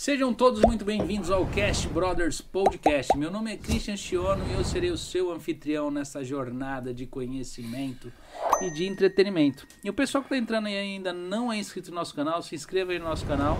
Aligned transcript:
Sejam 0.00 0.32
todos 0.32 0.62
muito 0.62 0.82
bem-vindos 0.82 1.30
ao 1.30 1.46
Cast 1.48 1.86
Brothers 1.88 2.40
Podcast. 2.40 3.14
Meu 3.18 3.30
nome 3.30 3.52
é 3.52 3.56
Christian 3.58 3.98
Chiono 3.98 4.42
e 4.48 4.54
eu 4.54 4.64
serei 4.64 4.90
o 4.90 4.96
seu 4.96 5.30
anfitrião 5.30 5.90
nessa 5.90 6.24
jornada 6.24 6.94
de 6.94 7.04
conhecimento 7.04 8.10
e 8.62 8.70
de 8.70 8.86
entretenimento. 8.86 9.66
E 9.84 9.90
o 9.90 9.92
pessoal 9.92 10.24
que 10.24 10.28
está 10.28 10.38
entrando 10.38 10.68
aí 10.68 10.74
ainda 10.78 11.12
não 11.12 11.52
é 11.52 11.58
inscrito 11.58 11.90
no 11.90 11.96
nosso 11.96 12.14
canal, 12.14 12.40
se 12.40 12.54
inscreva 12.54 12.92
aí 12.92 12.98
no 12.98 13.04
nosso 13.04 13.26
canal. 13.26 13.58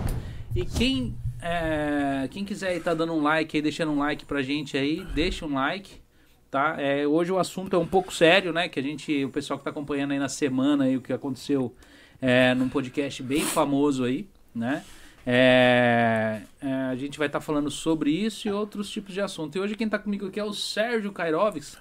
E 0.55 0.65
quem, 0.65 1.15
é, 1.39 2.27
quem 2.31 2.43
quiser 2.43 2.75
estar 2.75 2.89
tá 2.89 2.95
dando 2.95 3.13
um 3.13 3.21
like 3.21 3.55
aí, 3.55 3.61
deixando 3.61 3.91
um 3.91 3.99
like 3.99 4.25
pra 4.25 4.41
gente 4.41 4.75
aí, 4.75 5.05
deixa 5.13 5.45
um 5.45 5.53
like. 5.53 6.01
Tá? 6.49 6.75
É, 6.79 7.05
hoje 7.05 7.31
o 7.31 7.37
assunto 7.37 7.75
é 7.75 7.79
um 7.79 7.85
pouco 7.85 8.11
sério, 8.11 8.51
né? 8.51 8.67
Que 8.67 8.79
a 8.79 8.83
gente, 8.83 9.23
o 9.23 9.29
pessoal 9.29 9.59
que 9.59 9.61
está 9.61 9.69
acompanhando 9.69 10.09
aí 10.09 10.17
na 10.17 10.27
semana 10.27 10.85
aí, 10.85 10.97
o 10.97 11.01
que 11.01 11.13
aconteceu 11.13 11.71
é, 12.19 12.55
num 12.55 12.67
podcast 12.67 13.21
bem 13.21 13.41
famoso 13.41 14.03
aí, 14.03 14.27
né? 14.55 14.83
É, 15.25 16.41
é, 16.61 16.73
a 16.91 16.95
gente 16.95 17.17
vai 17.17 17.27
estar 17.27 17.39
tá 17.39 17.45
falando 17.45 17.69
sobre 17.69 18.11
isso 18.11 18.47
e 18.47 18.51
outros 18.51 18.89
tipos 18.89 19.13
de 19.13 19.21
assunto. 19.21 19.55
E 19.55 19.61
hoje 19.61 19.75
quem 19.75 19.85
está 19.85 19.99
comigo 19.99 20.27
aqui 20.27 20.39
é 20.39 20.43
o 20.43 20.53
Sérgio 20.53 21.11
Kairovics, 21.11 21.77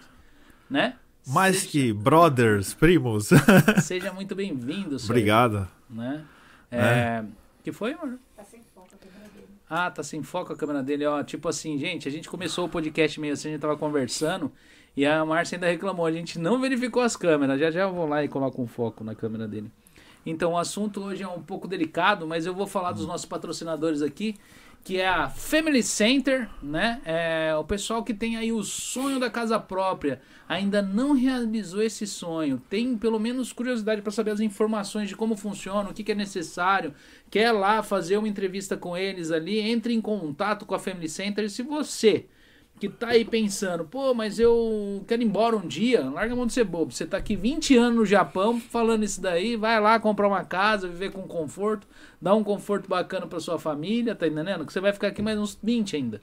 né? 0.68 0.96
Mais 1.26 1.58
Seja... 1.58 1.70
que 1.70 1.92
brothers, 1.92 2.74
primos. 2.74 3.30
Seja 3.82 4.12
muito 4.12 4.34
bem-vindo, 4.34 4.98
Sérgio. 4.98 5.10
Obrigado. 5.10 5.68
Né? 5.88 6.24
É, 6.70 6.78
é. 6.78 7.24
que 7.62 7.72
foi, 7.72 7.92
amor? 7.92 8.18
Tá 8.36 8.44
sem 8.44 8.60
foco 8.74 8.88
a 8.94 8.98
câmera 8.98 9.28
dele. 9.32 9.48
Ah, 9.68 9.90
tá 9.90 10.02
sem 10.02 10.22
foco 10.22 10.52
a 10.52 10.56
câmera 10.56 10.82
dele. 10.82 11.06
Ó, 11.06 11.22
tipo 11.22 11.48
assim, 11.48 11.78
gente, 11.78 12.08
a 12.08 12.10
gente 12.10 12.28
começou 12.28 12.66
o 12.66 12.68
podcast 12.68 13.18
meio 13.20 13.32
assim, 13.32 13.48
a 13.48 13.52
gente 13.52 13.60
tava 13.60 13.76
conversando 13.76 14.52
e 14.96 15.06
a 15.06 15.24
Márcia 15.24 15.56
ainda 15.56 15.66
reclamou. 15.66 16.06
A 16.06 16.12
gente 16.12 16.38
não 16.38 16.60
verificou 16.60 17.02
as 17.02 17.16
câmeras. 17.16 17.58
Já 17.58 17.70
já 17.70 17.80
eu 17.82 17.92
vou 17.92 18.06
lá 18.06 18.24
e 18.24 18.28
coloco 18.28 18.60
um 18.62 18.66
foco 18.66 19.04
na 19.04 19.14
câmera 19.14 19.46
dele. 19.48 19.70
Então 20.24 20.52
o 20.52 20.58
assunto 20.58 21.02
hoje 21.02 21.22
é 21.22 21.28
um 21.28 21.42
pouco 21.42 21.66
delicado, 21.66 22.26
mas 22.26 22.46
eu 22.46 22.54
vou 22.54 22.66
falar 22.66 22.92
dos 22.92 23.06
nossos 23.06 23.26
patrocinadores 23.26 24.02
aqui, 24.02 24.36
que 24.82 24.98
é 24.98 25.08
a 25.08 25.28
Family 25.28 25.82
Center, 25.82 26.48
né? 26.62 27.00
É 27.04 27.54
o 27.54 27.64
pessoal 27.64 28.02
que 28.02 28.14
tem 28.14 28.36
aí 28.36 28.50
o 28.50 28.62
sonho 28.62 29.20
da 29.20 29.28
casa 29.28 29.58
própria, 29.58 30.20
ainda 30.48 30.80
não 30.80 31.12
realizou 31.12 31.82
esse 31.82 32.06
sonho, 32.06 32.60
tem 32.68 32.96
pelo 32.96 33.18
menos 33.18 33.52
curiosidade 33.52 34.02
para 34.02 34.10
saber 34.10 34.30
as 34.30 34.40
informações 34.40 35.08
de 35.08 35.16
como 35.16 35.36
funciona, 35.36 35.90
o 35.90 35.94
que, 35.94 36.02
que 36.02 36.12
é 36.12 36.14
necessário, 36.14 36.94
quer 37.30 37.52
lá 37.52 37.82
fazer 37.82 38.16
uma 38.16 38.28
entrevista 38.28 38.76
com 38.76 38.96
eles 38.96 39.30
ali, 39.30 39.58
entre 39.60 39.94
em 39.94 40.00
contato 40.00 40.64
com 40.64 40.74
a 40.74 40.78
Family 40.78 41.08
Center. 41.08 41.44
E 41.44 41.50
se 41.50 41.62
você 41.62 42.26
que 42.80 42.88
tá 42.88 43.08
aí 43.08 43.26
pensando, 43.26 43.84
pô, 43.84 44.14
mas 44.14 44.38
eu 44.38 45.04
quero 45.06 45.20
ir 45.20 45.26
embora 45.26 45.54
um 45.54 45.66
dia, 45.66 46.08
larga 46.08 46.32
a 46.32 46.36
mão 46.36 46.46
de 46.46 46.54
ser 46.54 46.64
bobo. 46.64 46.90
Você 46.90 47.04
tá 47.04 47.18
aqui 47.18 47.36
20 47.36 47.76
anos 47.76 47.96
no 47.98 48.06
Japão 48.06 48.58
falando 48.58 49.04
isso 49.04 49.20
daí, 49.20 49.54
vai 49.54 49.78
lá 49.78 50.00
comprar 50.00 50.26
uma 50.26 50.42
casa, 50.44 50.88
viver 50.88 51.12
com 51.12 51.22
conforto, 51.22 51.86
dar 52.20 52.34
um 52.34 52.42
conforto 52.42 52.88
bacana 52.88 53.26
para 53.26 53.38
sua 53.38 53.58
família, 53.58 54.14
tá 54.14 54.26
entendendo? 54.26 54.64
Que 54.64 54.72
você 54.72 54.80
vai 54.80 54.92
ficar 54.94 55.08
aqui 55.08 55.20
mais 55.20 55.38
uns 55.38 55.58
20 55.62 55.94
ainda 55.94 56.22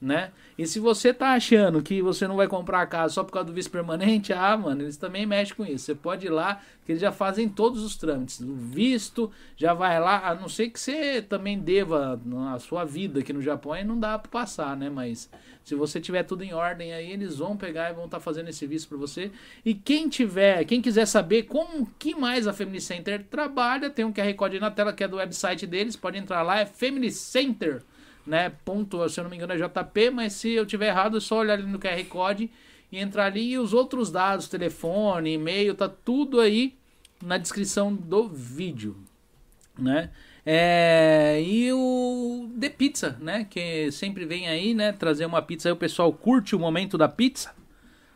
né? 0.00 0.30
E 0.56 0.66
se 0.66 0.78
você 0.78 1.12
tá 1.12 1.32
achando 1.32 1.82
que 1.82 2.00
você 2.00 2.26
não 2.28 2.36
vai 2.36 2.46
comprar 2.46 2.82
a 2.82 2.86
casa 2.86 3.14
só 3.14 3.24
por 3.24 3.32
causa 3.32 3.48
do 3.48 3.52
vice 3.52 3.68
permanente, 3.68 4.32
ah, 4.32 4.56
mano, 4.56 4.82
eles 4.82 4.96
também 4.96 5.26
mexem 5.26 5.56
com 5.56 5.66
isso. 5.66 5.84
Você 5.84 5.94
pode 5.94 6.26
ir 6.26 6.30
lá, 6.30 6.60
que 6.84 6.92
eles 6.92 7.00
já 7.00 7.10
fazem 7.10 7.48
todos 7.48 7.82
os 7.82 7.96
trâmites. 7.96 8.40
O 8.40 8.54
visto, 8.54 9.30
já 9.56 9.74
vai 9.74 9.98
lá, 9.98 10.28
a 10.28 10.34
não 10.34 10.48
ser 10.48 10.70
que 10.70 10.78
você 10.78 11.20
também 11.20 11.58
deva 11.58 12.20
a 12.54 12.58
sua 12.60 12.84
vida 12.84 13.20
aqui 13.20 13.32
no 13.32 13.42
Japão, 13.42 13.72
aí 13.72 13.84
não 13.84 13.98
dá 13.98 14.18
para 14.18 14.30
passar, 14.30 14.76
né? 14.76 14.88
Mas 14.88 15.28
se 15.64 15.74
você 15.74 16.00
tiver 16.00 16.22
tudo 16.22 16.44
em 16.44 16.54
ordem 16.54 16.92
aí, 16.92 17.10
eles 17.10 17.36
vão 17.36 17.56
pegar 17.56 17.90
e 17.90 17.94
vão 17.94 18.04
estar 18.04 18.18
tá 18.18 18.22
fazendo 18.22 18.48
esse 18.48 18.66
visto 18.66 18.88
para 18.88 18.98
você. 18.98 19.32
E 19.64 19.74
quem 19.74 20.08
tiver, 20.08 20.64
quem 20.64 20.80
quiser 20.80 21.06
saber 21.06 21.44
como 21.44 21.86
que 21.98 22.14
mais 22.14 22.46
a 22.46 22.52
Family 22.52 22.80
Center 22.80 23.24
trabalha, 23.28 23.90
tem 23.90 24.04
um 24.04 24.12
QR 24.12 24.32
Code 24.34 24.60
na 24.60 24.70
tela 24.70 24.92
que 24.92 25.02
é 25.02 25.08
do 25.08 25.16
website 25.16 25.66
deles, 25.66 25.96
pode 25.96 26.18
entrar 26.18 26.42
lá, 26.42 26.60
é 26.60 26.66
Family 26.66 27.10
Center 27.10 27.82
né? 28.28 28.52
Ponto, 28.64 29.08
se 29.08 29.18
eu 29.18 29.24
não 29.24 29.30
me 29.30 29.36
engano 29.36 29.54
é 29.54 29.56
JP, 29.56 30.10
mas 30.10 30.34
se 30.34 30.50
eu 30.50 30.66
tiver 30.66 30.88
errado 30.88 31.16
é 31.16 31.20
só 31.20 31.38
olhar 31.38 31.54
ali 31.54 31.64
no 31.64 31.78
QR 31.78 32.04
Code 32.04 32.50
e 32.92 32.98
entrar 32.98 33.26
ali 33.26 33.52
e 33.52 33.58
os 33.58 33.72
outros 33.72 34.10
dados, 34.10 34.48
telefone, 34.48 35.32
e-mail, 35.32 35.74
tá 35.74 35.88
tudo 35.88 36.38
aí 36.38 36.76
na 37.22 37.38
descrição 37.38 37.92
do 37.92 38.28
vídeo, 38.28 38.96
né? 39.78 40.10
É, 40.44 41.42
e 41.42 41.72
o 41.72 42.48
The 42.58 42.68
Pizza, 42.70 43.16
né? 43.20 43.46
Que 43.48 43.90
sempre 43.90 44.24
vem 44.24 44.48
aí, 44.48 44.72
né? 44.74 44.92
Trazer 44.92 45.26
uma 45.26 45.42
pizza 45.42 45.68
aí, 45.68 45.72
o 45.72 45.76
pessoal 45.76 46.12
curte 46.12 46.54
o 46.54 46.58
momento 46.58 46.96
da 46.96 47.08
pizza, 47.08 47.54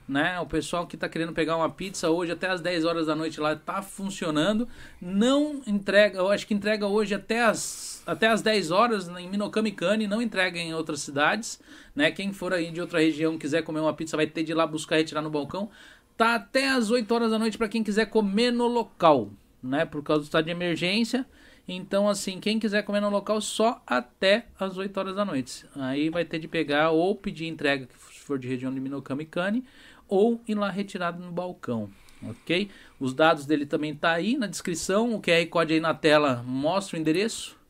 né? 0.08 0.38
O 0.40 0.46
pessoal 0.46 0.86
que 0.86 0.96
está 0.96 1.08
querendo 1.08 1.32
pegar 1.32 1.56
uma 1.56 1.68
pizza 1.68 2.08
hoje 2.08 2.32
até 2.32 2.48
as 2.48 2.60
10 2.60 2.84
horas 2.84 3.06
da 3.06 3.16
noite 3.16 3.40
lá 3.40 3.52
está 3.52 3.82
funcionando. 3.82 4.68
Não 5.00 5.60
entrega, 5.66 6.18
eu 6.18 6.30
acho 6.30 6.46
que 6.46 6.54
entrega 6.54 6.86
hoje 6.86 7.14
até 7.14 7.44
as, 7.44 7.91
até 8.06 8.28
as 8.28 8.42
10 8.42 8.70
horas 8.70 9.08
em 9.08 9.28
Minokami 9.28 9.72
Kani, 9.72 10.06
não 10.06 10.20
entrega 10.20 10.58
em 10.58 10.74
outras 10.74 11.00
cidades, 11.00 11.60
né? 11.94 12.10
Quem 12.10 12.32
for 12.32 12.52
aí 12.52 12.70
de 12.70 12.80
outra 12.80 13.00
região 13.00 13.38
quiser 13.38 13.62
comer 13.62 13.80
uma 13.80 13.94
pizza 13.94 14.16
vai 14.16 14.26
ter 14.26 14.42
de 14.42 14.52
ir 14.52 14.54
lá 14.54 14.66
buscar 14.66 14.96
e 14.96 14.98
retirar 15.00 15.22
no 15.22 15.30
balcão. 15.30 15.70
Tá 16.16 16.34
até 16.34 16.68
as 16.68 16.90
8 16.90 17.12
horas 17.12 17.30
da 17.30 17.38
noite 17.38 17.56
para 17.56 17.68
quem 17.68 17.82
quiser 17.82 18.06
comer 18.06 18.50
no 18.50 18.66
local, 18.66 19.30
né? 19.62 19.84
Por 19.84 20.02
causa 20.02 20.22
do 20.22 20.24
estado 20.24 20.44
de 20.44 20.50
emergência. 20.50 21.26
Então, 21.66 22.08
assim, 22.08 22.40
quem 22.40 22.58
quiser 22.58 22.82
comer 22.82 23.00
no 23.00 23.08
local, 23.08 23.40
só 23.40 23.80
até 23.86 24.46
as 24.58 24.76
8 24.76 24.96
horas 24.98 25.14
da 25.14 25.24
noite. 25.24 25.64
Aí 25.76 26.10
vai 26.10 26.24
ter 26.24 26.38
de 26.38 26.48
pegar 26.48 26.90
ou 26.90 27.14
pedir 27.14 27.46
entrega, 27.46 27.88
se 28.10 28.20
for 28.20 28.38
de 28.38 28.48
região 28.48 28.72
de 28.72 28.80
Minokami 28.80 29.24
Kani, 29.24 29.64
ou 30.08 30.42
ir 30.46 30.54
lá 30.54 30.68
retirado 30.70 31.22
no 31.22 31.30
balcão, 31.30 31.88
ok? 32.22 32.68
Os 32.98 33.14
dados 33.14 33.46
dele 33.46 33.64
também 33.64 33.94
tá 33.94 34.12
aí 34.12 34.36
na 34.36 34.46
descrição, 34.46 35.14
o 35.14 35.22
QR 35.22 35.46
Code 35.48 35.72
aí 35.72 35.80
na 35.80 35.94
tela 35.94 36.42
mostra 36.44 36.98
o 36.98 37.00
endereço. 37.00 37.61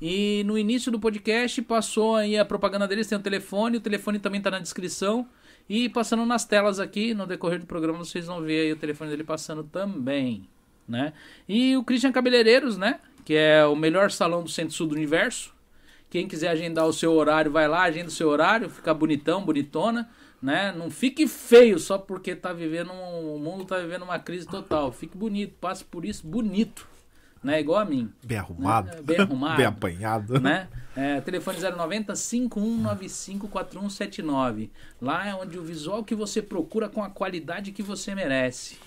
E 0.00 0.42
no 0.44 0.56
início 0.56 0.90
do 0.90 0.98
podcast 0.98 1.60
passou 1.62 2.16
aí 2.16 2.38
a 2.38 2.44
propaganda 2.44 2.88
deles, 2.88 3.06
tem 3.06 3.18
o 3.18 3.20
telefone, 3.20 3.76
o 3.76 3.80
telefone 3.80 4.18
também 4.18 4.38
está 4.38 4.50
na 4.50 4.58
descrição. 4.58 5.28
E 5.68 5.88
passando 5.88 6.24
nas 6.24 6.44
telas 6.44 6.80
aqui, 6.80 7.14
no 7.14 7.26
decorrer 7.26 7.60
do 7.60 7.66
programa, 7.66 7.98
vocês 7.98 8.26
vão 8.26 8.40
ver 8.40 8.62
aí 8.62 8.72
o 8.72 8.76
telefone 8.76 9.10
dele 9.10 9.24
passando 9.24 9.62
também, 9.62 10.48
né? 10.88 11.12
E 11.48 11.76
o 11.76 11.84
Christian 11.84 12.12
Cabeleireiros, 12.12 12.76
né? 12.76 13.00
Que 13.24 13.34
é 13.34 13.64
o 13.64 13.76
melhor 13.76 14.10
salão 14.10 14.42
do 14.42 14.48
centro-sul 14.48 14.86
do 14.88 14.94
universo. 14.94 15.54
Quem 16.08 16.26
quiser 16.26 16.48
agendar 16.48 16.86
o 16.86 16.92
seu 16.92 17.12
horário, 17.12 17.52
vai 17.52 17.68
lá, 17.68 17.82
agenda 17.82 18.08
o 18.08 18.10
seu 18.10 18.28
horário, 18.28 18.68
fica 18.68 18.92
bonitão, 18.92 19.44
bonitona 19.44 20.08
né? 20.42 20.72
Não 20.72 20.90
fique 20.90 21.26
feio 21.26 21.78
só 21.78 21.98
porque 21.98 22.34
tá 22.34 22.52
vivendo 22.52 22.92
um, 22.92 23.34
o 23.34 23.38
mundo 23.38 23.64
tá 23.64 23.78
vivendo 23.78 24.02
uma 24.02 24.18
crise 24.18 24.46
total. 24.46 24.90
Fique 24.92 25.16
bonito, 25.16 25.54
passe 25.60 25.84
por 25.84 26.04
isso 26.04 26.26
bonito, 26.26 26.88
né? 27.42 27.60
Igual 27.60 27.80
a 27.80 27.84
mim. 27.84 28.10
Bem 28.22 28.38
arrumado. 28.38 28.88
Né? 28.88 29.02
Bem 29.02 29.18
arrumado. 29.18 29.56
Bem 29.58 29.66
apanhado. 29.66 30.40
Né? 30.40 30.68
É, 30.96 31.20
telefone 31.20 31.58
090 31.58 32.14
5195 32.14 33.48
4179. 33.48 34.70
Lá 35.00 35.26
é 35.26 35.34
onde 35.34 35.58
o 35.58 35.62
visual 35.62 36.04
que 36.04 36.14
você 36.14 36.42
procura 36.42 36.88
com 36.88 37.02
a 37.02 37.10
qualidade 37.10 37.72
que 37.72 37.82
você 37.82 38.14
merece. 38.14 38.78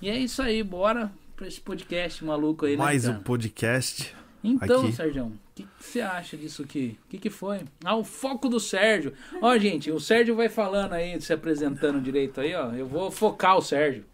E 0.00 0.08
é 0.08 0.16
isso 0.16 0.40
aí, 0.40 0.62
bora 0.62 1.12
para 1.36 1.46
esse 1.46 1.60
podcast 1.60 2.24
maluco 2.24 2.66
aí, 2.66 2.76
né, 2.76 2.84
Mais 2.84 3.04
né, 3.04 3.12
um 3.12 3.22
podcast. 3.22 4.14
Então, 4.42 4.82
aqui. 4.82 4.92
Sérgio, 4.92 5.26
o 5.26 5.32
que, 5.54 5.66
você 5.78 6.00
acha 6.00 6.36
disso 6.36 6.62
aqui? 6.62 6.98
O 7.04 7.08
que, 7.08 7.18
que 7.18 7.30
foi? 7.30 7.60
Ah, 7.84 7.96
o 7.96 8.04
foco 8.04 8.48
do 8.48 8.58
Sérgio. 8.58 9.12
Ó, 9.40 9.56
gente, 9.58 9.90
o 9.90 10.00
Sérgio 10.00 10.34
vai 10.34 10.48
falando 10.48 10.94
aí, 10.94 11.20
se 11.20 11.32
apresentando 11.32 12.00
direito 12.00 12.40
aí, 12.40 12.54
ó. 12.54 12.72
Eu 12.72 12.86
vou 12.86 13.10
focar 13.10 13.58
o 13.58 13.62
Sérgio, 13.62 14.04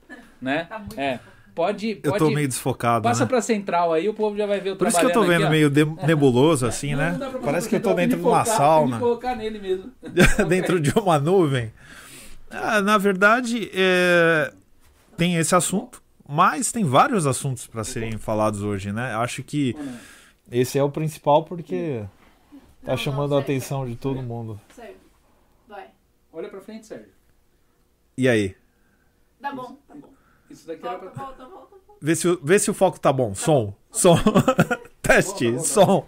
né? 0.40 0.64
Tá 0.64 0.78
muito 0.78 0.98
é. 0.98 1.20
Pode, 1.56 1.94
pode. 1.94 2.06
Eu 2.06 2.18
tô 2.18 2.30
meio 2.30 2.46
desfocado. 2.46 3.04
Passa 3.04 3.24
né? 3.24 3.28
pra 3.30 3.40
central 3.40 3.90
aí, 3.90 4.06
o 4.10 4.12
povo 4.12 4.36
já 4.36 4.44
vai 4.44 4.60
ver 4.60 4.72
o 4.72 4.76
Por 4.76 4.88
isso 4.88 5.00
que 5.00 5.06
eu 5.06 5.12
tô 5.12 5.24
vendo 5.24 5.46
aqui, 5.46 5.50
meio 5.50 5.70
nebuloso 6.06 6.66
assim, 6.66 6.90
não, 6.90 6.98
né? 6.98 7.16
Não 7.18 7.40
Parece 7.40 7.66
que 7.66 7.76
eu 7.76 7.82
tô 7.82 7.94
dentro 7.94 8.18
de 8.18 8.22
uma 8.22 8.44
sauna. 8.44 8.98
colocar 8.98 9.34
nele 9.34 9.58
mesmo. 9.58 9.90
dentro 10.46 10.78
de 10.78 10.90
uma 10.90 11.18
nuvem. 11.18 11.72
Ah, 12.50 12.82
na 12.82 12.98
verdade, 12.98 13.70
é... 13.72 14.52
tem 15.16 15.36
esse 15.36 15.54
assunto, 15.54 16.02
mas 16.28 16.70
tem 16.70 16.84
vários 16.84 17.26
assuntos 17.26 17.66
para 17.66 17.82
serem 17.84 18.18
falados 18.18 18.60
hoje, 18.60 18.92
né? 18.92 19.14
Acho 19.14 19.42
que. 19.42 19.74
Esse 20.52 20.78
é 20.78 20.82
o 20.82 20.90
principal 20.90 21.42
porque 21.44 22.04
tá 22.84 22.92
não, 22.92 22.98
chamando 22.98 23.30
não, 23.30 23.38
a 23.38 23.40
atenção 23.40 23.86
de 23.86 23.96
todo 23.96 24.22
mundo. 24.22 24.60
Sérgio, 24.74 24.96
vai. 25.66 25.86
Olha 26.34 26.50
pra 26.50 26.60
frente, 26.60 26.86
Sérgio. 26.86 27.08
E 28.18 28.28
aí? 28.28 28.54
Tá 29.40 29.54
bom, 29.54 29.78
tá 29.88 29.94
bom. 29.94 30.15
Isso 30.50 30.66
daqui 30.66 30.82
volta, 30.82 31.04
era 31.04 31.10
pra... 31.10 31.24
volta, 31.24 31.44
volta, 31.44 31.76
Vê 32.00 32.14
se, 32.14 32.38
vê 32.42 32.58
se 32.58 32.70
o 32.70 32.74
foco 32.74 33.00
tá 33.00 33.12
bom. 33.12 33.30
Tá 33.30 33.34
som, 33.34 33.66
bom. 33.66 33.74
som. 33.90 34.16
Teste, 35.02 35.50
volta, 35.50 35.64
som. 35.66 36.06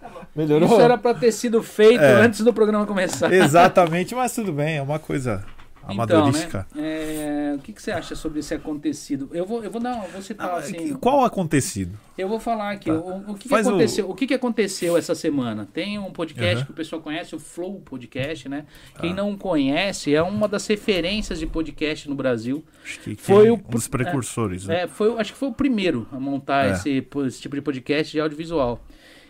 Tá 0.00 0.10
Melhorou? 0.34 0.68
Isso 0.68 0.80
era 0.80 0.98
pra 0.98 1.14
ter 1.14 1.32
sido 1.32 1.62
feito 1.62 2.02
é. 2.02 2.12
antes 2.14 2.40
do 2.40 2.52
programa 2.52 2.86
começar. 2.86 3.32
Exatamente, 3.32 4.14
mas 4.14 4.34
tudo 4.34 4.52
bem, 4.52 4.76
é 4.76 4.82
uma 4.82 4.98
coisa 4.98 5.44
amadorística. 5.86 6.66
Então, 6.70 6.82
né? 6.82 7.52
é, 7.52 7.54
o 7.56 7.58
que, 7.60 7.72
que, 7.72 7.80
você 7.80 7.90
acha 7.90 8.14
sobre 8.14 8.40
esse 8.40 8.54
acontecido? 8.54 9.30
Eu 9.32 9.46
vou, 9.46 9.62
eu 9.62 9.70
vou 9.70 9.80
dar, 9.80 10.06
vou 10.08 10.20
citar 10.20 10.50
ah, 10.50 10.56
assim. 10.56 10.94
Qual 10.94 11.24
acontecido? 11.24 11.98
Eu 12.18 12.28
vou 12.28 12.40
falar 12.40 12.72
aqui. 12.72 12.90
Tá. 12.90 12.96
O, 12.96 13.32
o, 13.32 13.34
que, 13.34 13.48
que 13.48 13.54
aconteceu? 13.54 14.06
O... 14.06 14.10
o 14.10 14.14
que, 14.14 14.26
que 14.26 14.34
aconteceu 14.34 14.96
essa 14.96 15.14
semana? 15.14 15.68
Tem 15.72 15.98
um 15.98 16.10
podcast 16.10 16.58
uhum. 16.58 16.64
que 16.64 16.70
o 16.72 16.74
pessoal 16.74 17.00
conhece, 17.00 17.34
o 17.34 17.38
Flow 17.38 17.80
Podcast, 17.80 18.48
né? 18.48 18.66
Quem 19.00 19.12
ah. 19.12 19.16
não 19.16 19.36
conhece 19.36 20.14
é 20.14 20.22
uma 20.22 20.48
das 20.48 20.66
referências 20.66 21.38
de 21.38 21.46
podcast 21.46 22.08
no 22.08 22.14
Brasil. 22.14 22.64
Acho 22.84 23.00
que 23.00 23.16
foi 23.16 23.50
o, 23.50 23.54
um 23.54 23.70
dos 23.70 23.86
precursores. 23.86 24.64
É, 24.64 24.68
né? 24.68 24.82
é, 24.82 24.86
foi, 24.88 25.16
acho 25.18 25.32
que 25.32 25.38
foi 25.38 25.48
o 25.48 25.54
primeiro 25.54 26.06
a 26.10 26.18
montar 26.18 26.66
é. 26.66 26.72
esse, 26.72 27.06
esse 27.26 27.40
tipo 27.40 27.54
de 27.54 27.62
podcast 27.62 28.12
de 28.12 28.20
audiovisual. 28.20 28.82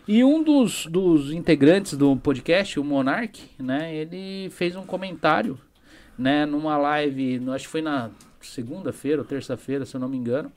E 0.09 0.23
um 0.23 0.41
dos, 0.41 0.87
dos 0.87 1.33
integrantes 1.33 1.95
do 1.95 2.17
podcast, 2.17 2.79
o 2.79 2.85
Monark, 2.85 3.43
né, 3.59 3.93
ele 3.93 4.49
fez 4.51 4.77
um 4.77 4.85
comentário, 4.85 5.59
né, 6.19 6.47
numa 6.47 6.77
live, 6.77 7.43
acho 7.51 7.65
que 7.65 7.71
foi 7.71 7.83
na 7.83 8.11
segunda-feira 8.41 9.21
ou 9.21 9.27
terça-feira, 9.27 9.85
se 9.85 9.95
eu 9.95 10.01
não 10.01 10.09
me 10.09 10.17
engano. 10.17 10.51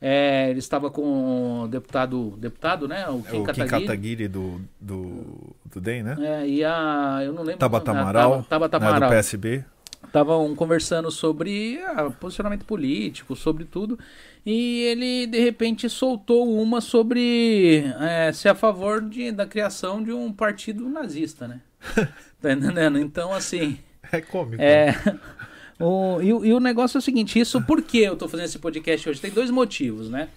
É, 0.00 0.48
ele 0.50 0.60
estava 0.60 0.90
com 0.90 1.62
o 1.62 1.68
deputado, 1.68 2.34
deputado, 2.38 2.86
né? 2.86 3.08
O 3.08 3.20
Kim, 3.20 3.36
é, 3.36 3.40
o 3.40 3.52
Kim 3.52 3.66
Kataguiri 3.66 4.28
do, 4.28 4.60
do, 4.80 5.24
do 5.64 5.80
DEM, 5.80 6.04
né? 6.04 6.16
É, 6.20 6.48
e 6.48 6.64
a. 6.64 7.20
Eu 7.24 7.32
não 7.32 7.42
lembro. 7.42 7.58
Tabata 7.58 7.90
Amaral. 7.90 8.44
Tabata 8.48 8.76
Amaral. 8.76 9.00
Né, 9.00 9.06
do 9.06 9.10
PSB. 9.10 9.64
Estavam 10.06 10.54
conversando 10.54 11.10
sobre 11.10 11.80
ah, 11.84 12.10
posicionamento 12.10 12.64
político, 12.64 13.34
sobre 13.34 13.64
tudo. 13.64 13.98
E 14.46 14.82
ele, 14.84 15.26
de 15.26 15.40
repente, 15.40 15.90
soltou 15.90 16.48
uma 16.48 16.80
sobre 16.80 17.92
é, 18.00 18.32
ser 18.32 18.50
a 18.50 18.54
favor 18.54 19.02
de, 19.02 19.32
da 19.32 19.46
criação 19.46 20.00
de 20.00 20.12
um 20.12 20.32
partido 20.32 20.88
nazista, 20.88 21.48
né? 21.48 21.60
tá 22.40 22.52
entendendo? 22.52 23.00
Então, 23.00 23.34
assim. 23.34 23.78
É 24.12 24.20
cômico. 24.20 24.62
É. 24.62 24.94
O, 25.80 26.20
e, 26.20 26.26
e, 26.26 26.52
o 26.52 26.58
negócio 26.58 26.98
é 26.98 26.98
o 26.98 27.02
seguinte: 27.02 27.38
isso 27.38 27.62
por 27.62 27.82
que 27.82 27.98
eu 27.98 28.14
estou 28.14 28.28
fazendo 28.28 28.46
esse 28.46 28.58
podcast 28.58 29.08
hoje? 29.08 29.20
Tem 29.20 29.30
dois 29.30 29.48
motivos, 29.48 30.10
né? 30.10 30.28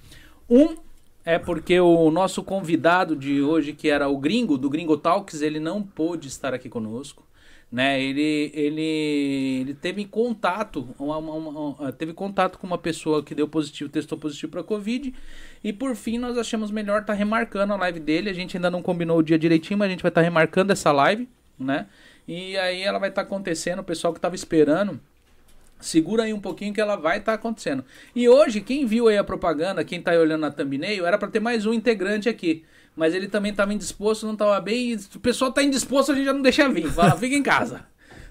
Um 0.47 0.75
é 1.23 1.37
porque 1.37 1.79
o 1.79 2.09
nosso 2.09 2.43
convidado 2.43 3.15
de 3.15 3.41
hoje, 3.41 3.73
que 3.73 3.89
era 3.89 4.07
o 4.07 4.17
Gringo, 4.17 4.57
do 4.57 4.69
Gringo 4.69 4.97
Talks, 4.97 5.41
ele 5.41 5.59
não 5.59 5.81
pôde 5.81 6.27
estar 6.27 6.53
aqui 6.53 6.69
conosco. 6.69 7.25
Né, 7.71 8.03
ele, 8.03 8.51
ele, 8.53 9.61
ele 9.61 9.73
teve 9.73 10.03
contato, 10.03 10.89
uma, 10.99 11.15
uma, 11.15 11.35
uma, 11.37 11.91
teve 11.93 12.11
contato 12.11 12.59
com 12.59 12.67
uma 12.67 12.77
pessoa 12.77 13.23
que 13.23 13.33
deu 13.33 13.47
positivo, 13.47 13.89
testou 13.89 14.17
positivo 14.17 14.51
para 14.51 14.61
Covid. 14.61 15.13
E 15.63 15.71
por 15.71 15.95
fim, 15.95 16.17
nós 16.17 16.37
achamos 16.37 16.69
melhor 16.69 16.99
estar 16.99 17.13
tá 17.13 17.17
remarcando 17.17 17.71
a 17.71 17.77
live 17.77 18.01
dele. 18.01 18.29
A 18.29 18.33
gente 18.33 18.57
ainda 18.57 18.69
não 18.69 18.81
combinou 18.81 19.19
o 19.19 19.23
dia 19.23 19.39
direitinho, 19.39 19.79
mas 19.79 19.87
a 19.87 19.91
gente 19.91 20.01
vai 20.01 20.09
estar 20.09 20.19
tá 20.19 20.25
remarcando 20.25 20.73
essa 20.73 20.91
live, 20.91 21.29
né? 21.57 21.87
E 22.27 22.57
aí 22.57 22.81
ela 22.81 22.99
vai 22.99 23.09
estar 23.09 23.23
tá 23.23 23.27
acontecendo, 23.27 23.79
o 23.79 23.83
pessoal 23.83 24.13
que 24.13 24.19
estava 24.19 24.35
esperando 24.35 24.99
Segura 25.81 26.23
aí 26.23 26.33
um 26.33 26.39
pouquinho 26.39 26.73
que 26.73 26.79
ela 26.79 26.95
vai 26.95 27.17
estar 27.17 27.33
tá 27.33 27.35
acontecendo. 27.35 27.83
E 28.15 28.29
hoje, 28.29 28.61
quem 28.61 28.85
viu 28.85 29.07
aí 29.07 29.17
a 29.17 29.23
propaganda, 29.23 29.83
quem 29.83 29.99
está 29.99 30.11
olhando 30.11 30.41
na 30.41 30.51
thumbnail, 30.51 31.05
era 31.05 31.17
para 31.17 31.27
ter 31.27 31.39
mais 31.39 31.65
um 31.65 31.73
integrante 31.73 32.29
aqui. 32.29 32.63
Mas 32.95 33.15
ele 33.15 33.27
também 33.27 33.51
estava 33.51 33.73
indisposto, 33.73 34.25
não 34.25 34.33
estava 34.33 34.59
bem. 34.61 34.95
o 35.15 35.19
pessoal 35.19 35.49
está 35.49 35.63
indisposto, 35.63 36.11
a 36.11 36.15
gente 36.15 36.25
já 36.25 36.33
não 36.33 36.41
deixa 36.41 36.69
vir. 36.69 36.87
Fala, 36.91 37.17
fica 37.17 37.35
em 37.35 37.43
casa. 37.43 37.85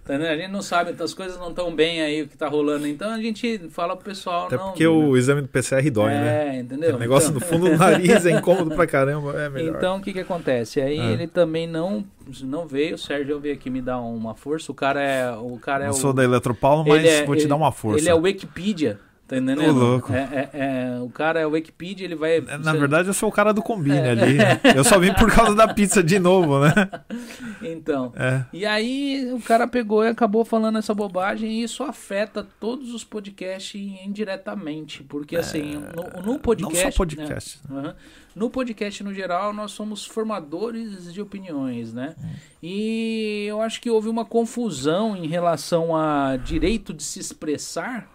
Tá, 0.04 0.14
A 0.16 0.36
gente 0.36 0.50
não 0.50 0.62
sabe, 0.62 0.94
as 1.02 1.14
coisas 1.14 1.38
não 1.38 1.50
estão 1.50 1.74
bem 1.74 2.00
aí 2.02 2.22
o 2.22 2.28
que 2.28 2.36
tá 2.36 2.48
rolando. 2.48 2.86
Então 2.86 3.10
a 3.12 3.20
gente 3.20 3.58
fala 3.70 3.94
pro 3.94 4.06
pessoal. 4.06 4.46
Até 4.46 4.56
não, 4.56 4.68
porque 4.68 4.86
o 4.86 5.16
exame 5.16 5.42
do 5.42 5.48
PCR 5.48 5.88
dói, 5.90 6.12
é, 6.12 6.14
né? 6.20 6.56
É, 6.56 6.60
entendeu? 6.60 6.96
O 6.96 6.98
negócio 6.98 7.30
então... 7.30 7.40
no 7.40 7.46
fundo 7.46 7.70
do 7.70 7.76
nariz 7.76 8.26
é 8.26 8.30
incômodo 8.32 8.74
pra 8.74 8.86
caramba, 8.86 9.40
é 9.40 9.48
melhor. 9.48 9.76
Então 9.76 9.98
o 9.98 10.00
que 10.02 10.12
que 10.12 10.20
acontece? 10.20 10.80
Aí 10.80 10.98
Ah. 10.98 11.10
ele 11.12 11.26
também 11.26 11.66
não 11.66 12.04
não 12.42 12.66
veio. 12.66 12.94
O 12.94 12.98
Sérgio 12.98 13.38
veio 13.40 13.54
aqui 13.54 13.68
me 13.68 13.82
dar 13.82 14.00
uma 14.00 14.34
força. 14.34 14.70
O 14.70 14.74
cara 14.74 15.02
é. 15.02 15.30
O 15.32 15.58
cara 15.58 15.84
é 15.84 15.86
Não 15.88 15.94
o, 15.94 15.96
sou 15.96 16.12
da 16.12 16.22
Eletropaulo, 16.24 16.84
mas 16.86 17.04
é- 17.04 17.24
vou 17.24 17.34
te 17.34 17.42
ele- 17.42 17.48
dar 17.48 17.56
uma 17.56 17.72
força. 17.72 18.00
Ele 18.00 18.08
é 18.08 18.14
o 18.14 18.20
Wikipedia. 18.20 18.98
Tá 19.30 19.36
entendendo? 19.36 19.62
Ô, 19.68 19.70
louco. 19.72 20.12
É, 20.12 20.50
é- 20.52 20.58
é- 20.98 21.00
o 21.00 21.08
cara 21.08 21.38
é 21.38 21.46
o 21.46 21.50
Wikipedia, 21.50 22.04
ele 22.04 22.16
vai. 22.16 22.38
É, 22.38 22.58
Na 22.58 22.72
verdade, 22.72 23.06
eu 23.06 23.14
sou 23.14 23.28
o 23.28 23.32
cara 23.32 23.54
do 23.54 23.62
combine 23.62 24.00
ali. 24.00 24.38
Eu 24.74 24.82
só 24.82 24.98
vim 24.98 25.14
por 25.14 25.30
causa 25.30 25.54
da 25.54 25.72
pizza 25.72 26.02
de 26.02 26.18
novo, 26.18 26.58
né? 26.58 26.72
Então. 27.62 28.12
É. 28.16 28.44
E 28.52 28.66
aí 28.66 29.30
o 29.32 29.40
cara 29.40 29.68
pegou 29.68 30.02
e 30.02 30.08
acabou 30.08 30.44
falando 30.44 30.78
essa 30.78 30.92
bobagem 30.94 31.48
e 31.48 31.62
isso 31.62 31.84
afeta 31.84 32.44
todos 32.58 32.92
os 32.92 33.04
podcasts 33.04 33.80
indiretamente. 34.04 35.04
Porque 35.04 35.36
assim, 35.36 35.80
no, 35.94 36.32
no 36.32 36.38
podcast. 36.40 36.80
É, 36.80 36.84
Não 36.86 36.90
só 36.90 36.96
podcast. 36.96 37.60
né? 37.68 37.78
Aham. 37.78 37.94
No 38.34 38.48
podcast, 38.50 39.04
no 39.04 39.12
geral, 39.14 39.52
nós 39.52 39.70
somos 39.72 40.04
formadores 40.06 41.12
de 41.12 41.20
opiniões, 41.20 41.92
né? 41.92 42.14
Hum. 42.18 42.28
E 42.62 43.44
eu 43.48 43.60
acho 43.60 43.80
que 43.80 43.90
houve 43.90 44.08
uma 44.08 44.24
confusão 44.24 45.16
em 45.16 45.26
relação 45.28 45.94
a 45.96 46.36
direito 46.36 46.92
de 46.94 47.02
se 47.02 47.18
expressar, 47.20 48.08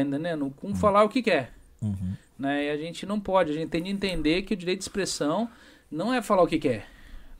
tá 0.00 0.08
entendendo? 0.08 0.52
Com 0.56 0.74
falar 0.74 1.04
o 1.04 1.08
que 1.08 1.22
quer. 1.22 1.52
Uhum. 1.80 2.14
Né? 2.38 2.66
E 2.66 2.70
a 2.70 2.76
gente 2.76 3.06
não 3.06 3.18
pode, 3.18 3.50
a 3.50 3.54
gente 3.54 3.68
tem 3.70 3.82
de 3.82 3.90
entender 3.90 4.42
que 4.42 4.54
o 4.54 4.56
direito 4.56 4.78
de 4.80 4.84
expressão 4.84 5.48
não 5.90 6.12
é 6.12 6.20
falar 6.20 6.42
o 6.42 6.46
que 6.46 6.58
quer. 6.58 6.86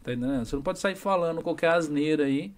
Tá 0.02 0.12
entendendo? 0.12 0.44
Você 0.44 0.56
não 0.56 0.62
pode 0.62 0.78
sair 0.78 0.94
falando 0.96 1.42
qualquer 1.42 1.70
asneira 1.70 2.24
aí 2.24 2.52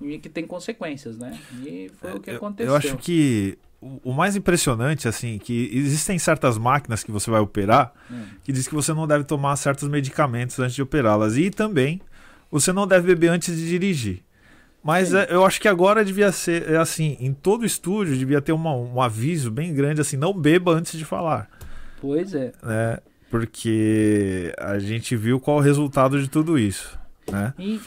e 0.00 0.18
que 0.18 0.28
tem 0.28 0.46
consequências, 0.46 1.16
né? 1.18 1.38
E 1.64 1.90
foi 2.00 2.12
o 2.14 2.20
que 2.20 2.30
Eu- 2.30 2.36
aconteceu. 2.36 2.72
Eu 2.72 2.76
acho 2.76 2.96
que 2.98 3.56
o 3.80 4.00
o 4.02 4.12
mais 4.12 4.34
impressionante, 4.34 5.06
assim, 5.06 5.38
que 5.38 5.70
existem 5.72 6.18
certas 6.18 6.58
máquinas 6.58 7.04
que 7.04 7.12
você 7.12 7.30
vai 7.30 7.40
operar 7.40 7.92
Hum. 8.10 8.24
que 8.42 8.52
diz 8.52 8.66
que 8.66 8.74
você 8.74 8.92
não 8.92 9.06
deve 9.06 9.22
tomar 9.24 9.54
certos 9.56 9.88
medicamentos 9.88 10.58
antes 10.58 10.74
de 10.74 10.82
operá-las. 10.82 11.36
E 11.36 11.48
também 11.50 12.00
você 12.50 12.72
não 12.72 12.86
deve 12.88 13.06
beber 13.06 13.28
antes 13.28 13.56
de 13.56 13.68
dirigir. 13.68 14.20
Mas 14.82 15.12
é, 15.12 15.26
eu 15.30 15.44
acho 15.44 15.60
que 15.60 15.68
agora 15.68 16.04
devia 16.04 16.30
ser 16.32 16.70
é 16.70 16.76
assim, 16.76 17.16
em 17.20 17.32
todo 17.34 17.66
estúdio 17.66 18.16
devia 18.16 18.40
ter 18.40 18.52
uma- 18.52 18.74
um 18.74 19.00
aviso 19.02 19.50
bem 19.50 19.74
grande 19.74 20.00
assim, 20.00 20.16
não 20.16 20.32
beba 20.32 20.72
antes 20.72 20.96
de 20.98 21.04
falar, 21.04 21.48
Pois 22.00 22.34
é. 22.34 22.52
né? 22.62 22.98
Porque 23.30 24.52
a 24.58 24.78
gente 24.78 25.14
viu 25.16 25.38
qual 25.40 25.58
o 25.58 25.60
resultado 25.60 26.20
de 26.20 26.28
tudo 26.28 26.58
isso, 26.58 26.98
né? 27.30 27.52
E, 27.58 27.78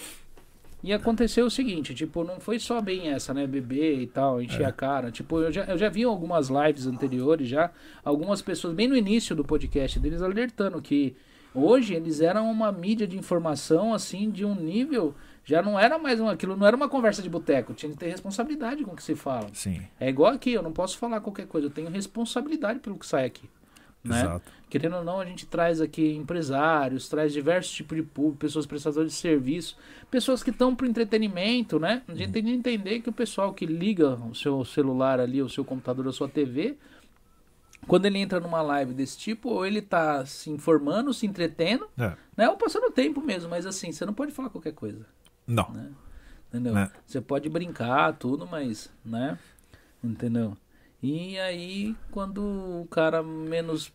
e 0.84 0.94
aconteceu 0.94 1.46
o 1.46 1.50
seguinte, 1.50 1.94
tipo, 1.96 2.24
não 2.24 2.40
foi 2.40 2.60
só 2.60 2.80
bem 2.82 3.10
essa, 3.10 3.34
né? 3.34 3.48
Beber 3.48 4.00
e 4.02 4.08
tal, 4.08 4.42
encher 4.42 4.66
a 4.66 4.72
cara. 4.72 5.12
Tipo, 5.12 5.40
eu 5.40 5.52
já, 5.52 5.64
eu 5.64 5.78
já 5.78 5.90
vi 5.90 6.04
algumas 6.04 6.50
lives 6.50 6.86
anteriores 6.88 7.48
já, 7.48 7.72
algumas 8.04 8.42
pessoas, 8.42 8.74
bem 8.76 8.88
no 8.88 8.96
início 8.96 9.36
do 9.36 9.44
podcast 9.44 10.00
deles, 10.00 10.22
alertando 10.22 10.82
que 10.82 11.16
hoje 11.56 11.94
eles 11.96 12.22
eram 12.22 12.50
uma 12.52 12.72
mídia 12.72 13.08
de 13.08 13.18
informação, 13.18 13.94
assim, 13.94 14.30
de 14.30 14.46
um 14.46 14.54
nível. 14.56 15.16
Já 15.44 15.62
não 15.62 15.80
era 15.80 15.98
mais 15.98 16.22
aquilo, 16.22 16.56
não 16.56 16.68
era 16.68 16.76
uma 16.76 16.88
conversa 16.88 17.22
de 17.22 17.30
boteco, 17.30 17.74
tinha 17.74 17.92
que 17.92 17.98
ter 17.98 18.10
responsabilidade 18.10 18.84
com 18.84 18.92
o 18.92 18.96
que 18.96 19.04
se 19.04 19.16
fala. 19.16 19.50
Sim, 19.54 19.82
É 20.00 20.08
igual 20.10 20.32
aqui, 20.34 20.52
eu 20.54 20.62
não 20.62 20.72
posso 20.72 20.98
falar 20.98 21.20
qualquer 21.20 21.48
coisa, 21.48 21.68
eu 21.68 21.72
tenho 21.72 21.90
responsabilidade 21.90 22.80
pelo 22.80 22.98
que 22.98 23.06
sai 23.06 23.26
aqui. 23.26 23.50
Né? 24.04 24.20
exato. 24.20 24.52
Querendo 24.68 24.96
ou 24.98 25.04
não, 25.04 25.20
a 25.20 25.26
gente 25.26 25.46
traz 25.46 25.80
aqui 25.82 26.16
empresários, 26.16 27.08
traz 27.10 27.32
diversos 27.34 27.72
tipos 27.72 27.96
de 27.98 28.02
público, 28.04 28.38
pessoas 28.38 28.66
prestadoras 28.66 29.12
de 29.12 29.18
serviço, 29.18 29.78
pessoas 30.10 30.42
que 30.42 30.50
estão 30.50 30.76
para 30.76 30.88
entretenimento, 30.88 31.78
né? 31.80 32.02
A 32.08 32.16
gente 32.16 32.32
tem 32.32 32.44
de 32.44 32.52
entender 32.52 33.02
que 33.02 33.10
o 33.10 33.14
pessoal 33.14 33.54
que 33.54 33.66
liga 33.66 34.16
o 34.16 34.34
seu 34.34 34.64
celular 34.66 35.20
ali, 35.20 35.42
o 35.42 35.50
seu 35.50 35.64
computador, 35.66 36.08
a 36.08 36.12
sua 36.12 36.28
TV, 36.30 36.78
quando 37.88 38.06
ele 38.06 38.18
entra 38.20 38.40
numa 38.40 38.62
live 38.62 38.94
desse 38.94 39.18
tipo, 39.18 39.50
ou 39.50 39.66
ele 39.66 39.82
tá 39.82 40.26
se 40.26 40.50
informando, 40.50 41.14
se 41.14 41.26
entretendo, 41.28 41.88
É. 41.98 42.14
né? 42.38 42.50
Ou 42.50 42.56
passando 42.58 42.90
tempo 42.92 43.22
mesmo, 43.22 43.50
mas 43.50 43.66
assim, 43.66 43.92
você 43.92 44.06
não 44.06 44.14
pode 44.14 44.32
falar 44.32 44.50
qualquer 44.50 44.74
coisa, 44.74 45.06
Não. 45.52 45.70
né? 45.72 45.90
Entendeu? 46.50 46.74
Né. 46.74 46.90
Você 47.06 47.22
pode 47.22 47.48
brincar, 47.50 48.14
tudo, 48.14 48.46
mas, 48.46 48.90
né? 49.06 49.38
Entendeu? 50.04 50.58
E 51.02 51.40
aí, 51.40 51.96
quando 52.12 52.42
o 52.42 52.88
cara 52.92 53.24
menos 53.24 53.92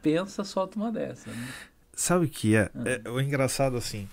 pensa, 0.00 0.44
solta 0.44 0.78
uma 0.78 0.90
dessa, 0.90 1.30
né? 1.30 1.48
Sabe 1.92 2.26
o 2.26 2.28
que 2.28 2.56
é? 2.56 2.70
é? 2.84 3.08
O 3.10 3.20
engraçado 3.20 3.76
assim. 3.76 4.08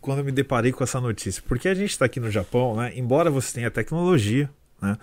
Quando 0.00 0.18
eu 0.18 0.24
me 0.24 0.32
deparei 0.32 0.72
com 0.72 0.82
essa 0.82 1.00
notícia, 1.00 1.42
porque 1.46 1.68
a 1.68 1.74
gente 1.74 1.90
está 1.90 2.04
aqui 2.04 2.18
no 2.18 2.30
Japão, 2.30 2.76
né? 2.76 2.92
Embora 2.96 3.30
você 3.30 3.54
tenha 3.54 3.70
tecnologia, 3.70 4.50
né? 4.80 4.96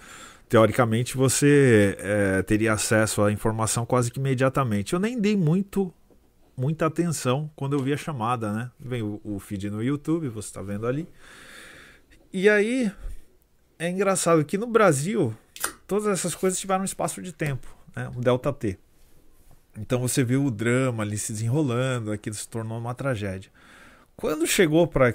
Teoricamente 0.50 1.18
você 1.18 1.98
é, 2.00 2.42
teria 2.44 2.74
acesso 2.74 3.22
à 3.24 3.32
informação 3.32 3.86
quase 3.86 4.12
que 4.12 4.20
imediatamente. 4.20 4.94
Eu 4.94 5.00
nem 5.00 5.20
dei 5.20 5.36
muito 5.36 5.94
muita 6.58 6.86
atenção 6.86 7.50
quando 7.56 7.74
eu 7.74 7.80
vi 7.84 7.94
a 7.94 7.98
chamada, 7.98 8.52
né? 8.54 8.72
Vem 8.80 9.02
o, 9.02 9.20
o 9.24 9.40
feed 9.40 9.70
no 9.70 9.84
YouTube, 9.84 10.30
você 10.30 10.48
está 10.48 10.62
vendo 10.62 10.88
ali. 10.88 11.08
E 12.32 12.50
aí 12.50 12.92
é 13.78 13.90
engraçado 13.90 14.44
que 14.46 14.58
no 14.58 14.68
Brasil 14.68 15.36
todas 15.88 16.08
essas 16.08 16.36
coisas 16.36 16.60
tiveram 16.60 16.82
um 16.82 16.86
espaço 16.86 17.22
de 17.22 17.32
tempo, 17.32 17.68
né? 17.96 18.10
Um 18.16 18.22
delta 18.22 18.52
T. 18.52 18.78
Então 19.78 20.00
você 20.00 20.24
viu 20.24 20.46
o 20.46 20.52
drama 20.52 21.04
ali 21.04 21.18
se 21.18 21.34
desenrolando, 21.34 22.12
aquilo 22.12 22.36
se 22.36 22.48
tornou 22.48 22.78
uma 22.78 22.96
tragédia. 22.96 23.52
Quando 24.16 24.48
chegou 24.48 24.88
para, 24.88 25.12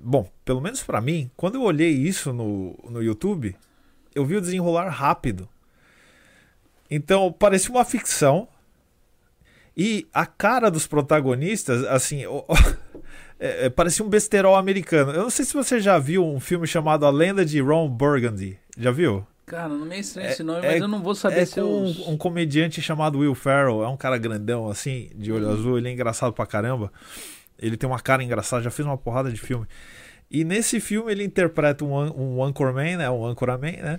bom, 0.00 0.30
pelo 0.44 0.60
menos 0.60 0.82
para 0.82 1.00
mim, 1.00 1.28
quando 1.36 1.56
eu 1.56 1.62
olhei 1.62 1.90
isso 1.90 2.32
no, 2.32 2.78
no 2.88 3.02
YouTube, 3.02 3.56
eu 4.14 4.24
vi 4.24 4.36
o 4.36 4.40
desenrolar 4.40 4.88
rápido. 4.88 5.48
Então 6.88 7.32
parecia 7.32 7.70
uma 7.70 7.84
ficção. 7.84 8.48
E 9.82 10.06
a 10.12 10.26
cara 10.26 10.70
dos 10.70 10.86
protagonistas, 10.86 11.84
assim, 11.86 12.26
o- 12.26 12.44
é, 13.40 13.66
é, 13.66 13.70
parecia 13.70 14.04
um 14.04 14.08
besterol 14.10 14.56
americano. 14.56 15.12
Eu 15.12 15.22
não 15.22 15.30
sei 15.30 15.44
se 15.44 15.54
você 15.54 15.80
já 15.80 15.98
viu 15.98 16.22
um 16.26 16.38
filme 16.38 16.66
chamado 16.66 17.06
A 17.06 17.10
Lenda 17.10 17.46
de 17.46 17.60
Ron 17.60 17.88
Burgundy. 17.88 18.58
Já 18.76 18.90
viu? 18.90 19.26
Cara, 19.46 19.68
não 19.70 19.86
me 19.86 19.98
estranho 19.98 20.28
É- 20.28 20.32
esse 20.32 20.42
nome, 20.42 20.66
é- 20.66 20.72
mas 20.72 20.80
eu 20.82 20.86
não 20.88 21.02
vou 21.02 21.14
saber 21.14 21.40
É 21.40 21.46
se 21.46 21.58
eu... 21.58 21.66
um, 21.66 22.10
um 22.10 22.16
comediante 22.18 22.82
chamado 22.82 23.18
Will 23.20 23.34
Ferrell, 23.34 23.82
é 23.82 23.88
um 23.88 23.96
cara 23.96 24.18
grandão 24.18 24.68
assim, 24.68 25.08
de 25.14 25.32
olho 25.32 25.48
azul, 25.48 25.78
ele 25.78 25.88
é 25.88 25.92
engraçado 25.92 26.32
pra 26.32 26.44
caramba. 26.46 26.92
Ele 27.58 27.76
tem 27.76 27.88
uma 27.88 28.00
cara 28.00 28.22
engraçada, 28.22 28.62
já 28.62 28.70
fez 28.70 28.86
uma 28.86 28.98
porrada 28.98 29.30
de 29.32 29.40
filme. 29.40 29.66
E 30.30 30.44
nesse 30.44 30.78
filme 30.78 31.10
ele 31.10 31.24
interpreta 31.24 31.84
um, 31.84 32.36
um 32.38 32.44
anchorman, 32.44 32.98
né, 32.98 33.10
um 33.10 33.24
anchoraman, 33.26 33.72
né? 33.72 33.98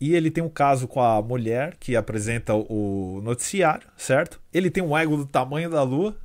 E 0.00 0.14
ele 0.14 0.30
tem 0.30 0.44
um 0.44 0.48
caso 0.48 0.86
com 0.86 1.00
a 1.00 1.22
mulher 1.22 1.76
que 1.80 1.96
apresenta 1.96 2.54
o 2.54 3.20
noticiário, 3.22 3.88
certo? 3.96 4.40
Ele 4.52 4.70
tem 4.70 4.82
um 4.82 4.96
ego 4.96 5.16
do 5.16 5.24
tamanho 5.26 5.70
da 5.70 5.82
lua, 5.82 6.16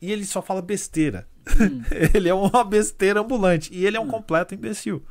e 0.00 0.10
ele 0.10 0.24
só 0.24 0.40
fala 0.40 0.62
besteira. 0.62 1.26
Hum. 1.48 1.82
ele 2.14 2.28
é 2.28 2.34
uma 2.34 2.64
besteira 2.64 3.20
ambulante 3.20 3.72
e 3.72 3.86
ele 3.86 3.96
é 3.96 4.00
um 4.00 4.04
hum. 4.04 4.08
completo 4.08 4.54
imbecil. 4.54 5.02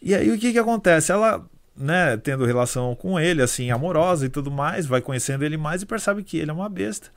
E 0.00 0.14
aí 0.14 0.30
o 0.30 0.38
que 0.38 0.52
que 0.52 0.58
acontece? 0.58 1.10
Ela, 1.10 1.44
né, 1.76 2.16
tendo 2.16 2.44
relação 2.44 2.94
com 2.94 3.18
ele, 3.18 3.42
assim, 3.42 3.70
amorosa 3.70 4.26
e 4.26 4.28
tudo 4.28 4.50
mais, 4.50 4.86
vai 4.86 5.00
conhecendo 5.00 5.44
ele 5.44 5.56
mais 5.56 5.82
e 5.82 5.86
percebe 5.86 6.22
que 6.22 6.38
ele 6.38 6.50
é 6.50 6.54
uma 6.54 6.68
besta. 6.68 7.08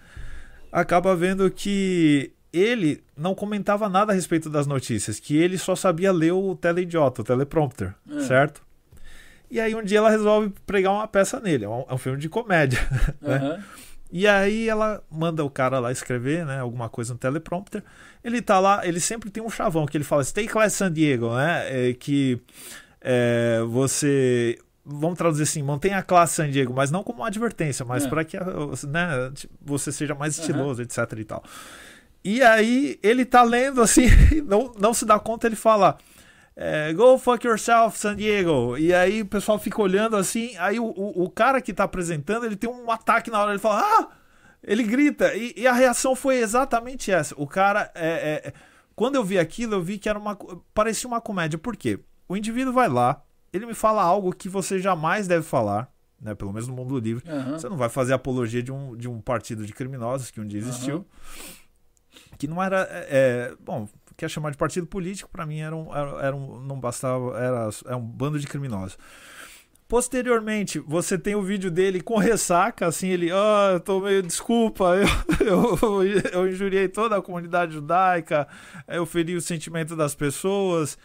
Acaba 0.72 1.16
vendo 1.16 1.50
que 1.52 2.32
ele 2.52 3.04
não 3.16 3.36
comentava 3.36 3.90
nada 3.90 4.12
a 4.12 4.16
respeito 4.16 4.50
das 4.50 4.66
notícias, 4.66 5.20
que 5.20 5.36
ele 5.36 5.58
só 5.58 5.76
sabia 5.76 6.12
ler 6.12 6.32
o 6.32 6.56
teleidiota, 6.56 7.22
o 7.22 7.26
teleprompter, 7.26 7.94
é. 8.10 8.20
certo? 8.22 8.62
E 9.50 9.60
aí 9.60 9.74
um 9.74 9.84
dia 9.84 10.00
ela 10.00 10.10
resolve 10.10 10.54
pregar 10.66 10.94
uma 10.94 11.08
peça 11.08 11.40
nele, 11.40 11.66
é 11.66 11.70
um, 11.70 11.86
é 11.88 11.94
um 11.94 11.98
filme 11.98 12.20
de 12.20 12.30
comédia, 12.30 12.80
né? 13.22 13.40
Uhum. 13.40 13.64
E 14.12 14.26
aí 14.26 14.70
ela 14.70 15.04
manda 15.12 15.44
o 15.44 15.50
cara 15.50 15.80
lá 15.80 15.92
escrever, 15.92 16.46
né, 16.46 16.60
alguma 16.60 16.88
coisa 16.88 17.14
no 17.14 17.20
teleprompter. 17.20 17.84
Ele 18.24 18.42
tá 18.42 18.58
lá, 18.60 18.88
ele 18.88 19.02
sempre 19.02 19.30
tem 19.30 19.44
um 19.44 19.50
chavão 19.50 19.86
que 19.86 19.98
ele 19.98 20.04
fala 20.06 20.24
Stay 20.24 20.48
Class 20.48 20.74
San 20.74 20.92
Diego, 20.92 21.36
né, 21.36 21.90
é, 21.90 21.94
que 21.94 22.42
é, 23.02 23.62
você 23.68 24.58
vamos 24.88 25.18
traduzir 25.18 25.44
assim, 25.44 25.62
mantenha 25.62 25.98
a 25.98 26.04
classe 26.04 26.36
San 26.36 26.50
Diego, 26.50 26.74
mas 26.74 26.90
não 26.90 27.04
como 27.04 27.20
uma 27.20 27.28
advertência, 27.28 27.84
mas 27.86 28.06
é. 28.06 28.08
para 28.08 28.24
que 28.24 28.38
né, 28.88 29.32
você 29.62 29.92
seja 29.92 30.16
mais 30.16 30.38
estiloso, 30.38 30.80
uhum. 30.82 30.86
etc 30.86 31.20
e 31.20 31.26
tal. 31.26 31.44
E 32.24 32.42
aí 32.42 32.98
ele 33.04 33.26
tá 33.26 33.44
lendo 33.44 33.82
assim, 33.82 34.08
não, 34.48 34.72
não 34.80 34.94
se 34.94 35.06
dá 35.06 35.20
conta, 35.20 35.46
ele 35.46 35.58
fala 35.58 35.98
é, 36.60 36.92
Go 36.92 37.20
fuck 37.20 37.46
yourself, 37.46 38.00
San 38.00 38.16
Diego. 38.16 38.76
E 38.80 38.92
aí 38.92 39.22
o 39.22 39.28
pessoal 39.28 39.60
fica 39.60 39.80
olhando 39.80 40.18
assim, 40.18 40.58
aí 40.58 40.80
o, 40.80 40.86
o, 40.86 41.26
o, 41.26 41.30
cara 41.30 41.62
que 41.62 41.72
tá 41.72 41.84
apresentando, 41.84 42.48
ele 42.48 42.56
tem 42.56 42.68
um 42.68 42.90
ataque 42.90 43.30
na 43.30 43.40
hora, 43.40 43.52
ele 43.52 43.60
fala, 43.60 43.82
ah! 43.82 44.08
Ele 44.64 44.82
grita, 44.82 45.36
e, 45.36 45.54
e 45.56 45.68
a 45.68 45.72
reação 45.72 46.16
foi 46.16 46.38
exatamente 46.38 47.12
essa. 47.12 47.36
O 47.38 47.46
cara, 47.46 47.92
é, 47.94 48.44
é, 48.48 48.54
quando 48.96 49.14
eu 49.14 49.24
vi 49.24 49.38
aquilo, 49.38 49.76
eu 49.76 49.84
vi 49.84 50.00
que 50.00 50.10
era 50.10 50.18
uma, 50.18 50.36
parecia 50.74 51.08
uma 51.08 51.22
comédia. 51.22 51.60
Por 51.60 51.78
quê? 51.78 52.00
O 52.28 52.36
indivíduo 52.36 52.74
vai 52.74 52.90
lá, 52.90 53.22
ele 53.54 53.68
me 53.68 53.76
fala 53.76 54.02
algo 54.02 54.34
que 54.34 54.50
você 54.50 54.80
jamais 54.80 55.28
deve 55.28 55.44
falar, 55.44 55.90
né? 56.20 56.34
Pelo 56.34 56.52
menos 56.52 56.68
no 56.68 56.74
mundo 56.74 56.98
livre. 56.98 57.24
Uhum. 57.32 57.52
Você 57.52 57.70
não 57.70 57.78
vai 57.78 57.88
fazer 57.88 58.14
apologia 58.14 58.64
de 58.64 58.72
um, 58.72 58.98
de 58.98 59.08
um 59.08 59.22
partido 59.22 59.64
de 59.64 59.74
criminosos 59.74 60.32
que 60.32 60.42
um 60.42 60.48
dia 60.48 60.60
existiu. 60.60 60.98
Uhum. 60.98 61.06
Que 62.38 62.48
não 62.48 62.62
era. 62.62 62.88
É, 62.92 63.52
é 63.52 63.56
bom, 63.64 63.88
quer 64.18 64.30
chamar 64.30 64.50
de 64.50 64.58
partido 64.58 64.88
político, 64.88 65.30
para 65.30 65.46
mim 65.46 65.60
era 65.60 65.76
um, 65.76 65.96
era, 65.96 66.36
um. 66.36 66.60
Não 66.60 66.80
bastava. 66.80 67.38
Era, 67.38 67.70
era 67.86 67.96
um 67.96 68.02
bando 68.02 68.40
de 68.40 68.48
criminosos. 68.48 68.98
Posteriormente, 69.88 70.80
você 70.80 71.18
tem 71.18 71.34
o 71.34 71.42
vídeo 71.42 71.72
dele 71.72 72.02
com 72.02 72.18
ressaca, 72.18 72.88
assim, 72.88 73.08
ele, 73.08 73.32
ah, 73.32 73.70
oh, 73.70 73.74
eu 73.76 73.80
tô 73.80 74.02
meio, 74.02 74.22
desculpa, 74.22 74.96
eu, 75.40 76.04
eu, 76.04 76.22
eu 76.34 76.50
injuriei 76.50 76.90
toda 76.90 77.16
a 77.16 77.22
comunidade 77.22 77.72
judaica, 77.72 78.50
eu 78.86 79.06
feri 79.06 79.34
o 79.34 79.40
sentimento 79.40 79.96
das 79.96 80.14
pessoas. 80.14 80.98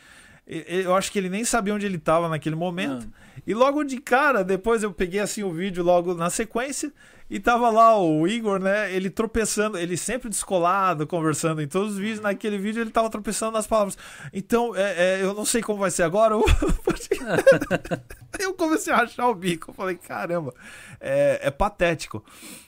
Eu 0.44 0.96
acho 0.96 1.12
que 1.12 1.18
ele 1.20 1.28
nem 1.28 1.44
sabia 1.44 1.72
onde 1.72 1.86
ele 1.86 1.96
estava 1.96 2.28
naquele 2.28 2.56
momento. 2.56 3.08
Ah. 3.08 3.40
E 3.46 3.54
logo 3.54 3.84
de 3.84 3.98
cara, 3.98 4.42
depois 4.42 4.82
eu 4.82 4.92
peguei 4.92 5.20
assim 5.20 5.44
o 5.44 5.52
vídeo 5.52 5.84
logo 5.84 6.14
na 6.14 6.28
sequência 6.28 6.92
e 7.32 7.40
tava 7.40 7.70
lá 7.70 7.98
o 7.98 8.28
Igor, 8.28 8.58
né? 8.58 8.94
Ele 8.94 9.08
tropeçando, 9.08 9.78
ele 9.78 9.96
sempre 9.96 10.28
descolado, 10.28 11.06
conversando 11.06 11.62
em 11.62 11.66
todos 11.66 11.94
os 11.94 11.98
vídeos. 11.98 12.20
Naquele 12.20 12.58
vídeo 12.58 12.82
ele 12.82 12.90
tava 12.90 13.08
tropeçando 13.08 13.52
nas 13.52 13.66
palavras. 13.66 13.96
Então, 14.34 14.76
é, 14.76 15.16
é, 15.16 15.22
eu 15.22 15.32
não 15.32 15.46
sei 15.46 15.62
como 15.62 15.78
vai 15.78 15.90
ser 15.90 16.02
agora. 16.02 16.34
eu 18.38 18.52
comecei 18.52 18.92
a 18.92 18.98
achar 18.98 19.28
o 19.28 19.34
bico. 19.34 19.70
Eu 19.70 19.74
falei, 19.74 19.96
caramba, 19.96 20.52
é, 21.00 21.40
é 21.44 21.50
patético. 21.50 22.22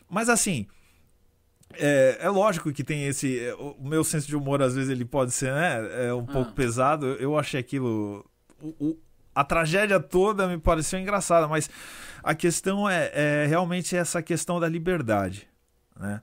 Mas 0.08 0.30
assim, 0.30 0.66
é, 1.74 2.16
é, 2.20 2.30
lógico 2.30 2.72
que 2.72 2.82
tem 2.82 3.06
esse. 3.06 3.38
É, 3.38 3.54
o 3.56 3.76
meu 3.82 4.02
senso 4.02 4.26
de 4.26 4.34
humor, 4.34 4.62
às 4.62 4.74
vezes, 4.74 4.88
ele 4.88 5.04
pode 5.04 5.32
ser 5.32 5.52
né, 5.52 6.06
é 6.06 6.14
um 6.14 6.24
ah. 6.26 6.32
pouco 6.32 6.54
pesado. 6.54 7.04
Eu 7.20 7.38
achei 7.38 7.60
aquilo. 7.60 8.24
O, 8.62 8.68
o, 8.80 8.98
a 9.34 9.44
tragédia 9.44 10.00
toda 10.00 10.48
me 10.48 10.56
pareceu 10.56 10.98
engraçada, 10.98 11.46
mas 11.46 11.68
a 12.24 12.34
questão 12.34 12.88
é, 12.88 13.10
é 13.12 13.46
realmente 13.46 13.94
essa 13.94 14.22
questão 14.22 14.58
da 14.58 14.66
liberdade. 14.66 15.46
Né? 15.94 16.22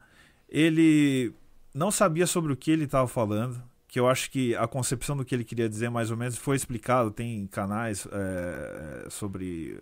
Ele 0.50 1.32
não 1.74 1.92
sabia 1.92 2.26
sobre 2.26 2.52
o 2.52 2.58
que 2.58 2.72
ele 2.72 2.86
estava 2.86 3.08
falando, 3.08 3.62
que 3.88 4.00
eu 4.00 4.10
acho 4.10 4.32
que 4.32 4.56
a 4.56 4.68
concepção 4.68 5.16
do 5.16 5.24
que 5.24 5.36
ele 5.36 5.44
queria 5.44 5.70
dizer 5.70 5.90
mais 5.90 6.10
ou 6.10 6.18
menos 6.18 6.38
foi 6.38 6.56
explicado. 6.56 7.12
Tem 7.12 7.46
canais 7.46 8.08
é, 8.12 9.08
sobre 9.10 9.80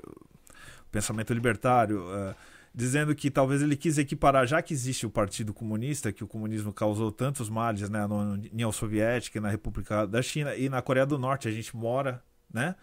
pensamento 0.91 1.33
libertário. 1.33 2.03
É, 2.13 2.35
dizendo 2.73 3.15
que 3.15 3.31
talvez 3.31 3.61
ele 3.61 3.75
quis 3.75 3.97
equiparar, 3.97 4.45
já 4.45 4.61
que 4.61 4.73
existe 4.73 5.05
o 5.05 5.09
Partido 5.09 5.53
Comunista, 5.53 6.11
que 6.11 6.23
o 6.23 6.27
comunismo 6.27 6.71
causou 6.71 7.11
tantos 7.11 7.49
males 7.49 7.89
né, 7.89 8.05
na 8.05 8.15
União 8.15 8.71
Soviética, 8.71 9.41
na 9.41 9.49
República 9.49 10.05
da 10.05 10.21
China 10.21 10.55
e 10.55 10.69
na 10.69 10.81
Coreia 10.81 11.05
do 11.05 11.17
Norte, 11.17 11.47
a 11.47 11.51
gente 11.51 11.75
mora, 11.75 12.23
né? 12.53 12.75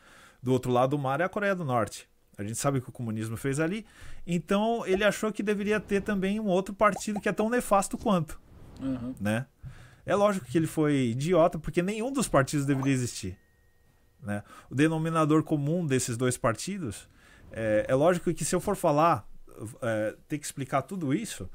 Do 0.43 0.53
outro 0.53 0.73
lado 0.73 0.91
do 0.91 0.99
mar 0.99 1.21
é 1.21 1.25
a 1.25 1.29
Coreia 1.29 1.55
do 1.55 1.65
Norte. 1.65 2.09
A 2.39 2.43
gente 2.43 2.57
sabe 2.57 2.79
o 2.79 2.83
que 2.83 2.89
o 2.89 2.93
comunismo 2.93 3.37
fez 3.37 3.59
ali. 3.59 3.87
Então 4.27 4.87
ele 4.87 5.05
achou 5.05 5.33
que 5.33 5.43
deveria 5.43 5.81
ter 5.81 6.03
também 6.03 6.39
um 6.39 6.47
outro 6.47 6.75
partido 6.75 7.21
que 7.21 7.29
é 7.29 7.33
tão 7.33 7.49
nefasto 7.49 7.97
quanto. 7.97 8.41
Uhum. 8.81 9.15
Né? 9.21 9.47
É 10.05 10.15
lógico 10.15 10.47
que 10.47 10.57
ele 10.57 10.67
foi 10.67 11.09
idiota, 11.09 11.59
porque 11.59 11.83
nenhum 11.83 12.13
dos 12.13 12.29
partidos 12.29 12.67
deveria 12.67 12.93
existir. 12.93 13.39
Né? 14.23 14.43
O 14.71 14.75
denominador 14.75 15.43
comum 15.43 15.87
desses 15.87 16.17
dois 16.17 16.37
partidos 16.37 17.09
é, 17.51 17.87
é 17.89 17.95
lógico 17.95 18.33
que 18.33 18.45
se 18.45 18.55
eu 18.55 18.61
for 18.61 18.77
falar 18.77 19.27
é, 19.83 20.15
ter 20.29 20.39
que 20.39 20.45
explicar 20.45 20.83
tudo 20.83 21.15
isso, 21.15 21.49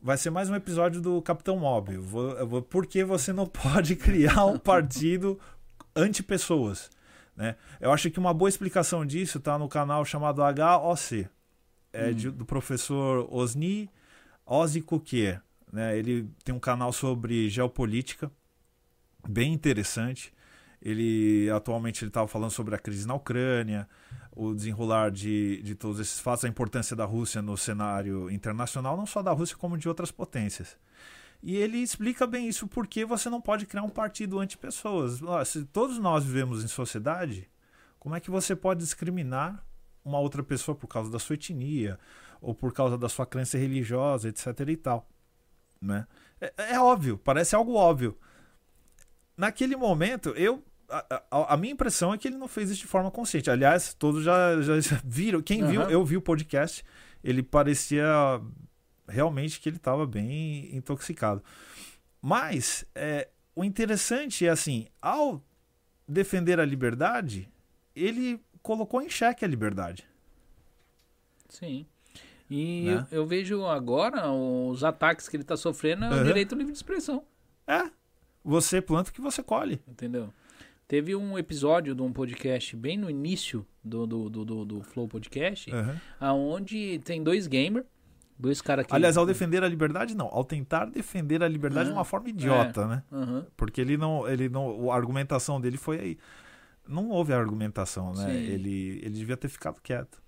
vai 0.00 0.16
ser 0.16 0.30
mais 0.30 0.48
um 0.48 0.54
episódio 0.54 1.00
do 1.00 1.20
Capitão 1.22 1.56
Mob. 1.56 1.96
Vou, 1.96 2.46
vou, 2.46 2.62
por 2.62 2.86
que 2.86 3.04
você 3.04 3.32
não 3.32 3.46
pode 3.48 3.96
criar 3.96 4.44
um 4.46 4.58
partido 4.58 5.38
anti-pessoas? 5.94 6.90
Né? 7.40 7.56
Eu 7.80 7.90
acho 7.90 8.10
que 8.10 8.18
uma 8.18 8.34
boa 8.34 8.50
explicação 8.50 9.06
disso 9.06 9.38
está 9.38 9.58
no 9.58 9.66
canal 9.66 10.04
chamado 10.04 10.42
HOC, 10.42 11.26
é 11.90 12.08
hum. 12.08 12.12
de, 12.12 12.30
do 12.30 12.44
professor 12.44 13.26
Osni 13.34 13.88
Ozzy 14.44 14.82
Coquier. 14.82 15.40
Né? 15.72 15.96
Ele 15.96 16.28
tem 16.44 16.54
um 16.54 16.58
canal 16.58 16.92
sobre 16.92 17.48
geopolítica, 17.48 18.30
bem 19.26 19.54
interessante. 19.54 20.34
Ele 20.82 21.48
atualmente 21.50 22.04
ele 22.04 22.10
estava 22.10 22.28
falando 22.28 22.50
sobre 22.50 22.74
a 22.74 22.78
crise 22.78 23.08
na 23.08 23.14
Ucrânia, 23.14 23.88
o 24.32 24.52
desenrolar 24.52 25.10
de, 25.10 25.62
de 25.62 25.74
todos 25.74 25.98
esses 25.98 26.20
fatos, 26.20 26.44
a 26.44 26.48
importância 26.48 26.94
da 26.94 27.06
Rússia 27.06 27.40
no 27.40 27.56
cenário 27.56 28.30
internacional, 28.30 28.98
não 28.98 29.06
só 29.06 29.22
da 29.22 29.32
Rússia, 29.32 29.56
como 29.56 29.78
de 29.78 29.88
outras 29.88 30.10
potências. 30.10 30.76
E 31.42 31.56
ele 31.56 31.78
explica 31.78 32.26
bem 32.26 32.48
isso, 32.48 32.66
porque 32.68 33.04
você 33.04 33.30
não 33.30 33.40
pode 33.40 33.64
criar 33.66 33.82
um 33.82 33.88
partido 33.88 34.38
anti-pessoas. 34.38 35.20
Se 35.46 35.64
todos 35.64 35.98
nós 35.98 36.24
vivemos 36.24 36.62
em 36.62 36.68
sociedade, 36.68 37.48
como 37.98 38.14
é 38.14 38.20
que 38.20 38.30
você 38.30 38.54
pode 38.54 38.80
discriminar 38.80 39.64
uma 40.04 40.18
outra 40.18 40.42
pessoa 40.42 40.74
por 40.74 40.86
causa 40.86 41.10
da 41.10 41.18
sua 41.18 41.34
etnia, 41.34 41.98
ou 42.40 42.54
por 42.54 42.72
causa 42.72 42.96
da 42.96 43.08
sua 43.08 43.26
crença 43.26 43.56
religiosa, 43.56 44.28
etc 44.28 44.46
e 44.68 44.76
tal? 44.76 45.08
Né? 45.80 46.06
É, 46.40 46.74
é 46.74 46.80
óbvio, 46.80 47.16
parece 47.16 47.54
algo 47.54 47.74
óbvio. 47.74 48.18
Naquele 49.36 49.76
momento, 49.76 50.30
eu 50.30 50.62
a, 50.90 51.22
a, 51.30 51.54
a, 51.54 51.56
minha 51.56 51.72
impressão 51.72 52.12
é 52.12 52.18
que 52.18 52.28
ele 52.28 52.36
não 52.36 52.48
fez 52.48 52.70
isso 52.70 52.80
de 52.80 52.86
forma 52.86 53.10
consciente. 53.10 53.50
Aliás, 53.50 53.94
todos 53.94 54.24
já, 54.24 54.60
já 54.60 55.00
viram. 55.04 55.40
Quem 55.40 55.62
uhum. 55.62 55.70
viu, 55.70 55.82
eu 55.82 56.04
vi 56.04 56.16
o 56.16 56.22
podcast, 56.22 56.84
ele 57.22 57.42
parecia 57.42 58.40
realmente 59.10 59.60
que 59.60 59.68
ele 59.68 59.76
estava 59.76 60.06
bem 60.06 60.74
intoxicado. 60.74 61.42
Mas 62.22 62.84
é, 62.94 63.28
o 63.54 63.64
interessante 63.64 64.46
é 64.46 64.50
assim, 64.50 64.86
ao 65.00 65.42
defender 66.06 66.60
a 66.60 66.64
liberdade, 66.64 67.48
ele 67.94 68.40
colocou 68.62 69.02
em 69.02 69.08
xeque 69.08 69.44
a 69.44 69.48
liberdade. 69.48 70.06
Sim. 71.48 71.86
E 72.48 72.86
né? 72.86 73.06
eu, 73.10 73.18
eu, 73.18 73.26
vejo 73.26 73.64
agora 73.66 74.30
os 74.30 74.82
ataques 74.82 75.28
que 75.28 75.36
ele 75.36 75.42
está 75.44 75.56
sofrendo 75.56 76.04
é 76.04 76.10
o 76.10 76.14
uhum. 76.14 76.24
direito 76.24 76.54
livre 76.54 76.72
de 76.72 76.78
expressão. 76.78 77.24
É. 77.66 77.90
Você 78.44 78.80
planta 78.80 79.10
o 79.10 79.12
que 79.12 79.20
você 79.20 79.42
colhe. 79.42 79.80
Entendeu? 79.86 80.32
Teve 80.88 81.14
um 81.14 81.38
episódio 81.38 81.94
de 81.94 82.02
um 82.02 82.12
podcast 82.12 82.74
bem 82.74 82.96
no 82.96 83.08
início 83.08 83.64
do, 83.84 84.06
do, 84.06 84.28
do, 84.28 84.44
do, 84.44 84.64
do 84.64 84.82
Flow 84.82 85.06
Podcast, 85.06 85.72
uhum. 85.72 85.96
aonde 86.18 86.98
tem 87.04 87.22
dois 87.22 87.46
gamers, 87.46 87.86
dois 88.40 88.60
caras 88.60 88.86
que... 88.86 88.94
Aliás, 88.94 89.16
ao 89.16 89.26
defender 89.26 89.62
a 89.62 89.68
liberdade, 89.68 90.16
não. 90.16 90.28
Ao 90.32 90.44
tentar 90.44 90.86
defender 90.86 91.42
a 91.42 91.48
liberdade 91.48 91.88
uhum. 91.88 91.94
de 91.94 91.98
uma 91.98 92.04
forma 92.04 92.28
idiota, 92.28 92.82
é. 92.82 92.86
né? 92.86 93.02
Uhum. 93.12 93.44
Porque 93.56 93.80
ele 93.80 93.96
não, 93.96 94.28
ele 94.28 94.48
não... 94.48 94.90
A 94.90 94.96
argumentação 94.96 95.60
dele 95.60 95.76
foi 95.76 96.00
aí. 96.00 96.18
Não 96.88 97.10
houve 97.10 97.32
argumentação, 97.32 98.12
né? 98.12 98.34
Ele, 98.34 99.00
ele 99.02 99.14
devia 99.14 99.36
ter 99.36 99.48
ficado 99.48 99.80
quieto. 99.80 100.20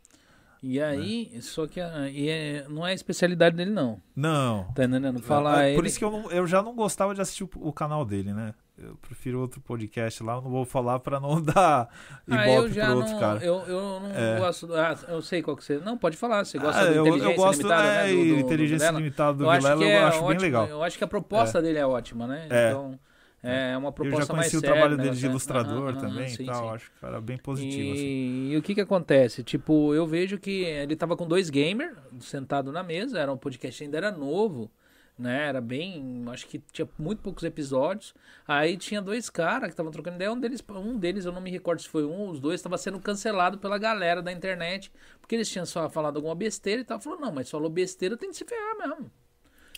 E 0.63 0.81
aí, 0.81 1.29
né? 1.35 1.41
só 1.41 1.67
que 1.67 1.81
a, 1.81 2.09
e 2.09 2.29
é, 2.29 2.67
não 2.69 2.87
é 2.87 2.93
a 2.93 2.95
especialidade 2.95 3.57
dele, 3.57 3.73
não. 3.73 4.01
Não. 4.15 4.65
Tá 4.73 4.85
entendendo? 4.85 5.21
Falar 5.21 5.65
é, 5.65 5.75
Por 5.75 5.81
ele... 5.81 5.89
isso 5.89 5.99
que 5.99 6.05
eu, 6.05 6.11
não, 6.11 6.31
eu 6.31 6.47
já 6.47 6.63
não 6.63 6.77
gostava 6.77 7.13
de 7.15 7.21
assistir 7.21 7.43
o, 7.43 7.51
o 7.57 7.73
canal 7.73 8.05
dele, 8.05 8.33
né? 8.33 8.55
Eu 8.83 8.97
prefiro 8.97 9.41
outro 9.41 9.61
podcast 9.61 10.23
lá, 10.25 10.35
eu 10.35 10.43
não 10.43 10.51
vou 10.51 10.65
falar 10.65 10.99
para 10.99 11.21
não 11.21 11.41
dar 11.43 11.89
ah, 12.29 12.49
ibope 12.49 12.75
pro 12.75 12.97
outro 12.97 13.13
não, 13.13 13.21
cara. 13.21 13.45
Eu, 13.45 13.59
eu 13.61 14.01
não 14.01 14.11
é. 14.11 14.39
gosto. 14.39 14.75
Ah, 14.75 14.97
eu 15.09 15.23
sei 15.23 15.41
qual 15.41 15.57
que 15.57 15.65
você. 15.65 15.79
Não, 15.79 15.97
pode 15.97 16.17
falar. 16.17 16.45
Você 16.45 16.59
gosta 16.59 16.81
ah, 16.81 16.85
do 16.87 17.01
Inteligência 17.01 17.33
eu 17.33 17.37
gosto, 17.37 17.59
Limitada, 17.59 17.89
é, 17.89 18.07
né? 18.07 18.13
Do, 18.13 18.17
do, 18.17 18.41
Inteligência 18.41 18.93
do 18.93 18.99
Limitada 18.99 19.35
do 19.35 19.45
eu 19.45 19.53
Vilela, 19.53 19.85
eu 19.85 19.89
é 19.89 19.99
acho 19.99 20.17
ótimo, 20.17 20.29
bem 20.29 20.39
legal. 20.39 20.67
Eu 20.67 20.83
acho 20.83 20.99
que 20.99 21.05
a 21.05 21.07
proposta 21.07 21.59
é. 21.59 21.63
dele 21.63 21.79
é 21.79 21.87
ótima, 21.87 22.27
né? 22.27 22.49
É. 22.51 22.71
Então. 22.71 22.99
É 23.45 23.77
uma 23.77 23.91
proposta 23.91 24.33
mais 24.33 24.53
Eu 24.53 24.53
já 24.53 24.57
conheci 24.57 24.57
o 24.57 24.61
séria, 24.61 24.75
trabalho 24.77 24.97
dele 24.97 25.17
de 25.17 25.27
ilustrador 25.27 25.97
também 25.97 26.29
sim, 26.29 26.45
e 26.45 26.47
tal. 26.47 26.69
Sim. 26.69 26.75
Acho 26.77 26.93
que 26.93 27.05
era 27.05 27.21
bem 27.21 27.37
positivo. 27.37 27.83
E... 27.83 27.93
Assim. 27.93 28.53
e 28.53 28.57
o 28.57 28.63
que 28.63 28.73
que 28.73 28.81
acontece? 28.81 29.43
Tipo, 29.43 29.93
eu 29.93 30.07
vejo 30.07 30.39
que 30.39 30.63
ele 30.63 30.95
tava 30.95 31.17
com 31.17 31.27
dois 31.27 31.51
gamers 31.51 31.97
sentado 32.21 32.71
na 32.71 32.85
mesa. 32.85 33.19
Era 33.19 33.33
um 33.33 33.37
podcast 33.37 33.83
ainda 33.83 33.97
era 33.97 34.13
novo 34.13 34.71
né? 35.19 35.49
Era 35.49 35.61
bem. 35.61 36.25
Acho 36.29 36.47
que 36.47 36.59
tinha 36.73 36.89
muito 36.99 37.23
poucos 37.23 37.45
episódios. 37.45 38.15
Aí 38.47 38.77
tinha 38.77 39.01
dois 39.01 39.31
caras 39.31 39.69
que 39.69 39.73
estavam 39.73 39.93
trocando 39.93 40.17
ideia. 40.17 40.33
Um 40.33 40.41
deles, 40.41 40.63
um 40.71 40.99
deles, 40.99 41.25
eu 41.25 41.33
não 41.33 41.41
me 41.41 41.51
recordo 41.51 41.81
se 41.81 41.89
foi 41.89 42.05
um, 42.05 42.29
os 42.29 42.41
dois, 42.41 42.57
estava 42.57 42.79
sendo 42.79 42.99
cancelado 43.01 43.59
pela 43.59 43.79
galera 43.79 44.23
da 44.23 44.33
internet. 44.33 44.93
Porque 45.21 45.35
eles 45.35 45.49
tinham 45.51 45.67
só 45.67 45.89
falado 45.89 46.17
alguma 46.17 46.35
besteira 46.35 46.81
e 46.81 46.85
tal. 46.85 47.01
Falou, 47.01 47.21
não, 47.21 47.33
mas 47.33 47.51
falou 47.51 47.71
besteira, 47.71 48.17
tem 48.17 48.31
que 48.31 48.37
se 48.37 48.45
ferrar 48.45 48.79
mesmo. 48.79 49.11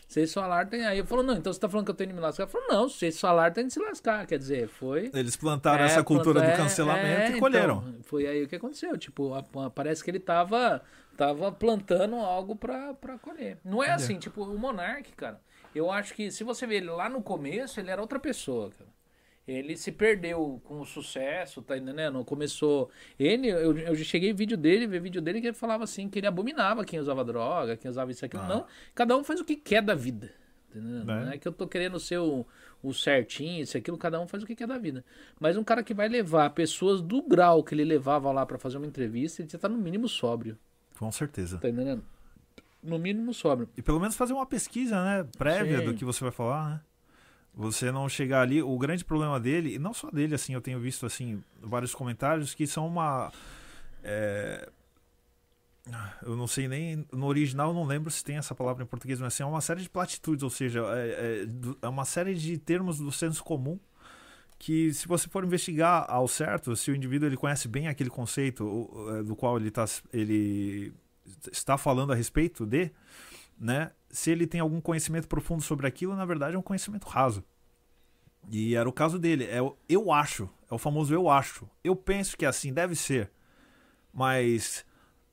Vocês 0.06 0.32
falaram, 0.32 0.68
tem. 0.68 0.84
Aí 0.86 0.98
eu 0.98 1.06
falou, 1.06 1.24
não, 1.24 1.34
então 1.34 1.52
você 1.52 1.58
tá 1.58 1.68
falando 1.68 1.86
que 1.86 1.90
eu 1.90 1.94
tenho 1.94 2.10
que 2.10 2.14
me 2.14 2.20
lascar? 2.20 2.44
Eu 2.44 2.48
falou, 2.48 2.68
não, 2.68 2.88
se 2.88 2.98
vocês 2.98 3.18
falaram, 3.18 3.52
tem 3.52 3.66
que 3.66 3.72
se 3.72 3.80
lascar. 3.80 4.26
Quer 4.26 4.38
dizer, 4.38 4.68
foi. 4.68 5.10
Eles 5.14 5.34
plantaram 5.34 5.82
é, 5.82 5.86
essa 5.86 6.04
cultura 6.04 6.40
do 6.40 6.46
é, 6.46 6.56
cancelamento 6.56 7.06
é, 7.06 7.24
e 7.24 7.28
então, 7.30 7.40
colheram. 7.40 7.84
Então, 7.88 8.02
foi 8.02 8.26
aí 8.26 8.44
o 8.44 8.48
que 8.48 8.56
aconteceu. 8.56 8.96
Tipo, 8.98 9.32
parece 9.74 10.04
que 10.04 10.10
ele 10.10 10.20
tava, 10.20 10.82
tava 11.16 11.50
plantando 11.50 12.16
algo 12.16 12.56
pra, 12.56 12.94
pra 12.94 13.18
colher. 13.18 13.58
Não 13.64 13.82
é 13.82 13.90
assim, 13.90 14.18
tipo, 14.18 14.42
o 14.42 14.58
Monark, 14.58 15.12
cara. 15.12 15.40
Eu 15.74 15.90
acho 15.90 16.14
que 16.14 16.30
se 16.30 16.44
você 16.44 16.66
ver 16.66 16.76
ele 16.76 16.90
lá 16.90 17.08
no 17.08 17.22
começo, 17.22 17.80
ele 17.80 17.90
era 17.90 18.00
outra 18.00 18.18
pessoa, 18.18 18.70
cara. 18.70 18.90
Ele 19.46 19.76
se 19.76 19.92
perdeu 19.92 20.60
com 20.64 20.80
o 20.80 20.86
sucesso, 20.86 21.60
tá 21.60 21.76
entendendo? 21.76 22.24
Começou. 22.24 22.90
Ele, 23.18 23.48
eu, 23.48 23.76
eu 23.76 23.94
cheguei 23.96 24.32
vídeo 24.32 24.56
dele, 24.56 24.86
ver 24.86 25.00
vídeo 25.00 25.20
dele 25.20 25.40
que 25.40 25.48
ele 25.48 25.56
falava 25.56 25.84
assim 25.84 26.08
que 26.08 26.18
ele 26.18 26.26
abominava 26.26 26.84
quem 26.84 26.98
usava 26.98 27.22
droga, 27.22 27.76
quem 27.76 27.90
usava 27.90 28.10
isso 28.10 28.24
aqui. 28.24 28.38
Ah. 28.38 28.46
Não. 28.46 28.66
Cada 28.94 29.14
um 29.16 29.22
faz 29.22 29.40
o 29.40 29.44
que 29.44 29.56
quer 29.56 29.82
da 29.82 29.94
vida. 29.94 30.32
Entendeu? 30.70 31.02
É. 31.02 31.04
Não 31.04 31.32
é 31.32 31.38
que 31.38 31.46
eu 31.46 31.52
tô 31.52 31.68
querendo 31.68 32.00
ser 32.00 32.18
o, 32.18 32.46
o 32.82 32.94
certinho, 32.94 33.62
isso 33.62 33.76
aquilo, 33.76 33.98
cada 33.98 34.18
um 34.18 34.26
faz 34.26 34.42
o 34.42 34.46
que 34.46 34.56
quer 34.56 34.66
da 34.66 34.78
vida. 34.78 35.04
Mas 35.38 35.58
um 35.58 35.64
cara 35.64 35.82
que 35.82 35.92
vai 35.92 36.08
levar 36.08 36.48
pessoas 36.50 37.02
do 37.02 37.22
grau 37.22 37.62
que 37.62 37.74
ele 37.74 37.84
levava 37.84 38.32
lá 38.32 38.46
para 38.46 38.58
fazer 38.58 38.78
uma 38.78 38.86
entrevista, 38.86 39.42
ele 39.42 39.50
já 39.50 39.58
tá 39.58 39.68
no 39.68 39.76
mínimo 39.76 40.08
sóbrio. 40.08 40.58
Com 40.98 41.10
certeza. 41.12 41.58
Tá 41.58 41.68
entendendo? 41.68 42.04
No 42.82 42.98
mínimo 42.98 43.32
sóbrio. 43.32 43.68
E 43.76 43.82
pelo 43.82 43.98
menos 43.98 44.14
fazer 44.14 44.32
uma 44.32 44.46
pesquisa, 44.46 45.02
né? 45.02 45.26
Prévia 45.38 45.78
Sim. 45.78 45.84
do 45.86 45.94
que 45.94 46.04
você 46.04 46.22
vai 46.22 46.30
falar, 46.30 46.70
né? 46.70 46.80
Você 47.54 47.90
não 47.90 48.08
chegar 48.08 48.42
ali. 48.42 48.62
O 48.62 48.76
grande 48.78 49.04
problema 49.04 49.38
dele, 49.38 49.74
e 49.74 49.78
não 49.78 49.94
só 49.94 50.10
dele, 50.10 50.34
assim, 50.34 50.54
eu 50.54 50.60
tenho 50.60 50.80
visto 50.80 51.06
assim 51.06 51.42
vários 51.62 51.94
comentários 51.94 52.52
que 52.52 52.66
são 52.66 52.86
uma. 52.86 53.32
É, 54.02 54.68
eu 56.22 56.36
não 56.36 56.46
sei 56.46 56.66
nem. 56.66 57.06
No 57.12 57.26
original 57.26 57.68
eu 57.68 57.74
não 57.74 57.84
lembro 57.84 58.10
se 58.10 58.24
tem 58.24 58.36
essa 58.36 58.54
palavra 58.54 58.82
em 58.82 58.86
português, 58.86 59.20
mas 59.20 59.34
assim, 59.34 59.42
é 59.42 59.46
uma 59.46 59.60
série 59.60 59.82
de 59.82 59.90
platitudes, 59.90 60.42
ou 60.42 60.50
seja, 60.50 60.80
é, 60.94 61.08
é, 61.08 61.46
é 61.82 61.88
uma 61.88 62.04
série 62.04 62.34
de 62.34 62.58
termos 62.58 62.98
do 62.98 63.12
senso 63.12 63.42
comum 63.44 63.78
que 64.64 64.94
se 64.94 65.06
você 65.06 65.28
for 65.28 65.44
investigar 65.44 66.06
ao 66.08 66.26
certo, 66.26 66.74
se 66.74 66.90
o 66.90 66.96
indivíduo 66.96 67.28
ele 67.28 67.36
conhece 67.36 67.68
bem 67.68 67.86
aquele 67.86 68.08
conceito 68.08 68.88
é, 69.10 69.22
do 69.22 69.36
qual 69.36 69.58
ele, 69.58 69.70
tá, 69.70 69.84
ele 70.10 70.90
está 71.52 71.76
falando 71.76 72.14
a 72.14 72.16
respeito 72.16 72.64
de, 72.64 72.90
né? 73.60 73.90
Se 74.08 74.30
ele 74.30 74.46
tem 74.46 74.62
algum 74.62 74.80
conhecimento 74.80 75.28
profundo 75.28 75.60
sobre 75.60 75.86
aquilo, 75.86 76.16
na 76.16 76.24
verdade 76.24 76.56
é 76.56 76.58
um 76.58 76.62
conhecimento 76.62 77.06
raso. 77.06 77.44
E 78.50 78.74
era 78.74 78.88
o 78.88 78.92
caso 78.92 79.18
dele. 79.18 79.44
É 79.44 79.60
o 79.60 79.76
eu 79.86 80.10
acho, 80.10 80.48
é 80.70 80.74
o 80.74 80.78
famoso 80.78 81.12
eu 81.12 81.28
acho. 81.28 81.68
Eu 81.84 81.94
penso 81.94 82.34
que 82.34 82.46
assim 82.46 82.72
deve 82.72 82.96
ser, 82.96 83.30
mas 84.14 84.82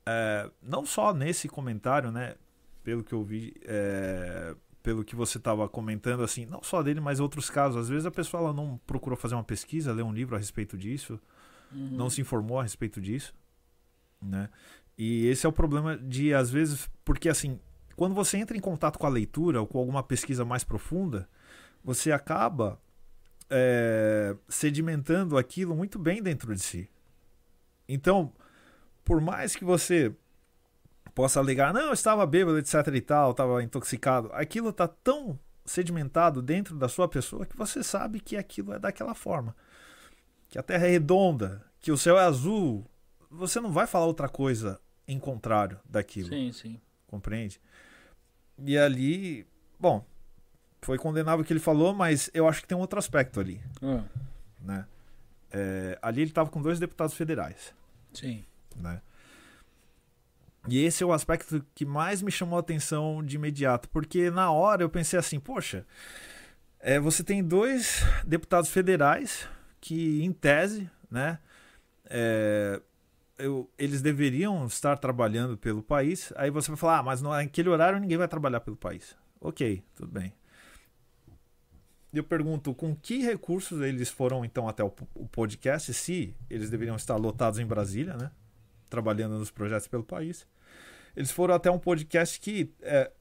é, 0.05 0.51
não 0.61 0.85
só 0.85 1.13
nesse 1.13 1.47
comentário, 1.47 2.11
né? 2.11 2.35
Pelo 2.83 3.01
que 3.01 3.13
eu 3.13 3.23
vi, 3.23 3.53
é, 3.63 4.53
pelo 4.81 5.03
que 5.03 5.15
você 5.15 5.37
estava 5.37 5.67
comentando, 5.69 6.23
assim, 6.23 6.45
não 6.45 6.63
só 6.63 6.81
dele, 6.81 6.99
mas 6.99 7.19
outros 7.19 7.49
casos. 7.49 7.81
Às 7.81 7.89
vezes 7.89 8.05
a 8.05 8.11
pessoa 8.11 8.43
ela 8.43 8.53
não 8.53 8.79
procurou 8.85 9.17
fazer 9.17 9.35
uma 9.35 9.43
pesquisa, 9.43 9.93
ler 9.93 10.03
um 10.03 10.13
livro 10.13 10.35
a 10.35 10.39
respeito 10.39 10.77
disso, 10.77 11.19
uhum. 11.71 11.89
não 11.91 12.09
se 12.09 12.21
informou 12.21 12.59
a 12.59 12.63
respeito 12.63 12.99
disso, 12.99 13.33
né? 14.21 14.49
E 14.97 15.27
esse 15.27 15.45
é 15.45 15.49
o 15.49 15.53
problema 15.53 15.97
de, 15.97 16.33
às 16.33 16.51
vezes, 16.51 16.89
porque 17.03 17.29
assim, 17.29 17.59
quando 17.95 18.13
você 18.13 18.37
entra 18.37 18.55
em 18.55 18.59
contato 18.59 18.99
com 18.99 19.05
a 19.05 19.09
leitura 19.09 19.61
ou 19.61 19.67
com 19.67 19.79
alguma 19.79 20.03
pesquisa 20.03 20.43
mais 20.43 20.63
profunda, 20.63 21.27
você 21.83 22.11
acaba 22.11 22.79
é, 23.49 24.35
sedimentando 24.47 25.37
aquilo 25.37 25.75
muito 25.75 25.99
bem 25.99 26.21
dentro 26.21 26.53
de 26.53 26.61
si. 26.61 26.89
Então, 27.87 28.31
por 29.03 29.19
mais 29.19 29.55
que 29.55 29.65
você 29.65 30.15
possa 31.13 31.39
alegar, 31.39 31.73
não, 31.73 31.87
eu 31.87 31.93
estava 31.93 32.25
bêbado, 32.25 32.57
etc 32.57 32.87
e 32.93 33.01
tal, 33.01 33.31
estava 33.31 33.63
intoxicado, 33.63 34.29
aquilo 34.33 34.69
está 34.69 34.87
tão 34.87 35.39
sedimentado 35.65 36.41
dentro 36.41 36.75
da 36.75 36.89
sua 36.89 37.07
pessoa 37.07 37.45
que 37.45 37.55
você 37.55 37.83
sabe 37.83 38.19
que 38.19 38.35
aquilo 38.35 38.73
é 38.73 38.79
daquela 38.79 39.13
forma. 39.13 39.55
Que 40.49 40.57
a 40.57 40.63
Terra 40.63 40.85
é 40.85 40.89
redonda, 40.89 41.63
que 41.79 41.91
o 41.91 41.97
céu 41.97 42.17
é 42.17 42.23
azul. 42.23 42.85
Você 43.29 43.59
não 43.59 43.71
vai 43.71 43.87
falar 43.87 44.05
outra 44.05 44.27
coisa 44.27 44.79
em 45.07 45.17
contrário 45.17 45.79
daquilo. 45.85 46.29
Sim, 46.29 46.51
sim. 46.51 46.81
Compreende? 47.07 47.61
E 48.57 48.77
ali, 48.77 49.47
bom, 49.79 50.05
foi 50.81 50.97
condenável 50.97 51.43
o 51.43 51.45
que 51.45 51.53
ele 51.53 51.59
falou, 51.59 51.93
mas 51.93 52.29
eu 52.33 52.47
acho 52.47 52.61
que 52.61 52.67
tem 52.67 52.77
um 52.77 52.81
outro 52.81 52.99
aspecto 52.99 53.39
ali. 53.39 53.61
Ah. 53.81 54.03
Né? 54.59 54.85
É, 55.51 55.97
ali 56.01 56.21
ele 56.21 56.31
estava 56.31 56.49
com 56.49 56.61
dois 56.61 56.79
deputados 56.79 57.15
federais. 57.15 57.73
Sim. 58.13 58.43
Né? 58.75 59.01
E 60.67 60.83
esse 60.83 61.03
é 61.03 61.05
o 61.05 61.13
aspecto 61.13 61.65
que 61.73 61.85
mais 61.85 62.21
me 62.21 62.31
chamou 62.31 62.57
a 62.57 62.59
atenção 62.59 63.23
de 63.23 63.35
imediato, 63.35 63.89
porque 63.89 64.29
na 64.29 64.51
hora 64.51 64.83
eu 64.83 64.89
pensei 64.89 65.17
assim, 65.17 65.39
poxa, 65.39 65.85
é, 66.79 66.99
você 66.99 67.23
tem 67.23 67.43
dois 67.43 68.03
deputados 68.25 68.69
federais 68.69 69.47
que, 69.79 70.23
em 70.23 70.31
tese, 70.31 70.89
né, 71.09 71.39
é, 72.05 72.79
eu, 73.37 73.69
eles 73.77 74.01
deveriam 74.01 74.65
estar 74.65 74.97
trabalhando 74.97 75.57
pelo 75.57 75.81
país. 75.81 76.31
Aí 76.35 76.51
você 76.51 76.69
vai 76.69 76.77
falar, 76.77 76.99
ah, 76.99 77.03
mas 77.03 77.21
naquele 77.21 77.69
horário 77.69 77.99
ninguém 77.99 78.17
vai 78.17 78.27
trabalhar 78.27 78.59
pelo 78.59 78.77
país. 78.77 79.15
Ok, 79.39 79.83
tudo 79.95 80.11
bem. 80.11 80.33
Eu 82.13 82.23
pergunto 82.23 82.75
com 82.75 82.95
que 82.95 83.19
recursos 83.19 83.81
eles 83.81 84.09
foram 84.09 84.43
então 84.43 84.67
até 84.67 84.83
o, 84.83 84.93
o 85.15 85.27
podcast, 85.27 85.93
se 85.93 86.35
eles 86.49 86.69
deveriam 86.69 86.95
estar 86.95 87.15
lotados 87.15 87.57
em 87.57 87.65
Brasília, 87.65 88.15
né? 88.15 88.31
Trabalhando 88.91 89.39
nos 89.39 89.49
projetos 89.49 89.87
pelo 89.87 90.03
país. 90.03 90.45
Eles 91.15 91.31
foram 91.31 91.55
até 91.55 91.71
um 91.71 91.79
podcast 91.79 92.39
que 92.39 92.71
é 92.81 93.11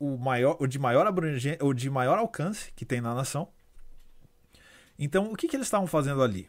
o 0.00 0.16
maior, 0.16 0.56
o 0.58 0.66
de 0.66 0.78
maior 0.78 1.06
abrangência, 1.06 1.64
o 1.64 1.72
de 1.72 1.90
maior 1.90 2.18
alcance 2.18 2.72
que 2.74 2.84
tem 2.84 3.00
na 3.00 3.14
nação. 3.14 3.48
Então, 4.98 5.30
o 5.30 5.36
que, 5.36 5.46
que 5.46 5.54
eles 5.54 5.66
estavam 5.66 5.86
fazendo 5.86 6.22
ali? 6.22 6.48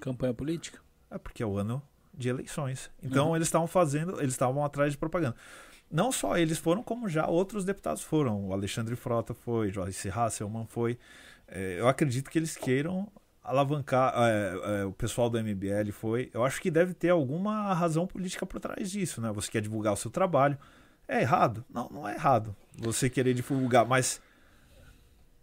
Campanha 0.00 0.34
política. 0.34 0.80
É 1.10 1.18
porque 1.18 1.42
é 1.42 1.46
o 1.46 1.58
ano 1.58 1.82
de 2.12 2.28
eleições. 2.28 2.90
Então 3.02 3.28
uhum. 3.28 3.36
eles 3.36 3.48
estavam 3.48 3.66
fazendo, 3.66 4.20
eles 4.20 4.34
estavam 4.34 4.64
atrás 4.64 4.92
de 4.92 4.98
propaganda. 4.98 5.36
Não 5.90 6.12
só 6.12 6.36
eles 6.36 6.58
foram, 6.58 6.82
como 6.82 7.08
já 7.08 7.26
outros 7.26 7.64
deputados 7.64 8.02
foram. 8.02 8.48
O 8.48 8.52
Alexandre 8.52 8.96
Frota 8.96 9.34
foi, 9.34 9.70
Joyce 9.70 10.08
Hasselman 10.08 10.66
foi. 10.66 10.98
É, 11.48 11.80
eu 11.80 11.88
acredito 11.88 12.30
que 12.30 12.38
eles 12.38 12.56
queiram 12.56 13.10
alavancar. 13.42 14.12
É, 14.16 14.80
é, 14.80 14.84
o 14.84 14.92
pessoal 14.92 15.30
do 15.30 15.42
MBL 15.42 15.90
foi. 15.92 16.30
Eu 16.32 16.44
acho 16.44 16.60
que 16.60 16.70
deve 16.70 16.94
ter 16.94 17.10
alguma 17.10 17.72
razão 17.74 18.06
política 18.06 18.46
por 18.46 18.60
trás 18.60 18.90
disso, 18.90 19.20
né? 19.20 19.30
Você 19.32 19.50
quer 19.50 19.60
divulgar 19.60 19.92
o 19.92 19.96
seu 19.96 20.10
trabalho. 20.10 20.58
É 21.08 21.20
errado? 21.20 21.64
Não, 21.68 21.88
não 21.88 22.08
é 22.08 22.14
errado. 22.14 22.54
Você 22.76 23.10
querer 23.10 23.34
divulgar, 23.34 23.86
mas. 23.86 24.20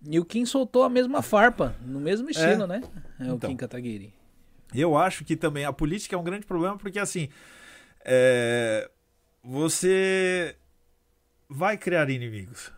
E 0.06 0.20
o 0.20 0.26
Kim 0.26 0.46
soltou 0.46 0.84
a 0.84 0.90
mesma 0.90 1.22
farpa, 1.22 1.76
no 1.82 2.00
mesmo 2.00 2.30
estilo, 2.30 2.64
é. 2.64 2.68
né? 2.68 2.82
É 3.20 3.24
o 3.24 3.36
então, 3.36 3.50
Kim 3.50 3.58
Kataguiri. 3.58 4.14
Eu 4.74 4.98
acho 4.98 5.26
que 5.26 5.36
também 5.36 5.66
a 5.66 5.74
política 5.74 6.16
é 6.16 6.20
um 6.20 6.24
grande 6.24 6.46
problema 6.46 6.78
porque 6.78 7.00
assim 7.00 7.30
é, 8.10 8.90
você 9.44 10.56
vai 11.50 11.78
criar 11.78 12.10
inimigos, 12.10 12.72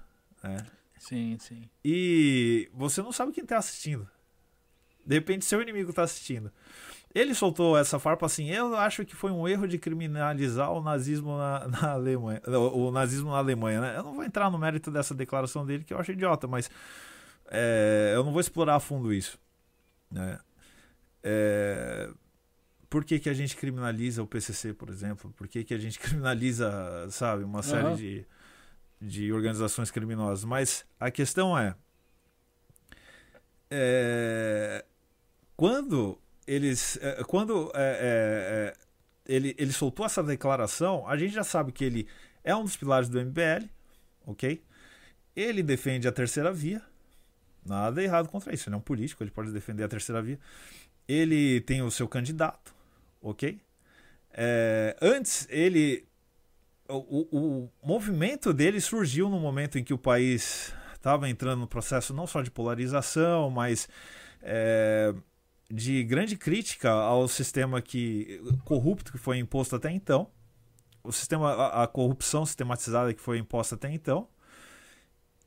né? 0.44 0.66
Sim, 0.98 1.38
sim. 1.40 1.70
E 1.84 2.70
você 2.74 3.02
não 3.02 3.12
sabe 3.12 3.32
quem 3.32 3.44
está 3.44 3.58
assistindo. 3.58 4.10
De 5.10 5.16
repente 5.16 5.44
seu 5.44 5.60
inimigo 5.60 5.90
está 5.90 6.04
assistindo. 6.04 6.52
Ele 7.16 7.34
soltou 7.34 7.76
essa 7.76 7.98
farpa 7.98 8.28
assim. 8.28 8.48
Eu 8.52 8.76
acho 8.76 9.04
que 9.04 9.16
foi 9.16 9.32
um 9.32 9.48
erro 9.48 9.68
de 9.68 9.80
criminalizar 9.80 10.72
o 10.72 10.84
nazismo 10.84 11.36
na, 11.36 11.66
na 11.82 11.92
Alemanha, 11.94 12.40
o, 12.46 12.88
o, 12.88 12.92
nazismo 12.92 13.32
na 13.32 13.38
Alemanha, 13.40 13.82
né? 13.82 13.98
Eu 13.98 14.04
não 14.04 14.14
vou 14.14 14.24
entrar 14.24 14.52
no 14.52 14.60
mérito 14.60 14.92
dessa 14.92 15.16
declaração 15.16 15.66
dele 15.66 15.84
que 15.84 15.92
eu 15.92 15.98
acho 15.98 16.12
idiota, 16.12 16.48
mas 16.48 16.70
é, 17.50 18.12
eu 18.14 18.24
não 18.24 18.32
vou 18.32 18.40
explorar 18.40 18.76
a 18.76 18.80
fundo 18.80 19.12
isso, 19.12 19.40
né? 20.12 20.38
É, 21.24 22.12
por 22.88 23.04
que, 23.04 23.18
que 23.18 23.30
a 23.32 23.34
gente 23.34 23.58
criminaliza 23.58 24.22
o 24.22 24.28
PCC, 24.28 24.76
por 24.76 24.90
exemplo? 24.90 25.34
Por 25.36 25.48
que, 25.48 25.64
que 25.64 25.74
a 25.74 25.80
gente 25.80 25.98
criminaliza, 26.00 26.72
sabe, 27.10 27.44
uma 27.44 27.64
série 27.64 27.88
uhum. 27.88 27.96
de, 27.96 28.28
de 29.02 29.34
organizações 29.34 29.90
criminosas? 29.90 30.46
Mas 30.46 30.86
a 31.00 31.10
questão 31.10 31.58
é: 31.58 31.76
é, 33.72 34.86
quando 35.60 36.18
eles. 36.48 36.98
É, 37.02 37.22
quando 37.26 37.70
é, 37.76 38.74
é, 38.74 38.78
ele, 39.26 39.54
ele 39.58 39.74
soltou 39.74 40.06
essa 40.06 40.24
declaração, 40.24 41.06
a 41.06 41.18
gente 41.18 41.34
já 41.34 41.44
sabe 41.44 41.74
que 41.74 41.84
ele 41.84 42.08
é 42.46 42.56
um 42.56 42.64
dos 42.64 42.78
pilares 42.78 43.10
do 43.10 43.20
MBL, 43.20 43.68
ok? 44.26 44.64
Ele 45.36 45.62
defende 45.62 46.08
a 46.08 46.14
terceira 46.14 46.54
via. 46.54 46.82
Nada 47.66 48.02
errado 48.02 48.30
contra 48.30 48.54
isso. 48.54 48.70
Ele 48.70 48.76
é 48.76 48.78
um 48.78 48.82
político, 48.82 49.22
ele 49.22 49.32
pode 49.32 49.52
defender 49.52 49.84
a 49.84 49.90
terceira 49.90 50.22
via. 50.22 50.40
Ele 51.06 51.60
tem 51.60 51.82
o 51.82 51.92
seu 51.92 52.08
candidato, 52.08 52.74
ok? 53.22 53.60
É, 54.32 54.96
antes, 55.02 55.46
ele. 55.50 56.08
O, 56.88 56.96
o, 56.96 57.64
o 57.66 57.70
movimento 57.86 58.54
dele 58.54 58.80
surgiu 58.80 59.30
no 59.30 59.42
momento 59.42 59.78
em 59.78 59.84
que 59.84 59.94
o 59.94 59.98
país 59.98 60.74
estava 60.96 61.30
entrando 61.30 61.60
no 61.60 61.68
processo 61.68 62.14
não 62.14 62.26
só 62.26 62.42
de 62.42 62.50
polarização, 62.50 63.50
mas 63.50 63.90
é, 64.42 65.14
de 65.72 66.04
grande 66.04 66.36
crítica 66.36 66.90
ao 66.90 67.28
sistema 67.28 67.82
que 67.82 68.42
corrupto 68.66 69.12
que 69.12 69.18
foi 69.18 69.38
imposto 69.38 69.76
até 69.76 69.92
então, 69.92 70.28
o 71.04 71.12
sistema, 71.12 71.52
a, 71.52 71.84
a 71.84 71.88
corrupção 71.88 72.46
sistematizada 72.46 73.14
que 73.14 73.22
foi 73.22 73.38
imposta 73.38 73.76
até 73.76 73.92
então. 73.92 74.28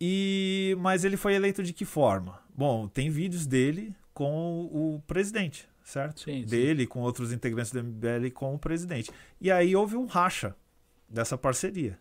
E 0.01 0.77
mas 0.81 1.05
ele 1.05 1.17
foi 1.17 1.35
eleito 1.35 1.63
de 1.63 1.73
que 1.73 1.85
forma? 1.85 2.41
Bom, 2.55 2.89
tem 2.89 3.11
vídeos 3.11 3.47
dele 3.47 3.95
com 4.13 4.65
o 4.73 5.03
presidente, 5.07 5.69
certo? 5.85 6.23
Sim, 6.23 6.45
dele 6.45 6.87
com 6.87 7.01
outros 7.01 7.33
integrantes 7.33 7.73
do 7.73 7.83
MBL 7.83 8.31
com 8.35 8.55
o 8.55 8.59
presidente. 8.59 9.11
E 9.41 9.51
aí 9.51 9.77
houve 9.77 9.97
um 9.97 10.07
racha 10.07 10.57
dessa 11.09 11.39
parceria. 11.39 11.99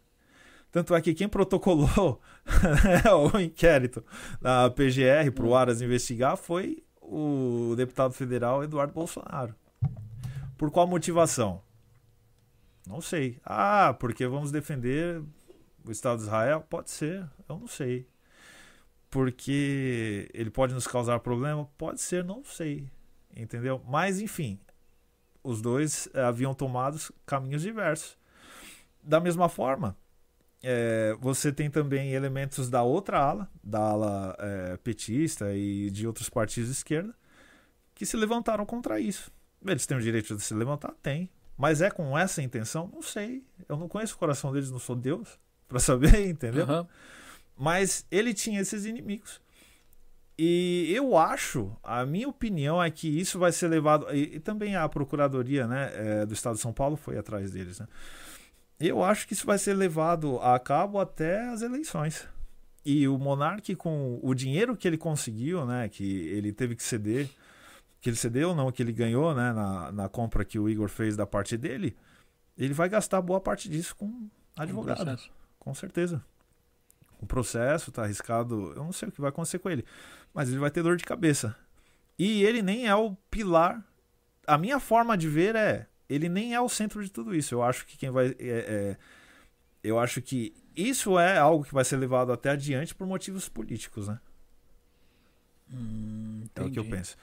Tanto 0.71 0.95
é 0.95 1.01
que 1.01 1.13
quem 1.13 1.27
protocolou 1.27 2.21
o 3.33 3.39
inquérito 3.39 4.03
da 4.39 4.69
PGR 4.69 5.31
para 5.35 5.45
o 5.45 5.53
Aras 5.53 5.81
investigar 5.81 6.37
foi 6.37 6.81
o 7.11 7.75
deputado 7.75 8.13
federal 8.13 8.63
Eduardo 8.63 8.93
Bolsonaro. 8.93 9.53
Por 10.57 10.71
qual 10.71 10.87
motivação? 10.87 11.61
Não 12.87 13.01
sei. 13.01 13.37
Ah, 13.43 13.93
porque 13.99 14.25
vamos 14.25 14.49
defender 14.49 15.21
o 15.85 15.91
Estado 15.91 16.19
de 16.19 16.23
Israel? 16.23 16.65
Pode 16.69 16.89
ser, 16.89 17.29
eu 17.49 17.59
não 17.59 17.67
sei. 17.67 18.07
Porque 19.09 20.29
ele 20.33 20.49
pode 20.49 20.73
nos 20.73 20.87
causar 20.87 21.19
problema? 21.19 21.69
Pode 21.77 21.99
ser, 21.99 22.23
não 22.23 22.45
sei. 22.45 22.89
Entendeu? 23.35 23.81
Mas, 23.85 24.21
enfim, 24.21 24.57
os 25.43 25.61
dois 25.61 26.07
haviam 26.15 26.53
tomado 26.53 26.97
caminhos 27.25 27.61
diversos. 27.61 28.17
Da 29.03 29.19
mesma 29.19 29.49
forma, 29.49 29.97
é, 30.63 31.15
você 31.19 31.51
tem 31.51 31.69
também 31.69 32.13
elementos 32.13 32.69
da 32.69 32.83
outra 32.83 33.19
ala, 33.19 33.49
da 33.63 33.79
ala 33.79 34.35
é, 34.39 34.77
petista 34.77 35.53
e 35.55 35.89
de 35.89 36.05
outros 36.05 36.29
partidos 36.29 36.69
de 36.69 36.75
esquerda, 36.75 37.13
que 37.95 38.05
se 38.05 38.15
levantaram 38.15 38.65
contra 38.65 38.99
isso. 38.99 39.31
Eles 39.65 39.85
têm 39.85 39.97
o 39.97 40.01
direito 40.01 40.35
de 40.35 40.41
se 40.41 40.53
levantar? 40.53 40.93
Tem. 41.01 41.29
Mas 41.57 41.81
é 41.81 41.91
com 41.91 42.17
essa 42.17 42.41
intenção? 42.41 42.89
Não 42.91 43.01
sei. 43.01 43.43
Eu 43.69 43.77
não 43.77 43.87
conheço 43.87 44.15
o 44.15 44.17
coração 44.17 44.51
deles, 44.51 44.71
não 44.71 44.79
sou 44.79 44.95
Deus 44.95 45.39
para 45.67 45.79
saber, 45.79 46.27
entendeu? 46.27 46.67
Uhum. 46.67 46.87
Mas 47.55 48.05
ele 48.09 48.33
tinha 48.33 48.59
esses 48.59 48.85
inimigos. 48.85 49.39
E 50.37 50.91
eu 50.95 51.15
acho, 51.15 51.75
a 51.83 52.03
minha 52.03 52.27
opinião 52.27 52.81
é 52.81 52.89
que 52.89 53.07
isso 53.07 53.37
vai 53.37 53.51
ser 53.51 53.67
levado. 53.67 54.07
E, 54.11 54.37
e 54.37 54.39
também 54.39 54.75
a 54.75 54.89
Procuradoria 54.89 55.67
né, 55.67 55.91
é, 55.93 56.25
do 56.25 56.33
Estado 56.33 56.55
de 56.55 56.61
São 56.61 56.73
Paulo 56.73 56.95
foi 56.95 57.17
atrás 57.17 57.51
deles. 57.51 57.79
Né? 57.79 57.87
Eu 58.81 59.03
acho 59.03 59.27
que 59.27 59.33
isso 59.33 59.45
vai 59.45 59.57
ser 59.57 59.73
levado 59.73 60.39
a 60.39 60.59
cabo 60.59 60.99
até 60.99 61.47
as 61.49 61.61
eleições. 61.61 62.27
E 62.83 63.07
o 63.07 63.17
Monark, 63.17 63.75
com 63.75 64.19
o 64.23 64.33
dinheiro 64.33 64.75
que 64.75 64.87
ele 64.87 64.97
conseguiu, 64.97 65.65
né, 65.65 65.87
que 65.87 66.03
ele 66.03 66.51
teve 66.51 66.75
que 66.75 66.81
ceder, 66.81 67.29
que 68.01 68.09
ele 68.09 68.17
cedeu, 68.17 68.55
não, 68.55 68.71
que 68.71 68.81
ele 68.81 68.91
ganhou 68.91 69.35
né, 69.35 69.53
na, 69.53 69.91
na 69.91 70.09
compra 70.09 70.43
que 70.43 70.57
o 70.57 70.67
Igor 70.67 70.89
fez 70.89 71.15
da 71.15 71.27
parte 71.27 71.55
dele, 71.55 71.95
ele 72.57 72.73
vai 72.73 72.89
gastar 72.89 73.21
boa 73.21 73.39
parte 73.39 73.69
disso 73.69 73.95
com 73.95 74.27
advogado. 74.57 74.97
Com 75.59 75.73
certeza. 75.75 76.23
O 77.19 77.27
processo 77.27 77.91
está 77.91 78.03
arriscado, 78.03 78.73
eu 78.75 78.83
não 78.83 78.91
sei 78.91 79.09
o 79.09 79.11
que 79.11 79.21
vai 79.21 79.29
acontecer 79.29 79.59
com 79.59 79.69
ele, 79.69 79.85
mas 80.33 80.49
ele 80.49 80.57
vai 80.57 80.71
ter 80.71 80.81
dor 80.81 80.97
de 80.97 81.03
cabeça. 81.03 81.55
E 82.17 82.43
ele 82.43 82.63
nem 82.63 82.87
é 82.87 82.95
o 82.95 83.15
pilar. 83.29 83.83
A 84.47 84.57
minha 84.57 84.79
forma 84.79 85.15
de 85.15 85.29
ver 85.29 85.55
é 85.55 85.87
ele 86.11 86.27
nem 86.27 86.53
é 86.53 86.59
o 86.59 86.67
centro 86.67 87.01
de 87.01 87.09
tudo 87.09 87.33
isso. 87.33 87.55
Eu 87.55 87.63
acho 87.63 87.85
que 87.85 87.97
quem 87.97 88.09
vai. 88.09 88.27
É, 88.27 88.35
é, 88.39 88.97
eu 89.81 89.97
acho 89.97 90.21
que 90.21 90.53
isso 90.75 91.17
é 91.17 91.37
algo 91.37 91.63
que 91.63 91.73
vai 91.73 91.85
ser 91.85 91.95
levado 91.95 92.33
até 92.33 92.49
adiante 92.49 92.93
por 92.93 93.07
motivos 93.07 93.47
políticos, 93.47 94.09
né? 94.09 94.19
Hum, 95.73 96.43
é 96.53 96.61
o 96.61 96.69
que 96.69 96.77
eu 96.77 96.85
penso. 96.85 97.15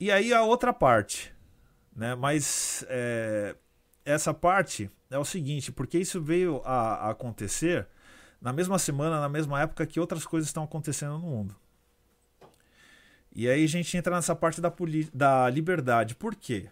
E 0.00 0.10
aí 0.10 0.34
a 0.34 0.42
outra 0.42 0.72
parte, 0.72 1.32
né? 1.94 2.16
Mas 2.16 2.84
é, 2.88 3.54
essa 4.04 4.34
parte 4.34 4.90
é 5.08 5.16
o 5.16 5.24
seguinte, 5.24 5.70
porque 5.70 5.96
isso 5.96 6.20
veio 6.20 6.60
a, 6.64 7.06
a, 7.06 7.10
acontecer 7.10 7.86
na 8.40 8.52
mesma 8.52 8.80
semana, 8.80 9.20
na 9.20 9.28
mesma 9.28 9.62
época 9.62 9.86
que 9.86 10.00
outras 10.00 10.26
coisas 10.26 10.48
estão 10.48 10.64
acontecendo 10.64 11.12
no 11.12 11.20
mundo. 11.20 11.56
E 13.32 13.48
aí 13.48 13.62
a 13.62 13.68
gente 13.68 13.96
entra 13.96 14.16
nessa 14.16 14.34
parte 14.34 14.60
da, 14.60 14.72
da 15.14 15.48
liberdade. 15.48 16.16
Por 16.16 16.34
quê? 16.34 16.68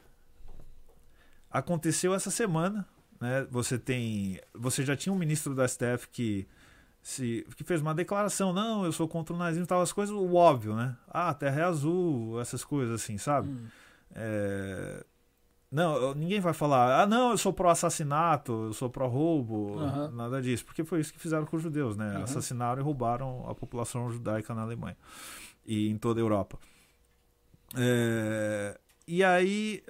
Aconteceu 1.54 2.12
essa 2.12 2.32
semana, 2.32 2.84
né? 3.20 3.46
Você 3.48 3.78
tem, 3.78 4.40
você 4.52 4.84
já 4.84 4.96
tinha 4.96 5.12
um 5.12 5.16
ministro 5.16 5.54
da 5.54 5.66
STF 5.68 6.08
que 6.10 6.48
se, 7.00 7.46
que 7.56 7.62
fez 7.62 7.80
uma 7.80 7.94
declaração, 7.94 8.52
não, 8.52 8.84
eu 8.84 8.90
sou 8.90 9.06
contra 9.06 9.32
o 9.32 9.38
nazismo, 9.38 9.66
tal 9.66 9.80
as 9.80 9.92
coisas, 9.92 10.12
o 10.14 10.34
óbvio, 10.34 10.74
né? 10.74 10.96
Ah, 11.06 11.32
terra 11.32 11.60
é 11.60 11.64
azul, 11.64 12.40
essas 12.40 12.64
coisas 12.64 13.00
assim, 13.00 13.16
sabe? 13.16 13.48
Hum. 13.48 13.66
É... 14.16 15.04
Não, 15.70 16.14
ninguém 16.14 16.40
vai 16.40 16.52
falar, 16.52 17.02
ah, 17.02 17.06
não, 17.06 17.30
eu 17.30 17.38
sou 17.38 17.52
pró-assassinato, 17.52 18.52
eu 18.66 18.72
sou 18.72 18.90
pró-roubo, 18.90 19.76
uhum. 19.76 20.10
nada 20.12 20.40
disso, 20.40 20.64
porque 20.64 20.84
foi 20.84 21.00
isso 21.00 21.12
que 21.12 21.18
fizeram 21.18 21.46
com 21.46 21.56
os 21.56 21.62
judeus, 21.62 21.96
né? 21.96 22.16
Uhum. 22.16 22.24
Assassinaram 22.24 22.80
e 22.80 22.84
roubaram 22.84 23.48
a 23.48 23.54
população 23.54 24.10
judaica 24.10 24.54
na 24.54 24.62
Alemanha 24.62 24.96
e 25.64 25.88
em 25.88 25.98
toda 25.98 26.20
a 26.20 26.22
Europa. 26.22 26.58
É... 27.76 28.78
E 29.06 29.22
aí, 29.22 29.82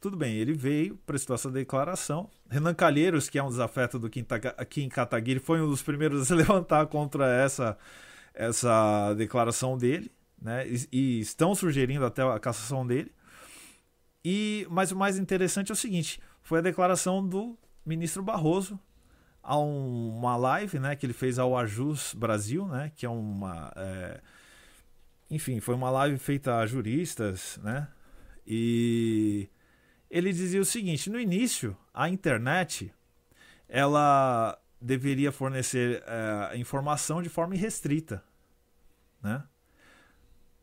tudo 0.00 0.16
bem, 0.16 0.34
ele 0.34 0.54
veio, 0.54 0.96
prestou 1.04 1.34
essa 1.34 1.50
declaração. 1.50 2.30
Renan 2.48 2.72
Calheiros, 2.72 3.28
que 3.28 3.38
é 3.38 3.42
um 3.42 3.48
desafeto 3.48 3.98
do 3.98 4.08
Kim 4.08 4.88
Kataguiri, 4.88 5.40
foi 5.40 5.60
um 5.60 5.68
dos 5.68 5.82
primeiros 5.82 6.22
a 6.22 6.24
se 6.24 6.32
levantar 6.34 6.86
contra 6.86 7.26
essa, 7.26 7.76
essa 8.32 9.12
declaração 9.14 9.76
dele, 9.76 10.10
né? 10.40 10.66
E, 10.66 10.88
e, 10.90 11.20
estão 11.20 11.54
sugerindo 11.54 12.04
até 12.04 12.22
a 12.22 12.38
cassação 12.38 12.86
dele. 12.86 13.12
E, 14.24 14.66
mas 14.70 14.90
o 14.90 14.96
mais 14.96 15.18
interessante 15.18 15.70
é 15.70 15.74
o 15.74 15.76
seguinte: 15.76 16.18
foi 16.42 16.60
a 16.60 16.62
declaração 16.62 17.26
do 17.26 17.58
ministro 17.84 18.22
Barroso 18.22 18.78
a 19.42 19.58
um, 19.58 20.16
uma 20.16 20.36
live 20.36 20.78
né, 20.78 20.94
que 20.96 21.04
ele 21.04 21.12
fez 21.12 21.38
ao 21.38 21.56
Ajus 21.58 22.14
Brasil, 22.14 22.66
né? 22.66 22.90
Que 22.96 23.04
é 23.04 23.08
uma. 23.10 23.70
É, 23.76 24.20
enfim, 25.30 25.60
foi 25.60 25.74
uma 25.74 25.90
live 25.90 26.18
feita 26.18 26.56
a 26.56 26.66
juristas, 26.66 27.58
né? 27.62 27.88
E 28.46 29.48
ele 30.10 30.32
dizia 30.32 30.60
o 30.60 30.64
seguinte: 30.64 31.10
no 31.10 31.18
início, 31.18 31.76
a 31.92 32.08
internet 32.08 32.92
ela 33.68 34.58
deveria 34.80 35.32
fornecer 35.32 36.02
é, 36.06 36.56
informação 36.56 37.22
de 37.22 37.28
forma 37.28 37.54
irrestrita, 37.54 38.22
né? 39.22 39.44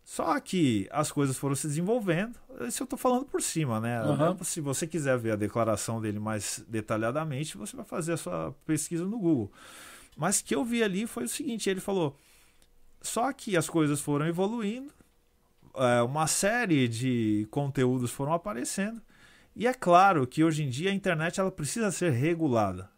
Só 0.03 0.39
que 0.39 0.87
as 0.91 1.11
coisas 1.11 1.37
foram 1.37 1.53
se 1.53 1.67
desenvolvendo. 1.67 2.35
Isso 2.67 2.81
eu 2.81 2.85
estou 2.85 2.97
falando 2.97 3.25
por 3.25 3.43
cima, 3.43 3.79
né? 3.79 4.03
Uhum. 4.03 4.43
Se 4.43 4.59
você 4.59 4.87
quiser 4.87 5.15
ver 5.19 5.33
a 5.33 5.35
declaração 5.35 6.01
dele 6.01 6.19
mais 6.19 6.65
detalhadamente, 6.67 7.55
você 7.55 7.75
vai 7.75 7.85
fazer 7.85 8.13
a 8.13 8.17
sua 8.17 8.55
pesquisa 8.65 9.05
no 9.05 9.19
Google. 9.19 9.51
Mas 10.17 10.39
o 10.39 10.45
que 10.45 10.55
eu 10.55 10.65
vi 10.65 10.83
ali 10.83 11.05
foi 11.05 11.25
o 11.25 11.29
seguinte: 11.29 11.69
ele 11.69 11.79
falou. 11.79 12.17
Só 13.01 13.31
que 13.31 13.55
as 13.55 13.69
coisas 13.69 14.01
foram 14.01 14.25
evoluindo 14.27 14.91
é, 15.79 16.01
uma 16.01 16.27
série 16.27 16.87
de 16.87 17.47
conteúdos 17.51 18.11
foram 18.11 18.33
aparecendo. 18.33 19.01
E 19.55 19.67
é 19.67 19.73
claro 19.73 20.25
que 20.27 20.43
hoje 20.43 20.63
em 20.63 20.69
dia 20.69 20.91
a 20.91 20.93
internet 20.93 21.39
ela 21.39 21.51
precisa 21.51 21.91
ser 21.91 22.11
regulada. 22.11 22.89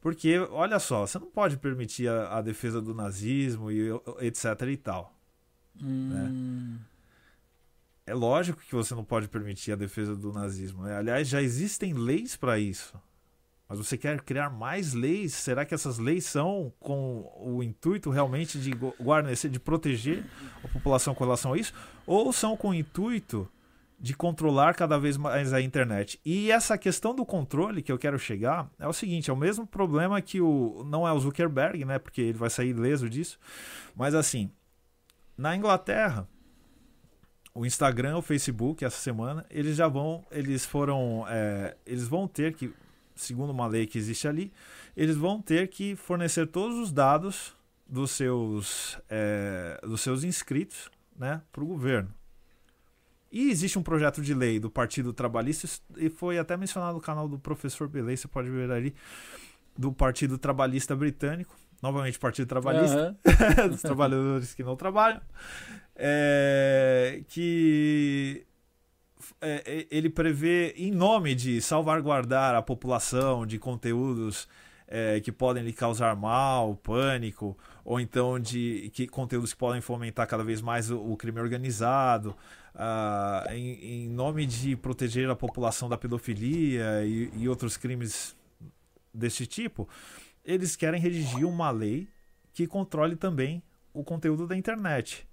Porque, 0.00 0.38
olha 0.38 0.78
só, 0.78 1.06
você 1.06 1.18
não 1.18 1.30
pode 1.30 1.56
permitir 1.56 2.08
a, 2.08 2.38
a 2.38 2.42
defesa 2.42 2.80
do 2.80 2.94
nazismo 2.94 3.70
e 3.70 3.88
etc 4.20 4.60
e 4.68 4.76
tal. 4.76 5.18
Hum. 5.82 6.08
Né? 6.10 6.80
É 8.06 8.14
lógico 8.14 8.60
que 8.60 8.74
você 8.74 8.94
não 8.94 9.04
pode 9.04 9.28
permitir 9.28 9.72
a 9.72 9.76
defesa 9.76 10.14
do 10.14 10.32
nazismo. 10.32 10.82
Né? 10.82 10.94
Aliás, 10.96 11.26
já 11.26 11.40
existem 11.40 11.94
leis 11.94 12.36
para 12.36 12.58
isso. 12.58 13.00
Mas 13.68 13.78
você 13.78 13.96
quer 13.96 14.20
criar 14.20 14.50
mais 14.50 14.92
leis? 14.92 15.32
Será 15.32 15.64
que 15.64 15.74
essas 15.74 15.98
leis 15.98 16.26
são 16.26 16.72
com 16.78 17.32
o 17.38 17.62
intuito 17.62 18.10
realmente 18.10 18.58
de 18.58 18.70
guarnecer, 19.00 19.50
de 19.50 19.58
proteger 19.58 20.24
a 20.62 20.68
população 20.68 21.14
com 21.14 21.24
relação 21.24 21.54
a 21.54 21.58
isso? 21.58 21.72
Ou 22.06 22.32
são 22.32 22.56
com 22.56 22.70
o 22.70 22.74
intuito 22.74 23.48
de 23.98 24.14
controlar 24.14 24.74
cada 24.74 24.98
vez 24.98 25.16
mais 25.16 25.52
a 25.54 25.62
internet? 25.62 26.20
E 26.24 26.50
essa 26.50 26.76
questão 26.76 27.14
do 27.14 27.24
controle 27.24 27.82
que 27.82 27.90
eu 27.90 27.98
quero 27.98 28.18
chegar 28.18 28.70
é 28.78 28.86
o 28.86 28.92
seguinte: 28.92 29.30
é 29.30 29.32
o 29.32 29.36
mesmo 29.36 29.66
problema 29.66 30.20
que 30.20 30.42
o. 30.42 30.84
Não 30.86 31.08
é 31.08 31.12
o 31.12 31.18
Zuckerberg, 31.18 31.86
né? 31.86 31.98
Porque 31.98 32.20
ele 32.20 32.38
vai 32.38 32.50
sair 32.50 32.70
ileso 32.70 33.08
disso. 33.08 33.38
Mas 33.96 34.14
assim. 34.14 34.50
Na 35.36 35.56
Inglaterra, 35.56 36.28
o 37.54 37.64
Instagram, 37.64 38.18
o 38.18 38.22
Facebook, 38.22 38.84
essa 38.84 38.98
semana, 38.98 39.46
eles 39.48 39.76
já 39.76 39.86
vão, 39.86 40.24
eles 40.30 40.66
foram, 40.66 41.24
é, 41.28 41.76
eles 41.86 42.08
vão 42.08 42.26
ter 42.26 42.54
que, 42.54 42.72
segundo 43.14 43.50
uma 43.50 43.66
lei 43.66 43.86
que 43.86 43.98
existe 43.98 44.26
ali, 44.26 44.52
eles 44.96 45.16
vão 45.16 45.40
ter 45.40 45.68
que 45.68 45.96
fornecer 45.96 46.46
todos 46.46 46.78
os 46.78 46.92
dados 46.92 47.54
dos 47.86 48.10
seus, 48.10 48.98
é, 49.08 49.80
dos 49.82 50.00
seus 50.00 50.24
inscritos, 50.24 50.90
né, 51.16 51.42
para 51.52 51.62
o 51.62 51.66
governo. 51.66 52.12
E 53.30 53.50
existe 53.50 53.78
um 53.78 53.82
projeto 53.82 54.22
de 54.22 54.32
lei 54.32 54.60
do 54.60 54.70
Partido 54.70 55.12
Trabalhista, 55.12 55.68
e 55.96 56.08
foi 56.08 56.38
até 56.38 56.56
mencionado 56.56 56.94
no 56.94 57.00
canal 57.00 57.28
do 57.28 57.38
professor 57.38 57.88
Belay, 57.88 58.16
você 58.16 58.28
pode 58.28 58.48
ver 58.48 58.70
ali, 58.70 58.94
do 59.76 59.92
Partido 59.92 60.38
Trabalhista 60.38 60.94
Britânico, 60.94 61.56
novamente 61.82 62.18
Partido 62.18 62.46
Trabalhista, 62.46 63.16
uhum. 63.26 63.68
dos 63.70 63.82
trabalhadores 63.82 64.54
que 64.54 64.62
não 64.62 64.76
trabalham, 64.76 65.20
é, 65.96 67.22
que 67.28 68.46
é, 69.40 69.62
é, 69.66 69.86
ele 69.90 70.10
prevê, 70.10 70.74
em 70.76 70.90
nome 70.90 71.34
de 71.34 71.60
salvaguardar 71.60 72.54
a 72.54 72.62
população 72.62 73.46
de 73.46 73.58
conteúdos 73.58 74.48
é, 74.86 75.20
que 75.20 75.32
podem 75.32 75.62
lhe 75.62 75.72
causar 75.72 76.14
mal, 76.14 76.76
pânico, 76.76 77.56
ou 77.84 77.98
então 77.98 78.38
de 78.38 78.90
que, 78.92 79.06
conteúdos 79.06 79.52
que 79.52 79.58
podem 79.58 79.80
fomentar 79.80 80.26
cada 80.26 80.44
vez 80.44 80.60
mais 80.60 80.90
o, 80.90 80.98
o 80.98 81.16
crime 81.16 81.40
organizado, 81.40 82.36
uh, 82.74 83.50
em, 83.52 84.04
em, 84.04 84.08
nome 84.08 84.46
de 84.46 84.76
proteger 84.76 85.28
a 85.30 85.36
população 85.36 85.88
da 85.88 85.96
pedofilia 85.96 87.04
e, 87.04 87.30
e 87.36 87.48
outros 87.48 87.76
crimes 87.76 88.36
desse 89.12 89.46
tipo, 89.46 89.88
eles 90.44 90.76
querem 90.76 91.00
redigir 91.00 91.46
uma 91.46 91.70
lei 91.70 92.08
que 92.52 92.66
controle 92.66 93.16
também 93.16 93.62
o 93.92 94.04
conteúdo 94.04 94.46
da 94.46 94.56
internet. 94.56 95.26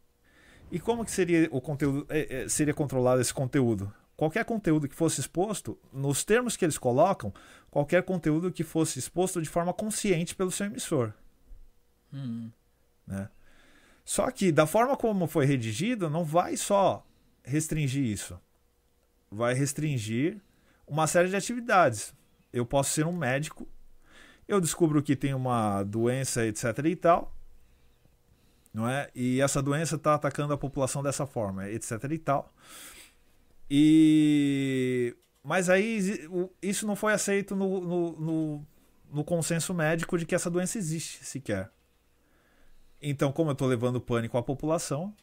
E 0.72 0.80
como 0.80 1.04
que 1.04 1.12
seria 1.12 1.48
o 1.52 1.60
conteúdo 1.60 2.06
é, 2.10 2.44
é, 2.44 2.50
seria 2.50 2.74
controlado 2.74 3.22
esse 3.22 3.34
conteúdo? 3.34 3.94
Qualquer 4.16 4.46
conteúdo 4.46 4.88
que 4.88 4.96
fosse 4.96 5.20
exposto, 5.20 5.78
nos 5.92 6.24
termos 6.24 6.56
que 6.56 6.64
eles 6.64 6.78
colocam, 6.78 7.34
qualquer 7.70 8.04
conteúdo 8.04 8.52
que 8.52 8.64
fosse 8.64 9.00
exposto 9.00 9.42
de 9.42 9.50
forma 9.50 9.74
consciente 9.74 10.36
pelo 10.36 10.52
seu 10.52 10.68
emissor. 10.68 11.12
Hum. 12.14 12.52
Né? 13.06 13.30
Só 14.06 14.30
que 14.32 14.52
da 14.52 14.66
forma 14.66 14.96
como 14.96 15.28
foi 15.28 15.46
redigido, 15.46 16.10
não 16.10 16.24
vai 16.24 16.56
só 16.56 17.06
restringir 17.44 18.04
isso. 18.04 18.40
Vai 19.30 19.54
restringir 19.54 20.40
uma 20.86 21.08
série 21.08 21.30
de 21.30 21.36
atividades. 21.36 22.14
Eu 22.54 22.66
posso 22.66 22.92
ser 22.92 23.06
um 23.06 23.14
médico 23.14 23.68
eu 24.52 24.60
descubro 24.60 25.02
que 25.02 25.16
tem 25.16 25.34
uma 25.34 25.82
doença, 25.84 26.46
etc 26.46 26.78
e 26.86 26.96
tal, 26.96 27.34
não 28.74 28.88
é? 28.88 29.10
E 29.14 29.42
essa 29.42 29.62
doença 29.62 29.96
está 29.96 30.16
atacando 30.16 30.54
a 30.54 30.58
população 30.58 31.04
dessa 31.04 31.26
forma, 31.26 31.70
etc 31.70 32.04
e 32.12 32.18
tal. 32.18 32.54
E 33.70 35.16
mas 35.44 35.70
aí 35.70 36.28
isso 36.62 36.86
não 36.86 36.96
foi 36.96 37.14
aceito 37.14 37.56
no, 37.56 37.82
no, 37.82 38.12
no, 38.20 38.68
no 39.12 39.24
consenso 39.24 39.74
médico 39.74 40.18
de 40.18 40.26
que 40.26 40.36
essa 40.36 40.50
doença 40.50 40.78
existe 40.78 41.24
sequer. 41.26 41.72
Então, 43.02 43.32
como 43.32 43.50
eu 43.50 43.54
estou 43.54 43.68
levando 43.68 44.00
pânico 44.00 44.38
à 44.38 44.44
população, 44.44 45.16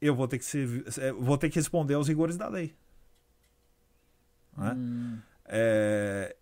eu 0.00 0.14
vou 0.14 0.26
ter 0.26 0.38
que 0.38 0.44
se, 0.44 0.84
é, 1.00 1.12
vou 1.12 1.38
ter 1.38 1.48
que 1.48 1.58
responder 1.58 1.94
aos 1.94 2.08
rigores 2.08 2.36
da 2.36 2.48
lei. 2.48 2.74
Né? 4.56 4.72
Hum. 4.76 5.18
É, 5.44 6.36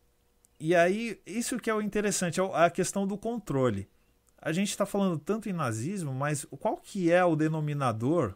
e 0.58 0.74
aí, 0.74 1.20
isso 1.26 1.58
que 1.58 1.68
é 1.68 1.74
o 1.74 1.82
interessante, 1.82 2.40
é 2.40 2.44
a 2.54 2.70
questão 2.70 3.06
do 3.06 3.18
controle. 3.18 3.86
A 4.44 4.52
gente 4.52 4.68
está 4.68 4.84
falando 4.84 5.18
tanto 5.18 5.48
em 5.48 5.54
nazismo, 5.54 6.12
mas 6.12 6.44
qual 6.60 6.76
que 6.76 7.10
é 7.10 7.24
o 7.24 7.34
denominador 7.34 8.34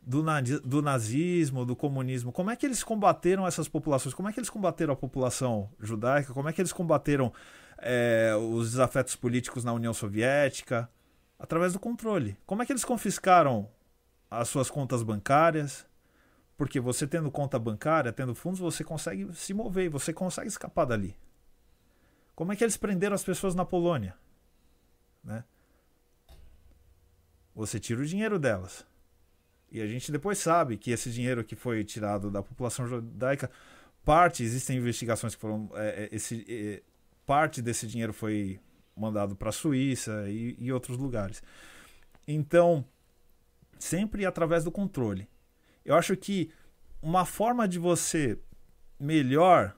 do, 0.00 0.24
do 0.64 0.80
nazismo, 0.80 1.66
do 1.66 1.76
comunismo? 1.76 2.32
Como 2.32 2.50
é 2.50 2.56
que 2.56 2.64
eles 2.64 2.82
combateram 2.82 3.46
essas 3.46 3.68
populações? 3.68 4.14
Como 4.14 4.30
é 4.30 4.32
que 4.32 4.40
eles 4.40 4.48
combateram 4.48 4.94
a 4.94 4.96
população 4.96 5.68
judaica? 5.78 6.32
Como 6.32 6.48
é 6.48 6.54
que 6.54 6.60
eles 6.62 6.72
combateram 6.72 7.30
é, 7.76 8.32
os 8.34 8.70
desafetos 8.70 9.14
políticos 9.14 9.62
na 9.62 9.74
União 9.74 9.92
Soviética? 9.92 10.88
Através 11.38 11.74
do 11.74 11.78
controle. 11.78 12.38
Como 12.46 12.62
é 12.62 12.66
que 12.66 12.72
eles 12.72 12.84
confiscaram 12.84 13.68
as 14.30 14.48
suas 14.48 14.70
contas 14.70 15.02
bancárias? 15.02 15.84
Porque 16.56 16.80
você 16.80 17.06
tendo 17.06 17.30
conta 17.30 17.58
bancária, 17.58 18.10
tendo 18.10 18.34
fundos, 18.34 18.58
você 18.58 18.82
consegue 18.82 19.30
se 19.34 19.52
mover, 19.52 19.90
você 19.90 20.14
consegue 20.14 20.48
escapar 20.48 20.86
dali. 20.86 21.14
Como 22.34 22.54
é 22.54 22.56
que 22.56 22.64
eles 22.64 22.78
prenderam 22.78 23.14
as 23.14 23.22
pessoas 23.22 23.54
na 23.54 23.66
Polônia? 23.66 24.16
Né? 25.24 25.42
Você 27.54 27.80
tira 27.80 28.00
o 28.00 28.06
dinheiro 28.06 28.38
delas. 28.38 28.86
E 29.70 29.80
a 29.80 29.86
gente 29.86 30.12
depois 30.12 30.38
sabe 30.38 30.76
que 30.76 30.90
esse 30.90 31.10
dinheiro 31.10 31.42
que 31.42 31.56
foi 31.56 31.82
tirado 31.82 32.30
da 32.30 32.42
população 32.42 32.86
judaica, 32.86 33.50
parte, 34.04 34.42
existem 34.42 34.76
investigações 34.76 35.34
que 35.34 35.40
foram. 35.40 35.68
É, 35.74 36.04
é 36.04 36.08
esse, 36.14 36.44
é, 36.48 36.82
parte 37.26 37.60
desse 37.62 37.86
dinheiro 37.86 38.12
foi 38.12 38.60
mandado 38.96 39.34
para 39.34 39.48
a 39.48 39.52
Suíça 39.52 40.28
e, 40.28 40.56
e 40.58 40.72
outros 40.72 40.96
lugares. 40.96 41.42
Então, 42.26 42.84
sempre 43.78 44.24
através 44.24 44.64
do 44.64 44.70
controle. 44.70 45.28
Eu 45.84 45.96
acho 45.96 46.16
que 46.16 46.50
uma 47.02 47.26
forma 47.26 47.68
de 47.68 47.78
você 47.78 48.38
melhor 48.98 49.76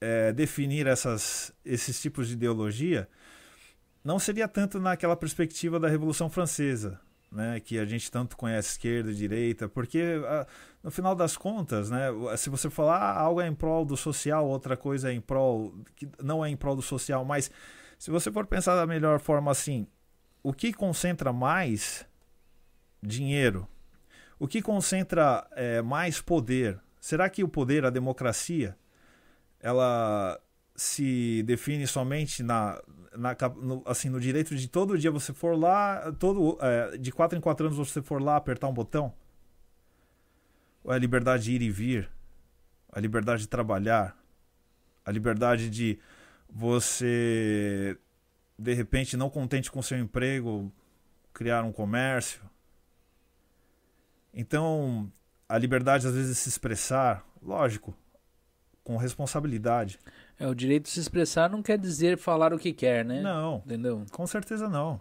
é, 0.00 0.32
definir 0.32 0.86
essas, 0.86 1.52
esses 1.64 2.00
tipos 2.00 2.28
de 2.28 2.34
ideologia 2.34 3.08
não 4.08 4.18
seria 4.18 4.48
tanto 4.48 4.80
naquela 4.80 5.14
perspectiva 5.14 5.78
da 5.78 5.86
Revolução 5.86 6.30
Francesa, 6.30 6.98
né, 7.30 7.60
que 7.60 7.78
a 7.78 7.84
gente 7.84 8.10
tanto 8.10 8.38
conhece 8.38 8.70
esquerda 8.70 9.10
e 9.10 9.14
direita, 9.14 9.68
porque 9.68 10.02
a, 10.26 10.46
no 10.82 10.90
final 10.90 11.14
das 11.14 11.36
contas, 11.36 11.90
né, 11.90 12.06
se 12.38 12.48
você 12.48 12.70
falar 12.70 12.96
ah, 12.96 13.20
algo 13.20 13.42
é 13.42 13.46
em 13.46 13.54
prol 13.54 13.84
do 13.84 13.98
social, 13.98 14.48
outra 14.48 14.78
coisa 14.78 15.10
é 15.10 15.12
em 15.12 15.20
prol 15.20 15.74
que 15.94 16.08
não 16.22 16.42
é 16.42 16.48
em 16.48 16.56
prol 16.56 16.74
do 16.74 16.80
social, 16.80 17.22
mas 17.22 17.50
se 17.98 18.10
você 18.10 18.32
for 18.32 18.46
pensar 18.46 18.76
da 18.76 18.86
melhor 18.86 19.20
forma 19.20 19.50
assim, 19.50 19.86
o 20.42 20.54
que 20.54 20.72
concentra 20.72 21.30
mais 21.30 22.06
dinheiro 23.02 23.68
o 24.38 24.46
que 24.46 24.62
concentra 24.62 25.46
é, 25.52 25.82
mais 25.82 26.20
poder? 26.20 26.80
Será 26.98 27.28
que 27.28 27.42
o 27.42 27.48
poder, 27.48 27.84
a 27.84 27.90
democracia, 27.90 28.74
ela 29.60 30.40
se 30.76 31.42
define 31.42 31.86
somente 31.86 32.42
na, 32.42 32.80
na 33.18 33.36
no, 33.56 33.82
assim 33.84 34.08
no 34.08 34.20
direito 34.20 34.54
de 34.54 34.68
todo 34.68 34.96
dia 34.96 35.10
você 35.10 35.32
for 35.32 35.58
lá, 35.58 36.12
todo 36.12 36.56
é, 36.60 36.96
de 36.96 37.10
quatro 37.10 37.36
em 37.36 37.40
quatro 37.40 37.66
anos 37.66 37.76
você 37.76 38.00
for 38.00 38.22
lá 38.22 38.36
apertar 38.36 38.68
um 38.68 38.72
botão? 38.72 39.12
Ou 40.84 40.92
é 40.92 40.96
a 40.96 40.98
liberdade 40.98 41.44
de 41.44 41.52
ir 41.52 41.62
e 41.62 41.70
vir? 41.70 42.08
A 42.92 43.00
liberdade 43.00 43.42
de 43.42 43.48
trabalhar? 43.48 44.16
A 45.04 45.10
liberdade 45.10 45.68
de 45.68 45.98
você 46.48 47.98
de 48.58 48.74
repente 48.74 49.16
não 49.16 49.28
contente 49.28 49.70
com 49.70 49.82
seu 49.82 49.98
emprego 49.98 50.72
criar 51.32 51.64
um 51.64 51.72
comércio? 51.72 52.40
Então, 54.32 55.10
a 55.48 55.58
liberdade 55.58 56.06
às 56.06 56.14
vezes 56.14 56.36
de 56.36 56.42
se 56.42 56.48
expressar, 56.48 57.26
lógico, 57.42 57.96
com 58.84 58.96
responsabilidade. 58.96 59.98
É, 60.38 60.46
o 60.46 60.54
direito 60.54 60.84
de 60.84 60.90
se 60.90 61.00
expressar 61.00 61.50
não 61.50 61.62
quer 61.62 61.76
dizer 61.76 62.16
falar 62.16 62.52
o 62.52 62.58
que 62.58 62.72
quer, 62.72 63.04
né? 63.04 63.20
Não. 63.20 63.62
Entendeu? 63.66 64.06
Com 64.12 64.26
certeza 64.26 64.68
não. 64.68 65.00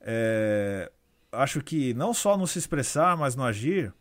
É, 0.00 0.90
acho 1.32 1.60
que 1.60 1.92
não 1.94 2.14
só 2.14 2.36
no 2.36 2.46
se 2.46 2.58
expressar, 2.58 3.16
mas 3.16 3.34
no 3.34 3.42
agir, 3.42 3.92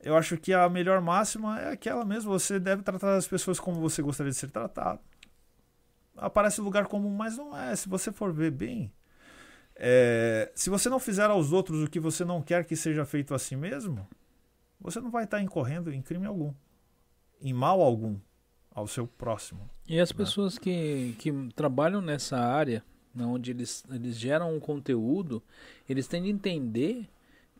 eu 0.00 0.16
acho 0.16 0.38
que 0.38 0.54
a 0.54 0.68
melhor 0.70 1.02
máxima 1.02 1.60
é 1.60 1.72
aquela 1.72 2.04
mesmo. 2.04 2.30
Você 2.30 2.58
deve 2.58 2.82
tratar 2.82 3.16
as 3.16 3.28
pessoas 3.28 3.60
como 3.60 3.78
você 3.78 4.00
gostaria 4.00 4.32
de 4.32 4.38
ser 4.38 4.50
tratado. 4.50 5.00
Aparece 6.16 6.60
lugar 6.60 6.86
comum, 6.86 7.14
mas 7.14 7.36
não 7.36 7.56
é. 7.56 7.76
Se 7.76 7.88
você 7.88 8.10
for 8.10 8.32
ver 8.32 8.50
bem, 8.50 8.90
é, 9.76 10.50
se 10.54 10.70
você 10.70 10.88
não 10.88 10.98
fizer 10.98 11.28
aos 11.28 11.52
outros 11.52 11.82
o 11.82 11.90
que 11.90 12.00
você 12.00 12.24
não 12.24 12.40
quer 12.40 12.64
que 12.64 12.74
seja 12.74 13.04
feito 13.04 13.34
a 13.34 13.38
si 13.38 13.54
mesmo, 13.54 14.08
você 14.80 14.98
não 14.98 15.10
vai 15.10 15.24
estar 15.24 15.42
incorrendo 15.42 15.92
em 15.92 16.00
crime 16.00 16.26
algum, 16.26 16.54
em 17.40 17.52
mal 17.52 17.80
algum 17.82 18.18
ao 18.74 18.86
seu 18.86 19.06
próximo. 19.06 19.68
E 19.88 19.98
as 19.98 20.10
né? 20.12 20.16
pessoas 20.16 20.58
que, 20.58 21.14
que 21.18 21.32
trabalham 21.54 22.00
nessa 22.00 22.38
área, 22.38 22.82
onde 23.18 23.50
eles, 23.50 23.84
eles 23.90 24.16
geram 24.16 24.54
um 24.54 24.60
conteúdo, 24.60 25.42
eles 25.88 26.06
têm 26.06 26.22
de 26.22 26.30
entender 26.30 27.08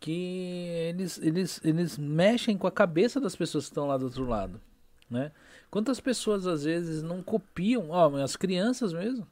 que 0.01 0.67
eles, 0.89 1.19
eles, 1.23 1.61
eles 1.65 1.97
mexem 1.97 2.59
com 2.59 2.67
a 2.67 2.73
cabeça 2.73 3.21
das 3.21 3.37
pessoas 3.37 3.65
que 3.65 3.71
estão 3.71 3.87
lá 3.87 3.97
do 3.97 4.07
outro 4.07 4.27
lado. 4.27 4.61
Né? 5.09 5.31
Quantas 5.71 6.01
pessoas 6.01 6.47
às 6.47 6.65
vezes 6.65 7.03
não 7.03 7.23
copiam, 7.23 7.91
ó, 7.91 8.17
as 8.17 8.35
crianças 8.35 8.93
mesmo, 8.93 9.27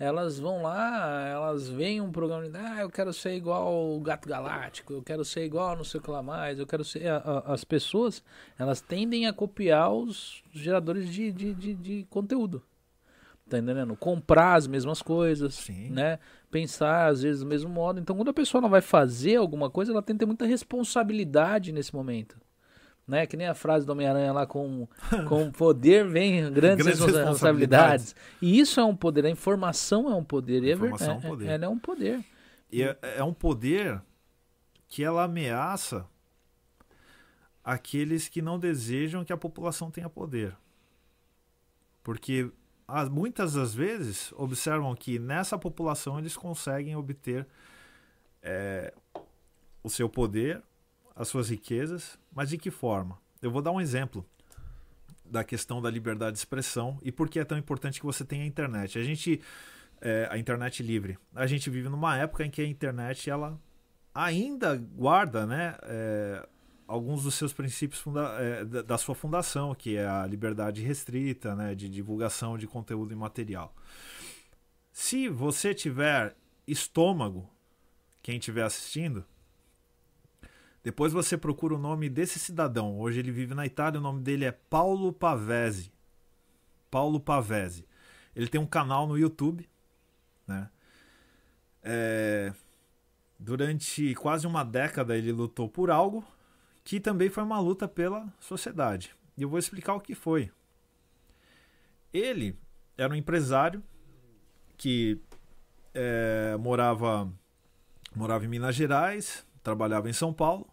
elas 0.00 0.38
vão 0.38 0.62
lá, 0.62 1.28
elas 1.28 1.68
veem 1.68 2.00
um 2.00 2.10
programa 2.10 2.48
de, 2.48 2.56
ah, 2.56 2.80
eu 2.80 2.88
quero 2.88 3.12
ser 3.12 3.34
igual 3.34 3.94
o 3.94 4.00
Gato 4.00 4.26
Galáctico, 4.26 4.94
eu 4.94 5.02
quero 5.02 5.22
ser 5.26 5.44
igual 5.44 5.76
não 5.76 5.84
sei 5.84 6.00
o 6.00 6.02
que 6.02 6.10
lá 6.10 6.22
mais, 6.22 6.58
eu 6.58 6.66
quero 6.66 6.82
ser. 6.82 7.06
A, 7.06 7.18
a, 7.18 7.52
as 7.52 7.64
pessoas, 7.64 8.24
elas 8.58 8.80
tendem 8.80 9.26
a 9.26 9.32
copiar 9.32 9.92
os 9.92 10.42
geradores 10.54 11.06
de, 11.10 11.30
de, 11.30 11.52
de, 11.52 11.74
de 11.74 12.06
conteúdo. 12.08 12.62
Tá 13.46 13.58
entendendo? 13.58 13.94
Comprar 13.94 14.54
as 14.54 14.66
mesmas 14.66 15.02
coisas, 15.02 15.56
Sim. 15.56 15.90
né? 15.90 16.18
Pensar 16.50 17.08
às 17.08 17.20
vezes 17.20 17.42
do 17.42 17.46
mesmo 17.46 17.68
modo. 17.68 18.00
Então, 18.00 18.16
quando 18.16 18.30
a 18.30 18.32
pessoa 18.34 18.62
não 18.62 18.70
vai 18.70 18.80
fazer 18.80 19.36
alguma 19.36 19.68
coisa, 19.68 19.92
ela 19.92 20.00
tem 20.00 20.16
que 20.16 20.20
ter 20.20 20.26
muita 20.26 20.46
responsabilidade 20.46 21.72
nesse 21.72 21.94
momento. 21.94 22.40
Né? 23.10 23.26
Que 23.26 23.36
nem 23.36 23.48
a 23.48 23.54
frase 23.54 23.84
do 23.84 23.90
Homem-Aranha 23.90 24.32
lá, 24.32 24.46
com, 24.46 24.86
com 25.28 25.50
poder 25.50 26.06
vem 26.06 26.42
grandes, 26.52 26.86
grandes 26.86 26.86
responsabilidades. 26.86 27.26
responsabilidades. 27.26 28.16
E 28.40 28.60
isso 28.60 28.78
é 28.78 28.84
um 28.84 28.94
poder, 28.94 29.26
a 29.26 29.30
informação 29.30 30.08
é 30.08 30.14
um 30.14 30.22
poder. 30.22 30.62
A 30.62 30.68
é 30.68 30.72
informação 30.72 31.10
é, 31.10 31.14
é 31.14 31.18
um 31.18 31.20
poder. 31.20 31.46
Ela 31.46 31.64
é 31.64 31.68
um 31.68 31.78
poder. 31.78 32.24
E 32.70 32.82
é, 32.82 32.96
é 33.16 33.24
um 33.24 33.34
poder 33.34 34.00
que 34.86 35.02
ela 35.02 35.24
ameaça 35.24 36.06
aqueles 37.64 38.28
que 38.28 38.40
não 38.40 38.58
desejam 38.58 39.24
que 39.24 39.32
a 39.32 39.36
população 39.36 39.90
tenha 39.90 40.08
poder. 40.08 40.56
Porque 42.02 42.50
muitas 43.10 43.54
das 43.54 43.74
vezes 43.74 44.32
observam 44.36 44.94
que 44.94 45.18
nessa 45.18 45.58
população 45.58 46.18
eles 46.18 46.36
conseguem 46.36 46.96
obter 46.96 47.46
é, 48.42 48.92
o 49.82 49.90
seu 49.90 50.08
poder, 50.08 50.62
as 51.20 51.28
suas 51.28 51.50
riquezas, 51.50 52.18
mas 52.34 52.48
de 52.48 52.56
que 52.56 52.70
forma? 52.70 53.18
Eu 53.42 53.50
vou 53.50 53.60
dar 53.60 53.70
um 53.72 53.80
exemplo 53.80 54.24
da 55.22 55.44
questão 55.44 55.80
da 55.80 55.90
liberdade 55.90 56.32
de 56.32 56.38
expressão 56.38 56.98
e 57.02 57.12
por 57.12 57.28
que 57.28 57.38
é 57.38 57.44
tão 57.44 57.58
importante 57.58 58.00
que 58.00 58.06
você 58.06 58.24
tenha 58.24 58.42
a 58.42 58.46
internet. 58.46 58.98
A 58.98 59.04
gente, 59.04 59.38
é, 60.00 60.26
a 60.30 60.38
internet 60.38 60.82
livre. 60.82 61.18
A 61.34 61.46
gente 61.46 61.68
vive 61.68 61.90
numa 61.90 62.16
época 62.16 62.42
em 62.42 62.50
que 62.50 62.62
a 62.62 62.66
internet 62.66 63.28
ela 63.28 63.60
ainda 64.14 64.74
guarda, 64.76 65.44
né? 65.44 65.76
É, 65.82 66.48
alguns 66.88 67.22
dos 67.22 67.34
seus 67.34 67.52
princípios 67.52 68.02
é, 68.38 68.64
da, 68.64 68.96
sua 68.96 69.14
fundação, 69.14 69.74
que 69.74 69.96
é 69.96 70.08
a 70.08 70.26
liberdade 70.26 70.82
restrita, 70.82 71.54
né, 71.54 71.74
de 71.74 71.88
divulgação 71.88 72.56
de 72.56 72.66
conteúdo 72.66 73.12
imaterial. 73.12 73.74
Se 74.90 75.28
você 75.28 75.74
tiver 75.74 76.34
estômago, 76.66 77.48
quem 78.22 78.38
estiver 78.38 78.64
assistindo, 78.64 79.24
depois 80.82 81.12
você 81.12 81.36
procura 81.36 81.74
o 81.74 81.78
nome 81.78 82.08
desse 82.08 82.38
cidadão. 82.38 82.98
Hoje 82.98 83.18
ele 83.18 83.30
vive 83.30 83.54
na 83.54 83.66
Itália, 83.66 84.00
o 84.00 84.02
nome 84.02 84.22
dele 84.22 84.44
é 84.44 84.52
Paulo 84.52 85.12
Pavese. 85.12 85.92
Paulo 86.90 87.20
Pavese. 87.20 87.86
Ele 88.34 88.48
tem 88.48 88.60
um 88.60 88.66
canal 88.66 89.06
no 89.06 89.18
YouTube, 89.18 89.68
né? 90.46 90.70
É... 91.82 92.52
Durante 93.38 94.14
quase 94.16 94.46
uma 94.46 94.62
década 94.64 95.16
ele 95.16 95.32
lutou 95.32 95.68
por 95.68 95.90
algo 95.90 96.24
que 96.84 97.00
também 97.00 97.30
foi 97.30 97.42
uma 97.42 97.60
luta 97.60 97.86
pela 97.86 98.32
sociedade. 98.38 99.14
E 99.36 99.42
eu 99.42 99.48
vou 99.48 99.58
explicar 99.58 99.94
o 99.94 100.00
que 100.00 100.14
foi. 100.14 100.50
Ele 102.12 102.56
era 102.96 103.12
um 103.12 103.16
empresário 103.16 103.82
que 104.76 105.20
é, 105.94 106.56
morava, 106.58 107.32
morava 108.14 108.44
em 108.44 108.48
Minas 108.48 108.74
Gerais, 108.74 109.46
trabalhava 109.62 110.08
em 110.08 110.12
São 110.12 110.32
Paulo, 110.32 110.66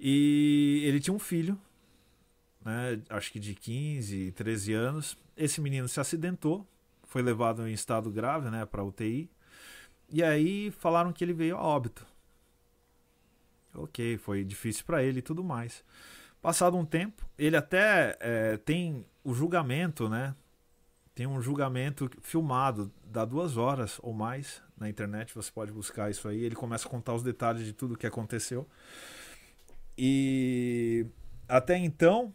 e 0.00 0.82
ele 0.86 0.98
tinha 0.98 1.14
um 1.14 1.18
filho, 1.18 1.60
né, 2.64 3.00
acho 3.10 3.30
que 3.30 3.38
de 3.38 3.54
15, 3.54 4.32
13 4.32 4.72
anos. 4.72 5.18
Esse 5.36 5.60
menino 5.60 5.86
se 5.88 6.00
acidentou, 6.00 6.66
foi 7.04 7.20
levado 7.20 7.68
em 7.68 7.72
estado 7.72 8.10
grave 8.10 8.48
né, 8.48 8.64
para 8.64 8.82
UTI, 8.82 9.30
e 10.08 10.22
aí 10.22 10.70
falaram 10.70 11.12
que 11.12 11.22
ele 11.22 11.34
veio 11.34 11.56
a 11.56 11.62
óbito. 11.62 12.06
Ok, 13.74 14.16
foi 14.18 14.42
difícil 14.42 14.84
para 14.84 15.02
ele 15.02 15.20
e 15.20 15.22
tudo 15.22 15.44
mais. 15.44 15.84
Passado 16.42 16.76
um 16.76 16.84
tempo, 16.84 17.24
ele 17.38 17.56
até 17.56 18.16
é, 18.18 18.56
tem 18.56 19.06
o 19.22 19.34
julgamento, 19.34 20.08
né? 20.08 20.34
Tem 21.14 21.26
um 21.26 21.40
julgamento 21.42 22.10
filmado, 22.22 22.90
dá 23.04 23.24
duas 23.24 23.58
horas 23.58 23.98
ou 24.02 24.14
mais 24.14 24.62
na 24.78 24.88
internet, 24.88 25.34
você 25.34 25.52
pode 25.52 25.70
buscar 25.70 26.10
isso 26.10 26.26
aí. 26.26 26.42
Ele 26.42 26.54
começa 26.54 26.88
a 26.88 26.90
contar 26.90 27.14
os 27.14 27.22
detalhes 27.22 27.64
de 27.64 27.74
tudo 27.74 27.94
o 27.94 27.96
que 27.96 28.06
aconteceu. 28.06 28.66
E 29.96 31.06
até 31.48 31.76
então, 31.76 32.34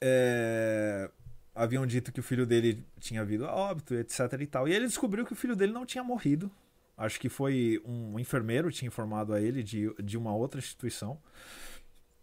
é, 0.00 1.10
haviam 1.54 1.86
dito 1.86 2.12
que 2.12 2.20
o 2.20 2.22
filho 2.22 2.46
dele 2.46 2.84
tinha 2.98 3.24
vindo 3.24 3.46
a 3.46 3.54
óbito, 3.54 3.94
etc 3.94 4.20
e 4.40 4.46
tal. 4.46 4.68
E 4.68 4.72
ele 4.72 4.86
descobriu 4.86 5.24
que 5.24 5.32
o 5.32 5.36
filho 5.36 5.54
dele 5.54 5.72
não 5.72 5.86
tinha 5.86 6.02
morrido, 6.02 6.50
Acho 6.96 7.18
que 7.18 7.28
foi 7.28 7.82
um 7.84 8.18
enfermeiro 8.18 8.70
tinha 8.70 8.86
informado 8.86 9.32
a 9.32 9.40
ele 9.40 9.62
de, 9.62 9.92
de 10.02 10.16
uma 10.16 10.34
outra 10.34 10.60
instituição. 10.60 11.20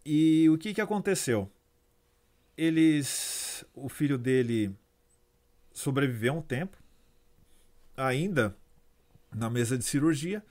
E 0.04 0.48
o 0.48 0.56
que, 0.56 0.72
que 0.72 0.80
aconteceu? 0.80 1.50
Eles. 2.56 3.64
O 3.74 3.88
filho 3.88 4.16
dele 4.16 4.74
sobreviveu 5.72 6.34
um 6.34 6.42
tempo, 6.42 6.78
ainda 7.96 8.56
na 9.30 9.50
mesa 9.50 9.76
de 9.76 9.84
cirurgia, 9.84 10.42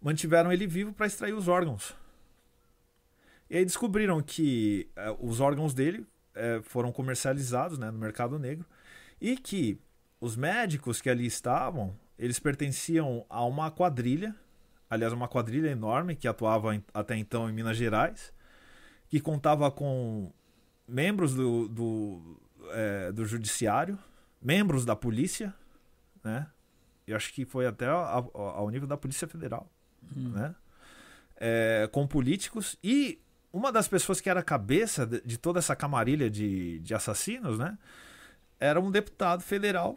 mantiveram 0.00 0.50
ele 0.50 0.66
vivo 0.66 0.92
para 0.92 1.06
extrair 1.06 1.34
os 1.34 1.46
órgãos. 1.46 1.94
E 3.54 3.58
aí 3.58 3.64
descobriram 3.64 4.20
que 4.20 4.90
uh, 4.98 5.24
os 5.24 5.38
órgãos 5.38 5.72
dele 5.72 6.00
uh, 6.00 6.60
foram 6.64 6.90
comercializados 6.90 7.78
né, 7.78 7.88
no 7.88 7.96
mercado 7.96 8.36
negro 8.36 8.66
e 9.20 9.36
que 9.36 9.80
os 10.20 10.34
médicos 10.34 11.00
que 11.00 11.08
ali 11.08 11.24
estavam 11.24 11.96
eles 12.18 12.40
pertenciam 12.40 13.24
a 13.30 13.44
uma 13.44 13.70
quadrilha, 13.70 14.34
aliás, 14.90 15.12
uma 15.12 15.28
quadrilha 15.28 15.68
enorme 15.68 16.16
que 16.16 16.26
atuava 16.26 16.74
em, 16.74 16.82
até 16.92 17.16
então 17.16 17.48
em 17.48 17.52
Minas 17.52 17.76
Gerais, 17.76 18.32
que 19.08 19.20
contava 19.20 19.70
com 19.70 20.32
membros 20.88 21.32
do, 21.32 21.68
do, 21.68 22.40
é, 22.72 23.12
do 23.12 23.24
judiciário, 23.24 23.96
membros 24.42 24.84
da 24.84 24.96
polícia, 24.96 25.54
né? 26.24 26.48
Eu 27.06 27.14
acho 27.14 27.32
que 27.32 27.44
foi 27.44 27.66
até 27.66 27.86
ao, 27.86 28.36
ao 28.36 28.68
nível 28.68 28.88
da 28.88 28.96
Polícia 28.96 29.28
Federal, 29.28 29.70
hum. 30.16 30.30
né? 30.30 30.56
É, 31.36 31.88
com 31.92 32.04
políticos 32.04 32.76
e 32.82 33.20
uma 33.54 33.70
das 33.70 33.86
pessoas 33.86 34.20
que 34.20 34.28
era 34.28 34.42
cabeça 34.42 35.06
de, 35.06 35.38
toda 35.38 35.60
essa 35.60 35.76
camarilha 35.76 36.28
de, 36.28 36.80
de 36.80 36.92
assassinos, 36.92 37.56
né? 37.56 37.78
Era 38.58 38.80
um 38.80 38.90
deputado 38.90 39.44
federal 39.44 39.96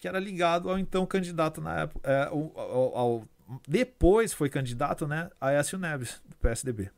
que 0.00 0.08
era 0.08 0.18
ligado 0.18 0.68
ao 0.68 0.76
então 0.76 1.06
candidato 1.06 1.60
na 1.60 1.82
época, 1.82 2.10
é, 2.10 2.24
ao, 2.24 2.52
ao, 2.56 2.96
ao, 2.96 3.28
depois 3.66 4.32
foi 4.32 4.50
candidato, 4.50 5.06
né, 5.06 5.30
a 5.40 5.52
Écio 5.52 5.78
Neves, 5.78 6.20
do 6.28 6.34
PSDB. 6.36 6.90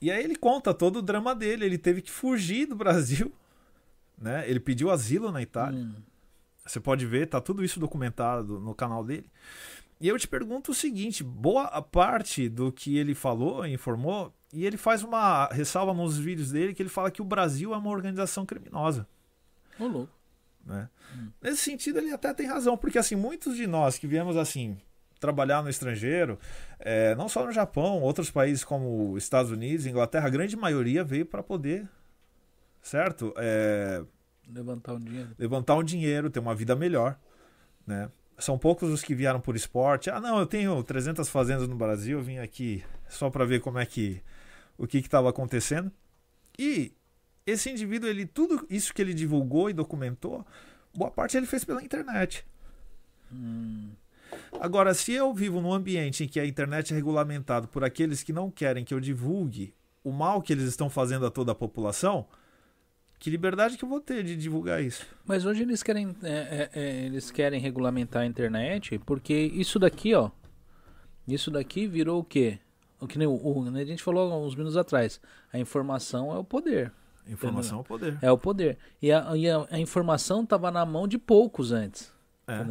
E 0.00 0.10
aí 0.10 0.22
ele 0.22 0.36
conta 0.36 0.74
todo 0.74 0.98
o 0.98 1.02
drama 1.02 1.34
dele, 1.34 1.64
ele 1.64 1.78
teve 1.78 2.02
que 2.02 2.10
fugir 2.10 2.66
do 2.66 2.76
Brasil, 2.76 3.32
né? 4.20 4.48
Ele 4.48 4.60
pediu 4.60 4.90
asilo 4.90 5.32
na 5.32 5.40
Itália. 5.40 5.80
Hum. 5.80 5.94
Você 6.66 6.80
pode 6.80 7.06
ver, 7.06 7.28
tá 7.28 7.40
tudo 7.40 7.64
isso 7.64 7.80
documentado 7.80 8.60
no 8.60 8.74
canal 8.74 9.02
dele. 9.02 9.30
E 10.00 10.08
eu 10.08 10.18
te 10.18 10.28
pergunto 10.28 10.72
o 10.72 10.74
seguinte: 10.74 11.22
boa 11.22 11.80
parte 11.82 12.48
do 12.48 12.72
que 12.72 12.96
ele 12.96 13.14
falou, 13.14 13.66
informou, 13.66 14.34
e 14.52 14.64
ele 14.64 14.76
faz 14.76 15.02
uma 15.02 15.46
ressalva 15.48 15.92
nos 15.92 16.18
vídeos 16.18 16.52
dele 16.52 16.74
que 16.74 16.82
ele 16.82 16.88
fala 16.88 17.10
que 17.10 17.22
o 17.22 17.24
Brasil 17.24 17.74
é 17.74 17.76
uma 17.76 17.90
organização 17.90 18.46
criminosa. 18.46 19.06
Ô, 19.78 19.86
louco. 19.86 20.12
Né? 20.64 20.88
Hum. 21.16 21.28
Nesse 21.42 21.58
sentido, 21.58 21.98
ele 21.98 22.12
até 22.12 22.32
tem 22.32 22.46
razão, 22.46 22.76
porque 22.76 22.98
assim, 22.98 23.16
muitos 23.16 23.56
de 23.56 23.66
nós 23.66 23.98
que 23.98 24.06
viemos 24.06 24.36
assim 24.36 24.78
trabalhar 25.20 25.62
no 25.62 25.70
estrangeiro, 25.70 26.38
é, 26.78 27.14
não 27.14 27.28
só 27.28 27.46
no 27.46 27.52
Japão, 27.52 28.00
outros 28.02 28.30
países 28.30 28.62
como 28.62 29.16
Estados 29.16 29.50
Unidos, 29.50 29.86
Inglaterra, 29.86 30.26
a 30.26 30.30
grande 30.30 30.54
maioria 30.54 31.02
veio 31.02 31.24
para 31.24 31.42
poder, 31.42 31.88
certo? 32.82 33.32
É, 33.36 34.04
levantar 34.46 34.94
um 34.94 35.00
dinheiro. 35.00 35.30
Levantar 35.38 35.74
um 35.76 35.82
dinheiro, 35.82 36.30
ter 36.30 36.40
uma 36.40 36.54
vida 36.54 36.76
melhor, 36.76 37.18
né? 37.86 38.10
São 38.38 38.58
poucos 38.58 38.90
os 38.90 39.02
que 39.02 39.14
vieram 39.14 39.40
por 39.40 39.54
esporte. 39.54 40.10
Ah, 40.10 40.20
não, 40.20 40.38
eu 40.38 40.46
tenho 40.46 40.82
300 40.82 41.28
fazendas 41.28 41.68
no 41.68 41.76
Brasil, 41.76 42.18
eu 42.18 42.24
vim 42.24 42.38
aqui 42.38 42.84
só 43.08 43.30
para 43.30 43.44
ver 43.44 43.60
como 43.60 43.78
é 43.78 43.86
que 43.86 44.20
o 44.76 44.86
que 44.86 44.98
estava 44.98 45.30
acontecendo. 45.30 45.90
E 46.58 46.92
esse 47.46 47.70
indivíduo, 47.70 48.08
ele 48.08 48.26
tudo 48.26 48.66
isso 48.68 48.92
que 48.92 49.02
ele 49.02 49.14
divulgou 49.14 49.70
e 49.70 49.72
documentou, 49.72 50.44
boa 50.94 51.10
parte 51.10 51.36
ele 51.36 51.46
fez 51.46 51.64
pela 51.64 51.82
internet. 51.82 52.44
Hum. 53.32 53.90
Agora, 54.60 54.94
se 54.94 55.12
eu 55.12 55.32
vivo 55.32 55.60
num 55.60 55.72
ambiente 55.72 56.24
em 56.24 56.28
que 56.28 56.40
a 56.40 56.46
internet 56.46 56.92
é 56.92 56.96
regulamentado 56.96 57.68
por 57.68 57.84
aqueles 57.84 58.22
que 58.22 58.32
não 58.32 58.50
querem 58.50 58.84
que 58.84 58.94
eu 58.94 59.00
divulgue 59.00 59.74
o 60.02 60.12
mal 60.12 60.42
que 60.42 60.52
eles 60.52 60.64
estão 60.64 60.90
fazendo 60.90 61.26
a 61.26 61.30
toda 61.30 61.52
a 61.52 61.54
população, 61.54 62.26
que 63.24 63.30
liberdade 63.30 63.78
que 63.78 63.84
eu 63.86 63.88
vou 63.88 64.02
ter 64.02 64.22
de 64.22 64.36
divulgar 64.36 64.82
isso? 64.82 65.06
Mas 65.24 65.46
hoje 65.46 65.62
eles 65.62 65.82
querem, 65.82 66.14
é, 66.22 66.28
é, 66.28 66.70
é 66.74 67.06
eles 67.06 67.30
querem 67.30 67.58
regulamentar 67.58 68.20
a 68.20 68.26
internet 68.26 68.98
porque 68.98 69.32
isso 69.32 69.78
daqui, 69.78 70.12
ó, 70.14 70.30
isso 71.26 71.50
daqui 71.50 71.86
virou 71.86 72.20
o 72.20 72.24
quê? 72.24 72.58
O 73.00 73.06
que 73.06 73.18
nem 73.18 73.26
o, 73.26 73.32
o, 73.32 73.66
a 73.74 73.84
gente 73.86 74.02
falou 74.02 74.44
uns 74.46 74.54
minutos 74.54 74.76
atrás. 74.76 75.18
A 75.50 75.58
informação 75.58 76.34
é 76.34 76.38
o 76.38 76.44
poder. 76.44 76.92
Informação 77.26 77.78
é 77.78 77.80
o 77.80 77.84
poder. 77.84 78.18
É 78.20 78.30
o 78.30 78.36
poder. 78.36 78.76
E 79.00 79.10
a, 79.10 79.34
e 79.34 79.48
a, 79.48 79.66
a 79.70 79.78
informação 79.78 80.42
estava 80.42 80.70
na 80.70 80.84
mão 80.84 81.08
de 81.08 81.16
poucos 81.16 81.72
antes. 81.72 82.12
É. 82.46 82.62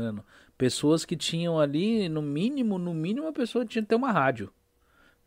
Pessoas 0.56 1.04
que 1.04 1.18
tinham 1.18 1.60
ali, 1.60 2.08
no 2.08 2.22
mínimo, 2.22 2.78
no 2.78 2.94
mínimo, 2.94 3.26
a 3.26 3.34
pessoa 3.34 3.66
tinha 3.66 3.82
que 3.82 3.90
ter 3.90 3.96
uma 3.96 4.12
rádio. 4.12 4.54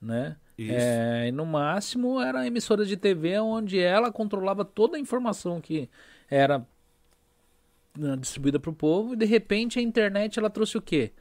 Né? 0.01 0.37
É, 0.59 1.29
e 1.29 1.33
no 1.33 1.45
máximo 1.45 2.21
era 2.21 2.47
emissora 2.47 2.85
de 2.85 2.97
TV 2.97 3.39
onde 3.41 3.79
ela 3.79 4.11
controlava 4.11 4.65
toda 4.65 4.97
a 4.97 5.01
informação 5.01 5.61
que 5.61 5.89
era 6.31 6.67
né, 7.97 8.17
distribuída 8.17 8.59
para 8.59 8.71
o 8.71 8.75
povo 8.75 9.13
e 9.13 9.17
de 9.17 9.27
repente 9.27 9.79
a 9.79 9.83
internet 9.83 10.39
ela 10.39 10.49
trouxe 10.49 10.79
o 10.79 10.83
quê? 10.83 11.13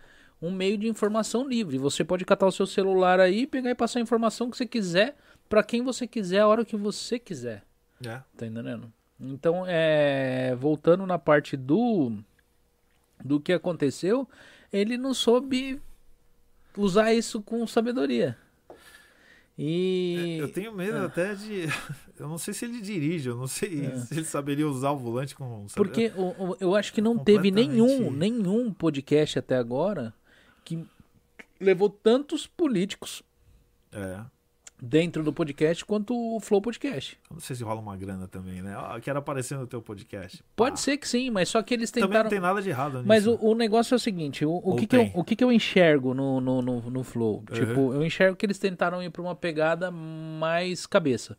Um 0.42 0.52
meio 0.52 0.78
de 0.78 0.88
informação 0.88 1.48
livre. 1.48 1.78
Você 1.78 2.04
pode 2.04 2.24
catar 2.24 2.48
o 2.48 2.52
seu 2.52 2.66
celular 2.66 3.20
aí, 3.20 3.46
pegar 3.46 3.72
e 3.72 3.76
passar 3.76 4.00
a 4.00 4.02
informação 4.02 4.50
que 4.50 4.58
você 4.58 4.66
quiser 4.66 5.16
para 5.50 5.64
quem 5.64 5.82
você 5.84 6.08
quiser, 6.08 6.40
a 6.40 6.48
hora 6.48 6.66
que 6.66 6.76
você 6.76 7.20
quiser. 7.20 7.64
É. 8.06 8.22
Tá 8.38 8.46
entendendo? 8.46 8.92
Então, 9.20 9.64
é, 9.68 10.56
voltando 10.56 11.06
na 11.06 11.18
parte 11.18 11.56
do 11.56 12.12
do 13.24 13.40
que 13.40 13.54
aconteceu, 13.54 14.28
ele 14.72 14.98
não 14.98 15.14
soube 15.14 15.82
usar 16.78 17.14
isso 17.14 17.42
com 17.42 17.66
sabedoria. 17.66 18.38
E 19.58 20.38
é, 20.40 20.44
eu 20.44 20.52
tenho 20.52 20.74
medo 20.74 20.98
é. 20.98 21.06
até 21.06 21.34
de 21.34 21.68
eu 22.20 22.28
não 22.28 22.38
sei 22.38 22.54
se 22.54 22.66
ele 22.66 22.82
dirige, 22.82 23.30
eu 23.30 23.38
não 23.38 23.48
sei 23.48 23.86
é. 23.86 23.98
se 24.04 24.14
ele 24.14 24.26
saberia 24.26 24.68
usar 24.68 24.92
o 24.92 24.98
volante 24.98 25.34
com 25.34 25.66
Porque 25.74 26.12
o, 26.18 26.58
eu 26.60 26.76
acho 26.76 26.92
que 26.94 27.02
não 27.02 27.18
teve 27.18 27.52
nenhum 27.52 28.12
nenhum 28.12 28.74
podcast 28.74 29.40
até 29.40 29.56
agora 29.56 30.14
que 30.64 30.86
levou 31.60 31.90
tantos 31.90 32.46
políticos. 32.46 33.24
É 33.92 34.35
dentro 34.82 35.24
do 35.24 35.32
podcast 35.32 35.84
quanto 35.86 36.14
o 36.14 36.40
Flow 36.40 36.62
Podcast. 36.62 37.18
não 37.32 37.40
sei 37.40 37.56
se 37.56 37.64
rola 37.64 37.80
uma 37.80 37.96
grana 37.96 38.28
também, 38.28 38.62
né? 38.62 38.76
Ah, 38.78 39.00
quero 39.02 39.20
aparecer 39.20 39.58
no 39.58 39.66
teu 39.66 39.82
podcast. 39.82 40.44
Pode 40.56 40.80
ser 40.80 40.98
que 40.98 41.08
sim, 41.08 41.30
mas 41.30 41.50
só 41.50 41.62
que 41.62 41.74
eles 41.74 41.92
tentaram. 41.92 42.12
Também 42.12 42.24
não 42.24 42.30
tem 42.30 42.40
nada 42.40 42.62
de 42.62 42.70
errado 42.70 42.94
nisso. 42.96 43.08
Mas 43.08 43.28
o, 43.28 43.38
o 43.42 43.56
negócio 43.56 43.96
é 43.96 43.98
o 43.98 44.00
seguinte: 44.00 44.46
o, 44.46 44.52
o 44.52 44.76
que, 44.76 44.88
que, 44.88 44.96
eu, 44.96 45.12
o 45.14 45.24
que, 45.24 45.36
que 45.36 45.44
eu 45.44 45.52
enxergo 45.52 46.14
no, 46.14 46.42
no, 46.42 46.62
no, 46.62 46.82
no 46.90 47.04
Flow? 47.04 47.38
Uhum. 47.38 47.56
Tipo, 47.56 47.94
eu 47.94 48.06
enxergo 48.06 48.36
que 48.36 48.46
eles 48.46 48.60
tentaram 48.60 49.02
ir 49.02 49.10
pra 49.10 49.22
uma 49.22 49.36
pegada 49.36 49.90
mais 49.92 50.86
cabeça. 50.86 51.38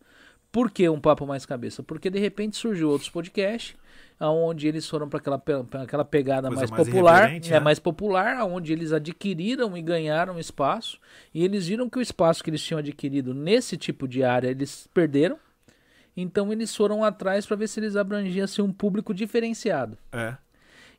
Por 0.57 0.71
que 0.71 0.89
um 0.89 0.99
papo 0.99 1.27
mais 1.27 1.45
cabeça? 1.45 1.83
Porque 1.83 2.09
de 2.09 2.19
repente 2.19 2.57
surgiu 2.57 2.89
outros 2.89 3.11
podcasts 3.11 3.77
aonde 4.19 4.67
eles 4.67 4.89
foram 4.89 5.07
para 5.07 5.19
aquela, 5.19 5.43
aquela 5.83 6.03
pegada 6.03 6.51
mais, 6.51 6.71
mais, 6.71 6.87
popular, 6.89 7.31
é 7.31 7.39
né? 7.39 7.61
mais 7.61 7.79
popular, 7.79 8.39
aonde 8.39 8.73
eles 8.73 8.91
adquiriram 8.91 9.77
e 9.77 9.83
ganharam 9.83 10.39
espaço, 10.39 10.99
e 11.35 11.45
eles 11.45 11.67
viram 11.67 11.91
que 11.91 11.99
o 11.99 12.01
espaço 12.01 12.43
que 12.43 12.49
eles 12.49 12.63
tinham 12.63 12.79
adquirido 12.79 13.35
nesse 13.35 13.77
tipo 13.77 14.09
de 14.09 14.25
área 14.25 14.49
eles 14.49 14.89
perderam. 14.95 15.39
Então 16.17 16.51
eles 16.51 16.75
foram 16.75 17.05
atrás 17.05 17.45
para 17.45 17.57
ver 17.57 17.69
se 17.69 17.79
eles 17.79 17.95
abrangiam 17.95 18.47
um 18.61 18.73
público 18.73 19.13
diferenciado. 19.13 19.99
É. 20.11 20.39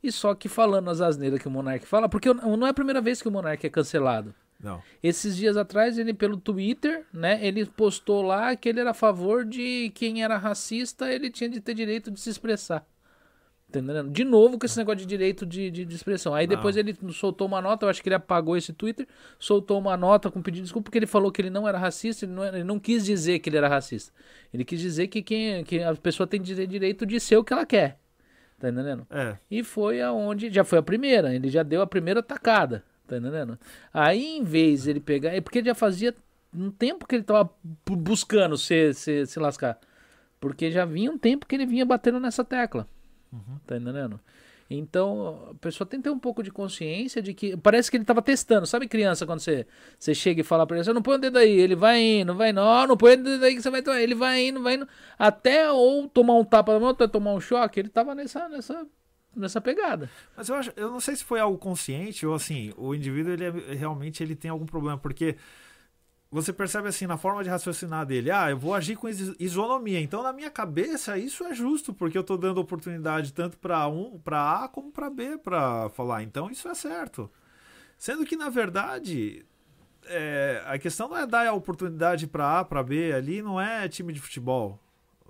E 0.03 0.11
só 0.11 0.35
que 0.35 0.47
falando 0.47 0.91
as 0.91 1.01
asneiras 1.01 1.41
que 1.41 1.47
o 1.47 1.51
Monark 1.51 1.87
fala, 1.87 2.07
porque 2.07 2.31
não 2.31 2.67
é 2.67 2.69
a 2.69 2.75
primeira 2.75 3.01
vez 3.01 3.23
que 3.23 3.27
o 3.27 3.31
Monark 3.31 3.65
é 3.65 3.69
cancelado. 3.71 4.35
Não. 4.59 4.81
Esses 5.03 5.35
dias 5.35 5.55
atrás, 5.55 5.97
ele 5.97 6.13
pelo 6.13 6.37
Twitter, 6.37 7.05
né, 7.13 7.39
ele 7.45 7.65
postou 7.65 8.21
lá 8.21 8.55
que 8.55 8.67
ele 8.67 8.79
era 8.79 8.91
a 8.91 8.93
favor 8.93 9.45
de 9.45 9.91
quem 9.93 10.23
era 10.23 10.37
racista, 10.37 11.11
ele 11.11 11.29
tinha 11.29 11.49
de 11.49 11.61
ter 11.61 11.73
direito 11.73 12.09
de 12.09 12.19
se 12.19 12.29
expressar. 12.29 12.85
Entendendo? 13.69 14.09
De 14.09 14.23
novo 14.23 14.57
com 14.57 14.65
esse 14.65 14.77
negócio 14.77 14.99
de 14.99 15.05
direito 15.05 15.45
de, 15.45 15.69
de, 15.69 15.83
de 15.83 15.95
expressão. 15.95 16.33
Aí 16.33 16.47
depois 16.47 16.75
não. 16.75 16.79
ele 16.79 16.97
soltou 17.11 17.45
uma 17.45 17.61
nota, 17.61 17.85
eu 17.85 17.89
acho 17.89 18.01
que 18.01 18.07
ele 18.07 18.15
apagou 18.15 18.55
esse 18.55 18.71
Twitter, 18.71 19.05
soltou 19.37 19.77
uma 19.77 19.97
nota 19.97 20.31
com 20.31 20.41
pedido 20.41 20.61
de 20.61 20.63
desculpa, 20.63 20.85
porque 20.85 20.97
ele 20.97 21.05
falou 21.05 21.29
que 21.31 21.41
ele 21.41 21.49
não 21.49 21.67
era 21.67 21.77
racista, 21.77 22.23
ele 22.23 22.31
não, 22.31 22.45
ele 22.45 22.63
não 22.63 22.79
quis 22.79 23.03
dizer 23.03 23.39
que 23.39 23.49
ele 23.49 23.57
era 23.57 23.67
racista. 23.67 24.13
Ele 24.53 24.63
quis 24.63 24.79
dizer 24.79 25.07
que, 25.07 25.21
quem, 25.21 25.65
que 25.65 25.83
a 25.83 25.93
pessoa 25.95 26.25
tem 26.25 26.41
direito 26.41 27.05
de 27.05 27.19
ser 27.19 27.35
o 27.35 27.43
que 27.43 27.51
ela 27.51 27.65
quer. 27.65 27.99
Tá 28.57 28.69
entendendo? 28.69 29.05
É. 29.11 29.37
E 29.51 29.63
foi 29.63 30.01
aonde. 30.01 30.49
Já 30.51 30.63
foi 30.63 30.79
a 30.79 30.83
primeira, 30.83 31.35
ele 31.35 31.49
já 31.49 31.61
deu 31.61 31.81
a 31.81 31.87
primeira 31.87 32.23
tacada. 32.23 32.83
Tá 33.07 33.17
entendendo? 33.17 33.57
Aí, 33.93 34.37
em 34.37 34.43
vez 34.43 34.85
ele 34.87 34.99
pegar. 34.99 35.33
É 35.33 35.41
porque 35.41 35.59
ele 35.59 35.67
já 35.67 35.75
fazia 35.75 36.13
um 36.53 36.69
tempo 36.69 37.07
que 37.07 37.15
ele 37.15 37.23
tava 37.23 37.49
buscando 37.89 38.57
se, 38.57 38.93
se, 38.93 39.25
se 39.25 39.39
lascar. 39.39 39.79
Porque 40.39 40.69
já 40.69 40.85
vinha 40.85 41.11
um 41.11 41.17
tempo 41.17 41.45
que 41.45 41.55
ele 41.55 41.65
vinha 41.65 41.85
batendo 41.85 42.19
nessa 42.19 42.43
tecla. 42.43 42.87
Uhum. 43.31 43.57
Tá 43.65 43.77
entendendo? 43.77 44.19
Então, 44.69 45.47
a 45.51 45.53
pessoa 45.55 45.87
tem 45.87 45.99
que 45.99 46.03
ter 46.03 46.09
um 46.09 46.19
pouco 46.19 46.43
de 46.43 46.51
consciência 46.51 47.21
de 47.21 47.33
que. 47.33 47.55
Parece 47.55 47.89
que 47.89 47.95
ele 47.95 48.03
tava 48.03 48.21
testando. 48.21 48.67
Sabe, 48.67 48.87
criança, 48.87 49.25
quando 49.25 49.39
você, 49.39 49.65
você 49.97 50.13
chega 50.13 50.41
e 50.41 50.43
fala 50.43 50.67
pra 50.67 50.75
ele, 50.75 50.83
você 50.83 50.91
não 50.91 51.01
põe 51.01 51.15
o 51.15 51.19
dedo 51.19 51.37
aí, 51.37 51.57
ele 51.57 51.75
vai 51.75 52.01
indo, 52.01 52.35
vai 52.35 52.49
indo, 52.49 52.57
não, 52.59 52.87
não 52.87 52.97
põe 52.97 53.13
o 53.13 53.23
dedo 53.23 53.45
aí 53.45 53.55
que 53.55 53.61
você 53.61 53.69
vai 53.69 53.81
tomar. 53.81 54.01
Ele 54.01 54.15
vai 54.15 54.45
indo, 54.45 54.61
vai 54.61 54.75
indo. 54.75 54.87
Até 55.17 55.71
ou 55.71 56.09
tomar 56.09 56.33
um 56.35 56.43
tapa 56.43 56.73
na 56.73 56.79
mão, 56.81 56.89
até 56.89 57.07
tomar 57.07 57.31
um 57.33 57.39
choque, 57.39 57.79
ele 57.79 57.89
tava 57.89 58.13
nessa, 58.13 58.49
nessa, 58.49 58.85
nessa 59.39 59.61
pegada. 59.61 60.09
Mas 60.35 60.49
eu 60.49 60.55
acho, 60.55 60.71
eu 60.75 60.91
não 60.91 60.99
sei 60.99 61.15
se 61.15 61.23
foi 61.23 61.39
algo 61.39 61.57
consciente 61.57 62.25
ou 62.25 62.33
assim, 62.33 62.73
o 62.77 62.93
indivíduo 62.93 63.33
ele 63.33 63.45
é, 63.45 63.73
realmente 63.73 64.23
ele 64.23 64.35
tem 64.35 64.49
algum 64.51 64.65
problema, 64.65 64.97
porque 64.97 65.35
você 66.29 66.51
percebe 66.51 66.89
assim 66.89 67.07
na 67.07 67.17
forma 67.17 67.43
de 67.43 67.49
raciocinar 67.49 68.05
dele, 68.05 68.31
ah, 68.31 68.49
eu 68.49 68.57
vou 68.57 68.73
agir 68.73 68.95
com 68.95 69.07
isonomia. 69.07 69.99
Então 69.99 70.21
na 70.21 70.33
minha 70.33 70.51
cabeça 70.51 71.17
isso 71.17 71.43
é 71.43 71.53
justo, 71.53 71.93
porque 71.93 72.17
eu 72.17 72.21
estou 72.21 72.37
dando 72.37 72.59
oportunidade 72.59 73.33
tanto 73.33 73.57
para 73.57 73.87
um, 73.87 74.19
para 74.19 74.63
A 74.63 74.67
como 74.67 74.91
para 74.91 75.09
B 75.09 75.37
para 75.37 75.89
falar. 75.89 76.23
Então 76.23 76.49
isso 76.51 76.67
é 76.67 76.75
certo. 76.75 77.31
Sendo 77.97 78.25
que 78.25 78.35
na 78.35 78.49
verdade 78.49 79.45
é, 80.05 80.61
a 80.65 80.77
questão 80.77 81.07
não 81.07 81.17
é 81.17 81.25
dar 81.25 81.47
a 81.47 81.53
oportunidade 81.53 82.27
para 82.27 82.59
A, 82.59 82.65
para 82.65 82.83
B 82.83 83.13
ali, 83.13 83.41
não 83.41 83.59
é 83.59 83.87
time 83.87 84.11
de 84.11 84.19
futebol. 84.19 84.79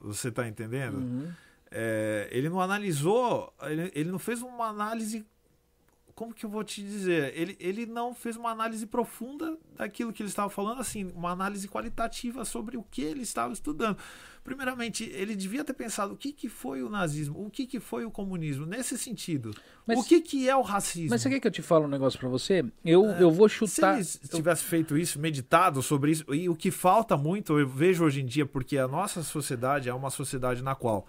Você 0.01 0.29
está 0.29 0.47
entendendo? 0.47 0.97
Uhum. 0.97 1.31
É, 1.71 2.27
ele 2.31 2.49
não 2.49 2.61
analisou, 2.61 3.53
ele, 3.63 3.91
ele 3.93 4.11
não 4.11 4.19
fez 4.19 4.41
uma 4.41 4.67
análise 4.67 5.25
como 6.17 6.33
que 6.33 6.43
eu 6.43 6.49
vou 6.49 6.63
te 6.63 6.81
dizer? 6.81 7.31
Ele, 7.35 7.55
ele 7.59 7.85
não 7.85 8.11
fez 8.11 8.35
uma 8.35 8.49
análise 8.49 8.87
profunda 8.87 9.55
daquilo 9.75 10.11
que 10.11 10.23
ele 10.23 10.29
estava 10.29 10.49
falando, 10.49 10.81
assim, 10.81 11.11
uma 11.13 11.29
análise 11.29 11.67
qualitativa 11.67 12.43
sobre 12.43 12.75
o 12.75 12.81
que 12.81 13.03
ele 13.03 13.21
estava 13.21 13.53
estudando. 13.53 13.95
Primeiramente, 14.43 15.03
ele 15.13 15.35
devia 15.35 15.63
ter 15.63 15.73
pensado 15.73 16.15
o 16.15 16.17
que, 16.17 16.33
que 16.33 16.49
foi 16.49 16.81
o 16.81 16.89
nazismo, 16.89 17.45
o 17.45 17.51
que, 17.51 17.67
que 17.67 17.79
foi 17.79 18.03
o 18.03 18.09
comunismo, 18.09 18.65
nesse 18.65 18.97
sentido. 18.97 19.51
Mas, 19.85 19.99
o 19.99 20.03
que, 20.03 20.19
que 20.19 20.49
é 20.49 20.55
o 20.55 20.63
racismo? 20.63 21.11
Mas 21.11 21.21
você 21.21 21.29
quer 21.29 21.39
que 21.39 21.47
eu 21.47 21.51
te 21.51 21.61
fale 21.61 21.85
um 21.85 21.87
negócio 21.87 22.17
para 22.17 22.29
você? 22.29 22.65
Eu, 22.83 23.05
é, 23.11 23.21
eu 23.21 23.29
vou 23.29 23.47
chutar. 23.47 24.03
Se 24.03 24.17
ele 24.17 24.27
tivesse 24.27 24.63
eu... 24.63 24.69
feito 24.69 24.97
isso, 24.97 25.19
meditado 25.19 25.83
sobre 25.83 26.13
isso, 26.13 26.33
e 26.33 26.49
o 26.49 26.55
que 26.55 26.71
falta 26.71 27.15
muito, 27.15 27.59
eu 27.59 27.67
vejo 27.67 28.03
hoje 28.03 28.21
em 28.21 28.25
dia, 28.25 28.47
porque 28.47 28.79
a 28.79 28.87
nossa 28.87 29.21
sociedade 29.21 29.87
é 29.87 29.93
uma 29.93 30.09
sociedade 30.09 30.63
na 30.63 30.73
qual. 30.73 31.05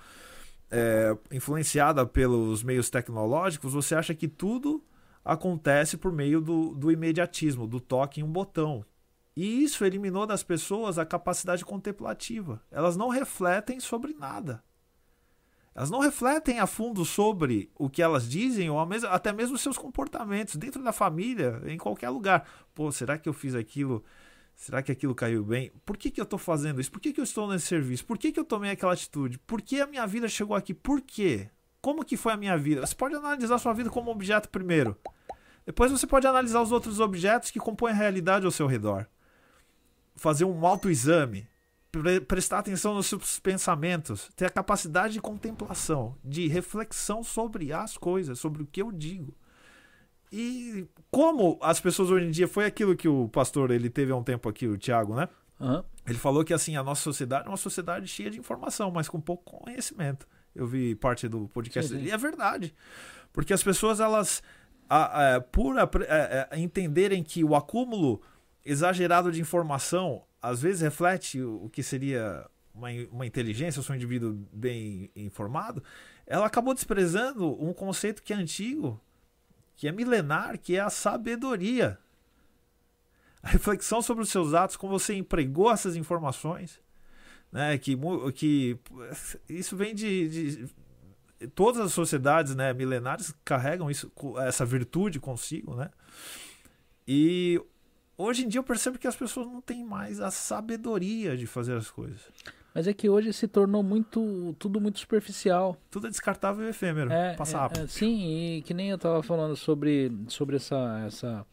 É, 0.70 1.16
influenciada 1.32 2.04
pelos 2.04 2.62
meios 2.62 2.90
tecnológicos, 2.90 3.72
você 3.72 3.94
acha 3.94 4.14
que 4.14 4.28
tudo 4.28 4.84
acontece 5.24 5.96
por 5.96 6.12
meio 6.12 6.40
do, 6.40 6.74
do 6.74 6.92
imediatismo, 6.92 7.66
do 7.66 7.80
toque 7.80 8.20
em 8.20 8.24
um 8.24 8.32
botão. 8.32 8.84
E 9.36 9.62
isso 9.62 9.84
eliminou 9.84 10.26
das 10.26 10.42
pessoas 10.42 10.98
a 10.98 11.06
capacidade 11.06 11.64
contemplativa. 11.64 12.60
Elas 12.70 12.96
não 12.96 13.08
refletem 13.08 13.78
sobre 13.78 14.12
nada. 14.12 14.62
Elas 15.74 15.90
não 15.90 16.00
refletem 16.00 16.58
a 16.58 16.66
fundo 16.66 17.04
sobre 17.04 17.70
o 17.76 17.88
que 17.88 18.02
elas 18.02 18.28
dizem 18.28 18.68
ou 18.68 18.80
até 19.08 19.32
mesmo 19.32 19.56
seus 19.56 19.78
comportamentos 19.78 20.56
dentro 20.56 20.82
da 20.82 20.92
família, 20.92 21.62
em 21.66 21.78
qualquer 21.78 22.08
lugar. 22.08 22.48
Pô, 22.74 22.90
será 22.90 23.16
que 23.16 23.28
eu 23.28 23.32
fiz 23.32 23.54
aquilo? 23.54 24.02
Será 24.58 24.82
que 24.82 24.90
aquilo 24.90 25.14
caiu 25.14 25.44
bem? 25.44 25.70
Por 25.86 25.96
que, 25.96 26.10
que 26.10 26.20
eu 26.20 26.24
estou 26.24 26.38
fazendo 26.38 26.80
isso? 26.80 26.90
Por 26.90 27.00
que, 27.00 27.12
que 27.12 27.20
eu 27.20 27.24
estou 27.24 27.46
nesse 27.46 27.68
serviço? 27.68 28.04
Por 28.04 28.18
que, 28.18 28.32
que 28.32 28.40
eu 28.40 28.44
tomei 28.44 28.72
aquela 28.72 28.92
atitude? 28.92 29.38
Por 29.38 29.62
que 29.62 29.80
a 29.80 29.86
minha 29.86 30.04
vida 30.04 30.28
chegou 30.28 30.56
aqui? 30.56 30.74
Por 30.74 31.00
quê? 31.00 31.48
Como 31.80 32.04
que 32.04 32.16
foi 32.16 32.32
a 32.32 32.36
minha 32.36 32.58
vida? 32.58 32.84
Você 32.84 32.94
pode 32.94 33.14
analisar 33.14 33.56
sua 33.58 33.72
vida 33.72 33.88
como 33.88 34.10
objeto 34.10 34.48
primeiro. 34.48 34.98
Depois 35.64 35.92
você 35.92 36.08
pode 36.08 36.26
analisar 36.26 36.60
os 36.60 36.72
outros 36.72 36.98
objetos 36.98 37.52
que 37.52 37.60
compõem 37.60 37.92
a 37.92 37.94
realidade 37.94 38.44
ao 38.44 38.50
seu 38.50 38.66
redor. 38.66 39.06
Fazer 40.16 40.44
um 40.44 40.66
autoexame, 40.66 41.46
pre 41.92 42.20
prestar 42.20 42.58
atenção 42.58 42.94
nos 42.94 43.06
seus 43.06 43.38
pensamentos, 43.38 44.28
ter 44.34 44.46
a 44.46 44.50
capacidade 44.50 45.14
de 45.14 45.20
contemplação, 45.20 46.16
de 46.24 46.48
reflexão 46.48 47.22
sobre 47.22 47.72
as 47.72 47.96
coisas, 47.96 48.40
sobre 48.40 48.64
o 48.64 48.66
que 48.66 48.82
eu 48.82 48.90
digo. 48.90 49.36
E 50.32 50.86
como 51.10 51.58
as 51.62 51.80
pessoas 51.80 52.10
hoje 52.10 52.26
em 52.26 52.30
dia 52.30 52.46
foi 52.46 52.66
aquilo 52.66 52.96
que 52.96 53.08
o 53.08 53.28
pastor 53.28 53.70
ele 53.70 53.88
teve 53.88 54.12
há 54.12 54.16
um 54.16 54.22
tempo 54.22 54.48
aqui, 54.48 54.66
o 54.66 54.76
Tiago, 54.76 55.14
né? 55.14 55.28
Uhum. 55.58 55.82
Ele 56.06 56.18
falou 56.18 56.44
que 56.44 56.54
assim 56.54 56.76
a 56.76 56.82
nossa 56.82 57.02
sociedade 57.02 57.46
é 57.46 57.50
uma 57.50 57.56
sociedade 57.56 58.06
cheia 58.06 58.30
de 58.30 58.38
informação, 58.38 58.90
mas 58.90 59.08
com 59.08 59.20
pouco 59.20 59.58
conhecimento. 59.58 60.26
Eu 60.54 60.66
vi 60.66 60.94
parte 60.94 61.28
do 61.28 61.48
podcast 61.48 61.92
sim, 61.92 62.00
sim. 62.00 62.06
e 62.06 62.10
é 62.10 62.16
verdade, 62.16 62.74
porque 63.32 63.52
as 63.52 63.62
pessoas 63.62 64.00
elas 64.00 64.42
a, 64.88 65.36
a, 65.36 65.40
por 65.40 65.78
a, 65.78 65.88
a, 66.50 66.58
entenderem 66.58 67.22
que 67.22 67.44
o 67.44 67.54
acúmulo 67.54 68.22
exagerado 68.64 69.30
de 69.30 69.40
informação 69.40 70.22
às 70.40 70.62
vezes 70.62 70.80
reflete 70.80 71.42
o 71.42 71.68
que 71.68 71.82
seria 71.82 72.46
uma, 72.74 72.88
uma 73.10 73.26
inteligência, 73.26 73.80
ou 73.80 73.92
um 73.92 73.96
indivíduo 73.96 74.32
bem 74.52 75.10
informado, 75.14 75.82
ela 76.26 76.46
acabou 76.46 76.72
desprezando 76.72 77.60
um 77.62 77.72
conceito 77.72 78.22
que 78.22 78.32
é 78.32 78.36
antigo, 78.36 79.00
que 79.78 79.86
é 79.86 79.92
milenar, 79.92 80.58
que 80.58 80.74
é 80.74 80.80
a 80.80 80.90
sabedoria. 80.90 81.96
A 83.40 83.48
reflexão 83.48 84.02
sobre 84.02 84.24
os 84.24 84.28
seus 84.28 84.52
atos, 84.52 84.76
como 84.76 84.98
você 84.98 85.14
empregou 85.14 85.70
essas 85.70 85.94
informações, 85.94 86.80
né, 87.52 87.78
que, 87.78 87.96
que 88.34 88.76
isso 89.48 89.76
vem 89.76 89.94
de, 89.94 90.66
de 90.66 91.48
todas 91.54 91.80
as 91.80 91.92
sociedades 91.92 92.56
né, 92.56 92.74
milenares 92.74 93.32
carregam 93.44 93.88
isso, 93.88 94.12
essa 94.44 94.66
virtude 94.66 95.20
consigo, 95.20 95.76
né? 95.76 95.90
E 97.06 97.62
hoje 98.18 98.44
em 98.44 98.48
dia 98.48 98.58
eu 98.58 98.64
percebo 98.64 98.98
que 98.98 99.06
as 99.06 99.14
pessoas 99.14 99.46
não 99.46 99.62
têm 99.62 99.84
mais 99.84 100.20
a 100.20 100.32
sabedoria 100.32 101.36
de 101.36 101.46
fazer 101.46 101.76
as 101.76 101.88
coisas. 101.88 102.20
Mas 102.74 102.86
é 102.86 102.92
que 102.92 103.08
hoje 103.08 103.32
se 103.32 103.48
tornou 103.48 103.82
muito, 103.82 104.54
tudo 104.58 104.80
muito 104.80 104.98
superficial. 104.98 105.76
Tudo 105.90 106.06
é 106.06 106.10
descartável 106.10 106.64
e 106.66 106.68
efêmero, 106.70 107.10
É, 107.10 107.34
passa 107.34 107.56
é, 107.56 107.60
rápido. 107.60 107.84
é, 107.84 107.86
sim, 107.88 108.56
e 108.56 108.62
que 108.62 108.72
nem 108.74 108.90
eu 108.90 108.98
tava 108.98 109.22
falando 109.22 109.56
sobre, 109.56 110.12
sobre 110.28 110.56
essa, 110.56 111.02
essa, 111.06 111.46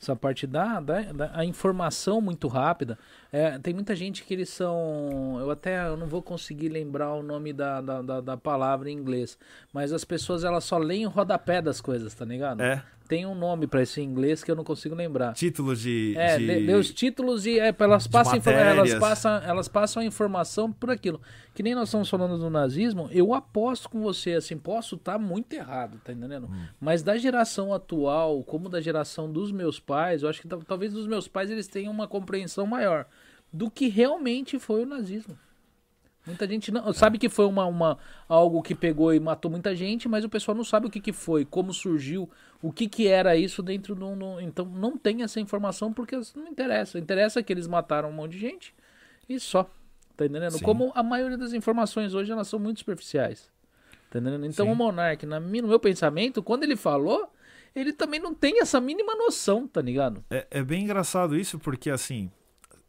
essa 0.00 0.16
parte 0.16 0.46
da, 0.46 0.80
da, 0.80 1.00
da- 1.12 1.30
a 1.34 1.44
informação 1.44 2.20
muito 2.20 2.48
rápida. 2.48 2.98
É, 3.32 3.58
tem 3.58 3.72
muita 3.72 3.96
gente 3.96 4.24
que 4.24 4.34
eles 4.34 4.50
são. 4.50 5.38
Eu 5.40 5.50
até 5.50 5.86
eu 5.88 5.96
não 5.96 6.06
vou 6.06 6.20
conseguir 6.20 6.68
lembrar 6.68 7.14
o 7.14 7.22
nome 7.22 7.50
da, 7.54 7.80
da, 7.80 8.02
da, 8.02 8.20
da 8.20 8.36
palavra 8.36 8.90
em 8.90 8.92
inglês. 8.94 9.38
Mas 9.72 9.90
as 9.90 10.04
pessoas 10.04 10.44
elas 10.44 10.64
só 10.64 10.76
leem 10.76 11.06
o 11.06 11.08
rodapé 11.08 11.62
das 11.62 11.80
coisas, 11.80 12.12
tá 12.12 12.26
ligado? 12.26 12.60
É, 12.60 12.82
Tem 13.08 13.24
um 13.24 13.34
nome 13.34 13.66
pra 13.66 13.82
isso 13.82 14.00
em 14.00 14.04
inglês 14.04 14.44
que 14.44 14.50
eu 14.50 14.54
não 14.54 14.64
consigo 14.64 14.94
lembrar. 14.94 15.32
título 15.32 15.74
de. 15.74 16.12
É, 16.14 16.36
de... 16.36 16.44
lê, 16.44 16.58
lê 16.58 16.74
os 16.74 16.90
títulos 16.92 17.46
e 17.46 17.58
é, 17.58 17.74
elas, 17.78 18.06
passam 18.06 18.38
elas, 18.52 18.94
passam, 18.96 19.32
elas 19.42 19.66
passam 19.68 20.02
a 20.02 20.04
informação 20.04 20.70
por 20.70 20.90
aquilo. 20.90 21.18
Que 21.54 21.62
nem 21.62 21.74
nós 21.74 21.88
estamos 21.88 22.10
falando 22.10 22.36
do 22.38 22.50
nazismo, 22.50 23.08
eu 23.12 23.32
aposto 23.32 23.88
com 23.88 24.02
você, 24.02 24.32
assim, 24.34 24.58
posso 24.58 24.96
estar 24.96 25.18
muito 25.18 25.54
errado, 25.54 25.98
tá 26.04 26.12
entendendo? 26.12 26.48
Hum. 26.52 26.66
Mas 26.78 27.02
da 27.02 27.16
geração 27.16 27.72
atual, 27.72 28.42
como 28.44 28.68
da 28.68 28.80
geração 28.80 29.30
dos 29.32 29.50
meus 29.50 29.80
pais, 29.80 30.22
eu 30.22 30.28
acho 30.28 30.40
que 30.40 30.48
tal- 30.48 30.62
talvez 30.62 30.92
dos 30.92 31.06
meus 31.06 31.26
pais 31.28 31.50
eles 31.50 31.66
tenham 31.66 31.90
uma 31.92 32.06
compreensão 32.06 32.66
maior 32.66 33.06
do 33.52 33.70
que 33.70 33.88
realmente 33.88 34.58
foi 34.58 34.82
o 34.82 34.86
nazismo. 34.86 35.38
Muita 36.24 36.46
gente 36.46 36.70
não 36.70 36.92
sabe 36.92 37.18
que 37.18 37.28
foi 37.28 37.46
uma, 37.46 37.66
uma 37.66 37.98
algo 38.28 38.62
que 38.62 38.76
pegou 38.76 39.12
e 39.12 39.18
matou 39.18 39.50
muita 39.50 39.74
gente, 39.74 40.08
mas 40.08 40.24
o 40.24 40.28
pessoal 40.28 40.56
não 40.56 40.62
sabe 40.62 40.86
o 40.86 40.90
que, 40.90 41.00
que 41.00 41.12
foi, 41.12 41.44
como 41.44 41.72
surgiu, 41.72 42.30
o 42.62 42.72
que, 42.72 42.88
que 42.88 43.08
era 43.08 43.36
isso 43.36 43.60
dentro 43.60 43.94
do. 43.96 44.14
no- 44.14 44.40
então 44.40 44.64
não 44.64 44.96
tem 44.96 45.22
essa 45.24 45.40
informação 45.40 45.92
porque 45.92 46.16
não 46.36 46.46
interessa. 46.46 46.96
Interessa 46.96 47.42
que 47.42 47.52
eles 47.52 47.66
mataram 47.66 48.08
um 48.08 48.12
monte 48.12 48.32
de 48.32 48.38
gente 48.38 48.72
e 49.28 49.40
só. 49.40 49.68
Tá 50.16 50.24
entendendo? 50.26 50.52
Sim. 50.52 50.64
Como 50.64 50.92
a 50.94 51.02
maioria 51.02 51.36
das 51.36 51.52
informações 51.54 52.14
hoje 52.14 52.30
elas 52.30 52.46
são 52.46 52.60
muito 52.60 52.78
superficiais. 52.78 53.50
Tá 54.08 54.20
entendendo? 54.20 54.46
Então 54.46 54.66
Sim. 54.66 54.72
o 54.72 54.76
Monark, 54.76 55.26
na, 55.26 55.40
no 55.40 55.68
meu 55.68 55.80
pensamento, 55.80 56.40
quando 56.40 56.62
ele 56.62 56.76
falou, 56.76 57.32
ele 57.74 57.92
também 57.92 58.20
não 58.20 58.32
tem 58.32 58.60
essa 58.60 58.80
mínima 58.80 59.16
noção, 59.16 59.66
tá 59.66 59.82
ligado? 59.82 60.22
É, 60.30 60.46
é 60.52 60.62
bem 60.62 60.84
engraçado 60.84 61.34
isso, 61.36 61.58
porque 61.58 61.90
assim, 61.90 62.30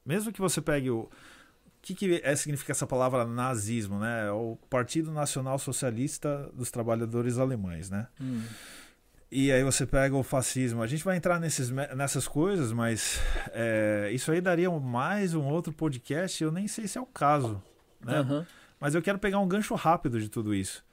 mesmo 0.05 0.31
que 0.31 0.41
você 0.41 0.61
pegue 0.61 0.89
o. 0.89 1.01
O 1.01 1.85
que, 1.85 1.93
que 1.93 2.21
é, 2.23 2.33
significa 2.33 2.71
essa 2.71 2.87
palavra 2.87 3.25
nazismo, 3.25 3.99
né? 3.99 4.27
É 4.27 4.31
o 4.31 4.57
Partido 4.69 5.11
Nacional 5.11 5.59
Socialista 5.59 6.49
dos 6.53 6.71
Trabalhadores 6.71 7.37
Alemães, 7.37 7.89
né? 7.89 8.07
Hum. 8.21 8.41
E 9.29 9.51
aí 9.51 9.63
você 9.63 9.85
pega 9.85 10.15
o 10.15 10.23
fascismo. 10.23 10.81
A 10.81 10.87
gente 10.87 11.03
vai 11.03 11.17
entrar 11.17 11.39
nesses, 11.41 11.69
nessas 11.71 12.25
coisas, 12.25 12.71
mas 12.71 13.19
é, 13.51 14.11
isso 14.13 14.31
aí 14.31 14.39
daria 14.39 14.69
mais 14.71 15.33
um 15.33 15.43
outro 15.43 15.73
podcast. 15.73 16.41
Eu 16.41 16.51
nem 16.51 16.69
sei 16.69 16.87
se 16.87 16.97
é 16.97 17.01
o 17.01 17.05
caso, 17.05 17.61
né? 17.99 18.19
Aham. 18.19 18.47
Mas 18.79 18.95
eu 18.95 19.01
quero 19.01 19.17
pegar 19.17 19.39
um 19.39 19.47
gancho 19.47 19.75
rápido 19.75 20.21
de 20.21 20.29
tudo 20.29 20.53
isso. 20.53 20.85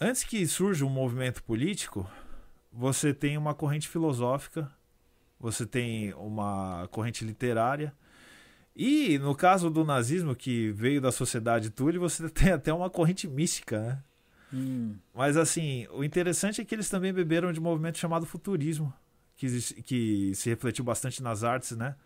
Antes 0.00 0.22
que 0.22 0.46
surja 0.46 0.84
um 0.84 0.88
movimento 0.88 1.42
político, 1.42 2.08
você 2.72 3.12
tem 3.12 3.36
uma 3.36 3.54
corrente 3.54 3.88
filosófica, 3.88 4.70
você 5.40 5.66
tem 5.66 6.14
uma 6.14 6.86
corrente 6.90 7.24
literária. 7.24 7.92
E 8.76 9.18
no 9.18 9.34
caso 9.34 9.70
do 9.70 9.84
nazismo, 9.84 10.36
que 10.36 10.70
veio 10.72 11.00
da 11.00 11.10
sociedade 11.10 11.70
Thule, 11.70 11.96
você 11.96 12.28
tem 12.30 12.52
até 12.52 12.72
uma 12.72 12.90
corrente 12.90 13.26
mística, 13.26 13.80
né? 13.80 14.02
Hum. 14.52 14.94
Mas 15.14 15.36
assim, 15.36 15.88
o 15.90 16.04
interessante 16.04 16.60
é 16.60 16.64
que 16.64 16.74
eles 16.74 16.90
também 16.90 17.12
beberam 17.12 17.52
de 17.52 17.58
um 17.58 17.62
movimento 17.62 17.98
chamado 17.98 18.26
futurismo, 18.26 18.92
que, 19.34 19.46
que 19.82 20.34
se 20.34 20.50
refletiu 20.50 20.84
bastante 20.84 21.22
nas 21.22 21.42
artes, 21.42 21.76
né? 21.76 21.96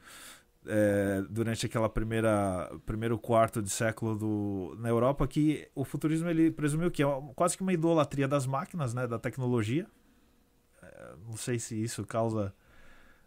É, 0.66 1.24
durante 1.28 1.64
aquela 1.64 1.88
primeira 1.88 2.70
primeiro 2.84 3.18
quarto 3.18 3.62
de 3.62 3.70
século 3.70 4.16
do, 4.16 4.76
na 4.78 4.88
Europa, 4.88 5.26
que 5.26 5.66
o 5.74 5.84
futurismo 5.84 6.28
ele 6.28 6.50
presumiu 6.50 6.90
que 6.90 7.02
é 7.02 7.06
quase 7.34 7.56
que 7.56 7.62
uma 7.62 7.72
idolatria 7.72 8.28
das 8.28 8.46
máquinas, 8.46 8.94
né? 8.94 9.06
Da 9.06 9.18
tecnologia. 9.18 9.86
É, 10.82 11.14
não 11.26 11.36
sei 11.36 11.58
se 11.58 11.82
isso 11.82 12.06
causa 12.06 12.54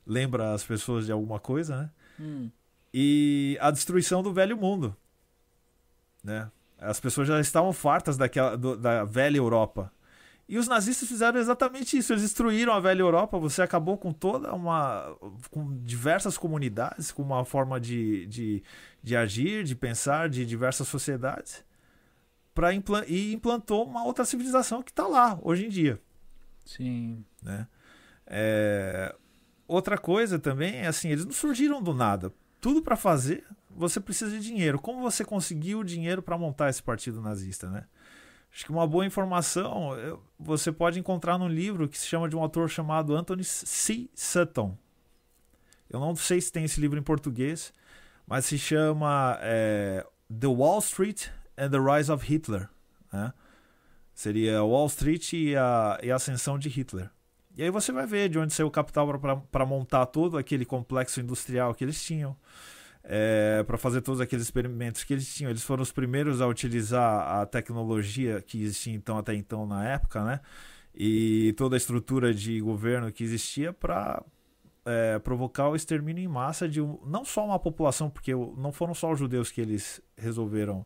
lembra 0.06 0.54
as 0.54 0.64
pessoas 0.64 1.06
de 1.06 1.12
alguma 1.12 1.40
coisa, 1.40 1.84
né? 1.84 1.92
Hum. 2.20 2.50
E 2.94 3.58
a 3.62 3.72
destruição 3.72 4.22
do 4.22 4.34
velho 4.34 4.58
mundo, 4.58 4.96
né? 6.24 6.52
As 6.78 7.00
pessoas 7.00 7.28
já 7.28 7.40
estavam 7.40 7.72
fartas 7.72 8.18
daquela 8.18 8.58
do- 8.58 8.76
da 8.78 9.04
velha 9.06 9.38
Europa. 9.38 9.92
E 10.48 10.58
os 10.58 10.68
nazistas 10.68 11.08
fizeram 11.08 11.40
exatamente 11.40 11.98
isso, 11.98 12.12
eles 12.12 12.22
destruíram 12.24 12.74
a 12.74 12.80
velha 12.80 13.02
Europa, 13.02 13.40
você 13.40 13.62
acabou 13.62 13.98
com 13.98 14.12
toda 14.12 14.54
uma 14.54 15.16
com 15.50 15.74
diversas 15.84 16.38
comunidades, 16.38 17.12
com 17.12 17.22
uma 17.24 17.46
forma 17.46 17.80
de, 17.80 18.26
de, 18.28 18.64
de 19.02 19.16
agir, 19.16 19.64
de 19.64 19.74
pensar 19.76 20.30
de 20.30 20.46
diversas 20.46 20.88
sociedades, 20.88 21.64
para 22.54 22.74
implan 22.74 23.04
e 23.08 23.34
implantou 23.34 23.86
uma 23.86 24.04
outra 24.04 24.26
civilização 24.26 24.84
que 24.84 24.92
está 24.92 25.08
lá 25.08 25.40
hoje 25.42 25.66
em 25.66 25.70
dia 25.70 26.00
Sim. 26.66 27.24
né? 27.42 27.68
É, 28.28 29.16
Outra 29.68 29.98
coisa 29.98 30.38
também 30.38 30.76
é 30.76 30.88
assim, 30.88 31.10
eles 31.10 31.26
não 31.26 31.32
surgiram 31.32 31.82
do 31.82 31.94
nada. 31.94 32.32
Tudo 32.64 32.82
para 32.82 32.96
fazer, 32.96 33.44
você 33.70 34.00
precisa 34.00 34.32
de 34.32 34.40
dinheiro. 34.40 34.80
Como 34.80 35.02
você 35.02 35.26
conseguiu 35.26 35.80
o 35.80 35.84
dinheiro 35.84 36.24
para 36.24 36.38
montar 36.38 36.70
esse 36.70 36.82
partido 36.82 37.22
nazista, 37.22 37.70
né? 37.70 37.84
Acho 38.54 38.64
que 38.64 38.72
uma 38.72 38.88
boa 38.88 39.06
informação 39.06 39.94
eu- 39.98 40.24
você 40.40 40.72
pode 40.72 40.98
encontrar 40.98 41.38
num 41.38 41.50
livro 41.50 41.90
que 41.90 41.98
se 42.00 42.08
chama 42.08 42.30
de 42.30 42.38
um 42.38 42.40
autor 42.40 42.70
chamado 42.70 43.14
Anthony 43.18 43.44
C. 43.44 44.10
Sutton. 44.16 44.78
Eu 45.90 46.00
não 46.00 46.16
sei 46.16 46.40
se 46.40 46.54
tem 46.54 46.64
esse 46.64 46.80
livro 46.80 46.98
em 46.98 47.04
português, 47.04 47.74
mas 48.26 48.46
se 48.46 48.58
chama 48.58 49.38
é, 49.42 50.08
The 50.40 50.48
Wall 50.48 50.80
Street 50.80 51.28
and 51.58 51.70
the 51.70 51.80
Rise 51.80 52.10
of 52.10 52.26
Hitler. 52.26 52.70
Né? 53.12 53.34
Seria 54.14 54.64
Wall 54.64 54.88
Street 54.88 55.34
e 55.34 55.54
a, 55.58 56.00
e 56.02 56.10
a 56.10 56.16
ascensão 56.16 56.58
de 56.58 56.70
Hitler. 56.70 57.10
E 57.56 57.64
aí 57.64 57.70
você 57.70 57.92
vai 57.92 58.06
ver 58.08 58.30
de 58.30 58.40
onde 58.40 58.54
saiu 58.54 58.68
o 58.68 58.72
capital 58.72 59.08
para 59.52 59.66
montar 59.66 60.06
todo 60.08 60.38
aquele 60.38 60.66
complexo 60.66 61.20
industrial 61.22 61.74
que 61.76 61.84
eles 61.84 62.04
tinham, 62.04 62.36
para 63.68 63.78
fazer 63.78 64.02
todos 64.02 64.20
aqueles 64.22 64.44
experimentos 64.44 65.04
que 65.04 65.14
eles 65.14 65.34
tinham. 65.34 65.50
Eles 65.52 65.64
foram 65.64 65.84
os 65.84 65.92
primeiros 65.92 66.42
a 66.42 66.48
utilizar 66.48 67.42
a 67.42 67.46
tecnologia 67.46 68.42
que 68.42 68.64
existia 68.64 68.94
então 68.94 69.18
até 69.18 69.36
então 69.36 69.68
na 69.68 69.88
época, 69.88 70.24
né? 70.24 70.40
E 70.96 71.54
toda 71.58 71.76
a 71.76 71.78
estrutura 71.78 72.34
de 72.34 72.60
governo 72.60 73.12
que 73.12 73.24
existia 73.24 73.72
para 73.72 74.24
provocar 75.24 75.70
o 75.70 75.76
extermínio 75.76 76.24
em 76.24 76.28
massa 76.28 76.68
de 76.68 76.82
um- 76.82 77.00
não 77.06 77.24
só 77.24 77.46
uma 77.46 77.58
população, 77.60 78.10
porque 78.10 78.34
não 78.34 78.72
foram 78.72 78.94
só 78.94 79.12
os 79.12 79.20
judeus 79.20 79.50
que 79.52 79.62
eles 79.62 80.02
resolveram 80.18 80.86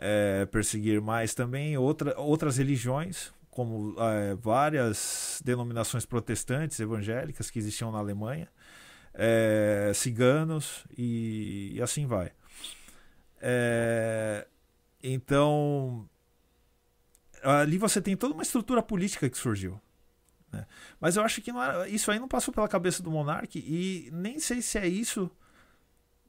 é, 0.00 0.46
perseguir, 0.46 1.00
mas 1.02 1.34
também 1.34 1.76
outra, 1.76 2.18
outras 2.20 2.56
religiões, 2.56 3.32
como 3.50 3.94
é, 4.00 4.34
várias 4.36 5.40
denominações 5.44 6.06
protestantes 6.06 6.78
evangélicas 6.80 7.50
que 7.50 7.58
existiam 7.58 7.90
na 7.92 7.98
Alemanha, 7.98 8.48
é, 9.14 9.92
ciganos 9.94 10.84
e, 10.96 11.72
e 11.76 11.82
assim 11.82 12.06
vai. 12.06 12.32
É, 13.40 14.46
então, 15.02 16.08
ali 17.42 17.78
você 17.78 18.00
tem 18.00 18.16
toda 18.16 18.34
uma 18.34 18.42
estrutura 18.42 18.82
política 18.82 19.28
que 19.28 19.38
surgiu. 19.38 19.80
né? 20.52 20.66
Mas 21.00 21.16
eu 21.16 21.22
acho 21.24 21.42
que 21.42 21.50
era- 21.50 21.88
isso 21.88 22.10
aí 22.10 22.18
não 22.18 22.28
passou 22.28 22.54
pela 22.54 22.68
cabeça 22.68 23.02
do 23.02 23.10
monarca 23.10 23.58
e 23.58 24.10
nem 24.12 24.38
sei 24.40 24.62
se 24.62 24.78
é 24.78 24.86
isso 24.88 25.30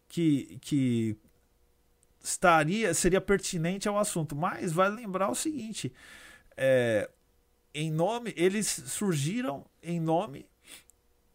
que, 0.07 0.57
que 0.61 1.17
estaria 2.23 2.93
seria 2.93 3.21
pertinente 3.21 3.87
ao 3.87 3.97
assunto. 3.97 4.35
Mas 4.35 4.71
vai 4.71 4.89
lembrar 4.89 5.29
o 5.29 5.35
seguinte: 5.35 5.93
é, 6.61 7.09
em 7.73 7.89
nome 7.89 8.33
eles 8.35 8.67
surgiram 8.67 9.65
em 9.81 9.99
nome 9.99 10.45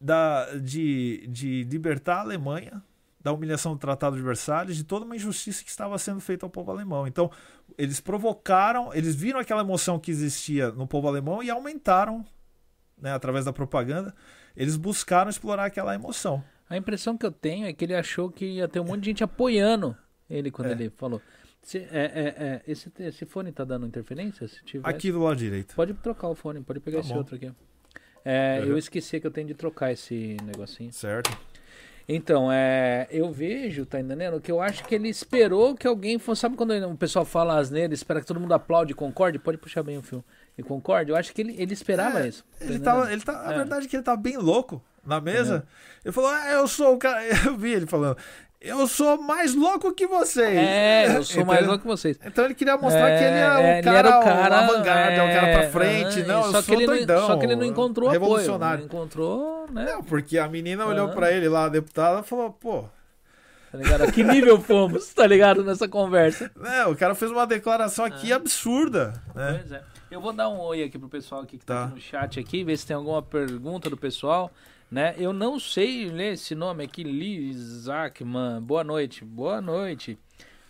da, 0.00 0.54
de, 0.56 1.26
de 1.28 1.64
libertar 1.64 2.16
a 2.16 2.20
Alemanha 2.20 2.82
da 3.18 3.32
humilhação 3.32 3.72
do 3.72 3.78
Tratado 3.78 4.16
de 4.16 4.22
Versalhes, 4.22 4.76
de 4.76 4.84
toda 4.84 5.06
uma 5.06 5.16
injustiça 5.16 5.64
que 5.64 5.70
estava 5.70 5.96
sendo 5.96 6.20
feita 6.20 6.44
ao 6.44 6.50
povo 6.50 6.70
alemão. 6.70 7.06
Então, 7.06 7.30
eles 7.78 7.98
provocaram, 7.98 8.92
eles 8.92 9.14
viram 9.14 9.40
aquela 9.40 9.62
emoção 9.62 9.98
que 9.98 10.10
existia 10.10 10.70
no 10.70 10.86
povo 10.86 11.08
alemão 11.08 11.42
e 11.42 11.48
aumentaram, 11.48 12.22
né, 13.00 13.14
através 13.14 13.46
da 13.46 13.52
propaganda, 13.52 14.14
eles 14.54 14.76
buscaram 14.76 15.30
explorar 15.30 15.64
aquela 15.64 15.94
emoção. 15.94 16.44
A 16.68 16.76
impressão 16.76 17.16
que 17.16 17.24
eu 17.24 17.32
tenho 17.32 17.66
é 17.66 17.72
que 17.72 17.86
ele 17.86 17.94
achou 17.94 18.30
que 18.30 18.44
ia 18.44 18.68
ter 18.68 18.80
um 18.80 18.84
monte 18.84 19.00
de 19.00 19.06
gente 19.06 19.24
apoiando 19.24 19.96
ele 20.28 20.50
quando 20.50 20.68
É. 20.68 20.72
ele 20.72 20.90
falou. 20.90 21.22
Se- 21.64 21.78
é, 21.78 21.86
é, 21.92 22.44
é, 22.44 22.60
esse, 22.68 22.92
esse 23.00 23.24
fone 23.24 23.50
tá 23.50 23.64
dando 23.64 23.86
interferência? 23.86 24.46
Se 24.46 24.62
tiver, 24.64 24.88
Aqui 24.88 25.10
do 25.10 25.20
lado 25.22 25.36
direito. 25.36 25.74
Pode 25.74 25.94
trocar 25.94 26.28
o 26.28 26.34
fone, 26.34 26.60
pode 26.60 26.78
pegar 26.78 26.98
Tá 26.98 27.00
esse 27.04 27.12
bom. 27.12 27.18
outro 27.18 27.34
aqui. 27.36 27.50
É, 28.24 28.60
Uhum. 28.62 28.68
Eu 28.70 28.78
esqueci 28.78 29.18
que 29.18 29.26
eu 29.26 29.30
tenho 29.30 29.46
de 29.48 29.54
trocar 29.54 29.90
esse 29.92 30.36
negocinho. 30.44 30.92
Certo? 30.92 31.36
Então, 32.06 32.52
é, 32.52 33.06
eu 33.10 33.32
vejo, 33.32 33.86
tá 33.86 33.98
entendendo? 33.98 34.38
Que 34.38 34.52
eu 34.52 34.60
acho 34.60 34.84
que 34.84 34.94
ele 34.94 35.08
esperou 35.08 35.74
que 35.74 35.86
alguém 35.86 36.18
fosse. 36.18 36.42
Sabe 36.42 36.54
quando 36.54 36.72
o 36.86 36.96
pessoal 36.98 37.24
fala 37.24 37.56
asneira, 37.58 37.94
espera 37.94 38.20
que 38.20 38.26
todo 38.26 38.38
mundo 38.38 38.52
aplaude 38.52 38.92
e 38.92 38.94
concorde? 38.94 39.38
Pode 39.38 39.56
puxar 39.56 39.82
bem 39.82 39.96
o 39.96 40.02
filme. 40.02 40.22
E 40.58 40.62
concorde? 40.62 41.10
Eu 41.10 41.16
acho 41.16 41.32
que 41.32 41.40
ele, 41.40 41.54
ele 41.58 41.72
esperava 41.72 42.20
É, 42.22 42.28
isso. 42.28 42.44
tá 42.58 42.64
Ele 42.66 42.78
tava, 42.78 43.10
ele 43.12 43.22
tá, 43.22 43.48
a 43.48 43.52
É. 43.52 43.56
verdade 43.56 43.86
é 43.86 43.88
que 43.88 43.96
ele 43.96 44.02
tá 44.02 44.14
bem 44.18 44.36
louco 44.36 44.82
na 45.02 45.18
mesa. 45.18 45.66
Ele 46.04 46.12
falou: 46.12 46.28
ah, 46.30 46.50
eu 46.52 46.68
sou 46.68 46.94
o 46.94 46.98
cara. 46.98 47.22
Eu 47.48 47.56
vi 47.56 47.72
ele 47.72 47.86
falando. 47.86 48.18
Eu 48.64 48.86
sou 48.86 49.20
mais 49.20 49.54
louco 49.54 49.92
que 49.92 50.06
vocês. 50.06 50.56
É, 50.56 51.16
eu 51.16 51.22
sou 51.22 51.42
Então- 51.42 51.54
mais 51.54 51.66
louco 51.66 51.82
que 51.82 51.86
vocês. 51.86 52.18
Então 52.24 52.44
ele 52.44 52.54
queria 52.54 52.76
mostrar 52.76 53.08
É, 53.10 53.18
que 53.18 53.24
ele 53.24 53.38
é 53.38 53.48
o 53.48 53.60
ele 53.60 53.82
cara, 53.82 53.98
era 53.98 54.08
o 54.08 54.24
cara, 54.24 54.54
o 54.54 54.58
avant-garde, 54.64 55.16
é, 55.18 55.22
o 55.22 55.26
cara 55.34 55.52
pra 55.52 55.64
é, 55.64 55.70
frente. 55.70 56.22
não, 56.24 56.42
só 56.44 56.58
eu 56.58 56.62
que 56.62 56.66
sou 56.66 56.74
ele 56.76 56.86
doidão. 56.86 57.20
Não, 57.20 57.26
só 57.26 57.36
que 57.36 57.44
ele 57.46 57.56
não 57.56 57.64
encontrou 57.64 58.08
apoio. 58.08 58.20
revolucionário. 58.20 58.78
Não 58.80 58.86
encontrou, 58.86 59.66
né? 59.70 59.84
Não, 59.92 60.02
porque 60.02 60.38
a 60.38 60.48
menina 60.48 60.86
olhou 60.86 61.06
Aham. 61.06 61.14
pra 61.14 61.30
ele 61.32 61.48
lá, 61.48 61.64
a 61.64 61.68
deputada, 61.68 62.20
e 62.20 62.22
falou, 62.24 62.50
pô... 62.50 62.84
Tá 63.70 63.78
ligado? 63.78 64.02
A 64.04 64.12
que 64.12 64.22
nível 64.22 64.60
fomos, 64.60 65.12
tá 65.12 65.26
ligado? 65.26 65.64
Nessa 65.64 65.88
conversa. 65.88 66.48
né, 66.54 66.86
o 66.86 66.94
cara 66.94 67.12
fez 67.14 67.30
uma 67.32 67.44
declaração 67.44 68.04
aqui 68.04 68.32
absurda, 68.32 69.14
né? 69.34 69.58
Pois 69.60 69.72
é. 69.72 69.82
Eu 70.12 70.20
vou 70.20 70.32
dar 70.32 70.48
um 70.48 70.60
oi 70.60 70.84
aqui 70.84 70.96
pro 70.96 71.08
pessoal 71.08 71.40
aqui 71.42 71.58
que 71.58 71.66
tá, 71.66 71.74
Tá. 71.74 71.84
aqui 71.86 71.94
no 71.96 72.00
chat 72.00 72.38
aqui, 72.38 72.62
ver 72.62 72.76
se 72.76 72.86
tem 72.86 72.94
alguma 72.94 73.20
pergunta 73.20 73.90
do 73.90 73.96
pessoal, 73.96 74.48
né? 74.90 75.14
Eu 75.18 75.32
não 75.32 75.58
sei 75.58 76.06
ler 76.06 76.34
esse 76.34 76.54
nome 76.54 76.84
aqui, 76.84 77.02
Liz 77.02 77.88
Ackman. 77.88 78.60
Boa 78.60 78.84
noite. 78.84 79.24
Boa 79.24 79.60
noite. 79.60 80.18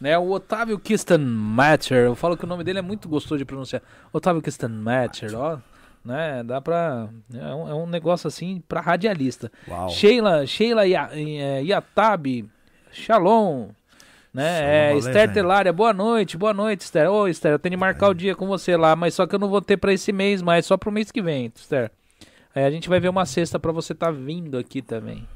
Né, 0.01 0.19
o 0.19 0.33
Otávio 0.33 0.79
Kistenmacher, 0.79 2.05
eu 2.05 2.15
falo 2.15 2.37
que 2.37 2.45
o 2.45 2.47
nome 2.47 2.65
dele 2.65 2.81
é 2.81 2.83
muito 2.83 3.09
gostoso 3.09 3.39
de 3.39 3.45
pronunciar. 3.45 3.81
Otávio 4.13 4.43
Kistenmacher, 4.43 5.35
ó, 5.35 5.59
né? 6.05 6.43
Dá 6.43 6.61
pra 6.61 7.09
é 7.33 7.55
um, 7.55 7.69
é 7.69 7.75
um 7.75 7.87
negócio 7.87 8.27
assim 8.29 8.63
pra 8.69 8.81
radialista. 8.81 9.51
Uau. 9.67 9.89
Sheila, 9.89 10.47
Sheila 10.47 10.87
eh, 10.87 11.63
Yatabe, 11.63 12.51
Shalom, 12.93 13.69
né? 14.35 14.91
É, 14.91 14.97
Esther. 14.99 15.33
Telária, 15.33 15.73
boa 15.73 15.93
noite, 15.93 16.37
boa 16.37 16.53
noite, 16.53 16.81
Esther. 16.81 17.09
Ô, 17.09 17.29
Esther, 17.29 17.53
eu 17.53 17.59
tenho 17.59 17.71
de 17.71 17.77
marcar 17.77 18.09
o 18.09 18.15
dia 18.15 18.35
com 18.35 18.47
você 18.47 18.77
lá, 18.77 18.95
mas 18.95 19.15
só 19.15 19.27
que 19.27 19.35
eu 19.35 19.39
não 19.39 19.49
vou 19.49 19.63
ter 19.63 19.77
pra 19.77 19.93
esse 19.93 20.13
mês, 20.13 20.43
mas 20.43 20.67
só 20.67 20.77
pro 20.77 20.93
mês 20.93 21.11
que 21.11 21.23
vem, 21.23 21.53
Esther. 21.55 21.91
Aí 22.55 22.65
a 22.65 22.71
gente 22.71 22.89
vai 22.89 23.01
ver 23.01 23.09
uma 23.09 23.27
cesta 23.27 23.59
pra 23.59 23.73
você 23.73 23.95
tá 23.95 24.11
vindo 24.11 24.57
aqui 24.57 24.81
também. 24.81 25.27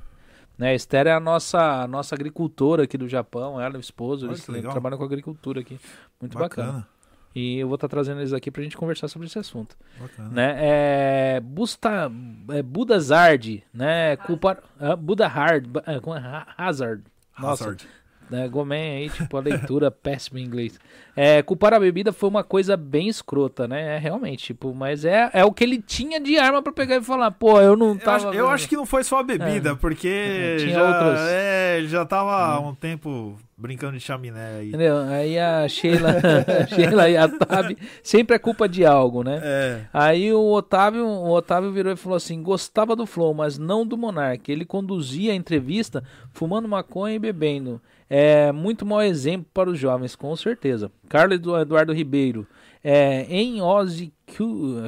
Né, 0.57 0.71
a 0.71 0.75
Esther 0.75 1.07
é 1.07 1.13
a 1.13 1.21
nossa, 1.21 1.83
a 1.83 1.87
nossa 1.87 2.15
agricultora 2.17 2.83
aqui 2.83 2.99
do 2.99 3.07
Japão, 3.09 3.61
ela 3.61 3.75
e 3.75 3.79
o 3.79 3.81
esposo, 3.81 4.27
Olha 4.27 4.33
eles 4.33 4.43
trabalham 4.73 4.99
com 4.99 5.05
agricultura 5.05 5.61
aqui. 5.61 5.79
Muito 6.21 6.37
bacana. 6.37 6.67
Bacana, 6.69 6.89
E 7.35 7.59
eu 7.59 7.69
vou 7.69 7.77
estar 7.77 7.87
trazendo 7.87 8.21
eles 8.21 8.33
aqui 8.33 8.51
pra 8.51 8.63
gente 8.65 8.77
conversar 8.77 9.07
sobre 9.07 9.29
esse 9.29 9.39
assunto 9.39 9.77
bacana. 10.01 10.29
né? 10.31 10.57
É, 10.59 11.41
Busta, 11.41 12.11
é 12.51 12.61
Budazard, 12.63 13.63
né? 13.73 14.17
Culpar, 14.17 14.61
ah, 14.81 14.97
Buda 14.97 15.29
Hard, 15.29 15.67
é, 15.87 15.95
é? 15.95 16.19
Ha- 16.19 16.55
Hazard. 16.59 17.05
Nossa, 17.39 17.65
Hazard. 17.65 17.89
Né? 18.31 18.97
Aí, 18.99 19.09
tipo, 19.11 19.37
a 19.37 19.41
leitura 19.41 19.91
péssima 19.93 20.39
em 20.41 20.45
inglês. 20.45 20.79
É, 21.17 21.43
culpar 21.43 21.75
a 21.75 21.81
bebida 21.81 22.13
foi 22.13 22.29
uma 22.29 22.45
coisa 22.45 22.77
bem 22.77 23.09
escrota, 23.09 23.67
né? 23.67 23.97
É, 23.97 23.99
realmente, 23.99 24.45
tipo, 24.45 24.73
mas 24.75 25.05
é, 25.05 25.29
é 25.33 25.45
o 25.45 25.53
que 25.53 25.65
ele 25.65 25.83
tinha 25.83 26.21
de 26.21 26.39
arma 26.39 26.63
pra 26.63 26.73
pegar 26.73 26.97
e 26.97 27.03
falar, 27.03 27.31
pô, 27.33 27.61
eu 27.61 27.77
não 27.77 27.89
Eu, 27.91 27.99
tava. 27.99 28.17
acho, 28.17 28.27
eu 28.29 28.33
vendo." 28.33 28.49
acho 28.49 28.69
que 28.69 28.77
não 28.77 28.87
foi 28.87 29.03
só 29.03 29.19
a 29.19 29.23
bebida, 29.25 29.75
porque 29.75 30.57
Tinha 30.61 30.75
já, 30.75 30.83
outros. 30.89 31.21
é, 31.29 31.79
ele 31.79 31.89
já 31.89 32.05
tava 32.05 32.31
há 32.37 32.61
um 32.61 32.73
tempo 32.75 33.37
brincando 33.57 33.95
de 33.95 34.01
chaminé 34.01 34.59
aí. 34.61 34.69
Entendeu? 34.69 34.99
Aí 34.99 35.37
a 35.37 35.67
Sheila, 35.69 36.15
Sheila 36.73 37.09
e 37.11 37.17
a 37.17 37.29
Tab, 37.29 37.77
sempre 38.01 38.37
é 38.37 38.39
culpa 38.39 38.69
de 38.69 38.87
algo, 38.87 39.25
né? 39.25 39.41
É, 39.43 39.81
Aí 39.93 40.33
o 40.33 40.53
Otávio, 40.53 41.05
o 41.05 41.33
Otávio 41.33 41.73
virou 41.73 41.93
e 41.93 41.97
falou 41.97 42.17
assim: 42.17 42.41
gostava 42.41 42.95
do 42.95 43.07
Flow, 43.07 43.35
mas 43.35 43.59
não 43.59 43.85
do 43.85 43.99
Monark. 43.99 44.51
Ele 44.53 44.65
conduzia 44.65 45.33
a 45.33 45.35
entrevista 45.35 46.05
fumando 46.33 46.69
maconha 46.69 47.17
e 47.17 47.19
bebendo. 47.19 47.81
É 48.11 48.51
muito 48.53 48.87
mau 48.87 49.03
exemplo 49.03 49.47
para 49.53 49.69
os 49.71 49.79
jovens, 49.79 50.17
com 50.17 50.35
certeza. 50.37 50.91
Carlos 51.09 51.37
Edu- 51.37 51.59
Eduardo 51.59 51.93
Ribeiro. 51.93 52.47
É, 52.83 53.23
em 53.29 53.61
Ozzy 53.61 54.13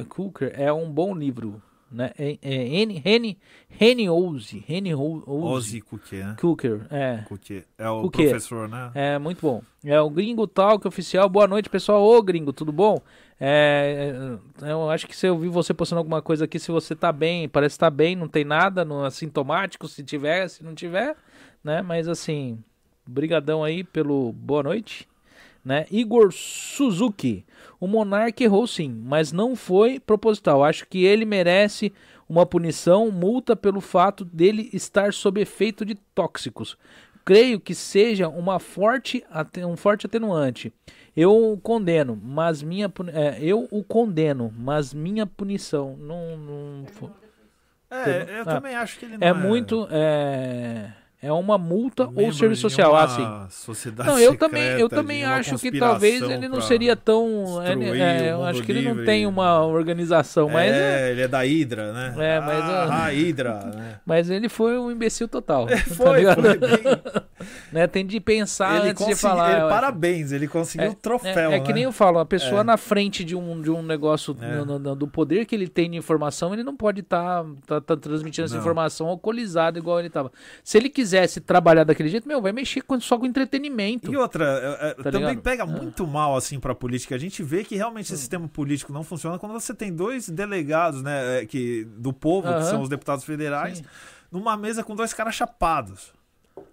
Cooker 0.09 0.51
é 0.55 0.71
um 0.71 0.89
bom 0.91 1.13
livro. 1.13 1.61
Né? 1.91 2.09
É, 2.17 2.37
é, 2.41 2.67
N, 2.83 2.93
Rene, 3.03 3.37
Rene 3.67 4.09
Ozzy. 4.09 4.63
Ho- 4.95 5.23
Ozzy 5.27 5.81
Cookie, 5.81 6.15
né? 6.15 6.35
Cooker. 6.39 6.87
É. 6.89 7.17
Cookie. 7.27 7.65
É 7.77 7.89
o 7.89 8.03
Cookie. 8.03 8.23
professor, 8.23 8.69
né? 8.69 8.91
É, 8.95 9.19
muito 9.19 9.41
bom. 9.41 9.61
É 9.83 9.99
o 9.99 10.09
Gringo 10.09 10.47
Talk 10.47 10.87
oficial. 10.87 11.27
Boa 11.27 11.47
noite, 11.47 11.69
pessoal. 11.69 12.01
Ô, 12.01 12.21
Gringo, 12.23 12.53
tudo 12.53 12.71
bom? 12.71 12.97
É, 13.37 14.13
é, 14.63 14.71
eu 14.71 14.89
acho 14.89 15.05
que 15.05 15.15
se 15.17 15.27
eu 15.27 15.37
vi 15.37 15.49
você 15.49 15.73
postando 15.73 15.97
alguma 15.99 16.21
coisa 16.21 16.45
aqui, 16.45 16.59
se 16.59 16.71
você 16.71 16.95
tá 16.95 17.11
bem, 17.11 17.49
parece 17.49 17.75
que 17.75 17.79
tá 17.79 17.89
bem, 17.89 18.15
não 18.15 18.27
tem 18.29 18.45
nada, 18.45 18.85
não 18.85 19.05
é 19.05 19.09
sintomático, 19.09 19.87
se 19.87 20.01
tiver, 20.03 20.47
se 20.47 20.63
não 20.63 20.73
tiver, 20.73 21.15
né? 21.63 21.81
Mas 21.81 22.07
assim, 22.07 22.63
brigadão 23.11 23.63
aí 23.63 23.83
pelo 23.83 24.31
boa 24.31 24.63
noite, 24.63 25.07
né? 25.63 25.85
Igor 25.91 26.31
Suzuki. 26.31 27.45
O 27.79 27.87
Monark 27.87 28.43
errou 28.43 28.65
sim, 28.67 28.89
mas 29.05 29.31
não 29.31 29.55
foi 29.55 29.99
proposital. 29.99 30.63
Acho 30.63 30.87
que 30.87 31.03
ele 31.03 31.25
merece 31.25 31.91
uma 32.29 32.45
punição, 32.45 33.11
multa 33.11 33.55
pelo 33.55 33.81
fato 33.81 34.23
dele 34.23 34.69
estar 34.71 35.13
sob 35.13 35.41
efeito 35.41 35.83
de 35.83 35.95
tóxicos. 36.15 36.77
Creio 37.25 37.59
que 37.59 37.75
seja 37.75 38.27
uma 38.29 38.57
forte, 38.59 39.23
um 39.67 39.75
forte 39.75 40.05
atenuante. 40.05 40.71
Eu 41.15 41.35
o 41.51 41.57
condeno, 41.57 42.19
mas 42.23 42.63
minha 42.63 42.91
é, 43.13 43.37
eu 43.41 43.67
o 43.69 43.83
condeno, 43.83 44.51
mas 44.57 44.93
minha 44.93 45.25
punição 45.27 45.97
não, 45.97 46.37
não 46.37 46.85
fo- 46.87 47.11
É, 47.89 48.39
eu 48.39 48.43
Ah. 48.43 48.45
também 48.45 48.73
acho 48.75 48.97
que 48.97 49.05
ele 49.05 49.17
não 49.17 49.27
é 49.27 49.31
é 49.31 49.33
muito 49.33 49.85
é, 49.91 50.93
é 51.21 51.31
uma 51.31 51.57
multa 51.57 52.09
ou 52.15 52.31
serviço 52.33 52.61
social 52.63 52.95
assim. 52.95 53.27
Sociedade 53.49 54.09
Não, 54.09 54.17
eu 54.19 54.35
também, 54.35 54.63
eu 54.63 54.89
também 54.89 55.23
acho 55.23 55.57
que 55.59 55.77
talvez 55.77 56.21
ele 56.21 56.47
não 56.47 56.59
seria 56.61 56.95
tão. 56.95 57.61
é, 57.61 57.75
destruir 57.75 58.01
é, 58.01 58.31
eu 58.31 58.43
acho 58.43 58.63
que 58.63 58.71
ele 58.71 58.91
não 58.93 59.05
tem 59.05 59.27
uma 59.27 59.63
organização, 59.65 60.49
mas, 60.49 60.71
é, 60.71 61.09
é, 61.09 61.11
ele 61.11 61.21
é 61.21 61.27
da 61.27 61.39
Hydra, 61.43 61.93
né? 61.93 62.13
É, 62.17 62.39
mas 62.39 62.63
ah, 62.63 62.85
eu- 62.85 62.91
a 62.91 63.05
Hydra, 63.09 63.53
né? 63.75 63.95
mas 64.05 64.29
ele 64.29 64.49
foi 64.49 64.77
um 64.79 64.89
imbecil 64.91 65.27
total. 65.27 65.67
tá 65.69 65.77
Foi, 65.77 66.19
ligado? 66.19 66.41
foi 66.41 66.57
bem. 66.57 67.01
Né, 67.71 67.87
tem 67.87 68.05
de 68.05 68.19
pensar 68.19 68.79
ele 68.81 68.89
antes 68.89 69.05
de 69.05 69.15
falar. 69.15 69.51
ele- 69.61 69.69
parabéns, 69.69 70.31
ele 70.31 70.47
conseguiu 70.47 70.91
o 70.91 70.95
troféu, 70.95 71.51
É, 71.51 71.55
é 71.55 71.59
que 71.59 71.69
né? 71.69 71.73
nem 71.75 71.83
eu 71.83 71.91
falo, 71.91 72.19
a 72.19 72.25
pessoa 72.25 72.61
É. 72.61 72.63
na 72.63 72.77
frente 72.77 73.23
de 73.23 73.35
um, 73.35 73.59
de 73.61 73.69
um 73.71 73.81
negócio 73.81 74.35
É. 74.39 74.55
no- 74.63 74.77
no- 74.77 74.95
do 74.95 75.07
poder 75.07 75.45
que 75.45 75.55
ele 75.55 75.67
tem 75.67 75.89
de 75.89 75.97
informação, 75.97 76.53
ele 76.53 76.63
não 76.63 76.75
pode 76.75 76.99
estar 77.01 77.43
transmitindo 77.99 78.45
essa 78.45 78.53
Não. 78.55 78.61
informação 78.61 79.07
alcoolizado 79.07 79.79
igual 79.79 79.99
ele 79.99 80.09
tava. 80.09 80.31
Se 80.63 80.77
ele 80.77 80.89
quisesse 81.11 81.41
trabalhar 81.41 81.83
daquele 81.83 82.07
jeito, 82.09 82.27
meu, 82.27 82.41
vai 82.41 82.51
mexer 82.53 82.81
só 83.01 83.17
com 83.17 83.25
entretenimento. 83.25 84.11
E 84.11 84.15
outra, 84.17 84.45
é, 84.81 84.89
é, 84.89 84.93
Tá 84.93 85.03
também 85.11 85.29
ligado? 85.29 85.43
pega 85.43 85.63
Ah. 85.63 85.67
muito 85.67 86.07
mal 86.07 86.35
assim 86.37 86.59
pra 86.59 86.73
política. 86.73 87.15
A 87.15 87.17
gente 87.17 87.43
vê 87.43 87.63
que 87.63 87.75
realmente 87.75 88.11
Hum. 88.11 88.13
esse 88.13 88.17
sistema 88.17 88.47
político 88.47 88.93
não 88.93 89.03
funciona 89.03 89.37
quando 89.37 89.51
você 89.53 89.73
tem 89.73 89.93
dois 89.93 90.29
delegados, 90.29 91.01
né, 91.01 91.41
é, 91.41 91.45
que 91.45 91.83
do 91.97 92.13
povo, 92.13 92.47
que 92.53 92.63
são 92.63 92.81
os 92.81 92.89
deputados 92.89 93.25
federais, 93.25 93.79
Sim. 93.79 93.83
numa 94.31 94.55
mesa 94.55 94.83
com 94.83 94.95
dois 94.95 95.13
caras 95.13 95.35
chapados. 95.35 96.13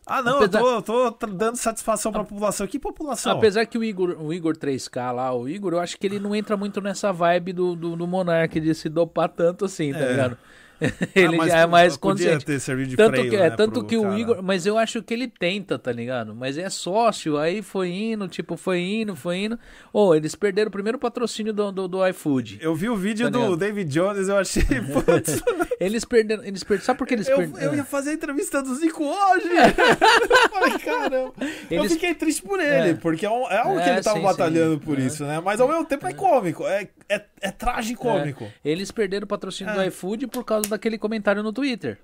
Ah, 0.07 0.23
não, 0.23 0.39
Apesar- 0.39 0.61
eu 0.61 0.83
tô, 0.83 1.05
eu 1.07 1.13
tô 1.13 1.27
dando 1.27 1.57
satisfação 1.57 2.11
pra 2.13 2.25
população. 2.25 2.67
Que 2.67 2.79
população? 2.79 3.33
Apesar 3.33 3.67
que 3.67 3.77
o 3.77 3.85
Igor, 3.85 4.17
o 4.21 4.33
Igor 4.33 4.57
3K 4.57 5.13
lá, 5.13 5.33
o 5.35 5.49
Igor, 5.49 5.73
eu 5.75 5.81
acho 5.81 5.99
que 5.99 6.07
ele 6.07 6.19
não 6.19 6.35
entra 6.35 6.57
muito 6.57 6.81
nessa 6.81 7.13
vibe 7.13 7.53
do, 7.53 7.77
do, 7.77 7.95
do 7.97 8.07
Monark 8.07 8.59
de 8.59 8.75
se 8.75 8.89
dopar 8.89 9.29
tanto 9.29 9.65
assim, 9.67 9.93
tá 9.93 9.99
É. 10.01 10.11
ligado? 10.11 10.39
ele 11.15 11.35
Ah, 11.35 11.39
mas 11.39 11.49
já 11.53 11.59
é 11.59 11.67
mais 11.67 11.97
podia 11.97 12.27
consciente. 12.27 12.45
ter 12.47 12.61
servido 12.61 12.91
de 12.91 12.97
Tanto 12.97 13.11
freio, 13.17 13.31
que, 13.31 13.37
é, 13.37 13.51
né, 13.51 13.57
tanto 13.57 13.85
que 13.85 13.97
o 13.97 14.03
cara. 14.03 14.19
Igor. 14.19 14.43
Mas 14.43 14.65
eu 14.67 14.79
acho 14.79 15.03
que 15.03 15.13
ele 15.13 15.27
tenta, 15.29 15.79
tá 15.79 15.91
ligado? 15.93 16.35
Mas 16.35 16.57
é 16.59 16.69
sócio, 16.71 17.37
aí 17.37 17.63
foi 17.63 17.91
indo, 17.91 18.29
tipo, 18.29 18.57
foi 18.57 18.81
indo, 18.81 19.17
foi 19.17 19.39
indo. 19.39 19.59
Ô, 19.93 20.15
eles 20.15 20.35
perderam 20.35 20.69
o 20.69 20.73
primeiro 20.73 20.99
patrocínio 20.99 21.53
do, 21.53 21.73
do, 21.73 21.89
do 21.89 22.07
iFood. 22.09 22.59
Eu 22.61 22.75
vi 22.75 22.89
o 22.89 22.97
vídeo 22.97 23.31
Tá 23.31 23.39
do? 23.39 23.57
David 23.57 23.91
Jones, 23.91 24.29
eu 24.29 24.37
achei. 24.39 24.63
Putz, 24.93 25.43
Eles 25.81 26.05
perderam. 26.05 26.45
Eles 26.45 26.63
perderam. 26.65 26.85
Sabe 26.87 26.99
por 26.99 27.07
que 27.07 27.15
eles 27.15 27.29
eu, 27.29 27.37
perderam? 27.37 27.73
eu 27.73 27.77
ia 27.77 27.85
fazer 27.85 28.11
a 28.11 28.13
entrevista 28.15 28.63
do 28.63 28.75
Zico 28.75 29.05
hoje! 29.05 29.49
eu 29.49 30.49
falei, 30.51 30.79
caramba. 30.79 31.33
Eu 31.71 31.81
Eles- 31.81 31.93
fiquei 31.93 32.15
triste 32.15 32.43
por 32.43 32.59
ele, 32.61 32.91
É. 32.91 32.95
porque 32.95 33.27
é, 33.27 33.29
é 33.29 33.59
algo 33.59 33.77
que 33.81 33.89
É, 33.89 33.93
ele 33.95 34.03
tava 34.03 34.19
sim, 34.19 34.23
batalhando 34.25 34.75
sim. 34.75 34.79
por 34.81 34.99
É. 34.99 35.03
isso, 35.03 35.25
né? 35.25 35.41
Mas 35.45 35.61
ao 35.61 35.69
mesmo 35.69 35.85
tempo 35.85 36.07
é 36.07 36.13
cômico, 36.13 36.67
é, 36.67 36.89
é, 37.09 37.23
é 37.41 37.51
tragicômico. 37.51 38.47
Eles 38.65 38.91
perderam 38.91 39.25
o 39.25 39.29
patrocínio 39.29 39.73
do 39.75 39.81
É. 39.81 39.87
iFood 39.89 40.27
por 40.27 40.45
causa 40.45 40.68
daquele 40.69 40.99
comentário 40.99 41.43
no 41.43 41.53
Twitter. 41.53 41.99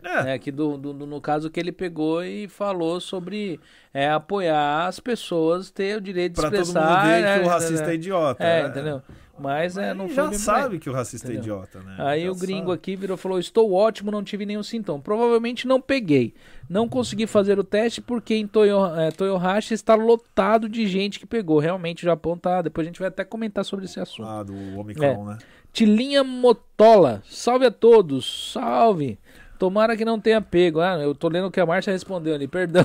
É. 0.00 0.22
né, 0.22 0.38
que 0.38 0.52
do, 0.52 0.76
do- 0.78 0.94
no 1.06 1.20
caso 1.20 1.50
que 1.50 1.58
ele 1.58 1.72
pegou 1.72 2.22
e 2.22 2.46
falou 2.46 3.00
sobre 3.00 3.58
é, 3.92 4.08
apoiar 4.08 4.86
as 4.86 5.00
pessoas 5.00 5.72
ter 5.72 5.98
o 5.98 6.00
direito 6.00 6.34
de 6.36 6.40
Pra 6.40 6.50
todo 6.52 6.60
expressar. 6.62 6.88
mundo 7.02 7.02
ver 7.10 7.22
né, 7.22 7.38
que 7.40 7.44
o 7.44 7.48
racista 7.48 7.84
né, 7.86 7.90
é 7.90 7.94
idiota. 7.96 8.44
É, 8.44 8.62
né? 8.62 8.68
entendeu? 8.68 9.02
Mas 9.40 9.76
é, 9.76 9.92
não 9.94 10.04
Ele 10.06 10.14
foi 10.14 10.24
já 10.24 10.30
bem 10.30 10.38
sabe 10.38 10.78
que 10.78 10.88
o 10.90 10.92
racista 10.92 11.26
Entendeu? 11.32 11.54
é 11.54 11.64
idiota, 11.66 11.80
né? 11.80 11.94
Aí 11.98 12.24
Já 12.24 12.30
o 12.30 12.34
gringo 12.36 12.60
sabe. 12.70 12.72
aqui 12.74 12.96
virou 12.96 13.16
e 13.16 13.18
falou: 13.18 13.38
Estou 13.38 13.72
ótimo, 13.72 14.10
não 14.10 14.22
tive 14.24 14.44
nenhum 14.46 14.62
sintoma. 14.64 15.00
Provavelmente 15.00 15.66
não 15.66 15.80
peguei. 15.80 16.34
Não 16.68 16.88
consegui 16.88 17.24
fazer 17.26 17.56
o 17.58 17.62
teste 17.64 18.00
porque 18.00 18.34
em 18.34 18.48
Toyo, 18.48 18.84
é, 18.96 19.10
Toyohashi 19.12 19.74
está 19.74 19.94
lotado 19.94 20.68
de 20.68 20.86
gente 20.88 21.20
que 21.20 21.26
pegou. 21.26 21.60
Realmente 21.60 22.02
o 22.04 22.06
Japão 22.06 22.36
tá. 22.36 22.62
Depois 22.62 22.84
a 22.84 22.88
gente 22.88 22.98
vai 22.98 23.08
até 23.08 23.24
comentar 23.24 23.64
sobre 23.64 23.84
esse 23.84 24.00
assunto. 24.00 24.28
Ah, 24.28 24.42
do 24.42 24.54
Omicron, 24.78 25.24
né? 25.24 25.38
Tilinha 25.72 26.24
Motola, 26.24 27.22
salve 27.28 27.66
a 27.66 27.70
todos, 27.70 28.52
salve. 28.52 29.18
Tomara 29.58 29.96
que 29.96 30.04
não 30.04 30.20
tenha 30.20 30.40
pego. 30.40 30.80
Ah, 30.80 30.98
eu 31.00 31.14
tô 31.14 31.28
lendo 31.28 31.48
o 31.48 31.50
que 31.50 31.60
a 31.60 31.66
Márcia 31.66 31.92
respondeu 31.92 32.34
ali, 32.34 32.46
perdão. 32.46 32.84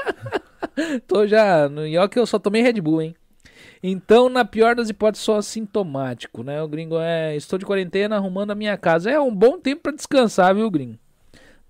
tô 1.06 1.26
já. 1.26 1.68
No 1.68 1.82
que 2.08 2.18
eu 2.18 2.26
só 2.26 2.38
tomei 2.38 2.62
Red 2.62 2.80
Bull, 2.80 3.02
hein? 3.02 3.14
Então, 3.82 4.28
na 4.28 4.44
pior 4.44 4.74
das 4.74 4.90
hipóteses, 4.90 5.24
só 5.24 5.36
assintomático, 5.36 6.42
né? 6.42 6.60
O 6.62 6.68
gringo 6.68 6.98
é. 6.98 7.36
Estou 7.36 7.58
de 7.58 7.64
quarentena 7.64 8.16
arrumando 8.16 8.50
a 8.50 8.54
minha 8.56 8.76
casa. 8.76 9.10
É 9.10 9.20
um 9.20 9.34
bom 9.34 9.58
tempo 9.58 9.82
pra 9.82 9.92
descansar, 9.92 10.54
viu, 10.54 10.70
gringo? 10.70 10.98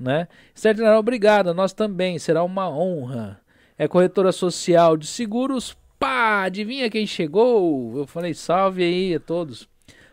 né? 0.00 0.26
Esther 0.54 0.76
General, 0.76 0.98
obrigada, 0.98 1.52
nós 1.52 1.72
também, 1.72 2.18
será 2.18 2.42
uma 2.42 2.68
honra. 2.68 3.40
É 3.76 3.86
corretora 3.86 4.32
social 4.32 4.96
de 4.96 5.06
seguros, 5.06 5.76
pá, 5.98 6.44
adivinha 6.44 6.90
quem 6.90 7.06
chegou? 7.06 7.96
Eu 7.98 8.06
falei, 8.06 8.34
salve 8.34 8.82
aí 8.82 9.14
a 9.14 9.20
todos. 9.20 9.68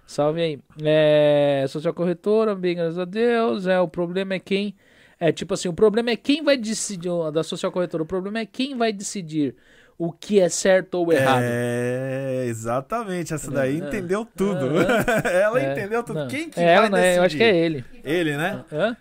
Salve 0.08 0.41
aí. 0.41 0.60
É, 0.82 1.66
social 1.68 1.93
corretora, 1.93 2.55
bem, 2.55 2.78
graças 2.78 2.97
a 2.97 3.03
Deus. 3.03 3.68
É, 3.68 3.78
o 3.78 3.89
problema 3.89 4.36
é 4.36 4.39
quem. 4.39 4.74
É 5.20 5.34
tipo 5.34 5.53
assim, 5.53 5.68
o 5.68 5.74
problema 5.74 6.12
é 6.12 6.16
quem 6.16 6.41
vai 6.41 6.55
decidir. 6.55 7.12
Da 7.34 7.43
social 7.43 7.74
corretora, 7.74 8.03
o 8.03 8.05
problema 8.05 8.39
é 8.39 8.45
quem 8.45 8.78
vai 8.78 8.93
decidir 8.93 9.53
o 9.97 10.10
que 10.14 10.39
é 10.39 10.47
certo 10.47 10.95
ou 10.95 11.12
errado. 11.12 11.41
É, 11.43 12.45
exatamente. 12.45 13.34
Essa 13.34 13.51
daí 13.51 13.82
é, 13.82 13.86
entendeu 13.86 14.26
tudo. 14.26 14.80
ela 15.28 15.62
é, 15.62 15.72
entendeu 15.74 16.01
tudo. 16.01 16.20
Não. 16.22 16.28
Quem 16.30 16.49
que 16.49 16.62
é, 16.62 16.80
vai 16.80 16.89
decidir? 16.89 17.18
Eu 17.18 17.24
acho 17.24 17.38
que 17.38 17.43
é 17.43 17.55
ele. 17.58 17.86
Ele, 18.01 18.38
né? 18.38 18.64
Hã? 18.72 18.97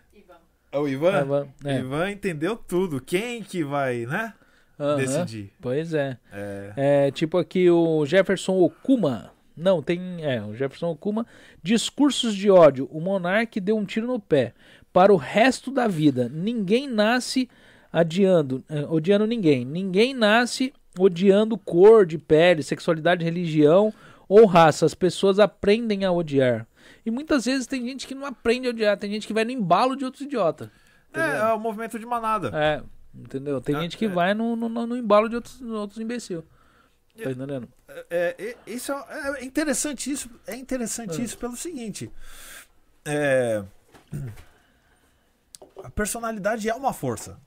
É 0.72 0.78
o 0.78 0.88
Ivan? 0.88 1.20
Ivan, 1.22 1.48
é. 1.64 1.78
Ivan 1.78 2.11
entendeu 2.11 2.57
tudo. 2.57 3.00
Quem 3.00 3.44
que 3.44 3.62
vai, 3.62 4.07
né? 4.07 4.34
Uhum, 4.76 4.96
decidir. 4.96 5.52
Pois 5.61 5.94
é. 5.94 6.18
é. 6.32 6.72
é. 6.76 7.11
Tipo 7.12 7.38
aqui 7.38 7.70
o 7.70 8.04
Jefferson 8.04 8.59
Okuma. 8.59 9.36
Não, 9.57 9.82
tem. 9.82 10.24
É, 10.24 10.42
o 10.42 10.54
Jefferson 10.54 10.90
Okuma. 10.90 11.26
Discursos 11.62 12.34
de 12.34 12.50
ódio. 12.50 12.88
O 12.92 13.00
monarca 13.00 13.61
deu 13.61 13.76
um 13.76 13.84
tiro 13.84 14.07
no 14.07 14.20
pé. 14.20 14.52
Para 14.92 15.12
o 15.12 15.16
resto 15.16 15.70
da 15.70 15.88
vida. 15.88 16.28
Ninguém 16.28 16.88
nasce 16.88 17.48
adiando, 17.92 18.62
eh, 18.68 18.86
odiando 18.88 19.26
ninguém. 19.26 19.64
Ninguém 19.64 20.12
nasce 20.12 20.72
odiando 20.98 21.57
cor 21.57 22.04
de 22.04 22.18
pele, 22.18 22.62
sexualidade, 22.62 23.24
religião 23.24 23.92
ou 24.28 24.46
raça. 24.46 24.84
As 24.84 24.94
pessoas 24.94 25.38
aprendem 25.38 26.04
a 26.04 26.12
odiar. 26.12 26.66
E 27.04 27.11
muitas 27.11 27.44
vezes 27.44 27.66
tem 27.66 27.84
gente 27.86 28.07
que 28.07 28.14
não 28.14 28.26
aprende 28.26 28.66
a 28.66 28.70
odiar. 28.70 28.96
Tem 28.98 29.11
gente 29.11 29.26
que 29.26 29.32
vai 29.32 29.44
no 29.44 29.50
embalo 29.50 29.96
de 29.96 30.04
outros 30.04 30.22
idiotas. 30.22 30.68
É, 31.12 31.50
é 31.50 31.52
o 31.52 31.59
movimento 31.59 31.98
de 31.98 32.04
manada. 32.04 32.50
É, 32.54 32.82
entendeu? 33.14 33.61
Tem 33.61 33.76
é, 33.76 33.80
gente 33.80 33.96
que 33.96 34.07
é. 34.07 34.09
vai 34.09 34.34
no, 34.34 34.57
no, 34.57 34.68
no, 34.68 34.96
embalo 34.96 35.28
de 35.28 35.36
outros, 35.36 35.61
outros 35.62 36.00
imbecil. 36.00 36.44
Tá 37.22 37.30
entendendo? 37.30 37.68
É, 38.10 38.36
é, 38.38 38.56
isso 38.66 38.92
é, 38.92 39.40
é 39.40 39.44
interessante 39.44 40.10
isso. 40.10 40.30
É 40.46 40.54
interessante 40.54 41.22
isso 41.22 41.38
pelo 41.38 41.56
seguinte. 41.56 42.10
É, 43.04 43.64
a 45.82 45.90
personalidade 45.90 46.68
é 46.68 46.74
uma 46.74 46.92
força. 46.92 47.38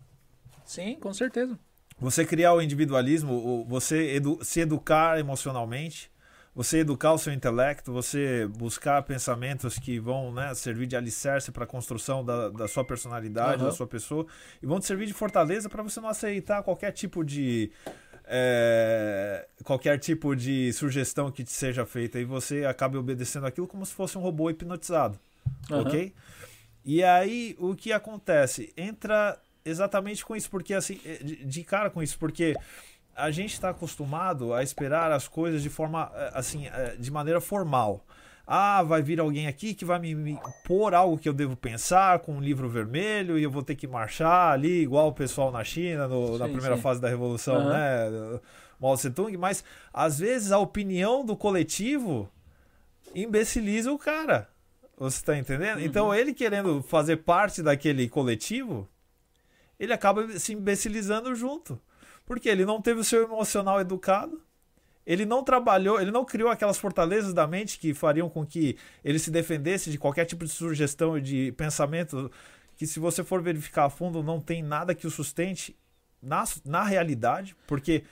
Sim, 0.65 0.95
com 0.99 1.13
certeza. 1.13 1.57
Você 1.99 2.26
criar 2.26 2.53
o 2.53 2.61
individualismo, 2.61 3.65
você 3.67 4.15
edu 4.15 4.39
se 4.41 4.61
educar 4.61 5.20
emocionalmente, 5.20 6.09
você 6.55 6.80
educar 6.80 7.13
o 7.13 7.17
seu 7.17 7.34
intelecto, 7.34 7.91
você 7.91 8.47
buscar 8.47 9.03
pensamentos 9.03 9.78
que 9.78 9.99
vão 9.99 10.32
né, 10.32 10.53
servir 10.53 10.88
de 10.88 10.95
alicerce 10.95 11.51
para 11.51 11.65
a 11.65 11.67
construção 11.67 12.24
da, 12.24 12.49
da, 12.49 12.67
sua 12.67 12.86
personalidade, 12.86 13.61
uhum. 13.61 13.70
da 13.70 13.76
sua 13.76 13.88
pessoa, 13.88 14.26
e 14.61 14.65
vão 14.65 14.80
te 14.80 14.86
servir 14.86 15.05
de 15.05 15.13
fortaleza 15.13 15.70
para 15.70 15.84
você 15.84 15.99
não 15.99 16.09
aceitar 16.09 16.63
qualquer 16.63 16.91
tipo 16.91 17.24
de 17.24 17.72
é, 18.32 19.48
qualquer 19.64 19.98
tipo 19.98 20.36
de 20.36 20.72
sugestão 20.72 21.32
que 21.32 21.44
te 21.44 21.52
seja 21.52 21.84
feita 21.84 22.20
e 22.20 22.26
você 22.26 22.64
acabe 22.64 22.96
obedecendo 22.96 23.48
aquilo 23.48 23.68
como 23.68 23.84
se 23.84 23.94
fosse 23.94 24.20
um 24.20 24.22
robô 24.22 24.52
hipnotizado, 24.52 25.20
uhum. 25.70 25.82
ok? 25.82 26.14
E 26.86 27.04
aí 27.04 27.56
o 27.60 27.76
que 27.76 27.92
acontece? 27.92 28.72
Entra 28.78 29.42
exatamente 29.66 30.24
com 30.24 30.36
isso, 30.36 30.50
porque 30.50 30.76
assim, 30.76 31.02
é, 31.04 31.18
de 31.24 31.64
cara 31.64 31.90
com 31.90 32.04
isso, 32.04 32.20
porque 32.20 32.56
a 33.16 33.32
gente 33.32 33.54
está 33.54 33.72
acostumado 33.72 34.54
a 34.54 34.62
esperar 34.62 35.12
as 35.12 35.28
coisas 35.28 35.64
de 35.64 35.70
forma 35.70 36.12
é, 36.14 36.32
assim, 36.36 36.68
é, 36.68 36.96
de 36.98 37.12
maneira 37.12 37.42
formal. 37.42 38.06
Ah, 38.52 38.82
vai 38.82 39.04
vir 39.04 39.20
alguém 39.20 39.45
aqui 39.45 39.76
que 39.76 39.86
vai 39.86 40.00
me, 40.00 40.16
me 40.16 40.39
pôr 40.64 40.95
algo 40.95 41.20
que 41.20 41.30
eu 41.30 41.34
devo 41.34 41.56
pensar 41.56 42.18
com 42.18 42.34
um 42.34 42.41
livro 42.41 42.68
vermelho 42.68 43.38
e 43.38 43.43
eu 43.43 43.52
vou 43.52 43.62
ter 43.62 43.76
que 43.76 43.86
marchar 43.86 44.54
ali, 44.54 44.82
igual 44.82 45.10
o 45.10 45.14
pessoal 45.14 45.52
na 45.52 45.64
China, 45.64 46.08
no, 46.08 46.34
sim, 46.34 46.39
na 46.39 46.45
primeira 46.45 46.76
sim. 46.76 46.82
fase 46.82 47.00
da 47.00 47.08
Revolução, 47.08 47.58
uhum. 47.58 47.70
né? 47.70 48.39
Mao 48.80 48.95
Tse 48.95 49.12
Tung, 49.12 49.38
mas 49.38 49.64
às 49.93 50.18
vezes 50.18 50.52
a 50.52 50.58
opinião 50.58 51.24
do 51.24 51.38
coletivo 51.38 52.28
imbeciliza 53.14 53.91
o 53.91 54.00
cara. 54.00 54.50
Você 54.97 55.18
está 55.18 55.38
entendendo? 55.38 55.78
Uhum. 55.78 55.86
Então 55.86 56.16
ele 56.16 56.34
querendo 56.34 56.82
fazer 56.82 57.18
parte 57.18 57.62
daquele 57.62 58.10
coletivo, 58.10 58.89
ele 59.80 59.93
acaba 59.93 60.28
se 60.39 60.54
imbecilizando 60.54 61.36
junto. 61.36 61.80
Porque 62.26 62.50
ele 62.50 62.66
não 62.66 62.82
teve 62.82 63.00
o 63.00 63.04
seu 63.04 63.24
emocional 63.26 63.80
educado, 63.80 64.41
ele 65.10 65.26
não 65.26 65.43
trabalhou, 65.43 65.99
ele 65.99 66.12
não 66.12 66.24
criou 66.24 66.51
aquelas 66.51 66.78
fortalezas 66.78 67.34
da 67.34 67.47
mente 67.47 67.80
que 67.80 67.95
fariam 67.95 68.30
com 68.30 68.45
que 68.45 68.78
ele 69.03 69.18
se 69.18 69.32
defendesse 69.32 69.89
de 69.89 69.97
qualquer 69.97 70.24
tipo 70.24 70.45
de 70.45 70.51
sugestão 70.51 71.18
e 71.18 71.22
de 71.22 71.51
pensamento 71.53 72.32
que, 72.78 72.86
se 72.86 72.99
você 72.99 73.24
for 73.24 73.41
verificar 73.41 73.86
a 73.86 73.89
fundo, 73.89 74.22
não 74.22 74.39
tem 74.39 74.62
nada 74.62 74.93
que 74.93 75.07
o 75.07 75.10
sustente 75.10 75.76
na, 76.22 76.43
na 76.64 76.84
realidade, 76.84 77.55
porque 77.66 78.03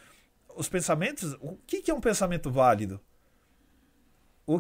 os 0.56 0.68
pensamentos. 0.68 1.38
O 1.40 1.56
que, 1.68 1.84
que 1.84 1.92
é 1.92 1.94
um 1.94 2.02
pensamento 2.02 2.50
válido? 2.50 3.00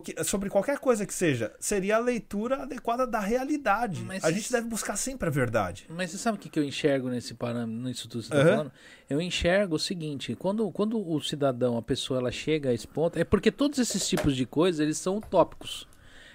Que, 0.02 0.22
sobre 0.26 0.50
qualquer 0.50 0.80
coisa 0.80 1.06
que 1.06 1.14
seja, 1.14 1.54
seria 1.62 1.96
a 1.96 2.00
leitura 2.00 2.64
adequada 2.64 3.08
da 3.08 3.22
realidade. 3.22 4.04
Mas 4.04 4.22
a 4.22 4.30
gente 4.30 4.52
deve 4.52 4.68
buscar 4.68 4.98
sempre 4.98 5.30
a 5.30 5.32
verdade. 5.32 5.86
Mas 5.90 6.12
você 6.12 6.18
sabe 6.18 6.38
o 6.38 6.42
que, 6.42 6.50
que 6.50 6.60
eu 6.60 6.64
enxergo 6.66 7.08
nesse 7.08 7.34
parâmetro, 7.34 7.88
nisso 7.88 8.10
tudo 8.10 8.22
que 8.22 8.28
você 8.28 8.34
está 8.34 8.50
uhum. 8.50 8.58
falando? 8.58 8.72
Eu 9.10 9.22
enxergo 9.22 9.78
o 9.78 9.80
seguinte, 9.80 10.36
quando, 10.36 10.70
quando 10.72 11.00
o 11.10 11.22
cidadão, 11.22 11.78
a 11.78 11.82
pessoa, 11.82 12.20
ela 12.20 12.32
chega 12.32 12.70
a 12.70 12.74
esse 12.74 12.86
ponto, 12.86 13.18
é 13.18 13.24
porque 13.24 13.50
todos 13.50 13.80
esses 13.80 14.06
tipos 14.10 14.36
de 14.36 14.46
coisas, 14.46 14.82
eles 14.82 14.98
são 14.98 15.18
utópicos. 15.18 15.88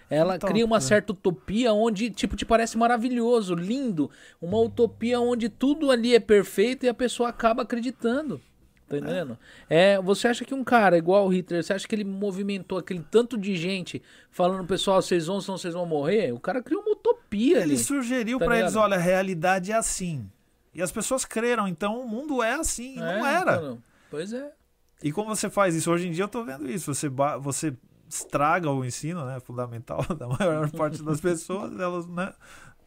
Ela 0.09 0.39
cria 0.39 0.65
uma 0.65 0.81
certa 0.81 1.13
utopia 1.13 1.73
onde, 1.73 2.11
tipo, 2.11 2.37
te 2.37 2.45
parece 2.45 2.77
maravilhoso, 2.77 3.55
lindo. 3.55 4.11
Uma 4.41 4.59
utopia 4.59 5.19
onde 5.21 5.49
tudo 5.49 5.91
ali 5.91 6.15
é 6.15 6.21
perfeito 6.21 6.85
e 6.85 6.89
a 6.89 6.95
pessoa 6.95 7.31
acaba 7.31 7.63
acreditando. 7.63 8.41
Tá 8.93 8.99
entendendo? 8.99 9.39
É. 9.71 9.93
é. 9.93 10.03
você 10.03 10.29
acha 10.29 10.45
que 10.45 10.55
um 10.55 10.63
cara 10.63 10.99
igual 10.99 11.27
o 11.27 11.29
Hitler, 11.29 11.63
você 11.63 11.73
acha 11.73 11.89
que 11.89 11.95
ele 11.95 12.05
movimentou 12.05 12.79
aquele 12.79 13.05
tanto 13.11 13.39
de 13.39 13.57
gente 13.57 14.03
falando, 14.31 14.67
pessoal, 14.67 15.01
vocês 15.01 15.27
vão, 15.27 15.41
senão 15.41 15.57
vocês 15.57 15.73
vão 15.73 15.87
morrer? 15.87 16.33
O 16.33 16.39
cara 16.39 16.63
criou 16.63 16.83
uma 16.83 16.93
utopia 16.93 17.57
ele 17.57 17.63
ali. 17.63 17.73
Ele 17.73 17.79
sugeriu 17.79 18.39
tá 18.39 18.45
para 18.45 18.59
eles, 18.59 18.77
olha, 18.77 18.97
a 18.97 19.01
realidade 19.01 19.73
é 19.73 19.75
assim. 19.75 20.31
E 20.75 20.83
as 20.83 20.93
pessoas 20.93 21.25
creram, 21.25 21.67
então 21.67 22.01
o 22.01 22.09
mundo 22.09 22.43
é 22.43 22.55
assim. 22.55 22.99
É, 22.99 23.01
não 23.01 23.27
era. 23.27 23.57
Então, 23.57 23.83
pois 24.11 24.33
é. 24.33 24.53
E 25.03 25.11
como 25.11 25.35
você 25.35 25.51
faz 25.51 25.75
isso? 25.75 25.91
Hoje 25.91 26.09
em 26.09 26.13
dia 26.13 26.25
eu 26.25 26.29
tô 26.29 26.45
vendo 26.45 26.71
isso. 26.71 26.95
Você, 26.95 27.09
você 27.41 27.75
estraga 28.09 28.71
o 28.71 28.85
ensino, 28.85 29.25
né? 29.25 29.41
Fundamental 29.41 30.05
da 30.17 30.29
maior 30.29 30.71
parte 30.71 31.03
das 31.03 31.21
pessoas. 31.21 31.79
Elas, 31.79 32.07
né? 32.07 32.33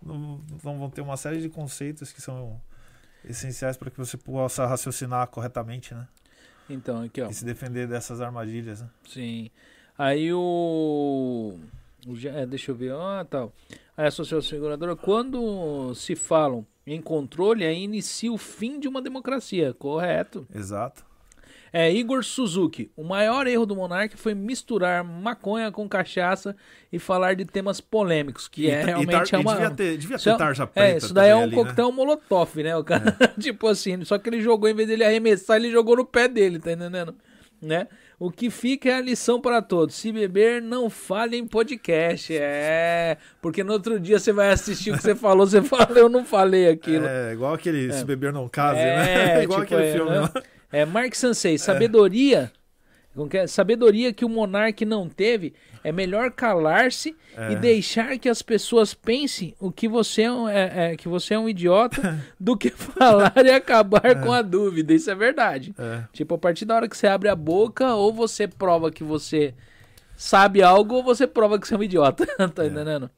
Não, 0.04 0.42
não 0.64 0.78
vão 0.80 0.90
ter 0.90 1.02
uma 1.02 1.18
série 1.18 1.42
de 1.42 1.50
conceitos 1.50 2.12
que 2.12 2.22
são 2.22 2.62
essenciais 3.30 3.78
para 3.78 3.90
que 3.90 3.98
você 3.98 4.18
possa 4.18 4.66
raciocinar 4.66 5.28
corretamente, 5.28 5.94
né? 5.94 6.08
Então, 6.70 7.04
aqui, 7.04 7.22
ó. 7.22 7.30
E 7.30 7.34
se 7.34 7.46
defender 7.46 7.88
dessas 7.88 8.22
armadilhas, 8.22 8.82
né? 8.82 8.90
Sim. 9.08 9.50
Aí 9.98 10.34
o. 10.34 11.58
é, 12.26 12.46
deixa 12.46 12.72
eu 12.72 12.76
ver. 12.76 12.94
Ah, 12.94 13.26
tal. 13.30 13.54
A 13.96 14.08
associação 14.08 14.42
seguradora, 14.42 14.96
quando 14.96 15.94
se 15.96 16.16
falam 16.16 16.66
em 16.86 17.02
controle, 17.02 17.66
aí 17.66 17.84
inicia 17.84 18.32
o 18.32 18.38
fim 18.38 18.80
de 18.80 18.88
uma 18.88 19.02
democracia, 19.02 19.74
correto? 19.74 20.46
Exato. 20.54 21.06
É, 21.78 21.92
Igor 21.92 22.24
Suzuki. 22.24 22.90
O 22.96 23.04
maior 23.04 23.46
erro 23.48 23.66
do 23.66 23.76
Monark 23.76 24.16
foi 24.16 24.34
misturar 24.34 25.04
maconha 25.04 25.70
com 25.74 25.90
cachaça 25.90 26.56
e 26.90 26.98
falar 26.98 27.36
de 27.36 27.44
temas 27.44 27.82
polêmicos, 27.82 28.48
que 28.48 28.62
e, 28.62 28.70
é 28.70 28.82
realmente 28.82 29.30
tar, 29.30 29.38
é 29.38 29.42
uma... 29.42 29.54
Devia 29.56 29.72
ter, 29.72 29.98
devia 29.98 30.18
ter 30.18 30.30
é 30.30 30.38
tarja 30.38 30.66
preta 30.66 30.88
É, 30.88 30.98
isso 30.98 31.14
daí 31.14 31.32
é 31.32 31.36
um 31.36 31.44
ali, 31.44 31.54
coquetel 31.54 31.90
né? 31.90 31.94
molotov, 31.94 32.64
né? 32.64 32.78
O 32.78 32.84
cara, 32.86 33.18
é. 33.20 33.28
tipo 33.42 33.68
assim, 33.68 34.06
só 34.06 34.18
que 34.18 34.30
ele 34.30 34.40
jogou, 34.40 34.70
em 34.70 34.74
vez 34.74 34.88
dele 34.88 35.04
arremessar, 35.04 35.58
ele 35.58 35.70
jogou 35.70 35.98
no 35.98 36.06
pé 36.06 36.30
dele, 36.30 36.60
tá 36.60 36.72
entendendo? 36.72 37.14
Né? 37.62 37.90
O 38.18 38.32
que 38.32 38.50
fica 38.50 38.88
é 38.88 38.94
a 38.94 39.02
lição 39.02 39.42
para 39.42 39.62
todos. 39.62 39.96
Se 39.96 40.14
beber, 40.14 40.62
não 40.62 40.90
fale 40.90 41.36
em 41.36 41.46
podcast. 41.46 42.34
É. 42.34 43.18
Porque 43.42 43.66
no 43.66 43.74
outro 43.74 44.00
dia 44.00 44.18
você 44.18 44.32
vai 44.32 44.52
assistir 44.52 44.92
o 44.92 44.96
que 44.96 45.02
você 45.02 45.16
falou, 45.16 45.46
você 45.46 45.62
fala, 45.62 46.00
eu 46.00 46.08
não 46.08 46.24
falei 46.24 46.70
aquilo. 46.70 47.06
É, 47.06 47.34
igual 47.34 47.54
aquele 47.54 47.90
é. 47.90 47.92
Se 47.92 48.06
Beber 48.06 48.32
Não 48.32 48.48
Case, 48.48 48.80
é, 48.80 48.96
né? 48.96 49.44
igual 49.44 49.60
tipo, 49.60 49.76
aquele 49.76 49.90
é, 49.90 49.94
filme 49.94 50.12
né? 50.12 50.30
É, 50.76 50.84
Mark 50.84 51.16
Sansei, 51.16 51.58
sabedoria. 51.58 52.52
É. 53.32 53.48
Sabedoria 53.48 54.12
que 54.12 54.26
o 54.26 54.30
monarca 54.30 54.84
não 54.84 55.08
teve 55.08 55.54
é 55.82 55.90
melhor 55.90 56.32
calar-se 56.32 57.16
é. 57.38 57.54
e 57.54 57.56
deixar 57.56 58.20
que 58.20 58.28
as 58.28 58.42
pessoas 58.42 58.94
pensem 58.94 59.56
o 59.58 59.72
que 59.72 59.88
você 59.88 60.24
é, 60.24 60.32
um, 60.34 60.50
é, 60.50 60.92
é 60.92 60.98
que 60.98 61.08
você 61.08 61.34
é 61.34 61.40
um 61.40 61.48
idiota 61.48 62.22
do 62.38 62.58
que 62.58 62.72
falar 62.72 63.32
e 63.38 63.52
acabar 63.52 64.06
é. 64.06 64.16
com 64.16 64.34
a 64.34 64.42
dúvida. 64.42 64.94
Isso 64.94 65.10
é 65.10 65.16
verdade. 65.16 65.74
Tipo, 66.12 66.36
a 66.36 66.38
partir 66.38 66.66
da 66.66 66.76
hora 66.76 66.90
que 66.90 66.98
você 66.98 67.08
abre 67.08 67.30
a 67.30 67.36
boca, 67.38 67.96
ou 67.96 68.12
você 68.12 68.46
prova 68.46 68.92
que 68.92 69.04
você 69.04 69.54
sabe 70.18 70.62
algo, 70.62 70.96
ou 70.96 71.04
você 71.04 71.26
prova 71.26 71.58
que 71.58 71.66
você 71.66 71.74
é 71.74 71.78
um 71.78 71.84
idiota. 71.84 72.26
tá 72.54 72.66
entendendo? 72.66 73.10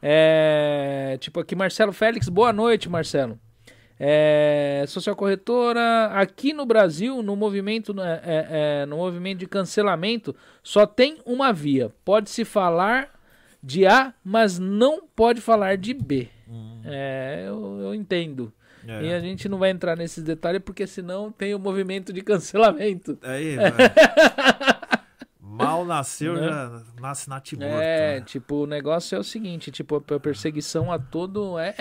É, 0.00 1.16
tipo 1.18 1.40
aqui, 1.40 1.56
Marcelo 1.56 1.92
Félix, 1.92 2.28
boa 2.28 2.52
noite, 2.52 2.88
Marcelo. 2.88 3.36
É, 3.98 4.84
social 4.88 5.14
corretora 5.14 6.06
aqui 6.14 6.52
no 6.52 6.66
Brasil 6.66 7.22
no 7.22 7.36
movimento 7.36 7.94
é, 8.00 8.20
é, 8.24 8.46
é, 8.82 8.86
no 8.86 8.96
movimento 8.96 9.38
de 9.38 9.46
cancelamento 9.46 10.34
só 10.64 10.84
tem 10.84 11.18
uma 11.24 11.52
via 11.52 11.92
pode 12.04 12.28
se 12.28 12.44
falar 12.44 13.08
de 13.62 13.86
A 13.86 14.12
mas 14.24 14.58
não 14.58 15.06
pode 15.14 15.40
falar 15.40 15.76
de 15.76 15.94
B 15.94 16.28
Hum. 16.48 16.80
É, 16.84 17.44
eu, 17.46 17.80
eu 17.80 17.94
entendo. 17.94 18.52
É. 18.86 19.02
E 19.02 19.12
a 19.14 19.20
gente 19.20 19.48
não 19.48 19.58
vai 19.58 19.70
entrar 19.70 19.96
nesses 19.96 20.22
detalhes 20.22 20.60
porque 20.62 20.86
senão 20.86 21.32
tem 21.32 21.54
o 21.54 21.58
movimento 21.58 22.12
de 22.12 22.20
cancelamento. 22.20 23.18
Aí, 23.22 23.56
Mal 25.40 25.84
nasceu, 25.84 26.34
né? 26.34 26.48
já 26.48 26.82
nasce 27.00 27.28
natimorto. 27.28 27.74
É, 27.76 28.18
né? 28.18 28.24
tipo, 28.26 28.64
o 28.64 28.66
negócio 28.66 29.14
é 29.14 29.18
o 29.18 29.24
seguinte, 29.24 29.70
tipo, 29.70 29.96
a 29.96 30.20
perseguição 30.20 30.90
a 30.90 30.98
todo. 30.98 31.58
É 31.58 31.74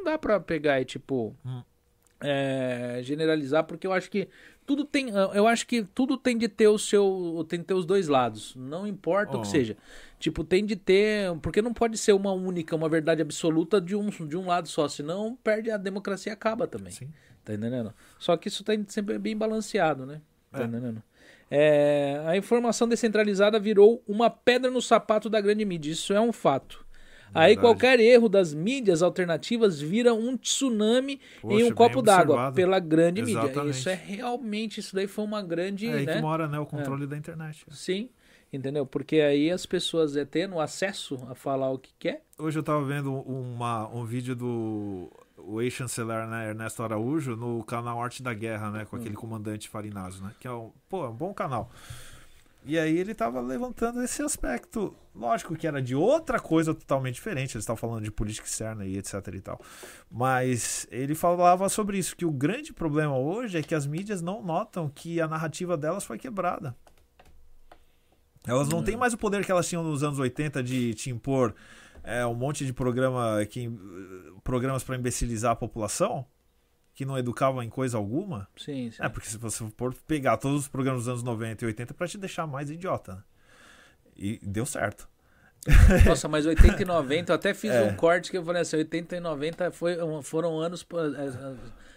não 0.00 0.04
dá 0.04 0.18
pra 0.18 0.40
pegar 0.40 0.80
e, 0.80 0.84
tipo. 0.84 1.36
Hum. 1.44 1.62
É, 2.22 3.00
generalizar, 3.02 3.64
porque 3.64 3.86
eu 3.86 3.94
acho 3.94 4.10
que 4.10 4.28
tudo 4.66 4.84
tem. 4.84 5.08
Eu 5.08 5.46
acho 5.46 5.66
que 5.66 5.82
tudo 5.82 6.16
tem 6.16 6.36
de 6.36 6.48
ter 6.48 6.68
o 6.68 6.78
seu. 6.78 7.44
Tem 7.48 7.60
de 7.60 7.64
ter 7.64 7.74
os 7.74 7.86
dois 7.86 8.08
lados. 8.08 8.54
Não 8.54 8.86
importa 8.86 9.36
oh. 9.36 9.40
o 9.40 9.42
que 9.42 9.48
seja. 9.48 9.76
Tipo, 10.18 10.44
tem 10.44 10.64
de 10.64 10.76
ter. 10.76 11.34
Porque 11.40 11.62
não 11.62 11.72
pode 11.72 11.96
ser 11.96 12.12
uma 12.12 12.32
única, 12.32 12.76
uma 12.76 12.88
verdade 12.88 13.22
absoluta 13.22 13.80
de 13.80 13.96
um, 13.96 14.10
de 14.10 14.36
um 14.36 14.46
lado 14.46 14.68
só. 14.68 14.86
Senão 14.86 15.36
perde 15.42 15.70
a 15.70 15.76
democracia 15.76 16.32
acaba 16.32 16.66
também. 16.66 16.92
Sim. 16.92 17.08
Tá 17.42 17.54
entendendo? 17.54 17.92
Só 18.18 18.36
que 18.36 18.48
isso 18.48 18.62
tem 18.62 18.84
sempre 18.86 19.18
bem 19.18 19.36
balanceado, 19.36 20.04
né? 20.04 20.20
Tá 20.52 20.62
é. 20.62 20.64
entendendo? 20.64 21.02
É, 21.50 22.22
a 22.26 22.36
informação 22.36 22.86
descentralizada 22.86 23.58
virou 23.58 24.04
uma 24.06 24.30
pedra 24.30 24.70
no 24.70 24.80
sapato 24.80 25.28
da 25.28 25.40
grande 25.40 25.64
mídia. 25.64 25.90
Isso 25.90 26.12
é 26.12 26.20
um 26.20 26.32
fato. 26.32 26.86
Aí 27.34 27.56
qualquer 27.56 28.00
erro 28.00 28.28
das 28.28 28.52
mídias 28.52 29.02
alternativas 29.02 29.80
vira 29.80 30.12
um 30.14 30.36
tsunami 30.36 31.20
Poxa, 31.40 31.54
em 31.54 31.64
um 31.64 31.72
copo 31.72 32.02
d'água 32.02 32.52
pela 32.52 32.78
grande 32.78 33.20
Exatamente. 33.20 33.56
mídia. 33.56 33.70
Isso 33.70 33.88
é 33.88 33.94
realmente, 33.94 34.80
isso 34.80 34.94
daí 34.94 35.06
foi 35.06 35.24
uma 35.24 35.42
grande. 35.42 35.86
É 35.86 35.94
aí 35.94 36.06
né? 36.06 36.16
que 36.16 36.20
mora 36.20 36.48
né, 36.48 36.58
o 36.58 36.66
controle 36.66 37.04
é. 37.04 37.06
da 37.06 37.16
internet. 37.16 37.64
Sim, 37.70 38.08
entendeu? 38.52 38.84
Porque 38.84 39.16
aí 39.16 39.50
as 39.50 39.64
pessoas 39.66 40.16
é 40.16 40.24
tendo 40.24 40.58
acesso 40.58 41.18
a 41.28 41.34
falar 41.34 41.70
o 41.70 41.78
que 41.78 41.92
quer. 41.98 42.22
Hoje 42.38 42.58
eu 42.58 42.60
estava 42.60 42.84
vendo 42.84 43.12
uma, 43.12 43.88
um 43.88 44.04
vídeo 44.04 44.34
do 44.34 45.10
o 45.42 45.60
ex-chanceler 45.60 46.26
né, 46.26 46.50
Ernesto 46.50 46.82
Araújo 46.82 47.34
no 47.34 47.64
canal 47.64 48.02
Arte 48.02 48.22
da 48.22 48.32
Guerra, 48.34 48.70
né, 48.70 48.84
com 48.84 48.96
aquele 48.96 49.16
hum. 49.16 49.20
comandante 49.20 49.68
Farinazo, 49.68 50.22
né, 50.22 50.32
que 50.38 50.46
é 50.46 50.52
um, 50.52 50.70
pô, 50.88 51.04
é 51.04 51.08
um 51.08 51.14
bom 51.14 51.32
canal. 51.32 51.70
E 52.64 52.78
aí 52.78 52.98
ele 52.98 53.12
estava 53.12 53.40
levantando 53.40 54.02
esse 54.02 54.22
aspecto, 54.22 54.94
lógico 55.14 55.56
que 55.56 55.66
era 55.66 55.80
de 55.80 55.94
outra 55.94 56.38
coisa 56.38 56.74
totalmente 56.74 57.14
diferente, 57.14 57.56
eles 57.56 57.62
estavam 57.62 57.78
falando 57.78 58.04
de 58.04 58.10
política 58.10 58.46
externa 58.46 58.84
e 58.84 58.98
etc 58.98 59.14
e 59.34 59.40
tal. 59.40 59.60
Mas 60.10 60.86
ele 60.90 61.14
falava 61.14 61.68
sobre 61.70 61.96
isso, 61.98 62.14
que 62.14 62.26
o 62.26 62.30
grande 62.30 62.72
problema 62.72 63.16
hoje 63.16 63.58
é 63.58 63.62
que 63.62 63.74
as 63.74 63.86
mídias 63.86 64.20
não 64.20 64.42
notam 64.42 64.90
que 64.90 65.20
a 65.20 65.26
narrativa 65.26 65.76
delas 65.76 66.04
foi 66.04 66.18
quebrada. 66.18 66.76
Elas 68.46 68.68
não 68.68 68.78
hum. 68.78 68.84
têm 68.84 68.96
mais 68.96 69.12
o 69.14 69.18
poder 69.18 69.44
que 69.44 69.52
elas 69.52 69.68
tinham 69.68 69.82
nos 69.82 70.02
anos 70.02 70.18
80 70.18 70.62
de 70.62 70.94
te 70.94 71.10
impor 71.10 71.54
é, 72.02 72.24
um 72.24 72.34
monte 72.34 72.64
de 72.64 72.72
programa 72.72 73.44
que, 73.46 73.70
programas 74.42 74.82
para 74.82 74.96
imbecilizar 74.96 75.52
a 75.52 75.56
população 75.56 76.26
que 77.00 77.06
não 77.06 77.16
educavam 77.16 77.62
em 77.62 77.70
coisa 77.70 77.96
alguma. 77.96 78.46
Sim, 78.54 78.90
sim. 78.90 79.02
É, 79.02 79.08
porque 79.08 79.26
se 79.26 79.38
você 79.38 79.64
for 79.74 79.94
pegar 80.06 80.36
todos 80.36 80.60
os 80.60 80.68
programas 80.68 81.00
dos 81.00 81.08
anos 81.08 81.22
90 81.22 81.64
e 81.64 81.68
80 81.68 81.94
para 81.94 82.06
te 82.06 82.18
deixar 82.18 82.46
mais 82.46 82.70
idiota. 82.70 83.14
Né? 83.14 83.22
E 84.18 84.40
deu 84.42 84.66
certo. 84.66 85.08
Nossa, 86.04 86.28
mas 86.28 86.44
80 86.44 86.82
e 86.82 86.84
90, 86.84 87.32
eu 87.32 87.36
até 87.36 87.54
fiz 87.54 87.70
é. 87.70 87.84
um 87.84 87.96
corte 87.96 88.30
que 88.30 88.36
eu 88.36 88.44
falei 88.44 88.60
assim, 88.60 88.76
80 88.76 89.16
e 89.16 89.20
90 89.20 89.70
foi, 89.70 89.96
foram 90.22 90.60
anos 90.60 90.86
é, 91.16 91.54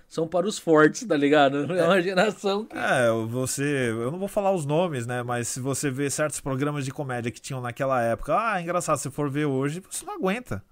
são 0.08 0.26
para 0.26 0.48
os 0.48 0.58
fortes, 0.58 1.06
tá 1.06 1.18
ligado? 1.18 1.66
É 1.76 1.84
uma 1.84 2.02
geração 2.02 2.64
que... 2.64 2.78
É, 2.78 3.10
você... 3.28 3.90
Eu 3.92 4.10
não 4.10 4.20
vou 4.20 4.30
falar 4.30 4.54
os 4.54 4.66
nomes, 4.66 5.06
né? 5.06 5.22
Mas 5.22 5.50
se 5.50 5.60
você 5.60 5.92
vê 5.92 6.10
certos 6.10 6.40
programas 6.40 6.86
de 6.86 6.92
comédia 6.92 7.30
que 7.30 7.42
tinham 7.42 7.60
naquela 7.60 8.02
época, 8.02 8.34
ah, 8.40 8.58
é 8.58 8.64
engraçado, 8.64 9.00
se 9.00 9.12
for 9.12 9.30
ver 9.30 9.48
hoje, 9.48 9.84
você 9.90 10.06
não 10.06 10.16
aguenta. 10.16 10.64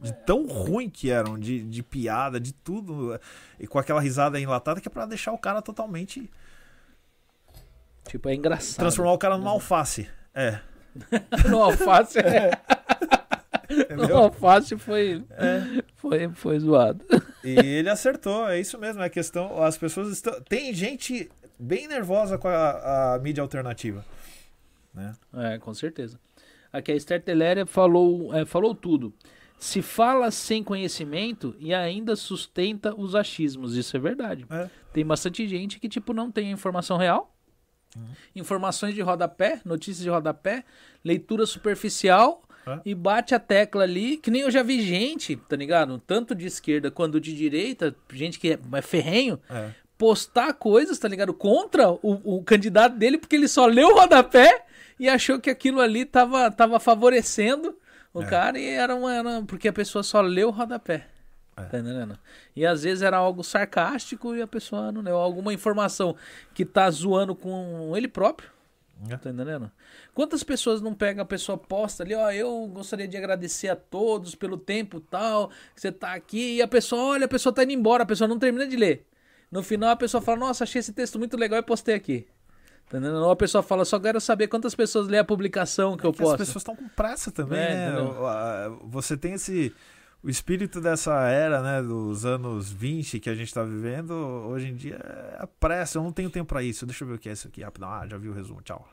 De 0.00 0.12
tão 0.24 0.46
ruim 0.46 0.88
que 0.88 1.10
eram, 1.10 1.38
de, 1.38 1.62
de 1.62 1.82
piada, 1.82 2.38
de 2.38 2.52
tudo. 2.52 3.18
E 3.58 3.66
com 3.66 3.78
aquela 3.78 4.00
risada 4.00 4.38
enlatada 4.38 4.80
que 4.80 4.88
é 4.88 4.90
pra 4.90 5.06
deixar 5.06 5.32
o 5.32 5.38
cara 5.38 5.60
totalmente. 5.60 6.30
Tipo, 8.06 8.28
é 8.28 8.34
engraçado. 8.34 8.78
Transformar 8.78 9.12
o 9.12 9.18
cara 9.18 9.36
numa 9.36 9.50
alface. 9.50 10.08
É. 10.32 10.60
no 11.48 11.62
alface 11.62 12.18
é. 12.18 12.50
no 13.94 14.16
alface 14.16 14.76
foi, 14.78 15.24
é. 15.30 15.82
foi, 15.96 16.28
foi 16.30 16.58
zoado. 16.60 17.04
E 17.44 17.58
ele 17.58 17.90
acertou, 17.90 18.48
é 18.48 18.60
isso 18.60 18.78
mesmo. 18.78 19.02
É 19.02 19.08
questão. 19.08 19.62
As 19.62 19.76
pessoas 19.76 20.10
estão. 20.10 20.40
Tem 20.42 20.72
gente 20.72 21.28
bem 21.58 21.88
nervosa 21.88 22.38
com 22.38 22.48
a, 22.48 23.14
a 23.14 23.18
mídia 23.18 23.42
alternativa. 23.42 24.04
Né? 24.94 25.14
É, 25.34 25.58
com 25.58 25.74
certeza. 25.74 26.18
Aqui 26.72 26.92
a 26.92 26.94
Esther 26.94 27.22
Teléria 27.22 27.66
falou, 27.66 28.34
é, 28.34 28.44
falou 28.44 28.74
tudo 28.74 29.12
se 29.58 29.82
fala 29.82 30.30
sem 30.30 30.62
conhecimento 30.62 31.54
e 31.58 31.74
ainda 31.74 32.14
sustenta 32.14 32.94
os 32.94 33.14
achismos. 33.14 33.76
Isso 33.76 33.96
é 33.96 34.00
verdade. 34.00 34.46
É. 34.48 34.70
Tem 34.92 35.04
bastante 35.04 35.46
gente 35.48 35.80
que, 35.80 35.88
tipo, 35.88 36.12
não 36.12 36.30
tem 36.30 36.50
informação 36.50 36.96
real. 36.96 37.34
Uhum. 37.96 38.06
Informações 38.36 38.94
de 38.94 39.00
rodapé, 39.00 39.60
notícias 39.64 40.04
de 40.04 40.10
rodapé, 40.10 40.64
leitura 41.04 41.44
superficial 41.44 42.42
é. 42.66 42.80
e 42.84 42.94
bate 42.94 43.34
a 43.34 43.40
tecla 43.40 43.82
ali, 43.82 44.16
que 44.16 44.30
nem 44.30 44.42
eu 44.42 44.50
já 44.50 44.62
vi 44.62 44.80
gente, 44.80 45.34
tá 45.34 45.56
ligado? 45.56 45.98
Tanto 46.06 46.34
de 46.34 46.46
esquerda 46.46 46.90
quanto 46.90 47.20
de 47.20 47.34
direita, 47.34 47.96
gente 48.12 48.38
que 48.38 48.52
é, 48.52 48.58
é 48.74 48.82
ferrenho, 48.82 49.40
é. 49.50 49.70
postar 49.96 50.52
coisas, 50.52 50.98
tá 50.98 51.08
ligado? 51.08 51.34
Contra 51.34 51.90
o, 51.90 52.36
o 52.36 52.44
candidato 52.44 52.96
dele, 52.96 53.18
porque 53.18 53.34
ele 53.34 53.48
só 53.48 53.66
leu 53.66 53.88
o 53.88 53.94
rodapé 53.98 54.66
e 55.00 55.08
achou 55.08 55.40
que 55.40 55.50
aquilo 55.50 55.80
ali 55.80 56.04
tava, 56.04 56.50
tava 56.50 56.78
favorecendo 56.78 57.76
o 58.12 58.22
é. 58.22 58.26
cara 58.26 58.58
e 58.58 58.66
era 58.68 58.94
uma, 58.94 59.14
era 59.14 59.42
porque 59.42 59.68
a 59.68 59.72
pessoa 59.72 60.02
só 60.02 60.20
leu 60.20 60.48
o 60.48 60.52
rodapé. 60.52 61.06
É. 61.56 61.62
Tá 61.62 61.78
entendendo? 61.78 62.18
E 62.54 62.64
às 62.64 62.82
vezes 62.82 63.02
era 63.02 63.16
algo 63.16 63.42
sarcástico 63.42 64.34
e 64.34 64.42
a 64.42 64.46
pessoa 64.46 64.92
não 64.92 65.02
leu 65.02 65.16
alguma 65.16 65.52
informação 65.52 66.16
que 66.54 66.64
tá 66.64 66.88
zoando 66.90 67.34
com 67.34 67.96
ele 67.96 68.08
próprio. 68.08 68.50
É. 69.08 69.16
Tá 69.16 69.30
entendendo? 69.30 69.70
Quantas 70.14 70.42
pessoas 70.42 70.80
não 70.80 70.94
pegam 70.94 71.22
a 71.22 71.26
pessoa 71.26 71.56
posta 71.56 72.02
ali, 72.02 72.14
ó, 72.14 72.30
eu 72.30 72.66
gostaria 72.68 73.06
de 73.06 73.16
agradecer 73.16 73.68
a 73.68 73.76
todos 73.76 74.34
pelo 74.34 74.56
tempo 74.56 75.00
tal, 75.00 75.50
que 75.74 75.80
você 75.80 75.92
tá 75.92 76.14
aqui, 76.14 76.56
e 76.56 76.62
a 76.62 76.66
pessoa, 76.66 77.02
olha, 77.02 77.26
a 77.26 77.28
pessoa 77.28 77.52
tá 77.52 77.62
indo 77.62 77.72
embora, 77.72 78.02
a 78.02 78.06
pessoa 78.06 78.26
não 78.26 78.38
termina 78.38 78.66
de 78.66 78.76
ler. 78.76 79.06
No 79.50 79.62
final 79.62 79.90
a 79.90 79.96
pessoa 79.96 80.20
fala, 80.20 80.38
nossa, 80.38 80.64
achei 80.64 80.80
esse 80.80 80.92
texto 80.92 81.18
muito 81.18 81.36
legal 81.36 81.58
e 81.58 81.62
postei 81.62 81.94
aqui. 81.94 82.26
Ou 82.92 83.30
a 83.30 83.36
pessoa 83.36 83.62
fala, 83.62 83.84
só 83.84 84.00
quero 84.00 84.20
saber 84.20 84.48
quantas 84.48 84.74
pessoas 84.74 85.08
lê 85.08 85.18
a 85.18 85.24
publicação 85.24 85.96
que 85.96 86.06
é 86.06 86.08
eu 86.08 86.12
posto. 86.12 86.32
As 86.32 86.48
pessoas 86.48 86.62
estão 86.62 86.74
com 86.74 86.88
pressa 86.88 87.30
também, 87.30 87.58
é, 87.58 87.90
né? 87.90 87.98
Você 88.84 89.16
tem 89.16 89.34
esse. 89.34 89.74
O 90.22 90.28
espírito 90.28 90.80
dessa 90.80 91.28
era, 91.28 91.62
né, 91.62 91.80
dos 91.80 92.24
anos 92.26 92.72
20 92.72 93.20
que 93.20 93.30
a 93.30 93.34
gente 93.34 93.46
está 93.46 93.62
vivendo, 93.62 94.12
hoje 94.12 94.68
em 94.68 94.74
dia 94.74 94.96
é 94.96 95.42
a 95.42 95.46
pressa. 95.46 95.98
Eu 95.98 96.02
não 96.02 96.12
tenho 96.12 96.28
tempo 96.28 96.48
para 96.48 96.62
isso. 96.62 96.84
Deixa 96.84 97.04
eu 97.04 97.08
ver 97.08 97.14
o 97.14 97.18
que 97.18 97.28
é 97.28 97.32
isso 97.32 97.46
aqui. 97.46 97.62
Ah, 97.62 98.06
já 98.08 98.16
vi 98.16 98.28
o 98.28 98.32
resumo. 98.32 98.60
Tchau. 98.62 98.88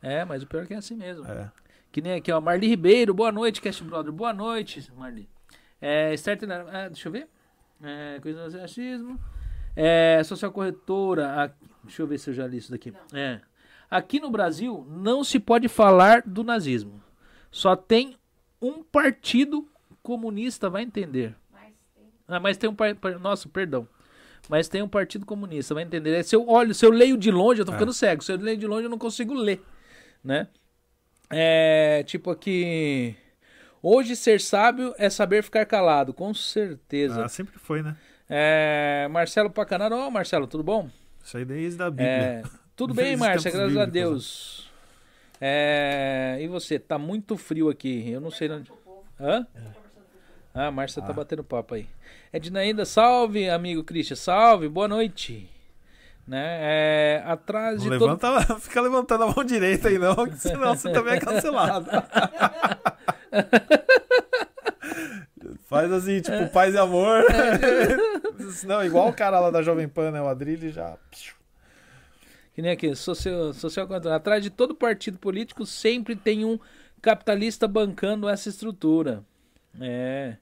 É, 0.00 0.24
mas 0.24 0.42
o 0.42 0.46
pior 0.46 0.62
é 0.62 0.66
que 0.66 0.74
é 0.74 0.78
assim 0.78 0.96
mesmo. 0.96 1.26
É. 1.26 1.50
Que 1.90 2.00
nem 2.00 2.14
aqui, 2.14 2.32
ó. 2.32 2.40
Marli 2.40 2.68
Ribeiro. 2.68 3.12
Boa 3.12 3.30
noite, 3.30 3.60
Cast 3.60 3.84
Brother. 3.84 4.10
Boa 4.10 4.32
noite, 4.32 4.90
Marli. 4.96 5.28
É, 5.78 6.14
start, 6.14 6.42
é, 6.42 6.88
deixa 6.88 7.08
eu 7.08 7.12
ver. 7.12 7.28
É, 7.82 8.18
coisa 8.22 8.48
do 8.48 8.58
racismo. 8.58 9.20
É, 9.76 10.22
social 10.24 10.50
corretora. 10.52 11.54
Deixa 11.84 12.02
eu 12.02 12.06
ver 12.06 12.18
se 12.18 12.30
eu 12.30 12.34
já 12.34 12.46
li 12.46 12.58
isso 12.58 12.70
daqui. 12.70 12.92
É. 13.12 13.40
Aqui 13.90 14.20
no 14.20 14.30
Brasil 14.30 14.86
não 14.88 15.22
se 15.22 15.38
pode 15.38 15.68
falar 15.68 16.22
do 16.22 16.42
nazismo. 16.42 17.02
Só 17.50 17.76
tem 17.76 18.16
um 18.60 18.82
partido 18.82 19.68
comunista, 20.02 20.70
vai 20.70 20.82
entender. 20.82 21.34
Mas 21.52 21.74
tem, 21.94 22.04
ah, 22.28 22.40
mas 22.40 22.56
tem 22.56 22.70
um 22.70 22.74
par... 22.74 22.94
Nossa, 23.20 23.48
perdão. 23.48 23.86
Mas 24.48 24.68
tem 24.68 24.82
um 24.82 24.88
partido 24.88 25.26
comunista, 25.26 25.74
vai 25.74 25.84
entender. 25.84 26.14
É, 26.14 26.22
se 26.22 26.34
eu 26.34 26.48
olho, 26.48 26.74
se 26.74 26.84
eu 26.84 26.90
leio 26.90 27.16
de 27.16 27.30
longe, 27.30 27.60
eu 27.60 27.64
tô 27.64 27.72
é. 27.72 27.74
ficando 27.74 27.92
cego. 27.92 28.22
Se 28.22 28.32
eu 28.32 28.36
leio 28.38 28.56
de 28.56 28.66
longe, 28.66 28.84
eu 28.84 28.90
não 28.90 28.98
consigo 28.98 29.34
ler, 29.34 29.62
né? 30.22 30.48
É, 31.30 32.02
tipo 32.04 32.30
aqui. 32.30 33.16
Hoje 33.82 34.14
ser 34.14 34.40
sábio 34.40 34.94
é 34.96 35.10
saber 35.10 35.42
ficar 35.42 35.66
calado, 35.66 36.14
com 36.14 36.32
certeza. 36.32 37.24
Ah, 37.24 37.28
sempre 37.28 37.58
foi, 37.58 37.82
né? 37.82 37.96
É, 38.28 39.08
Marcelo 39.10 39.50
Pacanaro, 39.50 39.96
ô 39.96 40.06
oh, 40.06 40.10
Marcelo, 40.10 40.46
tudo 40.46 40.62
bom? 40.62 40.88
Isso 41.24 41.36
aí 41.36 41.44
desde 41.44 41.82
a 41.82 41.90
Bíblia. 41.90 42.08
É, 42.08 42.42
tudo 42.76 42.94
bem, 42.94 43.16
Márcia, 43.16 43.50
graças 43.50 43.76
a 43.76 43.84
Deus. 43.84 44.70
É, 45.40 46.38
e 46.40 46.46
você, 46.46 46.78
tá 46.78 46.98
muito 46.98 47.36
frio 47.36 47.68
aqui. 47.68 48.10
Eu 48.10 48.20
não 48.20 48.30
sei 48.30 48.50
onde. 48.50 48.70
Hã? 49.20 49.46
Ah, 50.54 50.66
a 50.66 50.70
Márcia 50.70 51.00
tá 51.00 51.06
ah. 51.06 51.08
tá 51.08 51.14
batendo 51.14 51.42
papo 51.42 51.74
aí. 51.74 51.86
Ednaída, 52.32 52.84
salve, 52.84 53.48
amigo 53.48 53.82
Christian, 53.82 54.16
salve, 54.16 54.68
boa 54.68 54.86
noite. 54.86 55.48
Né? 56.26 56.58
É, 56.60 57.22
atrás 57.26 57.78
não 57.78 57.84
de 57.84 57.90
levanta, 57.90 58.46
todo... 58.46 58.60
Fica 58.60 58.80
levantando 58.80 59.24
a 59.24 59.34
mão 59.34 59.44
direita 59.44 59.88
aí 59.88 59.98
não, 59.98 60.14
senão 60.36 60.76
você 60.76 60.92
também 60.92 61.14
é 61.14 61.20
cancelado. 61.20 61.90
Faz 65.64 65.90
assim, 65.92 66.20
tipo, 66.20 66.48
paz 66.52 66.74
e 66.74 66.78
amor. 66.78 67.24
Não, 68.66 68.84
igual 68.84 69.08
o 69.08 69.12
cara 69.12 69.40
lá 69.40 69.50
da 69.50 69.62
Jovem 69.62 69.88
Pan, 69.88 70.10
né? 70.10 70.20
O 70.20 70.28
Adrilho 70.28 70.70
já. 70.70 70.96
Que 72.54 72.60
nem 72.60 72.72
aqui, 72.72 72.94
social, 72.94 73.52
social. 73.54 73.88
Atrás 74.14 74.42
de 74.42 74.50
todo 74.50 74.74
partido 74.74 75.18
político 75.18 75.64
sempre 75.64 76.14
tem 76.14 76.44
um 76.44 76.58
capitalista 77.00 77.66
bancando 77.66 78.28
essa 78.28 78.48
estrutura. 78.48 79.24
É. 79.80 80.36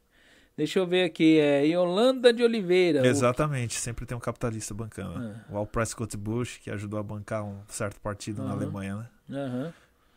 Deixa 0.56 0.78
eu 0.78 0.86
ver 0.86 1.04
aqui, 1.04 1.38
é 1.38 1.64
Yolanda 1.64 2.32
de 2.32 2.42
Oliveira. 2.42 3.06
Exatamente, 3.06 3.74
sempre 3.74 4.04
tem 4.04 4.16
um 4.16 4.20
capitalista 4.20 4.74
bancando. 4.74 5.22
É. 5.24 5.52
O 5.54 5.56
Al 5.56 5.66
Prescott 5.66 6.14
Bush, 6.16 6.58
que 6.58 6.70
ajudou 6.70 7.00
a 7.00 7.02
bancar 7.02 7.44
um 7.44 7.60
certo 7.68 7.98
partido 8.00 8.42
uhum. 8.42 8.48
na 8.48 8.54
Alemanha, 8.54 8.96
né? 8.96 9.46
Uhum. 9.46 9.72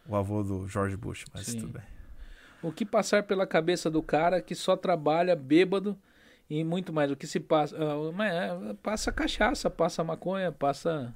O 0.09 0.15
avô 0.17 0.43
do 0.43 0.67
George 0.67 0.97
Bush, 0.97 1.23
mas 1.33 1.45
Sim. 1.45 1.61
tudo 1.61 1.73
bem. 1.73 1.92
O 2.64 2.72
que 2.72 2.86
passar 2.86 3.24
pela 3.24 3.45
cabeça 3.45 3.91
do 3.91 4.01
cara 4.01 4.41
que 4.41 4.55
só 4.55 4.78
trabalha 4.78 5.36
bêbado 5.36 5.97
e 6.49 6.64
muito 6.64 6.93
mais. 6.93 7.11
O 7.11 7.16
que 7.16 7.28
se 7.28 7.39
passa. 7.39 7.76
Uh, 7.76 8.76
passa 8.82 9.11
cachaça, 9.11 9.70
passa 9.70 10.03
maconha, 10.03 10.51
passa 10.51 11.14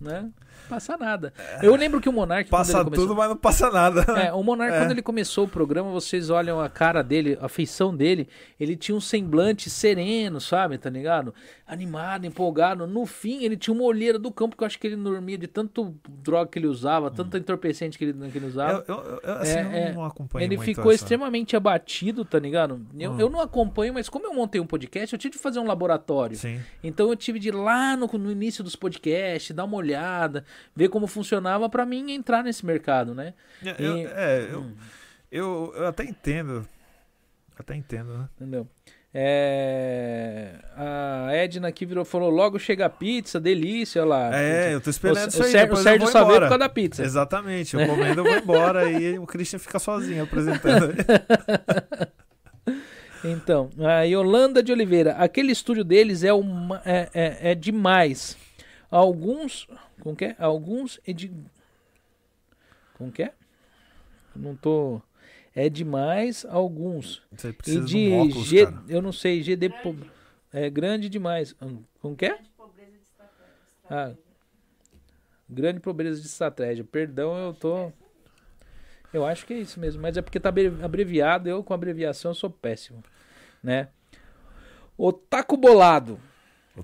né? 0.00 0.30
Passa 0.68 0.96
nada. 0.96 1.32
Eu 1.62 1.76
lembro 1.76 2.00
que 2.00 2.08
o 2.08 2.12
Monark. 2.12 2.50
Passa 2.50 2.84
começou... 2.84 3.06
tudo, 3.06 3.16
mas 3.16 3.28
não 3.28 3.36
passa 3.36 3.70
nada. 3.70 4.04
É, 4.16 4.32
o 4.32 4.42
Monark, 4.42 4.74
é. 4.74 4.78
quando 4.78 4.92
ele 4.92 5.02
começou 5.02 5.44
o 5.44 5.48
programa, 5.48 5.90
vocês 5.90 6.30
olham 6.30 6.58
a 6.60 6.70
cara 6.70 7.02
dele, 7.02 7.36
a 7.40 7.48
feição 7.48 7.94
dele, 7.94 8.28
ele 8.58 8.74
tinha 8.74 8.96
um 8.96 9.00
semblante 9.00 9.68
sereno, 9.68 10.40
sabe? 10.40 10.78
Tá 10.78 10.88
ligado? 10.88 11.34
Animado, 11.66 12.24
empolgado. 12.24 12.86
No 12.86 13.04
fim, 13.04 13.44
ele 13.44 13.56
tinha 13.56 13.74
uma 13.74 13.84
olheira 13.84 14.18
do 14.18 14.32
campo, 14.32 14.56
que 14.56 14.62
eu 14.62 14.66
acho 14.66 14.78
que 14.78 14.86
ele 14.86 14.96
dormia 14.96 15.36
de 15.36 15.46
tanto 15.46 15.94
droga 16.08 16.50
que 16.50 16.58
ele 16.58 16.66
usava, 16.66 17.08
hum. 17.08 17.10
tanto 17.10 17.36
entorpecente 17.36 17.98
que 17.98 18.04
ele, 18.04 18.30
que 18.30 18.38
ele 18.38 18.46
usava. 18.46 18.84
Eu, 18.88 18.96
eu, 18.96 19.20
eu 19.22 19.34
assim, 19.34 19.58
é, 19.58 19.92
não, 19.92 20.04
acompanho 20.04 20.44
Ele 20.44 20.58
ficou 20.58 20.90
essa. 20.90 21.04
extremamente 21.04 21.54
abatido, 21.54 22.24
tá 22.24 22.38
ligado? 22.38 22.86
Eu, 22.98 23.12
hum. 23.12 23.20
eu 23.20 23.28
não 23.28 23.40
acompanho, 23.40 23.92
mas 23.92 24.08
como 24.08 24.26
eu 24.26 24.34
montei 24.34 24.60
um 24.60 24.66
podcast, 24.66 25.12
eu 25.12 25.18
tive 25.18 25.36
de 25.36 25.38
fazer 25.38 25.60
um 25.60 25.66
laboratório. 25.66 26.36
Sim. 26.36 26.60
Então 26.82 27.08
eu 27.10 27.16
tive 27.16 27.38
de 27.38 27.48
ir 27.48 27.54
lá 27.54 27.96
no, 27.96 28.06
no 28.06 28.30
início 28.30 28.64
dos 28.64 28.74
podcasts, 28.74 29.54
dar 29.54 29.64
uma 29.64 29.76
olhada, 29.76 29.85
ver 30.74 30.88
como 30.88 31.06
funcionava 31.06 31.68
para 31.68 31.86
mim 31.86 32.12
entrar 32.12 32.42
nesse 32.42 32.64
mercado, 32.64 33.14
né? 33.14 33.34
É, 33.64 33.74
eu, 33.78 33.96
e... 33.96 34.06
é, 34.06 34.48
eu, 34.52 34.60
hum. 34.60 34.72
eu, 35.30 35.74
eu, 35.76 35.86
até 35.86 36.04
entendo. 36.04 36.66
Até 37.58 37.74
entendo, 37.74 38.18
né? 38.18 38.28
Entendeu? 38.36 38.68
É... 39.18 40.56
A 40.76 41.28
Edna 41.32 41.68
aqui 41.68 41.86
virou 41.86 42.04
falou: 42.04 42.28
logo 42.28 42.58
chega 42.58 42.84
a 42.84 42.90
pizza, 42.90 43.40
delícia, 43.40 44.02
olha 44.02 44.08
lá. 44.10 44.38
É, 44.38 44.74
eu 44.74 44.80
tô 44.80 44.90
esperando 44.90 45.24
o, 45.24 45.28
isso 45.28 45.42
aí. 45.42 45.70
O, 45.70 45.72
o 45.72 45.76
Sérgio 45.76 46.06
só 46.08 46.22
veio 46.24 46.40
por 46.40 46.48
causa 46.48 46.58
da 46.58 46.68
pizza. 46.68 47.02
Exatamente, 47.02 47.74
eu 47.74 47.86
comendo, 47.86 48.20
eu 48.20 48.24
vou 48.24 48.36
embora 48.36 48.90
e 48.90 49.18
o 49.18 49.26
Christian 49.26 49.58
fica 49.58 49.78
sozinho 49.78 50.24
apresentando. 50.24 50.94
então, 53.24 53.70
a 53.78 54.02
Yolanda 54.02 54.62
de 54.62 54.70
Oliveira, 54.70 55.12
aquele 55.12 55.50
estúdio 55.50 55.82
deles 55.82 56.22
é, 56.22 56.34
uma, 56.34 56.82
é, 56.84 57.08
é, 57.14 57.52
é 57.52 57.54
demais. 57.54 58.36
Alguns. 58.90 59.66
Como 60.00 60.16
que 60.16 60.26
é? 60.26 60.36
Alguns. 60.38 61.00
Edi... 61.06 61.32
Como 62.94 63.12
que 63.12 63.24
é? 63.24 63.34
Não 64.34 64.54
tô. 64.56 65.00
É 65.54 65.68
demais 65.70 66.44
alguns. 66.44 67.22
Você 67.32 67.52
precisa 67.52 67.80
e 67.80 67.86
de, 67.86 68.04
de 68.06 68.12
um 68.12 68.20
óculos, 68.20 68.46
G, 68.46 68.64
cara. 68.66 68.84
eu 68.88 69.00
não 69.00 69.12
sei, 69.12 69.42
GD 69.42 69.68
grande. 69.68 70.10
é 70.52 70.68
grande 70.68 71.08
demais. 71.08 71.56
Hum, 71.62 71.82
como 72.00 72.14
que 72.14 72.26
é? 72.26 72.38
Ah, 73.88 74.12
grande 75.48 75.80
pobreza 75.80 76.20
de 76.20 76.26
estratégia. 76.26 76.84
Perdão, 76.84 77.36
eu 77.38 77.54
tô 77.54 77.90
Eu 79.12 79.24
acho 79.24 79.46
que 79.46 79.54
é 79.54 79.58
isso 79.58 79.80
mesmo, 79.80 80.02
mas 80.02 80.16
é 80.18 80.22
porque 80.22 80.38
tá 80.38 80.52
abreviado, 80.82 81.48
eu 81.48 81.64
com 81.64 81.72
abreviação 81.72 82.34
sou 82.34 82.50
péssimo, 82.50 83.02
né? 83.62 83.88
O 84.98 85.12
taco 85.12 85.56
bolado. 85.56 86.20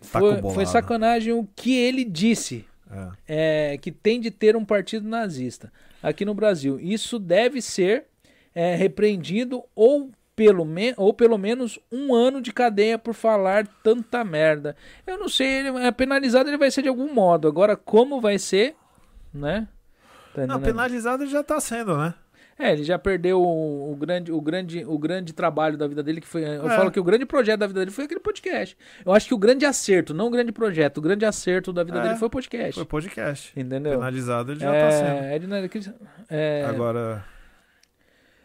Foi, 0.01 0.41
foi 0.55 0.67
sacanagem 0.67 1.33
o 1.33 1.47
que 1.55 1.77
ele 1.77 2.05
disse. 2.05 2.67
É. 3.27 3.73
É, 3.75 3.79
que 3.79 3.91
tem 3.91 4.21
de 4.21 4.31
ter 4.31 4.55
um 4.55 4.67
partido 4.67 5.09
nazista 5.09 5.73
aqui 6.03 6.27
no 6.27 6.35
Brasil. 6.35 6.79
Isso 6.79 7.19
deve 7.19 7.63
ser 7.63 8.05
é, 8.55 8.75
repreendido 8.75 9.65
ou 9.75 10.11
pelo, 10.37 10.67
ou 10.97 11.15
pelo 11.15 11.39
menos 11.39 11.79
um 11.91 12.15
ano 12.15 12.43
de 12.43 12.53
cadeia 12.53 12.99
por 12.99 13.15
falar 13.15 13.67
tanta 13.83 14.23
merda. 14.25 14.77
Eu 15.07 15.19
não 15.19 15.29
sei, 15.29 15.47
ele 15.47 15.79
é 15.79 15.91
penalizado 15.91 16.51
ele 16.51 16.59
vai 16.59 16.71
ser 16.71 16.83
de 16.83 16.89
algum 16.89 17.13
modo. 17.13 17.49
Agora, 17.49 17.77
como 17.77 18.21
vai 18.21 18.39
ser, 18.39 18.77
né? 19.33 19.69
Tá 20.35 20.47
não, 20.47 20.61
penalizado 20.61 21.23
ele 21.23 21.31
já 21.31 21.43
tá 21.43 21.61
sendo, 21.61 21.97
né? 21.97 22.15
É, 22.63 22.73
ele 22.75 22.85
já 22.85 22.97
perdeu 22.97 23.43
o, 23.43 23.93
o, 23.93 23.97
grande, 23.97 24.31
o, 24.31 24.41
grande, 24.41 24.85
o 24.85 24.97
grande 24.97 25.33
trabalho 25.33 25.77
da 25.77 25.89
vida 25.89 26.01
dele, 26.01 26.21
que 26.21 26.29
foi. 26.29 26.45
Eu 26.45 26.71
é. 26.71 26.77
falo 26.77 26.93
que 26.93 27.01
o 27.01 27.03
grande 27.03 27.27
projeto 27.27 27.59
da 27.59 27.67
vida 27.67 27.81
dele 27.81 27.91
foi 27.91 28.05
aquele 28.05 28.21
podcast. 28.21 28.77
Eu 29.05 29.13
acho 29.13 29.27
que 29.27 29.35
o 29.35 29.39
grande 29.39 29.67
acerto, 29.67 30.15
não 30.15 30.29
o 30.29 30.31
grande 30.31 30.53
projeto, 30.53 30.99
o 30.99 31.01
grande 31.01 31.25
acerto 31.25 31.73
da 31.73 31.83
vida 31.83 31.99
é. 31.99 32.03
dele 32.03 32.15
foi 32.15 32.29
o 32.29 32.31
podcast. 32.31 32.75
Foi 32.75 32.85
o 32.85 32.87
podcast. 32.87 33.53
Entendeu? 33.59 33.99
Penalizado 33.99 34.53
ele 34.53 34.61
já 34.61 34.71
tá 34.71 34.77
é, 34.77 34.89
tá 34.89 34.93
sendo. 34.93 35.25
É, 36.31 36.65
Agora. 36.69 37.25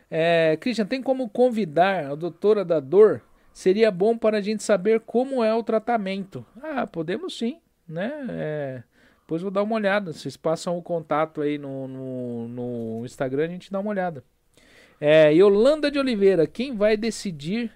É, 0.09 0.57
Christian, 0.59 0.87
tem 0.87 1.03
como 1.03 1.29
convidar 1.29 2.11
a 2.11 2.15
doutora 2.15 2.65
da 2.65 2.79
dor? 2.79 3.21
Seria 3.53 3.91
bom 3.91 4.17
para 4.17 4.39
a 4.39 4.41
gente 4.41 4.63
saber 4.63 5.01
como 5.01 5.43
é 5.43 5.53
o 5.53 5.61
tratamento. 5.61 6.43
Ah, 6.63 6.87
podemos 6.87 7.37
sim, 7.37 7.59
né? 7.87 8.25
É, 8.29 8.83
depois 9.27 9.41
vou 9.41 9.51
dar 9.51 9.61
uma 9.61 9.75
olhada. 9.75 10.13
Vocês 10.13 10.37
passam 10.37 10.77
o 10.77 10.81
contato 10.81 11.41
aí 11.41 11.57
no, 11.57 11.85
no, 11.85 12.47
no 12.47 13.05
Instagram, 13.05 13.43
a 13.43 13.49
gente 13.49 13.69
dá 13.69 13.77
uma 13.77 13.89
olhada. 13.89 14.23
É, 15.01 15.33
Yolanda 15.33 15.91
de 15.91 15.99
Oliveira, 15.99 16.47
quem 16.47 16.77
vai 16.77 16.95
decidir 16.95 17.69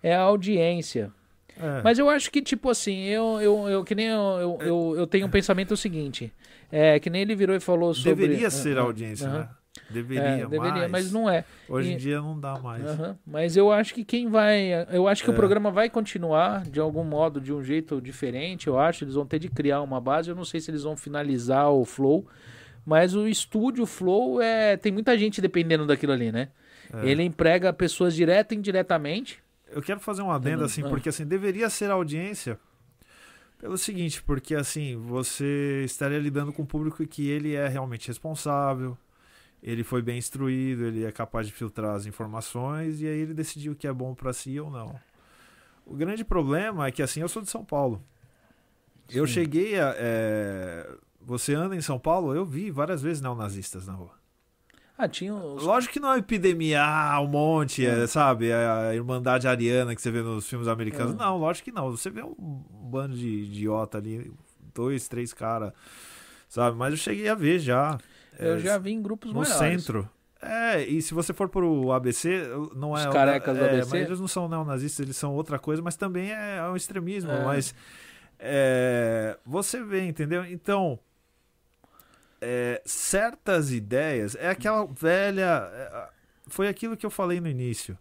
é 0.00 0.14
a 0.14 0.20
audiência. 0.20 1.12
É. 1.60 1.82
Mas 1.82 1.98
eu 1.98 2.08
acho 2.08 2.30
que, 2.30 2.40
tipo 2.40 2.70
assim, 2.70 3.00
eu, 3.00 3.40
eu, 3.40 3.68
eu 3.68 3.84
que 3.84 3.96
nem 3.96 4.06
eu, 4.06 4.38
eu, 4.40 4.58
eu, 4.60 4.94
eu 4.98 5.06
tenho 5.08 5.26
um 5.26 5.30
pensamento 5.30 5.76
seguinte. 5.76 6.32
É, 6.70 7.00
que 7.00 7.10
nem 7.10 7.22
ele 7.22 7.34
virou 7.34 7.56
e 7.56 7.60
falou 7.60 7.92
sobre. 7.92 8.28
Deveria 8.28 8.48
ser 8.48 8.78
a 8.78 8.82
audiência, 8.82 9.26
uh 9.26 9.32
-huh. 9.32 9.38
né? 9.40 9.48
Deveria, 9.88 10.22
é, 10.22 10.46
deveria 10.46 10.88
mas, 10.88 10.90
mas, 10.90 11.12
não 11.12 11.28
é. 11.28 11.44
Hoje 11.68 11.92
em 11.92 11.96
dia 11.96 12.20
não 12.20 12.38
dá 12.38 12.58
mais. 12.58 12.82
Mas 13.26 13.56
eu 13.56 13.72
acho 13.72 13.94
que 13.94 14.04
quem 14.04 14.28
vai. 14.28 14.86
Eu 14.92 15.08
acho 15.08 15.24
que 15.24 15.30
é. 15.30 15.32
o 15.32 15.36
programa 15.36 15.70
vai 15.70 15.90
continuar 15.90 16.62
de 16.64 16.78
algum 16.78 17.04
modo, 17.04 17.40
de 17.40 17.52
um 17.52 17.62
jeito 17.62 18.00
diferente. 18.00 18.66
Eu 18.66 18.78
acho. 18.78 19.04
Eles 19.04 19.14
vão 19.14 19.26
ter 19.26 19.38
de 19.38 19.48
criar 19.48 19.80
uma 19.82 20.00
base. 20.00 20.30
Eu 20.30 20.36
não 20.36 20.44
sei 20.44 20.60
se 20.60 20.70
eles 20.70 20.82
vão 20.82 20.96
finalizar 20.96 21.70
o 21.70 21.84
Flow. 21.84 22.26
Mas 22.84 23.14
o 23.14 23.26
estúdio 23.26 23.86
Flow 23.86 24.40
é. 24.40 24.76
Tem 24.76 24.92
muita 24.92 25.16
gente 25.18 25.40
dependendo 25.40 25.86
daquilo 25.86 26.12
ali, 26.12 26.30
né? 26.30 26.48
É. 26.92 27.08
Ele 27.08 27.22
emprega 27.22 27.72
pessoas 27.72 28.14
direta 28.14 28.54
e 28.54 28.58
indiretamente. 28.58 29.42
Eu 29.70 29.82
quero 29.82 30.00
fazer 30.00 30.22
um 30.22 30.30
adendo, 30.30 30.64
assim, 30.64 30.82
ah. 30.82 30.88
porque 30.88 31.08
assim, 31.08 31.24
deveria 31.24 31.70
ser 31.70 31.90
audiência. 31.90 32.58
Pelo 33.58 33.76
seguinte, 33.76 34.22
porque 34.22 34.54
assim, 34.54 34.96
você 34.96 35.82
estaria 35.84 36.18
lidando 36.18 36.50
com 36.50 36.62
um 36.62 36.66
público 36.66 37.06
que 37.06 37.28
ele 37.28 37.54
é 37.54 37.68
realmente 37.68 38.08
responsável, 38.08 38.96
ele 39.62 39.84
foi 39.84 40.02
bem 40.02 40.18
instruído, 40.18 40.84
ele 40.84 41.04
é 41.04 41.12
capaz 41.12 41.46
de 41.46 41.52
filtrar 41.52 41.94
as 41.94 42.06
informações 42.06 43.00
e 43.00 43.06
aí 43.06 43.20
ele 43.20 43.34
decidiu 43.34 43.72
o 43.72 43.76
que 43.76 43.86
é 43.86 43.92
bom 43.92 44.14
para 44.14 44.32
si 44.32 44.58
ou 44.58 44.70
não. 44.70 44.98
O 45.84 45.94
grande 45.94 46.24
problema 46.24 46.86
é 46.86 46.90
que 46.90 47.02
assim, 47.02 47.20
eu 47.20 47.28
sou 47.28 47.42
de 47.42 47.50
São 47.50 47.64
Paulo. 47.64 48.02
Sim. 49.08 49.18
Eu 49.18 49.26
cheguei 49.26 49.78
a. 49.78 49.94
É... 49.96 50.90
Você 51.20 51.54
anda 51.54 51.76
em 51.76 51.80
São 51.80 51.98
Paulo? 51.98 52.34
Eu 52.34 52.46
vi 52.46 52.70
várias 52.70 53.02
vezes 53.02 53.20
neonazistas 53.20 53.86
na 53.86 53.92
rua. 53.92 54.20
Ah, 54.96 55.08
tinha 55.08 55.34
os... 55.34 55.62
Lógico 55.62 55.94
que 55.94 56.00
não 56.00 56.12
é 56.12 56.18
epidemia, 56.18 56.82
ah, 56.82 57.20
um 57.20 57.26
monte, 57.26 57.86
é. 57.86 58.06
Sabe? 58.06 58.50
É 58.50 58.54
a 58.54 58.94
Irmandade 58.94 59.48
Ariana 59.48 59.94
que 59.94 60.02
você 60.02 60.10
vê 60.10 60.22
nos 60.22 60.46
filmes 60.46 60.68
americanos. 60.68 61.14
É. 61.14 61.16
Não, 61.16 61.38
lógico 61.38 61.64
que 61.64 61.72
não. 61.72 61.90
Você 61.90 62.10
vê 62.10 62.22
um 62.22 62.62
bando 62.70 63.16
de 63.16 63.44
idiota 63.44 63.98
ali, 63.98 64.30
dois, 64.74 65.08
três 65.08 65.32
caras, 65.32 65.72
sabe? 66.48 66.76
Mas 66.76 66.92
eu 66.92 66.98
cheguei 66.98 67.28
a 67.28 67.34
ver 67.34 67.58
já. 67.58 67.98
Eu 68.40 68.54
é, 68.54 68.58
já 68.58 68.78
vi 68.78 68.92
em 68.92 69.02
grupos 69.02 69.32
no 69.32 69.40
maiores. 69.40 69.58
centro. 69.58 70.08
É, 70.42 70.82
e 70.82 71.02
se 71.02 71.12
você 71.12 71.34
for 71.34 71.48
pro 71.48 71.92
ABC, 71.92 72.42
não 72.74 72.96
é. 72.96 73.06
Os 73.06 73.12
carecas 73.12 73.56
do 73.56 73.64
é, 73.64 73.68
ABC? 73.68 73.90
Mas 73.90 74.06
eles 74.06 74.20
não 74.20 74.28
são 74.28 74.48
neonazistas, 74.48 75.04
eles 75.04 75.16
são 75.16 75.34
outra 75.34 75.58
coisa, 75.58 75.82
mas 75.82 75.96
também 75.96 76.32
é, 76.32 76.56
é 76.56 76.62
um 76.68 76.76
extremismo. 76.76 77.30
É. 77.30 77.44
Mas 77.44 77.74
é, 78.38 79.38
você 79.44 79.82
vê, 79.82 80.06
entendeu? 80.06 80.44
Então, 80.44 80.98
é, 82.40 82.80
certas 82.86 83.70
ideias. 83.70 84.34
É 84.34 84.48
aquela 84.48 84.86
velha. 84.86 85.70
É, 85.72 86.08
foi 86.46 86.68
aquilo 86.68 86.96
que 86.96 87.04
eu 87.04 87.10
falei 87.10 87.38
no 87.38 87.48
início. 87.48 87.98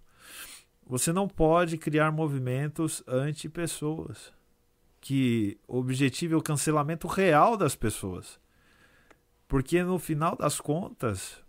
Você 0.88 1.12
não 1.12 1.28
pode 1.28 1.78
criar 1.78 2.12
movimentos 2.12 3.04
anti-pessoas. 3.06 4.32
Que 5.02 5.58
o 5.68 5.78
objetivo 5.78 6.36
é 6.36 6.38
o 6.38 6.42
cancelamento 6.42 7.08
real 7.08 7.56
das 7.56 7.76
pessoas. 7.76 8.40
Porque 9.50 9.84
no 9.84 9.98
final 9.98 10.36
das 10.36 10.62
contas, 10.62 11.44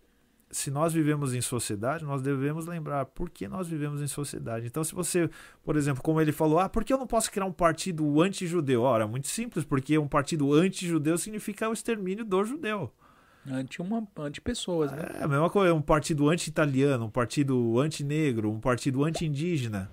se 0.50 0.70
nós 0.70 0.90
vivemos 0.94 1.34
em 1.34 1.42
sociedade, 1.42 2.02
nós 2.02 2.22
devemos 2.22 2.66
lembrar 2.66 3.04
por 3.04 3.28
que 3.28 3.46
nós 3.46 3.68
vivemos 3.68 4.00
em 4.00 4.06
sociedade. 4.06 4.66
Então, 4.66 4.82
se 4.82 4.94
você, 4.94 5.28
por 5.62 5.76
exemplo, 5.76 6.02
como 6.02 6.18
ele 6.18 6.32
falou, 6.32 6.58
ah, 6.58 6.68
por 6.68 6.82
que 6.82 6.94
eu 6.94 6.98
não 6.98 7.06
posso 7.06 7.30
criar 7.30 7.44
um 7.44 7.52
partido 7.52 8.22
anti-judeu? 8.22 8.80
Ora, 8.80 9.04
é 9.04 9.06
muito 9.06 9.28
simples, 9.28 9.66
porque 9.66 9.98
um 9.98 10.08
partido 10.08 10.50
anti-judeu 10.54 11.18
significa 11.18 11.68
o 11.68 11.74
extermínio 11.74 12.24
do 12.24 12.42
judeu. 12.42 12.90
Anti 13.46 13.82
uma 13.82 14.08
anti 14.18 14.40
pessoas, 14.40 14.90
né? 14.92 15.06
É 15.20 15.24
a 15.24 15.28
mesma 15.28 15.50
coisa, 15.50 15.74
um 15.74 15.82
partido 15.82 16.30
anti-italiano, 16.30 17.04
um 17.04 17.10
partido 17.10 17.78
anti-negro, 17.78 18.50
um 18.50 18.60
partido 18.60 19.04
anti-indígena. 19.04 19.90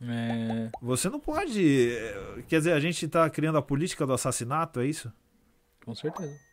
É... 0.00 0.70
Você 0.80 1.10
não 1.10 1.20
pode. 1.20 1.90
Quer 2.48 2.58
dizer, 2.58 2.72
a 2.72 2.80
gente 2.80 3.04
está 3.04 3.28
criando 3.28 3.58
a 3.58 3.62
política 3.62 4.06
do 4.06 4.14
assassinato, 4.14 4.80
é 4.80 4.86
isso? 4.86 5.12
Com 5.84 5.94
certeza 5.94 6.51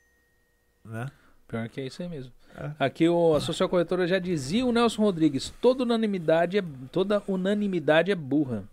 né? 0.83 1.07
Pior 1.47 1.67
que 1.69 1.81
é 1.81 1.85
isso 1.85 2.01
aí 2.01 2.09
mesmo. 2.09 2.31
É. 2.55 2.71
Aqui 2.79 3.07
o, 3.07 3.35
a 3.35 3.41
social 3.41 3.69
corretora 3.69 4.07
já 4.07 4.19
dizia 4.19 4.65
o 4.65 4.71
Nelson 4.71 5.01
Rodrigues, 5.01 5.53
toda 5.61 5.83
unanimidade 5.83 6.57
é, 6.57 6.63
toda 6.91 7.23
unanimidade 7.27 8.11
é 8.11 8.15
burra. 8.15 8.63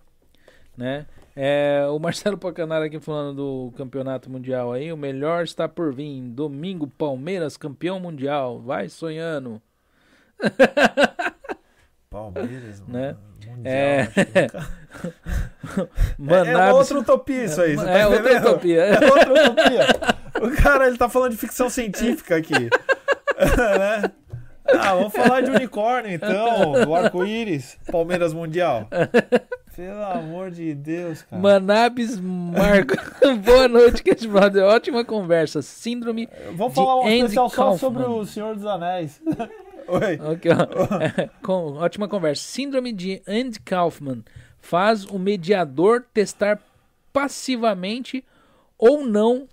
Né? 0.76 1.06
É, 1.34 1.86
o 1.90 1.98
Marcelo 1.98 2.38
Pacanara 2.38 2.86
aqui 2.86 2.98
falando 2.98 3.36
do 3.36 3.72
campeonato 3.76 4.30
mundial 4.30 4.72
aí, 4.72 4.90
o 4.92 4.96
melhor 4.96 5.44
está 5.44 5.68
por 5.68 5.94
vir. 5.94 6.20
Domingo, 6.22 6.86
Palmeiras, 6.86 7.56
campeão 7.56 8.00
mundial. 8.00 8.60
Vai 8.60 8.88
sonhando. 8.88 9.60
Palmeiras, 12.08 12.80
né? 12.88 13.16
Mundial, 13.46 13.74
é... 13.74 14.08
Manabes... 16.18 16.48
é, 16.48 16.68
é 16.68 16.72
outra 16.72 16.98
utopia 16.98 17.44
isso 17.44 17.60
aí. 17.60 17.76
Tá 17.76 17.90
é 17.90 18.06
outra 18.06 18.40
utopia. 18.40 18.82
É 18.82 19.04
outra 19.04 19.32
utopia. 19.32 19.86
o 20.40 20.50
cara, 20.62 20.86
ele 20.86 20.96
tá 20.96 21.08
falando 21.08 21.32
de 21.32 21.38
ficção 21.38 21.68
científica 21.68 22.36
aqui. 22.36 22.54
né? 23.38 24.10
Ah, 24.68 24.94
vamos 24.94 25.12
falar 25.12 25.42
de 25.42 25.50
unicórnio 25.50 26.12
então, 26.12 26.84
do 26.84 26.94
arco-íris, 26.94 27.78
Palmeiras 27.90 28.34
Mundial. 28.34 28.88
Pelo 29.76 30.02
amor 30.02 30.50
de 30.50 30.74
Deus, 30.74 31.22
cara. 31.22 31.40
Manabes 31.40 32.18
Marco. 32.18 32.94
Boa 33.44 33.68
noite, 33.68 34.02
Cat 34.02 34.26
Brother. 34.26 34.64
Ótima 34.64 35.04
conversa. 35.04 35.60
Síndrome. 35.60 36.28
Vamos 36.54 36.74
falar 36.74 37.02
um 37.02 37.08
especial 37.08 37.50
só 37.50 37.76
sobre 37.76 38.02
o 38.02 38.24
Senhor 38.24 38.54
dos 38.54 38.64
Anéis. 38.64 39.20
Oi. 39.88 40.34
Okay, 40.34 40.50
é, 40.52 41.28
com, 41.42 41.74
ótima 41.74 42.08
conversa. 42.08 42.42
Síndrome 42.42 42.92
de 42.92 43.22
Andy 43.26 43.60
Kaufman 43.60 44.24
faz 44.58 45.04
o 45.04 45.18
mediador 45.18 46.04
testar 46.12 46.60
passivamente 47.12 48.24
ou 48.78 49.06
não 49.06 49.48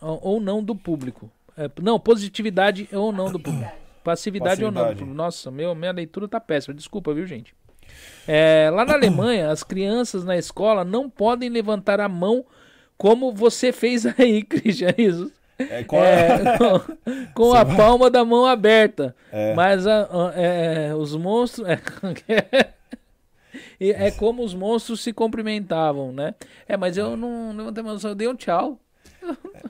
ou 0.00 0.40
não 0.40 0.62
do 0.62 0.74
público. 0.74 1.30
É, 1.56 1.70
não, 1.80 1.98
positividade 1.98 2.88
ou 2.92 3.12
não 3.12 3.30
do 3.30 3.40
público. 3.40 3.72
Passividade, 4.04 4.60
Passividade. 4.60 4.64
ou 4.64 4.70
não. 4.70 4.90
Do 4.90 4.98
público. 4.98 5.14
Nossa, 5.16 5.50
meu, 5.50 5.74
minha 5.74 5.92
leitura 5.92 6.28
tá 6.28 6.40
péssima. 6.40 6.74
Desculpa, 6.74 7.12
viu, 7.12 7.26
gente? 7.26 7.54
É, 8.26 8.70
lá 8.72 8.84
na 8.84 8.94
Alemanha, 8.94 9.50
as 9.50 9.62
crianças 9.62 10.24
na 10.24 10.36
escola 10.36 10.84
não 10.84 11.08
podem 11.08 11.48
levantar 11.48 12.00
a 12.00 12.08
mão 12.08 12.44
como 12.96 13.32
você 13.32 13.72
fez 13.72 14.06
aí, 14.06 14.42
Christian. 14.44 14.94
Isso. 14.96 15.32
É, 15.58 15.82
com, 15.82 15.96
é, 15.96 16.56
com, 16.56 16.80
com 17.34 17.54
a 17.54 17.64
vai... 17.64 17.76
palma 17.76 18.10
da 18.10 18.24
mão 18.24 18.46
aberta. 18.46 19.14
É. 19.32 19.54
Mas 19.54 19.86
a, 19.86 20.02
a, 20.04 20.32
é, 20.36 20.94
os 20.94 21.16
monstros. 21.16 21.66
É, 21.68 21.78
é, 24.06 24.10
como 24.12 24.44
os 24.44 24.54
monstros 24.54 25.02
se 25.02 25.12
cumprimentavam, 25.12 26.12
né? 26.12 26.34
É, 26.68 26.76
mas 26.76 26.96
eu 26.96 27.16
não 27.16 27.52
levantei 27.56 27.84
a 27.84 28.08
eu 28.08 28.14
dei 28.14 28.28
um 28.28 28.36
tchau. 28.36 28.78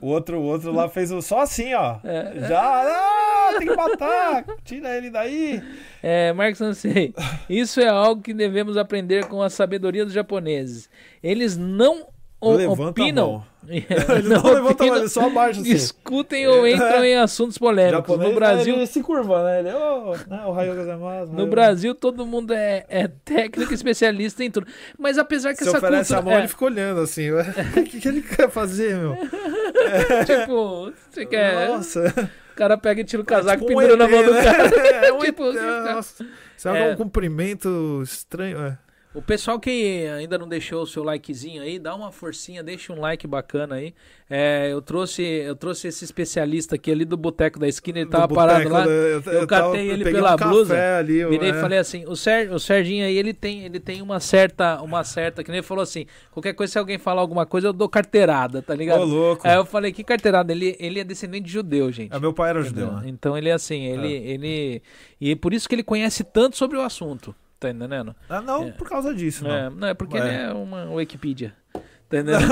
O 0.01 0.07
outro, 0.07 0.39
o 0.39 0.43
outro 0.43 0.71
lá 0.71 0.87
fez 0.87 1.09
só 1.25 1.41
assim, 1.41 1.73
ó. 1.73 1.97
É. 2.03 2.47
Já, 2.47 2.61
ah, 2.61 3.55
tem 3.57 3.67
que 3.67 3.75
matar, 3.75 4.45
tira 4.63 4.95
ele 4.95 5.09
daí. 5.09 5.61
É, 6.01 6.31
Marcos 6.31 6.61
Ansei, 6.61 7.13
isso 7.49 7.81
é 7.81 7.87
algo 7.87 8.21
que 8.21 8.33
devemos 8.33 8.77
aprender 8.77 9.25
com 9.25 9.41
a 9.41 9.49
sabedoria 9.49 10.05
dos 10.05 10.13
japoneses. 10.13 10.89
Eles 11.21 11.57
não 11.57 12.07
Levanta 12.41 13.01
opinam. 13.01 13.43
Eles 13.69 14.25
não, 14.25 14.41
não 14.41 14.53
levantam 14.53 14.87
mão, 14.87 14.95
eles 14.95 15.11
só 15.11 15.27
abaixam 15.27 15.61
assim. 15.61 15.73
Discutem 15.73 16.47
ou 16.47 16.65
entram 16.65 17.03
em 17.03 17.15
assuntos 17.17 17.57
polêmicos. 17.57 18.17
no 18.17 18.33
Brasil. 18.33 18.73
Ele 18.73 18.87
se 18.87 19.03
curva, 19.03 19.43
né? 19.43 19.59
Ele, 19.59 19.69
oh, 19.73 20.15
né? 20.27 20.43
o 20.45 21.33
No 21.33 21.45
Brasil, 21.45 21.93
todo 21.93 22.25
mundo 22.25 22.53
é, 22.53 22.85
é 22.89 23.07
técnico 23.07 23.71
especialista 23.71 24.43
em 24.43 24.49
tudo. 24.49 24.65
Mas 24.97 25.19
apesar 25.19 25.53
que 25.53 25.63
Se 25.63 25.69
essa 25.69 25.77
oferece 25.77 26.13
cultura. 26.13 26.19
a 26.19 26.21
mão, 26.23 26.33
é... 26.33 26.37
ele 26.39 26.47
fica 26.47 26.65
olhando 26.65 27.01
assim. 27.01 27.29
O 27.31 27.43
que, 27.85 27.99
que 27.99 28.07
ele 28.07 28.21
quer 28.21 28.49
fazer, 28.49 28.95
meu? 28.95 29.15
tipo, 30.25 30.91
você 31.11 31.25
quer. 31.25 31.67
Nossa. 31.67 32.31
O 32.51 32.55
cara 32.55 32.77
pega 32.77 33.01
e 33.01 33.03
tira 33.03 33.21
o 33.21 33.25
casaco 33.25 33.63
e 33.63 33.65
é 33.65 33.67
tipo 33.67 33.79
pendura 33.79 33.93
um 33.93 33.97
na 33.97 34.07
mão 34.07 34.23
do 34.23 34.33
cara. 34.33 35.05
É 35.05 35.13
um 35.13 35.19
tipo, 35.19 35.43
Nossa. 35.51 36.25
Sabe 36.57 36.79
é 36.79 36.93
um 36.93 36.95
cumprimento 36.95 38.01
estranho? 38.03 38.57
É. 38.61 38.77
O 39.19 39.21
pessoal 39.21 39.59
que 39.59 40.07
ainda 40.17 40.37
não 40.37 40.47
deixou 40.47 40.81
o 40.81 40.87
seu 40.87 41.03
likezinho 41.03 41.61
aí, 41.61 41.77
dá 41.77 41.93
uma 41.93 42.09
forcinha, 42.09 42.63
deixa 42.63 42.93
um 42.93 43.01
like 43.01 43.27
bacana 43.27 43.75
aí. 43.75 43.93
É, 44.29 44.71
eu 44.71 44.81
trouxe 44.81 45.21
eu 45.21 45.57
trouxe 45.57 45.89
esse 45.89 46.05
especialista 46.05 46.75
aqui 46.75 46.89
ali 46.89 47.03
do 47.03 47.17
Boteco 47.17 47.59
da 47.59 47.67
Esquina, 47.67 47.99
ele 47.99 48.09
tava 48.09 48.33
parado 48.33 48.69
lá. 48.69 48.85
Eu, 48.85 49.21
eu, 49.21 49.31
eu 49.33 49.47
catei 49.47 49.89
ele 49.89 50.05
pela 50.05 50.35
um 50.35 50.37
blusa. 50.37 50.97
Ali, 50.99 51.25
virei 51.25 51.49
e 51.49 51.53
falei 51.53 51.79
assim: 51.79 52.05
o, 52.07 52.15
Ser, 52.15 52.49
o 52.49 52.57
Serginho 52.57 53.05
aí, 53.05 53.17
ele 53.17 53.33
tem, 53.33 53.65
ele 53.65 53.77
tem 53.77 54.01
uma 54.01 54.21
certa, 54.21 54.81
uma 54.81 55.03
certa, 55.03 55.43
que 55.43 55.51
nem 55.51 55.57
ele 55.57 55.67
falou 55.67 55.83
assim: 55.83 56.05
qualquer 56.31 56.53
coisa, 56.53 56.71
se 56.71 56.79
alguém 56.79 56.97
falar 56.97 57.19
alguma 57.19 57.45
coisa, 57.45 57.67
eu 57.67 57.73
dou 57.73 57.89
carteirada, 57.89 58.61
tá 58.61 58.73
ligado? 58.73 59.01
Ô, 59.01 59.05
louco. 59.05 59.45
Aí 59.45 59.57
eu 59.57 59.65
falei: 59.65 59.91
que 59.91 60.01
carteirada? 60.01 60.53
Ele, 60.53 60.77
ele 60.79 60.97
é 60.97 61.03
descendente 61.03 61.43
de 61.43 61.51
judeu, 61.51 61.91
gente. 61.91 62.15
É, 62.15 62.19
meu 62.21 62.31
pai 62.31 62.51
era 62.51 62.63
judeu. 62.63 62.93
Né? 62.93 63.03
Então 63.07 63.37
ele 63.37 63.49
é 63.49 63.53
assim, 63.53 63.83
ele, 63.83 64.13
é. 64.13 64.31
ele. 64.31 64.81
E 65.19 65.35
por 65.35 65.53
isso 65.53 65.67
que 65.67 65.75
ele 65.75 65.83
conhece 65.83 66.23
tanto 66.23 66.55
sobre 66.55 66.77
o 66.77 66.81
assunto. 66.81 67.35
Tá 67.59 67.69
entendendo? 67.69 68.15
Ah, 68.29 68.41
não 68.41 68.69
é. 68.69 68.71
por 68.71 68.87
causa 68.87 69.13
disso, 69.13 69.43
não. 69.43 69.51
É, 69.53 69.69
não, 69.69 69.87
é 69.89 69.93
porque 69.93 70.17
é. 70.17 70.19
ele 70.19 70.35
é 70.35 70.53
uma 70.53 70.85
Wikipedia. 70.91 71.53
Tá 71.73 71.81
entendendo? 72.19 72.47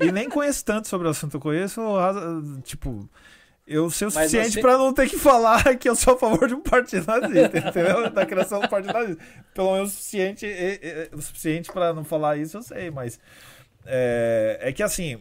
e 0.00 0.10
nem 0.10 0.28
conheço 0.28 0.64
tanto 0.64 0.88
sobre 0.88 1.06
o 1.06 1.10
assunto. 1.10 1.36
Eu 1.36 1.40
conheço, 1.40 1.80
tipo, 2.64 3.08
eu 3.66 3.88
sei 3.88 4.08
o 4.08 4.10
suficiente 4.10 4.54
você... 4.54 4.60
para 4.60 4.76
não 4.76 4.92
ter 4.92 5.08
que 5.08 5.16
falar 5.16 5.62
que 5.78 5.88
eu 5.88 5.94
sou 5.94 6.14
a 6.14 6.18
favor 6.18 6.48
de 6.48 6.54
um 6.54 6.60
partido 6.60 7.06
nazista, 7.06 7.58
entendeu? 7.58 8.10
Da 8.10 8.26
criação 8.26 8.60
do 8.60 8.68
partido 8.68 8.92
nazista. 8.92 9.22
Pelo 9.54 9.74
menos 9.74 9.90
o 9.90 9.92
suficiente, 9.94 10.46
o 11.12 11.22
suficiente 11.22 11.72
para 11.72 11.94
não 11.94 12.04
falar 12.04 12.36
isso, 12.36 12.56
eu 12.56 12.62
sei, 12.62 12.90
mas 12.90 13.20
é, 13.86 14.58
é 14.60 14.72
que 14.72 14.82
assim. 14.82 15.20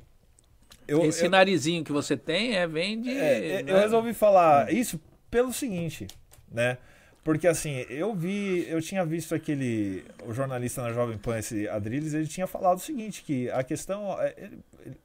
Eu, 0.87 1.03
Esse 1.03 1.25
eu, 1.25 1.29
narizinho 1.31 1.83
que 1.83 1.91
você 1.91 2.15
tem 2.15 2.55
é 2.55 2.67
vem 2.67 3.01
de. 3.01 3.11
É, 3.11 3.63
né? 3.63 3.71
Eu 3.71 3.77
resolvi 3.77 4.13
falar 4.13 4.71
isso 4.71 4.99
pelo 5.31 5.51
seguinte, 5.51 6.07
né? 6.51 6.77
Porque 7.25 7.47
assim, 7.47 7.83
eu 7.89 8.13
vi, 8.13 8.69
eu 8.69 8.79
tinha 8.79 9.03
visto 9.03 9.33
aquele, 9.33 10.05
o 10.27 10.31
jornalista 10.31 10.83
na 10.83 10.93
Jovem 10.93 11.17
Pan, 11.17 11.39
esse 11.39 11.67
Adriles, 11.67 12.13
ele 12.13 12.27
tinha 12.27 12.45
falado 12.45 12.77
o 12.77 12.81
seguinte, 12.81 13.23
que 13.23 13.49
a 13.49 13.63
questão, 13.63 14.15
é, 14.21 14.35
ele, 14.37 14.59
ele, 14.85 14.97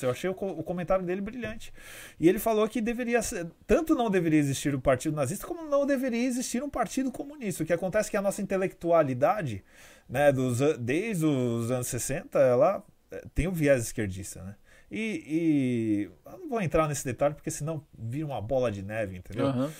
eu 0.00 0.10
achei 0.10 0.30
o, 0.30 0.34
comentário 0.34 1.04
dele 1.04 1.20
brilhante. 1.20 1.74
E 2.18 2.30
ele 2.30 2.38
falou 2.38 2.66
que 2.66 2.80
deveria 2.80 3.20
ser, 3.20 3.46
tanto 3.66 3.94
não 3.94 4.08
deveria 4.08 4.38
existir 4.38 4.74
o 4.74 4.78
um 4.78 4.80
partido 4.80 5.14
nazista, 5.14 5.46
como 5.46 5.68
não 5.68 5.84
deveria 5.84 6.24
existir 6.24 6.62
um 6.62 6.70
partido 6.70 7.12
comunista. 7.12 7.62
O 7.62 7.66
que 7.66 7.74
acontece 7.74 8.08
é 8.08 8.10
que 8.12 8.16
a 8.16 8.22
nossa 8.22 8.40
intelectualidade, 8.40 9.62
né, 10.08 10.32
dos, 10.32 10.60
desde 10.78 11.26
os 11.26 11.70
anos 11.70 11.88
60, 11.88 12.38
ela 12.38 12.82
é, 13.10 13.22
tem 13.34 13.48
o 13.48 13.52
viés 13.52 13.82
esquerdista, 13.82 14.42
né? 14.42 14.54
E, 14.90 15.24
e 15.26 16.10
eu 16.24 16.38
não 16.38 16.48
vou 16.48 16.62
entrar 16.62 16.88
nesse 16.88 17.04
detalhe, 17.04 17.34
porque 17.34 17.50
senão 17.50 17.84
vira 17.92 18.24
uma 18.24 18.40
bola 18.40 18.72
de 18.72 18.82
neve, 18.82 19.18
entendeu? 19.18 19.48
Uhum. 19.48 19.70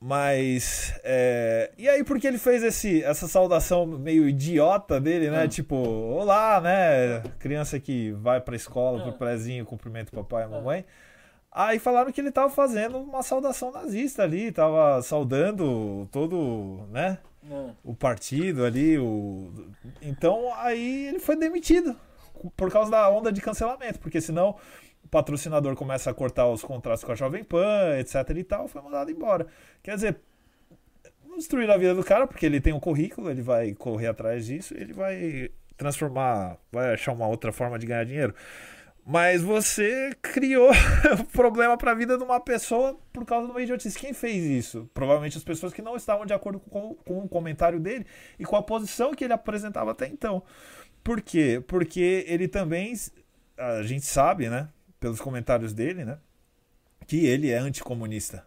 Mas. 0.00 0.98
É... 1.04 1.70
E 1.76 1.86
aí, 1.86 2.02
porque 2.02 2.26
ele 2.26 2.38
fez 2.38 2.62
esse, 2.62 3.02
essa 3.04 3.28
saudação 3.28 3.86
meio 3.86 4.26
idiota 4.26 4.98
dele, 4.98 5.30
né? 5.30 5.42
Ah. 5.42 5.48
Tipo, 5.48 5.76
olá, 5.76 6.58
né? 6.60 7.22
Criança 7.38 7.78
que 7.78 8.12
vai 8.12 8.40
pra 8.40 8.56
escola, 8.56 9.02
pro 9.02 9.10
ah. 9.10 9.18
prézinho, 9.18 9.66
cumprimenta 9.66 10.10
o 10.10 10.24
papai 10.24 10.42
e 10.42 10.46
a 10.46 10.48
mamãe. 10.48 10.86
Aí 11.52 11.78
falaram 11.78 12.12
que 12.12 12.20
ele 12.20 12.30
tava 12.30 12.48
fazendo 12.48 12.98
uma 12.98 13.22
saudação 13.22 13.72
nazista 13.72 14.22
ali, 14.22 14.52
tava 14.52 15.02
saudando 15.02 16.08
todo, 16.10 16.86
né? 16.90 17.18
O 17.84 17.94
partido 17.94 18.64
ali. 18.64 18.98
O... 18.98 19.52
Então 20.00 20.54
aí 20.54 21.08
ele 21.08 21.18
foi 21.18 21.36
demitido 21.36 21.96
por 22.56 22.70
causa 22.70 22.90
da 22.90 23.10
onda 23.10 23.32
de 23.32 23.40
cancelamento, 23.40 23.98
porque 23.98 24.20
senão 24.20 24.56
patrocinador 25.10 25.74
começa 25.74 26.10
a 26.10 26.14
cortar 26.14 26.46
os 26.48 26.62
contratos 26.62 27.04
com 27.04 27.12
a 27.12 27.14
Jovem 27.14 27.44
Pan, 27.44 27.98
etc 27.98 28.14
e 28.36 28.44
tal, 28.44 28.68
foi 28.68 28.80
mandado 28.82 29.10
embora. 29.10 29.46
Quer 29.82 29.94
dizer, 29.96 30.20
destruir 31.36 31.70
a 31.70 31.76
vida 31.76 31.94
do 31.94 32.04
cara, 32.04 32.26
porque 32.26 32.46
ele 32.46 32.60
tem 32.60 32.72
um 32.72 32.80
currículo, 32.80 33.30
ele 33.30 33.42
vai 33.42 33.74
correr 33.74 34.08
atrás 34.08 34.46
disso, 34.46 34.74
ele 34.76 34.92
vai 34.92 35.50
transformar, 35.76 36.58
vai 36.70 36.94
achar 36.94 37.12
uma 37.12 37.26
outra 37.26 37.52
forma 37.52 37.78
de 37.78 37.86
ganhar 37.86 38.04
dinheiro. 38.04 38.34
Mas 39.04 39.42
você 39.42 40.12
criou 40.20 40.70
problema 41.32 41.76
para 41.76 41.92
a 41.92 41.94
vida 41.94 42.18
de 42.18 42.22
uma 42.22 42.38
pessoa 42.38 42.98
por 43.12 43.24
causa 43.24 43.46
de 43.46 43.52
uma 43.52 43.62
idiotice. 43.62 43.98
Quem 43.98 44.12
fez 44.12 44.44
isso? 44.44 44.88
Provavelmente 44.92 45.38
as 45.38 45.42
pessoas 45.42 45.72
que 45.72 45.82
não 45.82 45.96
estavam 45.96 46.26
de 46.26 46.34
acordo 46.34 46.60
com, 46.60 46.94
com 46.94 47.18
o 47.24 47.28
comentário 47.28 47.80
dele 47.80 48.06
e 48.38 48.44
com 48.44 48.56
a 48.56 48.62
posição 48.62 49.14
que 49.14 49.24
ele 49.24 49.32
apresentava 49.32 49.90
até 49.90 50.06
então. 50.06 50.42
Por 51.02 51.22
quê? 51.22 51.62
Porque 51.66 52.24
ele 52.28 52.46
também, 52.46 52.92
a 53.56 53.82
gente 53.82 54.04
sabe, 54.04 54.50
né? 54.50 54.68
Pelos 55.00 55.20
comentários 55.20 55.72
dele, 55.72 56.04
né? 56.04 56.18
Que 57.06 57.26
ele 57.26 57.50
é 57.50 57.58
anticomunista. 57.58 58.46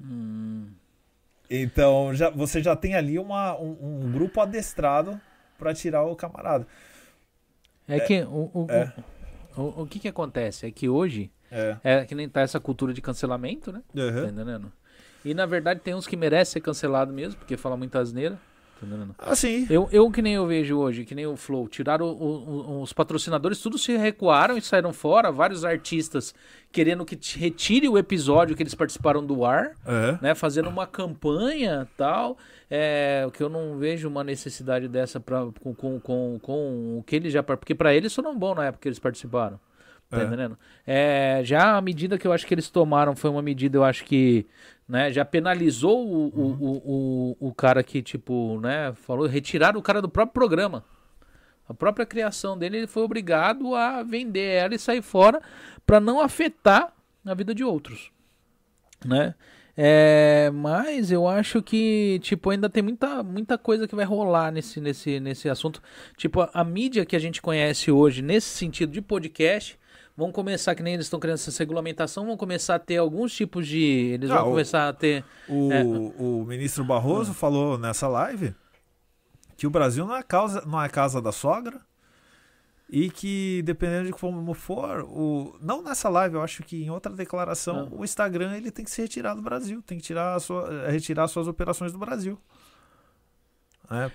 Hum. 0.00 0.70
Então 1.50 2.14
já, 2.14 2.30
você 2.30 2.62
já 2.62 2.76
tem 2.76 2.94
ali 2.94 3.18
uma, 3.18 3.58
um, 3.58 4.04
um 4.04 4.12
grupo 4.12 4.40
adestrado 4.40 5.20
para 5.58 5.74
tirar 5.74 6.04
o 6.04 6.14
camarada. 6.14 6.66
É, 7.86 7.96
é 7.96 8.00
que 8.00 8.22
o, 8.22 8.50
o, 8.54 8.66
é. 8.70 8.92
o, 9.56 9.82
o, 9.82 9.86
que 9.86 9.98
que 9.98 10.08
acontece? 10.08 10.66
É 10.66 10.70
que 10.70 10.88
hoje 10.88 11.32
é, 11.50 11.78
é 11.82 12.04
que 12.04 12.14
nem 12.14 12.28
tá 12.28 12.42
essa 12.42 12.60
cultura 12.60 12.92
de 12.92 13.00
cancelamento, 13.00 13.72
né? 13.72 13.82
Uhum. 13.94 14.24
Tá 14.24 14.30
entendendo? 14.30 14.72
E 15.24 15.34
na 15.34 15.46
verdade 15.46 15.80
tem 15.80 15.94
uns 15.94 16.06
que 16.06 16.16
merecem 16.16 16.52
ser 16.54 16.60
cancelado 16.60 17.12
mesmo, 17.12 17.38
porque 17.38 17.56
fala 17.56 17.76
muita 17.76 17.98
asneira. 17.98 18.38
Entendendo? 18.82 19.14
Assim. 19.18 19.66
Eu, 19.68 19.88
eu 19.90 20.10
que 20.10 20.22
nem 20.22 20.34
eu 20.34 20.46
vejo 20.46 20.78
hoje, 20.78 21.04
que 21.04 21.14
nem 21.14 21.26
o 21.26 21.36
Flow, 21.36 21.66
tiraram 21.68 22.06
o, 22.06 22.10
o, 22.12 22.82
os 22.82 22.92
patrocinadores, 22.92 23.60
tudo 23.60 23.76
se 23.76 23.96
recuaram 23.96 24.56
e 24.56 24.62
saíram 24.62 24.92
fora. 24.92 25.32
Vários 25.32 25.64
artistas 25.64 26.34
querendo 26.70 27.04
que 27.04 27.18
retire 27.38 27.88
o 27.88 27.98
episódio 27.98 28.54
que 28.54 28.62
eles 28.62 28.74
participaram 28.74 29.24
do 29.24 29.44
ar, 29.44 29.72
É. 29.86 30.18
né? 30.22 30.34
Fazendo 30.34 30.68
uma 30.68 30.86
campanha 30.86 31.88
tal. 31.96 32.36
É, 32.70 33.24
o 33.26 33.30
que 33.30 33.42
eu 33.42 33.48
não 33.48 33.78
vejo 33.78 34.06
uma 34.08 34.22
necessidade 34.22 34.86
dessa 34.88 35.18
pra, 35.18 35.46
com, 35.60 35.74
com, 35.74 35.98
com, 35.98 36.38
com 36.42 36.98
o 36.98 37.02
que 37.02 37.16
eles 37.16 37.32
já. 37.32 37.42
Porque 37.42 37.74
pra 37.74 37.94
eles 37.94 38.14
foram 38.14 38.38
bom 38.38 38.54
na 38.54 38.66
época 38.66 38.82
que 38.82 38.88
eles 38.88 38.98
participaram. 38.98 39.58
Tá 40.10 40.20
É. 40.20 40.24
entendendo? 40.24 40.58
É, 40.86 41.40
já 41.44 41.76
a 41.76 41.80
medida 41.80 42.16
que 42.18 42.26
eu 42.26 42.32
acho 42.32 42.46
que 42.46 42.54
eles 42.54 42.70
tomaram 42.70 43.14
foi 43.14 43.28
uma 43.30 43.42
medida, 43.42 43.76
eu 43.76 43.84
acho 43.84 44.04
que 44.04 44.46
né, 44.88 45.12
já 45.12 45.22
penalizou 45.24 46.06
o, 46.06 46.28
o, 46.28 46.46
o, 46.60 47.36
o, 47.40 47.48
o 47.48 47.54
cara 47.54 47.82
que, 47.82 48.00
tipo, 48.00 48.58
né, 48.60 48.94
falou, 48.94 49.26
retiraram 49.26 49.78
o 49.78 49.82
cara 49.82 50.00
do 50.00 50.08
próprio 50.08 50.32
programa. 50.32 50.82
A 51.68 51.74
própria 51.74 52.06
criação 52.06 52.56
dele, 52.56 52.78
ele 52.78 52.86
foi 52.86 53.02
obrigado 53.02 53.74
a 53.74 54.02
vender 54.02 54.54
ela 54.54 54.74
e 54.74 54.78
sair 54.78 55.02
fora 55.02 55.42
para 55.86 56.00
não 56.00 56.18
afetar 56.20 56.90
a 57.26 57.34
vida 57.34 57.54
de 57.54 57.62
outros, 57.62 58.10
né? 59.04 59.34
É, 59.76 60.50
mas 60.52 61.12
eu 61.12 61.28
acho 61.28 61.62
que, 61.62 62.18
tipo, 62.20 62.50
ainda 62.50 62.68
tem 62.68 62.82
muita, 62.82 63.22
muita 63.22 63.56
coisa 63.56 63.86
que 63.86 63.94
vai 63.94 64.04
rolar 64.04 64.50
nesse, 64.50 64.80
nesse, 64.80 65.20
nesse 65.20 65.48
assunto. 65.48 65.80
Tipo, 66.16 66.40
a, 66.40 66.50
a 66.52 66.64
mídia 66.64 67.04
que 67.06 67.14
a 67.14 67.18
gente 67.18 67.40
conhece 67.40 67.90
hoje, 67.92 68.20
nesse 68.22 68.48
sentido 68.48 68.90
de 68.90 69.00
podcast, 69.00 69.78
vão 70.18 70.32
começar, 70.32 70.74
que 70.74 70.82
nem 70.82 70.94
eles 70.94 71.06
estão 71.06 71.20
criando 71.20 71.36
essa 71.36 71.56
regulamentação, 71.58 72.26
vão 72.26 72.36
começar 72.36 72.74
a 72.74 72.78
ter 72.80 72.96
alguns 72.96 73.32
tipos 73.32 73.66
de. 73.68 73.80
Eles 74.14 74.28
Ah, 74.30 74.38
vão 74.38 74.48
o- 74.48 74.50
começar 74.50 74.88
a 74.88 74.92
ter. 74.92 75.24
O, 75.48 75.72
É. 75.72 75.82
o 75.84 76.44
ministro 76.44 76.84
Barroso 76.84 77.32
falou 77.32 77.78
nessa 77.78 78.08
live 78.08 78.52
que 79.56 79.66
o 79.66 79.70
Brasil 79.70 80.04
não 80.04 80.16
é, 80.16 80.22
causa, 80.24 80.62
não 80.66 80.82
é 80.82 80.88
casa 80.88 81.22
da 81.22 81.30
sogra 81.32 81.80
e 82.90 83.10
que, 83.10 83.62
dependendo 83.64 84.06
de 84.06 84.12
como 84.12 84.54
for, 84.54 85.02
o, 85.04 85.56
não 85.60 85.82
nessa 85.82 86.08
live, 86.08 86.34
eu 86.36 86.42
acho 86.42 86.62
que 86.62 86.82
em 86.82 86.90
outra 86.90 87.12
declaração, 87.12 87.88
Ah. 87.92 87.96
o 87.96 88.04
Instagram 88.04 88.56
ele 88.56 88.70
tem 88.70 88.84
que 88.84 88.90
se 88.90 89.00
retirar 89.02 89.34
do 89.34 89.42
Brasil, 89.42 89.80
tem 89.82 89.98
que 89.98 90.04
tirar 90.04 90.34
a 90.34 90.40
sua, 90.40 90.88
retirar 90.90 91.28
suas 91.28 91.46
operações 91.46 91.92
do 91.92 91.98
Brasil. 91.98 92.38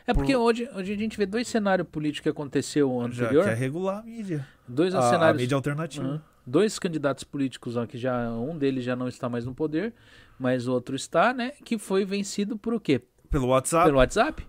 É 0.06 0.14
porque 0.14 0.34
por- 0.34 0.42
hoje, 0.42 0.70
hoje 0.76 0.94
a 0.94 0.98
gente 0.98 1.18
vê 1.18 1.26
dois 1.26 1.48
cenários 1.48 1.88
políticos 1.88 2.24
que 2.24 2.30
aconteceu 2.30 2.90
já 3.12 3.26
anterior. 3.26 3.46
quer 3.46 3.56
regular 3.56 4.00
a 4.00 4.04
mídia, 4.04 4.48
Dois 4.68 4.94
a, 4.94 5.00
a 5.00 5.10
cenários. 5.10 5.42
mídia 5.42 5.56
alternativa. 5.56 6.06
Aham. 6.06 6.22
Dois 6.46 6.78
candidatos 6.78 7.24
políticos 7.24 7.78
ó, 7.78 7.86
que 7.86 7.98
já 7.98 8.30
um 8.32 8.58
deles 8.58 8.84
já 8.84 8.96
não 8.96 9.08
está 9.08 9.30
mais 9.30 9.46
no 9.46 9.56
poder, 9.56 9.94
mas 10.38 10.68
o 10.68 10.74
outro 10.74 10.96
está, 10.96 11.34
né? 11.34 11.54
Que 11.64 11.78
foi 11.78 12.04
vencido 12.04 12.58
por 12.58 12.74
o 12.74 12.80
quê? 12.80 13.02
Pelo 13.30 13.48
WhatsApp, 13.48 13.86
Pelo 13.86 13.98
WhatsApp? 13.98 14.46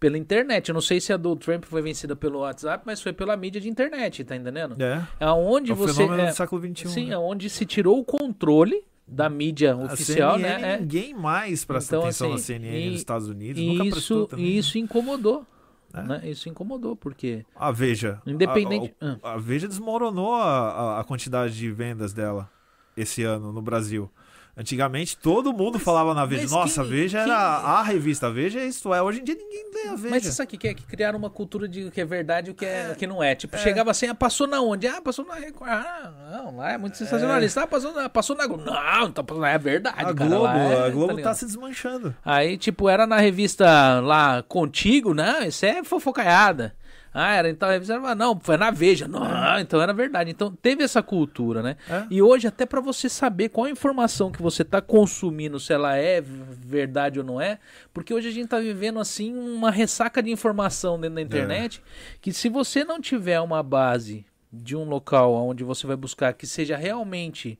Pela 0.00 0.18
internet. 0.18 0.68
Eu 0.70 0.74
não 0.74 0.80
sei 0.80 1.00
se 1.00 1.12
a 1.12 1.16
do 1.16 1.36
Trump 1.36 1.64
foi 1.64 1.80
vencida 1.82 2.16
pelo 2.16 2.40
WhatsApp, 2.40 2.82
mas 2.86 3.00
foi 3.00 3.12
pela 3.12 3.36
mídia 3.36 3.60
de 3.60 3.68
internet, 3.68 4.24
tá 4.24 4.34
entendendo? 4.34 4.74
é, 4.82 5.02
Aonde 5.20 5.70
é 5.70 5.74
o 5.74 5.76
você. 5.76 6.02
é, 6.02 6.26
do 6.30 6.34
século 6.34 6.60
XXI. 6.66 6.88
sim, 6.88 7.06
né? 7.10 7.14
aonde 7.14 7.48
se 7.50 7.64
tirou 7.66 7.98
o 8.00 8.04
controle 8.04 8.82
da 9.06 9.28
mídia 9.28 9.72
A 9.74 9.76
oficial, 9.92 10.36
CNN, 10.38 10.62
né? 10.62 10.74
É. 10.74 10.80
Ninguém 10.80 11.14
mais 11.14 11.64
presta 11.64 11.96
Então, 11.96 12.02
atenção 12.04 12.32
assim, 12.32 12.54
na 12.54 12.60
CNN 12.60 12.86
e- 12.86 12.90
nos 12.90 12.98
Estados 13.00 13.28
Unidos. 13.28 13.60
E 13.62 13.66
Nunca 13.76 13.98
isso, 13.98 14.26
também. 14.26 14.46
e 14.46 14.58
isso 14.58 14.78
incomodou. 14.78 15.46
É. 15.92 16.02
Né? 16.02 16.20
Isso 16.24 16.48
incomodou, 16.48 16.96
porque. 16.96 17.44
A 17.54 17.70
Veja. 17.70 18.20
Independente- 18.26 18.94
A, 19.00 19.18
a- 19.30 19.32
a 19.34 19.36
Veja 19.36 19.68
desmoronou 19.68 20.34
a- 20.34 21.00
a 21.00 21.04
quantidade 21.04 21.54
de 21.56 21.70
vendas 21.70 22.12
dela 22.12 22.50
esse 22.96 23.22
ano 23.22 23.52
no 23.52 23.62
Brasil. 23.62 24.10
Antigamente 24.56 25.16
todo 25.16 25.52
mundo 25.52 25.80
falava 25.80 26.14
na 26.14 26.24
Veja. 26.24 26.42
mas 26.42 26.50
Nossa, 26.52 26.82
a 26.82 26.84
quem- 26.84 26.92
Veja 26.92 27.18
quem- 27.24 27.32
era 27.32 27.40
a 27.44 27.82
revista. 27.82 28.30
Veja 28.30 28.60
é 28.60 28.66
isto 28.66 28.94
é. 28.94 29.02
Hoje 29.02 29.20
em 29.20 29.24
dia 29.24 29.34
ninguém 29.34 29.64
lê 29.74 29.88
a 29.88 29.94
Veja. 29.96 30.10
Mas 30.10 30.22
você 30.22 30.30
sabe 30.32 30.54
o 30.54 30.58
que 30.58 30.68
é? 30.68 30.74
Que 30.74 30.84
criaram 30.84 31.18
uma 31.18 31.28
cultura 31.28 31.66
de 31.66 31.84
o 31.86 31.90
que 31.90 32.00
é 32.00 32.04
verdade 32.04 32.50
e 32.50 32.52
o 32.52 32.54
que, 32.54 32.64
é, 32.64 32.90
o 32.92 32.94
que 32.96 33.04
não 33.06 33.20
é. 33.22 33.34
Tipo, 33.34 33.58
chegava 33.58 33.90
assim, 33.90 34.06
ah, 34.06 34.14
passou 34.14 34.46
na 34.46 34.60
onde? 34.60 34.86
Ah, 34.86 35.00
passou 35.02 35.24
na 35.24 35.34
Record. 35.34 35.68
Ah, 35.70 36.12
não, 36.30 36.56
lá 36.58 36.72
é 36.72 36.78
muito 36.78 36.96
sensacionalista. 36.96 37.62
Ah, 37.62 37.66
passou 37.66 37.92
na, 37.92 38.08
passou 38.08 38.36
na 38.36 38.46
Globo. 38.46 38.64
Não, 38.64 39.10
tá, 39.10 39.24
passando- 39.24 39.44
é 39.44 39.58
verdade, 39.58 39.96
a 39.98 40.02
cara. 40.04 40.12
Globo, 40.14 40.46
é, 40.46 40.86
a 40.86 40.90
Globo 40.90 41.06
tá, 41.08 41.12
ligado? 41.14 41.34
se 41.34 41.46
desmanchando. 41.46 42.14
Aí, 42.24 42.56
tipo, 42.56 42.88
era 42.88 43.06
na 43.08 43.18
revista 43.18 43.98
lá 44.00 44.42
Contigo, 44.44 45.12
não, 45.12 45.42
isso 45.42 45.66
é 45.66 45.82
fofocaiada. 45.82 46.74
Ah, 47.16 47.36
era 47.36 47.48
então 47.48 47.68
revista, 47.68 47.94
era, 47.94 48.14
não, 48.16 48.38
foi 48.40 48.56
na 48.56 48.72
Veja. 48.72 49.06
Não, 49.06 49.60
então 49.60 49.80
era 49.80 49.92
verdade. 49.94 50.32
Então 50.32 50.50
teve 50.50 50.82
essa 50.82 51.00
cultura, 51.00 51.62
né? 51.62 51.76
É. 51.88 52.06
E 52.10 52.20
hoje, 52.20 52.48
até 52.48 52.66
pra 52.66 52.80
você 52.80 53.08
saber 53.08 53.50
qual 53.50 53.66
a 53.66 53.70
informação 53.70 54.32
que 54.32 54.42
você 54.42 54.64
tá 54.64 54.82
consumindo, 54.82 55.60
se 55.60 55.72
ela 55.72 55.96
é 55.96 56.20
verdade 56.20 57.20
ou 57.20 57.24
não 57.24 57.40
é, 57.40 57.60
porque 57.92 58.12
hoje 58.12 58.28
a 58.28 58.32
gente 58.32 58.48
tá 58.48 58.58
vivendo, 58.58 58.98
assim, 58.98 59.32
uma 59.32 59.70
ressaca 59.70 60.20
de 60.20 60.32
informação 60.32 61.00
dentro 61.00 61.14
da 61.14 61.22
internet, 61.22 61.80
que 62.20 62.32
se 62.32 62.48
você 62.48 62.82
não 62.82 63.00
tiver 63.00 63.40
uma 63.40 63.62
base 63.62 64.26
de 64.52 64.74
um 64.74 64.84
local 64.84 65.34
onde 65.34 65.62
você 65.62 65.86
vai 65.86 65.96
buscar 65.96 66.32
que 66.32 66.46
seja 66.46 66.76
realmente 66.76 67.58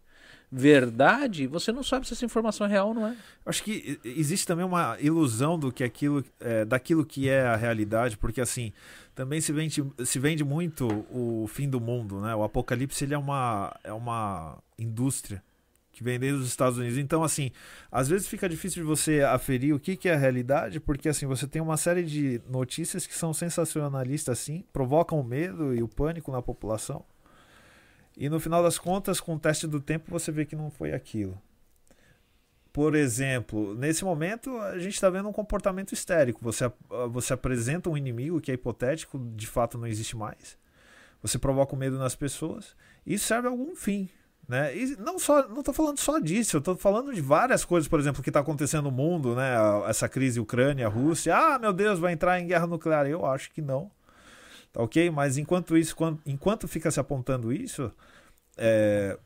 verdade, 0.57 1.49
você 1.49 1.73
não 1.73 1.83
sabe 1.83 2.07
se 2.07 2.15
essa 2.15 2.25
informação 2.25 2.65
é 2.67 2.71
real 2.71 2.89
ou 2.89 2.95
não 2.95 3.09
é. 3.09 3.17
Acho 3.45 3.61
que 3.65 3.99
existe 4.05 4.47
também 4.47 4.65
uma 4.65 4.97
ilusão 5.01 5.59
do 5.59 5.73
que 5.73 5.83
aquilo, 5.83 6.25
é, 6.39 6.65
daquilo 6.65 7.05
que 7.05 7.29
é 7.29 7.43
a 7.43 7.57
realidade, 7.57 8.17
porque 8.17 8.41
assim 8.41 8.73
também 9.17 9.41
se 9.41 9.53
vende, 9.53 9.85
se 10.05 10.19
vende 10.21 10.45
muito 10.45 10.87
o 11.11 11.49
fim 11.49 11.69
do 11.69 11.81
mundo, 11.81 12.21
né? 12.21 12.35
O 12.37 12.45
apocalipse 12.45 13.05
ele 13.05 13.15
é 13.15 13.19
uma, 13.19 13.75
é 13.83 13.93
uma 13.93 14.57
indústria 14.79 15.43
que 15.91 16.05
vem 16.05 16.21
desde 16.21 16.41
os 16.41 16.47
Estados 16.47 16.79
Unidos. 16.79 16.99
Então, 16.99 17.25
assim, 17.25 17.51
às 17.91 18.09
vezes 18.09 18.29
fica 18.29 18.49
difícil 18.49 18.83
de 18.83 18.87
você 18.87 19.23
aferir 19.23 19.75
o 19.75 19.81
que, 19.81 19.97
que 19.97 20.09
é 20.09 20.15
a 20.15 20.19
realidade, 20.19 20.79
porque 20.79 21.09
assim 21.09 21.27
você 21.27 21.49
tem 21.49 21.61
uma 21.61 21.77
série 21.77 22.05
de 22.05 22.41
notícias 22.49 23.09
que 23.09 23.15
são 23.15 23.35
sensacionalistas, 23.35 24.39
assim, 24.39 24.65
provocam 24.73 25.19
o 25.19 25.25
medo 25.25 25.75
e 25.75 25.83
o 25.83 25.89
pânico 25.89 26.31
na 26.31 26.41
população. 26.41 27.05
E 28.17 28.29
no 28.29 28.39
final 28.39 28.63
das 28.63 28.79
contas, 28.79 29.21
com 29.21 29.35
o 29.35 29.39
teste 29.39 29.67
do 29.67 29.81
tempo, 29.81 30.11
você 30.11 30.31
vê 30.31 30.45
que 30.45 30.55
não 30.55 30.71
foi 30.71 30.93
aquilo. 30.93 31.41
Por 32.73 32.95
exemplo, 32.97 33.75
nesse 33.75 34.05
momento 34.05 34.57
a 34.59 34.79
gente 34.79 34.95
está 34.95 35.09
vendo 35.09 35.29
um 35.29 35.33
comportamento 35.33 35.93
histérico. 35.93 36.41
Você, 36.43 36.65
ap- 36.65 36.77
você 37.11 37.33
apresenta 37.33 37.89
um 37.89 37.97
inimigo 37.97 38.41
que 38.41 38.51
é 38.51 38.55
hipotético, 38.55 39.19
de 39.35 39.47
fato 39.47 39.79
não 39.79 39.87
existe 39.87 40.17
mais. 40.17 40.59
Você 41.23 41.39
provoca 41.39 41.75
o 41.75 41.79
medo 41.79 41.99
nas 41.99 42.17
pessoas. 42.17 42.75
E 43.07 43.15
isso 43.15 43.27
serve 43.27 43.47
a 43.47 43.51
algum 43.51 43.77
fim. 43.77 44.09
Né? 44.49 44.77
E 44.77 44.97
não 44.97 45.19
só, 45.19 45.49
não 45.49 45.61
estou 45.61 45.73
falando 45.73 45.99
só 45.99 46.19
disso, 46.19 46.57
eu 46.57 46.59
estou 46.59 46.77
falando 46.77 47.15
de 47.15 47.21
várias 47.21 47.65
coisas, 47.65 47.89
por 47.89 47.99
exemplo, 47.99 48.23
que 48.23 48.29
está 48.29 48.41
acontecendo 48.41 48.85
no 48.85 48.91
mundo, 48.91 49.35
né? 49.35 49.55
Essa 49.89 50.07
crise 50.09 50.39
Ucrânia, 50.39 50.87
Rússia. 50.87 51.35
Ah, 51.35 51.59
meu 51.59 51.73
Deus, 51.73 51.99
vai 51.99 52.13
entrar 52.13 52.39
em 52.41 52.47
guerra 52.47 52.67
nuclear. 52.67 53.07
Eu 53.07 53.25
acho 53.25 53.51
que 53.53 53.63
não. 53.63 53.91
Tá 54.75 54.83
ok? 54.83 55.09
Mas 55.11 55.39
enquanto 55.39 55.79
isso, 55.79 55.95
quan- 55.97 56.19
enquanto 56.27 56.69
fica 56.69 56.91
se 56.91 56.99
apontando 57.01 57.53
isso, 57.53 57.91
é, 58.59 59.17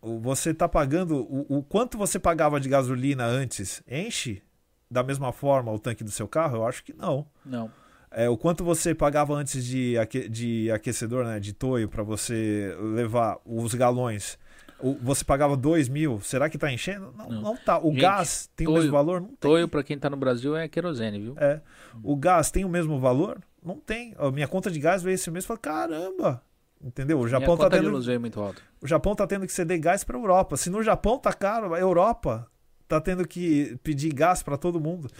o- 0.00 0.20
você 0.20 0.50
está 0.50 0.68
pagando 0.68 1.16
o, 1.16 1.58
o 1.58 1.62
quanto 1.62 1.98
você 1.98 2.18
pagava 2.18 2.60
de 2.60 2.68
gasolina 2.68 3.24
antes 3.24 3.82
enche 3.88 4.42
da 4.90 5.02
mesma 5.02 5.32
forma 5.32 5.72
o 5.72 5.78
tanque 5.78 6.04
do 6.04 6.10
seu 6.10 6.28
carro? 6.28 6.58
Eu 6.58 6.66
acho 6.66 6.84
que 6.84 6.92
não. 6.92 7.26
Não. 7.44 7.70
É, 8.10 8.28
o 8.28 8.36
quanto 8.36 8.62
você 8.64 8.94
pagava 8.94 9.34
antes 9.34 9.64
de, 9.64 9.98
aque- 9.98 10.28
de 10.28 10.70
aquecedor, 10.70 11.24
né, 11.24 11.40
de 11.40 11.52
toio, 11.52 11.88
para 11.88 12.02
você 12.02 12.74
levar 12.94 13.38
os 13.44 13.74
galões? 13.74 14.38
O- 14.80 14.94
você 15.02 15.24
pagava 15.24 15.56
2 15.56 15.88
mil? 15.88 16.20
Será 16.20 16.48
que 16.48 16.56
está 16.56 16.72
enchendo? 16.72 17.12
Não, 17.16 17.28
Não. 17.28 17.40
não 17.42 17.56
tá. 17.56 17.78
O 17.78 17.90
Gente, 17.90 18.00
gás 18.02 18.48
tem 18.54 18.66
o 18.66 18.70
toio- 18.70 18.82
mesmo 18.82 18.92
valor? 18.96 19.20
Não 19.20 19.28
tem. 19.28 19.36
Toio, 19.40 19.66
pra 19.68 19.82
quem 19.82 19.98
tá 19.98 20.08
no 20.08 20.16
Brasil, 20.16 20.54
é 20.56 20.68
querosene, 20.68 21.18
viu? 21.20 21.34
É. 21.38 21.60
O 22.02 22.14
gás 22.16 22.50
tem 22.50 22.64
o 22.64 22.68
mesmo 22.68 22.98
valor? 23.00 23.38
Não 23.68 23.78
tem. 23.78 24.14
A 24.16 24.30
minha 24.30 24.48
conta 24.48 24.70
de 24.70 24.80
gás 24.80 25.02
veio 25.02 25.14
esse 25.14 25.30
mês 25.30 25.44
e 25.44 25.46
falei, 25.46 25.60
caramba! 25.60 26.42
Entendeu? 26.82 27.18
O 27.18 27.28
Japão, 27.28 27.54
tá 27.56 27.68
de 27.68 27.76
tendo, 27.76 27.88
o 28.80 28.86
Japão 28.86 29.14
tá 29.14 29.26
tendo 29.26 29.46
que 29.46 29.52
ceder 29.52 29.78
gás 29.78 30.04
para 30.04 30.16
Europa. 30.16 30.56
Se 30.56 30.70
no 30.70 30.82
Japão 30.82 31.18
tá 31.18 31.32
caro, 31.32 31.74
a 31.74 31.78
Europa 31.78 32.48
tá 32.86 33.00
tendo 33.00 33.26
que 33.28 33.76
pedir 33.82 34.14
gás 34.14 34.42
para 34.42 34.56
todo 34.56 34.80
mundo. 34.80 35.10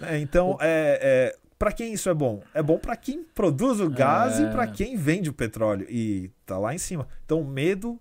É, 0.00 0.18
então, 0.18 0.56
é, 0.60 0.98
é, 1.00 1.36
para 1.58 1.70
quem 1.70 1.92
isso 1.92 2.08
é 2.08 2.14
bom? 2.14 2.42
É 2.52 2.62
bom 2.62 2.76
para 2.78 2.96
quem 2.96 3.22
produz 3.22 3.78
o 3.78 3.88
gás 3.88 4.40
É. 4.40 4.44
e 4.44 4.50
para 4.50 4.66
quem 4.66 4.96
vende 4.96 5.30
o 5.30 5.32
petróleo. 5.32 5.86
E 5.88 6.30
tá 6.44 6.58
lá 6.58 6.74
em 6.74 6.78
cima. 6.78 7.06
Então, 7.24 7.40
o 7.40 7.46
medo, 7.46 8.00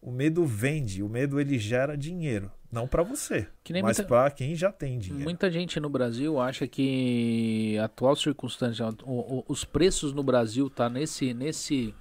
o 0.00 0.10
medo 0.10 0.46
vende. 0.46 1.02
O 1.02 1.08
medo 1.08 1.38
ele 1.38 1.58
gera 1.58 1.94
dinheiro, 1.98 2.50
não 2.72 2.88
para 2.88 3.02
você, 3.02 3.46
mas 3.82 3.98
para 4.08 4.30
quem 4.30 4.56
já 4.56 4.72
tem 4.72 4.98
dinheiro. 4.98 5.22
Muita 5.24 5.50
gente 5.50 5.78
no 5.78 5.90
Brasil 5.90 6.40
acha 6.40 6.66
que 6.66 7.76
a 7.78 7.84
atual 7.84 8.16
circunstância, 8.16 8.86
o- 9.04 9.38
o- 9.38 9.44
os 9.46 9.64
preços 9.64 10.12
no 10.14 10.22
Brasil 10.22 10.70
tá 10.70 10.88
nesse, 10.88 11.34
nesse 11.34 11.94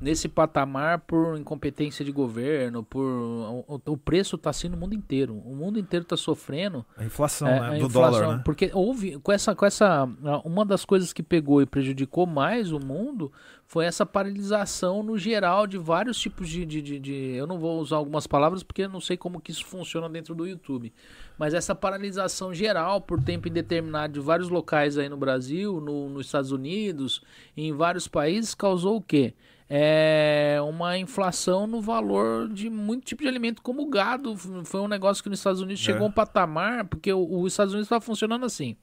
nesse 0.00 0.28
patamar 0.28 1.00
por 1.00 1.38
incompetência 1.38 2.04
de 2.04 2.12
governo, 2.12 2.82
por 2.82 3.02
o, 3.02 3.80
o 3.86 3.96
preço 3.96 4.36
está 4.36 4.50
assim 4.50 4.68
no 4.68 4.76
mundo 4.76 4.94
inteiro. 4.94 5.34
O 5.34 5.54
mundo 5.54 5.78
inteiro 5.78 6.02
está 6.02 6.16
sofrendo 6.16 6.84
a 6.96 7.04
inflação, 7.04 7.48
é, 7.48 7.60
né, 7.60 7.66
a 7.66 7.70
do 7.70 7.86
inflação, 7.86 8.20
dólar, 8.20 8.36
né? 8.36 8.42
Porque 8.44 8.70
houve 8.74 9.18
com 9.18 9.32
essa 9.32 9.54
com 9.54 9.64
essa 9.64 10.08
uma 10.44 10.64
das 10.64 10.84
coisas 10.84 11.12
que 11.12 11.22
pegou 11.22 11.62
e 11.62 11.66
prejudicou 11.66 12.26
mais 12.26 12.72
o 12.72 12.78
mundo 12.78 13.32
foi 13.66 13.84
essa 13.84 14.06
paralisação 14.06 15.02
no 15.02 15.18
geral 15.18 15.66
de 15.66 15.76
vários 15.76 16.18
tipos 16.18 16.48
de, 16.48 16.64
de, 16.64 16.80
de, 16.80 16.98
de 17.00 17.14
eu 17.34 17.46
não 17.46 17.58
vou 17.58 17.80
usar 17.80 17.96
algumas 17.96 18.26
palavras 18.26 18.62
porque 18.62 18.82
eu 18.82 18.88
não 18.88 19.00
sei 19.00 19.16
como 19.16 19.40
que 19.40 19.50
isso 19.50 19.64
funciona 19.64 20.08
dentro 20.08 20.34
do 20.34 20.46
YouTube, 20.46 20.92
mas 21.36 21.52
essa 21.52 21.74
paralisação 21.74 22.54
geral 22.54 23.00
por 23.00 23.20
tempo 23.20 23.48
indeterminado 23.48 24.12
de 24.12 24.20
vários 24.20 24.48
locais 24.48 24.96
aí 24.96 25.08
no 25.08 25.16
Brasil, 25.16 25.80
no, 25.80 26.08
nos 26.08 26.26
Estados 26.26 26.52
Unidos, 26.52 27.22
em 27.56 27.72
vários 27.72 28.06
países 28.06 28.54
causou 28.54 28.96
o 28.96 29.02
quê? 29.02 29.34
É, 29.68 30.58
uma 30.62 30.96
inflação 30.96 31.66
no 31.66 31.80
valor 31.80 32.48
de 32.48 32.70
muito 32.70 33.04
tipo 33.04 33.22
de 33.22 33.28
alimento, 33.28 33.62
como 33.62 33.82
o 33.82 33.90
gado. 33.90 34.36
Foi 34.64 34.80
um 34.80 34.88
negócio 34.88 35.22
que 35.22 35.28
nos 35.28 35.40
Estados 35.40 35.60
Unidos 35.60 35.82
é. 35.82 35.84
chegou 35.84 36.04
a 36.04 36.08
um 36.08 36.12
patamar, 36.12 36.84
porque 36.86 37.12
os 37.12 37.52
Estados 37.52 37.72
Unidos 37.72 37.86
estava 37.86 38.00
funcionando 38.00 38.46
assim, 38.46 38.76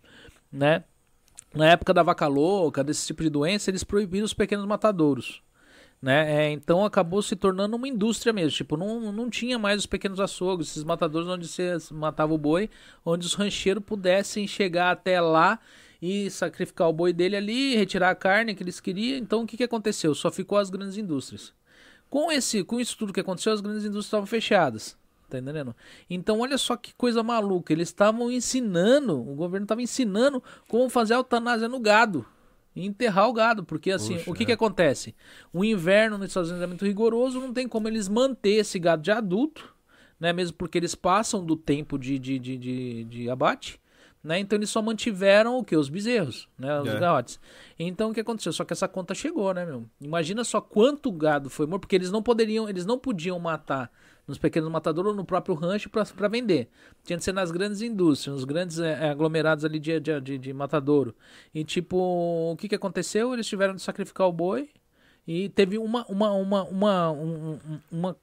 né? 0.52 0.84
Na 1.54 1.70
época 1.70 1.94
da 1.94 2.02
vaca 2.02 2.28
louca, 2.28 2.84
desse 2.84 3.06
tipo 3.06 3.24
de 3.24 3.30
doença, 3.30 3.70
eles 3.70 3.84
proibiram 3.84 4.26
os 4.26 4.34
pequenos 4.34 4.66
matadouros. 4.66 5.42
Né? 6.02 6.48
É, 6.48 6.52
então 6.52 6.84
acabou 6.84 7.22
se 7.22 7.34
tornando 7.34 7.78
uma 7.78 7.88
indústria 7.88 8.34
mesmo. 8.34 8.58
Tipo, 8.58 8.76
não, 8.76 9.14
não 9.14 9.30
tinha 9.30 9.58
mais 9.58 9.80
os 9.80 9.86
pequenos 9.86 10.20
açougues, 10.20 10.72
esses 10.72 10.84
matadores 10.84 11.30
onde 11.30 11.48
você 11.48 11.78
matava 11.92 12.34
o 12.34 12.38
boi, 12.38 12.70
onde 13.06 13.26
os 13.26 13.36
rancheiros 13.36 13.84
pudessem 13.86 14.46
chegar 14.46 14.92
até 14.92 15.22
lá 15.22 15.60
e 16.06 16.30
sacrificar 16.30 16.90
o 16.90 16.94
boi 16.94 17.14
dele 17.14 17.38
ali, 17.38 17.78
retirar 17.78 18.10
a 18.10 18.16
carne 18.16 18.54
que 18.54 18.62
eles 18.62 18.82
queriam. 18.82 19.18
Então 19.18 19.44
o 19.44 19.48
que, 19.48 19.56
que 19.56 19.64
aconteceu? 19.64 20.14
Só 20.14 20.30
ficou 20.30 20.58
as 20.58 20.70
grandes 20.70 20.98
indústrias. 20.98 21.54
Com 22.10 22.30
esse, 22.30 22.62
com 22.62 22.78
isso 22.78 22.98
tudo 22.98 23.14
que 23.14 23.22
aconteceu, 23.22 23.54
as 23.54 23.62
grandes 23.62 23.84
indústrias 23.86 24.08
estavam 24.08 24.26
fechadas. 24.26 24.98
Tá 25.30 25.40
entendendo? 25.40 25.74
Então 26.10 26.42
olha 26.42 26.58
só 26.58 26.76
que 26.76 26.94
coisa 26.94 27.24
maluca. 27.24 27.72
Eles 27.72 27.88
estavam 27.88 28.30
ensinando, 28.30 29.18
o 29.18 29.34
governo 29.34 29.64
estava 29.64 29.82
ensinando 29.82 30.44
como 30.68 30.90
fazer 30.90 31.14
a 31.14 31.18
eutanásia 31.18 31.70
no 31.70 31.80
gado. 31.80 32.26
E 32.76 32.86
enterrar 32.86 33.30
o 33.30 33.34
gado, 33.34 33.64
porque 33.64 33.90
assim, 33.90 34.18
Puxa, 34.18 34.32
o 34.32 34.34
que, 34.34 34.44
é. 34.44 34.46
que 34.48 34.52
acontece? 34.52 35.16
O 35.54 35.64
inverno 35.64 36.18
nos 36.18 36.28
Estados 36.28 36.50
Unidos 36.50 36.66
é 36.66 36.68
muito 36.68 36.86
rigoroso, 36.86 37.40
não 37.40 37.54
tem 37.54 37.66
como 37.66 37.88
eles 37.88 38.10
manter 38.10 38.56
esse 38.56 38.78
gado 38.78 39.02
de 39.02 39.12
adulto, 39.12 39.74
né? 40.20 40.34
Mesmo 40.34 40.58
porque 40.58 40.80
eles 40.80 40.96
passam 40.96 41.46
do 41.46 41.56
tempo 41.56 41.98
de, 41.98 42.20
de, 42.20 42.38
de, 42.38 42.58
de, 42.58 43.04
de 43.06 43.30
abate. 43.30 43.80
Né? 44.24 44.40
Então 44.40 44.58
eles 44.58 44.70
só 44.70 44.82
mantiveram 44.82 45.58
o 45.58 45.66
que? 45.66 45.76
Os 45.76 45.90
bezerros, 45.90 46.48
né? 46.58 46.80
Os 46.80 46.88
é. 46.88 46.98
Então 47.78 48.12
o 48.12 48.14
que 48.14 48.22
aconteceu? 48.22 48.54
Só 48.54 48.64
que 48.64 48.72
essa 48.72 48.88
conta 48.88 49.14
chegou, 49.14 49.54
né, 49.54 49.66
meu? 49.66 49.86
Imagina 50.00 50.46
só 50.46 50.62
quanto 50.62 51.12
gado 51.12 51.50
foi 51.50 51.66
morto, 51.66 51.82
porque 51.82 51.96
eles 51.96 52.10
não 52.10 52.24
poderiam, 52.24 52.70
eles 52.70 52.86
não 52.86 52.98
podiam 52.98 53.38
matar 53.38 53.92
nos 54.26 54.38
pequenos 54.38 54.72
matadouros 54.72 55.12
ou 55.12 55.18
no 55.18 55.26
próprio 55.26 55.54
rancho 55.54 55.90
para 55.90 56.28
vender. 56.30 56.70
Tinha 57.04 57.18
que 57.18 57.24
ser 57.24 57.34
nas 57.34 57.52
grandes 57.52 57.82
indústrias, 57.82 58.36
nos 58.36 58.46
grandes 58.46 58.80
é, 58.80 59.10
aglomerados 59.10 59.66
ali 59.66 59.80
de, 59.80 60.00
de, 60.00 60.38
de, 60.38 60.54
matadouro. 60.54 61.14
E 61.54 61.66
tipo, 61.66 61.98
o 61.98 62.56
que, 62.56 62.70
que 62.70 62.76
aconteceu? 62.76 63.34
Eles 63.34 63.46
tiveram 63.46 63.76
de 63.76 63.82
sacrificar 63.82 64.28
o 64.28 64.32
boi 64.32 64.70
e 65.28 65.50
teve 65.50 65.78
uma, 65.78 66.06
uma, 66.08 66.32
uma, 66.32 66.64
uma, 66.64 67.12
uma, 67.12 67.60
uma 67.92 68.18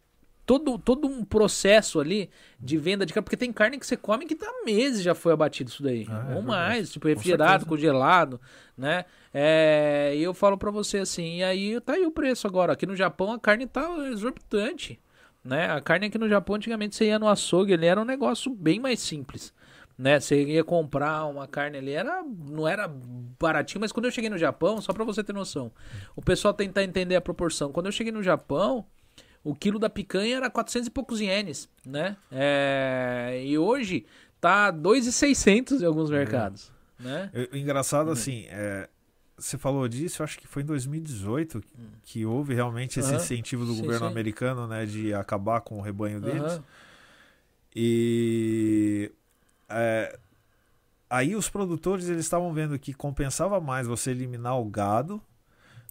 todo, 0.50 0.76
todo 0.78 1.06
um 1.06 1.24
processo 1.24 2.00
ali 2.00 2.28
de 2.58 2.76
venda 2.76 3.06
de 3.06 3.12
carne, 3.12 3.22
porque 3.22 3.36
tem 3.36 3.52
carne 3.52 3.78
que 3.78 3.86
você 3.86 3.96
come 3.96 4.26
que 4.26 4.34
tá 4.34 4.52
meses 4.64 5.00
já 5.00 5.14
foi 5.14 5.32
abatido 5.32 5.70
isso 5.70 5.80
daí. 5.80 6.08
Ah, 6.10 6.26
é 6.32 6.34
ou 6.34 6.42
mais, 6.42 6.90
tipo 6.90 7.06
refrigerado, 7.06 7.64
Com 7.64 7.70
congelado, 7.70 8.40
né? 8.76 9.04
É, 9.32 10.12
e 10.16 10.20
eu 10.20 10.34
falo 10.34 10.58
para 10.58 10.72
você 10.72 10.98
assim, 10.98 11.36
e 11.36 11.44
aí 11.44 11.80
tá 11.80 11.92
aí 11.92 12.04
o 12.04 12.10
preço 12.10 12.48
agora. 12.48 12.72
Aqui 12.72 12.84
no 12.84 12.96
Japão 12.96 13.32
a 13.32 13.38
carne 13.38 13.64
tá 13.64 13.88
exorbitante, 14.08 14.98
né? 15.44 15.70
A 15.70 15.80
carne 15.80 16.08
aqui 16.08 16.18
no 16.18 16.28
Japão 16.28 16.56
antigamente 16.56 16.96
você 16.96 17.04
ia 17.04 17.18
no 17.20 17.28
açougue, 17.28 17.74
ele 17.74 17.86
era 17.86 18.00
um 18.00 18.04
negócio 18.04 18.52
bem 18.52 18.80
mais 18.80 18.98
simples. 18.98 19.54
Né, 19.96 20.18
você 20.18 20.42
ia 20.44 20.64
comprar 20.64 21.26
uma 21.26 21.46
carne 21.46 21.76
ali, 21.76 21.92
era, 21.92 22.24
não 22.24 22.66
era 22.66 22.90
baratinho, 23.38 23.82
mas 23.82 23.92
quando 23.92 24.06
eu 24.06 24.10
cheguei 24.10 24.30
no 24.30 24.38
Japão, 24.38 24.80
só 24.80 24.94
para 24.94 25.04
você 25.04 25.22
ter 25.22 25.34
noção, 25.34 25.70
o 26.16 26.22
pessoal 26.22 26.54
tentar 26.54 26.82
entender 26.82 27.16
a 27.16 27.20
proporção. 27.20 27.70
Quando 27.70 27.84
eu 27.84 27.92
cheguei 27.92 28.10
no 28.10 28.22
Japão, 28.22 28.86
o 29.42 29.54
quilo 29.54 29.78
da 29.78 29.88
picanha 29.88 30.36
era 30.36 30.50
400 30.50 30.88
e 30.88 30.90
poucos 30.90 31.20
ienes, 31.20 31.68
né? 31.84 32.16
É, 32.30 33.42
e 33.44 33.56
hoje 33.56 34.06
tá 34.40 34.70
2,600 34.70 35.82
em 35.82 35.86
alguns 35.86 36.10
mercados, 36.10 36.72
é. 37.00 37.02
né? 37.02 37.30
Engraçado, 37.52 38.08
uhum. 38.08 38.12
assim, 38.12 38.46
é, 38.48 38.88
você 39.36 39.56
falou 39.56 39.88
disso, 39.88 40.20
eu 40.20 40.24
acho 40.24 40.38
que 40.38 40.46
foi 40.46 40.62
em 40.62 40.66
2018 40.66 41.58
hum. 41.58 41.62
que 42.02 42.26
houve 42.26 42.54
realmente 42.54 43.00
esse 43.00 43.10
uhum. 43.10 43.16
incentivo 43.16 43.64
do 43.64 43.72
sim, 43.72 43.80
governo 43.80 44.06
sim. 44.06 44.12
americano, 44.12 44.66
né, 44.66 44.84
de 44.84 45.14
acabar 45.14 45.62
com 45.62 45.78
o 45.78 45.80
rebanho 45.80 46.20
deles. 46.20 46.54
Uhum. 46.54 46.62
E 47.74 49.10
é, 49.68 50.18
aí 51.08 51.34
os 51.34 51.48
produtores 51.48 52.08
eles 52.08 52.24
estavam 52.24 52.52
vendo 52.52 52.78
que 52.78 52.92
compensava 52.92 53.60
mais 53.60 53.86
você 53.86 54.10
eliminar 54.10 54.58
o 54.58 54.64
gado 54.64 55.22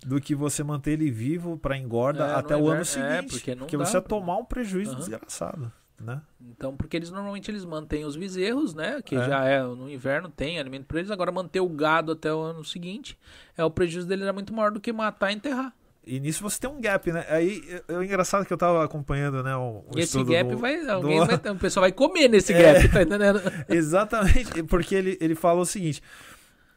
do 0.05 0.19
que 0.19 0.33
você 0.33 0.63
manter 0.63 0.91
ele 0.91 1.11
vivo 1.11 1.57
para 1.57 1.77
engorda 1.77 2.25
é, 2.25 2.35
até 2.35 2.55
o 2.55 2.69
ano 2.69 2.81
é, 2.81 2.85
seguinte. 2.85 3.11
É, 3.11 3.21
porque 3.21 3.55
porque 3.55 3.77
dá, 3.77 3.85
você 3.85 3.97
ia 3.97 4.01
tomar 4.01 4.37
um 4.37 4.45
prejuízo 4.45 4.91
uhum. 4.91 4.97
desgraçado. 4.97 5.71
Né? 5.99 6.21
Então, 6.39 6.77
porque 6.77 6.95
eles 6.95 7.11
normalmente 7.11 7.51
eles 7.51 7.65
mantêm 7.65 8.05
os 8.05 8.15
bezerros, 8.15 8.73
né? 8.73 9.01
Que 9.03 9.15
é. 9.15 9.25
já 9.25 9.43
é 9.43 9.61
no 9.61 9.89
inverno 9.89 10.29
tem 10.29 10.57
alimento 10.57 10.85
para 10.85 10.99
eles. 10.99 11.11
Agora 11.11 11.31
manter 11.31 11.59
o 11.59 11.67
gado 11.67 12.13
até 12.13 12.33
o 12.33 12.39
ano 12.39 12.63
seguinte, 12.63 13.17
é 13.57 13.63
o 13.65 13.69
prejuízo 13.69 14.07
dele 14.07 14.23
era 14.23 14.31
muito 14.31 14.53
maior 14.53 14.71
do 14.71 14.79
que 14.79 14.93
matar 14.93 15.31
e 15.31 15.35
enterrar. 15.35 15.73
E 16.05 16.19
nisso 16.19 16.41
você 16.41 16.59
tem 16.59 16.69
um 16.69 16.79
gap, 16.79 17.11
né? 17.11 17.25
Aí 17.29 17.61
é, 17.69 17.93
é 17.93 18.03
engraçado 18.03 18.45
que 18.45 18.53
eu 18.53 18.57
tava 18.57 18.83
acompanhando, 18.83 19.43
né? 19.43 19.55
Um, 19.55 19.83
um 19.93 19.99
esse 19.99 20.23
gap 20.23 20.49
do, 20.49 20.57
vai. 20.57 20.87
Alguém 20.87 21.19
do... 21.19 21.25
vai. 21.37 21.51
O 21.51 21.55
pessoal 21.57 21.81
vai 21.81 21.91
comer 21.91 22.29
nesse 22.29 22.53
é, 22.53 22.73
gap, 22.73 22.89
tá 22.89 23.01
entendendo? 23.03 23.41
Exatamente, 23.67 24.63
porque 24.63 24.95
ele, 24.95 25.17
ele 25.19 25.35
fala 25.35 25.59
o 25.59 25.65
seguinte: 25.65 26.01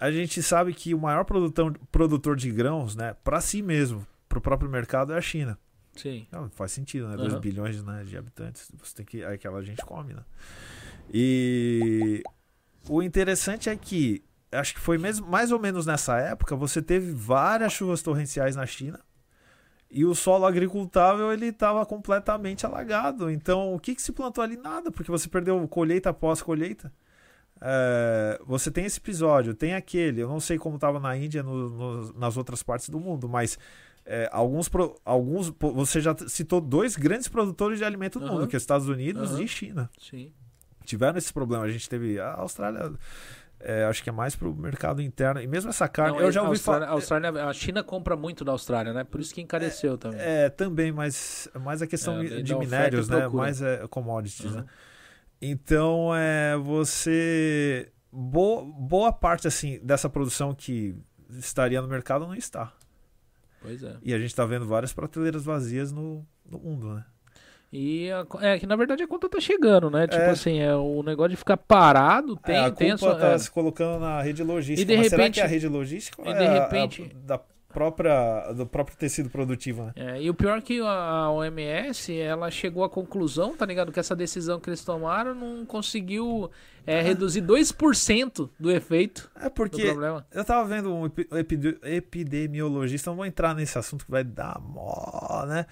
a 0.02 0.10
gente 0.10 0.42
sabe 0.42 0.74
que 0.74 0.92
o 0.94 0.98
maior 0.98 1.24
produtor, 1.24 1.78
produtor 1.92 2.34
de 2.34 2.50
grãos, 2.50 2.96
né, 2.96 3.14
para 3.22 3.40
si 3.40 3.62
mesmo, 3.62 4.04
para 4.28 4.36
o 4.36 4.42
próprio 4.42 4.68
mercado, 4.68 5.12
é 5.12 5.16
a 5.16 5.20
China. 5.20 5.56
Sim. 5.94 6.26
Não, 6.32 6.50
faz 6.50 6.72
sentido, 6.72 7.06
né? 7.06 7.16
2 7.16 7.34
bilhões 7.38 7.80
né, 7.84 8.02
de 8.02 8.16
habitantes, 8.16 8.68
você 8.82 8.96
tem 8.96 9.06
que. 9.06 9.22
Aquela 9.22 9.62
gente 9.62 9.84
come, 9.84 10.12
né? 10.12 10.24
E 11.14 12.20
o 12.88 13.00
interessante 13.00 13.68
é 13.68 13.76
que, 13.76 14.24
acho 14.50 14.74
que 14.74 14.80
foi 14.80 14.98
mesmo, 14.98 15.28
mais 15.28 15.52
ou 15.52 15.60
menos 15.60 15.86
nessa 15.86 16.18
época, 16.18 16.56
você 16.56 16.82
teve 16.82 17.12
várias 17.12 17.72
chuvas 17.72 18.02
torrenciais 18.02 18.56
na 18.56 18.66
China 18.66 18.98
e 19.88 20.04
o 20.04 20.16
solo 20.16 20.46
agricultável 20.46 21.32
ele 21.32 21.46
estava 21.46 21.86
completamente 21.86 22.66
alagado. 22.66 23.30
Então, 23.30 23.72
o 23.72 23.78
que, 23.78 23.94
que 23.94 24.02
se 24.02 24.10
plantou 24.10 24.42
ali? 24.42 24.56
Nada, 24.56 24.90
porque 24.90 25.12
você 25.12 25.28
perdeu 25.28 25.68
colheita 25.68 26.10
após 26.10 26.42
colheita. 26.42 26.92
É, 27.64 28.40
você 28.44 28.70
tem 28.70 28.84
esse 28.84 28.98
episódio, 28.98 29.54
tem 29.54 29.74
aquele, 29.74 30.20
eu 30.20 30.28
não 30.28 30.40
sei 30.40 30.58
como 30.58 30.74
estava 30.74 30.98
na 30.98 31.16
Índia, 31.16 31.44
no, 31.44 31.68
no, 31.68 32.12
nas 32.14 32.36
outras 32.36 32.60
partes 32.60 32.88
do 32.88 32.98
mundo, 32.98 33.28
mas 33.28 33.56
é, 34.04 34.28
alguns, 34.32 34.68
pro, 34.68 35.00
alguns. 35.04 35.52
Você 35.60 36.00
já 36.00 36.14
citou 36.26 36.60
dois 36.60 36.96
grandes 36.96 37.28
produtores 37.28 37.78
de 37.78 37.84
alimento 37.84 38.18
do 38.18 38.26
uhum. 38.26 38.32
mundo, 38.32 38.48
que 38.48 38.56
é 38.56 38.58
Estados 38.58 38.88
Unidos 38.88 39.32
uhum. 39.32 39.42
e 39.42 39.48
China. 39.48 39.88
Sim. 39.98 40.32
Tiveram 40.84 41.16
esse 41.16 41.32
problema. 41.32 41.64
A 41.64 41.70
gente 41.70 41.88
teve 41.88 42.18
a 42.18 42.34
Austrália. 42.34 42.92
É, 43.60 43.84
acho 43.84 44.02
que 44.02 44.08
é 44.10 44.12
mais 44.12 44.34
para 44.34 44.48
o 44.48 44.56
mercado 44.56 45.00
interno. 45.00 45.40
E 45.40 45.46
mesmo 45.46 45.70
essa 45.70 45.86
carne, 45.86 46.18
não, 46.18 46.24
eu 46.24 46.32
já 46.32 46.42
ouvi 46.42 46.58
falar. 46.58 46.86
A, 46.86 46.90
Austrália, 46.90 47.30
a 47.46 47.52
China 47.52 47.84
compra 47.84 48.16
muito 48.16 48.44
da 48.44 48.50
Austrália, 48.50 48.92
né? 48.92 49.04
Por 49.04 49.20
isso 49.20 49.32
que 49.32 49.40
encareceu 49.40 49.94
é, 49.94 49.96
também. 49.96 50.20
É, 50.20 50.50
também, 50.50 50.90
mas 50.90 51.48
mais 51.60 51.80
a 51.80 51.86
questão 51.86 52.20
é, 52.20 52.42
de 52.42 52.56
minérios, 52.56 53.08
né? 53.08 53.28
Mais 53.28 53.62
é 53.62 53.86
commodities, 53.86 54.46
uhum. 54.46 54.62
né? 54.62 54.64
Então, 55.42 56.14
é, 56.14 56.56
você. 56.56 57.90
Boa, 58.12 58.62
boa 58.62 59.12
parte 59.12 59.48
assim 59.48 59.80
dessa 59.82 60.08
produção 60.08 60.54
que 60.54 60.94
estaria 61.30 61.82
no 61.82 61.88
mercado 61.88 62.26
não 62.26 62.34
está. 62.34 62.72
Pois 63.60 63.82
é. 63.82 63.96
E 64.02 64.14
a 64.14 64.18
gente 64.18 64.28
está 64.28 64.44
vendo 64.44 64.66
várias 64.66 64.92
prateleiras 64.92 65.44
vazias 65.44 65.90
no, 65.90 66.24
no 66.48 66.58
mundo, 66.58 66.94
né? 66.94 67.04
E 67.72 68.10
a, 68.10 68.26
é 68.42 68.58
que 68.58 68.66
na 68.66 68.76
verdade 68.76 69.02
a 69.02 69.08
conta 69.08 69.30
tá 69.30 69.40
chegando, 69.40 69.90
né? 69.90 70.06
Tipo 70.06 70.22
é. 70.22 70.30
assim, 70.30 70.58
é 70.60 70.76
o 70.76 71.02
negócio 71.02 71.30
de 71.30 71.36
ficar 71.36 71.56
parado 71.56 72.36
tem, 72.36 72.56
é, 72.56 72.60
a 72.60 72.70
tem 72.70 72.90
culpa 72.90 73.06
a 73.06 73.10
sua, 73.10 73.18
tá 73.18 73.28
é. 73.28 73.38
se 73.38 73.50
colocando 73.50 73.98
na 73.98 74.20
rede 74.20 74.44
logística. 74.44 74.82
E 74.82 74.84
de 74.84 74.94
repente, 74.94 75.10
será 75.10 75.30
que 75.30 75.40
é 75.40 75.44
a 75.44 75.46
rede 75.46 75.68
logística 75.68 76.22
e 76.22 76.34
de 76.34 76.44
é 76.44 76.60
repente, 76.60 77.10
a, 77.14 77.26
da 77.26 77.38
própria, 77.72 78.52
do 78.52 78.66
próprio 78.66 78.96
tecido 78.96 79.30
produtivo, 79.30 79.84
né? 79.84 79.92
É, 79.96 80.22
e 80.22 80.28
o 80.28 80.34
pior 80.34 80.58
é 80.58 80.60
que 80.60 80.80
a 80.80 81.30
OMS, 81.30 82.16
ela 82.18 82.50
chegou 82.50 82.84
à 82.84 82.90
conclusão, 82.90 83.56
tá 83.56 83.64
ligado? 83.64 83.90
Que 83.90 83.98
essa 83.98 84.14
decisão 84.14 84.60
que 84.60 84.68
eles 84.68 84.84
tomaram 84.84 85.34
não 85.34 85.64
conseguiu 85.64 86.50
é, 86.86 87.00
ah. 87.00 87.02
reduzir 87.02 87.42
2% 87.42 88.50
do 88.58 88.70
efeito 88.70 89.30
é 89.40 89.48
porque 89.48 89.82
do 89.82 89.88
problema. 89.88 90.26
Eu 90.30 90.44
tava 90.44 90.68
vendo 90.68 90.94
um 90.94 91.10
epidemiologista, 91.82 93.10
não 93.10 93.16
vou 93.16 93.26
entrar 93.26 93.54
nesse 93.54 93.78
assunto 93.78 94.04
que 94.04 94.10
vai 94.10 94.24
dar 94.24 94.60
mó, 94.60 95.44
né? 95.46 95.66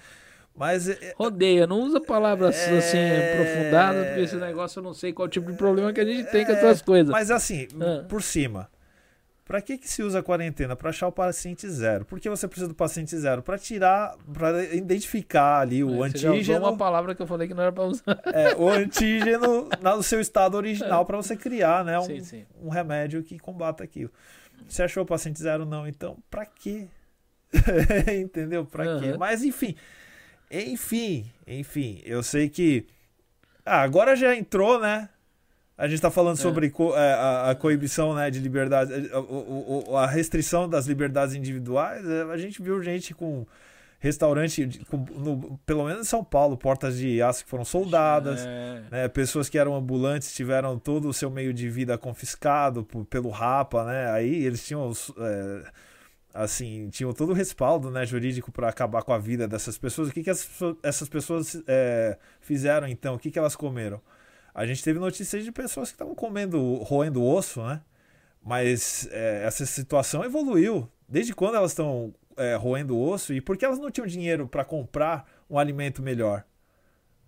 Mas. 0.55 0.89
É, 0.89 0.93
é, 1.01 1.13
Rodeia, 1.15 1.65
não 1.65 1.81
usa 1.81 2.01
palavras 2.01 2.55
é... 2.55 2.77
assim 2.77 2.97
aprofundadas, 2.97 4.07
porque 4.07 4.21
esse 4.21 4.35
negócio 4.35 4.79
eu 4.79 4.83
não 4.83 4.93
sei 4.93 5.13
qual 5.13 5.29
tipo 5.29 5.51
de 5.51 5.57
problema 5.57 5.93
que 5.93 6.01
a 6.01 6.05
gente 6.05 6.29
tem 6.31 6.45
com 6.45 6.51
essas 6.51 6.81
coisas. 6.81 7.09
Mas 7.09 7.31
assim, 7.31 7.67
ah. 7.79 8.03
por 8.07 8.21
cima 8.21 8.69
Para 9.51 9.61
que, 9.61 9.77
que 9.77 9.89
se 9.89 10.01
usa 10.01 10.19
a 10.19 10.23
quarentena? 10.23 10.77
Para 10.77 10.91
achar 10.91 11.09
o 11.09 11.11
paciente 11.11 11.67
zero. 11.67 12.05
Por 12.05 12.21
que 12.21 12.29
você 12.29 12.47
precisa 12.47 12.69
do 12.69 12.73
paciente 12.73 13.17
zero? 13.17 13.43
Para 13.43 13.57
tirar, 13.57 14.15
para 14.33 14.63
identificar 14.73 15.59
ali 15.59 15.83
o 15.83 15.97
você 15.97 16.07
antígeno. 16.07 16.41
já 16.41 16.53
usou 16.55 16.69
uma 16.69 16.77
palavra 16.77 17.13
que 17.13 17.21
eu 17.21 17.27
falei 17.27 17.49
que 17.49 17.53
não 17.53 17.63
era 17.63 17.71
pra 17.73 17.83
usar. 17.83 18.21
É, 18.27 18.55
o 18.55 18.69
antígeno 18.69 19.67
no 19.81 20.01
seu 20.03 20.21
estado 20.21 20.55
original 20.55 21.05
para 21.05 21.17
você 21.17 21.35
criar, 21.35 21.83
né? 21.83 21.99
Um, 21.99 22.03
Sim, 22.03 22.23
sim. 22.23 22.45
um 22.63 22.69
remédio 22.69 23.21
que 23.23 23.37
combata 23.37 23.83
aquilo. 23.83 24.09
Você 24.69 24.83
achou 24.83 25.03
o 25.03 25.05
paciente 25.05 25.41
zero? 25.41 25.65
Não. 25.65 25.85
Então, 25.85 26.17
para 26.29 26.45
quê? 26.45 26.87
Entendeu? 28.23 28.63
Para 28.65 28.99
quê? 28.99 29.07
Aham. 29.09 29.17
Mas, 29.17 29.43
enfim. 29.43 29.75
Enfim, 30.49 31.29
enfim. 31.45 32.01
Eu 32.05 32.23
sei 32.23 32.47
que. 32.47 32.87
Ah, 33.65 33.81
agora 33.81 34.15
já 34.15 34.33
entrou, 34.33 34.79
né? 34.79 35.09
A 35.83 35.87
gente 35.87 35.99
tá 36.01 36.11
falando 36.11 36.37
É. 36.37 36.41
sobre 36.41 36.69
co- 36.69 36.95
é, 36.95 37.13
a, 37.13 37.49
a 37.51 37.55
coibição 37.55 38.13
né, 38.13 38.29
de 38.29 38.39
liberdade, 38.39 38.93
a, 39.11 39.19
o- 39.19 39.97
a 39.97 40.05
restrição 40.05 40.69
das 40.69 40.85
liberdades 40.85 41.33
individuais. 41.35 42.05
é, 42.07 42.21
A 42.31 42.37
gente 42.37 42.61
viu 42.61 42.81
gente 42.83 43.13
com 43.15 43.45
restaurante, 43.99 44.79
com- 44.89 45.05
no- 45.15 45.59
pelo 45.65 45.85
menos 45.85 46.01
em 46.01 46.09
São 46.09 46.23
Paulo, 46.23 46.57
portas 46.57 46.97
de 46.97 47.21
aço 47.21 47.43
que 47.43 47.49
foram 47.49 47.65
soldadas. 47.65 48.41
É, 48.45 48.83
né, 48.91 49.07
pessoas 49.07 49.49
que 49.49 49.57
eram 49.57 49.75
ambulantes 49.75 50.33
tiveram 50.33 50.77
todo 50.77 51.07
o 51.09 51.13
seu 51.13 51.29
meio 51.29 51.53
de 51.53 51.69
vida 51.69 51.97
confiscado 51.97 52.83
por- 52.83 53.05
pelo 53.05 53.29
Rapa, 53.29 53.83
né? 53.85 54.09
Aí 54.11 54.43
eles 54.45 54.65
tinham 54.65 54.91
é, 55.19 55.63
assim, 56.33 56.89
tinham 56.89 57.11
todo 57.13 57.29
o 57.31 57.33
respaldo, 57.33 57.91
né, 57.91 58.05
jurídico 58.05 58.51
para 58.51 58.69
acabar 58.69 59.03
com 59.03 59.13
a 59.13 59.17
vida 59.17 59.47
dessas 59.47 59.77
pessoas. 59.77 60.09
O 60.09 60.11
que, 60.11 60.23
que 60.23 60.29
as 60.29 60.47
essas 60.83 61.09
pessoas 61.09 61.61
é, 61.67 62.17
fizeram 62.39 62.87
então? 62.87 63.15
O 63.15 63.19
que, 63.19 63.29
que 63.31 63.37
elas 63.39 63.55
comeram? 63.55 63.99
A 64.53 64.65
gente 64.65 64.83
teve 64.83 64.99
notícias 64.99 65.43
de 65.43 65.51
pessoas 65.51 65.89
que 65.89 65.95
estavam 65.95 66.13
comendo, 66.15 66.75
roendo 66.77 67.23
osso, 67.23 67.61
né? 67.63 67.81
Mas 68.43 69.07
é, 69.11 69.43
essa 69.45 69.65
situação 69.65 70.23
evoluiu. 70.23 70.89
Desde 71.07 71.33
quando 71.33 71.55
elas 71.55 71.71
estão 71.71 72.13
é, 72.37 72.55
roendo 72.55 72.99
osso 72.99 73.33
e 73.33 73.39
por 73.41 73.55
que 73.57 73.63
elas 73.65 73.79
não 73.79 73.91
tinham 73.91 74.07
dinheiro 74.07 74.47
para 74.47 74.63
comprar 74.65 75.25
um 75.49 75.57
alimento 75.59 76.01
melhor? 76.01 76.43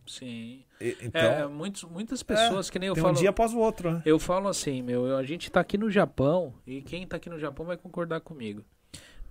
sim. 0.05 0.63
E- 0.81 0.97
então, 1.01 1.21
é, 1.21 1.47
muitos, 1.47 1.83
muitas 1.85 2.21
pessoas, 2.21 2.69
que 2.69 2.77
nem 2.77 2.89
eu 2.89 2.95
falo. 2.95 3.09
um 3.09 3.13
dia 3.13 3.29
após 3.29 3.53
o 3.53 3.59
outro, 3.59 3.89
né? 3.89 4.01
Eu 4.05 4.19
falo 4.19 4.49
assim, 4.49 4.81
meu, 4.81 5.05
eu- 5.07 5.15
a 5.17 5.23
gente 5.23 5.49
tá 5.49 5.61
aqui 5.61 5.77
no 5.77 5.89
Japão, 5.89 6.53
e 6.67 6.81
quem 6.81 7.07
tá 7.07 7.15
aqui 7.15 7.29
no 7.29 7.39
Japão 7.39 7.65
vai 7.65 7.77
concordar 7.77 8.19
comigo. 8.19 8.65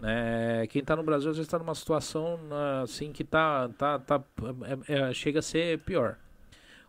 né? 0.01 0.67
quem 0.69 0.83
tá 0.83 0.97
no 0.97 1.03
Brasil 1.05 1.31
às 1.31 1.37
vezes 1.37 1.49
tá 1.51 1.59
numa 1.59 1.75
situação 1.77 2.37
assim 2.83 3.13
que 3.13 3.23
tá, 3.23 3.69
tá, 3.79 3.99
tá 4.01 4.21
é- 4.89 5.11
é- 5.11 5.15
chega 5.15 5.39
a 5.39 5.43
ser 5.43 5.79
pior. 5.81 6.17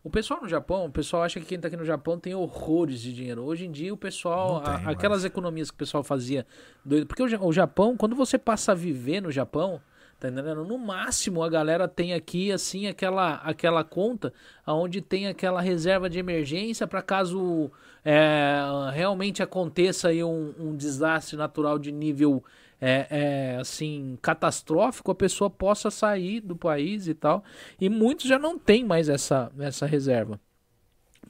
O 0.03 0.09
pessoal 0.09 0.41
no 0.41 0.49
Japão, 0.49 0.85
o 0.85 0.91
pessoal 0.91 1.23
acha 1.23 1.39
que 1.39 1.45
quem 1.45 1.57
tá 1.59 1.69
aqui 1.69 1.77
no 1.77 1.85
Japão 1.85 2.19
tem 2.19 2.35
horrores 2.35 2.99
de 2.99 3.13
dinheiro. 3.13 3.41
Hoje 3.43 3.65
em 3.65 3.71
dia 3.71 3.93
o 3.93 3.97
pessoal, 3.97 4.59
tem 4.61 4.73
a- 4.73 4.89
aquelas 4.91 5.23
economias 5.23 5.71
que 5.71 5.75
o 5.75 5.77
pessoal 5.77 6.03
fazia, 6.03 6.45
doido, 6.84 7.07
porque 7.07 7.23
o, 7.23 7.45
o 7.47 7.53
Japão, 7.53 7.95
quando 7.95 8.13
você 8.15 8.38
passa 8.38 8.73
a 8.73 8.75
viver 8.75 9.21
no 9.21 9.31
Japão, 9.31 9.80
tá 10.19 10.27
entendendo? 10.27 10.65
No 10.65 10.77
máximo 10.77 11.41
a 11.41 11.49
galera 11.49 11.88
tem 11.88 12.13
aqui 12.13 12.51
assim 12.51 12.85
aquela 12.88 13.35
aquela 13.35 13.81
conta 13.84 14.34
aonde 14.65 15.01
tem 15.01 15.27
aquela 15.27 15.61
reserva 15.61 16.09
de 16.09 16.19
emergência 16.19 16.85
para 16.85 17.01
caso 17.01 17.71
é, 18.03 18.59
realmente 18.93 19.41
aconteça 19.41 20.09
aí 20.09 20.21
um, 20.23 20.53
um 20.59 20.75
desastre 20.75 21.38
natural 21.38 21.80
de 21.80 21.91
nível 21.93 22.43
é, 22.85 23.07
é, 23.10 23.57
assim 23.61 24.18
catastrófico, 24.22 25.10
a 25.10 25.15
pessoa 25.15 25.49
possa 25.49 25.89
sair 25.89 26.41
do 26.41 26.53
país 26.53 27.07
e 27.07 27.14
tal. 27.14 27.41
E 27.80 27.88
muitos 27.88 28.26
já 28.26 28.38
não 28.38 28.60
têm 28.60 28.84
mais 28.84 29.07
essa, 29.07 29.49
essa 29.57 29.85
reserva. 29.85 30.38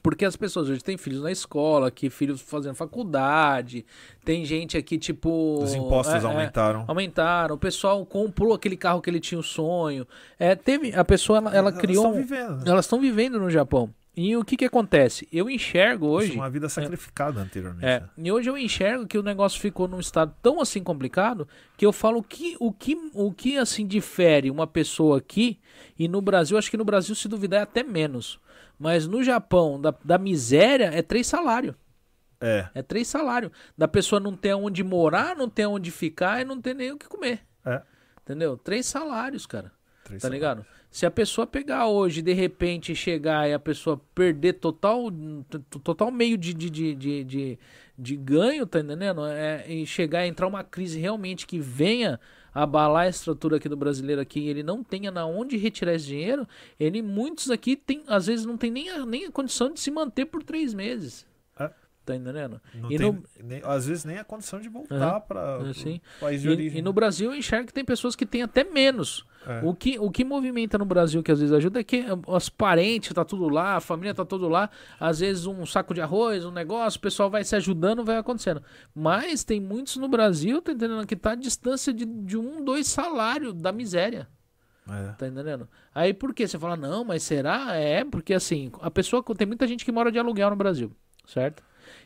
Porque 0.02 0.24
as 0.24 0.36
pessoas 0.36 0.68
hoje 0.68 0.82
têm 0.82 0.98
filhos 0.98 1.22
na 1.22 1.30
escola, 1.30 1.90
que 1.90 2.10
filhos 2.10 2.40
fazendo 2.40 2.74
faculdade, 2.74 3.86
tem 4.24 4.44
gente 4.44 4.76
aqui 4.76 4.98
tipo. 4.98 5.62
Os 5.62 5.74
impostos 5.74 6.16
é, 6.16 6.18
é, 6.18 6.24
aumentaram. 6.24 6.84
aumentaram, 6.88 7.54
o 7.54 7.58
pessoal 7.58 8.04
comprou 8.04 8.52
aquele 8.52 8.76
carro 8.76 9.00
que 9.00 9.08
ele 9.08 9.20
tinha 9.20 9.38
o 9.38 9.42
sonho. 9.42 10.06
É, 10.38 10.54
teve, 10.56 10.92
a 10.94 11.04
pessoa 11.04 11.38
ela, 11.38 11.50
ela 11.50 11.68
Elas 11.70 11.80
criou. 11.80 12.04
estão 12.04 12.20
vivendo. 12.20 12.68
Elas 12.68 12.84
estão 12.84 13.00
vivendo 13.00 13.38
no 13.38 13.48
Japão. 13.48 13.94
E 14.16 14.36
o 14.36 14.44
que 14.44 14.56
que 14.56 14.64
acontece? 14.64 15.26
Eu 15.32 15.50
enxergo 15.50 16.06
Isso 16.06 16.14
hoje. 16.14 16.32
é 16.32 16.34
uma 16.36 16.48
vida 16.50 16.68
sacrificada 16.68 17.40
anteriormente. 17.40 17.84
É, 17.84 18.00
né? 18.00 18.08
e 18.16 18.30
hoje 18.30 18.48
eu 18.48 18.56
enxergo 18.56 19.06
que 19.08 19.18
o 19.18 19.22
negócio 19.22 19.60
ficou 19.60 19.88
num 19.88 19.98
estado 19.98 20.32
tão 20.40 20.60
assim 20.60 20.82
complicado 20.82 21.48
que 21.76 21.84
eu 21.84 21.92
falo 21.92 22.22
que 22.22 22.56
o 22.60 22.72
que 22.72 22.96
o 23.12 23.32
que 23.32 23.58
assim 23.58 23.84
difere 23.86 24.50
uma 24.50 24.66
pessoa 24.68 25.18
aqui 25.18 25.58
e 25.98 26.06
no 26.06 26.20
Brasil, 26.22 26.56
acho 26.56 26.70
que 26.70 26.76
no 26.76 26.84
Brasil 26.84 27.14
se 27.14 27.26
duvidar 27.28 27.60
é 27.60 27.62
até 27.64 27.82
menos. 27.82 28.38
Mas 28.78 29.06
no 29.06 29.22
Japão, 29.22 29.80
da, 29.80 29.92
da 30.04 30.18
miséria 30.18 30.90
é 30.92 31.02
três 31.02 31.26
salários. 31.26 31.74
É. 32.40 32.68
É 32.74 32.82
três 32.82 33.08
salários. 33.08 33.50
Da 33.76 33.88
pessoa 33.88 34.20
não 34.20 34.36
ter 34.36 34.54
onde 34.54 34.82
morar, 34.84 35.34
não 35.36 35.48
ter 35.48 35.66
onde 35.66 35.90
ficar 35.90 36.40
e 36.40 36.44
não 36.44 36.60
ter 36.60 36.74
nem 36.74 36.92
o 36.92 36.98
que 36.98 37.08
comer. 37.08 37.40
É. 37.64 37.80
Entendeu? 38.22 38.56
Três 38.56 38.86
salários, 38.86 39.46
cara. 39.46 39.72
Três 40.04 40.20
Tá 40.22 40.28
salários. 40.28 40.34
ligado? 40.34 40.66
Se 40.94 41.04
a 41.04 41.10
pessoa 41.10 41.44
pegar 41.44 41.88
hoje, 41.88 42.22
de 42.22 42.32
repente, 42.32 42.94
chegar 42.94 43.48
e 43.48 43.52
a 43.52 43.58
pessoa 43.58 44.00
perder 44.14 44.52
total, 44.52 45.10
total 45.82 46.08
meio 46.12 46.38
de, 46.38 46.54
de, 46.54 46.70
de, 46.70 46.94
de, 47.24 47.58
de, 47.98 48.16
ganho, 48.16 48.64
tá 48.64 48.78
entendendo? 48.78 49.26
É, 49.26 49.64
e 49.68 49.84
chegar 49.84 50.24
e 50.24 50.28
entrar 50.28 50.46
uma 50.46 50.62
crise 50.62 51.00
realmente 51.00 51.48
que 51.48 51.58
venha 51.58 52.20
abalar 52.54 53.06
a 53.06 53.08
estrutura 53.08 53.56
aqui 53.56 53.68
do 53.68 53.76
brasileiro 53.76 54.20
aqui 54.22 54.38
e 54.38 54.48
ele 54.48 54.62
não 54.62 54.84
tenha 54.84 55.10
na 55.10 55.26
onde 55.26 55.56
retirar 55.56 55.94
esse 55.94 56.06
dinheiro, 56.06 56.46
ele, 56.78 57.02
muitos 57.02 57.50
aqui, 57.50 57.74
tem, 57.74 58.04
às 58.06 58.26
vezes, 58.28 58.46
não 58.46 58.56
tem 58.56 58.70
nem 58.70 58.88
a, 58.90 59.04
nem 59.04 59.24
a 59.26 59.32
condição 59.32 59.72
de 59.72 59.80
se 59.80 59.90
manter 59.90 60.26
por 60.26 60.44
três 60.44 60.72
meses. 60.72 61.26
É. 61.58 61.72
Tá 62.06 62.14
entendendo? 62.14 62.60
Não 62.72 62.92
E 62.92 62.98
tem, 62.98 63.10
no- 63.12 63.24
nem- 63.42 63.62
às 63.64 63.88
vezes 63.88 64.04
nem 64.04 64.18
a 64.18 64.24
condição 64.24 64.60
de 64.60 64.68
voltar 64.68 64.94
Aham. 64.94 65.20
para 65.22 65.58
o 65.58 65.74
sim. 65.74 66.00
país 66.20 66.40
de 66.40 66.46
E, 66.46 66.50
origem. 66.52 66.78
e 66.78 66.82
no 66.82 66.92
Brasil 66.92 67.32
eu 67.32 67.36
enxergo 67.36 67.66
que 67.66 67.74
tem 67.74 67.84
pessoas 67.84 68.14
que 68.14 68.24
têm 68.24 68.42
até 68.42 68.62
menos. 68.62 69.26
É. 69.46 69.60
O, 69.62 69.74
que, 69.74 69.98
o 69.98 70.10
que 70.10 70.24
movimenta 70.24 70.78
no 70.78 70.84
Brasil, 70.84 71.22
que 71.22 71.30
às 71.30 71.40
vezes 71.40 71.54
ajuda, 71.54 71.80
é 71.80 71.84
que 71.84 72.04
os 72.26 72.48
parentes 72.48 73.12
tá 73.12 73.24
tudo 73.24 73.48
lá, 73.48 73.76
a 73.76 73.80
família 73.80 74.14
tá 74.14 74.24
tudo 74.24 74.48
lá. 74.48 74.70
Às 74.98 75.20
vezes 75.20 75.46
um 75.46 75.66
saco 75.66 75.92
de 75.92 76.00
arroz, 76.00 76.44
um 76.44 76.50
negócio, 76.50 76.98
o 76.98 77.02
pessoal 77.02 77.28
vai 77.28 77.44
se 77.44 77.54
ajudando, 77.56 78.04
vai 78.04 78.16
acontecendo. 78.16 78.62
Mas 78.94 79.44
tem 79.44 79.60
muitos 79.60 79.96
no 79.96 80.08
Brasil, 80.08 80.62
tá 80.62 80.72
entendendo? 80.72 81.06
Que 81.06 81.16
tá 81.16 81.32
a 81.32 81.36
distância 81.36 81.92
de, 81.92 82.04
de 82.04 82.36
um, 82.36 82.64
dois 82.64 82.86
salários 82.86 83.52
da 83.54 83.72
miséria. 83.72 84.28
É. 84.88 85.12
Tá 85.12 85.26
entendendo? 85.26 85.68
Aí 85.94 86.12
por 86.12 86.34
que? 86.34 86.46
Você 86.46 86.58
fala, 86.58 86.76
não, 86.76 87.04
mas 87.04 87.22
será? 87.22 87.74
É, 87.74 88.04
porque 88.04 88.34
assim, 88.34 88.70
a 88.80 88.90
pessoa. 88.90 89.24
Tem 89.36 89.46
muita 89.46 89.66
gente 89.66 89.84
que 89.84 89.92
mora 89.92 90.12
de 90.12 90.18
aluguel 90.18 90.50
no 90.50 90.56
Brasil, 90.56 90.92
certo? 91.26 91.62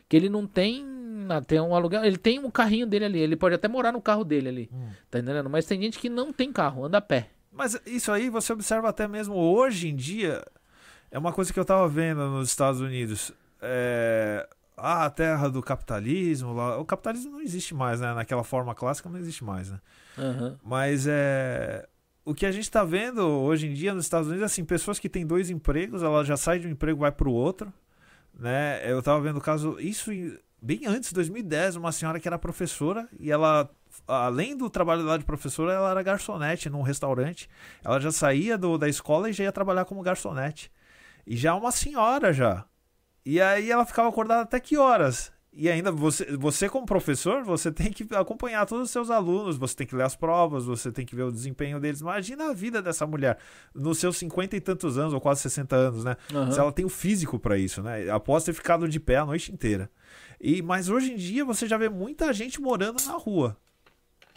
Que 0.07 0.15
ele 0.15 0.29
não 0.29 0.47
tem. 0.47 0.85
Ah, 1.31 1.41
Tem 1.41 1.59
um 1.59 1.75
aluguel, 1.75 2.03
ele 2.03 2.17
tem 2.17 2.39
um 2.39 2.51
carrinho 2.51 2.85
dele 2.87 3.05
ali, 3.05 3.19
ele 3.19 3.35
pode 3.35 3.55
até 3.55 3.67
morar 3.67 3.91
no 3.91 4.01
carro 4.01 4.23
dele 4.23 4.49
ali, 4.49 4.69
Hum. 4.73 4.89
tá 5.09 5.19
entendendo? 5.19 5.49
Mas 5.49 5.65
tem 5.65 5.81
gente 5.81 5.99
que 5.99 6.09
não 6.09 6.31
tem 6.33 6.51
carro, 6.51 6.85
anda 6.85 6.97
a 6.97 7.01
pé. 7.01 7.29
Mas 7.51 7.79
isso 7.85 8.11
aí 8.11 8.29
você 8.29 8.53
observa 8.53 8.89
até 8.89 9.07
mesmo 9.07 9.35
hoje 9.35 9.89
em 9.89 9.95
dia. 9.95 10.43
É 11.11 11.17
uma 11.17 11.33
coisa 11.33 11.51
que 11.51 11.59
eu 11.59 11.65
tava 11.65 11.87
vendo 11.87 12.19
nos 12.29 12.49
Estados 12.49 12.79
Unidos. 12.79 13.31
É, 13.61 14.47
ah, 14.77 15.05
a 15.05 15.09
terra 15.09 15.49
do 15.49 15.61
capitalismo. 15.61 16.53
Lá. 16.53 16.77
O 16.77 16.85
capitalismo 16.85 17.31
não 17.31 17.41
existe 17.41 17.73
mais, 17.73 17.99
né? 17.99 18.13
Naquela 18.13 18.43
forma 18.43 18.73
clássica 18.75 19.09
não 19.09 19.17
existe 19.17 19.43
mais, 19.43 19.71
né? 19.71 19.79
Aham. 20.17 20.57
Mas 20.63 21.05
é. 21.07 21.87
O 22.23 22.33
que 22.35 22.45
a 22.45 22.51
gente 22.51 22.69
tá 22.69 22.83
vendo 22.83 23.21
hoje 23.27 23.67
em 23.67 23.73
dia 23.73 23.93
nos 23.93 24.05
Estados 24.05 24.27
Unidos 24.27 24.43
é 24.43 24.45
assim, 24.45 24.63
pessoas 24.63 24.99
que 24.99 25.09
têm 25.09 25.25
dois 25.25 25.49
empregos, 25.49 26.03
ela 26.03 26.23
já 26.23 26.37
sai 26.37 26.59
de 26.59 26.67
um 26.67 26.71
emprego 26.71 26.99
e 26.99 27.01
vai 27.01 27.11
pro 27.11 27.31
outro. 27.31 27.73
Né? 28.37 28.79
Eu 28.89 29.01
tava 29.01 29.19
vendo 29.19 29.37
o 29.37 29.41
caso, 29.41 29.77
isso 29.79 30.11
bem 30.61 30.81
antes, 30.85 31.11
2010, 31.13 31.75
uma 31.75 31.91
senhora 31.91 32.19
que 32.19 32.27
era 32.27 32.37
professora 32.37 33.07
e 33.19 33.31
ela, 33.31 33.69
além 34.07 34.55
do 34.55 34.69
trabalho 34.69 35.03
lá 35.03 35.17
de 35.17 35.23
professora, 35.23 35.73
ela 35.73 35.91
era 35.91 36.03
garçonete 36.03 36.69
num 36.69 36.81
restaurante. 36.81 37.49
Ela 37.83 37.99
já 37.99 38.11
saía 38.11 38.57
do, 38.57 38.77
da 38.77 38.87
escola 38.87 39.29
e 39.29 39.33
já 39.33 39.45
ia 39.45 39.51
trabalhar 39.51 39.85
como 39.85 40.01
garçonete. 40.01 40.71
E 41.25 41.35
já 41.37 41.53
uma 41.55 41.71
senhora 41.71 42.33
já. 42.33 42.65
E 43.25 43.39
aí 43.41 43.69
ela 43.69 43.85
ficava 43.85 44.09
acordada 44.09 44.41
até 44.41 44.59
que 44.59 44.77
horas? 44.77 45.31
E 45.51 45.69
ainda 45.69 45.91
você, 45.91 46.37
você 46.37 46.69
como 46.69 46.85
professor, 46.85 47.43
você 47.43 47.71
tem 47.71 47.91
que 47.91 48.07
acompanhar 48.15 48.65
todos 48.65 48.85
os 48.85 48.91
seus 48.91 49.09
alunos, 49.09 49.57
você 49.57 49.75
tem 49.75 49.87
que 49.87 49.95
ler 49.95 50.03
as 50.03 50.15
provas, 50.15 50.65
você 50.65 50.91
tem 50.91 51.05
que 51.05 51.15
ver 51.15 51.23
o 51.23 51.31
desempenho 51.31 51.79
deles. 51.79 52.01
Imagina 52.01 52.51
a 52.51 52.53
vida 52.53 52.81
dessa 52.81 53.05
mulher 53.07 53.37
nos 53.73 53.97
seus 53.97 54.17
50 54.17 54.55
e 54.55 54.61
tantos 54.61 54.97
anos, 54.97 55.13
ou 55.13 55.19
quase 55.19 55.41
60 55.41 55.75
anos, 55.75 56.03
né? 56.03 56.15
Aham. 56.33 56.51
Se 56.51 56.59
ela 56.59 56.71
tem 56.71 56.85
o 56.85 56.89
físico 56.89 57.39
para 57.39 57.57
isso, 57.57 57.81
né? 57.81 58.09
Após 58.09 58.43
ter 58.43 58.53
ficado 58.53 58.87
de 58.87 58.99
pé 58.99 59.17
a 59.17 59.25
noite 59.25 59.51
inteira. 59.51 59.89
E 60.39 60.61
mas 60.61 60.89
hoje 60.89 61.13
em 61.13 61.15
dia 61.15 61.43
você 61.43 61.67
já 61.67 61.77
vê 61.77 61.89
muita 61.89 62.31
gente 62.33 62.61
morando 62.61 63.03
na 63.05 63.13
rua. 63.13 63.57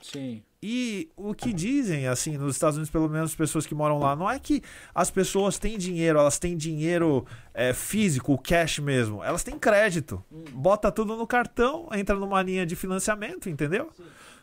Sim. 0.03 0.43
E 0.65 1.11
o 1.17 1.35
que 1.35 1.53
dizem, 1.53 2.07
assim, 2.07 2.37
nos 2.37 2.55
Estados 2.55 2.77
Unidos, 2.77 2.91
pelo 2.91 3.09
menos 3.09 3.31
as 3.31 3.37
pessoas 3.37 3.67
que 3.67 3.75
moram 3.75 3.99
lá, 3.99 4.15
não 4.15 4.31
é 4.31 4.39
que 4.39 4.63
as 4.95 5.11
pessoas 5.11 5.59
têm 5.59 5.77
dinheiro, 5.77 6.19
elas 6.19 6.39
têm 6.39 6.57
dinheiro 6.57 7.27
é, 7.53 7.73
físico, 7.73 8.39
cash 8.39 8.79
mesmo. 8.79 9.25
Elas 9.25 9.43
têm 9.43 9.59
crédito. 9.59 10.23
Bota 10.53 10.93
tudo 10.93 11.17
no 11.17 11.27
cartão, 11.27 11.89
entra 11.93 12.15
numa 12.17 12.43
linha 12.43 12.65
de 12.65 12.77
financiamento, 12.77 13.49
entendeu? 13.49 13.91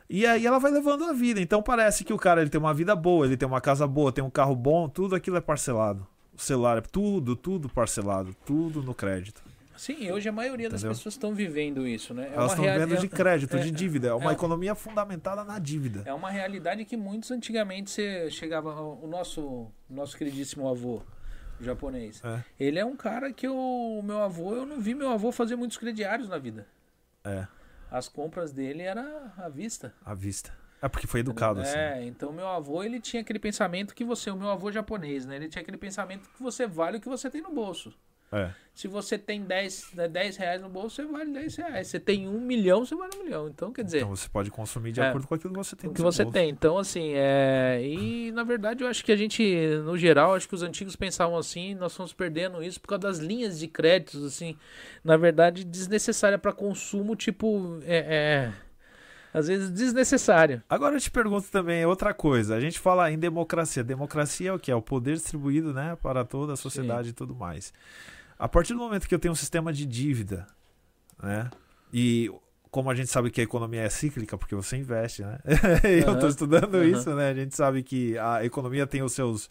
E 0.09 0.25
aí 0.25 0.45
ela 0.45 0.59
vai 0.59 0.71
levando 0.71 1.05
a 1.05 1.13
vida. 1.13 1.39
Então 1.39 1.61
parece 1.61 2.03
que 2.03 2.11
o 2.11 2.17
cara 2.17 2.41
ele 2.41 2.49
tem 2.49 2.59
uma 2.59 2.73
vida 2.73 2.95
boa, 2.95 3.25
ele 3.25 3.37
tem 3.37 3.47
uma 3.47 3.61
casa 3.61 3.87
boa, 3.87 4.11
tem 4.11 4.23
um 4.23 4.29
carro 4.29 4.55
bom, 4.55 4.89
tudo 4.89 5.15
aquilo 5.15 5.37
é 5.37 5.41
parcelado. 5.41 6.05
O 6.37 6.41
celular 6.41 6.79
é 6.79 6.81
tudo, 6.81 7.35
tudo 7.35 7.69
parcelado, 7.69 8.35
tudo 8.45 8.81
no 8.81 8.93
crédito. 8.93 9.41
Sim, 9.79 10.11
hoje 10.11 10.27
a 10.27 10.31
maioria 10.33 10.67
Entendeu? 10.67 10.89
das 10.89 10.97
pessoas 10.97 11.15
estão 11.15 11.33
vivendo 11.33 11.87
isso, 11.87 12.13
né? 12.13 12.27
É 12.31 12.35
Elas 12.35 12.51
estão 12.51 12.65
vivendo 12.65 12.97
de 12.99 13.07
crédito, 13.07 13.55
é, 13.55 13.61
de 13.61 13.71
dívida. 13.71 14.09
É 14.09 14.13
uma 14.13 14.31
é, 14.31 14.33
economia 14.33 14.75
fundamentada 14.75 15.41
na 15.45 15.57
dívida. 15.57 16.03
É 16.05 16.13
uma 16.13 16.29
realidade 16.29 16.83
que 16.83 16.97
muitos 16.97 17.31
antigamente 17.31 17.89
você 17.89 18.29
chegava. 18.29 18.77
O 18.81 19.07
nosso, 19.07 19.71
nosso 19.89 20.17
queridíssimo 20.17 20.67
avô 20.67 21.01
japonês. 21.61 22.21
É. 22.25 22.43
Ele 22.59 22.77
é 22.77 22.83
um 22.83 22.97
cara 22.97 23.31
que 23.31 23.47
o 23.47 24.01
meu 24.03 24.21
avô, 24.21 24.53
eu 24.53 24.65
não 24.65 24.81
vi 24.81 24.93
meu 24.93 25.11
avô 25.11 25.31
fazer 25.31 25.55
muitos 25.55 25.77
crediários 25.77 26.27
na 26.27 26.37
vida. 26.37 26.67
É. 27.23 27.47
As 27.89 28.09
compras 28.09 28.51
dele 28.51 28.83
era 28.83 29.31
à 29.37 29.47
vista. 29.47 29.93
À 30.03 30.13
vista. 30.13 30.53
É 30.81 30.89
porque 30.89 31.07
foi 31.07 31.21
educado 31.21 31.61
assim. 31.61 31.77
É, 31.77 32.05
então 32.05 32.33
meu 32.33 32.49
avô, 32.49 32.83
ele 32.83 32.99
tinha 32.99 33.21
aquele 33.21 33.39
pensamento 33.39 33.95
que 33.95 34.03
você, 34.03 34.29
o 34.29 34.35
meu 34.35 34.49
avô 34.49 34.73
japonês, 34.73 35.25
né? 35.25 35.37
Ele 35.37 35.47
tinha 35.47 35.61
aquele 35.61 35.77
pensamento 35.77 36.29
que 36.29 36.43
você 36.43 36.67
vale 36.67 36.97
o 36.97 37.01
que 37.01 37.07
você 37.07 37.29
tem 37.29 37.41
no 37.41 37.53
bolso. 37.53 37.97
É. 38.31 38.51
Se 38.79 38.87
você 38.87 39.17
tem 39.17 39.43
10, 39.43 39.91
10 40.09 40.37
né, 40.37 40.45
reais 40.45 40.61
no 40.61 40.69
bolso, 40.69 40.95
você 40.95 41.05
vale 41.05 41.33
10 41.33 41.55
reais. 41.57 41.87
Você 41.87 41.99
tem 41.99 42.29
um 42.29 42.39
milhão, 42.39 42.85
você 42.85 42.95
vale 42.95 43.11
um 43.17 43.23
milhão. 43.25 43.49
Então, 43.49 43.73
quer 43.73 43.83
dizer. 43.83 43.97
Então 43.97 44.15
você 44.15 44.29
pode 44.29 44.49
consumir 44.49 44.93
de 44.93 45.01
é, 45.01 45.09
acordo 45.09 45.27
com 45.27 45.35
aquilo 45.35 45.53
que 45.53 45.57
você 45.57 45.75
tem. 45.75 45.89
O 45.89 45.93
que 45.93 46.01
você 46.01 46.23
bolso. 46.23 46.33
tem. 46.33 46.49
Então, 46.49 46.77
assim, 46.77 47.11
é. 47.13 47.81
E 47.83 48.31
na 48.31 48.43
verdade 48.45 48.83
eu 48.83 48.89
acho 48.89 49.03
que 49.03 49.11
a 49.11 49.17
gente, 49.17 49.43
no 49.83 49.97
geral, 49.97 50.33
acho 50.33 50.47
que 50.47 50.55
os 50.55 50.63
antigos 50.63 50.95
pensavam 50.95 51.37
assim, 51.37 51.75
nós 51.75 51.91
estamos 51.91 52.13
perdendo 52.13 52.63
isso 52.63 52.79
por 52.79 52.87
causa 52.87 53.01
das 53.01 53.17
linhas 53.17 53.59
de 53.59 53.67
créditos, 53.67 54.23
assim, 54.23 54.55
na 55.03 55.17
verdade, 55.17 55.65
desnecessária 55.65 56.37
para 56.37 56.53
consumo, 56.53 57.15
tipo. 57.17 57.79
é... 57.85 57.97
é 57.97 58.69
às 59.33 59.47
vezes 59.47 59.69
desnecessário. 59.69 60.63
Agora 60.67 60.95
eu 60.95 60.99
te 60.99 61.11
pergunto 61.11 61.49
também 61.51 61.85
outra 61.85 62.13
coisa. 62.13 62.55
A 62.55 62.59
gente 62.59 62.79
fala 62.79 63.11
em 63.11 63.19
democracia. 63.19 63.83
Democracia 63.83 64.49
é 64.49 64.53
o 64.53 64.59
que? 64.59 64.71
É 64.71 64.75
o 64.75 64.81
poder 64.81 65.13
distribuído 65.13 65.73
né, 65.73 65.95
para 66.01 66.25
toda 66.25 66.53
a 66.53 66.57
sociedade 66.57 67.09
Sim. 67.09 67.11
e 67.11 67.13
tudo 67.13 67.35
mais. 67.35 67.71
A 68.39 68.47
partir 68.47 68.73
do 68.73 68.79
momento 68.79 69.05
que 69.05 69.13
eu 69.13 69.19
tenho 69.19 69.33
um 69.33 69.35
sistema 69.35 69.73
de 69.73 69.85
dívida, 69.85 70.47
né? 71.21 71.49
E 71.93 72.31
como 72.71 72.89
a 72.89 72.95
gente 72.95 73.09
sabe 73.09 73.29
que 73.29 73.41
a 73.41 73.43
economia 73.43 73.81
é 73.81 73.89
cíclica, 73.89 74.37
porque 74.37 74.55
você 74.55 74.77
investe, 74.77 75.23
né? 75.23 75.39
eu 76.07 76.13
estou 76.13 76.29
estudando 76.29 76.75
uhum. 76.75 76.83
isso, 76.83 77.13
né? 77.13 77.29
A 77.29 77.33
gente 77.33 77.53
sabe 77.53 77.83
que 77.83 78.17
a 78.17 78.45
economia 78.45 78.87
tem 78.87 79.03
os 79.03 79.11
seus 79.11 79.49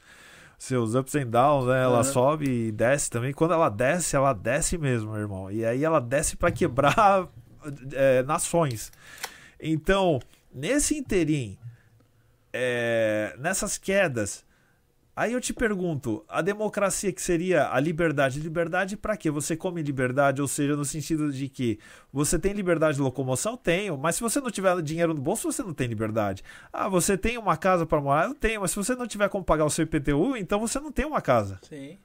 seus 0.58 0.94
ups 0.94 1.14
and 1.14 1.26
downs, 1.26 1.66
né? 1.66 1.82
Ela 1.82 1.98
uhum. 1.98 2.04
sobe 2.04 2.50
e 2.50 2.72
desce 2.72 3.10
também. 3.10 3.32
Quando 3.32 3.54
ela 3.54 3.68
desce, 3.68 4.16
ela 4.16 4.32
desce 4.32 4.76
mesmo, 4.78 5.12
meu 5.12 5.20
irmão. 5.20 5.50
E 5.50 5.64
aí 5.64 5.84
ela 5.84 6.00
desce 6.00 6.36
para 6.36 6.50
quebrar 6.50 7.28
é, 7.92 8.22
nações. 8.26 8.90
Então, 9.60 10.18
nesse 10.52 10.96
interim, 10.96 11.56
é, 12.52 13.36
nessas 13.38 13.78
quedas, 13.78 14.44
Aí 15.18 15.32
eu 15.32 15.40
te 15.40 15.52
pergunto, 15.52 16.24
a 16.28 16.40
democracia 16.40 17.12
que 17.12 17.20
seria 17.20 17.72
a 17.72 17.80
liberdade, 17.80 18.38
liberdade 18.38 18.96
para 18.96 19.16
quê? 19.16 19.32
Você 19.32 19.56
come 19.56 19.82
liberdade, 19.82 20.40
ou 20.40 20.46
seja, 20.46 20.76
no 20.76 20.84
sentido 20.84 21.32
de 21.32 21.48
que 21.48 21.80
você 22.12 22.38
tem 22.38 22.52
liberdade 22.52 22.98
de 22.98 23.02
locomoção? 23.02 23.56
Tenho, 23.56 23.98
mas 23.98 24.14
se 24.14 24.20
você 24.20 24.40
não 24.40 24.48
tiver 24.48 24.80
dinheiro 24.80 25.12
no 25.12 25.20
bolso, 25.20 25.50
você 25.50 25.60
não 25.60 25.74
tem 25.74 25.88
liberdade. 25.88 26.44
Ah, 26.72 26.88
você 26.88 27.18
tem 27.18 27.36
uma 27.36 27.56
casa 27.56 27.84
para 27.84 28.00
morar? 28.00 28.26
Eu 28.26 28.34
tenho, 28.36 28.60
mas 28.60 28.70
se 28.70 28.76
você 28.76 28.94
não 28.94 29.08
tiver 29.08 29.28
como 29.28 29.42
pagar 29.42 29.64
o 29.64 29.70
seu 29.70 29.82
IPTU, 29.82 30.36
então 30.36 30.60
você 30.60 30.78
não 30.78 30.92
tem 30.92 31.04
uma 31.04 31.20
casa. 31.20 31.58
Sim. 31.68 31.98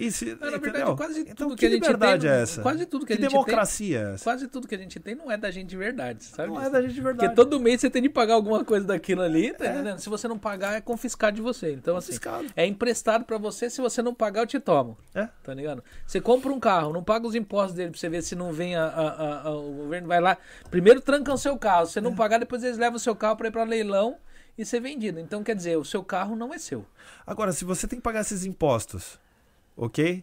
E 0.00 0.10
se, 0.10 0.34
na 0.40 0.56
verdade, 0.56 0.96
quase 0.96 1.20
então, 1.20 1.34
tudo 1.34 1.50
que, 1.50 1.60
que, 1.60 1.66
a 1.66 1.70
gente 1.70 1.98
tem, 1.98 2.30
é 2.30 2.40
essa? 2.40 2.62
Quase 2.62 2.86
tudo 2.86 3.04
que, 3.04 3.08
que 3.08 3.12
a 3.12 3.16
gente 3.16 3.30
democracia 3.30 3.98
tem, 3.98 4.08
é 4.08 4.14
essa? 4.14 4.24
Quase 4.24 4.48
tudo 4.48 4.66
que 4.66 4.74
a 4.74 4.78
gente 4.78 4.98
tem 4.98 5.14
não 5.14 5.30
é 5.30 5.36
da 5.36 5.50
gente 5.50 5.68
de 5.68 5.76
verdade, 5.76 6.24
sabe? 6.24 6.48
Não 6.48 6.62
é 6.62 6.70
da 6.70 6.80
gente 6.80 6.94
de 6.94 7.02
verdade. 7.02 7.34
Porque 7.34 7.36
todo 7.36 7.60
mês 7.60 7.82
você 7.82 7.90
tem 7.90 8.00
de 8.00 8.08
pagar 8.08 8.32
alguma 8.32 8.64
coisa 8.64 8.86
daquilo 8.86 9.20
ali, 9.20 9.52
tá 9.52 9.66
é. 9.66 9.74
entendendo? 9.74 9.98
Se 9.98 10.08
você 10.08 10.26
não 10.26 10.38
pagar, 10.38 10.74
é 10.74 10.80
confiscado 10.80 11.36
de 11.36 11.42
você. 11.42 11.72
Então, 11.72 11.98
assim, 11.98 12.12
confiscado. 12.12 12.44
assim, 12.44 12.52
é 12.56 12.64
emprestado 12.64 13.26
para 13.26 13.36
você, 13.36 13.68
se 13.68 13.82
você 13.82 14.00
não 14.00 14.14
pagar, 14.14 14.40
eu 14.40 14.46
te 14.46 14.58
tomo. 14.58 14.96
É. 15.14 15.28
Tá 15.44 15.52
ligado? 15.52 15.84
Você 16.06 16.18
compra 16.18 16.50
um 16.50 16.58
carro, 16.58 16.94
não 16.94 17.04
paga 17.04 17.26
os 17.26 17.34
impostos 17.34 17.74
dele 17.74 17.90
pra 17.90 18.00
você 18.00 18.08
ver 18.08 18.22
se 18.22 18.34
não 18.34 18.52
vem 18.54 18.76
a, 18.76 18.84
a, 18.86 19.48
a, 19.48 19.54
o 19.54 19.70
governo 19.70 20.08
vai 20.08 20.20
lá. 20.20 20.38
Primeiro 20.70 21.02
trancam 21.02 21.34
o 21.34 21.38
seu 21.38 21.58
carro, 21.58 21.84
se 21.84 21.92
você 21.92 22.00
não 22.00 22.12
é. 22.12 22.16
pagar, 22.16 22.38
depois 22.38 22.64
eles 22.64 22.78
levam 22.78 22.96
o 22.96 23.00
seu 23.00 23.14
carro 23.14 23.36
para 23.36 23.48
ir 23.48 23.50
para 23.50 23.64
leilão 23.64 24.16
e 24.56 24.64
ser 24.64 24.80
vendido. 24.80 25.20
Então, 25.20 25.44
quer 25.44 25.54
dizer, 25.54 25.76
o 25.76 25.84
seu 25.84 26.02
carro 26.02 26.34
não 26.34 26.54
é 26.54 26.58
seu. 26.58 26.86
Agora, 27.26 27.52
se 27.52 27.66
você 27.66 27.86
tem 27.86 27.98
que 27.98 28.02
pagar 28.02 28.20
esses 28.20 28.46
impostos, 28.46 29.18
ok? 29.80 30.22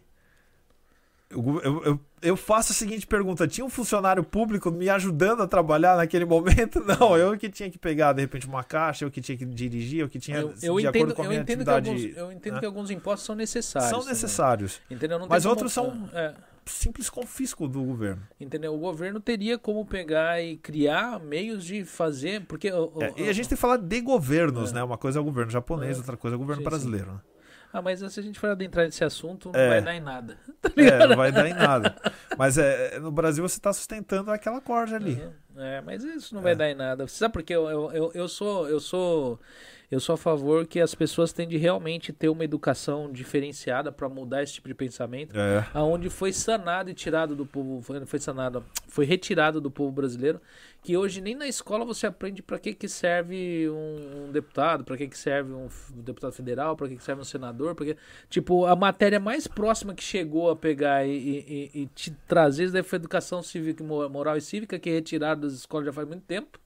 Eu, 1.30 1.60
eu, 1.84 2.00
eu, 2.22 2.36
faço 2.36 2.72
a 2.72 2.74
seguinte 2.74 3.06
pergunta: 3.06 3.46
tinha 3.46 3.64
um 3.64 3.68
funcionário 3.68 4.24
público 4.24 4.70
me 4.70 4.88
ajudando 4.88 5.42
a 5.42 5.46
trabalhar 5.46 5.96
naquele 5.96 6.24
momento? 6.26 6.80
Não, 6.80 7.18
eu 7.18 7.36
que 7.36 7.50
tinha 7.50 7.70
que 7.70 7.76
pegar, 7.76 8.14
de 8.14 8.22
repente, 8.22 8.46
uma 8.46 8.64
caixa, 8.64 9.04
eu 9.04 9.10
que 9.10 9.20
tinha 9.20 9.36
que 9.36 9.44
dirigir, 9.44 10.00
eu 10.00 10.08
que 10.08 10.18
tinha. 10.18 10.38
Eu, 10.38 10.54
eu 10.62 10.80
de 10.80 10.86
entendo, 10.86 11.14
a 11.20 11.28
minha 11.28 11.42
atividade. 11.42 11.90
Alguns, 11.90 12.16
eu 12.16 12.32
entendo 12.32 12.54
né? 12.54 12.60
que 12.60 12.66
alguns 12.66 12.90
impostos 12.90 13.26
são 13.26 13.34
necessários. 13.34 13.90
São 13.90 14.04
necessários. 14.06 14.80
Entendeu? 14.90 15.18
Mas 15.28 15.42
como, 15.42 15.52
outros 15.52 15.70
são 15.70 16.08
é, 16.14 16.32
simples 16.64 17.10
confisco 17.10 17.68
do 17.68 17.82
governo. 17.82 18.22
Entendeu? 18.40 18.72
O 18.72 18.78
governo 18.78 19.20
teria 19.20 19.58
como 19.58 19.84
pegar 19.84 20.40
e 20.42 20.56
criar 20.56 21.20
meios 21.20 21.62
de 21.62 21.84
fazer. 21.84 22.46
porque 22.46 22.68
é, 22.68 23.12
E 23.18 23.28
a 23.28 23.32
gente 23.34 23.50
tem 23.50 23.56
que 23.56 23.60
falar 23.60 23.76
de 23.76 24.00
governos, 24.00 24.70
é. 24.70 24.76
né? 24.76 24.82
Uma 24.82 24.96
coisa 24.96 25.18
é 25.18 25.20
o 25.20 25.24
governo 25.24 25.50
japonês, 25.50 25.96
é. 25.96 26.00
outra 26.00 26.16
coisa 26.16 26.36
é 26.36 26.38
o 26.38 26.40
governo 26.40 26.62
sim, 26.62 26.68
brasileiro. 26.68 27.06
Sim. 27.06 27.12
Né? 27.12 27.20
Ah, 27.72 27.82
mas 27.82 28.00
se 28.00 28.20
a 28.20 28.22
gente 28.22 28.38
for 28.38 28.50
adentrar 28.50 28.86
nesse 28.86 29.04
assunto, 29.04 29.52
não 29.52 29.60
é. 29.60 29.68
vai 29.68 29.82
dar 29.82 29.94
em 29.94 30.00
nada. 30.00 30.36
Tá 30.60 30.70
é, 30.76 31.06
não 31.06 31.16
vai 31.16 31.30
dar 31.30 31.46
em 31.46 31.54
nada. 31.54 31.94
Mas 32.36 32.58
é, 32.58 32.98
no 32.98 33.12
Brasil 33.12 33.46
você 33.46 33.58
está 33.58 33.72
sustentando 33.72 34.32
aquela 34.32 34.60
corda 34.60 34.96
ali. 34.96 35.14
Uhum. 35.14 35.62
É, 35.62 35.80
mas 35.80 36.02
isso 36.02 36.34
não 36.34 36.42
vai 36.42 36.52
é. 36.52 36.56
dar 36.56 36.68
em 36.68 36.74
nada. 36.74 37.06
Você 37.06 37.16
sabe 37.16 37.32
por 37.32 37.42
quê? 37.44 37.54
Eu, 37.54 37.70
eu, 37.70 37.92
eu, 37.92 38.10
eu 38.12 38.28
sou. 38.28 38.68
Eu 38.68 38.80
sou 38.80 39.38
eu 39.90 39.98
sou 40.00 40.14
a 40.14 40.18
favor 40.18 40.66
que 40.66 40.80
as 40.80 40.94
pessoas 40.94 41.32
têm 41.32 41.48
de 41.48 41.56
realmente 41.56 42.12
ter 42.12 42.28
uma 42.28 42.44
educação 42.44 43.10
diferenciada 43.10 43.90
para 43.90 44.08
mudar 44.08 44.42
esse 44.42 44.54
tipo 44.54 44.68
de 44.68 44.74
pensamento, 44.74 45.34
é. 45.38 45.66
aonde 45.72 46.10
foi 46.10 46.30
sanado 46.32 46.90
e 46.90 46.94
tirado 46.94 47.34
do 47.34 47.46
povo, 47.46 47.80
foi, 47.80 48.04
foi 48.04 48.18
sanado, 48.18 48.62
foi 48.86 49.06
retirado 49.06 49.62
do 49.62 49.70
povo 49.70 49.90
brasileiro, 49.90 50.40
que 50.82 50.94
hoje 50.94 51.22
nem 51.22 51.34
na 51.34 51.48
escola 51.48 51.86
você 51.86 52.06
aprende 52.06 52.42
para 52.42 52.58
que 52.58 52.74
que 52.74 52.86
serve 52.86 53.68
um, 53.70 54.26
um 54.26 54.32
deputado, 54.32 54.84
para 54.84 54.96
que 54.96 55.08
que 55.08 55.16
serve 55.16 55.52
um 55.52 55.68
deputado 55.90 56.32
federal, 56.32 56.76
para 56.76 56.88
que 56.88 56.96
que 56.96 57.02
serve 57.02 57.22
um 57.22 57.24
senador, 57.24 57.74
porque 57.74 57.96
tipo 58.28 58.66
a 58.66 58.76
matéria 58.76 59.18
mais 59.18 59.46
próxima 59.46 59.94
que 59.94 60.04
chegou 60.04 60.50
a 60.50 60.56
pegar 60.56 61.06
e, 61.06 61.10
e, 61.10 61.70
e, 61.74 61.82
e 61.82 61.86
te 61.86 62.10
trazer 62.26 62.64
isso 62.64 62.84
foi 62.84 62.96
educação 62.96 63.42
cívica, 63.42 63.82
moral 63.82 64.36
e 64.36 64.40
cívica 64.40 64.78
que 64.78 64.90
é 64.90 64.92
retirada 64.92 65.42
das 65.42 65.54
escolas 65.54 65.86
já 65.86 65.92
faz 65.92 66.06
muito 66.06 66.24
tempo. 66.24 66.58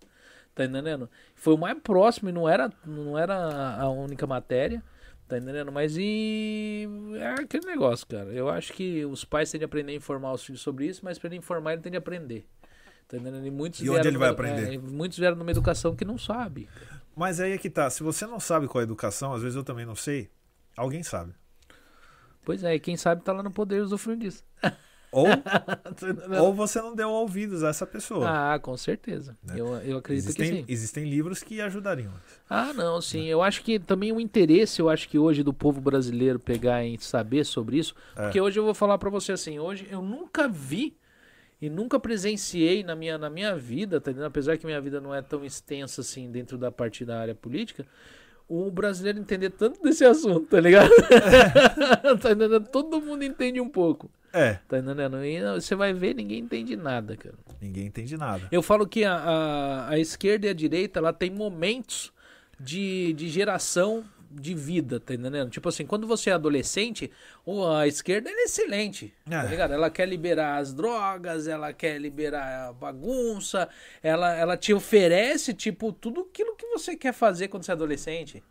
Tá 0.55 0.65
entendendo? 0.65 1.09
Foi 1.35 1.55
o 1.55 1.59
mais 1.59 1.79
próximo 1.79 2.29
e 2.29 2.33
não 2.33 2.49
era, 2.49 2.71
não 2.85 3.19
era 3.19 3.77
a 3.77 3.89
única 3.89 4.27
matéria. 4.27 4.83
Tá 5.27 5.39
entendendo? 5.39 5.73
Mas 5.73 5.97
e. 5.97 6.87
É 7.15 7.43
aquele 7.43 7.65
negócio, 7.65 8.07
cara. 8.07 8.29
Eu 8.31 8.51
acho 8.51 8.73
que 8.75 9.05
os 9.07 9.25
pais 9.25 9.51
têm 9.51 9.59
de 9.59 9.65
aprender 9.65 9.93
a 9.93 9.95
informar 9.95 10.33
os 10.33 10.45
filhos 10.45 10.61
sobre 10.61 10.87
isso, 10.87 11.01
mas 11.03 11.19
para 11.19 11.29
ele 11.29 11.37
informar, 11.37 11.73
ele 11.73 11.81
tem 11.81 11.93
de 11.93 11.97
aprender. 11.97 12.47
Tá 13.09 13.17
entendendo? 13.17 13.47
E, 13.47 13.51
muitos 13.51 13.81
e 13.81 13.89
onde 13.89 14.09
ele 14.09 14.19
vai 14.19 14.29
aprender? 14.29 14.75
É, 14.75 14.79
muitos 14.79 15.19
vieram 15.19 15.37
numa 15.37 15.51
educação 15.51 15.97
que 15.97 16.05
não 16.05 16.19
sabe. 16.19 16.69
Mas 17.17 17.41
aí 17.41 17.53
é 17.53 17.59
que 17.59 17.71
tá. 17.71 17.89
Se 17.89 18.03
você 18.03 18.27
não 18.27 18.39
sabe 18.39 18.69
qual 18.69 18.81
é 18.81 18.85
a 18.85 18.87
educação, 18.87 19.33
às 19.33 19.43
vezes 19.43 19.57
eu 19.57 19.65
também 19.65 19.87
não 19.87 19.95
sei, 19.95 20.31
alguém 20.77 21.03
sabe. 21.03 21.33
Pois 22.45 22.63
é, 22.63 22.75
e 22.75 22.81
quem 22.81 22.97
sabe 22.97 23.23
tá 23.23 23.33
lá 23.33 23.43
no 23.43 23.51
poder 23.51 23.81
usufruindo 23.81 24.25
disso. 24.25 24.45
Ou, 25.13 25.27
ou 26.41 26.55
você 26.55 26.81
não 26.81 26.95
deu 26.95 27.11
ouvidos 27.11 27.63
a 27.63 27.69
essa 27.69 27.87
pessoa. 27.87 28.55
Ah, 28.55 28.59
com 28.59 28.75
certeza. 28.79 29.37
Né? 29.45 29.55
Eu, 29.59 29.77
eu 29.77 29.99
acredito 29.99 30.25
existem, 30.25 30.51
que 30.51 30.57
sim. 30.57 30.65
Existem 30.67 31.05
livros 31.05 31.43
que 31.43 31.61
ajudariam. 31.61 32.13
Ah, 32.49 32.73
não, 32.73 33.01
sim. 33.03 33.27
Eu 33.27 33.43
acho 33.43 33.63
que 33.63 33.79
também 33.79 34.11
o 34.11 34.19
interesse, 34.19 34.81
eu 34.81 34.89
acho 34.89 35.07
que 35.09 35.19
hoje 35.19 35.43
do 35.43 35.53
povo 35.53 35.83
brasileiro 35.83 36.39
pegar 36.39 36.83
em 36.83 36.97
saber 36.97 37.45
sobre 37.45 37.79
isso. 37.79 37.95
É. 38.17 38.23
Porque 38.23 38.41
hoje 38.41 38.59
eu 38.59 38.65
vou 38.65 38.75
falar 38.75 38.97
para 38.97 39.11
você 39.11 39.33
assim, 39.33 39.59
hoje 39.59 39.87
eu 39.91 40.01
nunca 40.01 40.49
vi 40.49 40.97
e 41.61 41.69
nunca 41.69 42.01
presenciei 42.01 42.83
na 42.83 42.97
minha, 42.97 43.19
na 43.19 43.29
minha 43.29 43.55
vida, 43.55 44.01
tá 44.01 44.11
apesar 44.27 44.57
que 44.57 44.65
minha 44.65 44.81
vida 44.81 45.01
não 45.01 45.15
é 45.15 45.21
tão 45.21 45.45
extensa 45.45 46.01
assim 46.01 46.31
dentro 46.31 46.57
da 46.57 46.73
parte 46.73 47.05
da 47.05 47.21
área 47.21 47.35
política, 47.35 47.87
o 48.49 48.71
brasileiro 48.71 49.19
entender 49.19 49.51
tanto 49.51 49.81
desse 49.83 50.05
assunto, 50.05 50.47
tá 50.47 50.59
ligado? 50.59 50.91
tá 52.21 52.33
entendendo? 52.33 52.61
Todo 52.61 53.01
mundo 53.01 53.23
entende 53.23 53.61
um 53.61 53.69
pouco. 53.69 54.11
É. 54.33 54.59
Tá 54.69 54.79
entendendo? 54.79 55.25
E 55.25 55.41
você 55.61 55.75
vai 55.75 55.93
ver, 55.93 56.15
ninguém 56.15 56.41
entende 56.41 56.75
nada, 56.77 57.17
cara. 57.17 57.35
Ninguém 57.61 57.87
entende 57.87 58.17
nada. 58.17 58.49
Eu 58.51 58.63
falo 58.63 58.87
que 58.87 59.05
a, 59.05 59.15
a, 59.15 59.89
a 59.91 59.99
esquerda 59.99 60.47
e 60.47 60.51
a 60.51 60.55
direita, 60.55 60.99
ela 60.99 61.13
tem 61.13 61.31
momentos 61.31 62.13
de, 62.59 63.13
de 63.13 63.29
geração 63.29 64.05
de 64.31 64.55
vida, 64.55 64.99
tá 64.99 65.15
entendendo? 65.15 65.51
Tipo 65.51 65.69
assim, 65.69 65.85
quando 65.85 66.07
você 66.07 66.31
é 66.31 66.33
adolescente, 66.33 67.11
a 67.77 67.87
esquerda 67.87 68.31
é 68.31 68.45
excelente, 68.45 69.13
tá 69.29 69.41
é. 69.41 69.43
tá 69.43 69.49
ligado? 69.49 69.75
Ela 69.75 69.91
quer 69.91 70.09
liberar 70.09 70.57
as 70.57 70.73
drogas, 70.73 71.47
ela 71.47 71.73
quer 71.73 72.01
liberar 72.01 72.69
a 72.69 72.73
bagunça, 72.73 73.69
ela, 74.03 74.35
ela 74.35 74.57
te 74.57 74.73
oferece, 74.73 75.53
tipo, 75.53 75.93
tudo 75.93 76.23
aquilo 76.31 76.57
que 76.57 76.67
você 76.67 76.97
quer 76.97 77.13
fazer 77.13 77.49
quando 77.49 77.65
você 77.65 77.73
é 77.73 77.75
adolescente. 77.75 78.43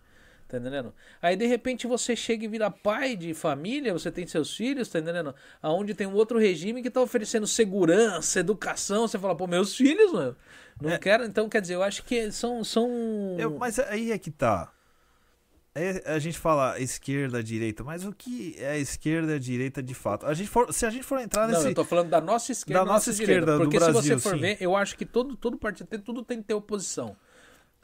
Tá 0.52 0.58
entendendo? 0.58 0.94
Aí 1.22 1.38
de 1.38 1.46
repente 1.46 1.88
você 1.88 2.14
chega 2.14 2.44
e 2.44 2.48
vira 2.50 2.70
pai 2.70 3.16
de 3.16 3.34
família, 3.34 3.94
você 3.94 4.12
tem 4.12 4.28
seus 4.28 4.54
filhos, 4.54 4.90
tá 4.90 5.00
entendendo? 5.00 5.34
Aonde 5.62 5.94
tem 5.94 6.06
um 6.06 6.14
outro 6.14 6.38
regime 6.38 6.84
que 6.84 6.90
tá 6.90 7.00
oferecendo 7.00 7.48
segurança, 7.48 8.42
educação, 8.42 9.08
você 9.08 9.18
fala, 9.18 9.34
pô, 9.34 9.48
meus 9.48 9.74
filhos, 9.78 10.12
mano, 10.12 10.36
não 10.82 10.90
é. 10.90 10.98
quero. 10.98 11.24
Então, 11.24 11.48
quer 11.48 11.62
dizer, 11.62 11.76
eu 11.76 11.84
acho 11.84 12.04
que 12.04 12.30
são. 12.34 12.66
são... 12.66 12.90
Eu, 13.40 13.58
mas 13.58 13.80
aí 13.80 14.12
é 14.12 14.18
que 14.18 14.30
tá. 14.30 14.74
é, 15.74 16.04
a 16.06 16.20
gente 16.20 16.38
fala 16.38 16.78
esquerda, 16.82 17.42
direita, 17.42 17.82
mas 17.82 18.04
o 18.04 18.12
que 18.12 18.58
é 18.60 18.78
esquerda, 18.78 19.40
direita 19.40 19.82
de 19.82 19.94
fato? 19.94 20.26
A 20.26 20.34
gente 20.34 20.50
for, 20.50 20.74
se 20.74 20.86
a 20.86 20.90
gente 20.90 21.04
for 21.04 21.22
entrar 21.22 21.48
nesse. 21.48 21.62
Não, 21.62 21.70
eu 21.70 21.76
tô 21.76 21.86
falando 21.86 22.10
da 22.10 22.20
nossa 22.20 22.52
esquerda. 22.52 22.82
Da 22.82 22.86
nossa, 22.86 23.10
nossa 23.10 23.24
esquerda, 23.24 23.58
Porque 23.58 23.80
do 23.80 23.86
Brasil, 23.86 24.02
se 24.02 24.10
você 24.10 24.20
for 24.20 24.36
sim. 24.36 24.42
ver, 24.42 24.58
eu 24.60 24.76
acho 24.76 24.98
que 24.98 25.06
todo, 25.06 25.38
todo 25.38 25.58
partido 25.58 25.88
tem, 25.88 25.98
tudo 25.98 26.22
tem 26.24 26.42
que 26.42 26.44
ter 26.50 26.54
oposição. 26.54 27.16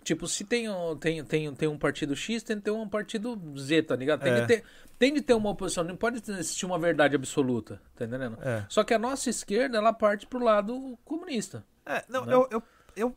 Tipo, 0.08 0.26
se 0.26 0.46
tem, 0.46 0.68
tem, 1.02 1.22
tem, 1.26 1.54
tem 1.54 1.68
um 1.68 1.78
partido 1.78 2.16
X, 2.16 2.42
tem 2.42 2.56
que 2.56 2.62
ter 2.64 2.72
um 2.72 2.88
partido 2.88 3.38
Z, 3.60 3.84
tá 3.84 3.94
ligado? 3.94 4.22
Tem, 4.22 4.32
É. 4.32 4.40
de 4.40 4.48
ter, 4.48 4.64
tem 4.98 5.14
de 5.14 5.22
ter 5.22 5.34
uma 5.34 5.50
oposição, 5.50 5.84
não 5.84 5.98
pode 5.98 6.22
existir 6.32 6.66
uma 6.66 6.80
verdade 6.80 7.14
absoluta, 7.14 7.82
tá 7.94 8.06
entendendo? 8.06 8.38
É. 8.42 8.64
Só 8.70 8.86
que 8.86 8.94
a 8.94 8.98
nossa 9.00 9.30
esquerda, 9.30 9.78
ela 9.78 9.92
parte 9.92 10.26
pro 10.26 10.40
lado 10.42 10.98
comunista. 11.04 11.62
É, 11.86 12.06
não, 12.08 12.26
Né? 12.26 12.34
eu, 12.34 12.48
eu, 12.50 12.64
eu, 12.96 13.16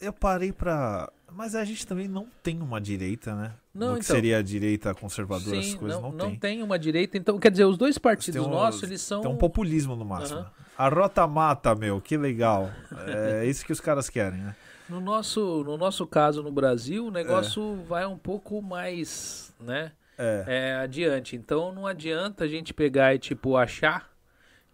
eu 0.00 0.10
parei 0.12 0.52
pra. 0.52 1.12
Mas 1.30 1.54
a 1.54 1.62
gente 1.66 1.86
também 1.86 2.08
não 2.08 2.26
tem 2.42 2.62
uma 2.62 2.80
direita, 2.80 3.34
né? 3.34 3.52
Não, 3.74 3.88
Do 3.88 3.98
que 3.98 4.04
então. 4.06 4.16
seria 4.16 4.38
a 4.38 4.42
direita 4.42 4.94
conservadora, 4.94 5.62
Sim, 5.62 5.76
coisas 5.76 6.00
não, 6.00 6.10
não, 6.12 6.30
não 6.30 6.36
tem. 6.36 6.62
uma 6.62 6.78
direita. 6.78 7.18
Então, 7.18 7.38
quer 7.38 7.50
dizer, 7.50 7.66
os 7.66 7.76
dois 7.76 7.98
partidos 7.98 8.40
Tem 8.40 8.50
um- 8.50 8.54
nossos, 8.54 8.82
eles 8.84 9.02
são... 9.02 9.20
Tem 9.20 9.30
um 9.30 9.36
populismo 9.36 9.94
no 9.94 10.04
máximo. 10.06 10.38
Aham. 10.38 10.50
A 10.78 10.88
rota 10.88 11.26
mata, 11.26 11.74
meu, 11.74 12.00
que 12.00 12.16
legal. 12.16 12.70
É 13.06 13.44
isso 13.44 13.66
que 13.66 13.72
os 13.72 13.80
caras 13.80 14.08
querem, 14.08 14.40
né? 14.40 14.56
No 14.88 15.00
nosso, 15.00 15.64
no 15.64 15.76
nosso 15.76 16.06
caso, 16.06 16.42
no 16.42 16.52
Brasil, 16.52 17.06
o 17.06 17.10
negócio 17.10 17.80
É. 17.82 17.88
vai 17.88 18.06
um 18.06 18.16
pouco 18.18 18.62
mais, 18.62 19.52
né? 19.60 19.92
É. 20.18 20.44
é, 20.46 20.74
adiante. 20.76 21.36
Então 21.36 21.72
não 21.72 21.86
adianta 21.86 22.44
a 22.44 22.48
gente 22.48 22.72
pegar 22.72 23.14
e 23.14 23.18
tipo 23.18 23.56
achar 23.56 24.10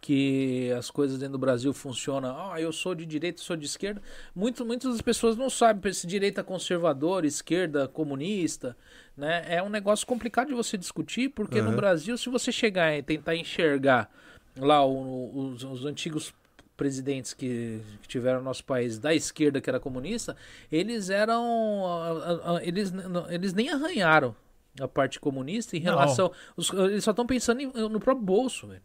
que 0.00 0.70
as 0.76 0.90
coisas 0.90 1.18
dentro 1.18 1.32
do 1.32 1.38
Brasil 1.38 1.72
funcionam. 1.72 2.52
Ah, 2.52 2.60
eu 2.60 2.72
sou 2.72 2.94
de 2.94 3.06
direita, 3.06 3.40
sou 3.40 3.56
de 3.56 3.66
esquerda. 3.66 4.02
Muito, 4.34 4.64
muitas 4.64 4.92
das 4.92 5.00
pessoas 5.00 5.36
não 5.36 5.48
sabem 5.48 5.92
se 5.92 6.06
direita 6.06 6.42
conservadora, 6.44 7.26
esquerda 7.26 7.86
comunista, 7.88 8.76
né? 9.16 9.44
É 9.48 9.62
um 9.62 9.68
negócio 9.68 10.06
complicado 10.06 10.48
de 10.48 10.54
você 10.54 10.76
discutir, 10.76 11.28
porque 11.30 11.60
no 11.62 11.70
Uhum. 11.70 11.76
Brasil, 11.76 12.16
se 12.18 12.28
você 12.28 12.50
chegar 12.52 12.96
e 12.96 13.02
tentar 13.02 13.34
enxergar 13.36 14.10
lá 14.58 14.84
o- 14.84 15.52
os, 15.52 15.62
os 15.64 15.84
antigos 15.86 16.32
presidentes 16.76 17.32
que, 17.34 17.80
que 18.02 18.08
tiveram 18.08 18.38
no 18.38 18.44
nosso 18.44 18.64
país 18.64 18.98
da 18.98 19.14
esquerda 19.14 19.60
que 19.60 19.68
era 19.70 19.78
comunista, 19.80 20.36
eles 20.70 21.10
eram 21.10 22.60
eles, 22.62 22.92
eles 23.30 23.52
nem 23.52 23.68
arranharam 23.70 24.34
a 24.80 24.88
parte 24.88 25.20
comunista 25.20 25.76
em 25.76 25.80
relação 25.80 26.32
os- 26.56 26.70
eles 26.72 27.04
só 27.04 27.10
estão 27.10 27.26
pensando 27.26 27.60
em- 27.60 27.66
no 27.72 28.00
próprio 28.00 28.24
bolso, 28.24 28.66
velho. 28.66 28.80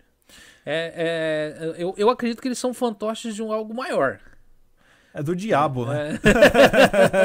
É, 0.66 1.74
é, 1.76 1.82
eu, 1.82 1.94
eu 1.98 2.10
acredito 2.10 2.42
que 2.42 2.48
eles 2.50 2.60
são 2.60 2.74
fantoches 2.74 3.34
de 3.34 3.42
um 3.42 3.52
algo 3.54 3.74
maior. 3.74 4.20
É 5.18 5.24
do 5.24 5.36
diabo, 5.36 5.86
né? 5.88 6.20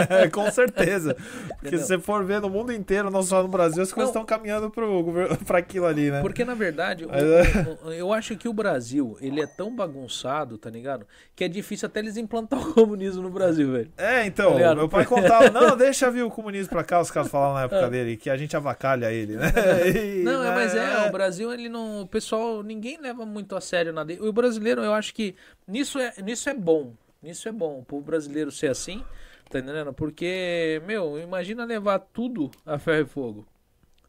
É, 0.08 0.28
Com 0.32 0.50
certeza. 0.50 1.14
Porque 1.14 1.68
Entendeu? 1.68 1.78
se 1.80 1.86
você 1.86 1.98
for 1.98 2.24
ver 2.24 2.40
no 2.40 2.48
mundo 2.48 2.72
inteiro, 2.72 3.10
não 3.10 3.22
só 3.22 3.42
no 3.42 3.48
Brasil, 3.48 3.82
as 3.82 3.92
coisas 3.92 4.08
estão 4.08 4.24
caminhando 4.24 4.70
pra 5.46 5.58
aquilo 5.58 5.84
ali, 5.86 6.10
né? 6.10 6.20
Porque, 6.22 6.42
na 6.44 6.54
verdade, 6.54 7.06
Mas 7.06 7.22
é- 7.22 7.78
o- 7.82 7.88
o- 7.88 7.92
eu 7.92 8.12
acho 8.12 8.34
que 8.36 8.48
o 8.48 8.52
Brasil, 8.54 9.16
ele 9.20 9.42
é 9.42 9.46
tão 9.46 9.76
bagunçado, 9.76 10.56
tá 10.56 10.70
ligado? 10.70 11.06
Que 11.36 11.44
é 11.44 11.48
difícil 11.48 11.86
até 11.86 12.00
eles 12.00 12.16
implantar 12.16 12.58
o 12.60 12.72
comunismo 12.72 13.22
no 13.22 13.30
Brasil, 13.30 13.70
velho. 13.70 13.90
É, 13.98 14.24
então, 14.24 14.58
Tá 14.58 14.74
meu 14.74 14.88
pai 14.88 15.04
contava, 15.04 15.50
não, 15.50 15.76
deixa 15.76 16.10
vir 16.10 16.22
o 16.22 16.30
comunismo 16.30 16.70
pra 16.70 16.82
cá, 16.84 16.98
os 17.00 17.10
caras 17.10 17.30
falavam 17.30 17.54
na 17.56 17.62
época 17.64 17.86
É. 17.86 17.90
dele, 17.90 18.16
que 18.16 18.30
a 18.30 18.36
gente 18.38 18.56
avacalha 18.56 19.12
ele, 19.12 19.36
né? 19.36 19.52
E, 19.94 20.22
Não, 20.22 20.42
é, 20.42 20.54
mas 20.54 20.74
é, 20.74 21.06
o 21.08 21.12
Brasil, 21.12 21.52
ele 21.52 21.68
não. 21.68 22.00
O 22.02 22.06
pessoal, 22.06 22.62
ninguém 22.62 22.98
leva 23.00 23.26
muito 23.26 23.54
a 23.54 23.60
sério 23.60 23.92
nada. 23.92 24.12
O 24.20 24.32
brasileiro, 24.32 24.82
eu 24.82 24.94
acho 24.94 25.12
que 25.14 25.34
nisso 25.68 25.98
é, 25.98 26.12
nisso 26.22 26.48
é 26.48 26.54
bom. 26.54 26.94
Nisso 27.22 27.48
é 27.48 27.52
bom. 27.52 27.82
Pro 27.84 28.00
brasileiro 28.00 28.50
ser 28.50 28.68
assim, 28.70 29.04
tá 29.48 29.58
entendendo? 29.58 29.92
Porque, 29.92 30.82
meu, 30.86 31.18
imagina 31.18 31.64
levar 31.64 31.98
tudo 32.00 32.50
a 32.66 32.78
ferro 32.78 33.02
e 33.02 33.06
fogo. 33.08 33.46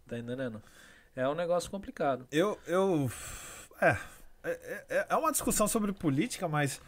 Tá 0.08 0.18
entendendo? 0.18 0.62
É 1.16 1.28
um 1.30 1.36
negócio 1.36 1.70
complicado. 1.70 2.26
Eu, 2.32 2.58
eu, 2.66 3.10
é, 3.80 3.98
é, 4.44 4.84
é- 4.90 5.06
é 5.10 5.16
uma 5.16 5.32
discussão 5.32 5.68
sobre 5.68 5.94
política, 5.94 6.48
mas, 6.48 6.82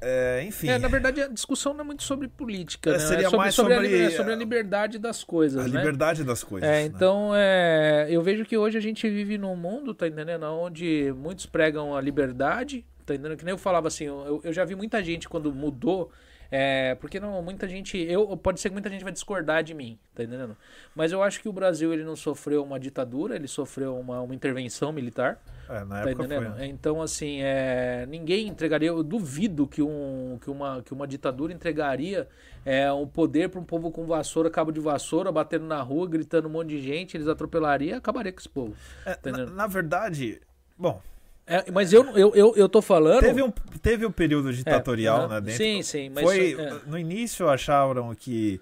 é, 0.00 0.42
enfim, 0.44 0.68
É, 0.68 0.78
na 0.78 0.88
verdade, 0.88 1.20
a 1.22 1.28
discussão 1.28 1.74
não 1.74 1.82
é 1.82 1.84
muito 1.84 2.02
sobre 2.02 2.26
política, 2.26 2.90
É, 2.90 2.92
né? 2.94 2.98
seria 2.98 3.20
é 3.26 3.30
sobre, 3.30 3.36
mais 3.38 3.54
sobre, 3.54 3.74
a, 3.74 3.76
sobre, 3.76 4.02
é 4.02 4.10
sobre 4.10 4.32
a 4.32 4.36
liberdade 4.36 4.98
das 4.98 5.22
coisas, 5.22 5.64
a 5.64 5.68
né? 5.68 5.76
liberdade 5.78 6.24
das 6.24 6.42
coisas. 6.42 6.68
É, 6.68 6.72
né? 6.72 6.82
então 6.84 7.32
é, 7.34 8.06
eu 8.08 8.22
vejo 8.22 8.44
que 8.46 8.56
hoje 8.56 8.78
a 8.78 8.80
gente 8.80 9.08
vive 9.10 9.36
num 9.36 9.54
mundo, 9.56 9.94
tá 9.94 10.08
entendendo? 10.08 10.44
Onde 10.44 11.12
muitos 11.16 11.44
pregam 11.46 11.94
a 11.94 12.00
liberdade, 12.00 12.84
tá 13.06 13.14
entendendo? 13.14 13.36
Que 13.36 13.44
nem 13.44 13.52
eu 13.52 13.58
falava 13.58 13.86
assim, 13.88 14.04
eu, 14.04 14.40
eu 14.42 14.52
já 14.52 14.64
vi 14.64 14.74
muita 14.74 15.02
gente 15.02 15.28
quando 15.28 15.52
mudou, 15.54 16.10
é, 16.50 16.94
porque 16.96 17.18
não, 17.18 17.42
muita 17.42 17.66
gente, 17.68 17.96
eu 17.98 18.36
pode 18.36 18.60
ser 18.60 18.68
que 18.68 18.72
muita 18.72 18.88
gente 18.88 19.02
vai 19.02 19.12
discordar 19.12 19.62
de 19.64 19.74
mim, 19.74 19.98
tá 20.14 20.22
entendendo? 20.22 20.56
Mas 20.94 21.12
eu 21.12 21.22
acho 21.22 21.40
que 21.40 21.48
o 21.48 21.52
Brasil 21.52 21.92
ele 21.92 22.04
não 22.04 22.14
sofreu 22.16 22.62
uma 22.62 22.78
ditadura, 22.78 23.34
ele 23.36 23.48
sofreu 23.48 23.98
uma, 23.98 24.20
uma 24.20 24.34
intervenção 24.34 24.92
militar, 24.92 25.40
É, 25.68 25.84
na 25.84 26.02
tá 26.02 26.10
época 26.10 26.24
entendendo? 26.24 26.50
foi. 26.52 26.60
né? 26.60 26.66
Então 26.66 27.00
assim, 27.02 27.40
é, 27.42 28.06
ninguém 28.08 28.46
entregaria, 28.48 28.88
eu 28.88 29.02
duvido 29.02 29.66
que, 29.66 29.82
um, 29.82 30.38
que, 30.40 30.50
uma, 30.50 30.82
que 30.82 30.92
uma 30.92 31.06
ditadura 31.06 31.52
entregaria 31.52 32.28
é, 32.64 32.90
o 32.92 33.06
poder 33.06 33.48
para 33.48 33.60
um 33.60 33.64
povo 33.64 33.90
com 33.90 34.06
vassoura, 34.06 34.50
cabo 34.50 34.70
de 34.72 34.80
vassoura, 34.80 35.30
batendo 35.32 35.64
na 35.66 35.80
rua, 35.82 36.08
gritando 36.08 36.48
um 36.48 36.52
monte 36.52 36.68
de 36.70 36.82
gente, 36.82 37.16
eles 37.16 37.28
atropelariam 37.28 37.94
e 37.94 37.98
acabaria 37.98 38.32
com 38.32 38.38
esse 38.38 38.48
povo. 38.48 38.74
É, 39.04 39.10
na, 39.10 39.16
entendendo? 39.16 39.52
na 39.52 39.66
verdade, 39.66 40.40
bom, 40.78 41.00
É, 41.46 41.70
mas 41.70 41.92
eu, 41.92 42.04
eu, 42.16 42.34
eu, 42.34 42.54
eu 42.56 42.68
tô 42.68 42.82
falando. 42.82 43.20
teve 43.20 43.42
um, 43.42 43.50
teve 43.80 44.04
um 44.04 44.10
período 44.10 44.52
ditatorial, 44.52 45.26
É, 45.26 45.28
né, 45.28 45.40
dentro. 45.40 45.62
Sim, 45.64 45.82
sim, 45.82 46.08
mas 46.08 46.24
foi, 46.24 46.54
é. 46.58 46.80
no 46.86 46.98
início 46.98 47.48
acharam 47.48 48.12
que 48.14 48.60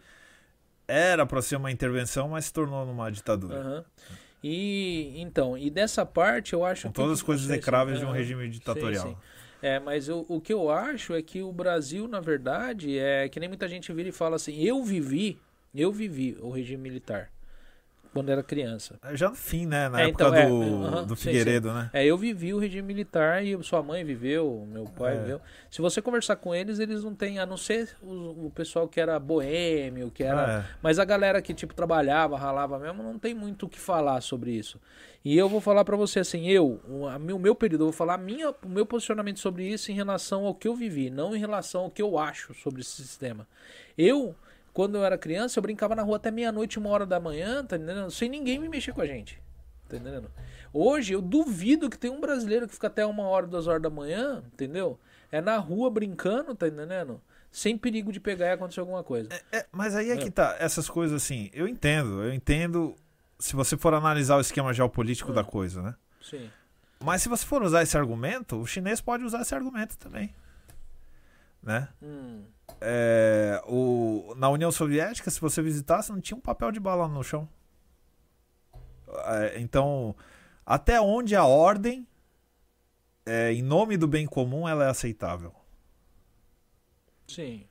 era 0.86 1.24
para 1.24 1.40
ser 1.40 1.56
uma 1.56 1.72
intervenção, 1.72 2.28
mas 2.28 2.44
se 2.46 2.52
tornou 2.52 2.84
numa 2.84 3.10
ditadura. 3.10 3.56
Aham. 3.58 3.84
E 4.42 5.14
então, 5.16 5.56
e 5.56 5.70
dessa 5.70 6.04
parte 6.04 6.52
eu 6.52 6.62
acho 6.62 6.88
Com 6.88 6.92
que- 6.92 7.00
todas 7.00 7.14
as 7.14 7.22
coisas 7.22 7.46
execráveis 7.46 7.98
de 7.98 8.04
um 8.04 8.10
regime 8.12 8.46
ditatorial. 8.50 9.08
Sim, 9.08 9.14
sim. 9.14 9.18
É, 9.62 9.80
mas 9.80 10.10
o, 10.10 10.26
o 10.28 10.38
que 10.38 10.52
eu 10.52 10.68
acho 10.70 11.14
é 11.14 11.22
que 11.22 11.40
o 11.40 11.50
Brasil, 11.50 12.06
na 12.06 12.20
verdade, 12.20 12.98
é 12.98 13.26
que 13.30 13.40
nem 13.40 13.48
muita 13.48 13.66
gente 13.66 13.90
vira 13.94 14.10
e 14.10 14.12
fala 14.12 14.36
assim: 14.36 14.62
eu 14.62 14.84
vivi, 14.84 15.40
eu 15.74 15.90
vivi 15.90 16.36
o 16.42 16.50
regime 16.50 16.82
militar 16.82 17.30
quando 18.14 18.30
era 18.30 18.42
criança. 18.42 18.98
Já 19.12 19.28
no 19.28 19.34
fim, 19.34 19.66
né? 19.66 19.88
Na 19.88 20.00
É, 20.00 20.08
época 20.08 20.24
então, 20.24 20.34
é, 20.34 20.46
do, 20.48 20.84
aham, 20.86 21.04
do 21.04 21.16
sim, 21.16 21.24
Figueiredo, 21.24 21.72
né? 21.74 21.90
É, 21.92 22.06
eu 22.06 22.16
vivi 22.16 22.54
o 22.54 22.58
regime 22.58 22.86
militar 22.86 23.44
e 23.44 23.60
sua 23.62 23.82
mãe 23.82 24.04
viveu, 24.04 24.66
meu 24.70 24.84
pai 24.84 25.16
É. 25.16 25.18
viveu. 25.18 25.40
Se 25.70 25.82
você 25.82 26.00
conversar 26.00 26.36
com 26.36 26.54
eles, 26.54 26.78
eles 26.78 27.02
não 27.04 27.14
têm, 27.14 27.38
a 27.40 27.44
não 27.44 27.56
ser 27.56 27.90
o, 28.00 28.46
o 28.46 28.52
pessoal 28.54 28.86
que 28.88 29.00
era 29.00 29.18
boêmio, 29.18 30.10
que 30.10 30.22
era. 30.22 30.64
É. 30.64 30.76
Mas 30.80 30.98
a 30.98 31.04
galera 31.04 31.42
que, 31.42 31.52
tipo, 31.52 31.74
trabalhava, 31.74 32.38
ralava 32.38 32.78
mesmo, 32.78 33.02
não 33.02 33.18
tem 33.18 33.34
muito 33.34 33.66
o 33.66 33.68
que 33.68 33.78
falar 33.80 34.20
sobre 34.20 34.52
isso. 34.52 34.80
E 35.24 35.36
eu 35.36 35.48
vou 35.48 35.60
falar 35.60 35.84
pra 35.84 35.96
você 35.96 36.20
assim, 36.20 36.46
eu, 36.48 36.80
o, 36.88 37.06
o 37.06 37.38
meu 37.38 37.54
período, 37.54 37.82
eu 37.82 37.86
vou 37.86 37.92
falar 37.92 38.16
minha, 38.18 38.50
o 38.62 38.68
meu 38.68 38.86
posicionamento 38.86 39.40
sobre 39.40 39.66
isso 39.66 39.90
em 39.90 39.94
relação 39.94 40.44
ao 40.46 40.54
que 40.54 40.68
eu 40.68 40.76
vivi, 40.76 41.08
não 41.10 41.34
em 41.34 41.38
relação 41.38 41.82
ao 41.84 41.90
que 41.90 42.00
eu 42.02 42.18
acho 42.18 42.54
sobre 42.54 42.82
esse 42.82 42.90
sistema. 43.02 43.46
Eu, 43.96 44.34
quando 44.74 44.96
eu 44.96 45.04
era 45.04 45.16
criança, 45.16 45.58
eu 45.58 45.62
brincava 45.62 45.94
na 45.94 46.02
rua 46.02 46.16
até 46.16 46.30
meia-noite, 46.30 46.78
uma 46.78 46.90
hora 46.90 47.06
da 47.06 47.18
manhã, 47.20 47.64
tá 47.64 47.76
entendendo? 47.76 48.10
Sem 48.10 48.28
ninguém 48.28 48.58
me 48.58 48.68
mexer 48.68 48.92
com 48.92 49.00
a 49.00 49.06
gente. 49.06 49.40
Tá 49.88 49.96
entendendo? 49.96 50.28
Hoje, 50.72 51.12
eu 51.14 51.22
duvido 51.22 51.88
que 51.88 51.96
tem 51.96 52.10
um 52.10 52.20
brasileiro 52.20 52.66
que 52.66 52.74
fica 52.74 52.88
até 52.88 53.06
uma 53.06 53.22
hora, 53.22 53.46
duas 53.46 53.68
horas 53.68 53.80
da 53.80 53.88
manhã, 53.88 54.42
entendeu? 54.52 54.98
É 55.30 55.40
na 55.40 55.56
rua 55.56 55.88
brincando, 55.88 56.54
tá 56.54 56.66
entendendo? 56.66 57.20
Sem 57.52 57.78
perigo 57.78 58.10
de 58.10 58.18
pegar 58.18 58.46
e 58.46 58.50
acontecer 58.50 58.80
alguma 58.80 59.04
coisa. 59.04 59.28
É, 59.52 59.64
mas 59.70 59.94
aí 59.94 60.10
é 60.10 60.16
que 60.16 60.28
tá, 60.30 60.56
essas 60.58 60.88
coisas 60.88 61.22
assim, 61.22 61.48
eu 61.52 61.68
entendo, 61.68 62.22
eu 62.24 62.34
entendo 62.34 62.96
se 63.38 63.54
você 63.54 63.76
for 63.76 63.94
analisar 63.94 64.36
o 64.36 64.40
esquema 64.40 64.72
geopolítico 64.74 65.30
Hum. 65.30 65.34
da 65.34 65.44
coisa, 65.44 65.80
né? 65.80 65.94
Sim. 66.20 66.50
Mas 66.98 67.22
se 67.22 67.28
você 67.28 67.46
for 67.46 67.62
usar 67.62 67.82
esse 67.82 67.96
argumento, 67.96 68.56
o 68.56 68.66
chinês 68.66 69.00
pode 69.00 69.22
usar 69.22 69.42
esse 69.42 69.54
argumento 69.54 69.96
também. 69.98 70.34
Né? 71.64 71.88
Hum. 72.02 72.44
É, 72.80 73.62
o, 73.66 74.34
na 74.36 74.48
União 74.50 74.70
Soviética, 74.70 75.30
se 75.30 75.40
você 75.40 75.62
visitasse, 75.62 76.12
não 76.12 76.20
tinha 76.20 76.36
um 76.36 76.40
papel 76.40 76.70
de 76.70 76.78
bala 76.78 77.08
no 77.08 77.22
chão. 77.24 77.48
É, 79.26 79.60
então, 79.60 80.14
até 80.66 81.00
onde 81.00 81.34
a 81.34 81.44
ordem, 81.44 82.06
é, 83.24 83.52
em 83.52 83.62
nome 83.62 83.96
do 83.96 84.06
bem 84.06 84.26
comum, 84.26 84.68
ela 84.68 84.84
é 84.84 84.88
aceitável. 84.88 85.52
Sim. 87.26 87.66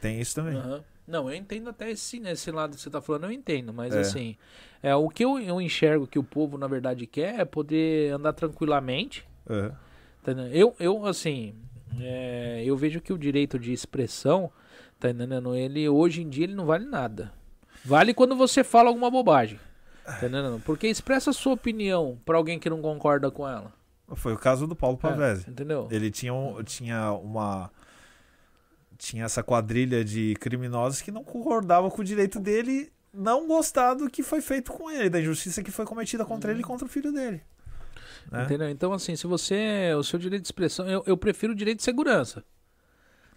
Tem 0.00 0.20
isso 0.20 0.34
também. 0.34 0.56
Aham. 0.56 0.84
Não, 1.06 1.28
eu 1.28 1.36
entendo 1.36 1.68
até 1.68 1.90
esse, 1.90 2.18
esse 2.26 2.50
lado 2.50 2.76
que 2.76 2.80
você 2.80 2.88
tá 2.88 3.00
falando, 3.00 3.24
eu 3.24 3.32
entendo, 3.32 3.74
mas 3.74 3.94
É. 3.94 4.00
assim, 4.00 4.36
é, 4.82 4.94
o 4.94 5.10
que 5.10 5.22
eu, 5.22 5.38
eu 5.38 5.60
enxergo 5.60 6.06
que 6.06 6.18
o 6.18 6.24
povo, 6.24 6.56
na 6.56 6.66
verdade, 6.66 7.06
quer 7.06 7.40
é 7.40 7.44
poder 7.44 8.12
andar 8.12 8.32
tranquilamente. 8.32 9.26
É. 9.46 9.70
tá? 10.22 10.32
Eu, 10.50 10.74
eu 10.78 11.04
assim, 11.04 11.54
é, 12.00 12.62
eu 12.64 12.76
vejo 12.76 13.00
que 13.00 13.12
o 13.12 13.18
direito 13.18 13.58
de 13.58 13.72
expressão, 13.72 14.50
tá 14.98 15.10
entendendo? 15.10 15.54
Ele, 15.54 15.88
hoje 15.88 16.22
em 16.22 16.28
dia, 16.28 16.44
ele 16.44 16.54
não 16.54 16.66
vale 16.66 16.84
nada. 16.84 17.32
Vale 17.84 18.14
quando 18.14 18.34
você 18.36 18.64
fala 18.64 18.88
alguma 18.88 19.10
bobagem. 19.10 19.58
Tá 20.04 20.16
entendendo? 20.18 20.60
Porque 20.64 20.86
expressa 20.86 21.30
a 21.30 21.32
sua 21.32 21.54
opinião 21.54 22.18
pra 22.24 22.36
alguém 22.36 22.58
que 22.58 22.68
não 22.70 22.80
concorda 22.82 23.30
com 23.30 23.48
ela. 23.48 23.72
Foi 24.14 24.32
o 24.34 24.38
caso 24.38 24.66
do 24.66 24.76
Paulo 24.76 24.98
Pavese. 24.98 25.44
É, 25.46 25.50
entendeu? 25.50 25.88
Ele 25.90 26.10
tinha, 26.10 26.32
um- 26.34 26.62
tinha 26.62 27.12
uma. 27.12 27.70
Tinha 28.96 29.24
essa 29.24 29.42
quadrilha 29.42 30.04
de 30.04 30.34
criminosos 30.40 31.00
que 31.02 31.10
não 31.10 31.24
concordavam 31.24 31.90
com 31.90 32.00
o 32.02 32.04
direito 32.04 32.38
dele 32.38 32.92
não 33.12 33.46
gostar 33.46 33.94
do 33.94 34.08
que 34.10 34.22
foi 34.22 34.40
feito 34.40 34.72
com 34.72 34.90
ele, 34.90 35.08
da 35.10 35.20
injustiça 35.20 35.62
que 35.62 35.70
foi 35.70 35.84
cometida 35.84 36.24
contra 36.24 36.50
ele 36.50 36.60
e 36.60 36.64
contra 36.64 36.86
o 36.86 36.90
filho 36.90 37.12
dele. 37.12 37.40
Né? 38.30 38.44
Entendeu? 38.44 38.68
Então, 38.68 38.92
assim, 38.92 39.16
se 39.16 39.26
você. 39.26 39.92
O 39.98 40.02
seu 40.02 40.18
direito 40.18 40.42
de 40.42 40.48
expressão. 40.48 40.88
Eu, 40.88 41.02
eu 41.06 41.16
prefiro 41.16 41.52
o 41.52 41.56
direito 41.56 41.78
de 41.78 41.84
segurança. 41.84 42.44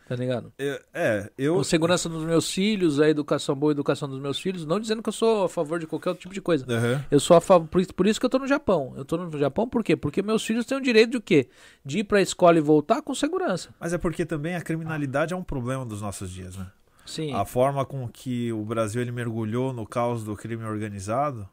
Tá 0.07 0.15
ligado? 0.15 0.53
É, 0.57 0.81
é 0.93 1.31
eu. 1.37 1.59
A 1.59 1.63
segurança 1.65 2.07
dos 2.07 2.23
meus 2.23 2.49
filhos, 2.49 2.97
a 2.97 3.09
educação 3.09 3.53
boa, 3.53 3.71
a 3.71 3.73
educação 3.73 4.07
dos 4.07 4.19
meus 4.19 4.39
filhos. 4.39 4.65
Não 4.65 4.79
dizendo 4.79 5.03
que 5.03 5.09
eu 5.09 5.13
sou 5.13 5.43
a 5.43 5.49
favor 5.49 5.79
de 5.79 5.85
qualquer 5.85 6.09
outro 6.09 6.21
tipo 6.21 6.33
de 6.33 6.39
coisa. 6.39 6.65
Uhum. 6.65 7.03
Eu 7.11 7.19
sou 7.19 7.35
a 7.35 7.41
favor. 7.41 7.67
Por, 7.67 7.85
por 7.93 8.07
isso 8.07 8.17
que 8.17 8.25
eu 8.25 8.29
tô 8.29 8.39
no 8.39 8.47
Japão. 8.47 8.93
Eu 8.95 9.03
tô 9.03 9.17
no 9.17 9.37
Japão 9.37 9.67
por 9.67 9.83
quê? 9.83 9.97
Porque 9.97 10.21
meus 10.21 10.45
filhos 10.45 10.65
têm 10.65 10.77
o 10.77 10.81
direito 10.81 11.11
de 11.11 11.17
o 11.17 11.21
quê? 11.21 11.49
De 11.83 11.99
ir 11.99 12.03
pra 12.05 12.21
escola 12.21 12.57
e 12.57 12.61
voltar 12.61 13.01
com 13.01 13.13
segurança. 13.13 13.69
Mas 13.77 13.91
é 13.91 13.97
porque 13.97 14.25
também 14.25 14.55
a 14.55 14.61
criminalidade 14.61 15.33
é 15.33 15.37
um 15.37 15.43
problema 15.43 15.85
dos 15.85 16.01
nossos 16.01 16.31
dias, 16.31 16.55
né? 16.55 16.67
Sim. 17.05 17.33
A 17.33 17.43
forma 17.43 17.85
com 17.85 18.07
que 18.07 18.51
o 18.53 18.63
Brasil 18.63 19.01
ele 19.01 19.11
mergulhou 19.11 19.73
no 19.73 19.85
caos 19.85 20.23
do 20.23 20.35
crime 20.37 20.63
organizado 20.63 21.47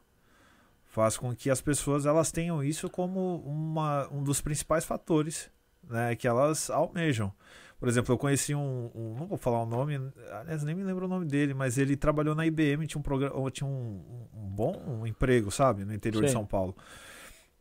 faz 0.95 1.17
com 1.17 1.35
que 1.35 1.49
as 1.49 1.59
pessoas 1.59 2.05
elas 2.05 2.31
tenham 2.31 2.63
isso 2.63 2.89
como 2.89 3.39
uma, 3.39 4.07
um 4.13 4.23
dos 4.23 4.39
principais 4.39 4.85
fatores 4.85 5.51
né, 5.83 6.15
que 6.15 6.25
elas 6.25 6.69
almejam. 6.69 7.33
Por 7.77 7.89
exemplo, 7.89 8.13
eu 8.13 8.17
conheci 8.17 8.55
um, 8.55 8.89
um, 8.95 9.15
Não 9.19 9.27
vou 9.27 9.37
falar 9.37 9.61
o 9.61 9.65
nome, 9.65 9.99
aliás, 10.31 10.63
nem 10.63 10.73
me 10.73 10.83
lembro 10.83 11.05
o 11.05 11.09
nome 11.09 11.25
dele, 11.25 11.53
mas 11.53 11.77
ele 11.77 11.97
trabalhou 11.97 12.33
na 12.33 12.45
IBM, 12.45 12.87
tinha 12.87 12.97
um, 12.97 13.03
programa, 13.03 13.51
tinha 13.51 13.67
um, 13.67 14.29
um 14.33 14.47
bom 14.47 15.05
emprego, 15.05 15.51
sabe, 15.51 15.83
no 15.83 15.93
interior 15.93 16.21
Sim. 16.21 16.27
de 16.27 16.31
São 16.31 16.45
Paulo. 16.45 16.73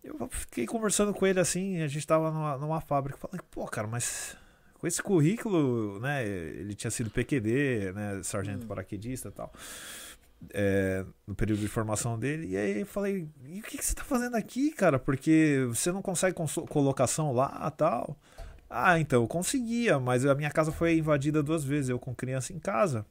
Eu 0.05 0.29
fiquei 0.31 0.65
conversando 0.65 1.13
com 1.13 1.27
ele 1.27 1.41
assim, 1.41 1.83
a 1.83 1.89
gente 1.89 1.99
estava 1.99 2.31
numa, 2.31 2.57
numa 2.57 2.81
fábrica. 2.81 3.19
Falei, 3.19 3.41
pô, 3.51 3.67
cara, 3.67 3.89
mas 3.89 4.37
com 4.79 4.87
esse 4.87 5.03
currículo, 5.03 5.99
né? 5.99 6.25
Ele 6.25 6.75
tinha 6.75 6.91
sido 6.91 7.11
PQD, 7.11 7.93
né? 7.93 8.23
Sargento 8.23 8.65
hum. 8.65 8.69
paraquedista 8.69 9.29
e 9.29 9.33
tal. 9.33 9.53
É, 10.53 11.05
no 11.27 11.35
período 11.35 11.61
de 11.61 11.69
formação 11.69 12.19
dele. 12.19 12.49
E 12.49 12.57
aí 12.57 12.81
eu 12.81 12.87
falei, 12.87 13.29
e 13.47 13.61
o 13.61 13.63
que, 13.63 13.79
que 13.79 13.85
você 13.85 13.93
está 13.93 14.05
fazendo 14.05 14.37
aqui, 14.37 14.71
cara? 14.71 14.99
Porque 14.99 15.65
você 15.69 15.91
não 15.93 16.03
consegue 16.03 16.37
colocação 16.69 17.33
lá 17.33 17.71
tal. 17.71 18.17
Ah, 18.69 18.99
então, 18.99 19.23
eu 19.23 19.29
conseguia, 19.29 20.01
mas 20.01 20.27
a 20.27 20.35
minha 20.35 20.51
casa 20.51 20.73
foi 20.73 20.99
invadida 20.99 21.43
duas 21.43 21.63
vezes, 21.63 21.91
eu 21.91 21.99
com 21.99 22.15
criança 22.15 22.53
em 22.53 22.59
casa. 22.59 23.07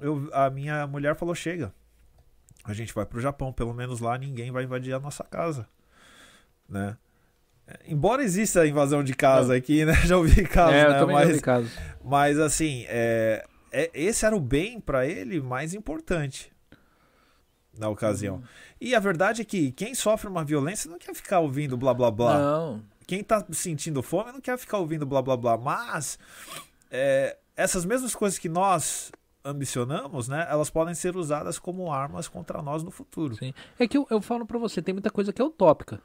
Eu, 0.00 0.28
a 0.32 0.48
minha 0.48 0.86
mulher 0.86 1.16
falou: 1.16 1.34
chega, 1.34 1.74
a 2.64 2.72
gente 2.72 2.94
vai 2.94 3.04
pro 3.04 3.20
Japão, 3.20 3.52
pelo 3.52 3.74
menos 3.74 4.00
lá 4.00 4.16
ninguém 4.16 4.52
vai 4.52 4.64
invadir 4.64 4.94
a 4.94 5.00
nossa 5.00 5.24
casa. 5.24 5.66
Né? 6.68 6.96
Embora 7.86 8.22
exista 8.22 8.60
a 8.60 8.66
invasão 8.66 9.02
de 9.02 9.14
casa 9.14 9.56
aqui, 9.56 9.84
né? 9.84 9.94
Já 10.06 10.16
ouvi 10.16 10.44
casos, 10.44 10.74
é, 10.74 10.88
né? 10.88 11.04
mas, 11.04 11.40
casos. 11.40 11.72
mas 12.04 12.38
assim, 12.38 12.84
é, 12.88 13.44
é, 13.72 13.90
esse 13.94 14.24
era 14.24 14.36
o 14.36 14.40
bem 14.40 14.80
para 14.80 15.06
ele 15.06 15.40
mais 15.40 15.74
importante 15.74 16.51
na 17.76 17.88
ocasião. 17.88 18.36
Hum. 18.36 18.42
E 18.80 18.94
a 18.94 19.00
verdade 19.00 19.42
é 19.42 19.44
que 19.44 19.72
quem 19.72 19.94
sofre 19.94 20.28
uma 20.28 20.44
violência 20.44 20.90
não 20.90 20.98
quer 20.98 21.14
ficar 21.14 21.40
ouvindo 21.40 21.76
blá 21.76 21.94
blá 21.94 22.10
blá. 22.10 22.38
Não 22.38 22.92
quem 23.06 23.22
tá 23.22 23.44
sentindo 23.50 24.02
fome 24.02 24.32
não 24.32 24.40
quer 24.40 24.58
ficar 24.58 24.78
ouvindo 24.78 25.04
blá 25.04 25.20
blá 25.22 25.36
blá, 25.36 25.56
mas 25.56 26.18
é, 26.90 27.36
essas 27.56 27.84
mesmas 27.84 28.14
coisas 28.14 28.38
que 28.38 28.48
nós 28.48 29.12
ambicionamos, 29.44 30.28
né, 30.28 30.46
elas 30.48 30.70
podem 30.70 30.94
ser 30.94 31.16
usadas 31.16 31.58
como 31.58 31.92
armas 31.92 32.28
contra 32.28 32.62
nós 32.62 32.82
no 32.82 32.90
futuro. 32.90 33.34
Sim. 33.34 33.52
É 33.78 33.88
que 33.88 33.98
eu, 33.98 34.06
eu 34.08 34.20
falo 34.20 34.46
para 34.46 34.58
você, 34.58 34.80
tem 34.80 34.94
muita 34.94 35.10
coisa 35.10 35.32
que 35.32 35.42
é 35.42 35.44
utópica. 35.44 36.00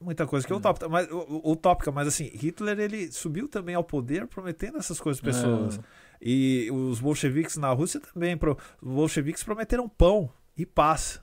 Muita 0.00 0.26
coisa 0.26 0.46
que 0.46 0.52
é 0.52 0.56
utópica, 0.56 0.88
mas, 0.88 1.08
utópica, 1.10 1.90
mas 1.90 2.06
assim, 2.08 2.24
Hitler 2.24 2.78
ele 2.78 3.10
subiu 3.10 3.48
também 3.48 3.74
ao 3.74 3.82
poder 3.82 4.26
prometendo 4.26 4.78
essas 4.78 5.00
coisas 5.00 5.20
pessoas. 5.20 5.78
É. 5.78 5.80
E 6.20 6.70
os 6.70 7.00
bolcheviques 7.00 7.56
na 7.56 7.70
Rússia 7.72 8.00
também, 8.00 8.38
os 8.80 8.94
bolcheviques 8.94 9.42
prometeram 9.42 9.88
pão 9.88 10.30
e 10.56 10.64
paz, 10.64 11.20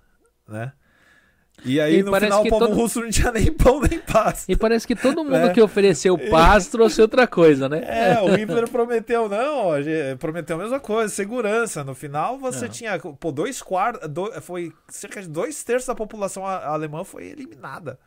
né? 0.47 0.73
E 1.63 1.79
aí, 1.79 1.99
e 1.99 2.03
no 2.03 2.13
final, 2.13 2.41
o 2.41 2.49
povo 2.49 2.67
todo... 2.67 2.75
russo 2.75 2.99
não 2.99 3.09
tinha 3.09 3.31
nem 3.31 3.51
pão 3.53 3.79
nem 3.79 3.99
paz. 3.99 4.45
E 4.49 4.55
parece 4.55 4.87
que 4.87 4.95
todo 4.95 5.23
mundo 5.23 5.35
é. 5.35 5.53
que 5.53 5.61
ofereceu 5.61 6.17
paz 6.29 6.67
trouxe 6.67 7.01
outra 7.01 7.27
coisa, 7.27 7.69
né? 7.69 7.81
É, 7.85 8.21
o 8.21 8.35
Hitler 8.35 8.67
prometeu, 8.69 9.29
não, 9.29 9.69
prometeu 10.17 10.57
a 10.57 10.59
mesma 10.59 10.79
coisa, 10.79 11.13
segurança. 11.13 11.83
No 11.83 11.93
final, 11.93 12.37
você 12.37 12.67
tinha, 12.67 12.99
pô, 12.99 13.31
dois 13.31 13.61
quartos, 13.61 14.09
foi 14.41 14.73
cerca 14.89 15.21
de 15.21 15.29
dois 15.29 15.63
terços 15.63 15.87
da 15.87 15.95
população 15.95 16.45
alemã 16.45 17.03
foi 17.03 17.27
eliminada. 17.27 17.97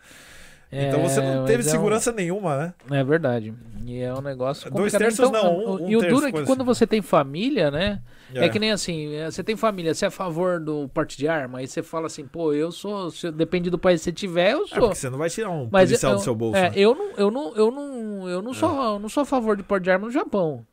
É, 0.71 0.89
então 0.89 1.03
você 1.03 1.21
não 1.21 1.45
teve 1.45 1.63
segurança 1.63 2.11
é 2.11 2.13
um... 2.13 2.17
nenhuma, 2.17 2.57
né? 2.57 2.75
É 2.91 3.05
verdade. 3.05 3.55
E 3.85 4.01
é 4.01 4.13
um 4.13 4.21
negócio. 4.21 4.71
Dois 4.71 4.93
terços 4.93 5.29
então, 5.29 5.31
não. 5.31 5.59
Um, 5.59 5.85
um 5.85 5.89
e 5.89 5.97
o 5.97 6.01
duro 6.01 6.27
é 6.27 6.33
que 6.33 6.45
quando 6.45 6.65
você 6.65 6.87
tem 6.87 7.01
família, 7.01 7.71
né? 7.71 8.01
É. 8.35 8.47
é. 8.47 8.49
que 8.49 8.59
nem 8.59 8.73
assim, 8.73 9.15
é, 9.15 9.31
você 9.31 9.45
tem 9.45 9.55
família, 9.55 9.95
você 9.95 10.05
é 10.05 10.09
a 10.09 10.11
favor 10.11 10.59
do 10.59 10.89
porte 10.89 11.17
de 11.17 11.29
arma, 11.29 11.61
aí 11.61 11.69
você 11.69 11.83
fala 11.83 12.07
assim, 12.07 12.27
pô, 12.27 12.53
eu 12.53 12.73
sou. 12.73 13.11
Se, 13.11 13.31
depende 13.31 13.71
do 13.71 13.79
país 13.79 14.01
que 14.01 14.05
você 14.05 14.13
tiver, 14.13 14.53
eu 14.53 14.65
é, 14.65 14.67
sou. 14.67 14.79
É 14.79 14.81
porque 14.81 14.95
você 14.97 15.11
não 15.11 15.19
vai 15.19 15.31
tirar 15.31 15.51
um 15.51 15.69
Mas 15.71 15.91
policial 15.91 16.13
eu, 16.13 16.19
do 16.19 16.25
seu 16.25 16.35
bolso. 16.35 16.59
É, 16.59 16.63
né? 16.63 16.73
eu 16.75 16.95
não, 16.95 17.11
eu 17.17 17.31
não, 17.31 17.55
eu 17.55 17.71
não, 17.71 18.29
eu 18.29 18.43
não 18.43 18.53
sou, 18.53 18.83
eu 18.83 18.99
não 18.99 19.09
sou 19.09 19.23
a 19.23 19.27
favor 19.27 19.57
de 19.57 19.63
porte 19.63 19.85
de 19.85 19.91
arma 19.91 20.07
no 20.07 20.13
Japão. 20.13 20.67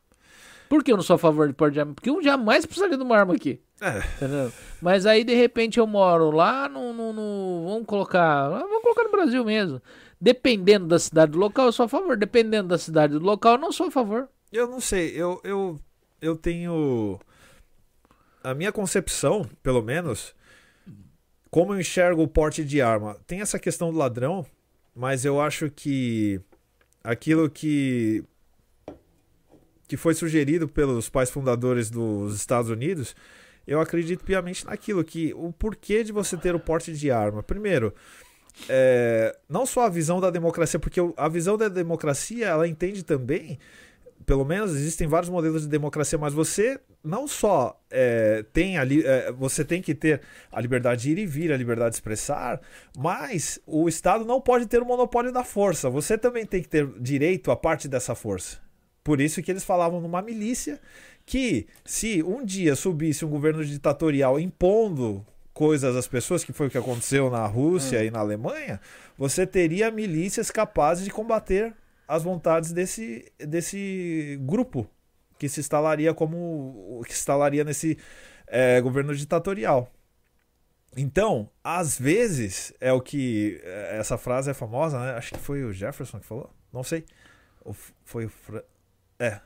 Por 0.74 0.82
que 0.82 0.90
eu 0.90 0.96
não 0.96 1.04
sou 1.04 1.14
a 1.14 1.18
favor 1.18 1.46
de 1.46 1.54
porte 1.54 1.74
de 1.74 1.78
arma? 1.78 1.94
Porque 1.94 2.10
eu 2.10 2.20
jamais 2.20 2.66
precisaria 2.66 2.96
de 2.96 3.02
uma 3.04 3.16
arma 3.16 3.32
aqui. 3.32 3.60
É. 3.80 3.98
Entendeu? 4.16 4.52
Mas 4.82 5.06
aí, 5.06 5.22
de 5.22 5.32
repente, 5.32 5.78
eu 5.78 5.86
moro 5.86 6.32
lá 6.32 6.68
no, 6.68 6.92
no, 6.92 7.12
no. 7.12 7.68
Vamos 7.68 7.86
colocar. 7.86 8.48
Vamos 8.48 8.82
colocar 8.82 9.04
no 9.04 9.12
Brasil 9.12 9.44
mesmo. 9.44 9.80
Dependendo 10.20 10.88
da 10.88 10.98
cidade 10.98 11.30
do 11.30 11.38
local, 11.38 11.66
eu 11.66 11.72
sou 11.72 11.86
a 11.86 11.88
favor. 11.88 12.16
Dependendo 12.16 12.70
da 12.70 12.76
cidade 12.76 13.12
do 13.12 13.24
local, 13.24 13.52
eu 13.52 13.60
não 13.60 13.70
sou 13.70 13.86
a 13.86 13.90
favor. 13.92 14.28
Eu 14.50 14.66
não 14.66 14.80
sei. 14.80 15.10
Eu, 15.14 15.40
eu, 15.44 15.78
eu 16.20 16.36
tenho. 16.36 17.20
A 18.42 18.52
minha 18.52 18.72
concepção, 18.72 19.48
pelo 19.62 19.80
menos, 19.80 20.34
como 21.52 21.72
eu 21.72 21.78
enxergo 21.78 22.20
o 22.20 22.26
porte 22.26 22.64
de 22.64 22.82
arma. 22.82 23.16
Tem 23.28 23.40
essa 23.40 23.60
questão 23.60 23.92
do 23.92 23.98
ladrão, 23.98 24.44
mas 24.92 25.24
eu 25.24 25.40
acho 25.40 25.70
que 25.70 26.40
aquilo 27.04 27.48
que 27.48 28.24
que 29.94 29.96
foi 29.96 30.12
sugerido 30.12 30.66
pelos 30.66 31.08
pais 31.08 31.30
fundadores 31.30 31.88
dos 31.88 32.34
Estados 32.34 32.68
Unidos, 32.68 33.14
eu 33.64 33.80
acredito 33.80 34.24
piamente 34.24 34.66
naquilo 34.66 35.04
que 35.04 35.32
o 35.34 35.52
porquê 35.52 36.02
de 36.02 36.10
você 36.10 36.36
ter 36.36 36.52
o 36.52 36.58
porte 36.58 36.92
de 36.92 37.12
arma. 37.12 37.44
Primeiro, 37.44 37.94
é, 38.68 39.36
não 39.48 39.64
só 39.64 39.82
a 39.82 39.88
visão 39.88 40.20
da 40.20 40.30
democracia, 40.30 40.80
porque 40.80 41.00
a 41.16 41.28
visão 41.28 41.56
da 41.56 41.68
democracia 41.68 42.48
ela 42.48 42.66
entende 42.66 43.04
também, 43.04 43.56
pelo 44.26 44.44
menos 44.44 44.72
existem 44.72 45.06
vários 45.06 45.30
modelos 45.30 45.62
de 45.62 45.68
democracia, 45.68 46.18
mas 46.18 46.34
você 46.34 46.80
não 47.02 47.28
só 47.28 47.80
é, 47.88 48.44
tem 48.52 48.78
ali, 48.78 49.06
é, 49.06 49.30
você 49.30 49.64
tem 49.64 49.80
que 49.80 49.94
ter 49.94 50.22
a 50.50 50.60
liberdade 50.60 51.02
de 51.02 51.12
ir 51.12 51.18
e 51.18 51.26
vir, 51.26 51.52
a 51.52 51.56
liberdade 51.56 51.90
de 51.90 51.96
expressar, 51.98 52.60
mas 52.98 53.60
o 53.64 53.88
Estado 53.88 54.24
não 54.24 54.40
pode 54.40 54.66
ter 54.66 54.82
o 54.82 54.84
monopólio 54.84 55.30
da 55.30 55.44
força. 55.44 55.88
Você 55.88 56.18
também 56.18 56.44
tem 56.44 56.60
que 56.60 56.68
ter 56.68 56.84
direito 56.98 57.52
a 57.52 57.56
parte 57.56 57.86
dessa 57.86 58.16
força. 58.16 58.63
Por 59.04 59.20
isso 59.20 59.42
que 59.42 59.52
eles 59.52 59.62
falavam 59.62 60.00
numa 60.00 60.22
milícia 60.22 60.80
que 61.26 61.66
se 61.84 62.22
um 62.22 62.42
dia 62.42 62.74
subisse 62.74 63.24
um 63.24 63.28
governo 63.28 63.62
ditatorial 63.62 64.40
impondo 64.40 65.24
coisas 65.52 65.94
às 65.94 66.08
pessoas, 66.08 66.42
que 66.42 66.52
foi 66.52 66.66
o 66.66 66.70
que 66.70 66.78
aconteceu 66.78 67.30
na 67.30 67.46
Rússia 67.46 68.00
hum. 68.00 68.04
e 68.04 68.10
na 68.10 68.20
Alemanha, 68.20 68.80
você 69.16 69.46
teria 69.46 69.90
milícias 69.90 70.50
capazes 70.50 71.04
de 71.04 71.10
combater 71.10 71.74
as 72.08 72.22
vontades 72.22 72.72
desse, 72.72 73.30
desse 73.38 74.38
grupo 74.42 74.86
que 75.38 75.48
se 75.48 75.60
instalaria 75.60 76.14
como 76.14 77.02
que 77.06 77.12
se 77.12 77.20
instalaria 77.20 77.62
nesse 77.62 77.98
é, 78.46 78.80
governo 78.80 79.14
ditatorial. 79.14 79.92
Então, 80.96 81.50
às 81.62 81.98
vezes 81.98 82.72
é 82.80 82.92
o 82.92 83.00
que 83.00 83.60
é, 83.64 83.98
essa 83.98 84.16
frase 84.16 84.50
é 84.50 84.54
famosa, 84.54 84.98
né? 84.98 85.12
Acho 85.12 85.34
que 85.34 85.40
foi 85.40 85.64
o 85.64 85.72
Jefferson 85.72 86.20
que 86.20 86.26
falou, 86.26 86.50
não 86.72 86.82
sei. 86.82 87.04
Ou 87.64 87.74
foi 88.04 88.26
o 88.26 88.28
Fra... 88.28 88.64
é. 89.18 89.40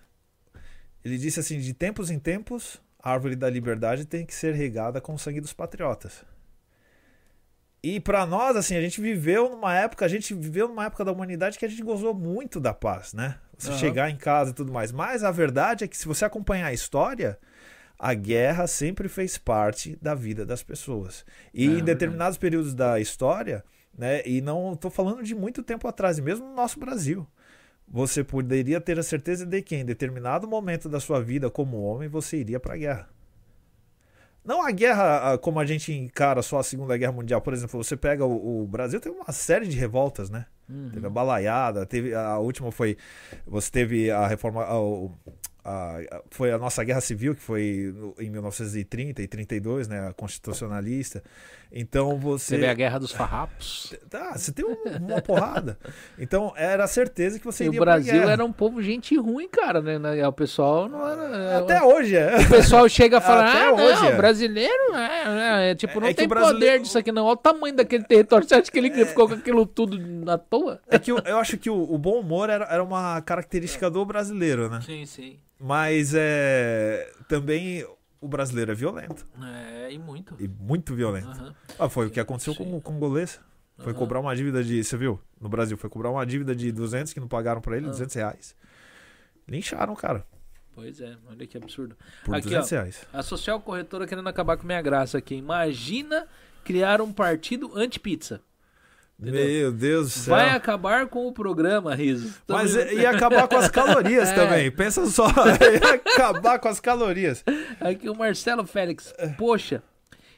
Ele 1.04 1.18
disse 1.18 1.40
assim: 1.40 1.58
de 1.60 1.72
tempos 1.72 2.10
em 2.10 2.18
tempos 2.18 2.80
a 3.02 3.12
árvore 3.12 3.36
da 3.36 3.48
liberdade 3.48 4.04
tem 4.04 4.26
que 4.26 4.34
ser 4.34 4.54
regada 4.54 5.00
com 5.00 5.14
o 5.14 5.18
sangue 5.18 5.40
dos 5.40 5.52
patriotas. 5.52 6.24
E 7.80 8.00
para 8.00 8.26
nós, 8.26 8.56
assim, 8.56 8.76
a 8.76 8.80
gente 8.80 9.00
viveu 9.00 9.48
numa 9.48 9.72
época, 9.74 10.04
a 10.04 10.08
gente 10.08 10.34
viveu 10.34 10.66
numa 10.66 10.86
época 10.86 11.04
da 11.04 11.12
humanidade 11.12 11.58
que 11.58 11.64
a 11.64 11.68
gente 11.68 11.82
gozou 11.82 12.12
muito 12.12 12.58
da 12.58 12.74
paz, 12.74 13.14
né? 13.14 13.38
Você 13.56 13.70
uhum. 13.70 13.78
chegar 13.78 14.10
em 14.10 14.16
casa 14.16 14.50
e 14.50 14.54
tudo 14.54 14.72
mais. 14.72 14.90
Mas 14.90 15.22
a 15.22 15.30
verdade 15.30 15.84
é 15.84 15.88
que 15.88 15.96
se 15.96 16.06
você 16.06 16.24
acompanhar 16.24 16.66
a 16.66 16.72
história, 16.72 17.38
a 17.96 18.14
guerra 18.14 18.66
sempre 18.66 19.08
fez 19.08 19.38
parte 19.38 19.96
da 20.02 20.14
vida 20.14 20.44
das 20.44 20.62
pessoas. 20.62 21.24
E 21.54 21.68
é, 21.68 21.70
em 21.70 21.84
determinados 21.84 22.36
é 22.36 22.40
períodos 22.40 22.74
da 22.74 22.98
história, 22.98 23.64
né? 23.96 24.22
E 24.26 24.40
não 24.40 24.72
estou 24.72 24.90
falando 24.90 25.22
de 25.22 25.34
muito 25.34 25.62
tempo 25.62 25.86
atrás, 25.86 26.18
mesmo 26.18 26.46
no 26.46 26.54
nosso 26.56 26.80
Brasil 26.80 27.28
você 27.90 28.22
poderia 28.22 28.80
ter 28.80 28.98
a 28.98 29.02
certeza 29.02 29.46
de 29.46 29.62
que 29.62 29.76
em 29.76 29.84
determinado 29.84 30.46
momento 30.46 30.88
da 30.88 31.00
sua 31.00 31.22
vida 31.22 31.50
como 31.50 31.82
homem 31.82 32.08
você 32.08 32.36
iria 32.38 32.60
para 32.60 32.74
a 32.74 32.76
guerra. 32.76 33.08
Não 34.44 34.62
a 34.62 34.70
guerra 34.70 35.36
como 35.38 35.60
a 35.60 35.66
gente 35.66 35.92
encara 35.92 36.40
só 36.40 36.58
a 36.58 36.62
Segunda 36.62 36.96
Guerra 36.96 37.12
Mundial. 37.12 37.40
Por 37.40 37.52
exemplo, 37.52 37.82
você 37.82 37.96
pega 37.96 38.24
o, 38.24 38.62
o 38.62 38.66
Brasil, 38.66 38.98
teve 38.98 39.14
uma 39.14 39.30
série 39.30 39.66
de 39.66 39.76
revoltas, 39.76 40.30
né? 40.30 40.46
Uhum. 40.68 40.90
Teve 40.90 41.06
a 41.06 41.10
balaiada, 41.10 41.84
teve 41.84 42.14
a 42.14 42.38
última 42.38 42.70
foi. 42.70 42.96
Você 43.46 43.70
teve 43.70 44.10
a 44.10 44.26
reforma. 44.26 44.62
A, 44.62 44.76
a, 45.64 46.22
foi 46.30 46.50
a 46.50 46.56
nossa 46.56 46.82
guerra 46.82 47.02
civil, 47.02 47.34
que 47.34 47.42
foi 47.42 47.94
em 48.18 48.30
1930 48.30 49.20
e 49.20 49.26
32, 49.26 49.86
né, 49.86 50.08
a 50.08 50.14
constitucionalista. 50.14 51.22
Então 51.70 52.16
você. 52.16 52.56
Teve 52.56 52.66
a 52.66 52.74
guerra 52.74 52.98
dos 52.98 53.12
farrapos. 53.12 53.94
Tá, 54.08 54.32
você 54.36 54.52
tem 54.52 54.64
uma 54.64 55.20
porrada. 55.20 55.78
Então 56.18 56.52
era 56.56 56.86
certeza 56.86 57.38
que 57.38 57.44
você 57.44 57.64
e 57.64 57.66
iria 57.68 57.80
o 57.80 57.84
Brasil 57.84 58.22
era 58.22 58.44
um 58.44 58.52
povo 58.52 58.82
gente 58.82 59.16
ruim, 59.16 59.48
cara, 59.48 59.82
né? 59.82 60.26
O 60.26 60.32
pessoal 60.32 60.88
não 60.88 61.06
era. 61.06 61.36
É, 61.36 61.56
Até 61.56 61.82
hoje 61.82 62.16
é. 62.16 62.38
O 62.38 62.48
pessoal 62.48 62.88
chega 62.88 63.18
a 63.18 63.20
falar, 63.20 63.50
Até 63.50 63.66
ah, 63.66 63.72
hoje 63.72 64.02
não, 64.02 64.08
é. 64.08 64.16
brasileiro 64.16 64.94
é, 64.94 65.70
é, 65.70 65.74
tipo, 65.74 66.00
não 66.00 66.08
é 66.08 66.14
tem 66.14 66.26
brasileiro... 66.26 66.58
poder 66.58 66.80
disso 66.80 66.98
aqui, 66.98 67.12
não. 67.12 67.26
Olha 67.26 67.34
o 67.34 67.36
tamanho 67.36 67.76
daquele 67.76 68.04
território. 68.04 68.48
Você 68.48 68.54
acha 68.54 68.70
que 68.70 68.78
ele 68.78 68.88
é... 68.88 69.04
ficou 69.04 69.28
com 69.28 69.34
aquilo 69.34 69.66
tudo 69.66 69.98
à 70.30 70.38
toa? 70.38 70.80
É 70.88 70.98
que 70.98 71.12
eu, 71.12 71.18
eu 71.18 71.38
acho 71.38 71.58
que 71.58 71.68
o, 71.68 71.92
o, 71.92 71.98
bom 71.98 72.20
humor 72.20 72.48
era, 72.48 72.64
era 72.64 72.82
uma 72.82 73.20
característica 73.20 73.90
do 73.90 74.04
brasileiro, 74.06 74.70
né? 74.70 74.80
Sim, 74.84 75.04
sim. 75.04 75.38
Mas 75.60 76.14
é. 76.16 77.10
Também 77.28 77.84
o 78.20 78.28
brasileiro 78.28 78.72
é 78.72 78.74
violento. 78.74 79.26
É, 79.42 79.92
e 79.92 79.98
muito. 79.98 80.34
E 80.38 80.48
muito 80.48 80.94
violento. 80.94 81.40
Uhum. 81.40 81.54
Ah, 81.78 81.88
foi 81.88 82.06
o 82.06 82.10
que 82.10 82.20
aconteceu 82.20 82.54
Sim. 82.54 82.64
com 82.64 82.76
o 82.76 82.80
congolês. 82.80 83.40
Foi 83.78 83.92
uhum. 83.92 83.98
cobrar 83.98 84.20
uma 84.20 84.34
dívida 84.34 84.62
de. 84.62 84.82
Você 84.82 84.96
viu? 84.96 85.20
No 85.40 85.48
Brasil, 85.48 85.76
foi 85.76 85.88
cobrar 85.88 86.10
uma 86.10 86.26
dívida 86.26 86.54
de 86.54 86.72
200 86.72 87.12
que 87.12 87.20
não 87.20 87.28
pagaram 87.28 87.60
para 87.60 87.76
ele, 87.76 87.86
uhum. 87.86 87.92
200 87.92 88.14
reais. 88.14 88.56
Lincharam, 89.46 89.94
cara. 89.94 90.26
Pois 90.74 91.00
é, 91.00 91.16
olha 91.28 91.46
que 91.46 91.56
absurdo. 91.56 91.96
Por 92.24 92.34
aqui, 92.34 92.44
200 92.44 92.72
ó, 92.72 92.74
reais. 92.74 93.06
A 93.12 93.22
social 93.22 93.60
corretora 93.60 94.06
querendo 94.06 94.28
acabar 94.28 94.56
com 94.56 94.66
minha 94.66 94.82
graça 94.82 95.18
aqui. 95.18 95.34
Imagina 95.34 96.26
criar 96.64 97.00
um 97.00 97.12
partido 97.12 97.72
anti-pizza. 97.76 98.40
Entendeu? 99.20 99.44
Meu 99.44 99.72
Deus 99.72 100.06
do 100.06 100.18
céu. 100.20 100.36
Vai 100.36 100.50
acabar 100.50 101.08
com 101.08 101.26
o 101.26 101.32
programa, 101.32 101.92
Riso. 101.94 102.32
Mas 102.46 102.74
ia 102.74 103.10
acabar 103.10 103.48
com 103.48 103.56
as 103.56 103.68
calorias 103.68 104.28
é. 104.30 104.34
também. 104.34 104.70
Pensa 104.70 105.06
só, 105.06 105.26
ia 105.72 105.94
acabar 105.94 106.60
com 106.60 106.68
as 106.68 106.78
calorias. 106.78 107.44
Aqui 107.80 108.08
o 108.08 108.14
Marcelo 108.14 108.64
Félix. 108.64 109.12
Poxa, 109.36 109.82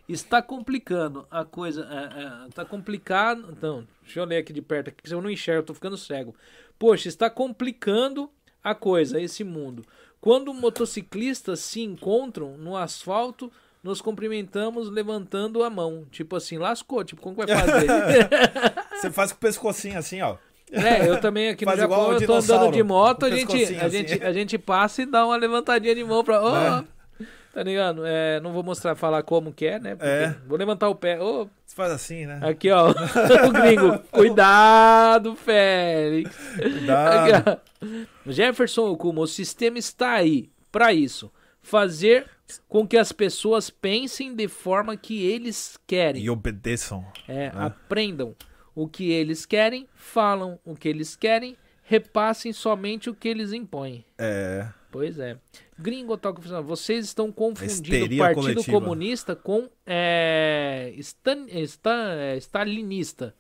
está 0.09 0.41
complicando 0.41 1.27
a 1.31 1.45
coisa. 1.45 1.87
É, 1.91 2.45
é, 2.45 2.49
está 2.49 2.65
complicado. 2.65 3.55
Então, 3.57 3.87
deixa 4.03 4.21
eu 4.21 4.25
ler 4.25 4.39
aqui 4.39 4.53
de 4.53 4.63
perto, 4.63 4.89
aqui, 4.89 5.03
que 5.03 5.13
eu 5.13 5.21
não 5.21 5.31
enxergo, 5.31 5.67
tô 5.67 5.75
ficando 5.75 5.99
cego. 5.99 6.35
Poxa, 6.79 7.09
está 7.09 7.29
complicando 7.29 8.31
a 8.65 8.75
coisa, 8.75 9.21
esse 9.21 9.45
mundo. 9.45 9.85
Quando 10.23 10.55
motociclistas 10.55 11.61
se 11.61 11.83
encontram 11.83 12.57
no 12.57 12.77
asfalto 12.77 13.53
nos 13.83 14.01
cumprimentamos 14.01 14.91
levantando 14.91 15.63
a 15.63 15.71
mão. 15.71 16.07
Tipo 16.11 16.37
assim, 16.37 16.59
lascou. 16.59 17.03
Tipo, 17.05 17.23
como 17.23 17.37
vai 17.37 17.47
fazer? 17.47 17.89
Você 19.01 19.11
faz 19.11 19.33
com 19.33 19.39
o 19.39 19.41
pescocinho 19.41 19.99
assim, 19.99 20.21
ó. 20.21 20.37
É, 20.73 21.09
eu 21.09 21.21
também 21.21 21.49
aqui 21.49 21.67
no 21.67 21.77
Japão, 21.77 22.13
eu 22.13 22.25
tô 22.25 22.35
andando 22.35 22.71
de 22.71 22.83
moto, 22.83 23.27
a 23.27 23.31
gente, 23.31 23.57
a, 23.75 23.87
assim. 23.87 23.91
gente, 23.91 24.23
a 24.23 24.33
gente 24.33 24.57
passa 24.57 25.03
e 25.03 25.07
dá 25.07 25.27
uma 25.27 25.37
levantadinha 25.37 25.95
de 25.95 26.05
mão 26.05 26.23
pra. 26.23 26.41
Oh, 26.43 26.57
é. 26.57 26.85
Tá 27.53 27.65
ligado? 27.65 28.07
É, 28.07 28.39
não 28.41 28.53
vou 28.53 28.63
mostrar, 28.63 28.95
falar 28.95 29.25
como 29.25 29.53
que 29.53 29.67
é, 29.67 29.81
né? 29.81 29.97
É. 29.99 30.35
Vou 30.47 30.57
levantar 30.57 30.89
o 30.89 30.95
pé. 30.95 31.21
Oh, 31.21 31.49
Você 31.67 31.75
faz 31.75 31.91
assim, 31.91 32.25
né? 32.25 32.39
Aqui, 32.43 32.71
ó. 32.71 32.91
o 33.49 33.51
gringo. 33.51 33.99
Cuidado, 34.13 35.35
Félix. 35.35 36.37
Cuidado. 36.57 37.49
Aqui, 37.49 38.07
Jefferson 38.29 38.91
Okuma, 38.91 39.23
o 39.23 39.27
sistema 39.27 39.79
está 39.79 40.13
aí 40.13 40.49
para 40.71 40.93
isso. 40.93 41.33
Fazer 41.61 42.27
com 42.69 42.87
que 42.87 42.97
as 42.97 43.13
pessoas 43.13 43.71
pensem 43.71 44.35
de 44.35 44.49
forma 44.49 44.97
que 44.97 45.25
eles 45.25 45.79
querem. 45.87 46.23
E 46.23 46.31
obedeçam. 46.31 47.07
É, 47.29 47.53
né? 47.53 47.53
aprendam 47.55 48.35
o 48.75 48.89
que 48.89 49.11
eles 49.11 49.45
querem, 49.45 49.89
falam 49.95 50.59
o 50.65 50.75
que 50.75 50.89
eles 50.89 51.17
querem, 51.17 51.57
repassem 51.83 52.53
somente 52.53 53.11
o 53.11 53.15
que 53.15 53.29
eles 53.29 53.53
impõem. 53.53 54.05
É. 54.19 54.69
Pois 54.91 55.19
é. 55.19 55.37
Gringo 55.79 56.17
Toca 56.17 56.41
vocês 56.63 57.07
estão 57.07 57.31
confundindo 57.31 58.15
o 58.15 58.19
Partido 58.19 58.43
coletiva. 58.43 58.81
Comunista 58.81 59.37
com 59.37 59.69
é, 59.87 60.93
stan, 60.99 61.47
stan, 61.49 62.15
é, 62.15 62.37
stalinista. 62.37 63.35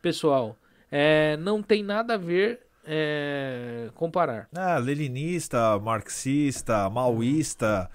Pessoal, 0.00 0.56
é, 0.90 1.36
não 1.36 1.62
tem 1.62 1.82
nada 1.82 2.14
a 2.14 2.16
ver 2.16 2.60
é, 2.84 3.90
comparar. 3.94 4.48
Ah, 4.54 4.78
leninista, 4.78 5.78
marxista, 5.78 6.88
maoísta. 6.88 7.90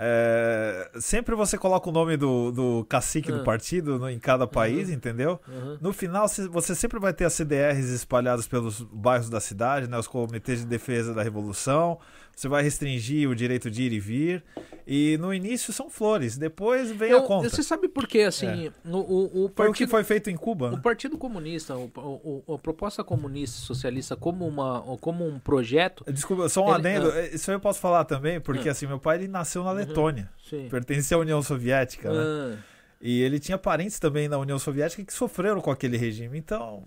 É, 0.00 0.90
sempre 1.00 1.34
você 1.34 1.58
coloca 1.58 1.88
o 1.88 1.92
nome 1.92 2.16
do, 2.16 2.52
do 2.52 2.86
cacique 2.88 3.30
uhum. 3.30 3.38
do 3.38 3.42
ah. 3.42 3.44
partido 3.44 3.98
no, 3.98 4.08
em 4.08 4.18
cada 4.18 4.46
país, 4.46 4.88
uhum. 4.88 4.94
entendeu? 4.94 5.40
Uhum. 5.48 5.78
No 5.80 5.92
final, 5.92 6.28
você 6.28 6.72
sempre 6.74 7.00
vai 7.00 7.12
ter 7.12 7.24
as 7.24 7.32
CDRs 7.32 7.90
espalhadas 7.90 8.46
pelos 8.46 8.80
bairros 8.80 9.28
da 9.28 9.40
cidade, 9.40 9.88
né, 9.88 9.98
os 9.98 10.06
comitês 10.06 10.60
de 10.60 10.66
defesa 10.66 11.12
da 11.12 11.22
revolução. 11.22 11.98
Você 12.38 12.46
vai 12.46 12.62
restringir 12.62 13.28
o 13.28 13.34
direito 13.34 13.68
de 13.68 13.82
ir 13.82 13.92
e 13.92 13.98
vir. 13.98 14.44
E 14.86 15.18
no 15.18 15.34
início 15.34 15.72
são 15.72 15.90
flores, 15.90 16.38
depois 16.38 16.88
vem 16.92 17.10
Eu, 17.10 17.18
a 17.18 17.22
conta. 17.22 17.50
Você 17.50 17.64
sabe 17.64 17.88
por 17.88 18.06
quê? 18.06 18.20
Assim, 18.20 18.68
é. 18.68 18.72
no, 18.84 19.00
o, 19.00 19.46
o 19.46 19.48
partido, 19.48 19.54
foi 19.56 19.68
o 19.68 19.72
que 19.72 19.86
foi 19.88 20.04
feito 20.04 20.30
em 20.30 20.36
Cuba. 20.36 20.68
O 20.68 20.76
né? 20.76 20.80
Partido 20.80 21.18
Comunista, 21.18 21.74
o, 21.74 21.90
o, 22.46 22.54
a 22.54 22.58
proposta 22.58 23.02
comunista 23.02 23.58
socialista 23.58 24.14
como, 24.14 24.46
uma, 24.46 24.80
como 25.00 25.26
um 25.26 25.40
projeto. 25.40 26.04
Desculpa, 26.12 26.48
só 26.48 26.64
um 26.64 26.68
ele, 26.68 26.74
adendo. 26.76 27.10
É... 27.10 27.26
Isso 27.34 27.50
eu 27.50 27.58
posso 27.58 27.80
falar 27.80 28.04
também, 28.04 28.40
porque 28.40 28.68
é. 28.68 28.70
assim, 28.70 28.86
meu 28.86 29.00
pai 29.00 29.16
ele 29.16 29.26
nasceu 29.26 29.64
na 29.64 29.70
uhum. 29.70 29.76
Letônia. 29.76 30.30
Uhum, 30.52 30.68
pertencia 30.68 31.16
à 31.16 31.20
União 31.20 31.42
Soviética, 31.42 32.12
né? 32.12 32.22
Ah. 32.22 32.56
E 33.00 33.20
ele 33.20 33.40
tinha 33.40 33.58
parentes 33.58 33.98
também 33.98 34.28
na 34.28 34.38
União 34.38 34.60
Soviética 34.60 35.04
que 35.04 35.12
sofreram 35.12 35.60
com 35.60 35.72
aquele 35.72 35.96
regime. 35.96 36.38
Então, 36.38 36.84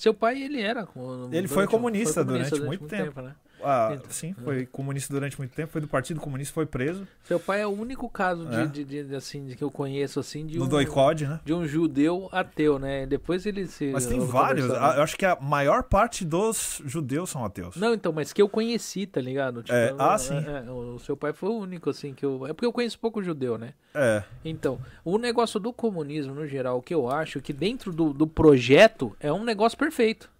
seu 0.00 0.14
pai, 0.14 0.42
ele 0.42 0.62
era. 0.62 0.80
Ele 0.80 0.88
foi 0.88 0.96
comunista, 0.96 1.54
foi 1.54 1.66
comunista 1.66 2.24
durante, 2.24 2.48
durante, 2.48 2.66
muito, 2.66 2.80
muito 2.80 2.90
tempo. 2.90 3.04
tempo 3.04 3.20
né? 3.20 3.34
Ah, 3.62 3.96
sim, 4.08 4.34
foi 4.34 4.66
comunista 4.66 5.12
durante 5.12 5.38
muito 5.38 5.54
tempo, 5.54 5.72
foi 5.72 5.80
do 5.80 5.88
Partido 5.88 6.20
Comunista, 6.20 6.52
foi 6.52 6.66
preso. 6.66 7.06
Seu 7.24 7.38
pai 7.38 7.62
é 7.62 7.66
o 7.66 7.70
único 7.70 8.08
caso 8.08 8.46
de, 8.46 8.56
é. 8.56 8.66
de, 8.66 8.84
de, 8.84 9.14
assim, 9.14 9.46
de 9.46 9.56
que 9.56 9.62
eu 9.62 9.70
conheço 9.70 10.20
assim 10.20 10.46
de 10.46 10.58
no 10.58 10.64
um 10.64 10.68
doicode, 10.68 11.26
né? 11.26 11.40
De 11.44 11.52
um 11.52 11.66
judeu 11.66 12.28
ateu, 12.32 12.78
né? 12.78 13.06
Depois 13.06 13.46
ele 13.46 13.66
se 13.66 13.90
Mas 13.92 14.06
tem 14.06 14.20
vários, 14.20 14.66
eu 14.66 15.02
acho 15.02 15.16
que 15.16 15.24
a 15.26 15.36
maior 15.40 15.82
parte 15.82 16.24
dos 16.24 16.82
judeus 16.84 17.30
são 17.30 17.44
ateus. 17.44 17.76
Não, 17.76 17.94
então, 17.94 18.12
mas 18.12 18.32
que 18.32 18.42
eu 18.42 18.48
conheci, 18.48 19.06
tá 19.06 19.20
ligado? 19.20 19.62
Tipo, 19.62 19.76
é. 19.76 19.94
Ah, 19.98 20.18
sim. 20.18 20.36
É, 20.36 20.64
é, 20.66 20.70
o 20.70 20.98
seu 20.98 21.16
pai 21.16 21.32
foi 21.32 21.48
o 21.48 21.58
único 21.58 21.90
assim 21.90 22.14
que 22.14 22.24
eu 22.24 22.46
É 22.46 22.52
porque 22.52 22.66
eu 22.66 22.72
conheço 22.72 22.98
pouco 22.98 23.22
judeu, 23.22 23.58
né? 23.58 23.74
É. 23.94 24.22
Então, 24.44 24.78
o 25.04 25.18
negócio 25.18 25.58
do 25.58 25.72
comunismo 25.72 26.34
no 26.34 26.46
geral, 26.46 26.78
o 26.78 26.82
que 26.82 26.94
eu 26.94 27.08
acho 27.10 27.40
que 27.40 27.52
dentro 27.52 27.92
do, 27.92 28.12
do 28.12 28.26
projeto 28.26 29.16
é 29.20 29.32
um 29.32 29.44
negócio 29.44 29.76
perfeito. 29.76 30.30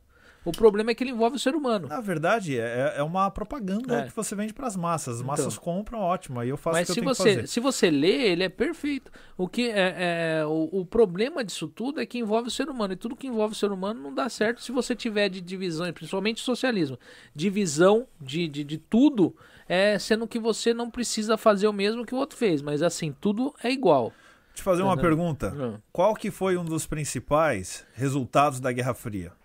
O 0.44 0.52
problema 0.52 0.90
é 0.90 0.94
que 0.94 1.04
ele 1.04 1.10
envolve 1.10 1.36
o 1.36 1.38
ser 1.38 1.54
humano. 1.54 1.86
Na 1.86 2.00
verdade, 2.00 2.58
é, 2.58 2.94
é 2.96 3.02
uma 3.02 3.30
propaganda 3.30 4.00
é. 4.00 4.06
que 4.06 4.16
você 4.16 4.34
vende 4.34 4.54
para 4.54 4.66
as 4.66 4.74
massas. 4.74 5.16
As 5.16 5.22
massas 5.22 5.52
então, 5.52 5.62
compram, 5.62 5.98
ótimo. 6.00 6.40
Aí 6.40 6.48
eu 6.48 6.56
faço 6.56 6.78
mas 6.78 6.88
o 6.88 6.94
que 6.94 7.00
se 7.00 7.00
eu 7.00 7.04
você, 7.04 7.22
tenho 7.22 7.34
que 7.34 7.40
fazer. 7.42 7.48
Se 7.48 7.60
você 7.60 7.90
lê, 7.90 8.30
ele 8.30 8.44
é 8.44 8.48
perfeito. 8.48 9.12
O, 9.36 9.46
que 9.46 9.68
é, 9.68 10.40
é 10.40 10.46
o, 10.46 10.80
o, 10.80 10.86
problema 10.86 11.44
disso 11.44 11.68
tudo 11.68 12.00
é 12.00 12.06
que 12.06 12.18
envolve 12.18 12.48
o 12.48 12.50
ser 12.50 12.70
humano. 12.70 12.94
E 12.94 12.96
tudo 12.96 13.14
que 13.14 13.26
envolve 13.26 13.52
o 13.52 13.56
ser 13.56 13.70
humano 13.70 14.00
não 14.00 14.14
dá 14.14 14.30
certo 14.30 14.62
se 14.62 14.72
você 14.72 14.94
tiver 14.94 15.28
de 15.28 15.42
divisão, 15.42 15.92
principalmente 15.92 16.40
socialismo. 16.40 16.98
Divisão 17.34 18.06
de, 18.18 18.48
de, 18.48 18.64
de 18.64 18.78
tudo, 18.78 19.36
é, 19.68 19.98
sendo 19.98 20.26
que 20.26 20.38
você 20.38 20.72
não 20.72 20.90
precisa 20.90 21.36
fazer 21.36 21.68
o 21.68 21.72
mesmo 21.72 22.06
que 22.06 22.14
o 22.14 22.18
outro 22.18 22.38
fez. 22.38 22.62
Mas 22.62 22.82
assim, 22.82 23.14
tudo 23.20 23.54
é 23.62 23.70
igual. 23.70 24.10
Te 24.54 24.62
fazer 24.62 24.82
uma 24.82 24.94
uhum. 24.94 25.00
pergunta. 25.00 25.54
Uhum. 25.54 25.78
Qual 25.92 26.14
que 26.14 26.30
foi 26.30 26.56
um 26.56 26.64
dos 26.64 26.86
principais 26.86 27.86
resultados 27.92 28.58
da 28.58 28.72
Guerra 28.72 28.94
Fria? 28.94 29.38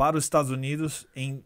Para 0.00 0.16
os 0.16 0.24
Estados 0.24 0.50
Unidos 0.50 1.06
em 1.14 1.44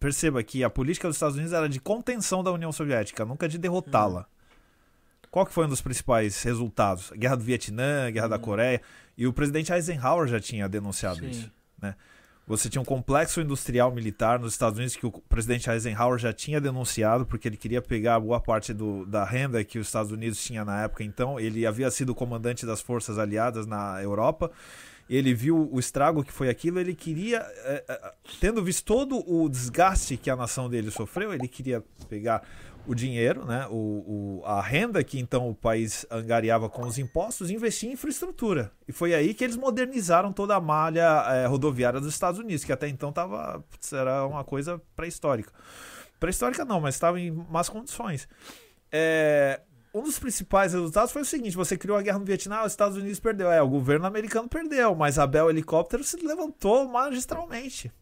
perceba 0.00 0.42
que 0.42 0.64
a 0.64 0.68
política 0.68 1.06
dos 1.06 1.14
Estados 1.14 1.36
Unidos 1.36 1.52
era 1.52 1.68
de 1.68 1.78
contenção 1.78 2.42
da 2.42 2.50
União 2.50 2.72
Soviética, 2.72 3.24
nunca 3.24 3.48
de 3.48 3.58
derrotá-la. 3.58 4.22
Hum. 4.22 5.28
Qual 5.30 5.46
que 5.46 5.52
foi 5.52 5.64
um 5.64 5.68
dos 5.68 5.80
principais 5.80 6.42
resultados? 6.42 7.12
A 7.12 7.14
Guerra 7.14 7.36
do 7.36 7.44
Vietnã, 7.44 8.08
a 8.08 8.10
Guerra 8.10 8.26
hum. 8.26 8.30
da 8.30 8.38
Coreia, 8.40 8.82
e 9.16 9.24
o 9.24 9.32
presidente 9.32 9.72
Eisenhower 9.72 10.26
já 10.26 10.40
tinha 10.40 10.68
denunciado 10.68 11.20
Sim. 11.20 11.30
isso, 11.30 11.52
né? 11.80 11.94
Você 12.44 12.68
tinha 12.68 12.82
um 12.82 12.84
complexo 12.84 13.40
industrial 13.40 13.94
militar 13.94 14.40
nos 14.40 14.52
Estados 14.52 14.76
Unidos 14.76 14.96
que 14.96 15.06
o 15.06 15.12
presidente 15.12 15.70
Eisenhower 15.70 16.18
já 16.18 16.32
tinha 16.32 16.60
denunciado 16.60 17.24
porque 17.24 17.46
ele 17.46 17.56
queria 17.56 17.80
pegar 17.80 18.18
boa 18.18 18.40
parte 18.40 18.74
do, 18.74 19.06
da 19.06 19.24
renda 19.24 19.62
que 19.62 19.78
os 19.78 19.86
Estados 19.86 20.10
Unidos 20.10 20.42
tinha 20.42 20.64
na 20.64 20.82
época. 20.82 21.04
Então, 21.04 21.38
ele 21.38 21.64
havia 21.64 21.88
sido 21.90 22.16
comandante 22.16 22.66
das 22.66 22.80
forças 22.82 23.16
aliadas 23.16 23.64
na 23.64 24.02
Europa 24.02 24.50
ele 25.08 25.34
viu 25.34 25.68
o 25.70 25.78
estrago 25.78 26.24
que 26.24 26.32
foi 26.32 26.48
aquilo, 26.48 26.80
ele 26.80 26.94
queria, 26.94 27.38
é, 27.38 27.84
é, 27.88 28.12
tendo 28.40 28.62
visto 28.62 28.84
todo 28.84 29.22
o 29.30 29.48
desgaste 29.48 30.16
que 30.16 30.30
a 30.30 30.36
nação 30.36 30.68
dele 30.68 30.90
sofreu, 30.90 31.32
ele 31.32 31.48
queria 31.48 31.82
pegar 32.08 32.42
o 32.86 32.94
dinheiro, 32.94 33.46
né, 33.46 33.66
o, 33.70 34.40
o, 34.40 34.42
a 34.44 34.60
renda 34.60 35.02
que 35.02 35.18
então 35.18 35.48
o 35.48 35.54
país 35.54 36.04
angariava 36.10 36.68
com 36.68 36.82
os 36.82 36.98
impostos, 36.98 37.50
investir 37.50 37.88
em 37.88 37.92
infraestrutura. 37.92 38.70
E 38.86 38.92
foi 38.92 39.14
aí 39.14 39.32
que 39.32 39.42
eles 39.42 39.56
modernizaram 39.56 40.32
toda 40.32 40.54
a 40.54 40.60
malha 40.60 41.24
é, 41.28 41.46
rodoviária 41.46 42.00
dos 42.00 42.12
Estados 42.12 42.38
Unidos, 42.38 42.64
que 42.64 42.72
até 42.72 42.88
então 42.88 43.10
tava, 43.12 43.64
era 43.92 44.26
uma 44.26 44.44
coisa 44.44 44.80
pré-histórica. 44.94 45.50
Pré-histórica 46.20 46.64
não, 46.64 46.80
mas 46.80 46.94
estava 46.94 47.18
em 47.18 47.30
más 47.30 47.68
condições. 47.68 48.28
É, 48.92 49.60
um 49.94 50.02
dos 50.02 50.18
principais 50.18 50.72
resultados 50.72 51.12
foi 51.12 51.22
o 51.22 51.24
seguinte: 51.24 51.56
você 51.56 51.78
criou 51.78 51.96
a 51.96 52.02
guerra 52.02 52.18
no 52.18 52.24
Vietnã, 52.24 52.62
os 52.62 52.72
Estados 52.72 52.96
Unidos 52.98 53.20
perdeu. 53.20 53.50
É, 53.50 53.62
o 53.62 53.68
governo 53.68 54.06
americano 54.06 54.48
perdeu, 54.48 54.94
mas 54.94 55.18
a 55.18 55.26
Bell 55.26 55.48
Helicóptero 55.48 56.02
se 56.02 56.16
levantou 56.16 56.88
magistralmente. 56.88 57.92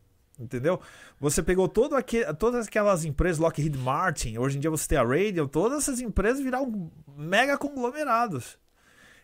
Entendeu? 0.40 0.80
Você 1.20 1.42
pegou 1.42 1.68
todo 1.68 1.94
aquele, 1.94 2.32
todas 2.34 2.66
aquelas 2.66 3.04
empresas, 3.04 3.38
Lockheed 3.38 3.76
Martin, 3.76 4.38
hoje 4.38 4.56
em 4.56 4.60
dia 4.60 4.70
você 4.70 4.88
tem 4.88 4.98
a 4.98 5.04
Radial, 5.04 5.46
todas 5.46 5.82
essas 5.82 6.00
empresas 6.00 6.42
viraram 6.42 6.90
mega 7.14 7.58
conglomerados. 7.58 8.58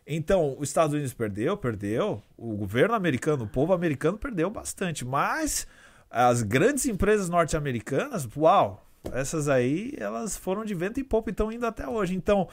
Então, 0.06 0.56
os 0.58 0.68
Estados 0.68 0.94
Unidos 0.94 1.12
perdeu, 1.12 1.56
perdeu. 1.56 2.22
O 2.36 2.56
governo 2.56 2.94
americano, 2.94 3.44
o 3.44 3.48
povo 3.48 3.74
americano 3.74 4.16
perdeu 4.16 4.48
bastante. 4.48 5.04
Mas 5.04 5.66
as 6.10 6.42
grandes 6.42 6.86
empresas 6.86 7.28
norte-americanas, 7.28 8.26
uau, 8.34 8.87
essas 9.12 9.48
aí, 9.48 9.92
elas 9.96 10.36
foram 10.36 10.64
de 10.64 10.74
vento 10.74 11.00
e 11.00 11.04
pouco 11.04 11.28
e 11.28 11.32
estão 11.32 11.50
indo 11.50 11.66
até 11.66 11.86
hoje. 11.88 12.14
Então, 12.14 12.48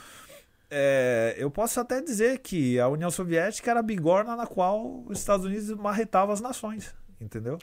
é, 0.69 1.36
eu 1.38 1.52
posso 1.52 1.80
até 1.80 2.02
dizer 2.02 2.40
que 2.40 2.80
a 2.80 2.88
União 2.88 3.11
Soviética 3.11 3.72
era 3.72 3.80
a 3.80 3.84
bigorna 3.84 4.36
na 4.36 4.48
qual 4.48 5.03
os 5.06 5.19
Estados 5.19 5.45
Unidos 5.45 5.69
marretava 5.72 6.34
as 6.34 6.41
nações, 6.41 6.94
entendeu? 7.22 7.57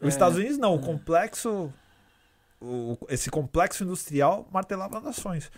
Os 0.00 0.06
é, 0.06 0.08
Estados 0.08 0.36
Unidos 0.36 0.58
não, 0.58 0.76
o 0.76 0.80
é. 0.80 0.82
complexo, 0.82 1.72
o, 2.60 2.98
esse 3.08 3.30
complexo 3.30 3.84
industrial 3.84 4.48
martelava 4.52 4.98
as 4.98 5.04
nações. 5.04 5.50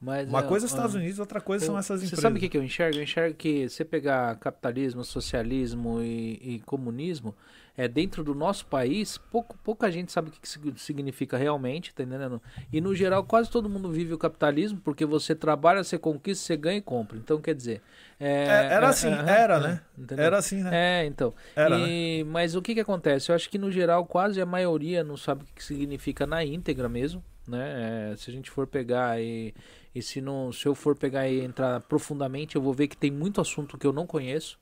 Mas, 0.00 0.28
Uma 0.28 0.42
coisa 0.42 0.64
é 0.64 0.66
os 0.66 0.72
Estados 0.72 0.94
Unidos, 0.94 1.18
outra 1.18 1.40
coisa 1.40 1.64
eu, 1.64 1.66
são 1.66 1.78
essas 1.78 2.00
empresas. 2.00 2.18
Você 2.18 2.22
sabe 2.22 2.36
o 2.36 2.40
que, 2.40 2.48
que 2.48 2.56
eu 2.56 2.62
enxergo? 2.62 2.98
Eu 2.98 3.02
enxergo 3.02 3.34
que 3.34 3.68
você 3.68 3.84
pegar 3.84 4.36
capitalismo, 4.36 5.02
socialismo 5.02 6.02
e, 6.02 6.38
e 6.42 6.60
comunismo, 6.60 7.34
é, 7.76 7.86
dentro 7.86 8.24
do 8.24 8.34
nosso 8.34 8.66
país, 8.66 9.18
pouco, 9.18 9.56
pouca 9.62 9.90
gente 9.90 10.10
sabe 10.10 10.30
o 10.30 10.32
que, 10.32 10.40
que 10.40 10.80
significa 10.80 11.36
realmente, 11.36 11.94
tá 11.94 12.02
entendendo? 12.02 12.40
E 12.72 12.80
no 12.80 12.94
geral, 12.94 13.22
quase 13.24 13.50
todo 13.50 13.68
mundo 13.68 13.90
vive 13.90 14.14
o 14.14 14.18
capitalismo, 14.18 14.80
porque 14.82 15.04
você 15.04 15.34
trabalha, 15.34 15.84
você 15.84 15.98
conquista, 15.98 16.46
você 16.46 16.56
ganha 16.56 16.78
e 16.78 16.82
compra. 16.82 17.18
Então, 17.18 17.38
quer 17.40 17.54
dizer. 17.54 17.82
É, 18.18 18.46
é, 18.46 18.72
era 18.72 18.88
assim, 18.88 19.08
era, 19.08 19.60
né? 19.60 19.80
Entendeu? 19.96 20.24
Era 20.24 20.38
assim, 20.38 20.62
né? 20.62 20.70
É, 20.72 21.04
então. 21.04 21.34
Era, 21.54 21.78
e, 21.78 22.24
né? 22.24 22.30
Mas 22.30 22.54
o 22.54 22.62
que, 22.62 22.74
que 22.74 22.80
acontece? 22.80 23.30
Eu 23.30 23.36
acho 23.36 23.50
que 23.50 23.58
no 23.58 23.70
geral, 23.70 24.06
quase 24.06 24.40
a 24.40 24.46
maioria 24.46 25.04
não 25.04 25.16
sabe 25.16 25.44
o 25.44 25.46
que 25.54 25.62
significa 25.62 26.26
na 26.26 26.42
íntegra 26.42 26.88
mesmo. 26.88 27.22
Né? 27.46 28.12
É, 28.12 28.16
se 28.16 28.30
a 28.30 28.32
gente 28.32 28.50
for 28.50 28.66
pegar 28.66 29.20
e, 29.20 29.54
e 29.94 30.00
se, 30.00 30.20
não, 30.20 30.50
se 30.50 30.66
eu 30.66 30.74
for 30.74 30.96
pegar 30.96 31.28
e 31.28 31.40
entrar 31.40 31.80
profundamente, 31.82 32.56
eu 32.56 32.62
vou 32.62 32.72
ver 32.72 32.88
que 32.88 32.96
tem 32.96 33.10
muito 33.10 33.40
assunto 33.40 33.76
que 33.78 33.86
eu 33.86 33.92
não 33.92 34.06
conheço 34.06 34.58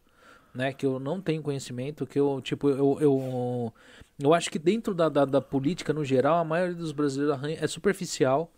né? 0.54 0.72
Que 0.72 0.86
eu 0.86 1.00
não 1.00 1.20
tenho 1.20 1.42
conhecimento, 1.42 2.06
que 2.06 2.18
eu, 2.18 2.40
tipo, 2.40 2.70
eu, 2.70 2.98
eu, 3.00 3.74
eu 4.18 4.32
acho 4.32 4.50
que 4.50 4.58
dentro 4.58 4.94
da, 4.94 5.08
da, 5.08 5.24
da 5.24 5.40
política, 5.40 5.92
no 5.92 6.04
geral, 6.04 6.38
a 6.38 6.44
maioria 6.44 6.76
dos 6.76 6.92
brasileiros 6.92 7.38
é 7.60 7.66
superficial, 7.66 8.50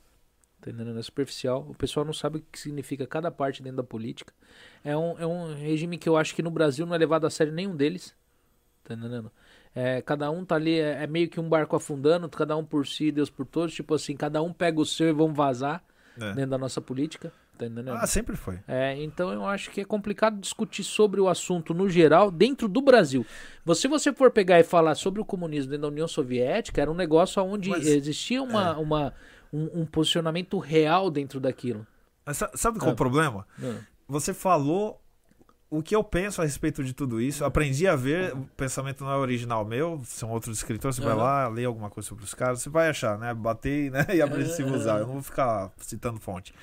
tá 0.60 0.70
entendendo? 0.70 0.98
É 0.98 1.02
superficial. 1.02 1.66
O 1.68 1.74
pessoal 1.74 2.04
não 2.04 2.12
sabe 2.12 2.38
o 2.38 2.44
que 2.52 2.58
significa 2.58 3.06
cada 3.06 3.30
parte 3.30 3.62
dentro 3.62 3.78
da 3.78 3.82
política. 3.82 4.32
É 4.84 4.96
um, 4.96 5.18
é 5.18 5.26
um 5.26 5.54
regime 5.54 5.96
que 5.96 6.08
eu 6.08 6.16
acho 6.16 6.34
que 6.34 6.42
no 6.42 6.50
Brasil 6.50 6.84
não 6.84 6.94
é 6.94 6.98
levado 6.98 7.26
a 7.26 7.30
sério 7.30 7.52
nenhum 7.52 7.74
deles, 7.74 8.14
tá 8.84 8.94
entendendo? 8.94 9.32
É, 9.74 10.00
cada 10.00 10.30
um 10.30 10.44
tá 10.44 10.54
ali, 10.54 10.78
é, 10.78 11.02
é 11.02 11.06
meio 11.06 11.28
que 11.28 11.38
um 11.40 11.48
barco 11.48 11.76
afundando, 11.76 12.28
cada 12.28 12.56
um 12.56 12.64
por 12.64 12.86
si, 12.86 13.12
Deus 13.12 13.28
por 13.28 13.46
todos, 13.46 13.74
tipo 13.74 13.94
assim, 13.94 14.16
cada 14.16 14.42
um 14.42 14.52
pega 14.52 14.80
o 14.80 14.86
seu 14.86 15.08
e 15.08 15.12
vão 15.12 15.34
vazar 15.34 15.84
é. 16.18 16.32
dentro 16.32 16.50
da 16.50 16.58
nossa 16.58 16.80
política. 16.80 17.32
Tá 17.56 17.64
entendendo? 17.64 17.92
Ah, 17.92 18.06
sempre 18.06 18.36
foi. 18.36 18.58
É, 18.68 19.02
então 19.02 19.32
eu 19.32 19.46
acho 19.46 19.70
que 19.70 19.80
é 19.80 19.84
complicado 19.84 20.38
discutir 20.38 20.84
sobre 20.84 21.20
o 21.20 21.28
assunto 21.28 21.72
no 21.72 21.88
geral 21.88 22.30
dentro 22.30 22.68
do 22.68 22.82
Brasil. 22.82 23.24
Se 23.74 23.88
você 23.88 24.12
for 24.12 24.30
pegar 24.30 24.60
e 24.60 24.64
falar 24.64 24.94
sobre 24.94 25.20
o 25.20 25.24
comunismo 25.24 25.70
dentro 25.70 25.82
da 25.82 25.88
União 25.88 26.06
Soviética, 26.06 26.82
era 26.82 26.90
um 26.90 26.94
negócio 26.94 27.42
onde 27.42 27.70
Mas, 27.70 27.86
existia 27.86 28.42
uma, 28.42 28.68
é. 28.68 28.72
uma, 28.72 29.14
um, 29.52 29.80
um, 29.80 29.86
posicionamento 29.86 30.58
real 30.58 31.10
dentro 31.10 31.40
daquilo. 31.40 31.86
Mas 32.24 32.42
sabe 32.54 32.78
qual 32.78 32.90
é 32.90 32.92
o 32.92 32.96
problema? 32.96 33.46
É. 33.62 33.74
Você 34.06 34.34
falou 34.34 35.00
o 35.70 35.82
que 35.82 35.96
eu 35.96 36.04
penso 36.04 36.40
a 36.40 36.44
respeito 36.44 36.84
de 36.84 36.92
tudo 36.92 37.20
isso. 37.20 37.42
Eu 37.42 37.46
aprendi 37.46 37.88
a 37.88 37.96
ver, 37.96 38.34
o 38.34 38.48
pensamento 38.56 39.02
não 39.02 39.10
é 39.10 39.16
original 39.16 39.64
meu, 39.64 40.00
são 40.04 40.30
outros 40.30 40.58
escritores. 40.58 40.96
Você 40.96 41.02
vai 41.02 41.14
lá, 41.14 41.48
lê 41.48 41.64
alguma 41.64 41.88
coisa 41.88 42.08
sobre 42.08 42.22
os 42.22 42.34
caras, 42.34 42.60
você 42.60 42.68
vai 42.68 42.88
achar, 42.88 43.18
né? 43.18 43.32
Bater 43.32 43.90
né? 43.90 44.06
e 44.14 44.20
aprender 44.20 44.50
a 44.50 44.54
se 44.54 44.62
usar. 44.62 45.00
Eu 45.00 45.06
não 45.06 45.14
vou 45.14 45.22
ficar 45.22 45.72
citando 45.78 46.20
fonte. 46.20 46.54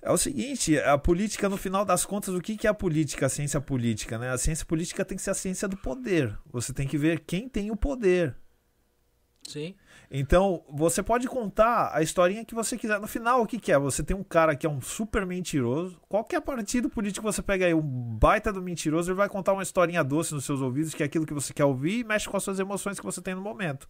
É 0.00 0.12
o 0.12 0.16
seguinte, 0.16 0.78
a 0.78 0.96
política, 0.96 1.48
no 1.48 1.56
final 1.56 1.84
das 1.84 2.04
contas, 2.04 2.32
o 2.34 2.40
que, 2.40 2.56
que 2.56 2.66
é 2.66 2.70
a 2.70 2.74
política, 2.74 3.26
a 3.26 3.28
ciência 3.28 3.60
política? 3.60 4.16
Né? 4.16 4.30
A 4.30 4.38
ciência 4.38 4.64
política 4.64 5.04
tem 5.04 5.16
que 5.16 5.22
ser 5.22 5.30
a 5.30 5.34
ciência 5.34 5.66
do 5.66 5.76
poder. 5.76 6.38
Você 6.52 6.72
tem 6.72 6.86
que 6.86 6.96
ver 6.96 7.20
quem 7.20 7.48
tem 7.48 7.70
o 7.70 7.76
poder. 7.76 8.36
Sim. 9.48 9.74
Então, 10.10 10.64
você 10.70 11.02
pode 11.02 11.26
contar 11.26 11.90
a 11.92 12.00
historinha 12.00 12.44
que 12.44 12.54
você 12.54 12.76
quiser. 12.76 13.00
No 13.00 13.06
final, 13.06 13.42
o 13.42 13.46
que, 13.46 13.58
que 13.58 13.72
é? 13.72 13.78
Você 13.78 14.02
tem 14.02 14.16
um 14.16 14.22
cara 14.22 14.54
que 14.54 14.66
é 14.66 14.70
um 14.70 14.80
super 14.80 15.26
mentiroso. 15.26 16.00
Qualquer 16.08 16.40
partido 16.40 16.88
político 16.88 17.26
que 17.26 17.32
você 17.32 17.42
pega 17.42 17.66
aí, 17.66 17.74
um 17.74 17.82
baita 17.82 18.52
do 18.52 18.62
mentiroso, 18.62 19.10
ele 19.10 19.16
vai 19.16 19.28
contar 19.28 19.52
uma 19.52 19.62
historinha 19.62 20.04
doce 20.04 20.32
nos 20.32 20.44
seus 20.44 20.60
ouvidos, 20.60 20.94
que 20.94 21.02
é 21.02 21.06
aquilo 21.06 21.26
que 21.26 21.34
você 21.34 21.52
quer 21.52 21.64
ouvir 21.64 22.00
e 22.00 22.04
mexe 22.04 22.28
com 22.28 22.36
as 22.36 22.42
suas 22.42 22.60
emoções 22.60 22.98
que 22.98 23.04
você 23.04 23.20
tem 23.20 23.34
no 23.34 23.40
momento. 23.40 23.88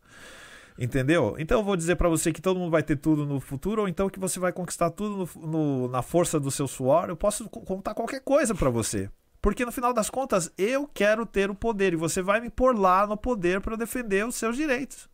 Entendeu? 0.78 1.34
Então 1.38 1.58
eu 1.58 1.64
vou 1.64 1.76
dizer 1.76 1.96
para 1.96 2.08
você 2.08 2.32
que 2.32 2.40
todo 2.40 2.60
mundo 2.60 2.70
vai 2.70 2.84
ter 2.84 2.96
tudo 2.96 3.26
no 3.26 3.40
futuro, 3.40 3.82
ou 3.82 3.88
então 3.88 4.08
que 4.08 4.20
você 4.20 4.38
vai 4.38 4.52
conquistar 4.52 4.90
tudo 4.90 5.28
no, 5.34 5.46
no, 5.46 5.88
na 5.88 6.02
força 6.02 6.38
do 6.38 6.52
seu 6.52 6.68
suor. 6.68 7.08
Eu 7.08 7.16
posso 7.16 7.48
contar 7.48 7.94
qualquer 7.94 8.20
coisa 8.20 8.54
para 8.54 8.70
você. 8.70 9.10
Porque 9.42 9.64
no 9.64 9.72
final 9.72 9.92
das 9.92 10.08
contas, 10.08 10.52
eu 10.56 10.86
quero 10.86 11.26
ter 11.26 11.50
o 11.50 11.54
poder 11.54 11.92
e 11.92 11.96
você 11.96 12.22
vai 12.22 12.40
me 12.40 12.48
pôr 12.48 12.78
lá 12.78 13.06
no 13.06 13.16
poder 13.16 13.60
para 13.60 13.76
defender 13.76 14.24
os 14.24 14.36
seus 14.36 14.56
direitos. 14.56 15.08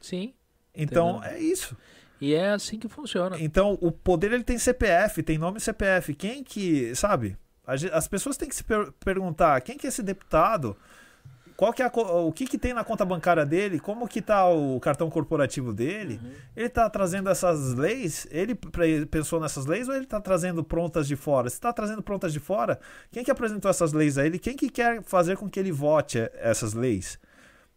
Sim. 0.00 0.32
Então 0.74 1.18
entendeu? 1.18 1.36
é 1.36 1.40
isso. 1.40 1.76
E 2.20 2.34
é 2.34 2.50
assim 2.50 2.78
que 2.78 2.88
funciona. 2.88 3.36
Então 3.38 3.78
o 3.82 3.92
poder 3.92 4.32
ele 4.32 4.44
tem 4.44 4.58
CPF, 4.58 5.22
tem 5.22 5.36
nome 5.36 5.60
CPF. 5.60 6.14
Quem 6.14 6.42
que, 6.42 6.94
sabe? 6.94 7.36
As 7.92 8.08
pessoas 8.08 8.38
têm 8.38 8.48
que 8.48 8.56
se 8.56 8.64
per 8.64 8.90
perguntar 8.92 9.60
quem 9.60 9.76
que 9.76 9.86
é 9.86 9.88
esse 9.88 10.02
deputado 10.02 10.74
qual 11.58 11.72
que 11.72 11.82
é 11.82 11.86
a, 11.86 11.90
o 11.90 12.30
que, 12.30 12.46
que 12.46 12.56
tem 12.56 12.72
na 12.72 12.84
conta 12.84 13.04
bancária 13.04 13.44
dele, 13.44 13.80
como 13.80 14.06
que 14.06 14.22
tá 14.22 14.48
o 14.48 14.78
cartão 14.78 15.10
corporativo 15.10 15.72
dele. 15.72 16.20
Uhum. 16.22 16.30
Ele 16.54 16.68
tá 16.68 16.88
trazendo 16.88 17.28
essas 17.28 17.74
leis, 17.74 18.28
ele 18.30 18.54
pensou 19.10 19.40
nessas 19.40 19.66
leis 19.66 19.88
ou 19.88 19.94
ele 19.96 20.06
tá 20.06 20.20
trazendo 20.20 20.62
prontas 20.62 21.08
de 21.08 21.16
fora? 21.16 21.50
Se 21.50 21.60
tá 21.60 21.72
trazendo 21.72 22.00
prontas 22.00 22.32
de 22.32 22.38
fora, 22.38 22.78
quem 23.10 23.24
que 23.24 23.30
apresentou 23.32 23.68
essas 23.68 23.92
leis 23.92 24.16
a 24.16 24.24
ele? 24.24 24.38
Quem 24.38 24.54
que 24.54 24.70
quer 24.70 25.02
fazer 25.02 25.36
com 25.36 25.50
que 25.50 25.58
ele 25.58 25.72
vote 25.72 26.30
essas 26.34 26.74
leis? 26.74 27.18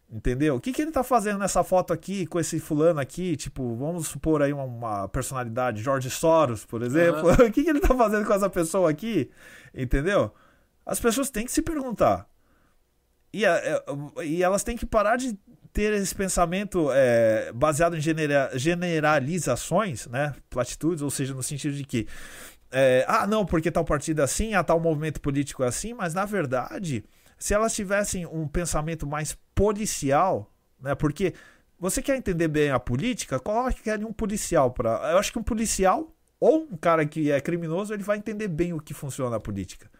Entendeu? 0.08 0.54
O 0.54 0.60
que, 0.60 0.72
que 0.72 0.80
ele 0.80 0.92
tá 0.92 1.02
fazendo 1.02 1.40
nessa 1.40 1.64
foto 1.64 1.92
aqui 1.92 2.24
com 2.24 2.38
esse 2.38 2.60
fulano 2.60 3.00
aqui? 3.00 3.36
Tipo, 3.36 3.74
vamos 3.74 4.06
supor 4.06 4.42
aí 4.42 4.52
uma, 4.52 4.62
uma 4.62 5.08
personalidade, 5.08 5.82
George 5.82 6.08
Soros, 6.08 6.64
por 6.64 6.82
exemplo. 6.82 7.30
Uhum. 7.30 7.46
o 7.50 7.50
que, 7.50 7.64
que 7.64 7.70
ele 7.70 7.80
tá 7.80 7.96
fazendo 7.96 8.24
com 8.24 8.32
essa 8.32 8.48
pessoa 8.48 8.88
aqui? 8.88 9.28
Entendeu? 9.74 10.32
As 10.86 11.00
pessoas 11.00 11.30
têm 11.30 11.44
que 11.44 11.50
se 11.50 11.62
perguntar. 11.62 12.30
E, 13.32 13.44
é, 13.44 13.82
e 14.24 14.42
elas 14.42 14.62
têm 14.62 14.76
que 14.76 14.84
parar 14.84 15.16
de 15.16 15.38
ter 15.72 15.92
esse 15.94 16.14
pensamento 16.14 16.90
é, 16.92 17.50
baseado 17.52 17.96
em 17.96 18.00
genera 18.00 18.50
generalizações, 18.54 20.06
né? 20.06 20.34
Platitudes, 20.50 21.02
ou 21.02 21.10
seja, 21.10 21.32
no 21.32 21.42
sentido 21.42 21.74
de 21.74 21.84
que, 21.84 22.06
é, 22.70 23.04
ah, 23.08 23.26
não, 23.26 23.46
porque 23.46 23.70
tal 23.70 23.84
partido 23.84 24.20
é 24.20 24.24
assim, 24.24 24.54
ah, 24.54 24.62
tal 24.62 24.78
movimento 24.78 25.20
político 25.20 25.62
é 25.62 25.68
assim, 25.68 25.94
mas 25.94 26.12
na 26.12 26.26
verdade, 26.26 27.04
se 27.38 27.54
elas 27.54 27.74
tivessem 27.74 28.26
um 28.26 28.46
pensamento 28.46 29.06
mais 29.06 29.36
policial, 29.54 30.52
né? 30.78 30.94
Porque 30.94 31.32
você 31.78 32.02
quer 32.02 32.16
entender 32.16 32.48
bem 32.48 32.70
a 32.70 32.78
política, 32.78 33.40
coloque 33.40 33.88
ali 33.90 34.04
um 34.04 34.12
policial 34.12 34.70
para. 34.70 35.10
Eu 35.10 35.18
acho 35.18 35.32
que 35.32 35.38
um 35.38 35.42
policial 35.42 36.14
ou 36.38 36.68
um 36.70 36.76
cara 36.76 37.06
que 37.06 37.30
é 37.30 37.40
criminoso, 37.40 37.94
ele 37.94 38.02
vai 38.02 38.18
entender 38.18 38.48
bem 38.48 38.72
o 38.72 38.80
que 38.80 38.92
funciona 38.92 39.36
a 39.36 39.40
política. 39.40 39.90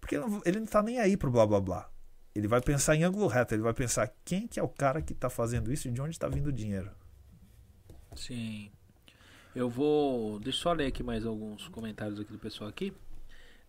Porque 0.00 0.16
ele 0.44 0.60
não 0.60 0.66
tá 0.66 0.82
nem 0.82 0.98
aí 0.98 1.16
pro 1.16 1.30
blá 1.30 1.46
blá 1.46 1.60
blá. 1.60 1.91
Ele 2.34 2.48
vai 2.48 2.60
pensar 2.60 2.96
em 2.96 3.04
ângulo 3.04 3.26
reto, 3.26 3.54
ele 3.54 3.62
vai 3.62 3.74
pensar 3.74 4.10
quem 4.24 4.46
que 4.46 4.58
é 4.58 4.62
o 4.62 4.68
cara 4.68 5.02
que 5.02 5.12
está 5.12 5.28
fazendo 5.28 5.72
isso 5.72 5.88
e 5.88 5.90
de 5.90 6.00
onde 6.00 6.12
está 6.12 6.28
vindo 6.28 6.46
o 6.46 6.52
dinheiro. 6.52 6.90
Sim. 8.14 8.70
Eu 9.54 9.68
vou. 9.68 10.38
Deixa 10.40 10.58
eu 10.58 10.62
só 10.62 10.72
ler 10.72 10.86
aqui 10.86 11.02
mais 11.02 11.26
alguns 11.26 11.68
comentários 11.68 12.18
aqui 12.18 12.32
do 12.32 12.38
pessoal 12.38 12.70
aqui. 12.70 12.92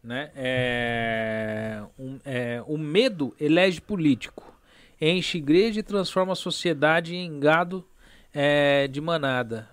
Né? 0.02 0.32
É, 0.36 1.84
um, 1.98 2.20
é, 2.26 2.64
o 2.68 2.78
medo 2.78 3.34
elege 3.40 3.80
político, 3.80 4.54
enche 5.00 5.38
igreja 5.38 5.80
e 5.80 5.84
transforma 5.84 6.34
a 6.34 6.36
sociedade 6.36 7.16
em 7.16 7.40
gado 7.40 7.86
é, 8.34 8.88
de 8.88 9.00
manada. 9.00 9.70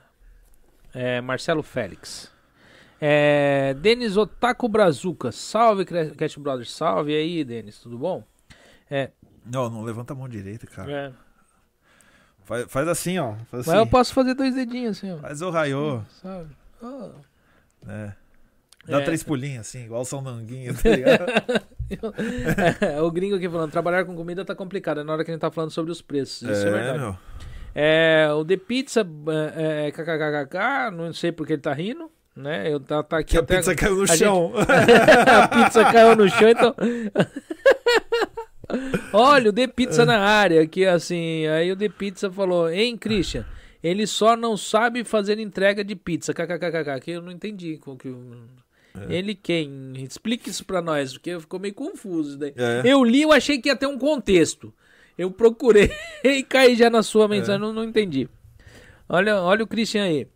É, 0.93 1.21
Marcelo 1.21 1.63
Félix. 1.63 2.33
É, 3.01 3.75
Denis 3.75 4.17
Otaku 4.17 4.69
Brazuca. 4.69 5.33
Salve, 5.33 5.85
Cast 5.85 6.39
Brothers. 6.39 6.73
Salve 6.73 7.15
aí, 7.15 7.43
Denis. 7.45 7.79
Tudo 7.79 7.97
bom? 7.97 8.25
É. 8.91 9.11
Não, 9.45 9.71
não 9.71 9.83
levanta 9.83 10.13
a 10.13 10.17
mão 10.17 10.29
direita, 10.29 10.67
cara. 10.67 10.91
É. 10.91 11.13
Faz, 12.45 12.67
faz 12.71 12.89
assim, 12.89 13.19
ó. 13.19 13.35
Faz 13.51 13.61
assim. 13.61 13.71
Mas 13.71 13.79
eu 13.79 13.87
posso 13.87 14.13
fazer 14.13 14.35
dois 14.35 14.55
dedinhos 14.55 14.99
assim, 14.99 15.13
ó. 15.13 15.19
Faz 15.19 15.41
o 15.41 15.51
raiô. 15.51 16.03
Sabe? 16.21 16.51
Oh. 16.83 17.11
É. 17.89 18.13
Dá 18.87 19.01
é. 19.01 19.05
três 19.05 19.23
pulinhos, 19.23 19.61
assim, 19.61 19.85
igual 19.85 20.01
o 20.01 20.05
São 20.05 20.21
Nanguinho, 20.21 20.75
tá 20.75 20.89
ligado? 20.89 21.27
é, 22.81 23.01
o 23.01 23.11
gringo 23.11 23.37
aqui 23.37 23.49
falando, 23.49 23.71
trabalhar 23.71 24.05
com 24.05 24.17
comida 24.17 24.45
tá 24.45 24.55
complicado, 24.55 25.01
é 25.01 25.05
na 25.05 25.13
hora 25.13 25.25
que 25.25 25.31
a 25.31 25.35
gente 25.35 25.41
tá 25.41 25.51
falando 25.51 25.71
sobre 25.71 25.93
os 25.93 26.01
preços. 26.01 26.43
Isso 26.43 26.67
é, 26.67 26.69
é 26.69 26.73
verdade. 26.73 26.99
Meu. 26.99 27.19
É, 27.75 28.29
o 28.33 28.45
The 28.45 28.57
Pizza, 28.57 29.07
é, 29.55 29.87
é 29.87 29.91
kkkk, 29.93 30.91
não 30.93 31.13
sei 31.13 31.31
porque 31.31 31.53
ele 31.53 31.63
tá 31.63 31.73
rindo, 31.73 32.11
né? 32.35 32.73
Eu 32.73 32.81
tá, 32.81 33.03
tá 33.03 33.19
aqui 33.19 33.33
que 33.33 33.39
a 33.39 33.43
pizza 33.43 33.75
caiu 33.75 33.97
no 33.97 34.03
a 34.03 34.07
chão. 34.07 34.53
Gente... 34.57 34.71
a 35.31 35.49
pizza 35.49 35.85
caiu 35.85 36.17
no 36.17 36.29
chão, 36.29 36.49
então. 36.49 36.75
Olha, 39.13 39.51
o 39.51 39.53
The 39.53 39.67
Pizza 39.67 40.05
na 40.05 40.19
área, 40.19 40.67
que 40.67 40.87
assim, 40.87 41.47
aí 41.47 41.71
o 41.71 41.77
The 41.77 41.89
Pizza 41.89 42.31
falou, 42.31 42.71
hein, 42.71 42.97
Christian, 42.97 43.45
ele 43.83 44.07
só 44.07 44.37
não 44.37 44.57
sabe 44.57 45.05
fazer 45.05 45.39
entrega 45.39 45.83
de 45.83 45.97
pizza, 45.97 46.35
kkkk, 46.35 47.01
que 47.01 47.11
eu 47.13 47.23
não 47.23 47.33
entendi. 47.33 47.81
Que... 47.99 48.15
É. 48.99 49.15
Ele 49.15 49.35
quem? 49.35 49.93
Explique 49.97 50.51
isso 50.51 50.65
pra 50.65 50.83
nós, 50.83 51.15
porque 51.15 51.39
ficou 51.41 51.59
meio 51.59 51.75
confuso. 51.75 52.39
Daí. 52.39 52.53
É. 52.57 52.83
Eu 52.85 53.03
li, 53.03 53.23
eu 53.23 53.33
achei 53.33 53.59
que 53.59 53.69
ia 53.69 53.77
ter 53.77 53.87
um 53.87 53.99
contexto. 53.99 54.73
Eu 55.17 55.31
procurei 55.31 55.91
e 56.25 56.43
caí 56.43 56.75
já 56.77 56.91
na 56.91 57.03
sua 57.03 57.27
mensagem, 57.27 57.57
é. 57.57 57.59
não, 57.59 57.73
não 57.73 57.85
entendi. 57.85 58.29
Olha, 59.09 59.41
olha 59.41 59.65
o 59.65 59.67
Christian 59.67 60.05
aí. 60.05 60.27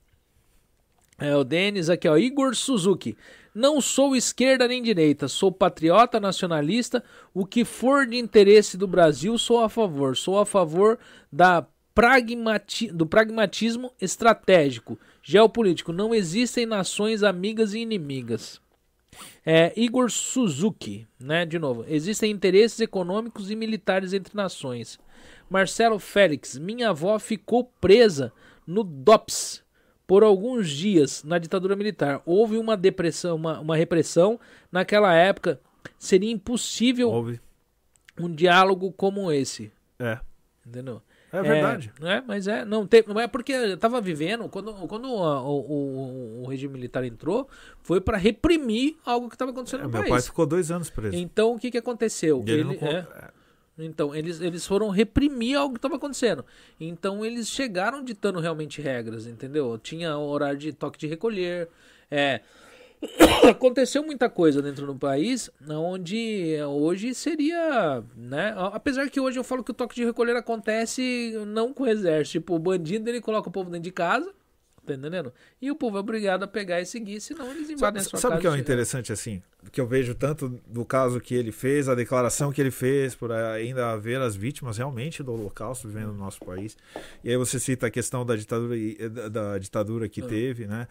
É 1.19 1.35
o 1.37 1.45
Denis 1.45 1.89
aqui, 1.91 2.09
ó. 2.09 2.17
Igor 2.17 2.55
Suzuki. 2.55 3.17
Não 3.55 3.81
sou 3.81 4.17
esquerda 4.17 4.67
nem 4.67 4.83
direita, 4.83 5.29
sou 5.29 5.53
patriota 5.53 6.19
nacionalista. 6.19 7.05
O 7.33 7.47
que 7.47 7.65
for 7.65 8.05
de 8.05 8.17
interesse 8.17 8.77
do 8.77 8.89
Brasil, 8.89 9.39
sou 9.39 9.63
a 9.63 9.69
favor. 9.69 10.17
Sou 10.17 10.41
a 10.41 10.45
favor 10.45 10.99
da 11.33 11.65
pragmati 11.95 12.91
do 12.91 13.07
pragmatismo 13.07 13.93
estratégico, 14.01 14.99
geopolítico. 15.23 15.93
Não 15.93 16.13
existem 16.13 16.67
nações 16.67 17.23
amigas 17.23 17.75
e 17.75 17.79
inimigas. 17.79 18.61
É, 19.47 19.73
Igor 19.77 20.11
Suzuki, 20.11 21.07
né? 21.21 21.47
De 21.47 21.57
novo, 21.57 21.85
existem 21.87 22.33
interesses 22.33 22.81
econômicos 22.81 23.53
e 23.53 23.55
militares 23.55 24.13
entre 24.13 24.35
nações. 24.37 24.99
Marcelo 25.49 26.01
Félix, 26.01 26.59
minha 26.59 26.91
avó 26.91 27.17
ficou 27.21 27.65
presa 27.81 28.33
no 28.67 28.83
DOPS 28.83 29.64
por 30.07 30.23
alguns 30.23 30.69
dias 30.69 31.23
na 31.25 31.39
ditadura 31.39 31.77
militar. 31.77 32.23
Houve 32.27 32.57
uma 32.57 32.77
depressão, 32.77 33.37
uma, 33.37 33.61
uma 33.61 33.77
repressão 33.77 34.39
naquela 34.71 35.15
época. 35.15 35.61
Seria 35.99 36.31
impossível 36.31 37.11
Houve. 37.11 37.41
um 38.19 38.31
diálogo 38.31 38.93
como 38.93 39.31
esse. 39.33 39.73
É. 39.99 40.19
Entendeu? 40.67 41.03
É 41.33 41.43
verdade. 41.43 41.93
É, 42.01 42.13
é 42.13 42.21
mas 42.21 42.47
é, 42.47 42.65
não 42.65 42.87
tem, 42.87 43.03
não 43.07 43.19
é 43.19 43.27
porque 43.27 43.53
estava 43.53 44.01
vivendo 44.01 44.49
quando, 44.49 44.73
quando 44.87 45.07
o, 45.07 45.21
o, 45.21 46.43
o, 46.43 46.47
regime 46.49 46.75
militar 46.75 47.03
entrou, 47.05 47.49
foi 47.83 48.01
para 48.01 48.17
reprimir 48.17 48.97
algo 49.05 49.29
que 49.29 49.35
estava 49.35 49.51
acontecendo 49.51 49.81
é, 49.81 49.83
no 49.83 49.89
meu 49.89 50.01
país. 50.01 50.11
Meu 50.11 50.17
pai 50.17 50.23
ficou 50.23 50.47
dois 50.47 50.71
anos 50.71 50.91
preso. 50.91 51.17
Então 51.17 51.55
o 51.55 51.59
que 51.59 51.73
que 51.73 51.79
aconteceu? 51.79 52.43
ele, 52.47 52.61
ele 52.61 52.65
não... 52.65 52.89
é, 52.89 53.07
então, 53.79 54.15
eles, 54.15 54.41
eles 54.41 54.67
foram 54.67 54.89
reprimir 54.89 55.57
algo 55.57 55.75
que 55.75 55.79
estava 55.79 55.97
acontecendo. 55.97 56.45
Então, 56.79 57.25
eles 57.25 57.49
chegaram 57.49 58.05
ditando 58.05 58.39
realmente 58.39 58.81
regras, 58.81 59.27
entendeu? 59.27 59.77
Tinha 59.79 60.17
horário 60.17 60.59
de 60.59 60.73
toque 60.73 60.99
de 60.99 61.07
recolher. 61.07 61.69
É, 62.11 62.41
aconteceu 63.49 64.05
muita 64.05 64.31
coisa 64.31 64.63
dentro 64.63 64.87
do 64.87 64.95
país, 64.95 65.51
onde 65.69 66.57
hoje 66.63 67.15
seria, 67.15 68.03
né? 68.17 68.55
Apesar 68.57 69.11
que 69.11 69.21
hoje 69.21 69.39
eu 69.39 69.45
falo 69.45 69.65
que 69.65 69.73
o 69.73 69.75
toque 69.75 69.97
de 69.97 70.05
recolher 70.05 70.37
acontece 70.37 71.33
não 71.49 71.73
com 71.73 71.85
o 71.85 71.89
exército, 71.89 72.39
tipo, 72.39 72.55
o 72.55 72.59
bandido 72.59 73.11
ele 73.11 73.21
coloca 73.21 73.49
o 73.49 73.53
povo 73.53 73.71
dentro 73.71 73.85
de 73.85 73.93
casa, 73.93 74.33
tá 74.85 74.95
entendendo? 74.95 75.33
E 75.61 75.71
o 75.71 75.77
povo 75.77 75.97
é 75.97 76.01
obrigado 76.01 76.43
a 76.43 76.47
pegar 76.47 76.81
e 76.81 76.87
seguir, 76.87 77.21
senão 77.21 77.51
eles 77.51 77.71
invadem 77.71 77.79
sabe, 77.79 77.99
a 77.99 78.03
sua 78.03 78.19
sabe 78.19 78.37
o 78.37 78.41
que 78.41 78.47
é 78.47 78.59
interessante 78.59 79.13
assim? 79.13 79.43
Que 79.73 79.81
eu 79.81 79.87
vejo 79.87 80.15
tanto 80.15 80.61
do 80.67 80.85
caso 80.85 81.21
que 81.21 81.35
ele 81.35 81.53
fez, 81.53 81.89
a 81.89 81.95
declaração 81.95 82.53
que 82.53 82.61
ele 82.61 82.71
fez, 82.71 83.15
por 83.15 83.33
ainda 83.33 83.91
haver 83.91 84.21
as 84.21 84.37
vítimas 84.37 84.77
realmente 84.77 85.23
do 85.23 85.33
holocausto 85.33 85.89
vivendo 85.89 86.13
no 86.13 86.19
nosso 86.19 86.41
país. 86.41 86.77
E 87.23 87.31
aí 87.31 87.37
você 87.37 87.59
cita 87.59 87.87
a 87.87 87.91
questão 87.91 88.25
da 88.25 88.37
ditadura, 88.37 88.77
da, 89.11 89.29
da 89.29 89.59
ditadura 89.59 90.09
que 90.09 90.21
ah. 90.21 90.27
teve, 90.27 90.67
né? 90.67 90.87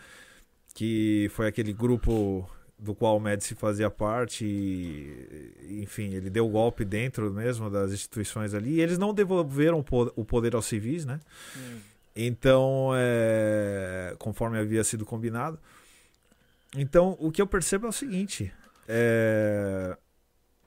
que 0.74 1.30
foi 1.34 1.48
aquele 1.48 1.72
grupo 1.72 2.50
do 2.78 2.94
qual 2.94 3.18
o 3.18 3.20
Médici 3.20 3.56
fazia 3.56 3.90
parte, 3.90 4.44
e, 4.44 5.82
enfim, 5.82 6.14
ele 6.14 6.30
deu 6.30 6.48
golpe 6.50 6.84
dentro 6.84 7.32
mesmo 7.32 7.70
das 7.70 7.94
instituições 7.94 8.54
ali, 8.54 8.76
e 8.76 8.82
eles 8.82 8.98
não 8.98 9.14
devolveram 9.14 9.86
o 10.16 10.26
poder 10.26 10.56
aos 10.56 10.66
civis, 10.66 11.06
né? 11.06 11.20
Hum. 11.56 11.80
Então, 12.16 12.92
é, 12.96 14.16
conforme 14.20 14.60
havia 14.60 14.84
sido 14.84 15.06
combinado. 15.06 15.60
Então, 16.76 17.18
o 17.20 17.32
que 17.32 17.42
eu 17.42 17.48
percebo 17.48 17.86
é 17.88 17.90
o 17.90 17.94
seguinte: 17.94 18.52
é, 18.88 19.98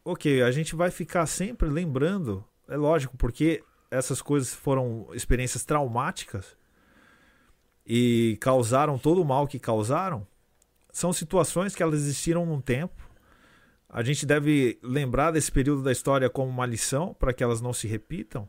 ok, 0.05 0.43
a 0.43 0.51
gente 0.51 0.75
vai 0.75 0.91
ficar 0.91 1.27
sempre 1.27 1.69
lembrando, 1.69 2.45
é 2.69 2.77
lógico, 2.77 3.17
porque 3.17 3.63
essas 3.91 4.21
coisas 4.21 4.53
foram 4.53 5.09
experiências 5.13 5.65
traumáticas 5.65 6.57
e 7.87 8.37
causaram 8.41 8.99
todo 8.99 9.23
o 9.23 9.25
mal 9.25 9.47
que 9.47 9.59
causaram, 9.59 10.27
são 10.93 11.13
situações 11.13 11.75
que 11.75 11.83
elas 11.83 12.01
existiram 12.01 12.45
num 12.45 12.61
tempo. 12.61 13.07
A 13.89 14.03
gente 14.03 14.27
deve 14.27 14.79
lembrar 14.83 15.31
desse 15.31 15.51
período 15.53 15.83
da 15.83 15.93
história 15.93 16.29
como 16.29 16.51
uma 16.51 16.67
lição 16.67 17.15
para 17.15 17.33
que 17.33 17.45
elas 17.45 17.61
não 17.61 17.73
se 17.73 17.87
repitam. 17.87 18.49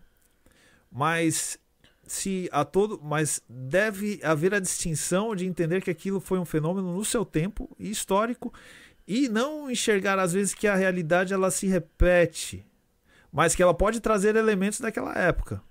Mas 0.91 1.59
se 2.07 2.49
a 2.51 2.63
todo, 2.63 2.99
mas 3.03 3.41
deve 3.47 4.19
haver 4.23 4.53
a 4.53 4.59
distinção 4.59 5.35
de 5.35 5.45
entender 5.45 5.81
que 5.81 5.91
aquilo 5.91 6.19
foi 6.19 6.39
um 6.39 6.45
fenômeno 6.45 6.93
no 6.93 7.05
seu 7.05 7.25
tempo 7.25 7.69
histórico 7.79 8.53
e 9.07 9.29
não 9.29 9.69
enxergar 9.69 10.17
às 10.19 10.33
vezes 10.33 10.53
que 10.53 10.67
a 10.67 10.75
realidade 10.75 11.33
ela 11.33 11.51
se 11.51 11.67
repete, 11.67 12.65
mas 13.31 13.55
que 13.55 13.61
ela 13.61 13.73
pode 13.73 13.99
trazer 13.99 14.35
elementos 14.35 14.79
daquela 14.79 15.13
época. 15.13 15.61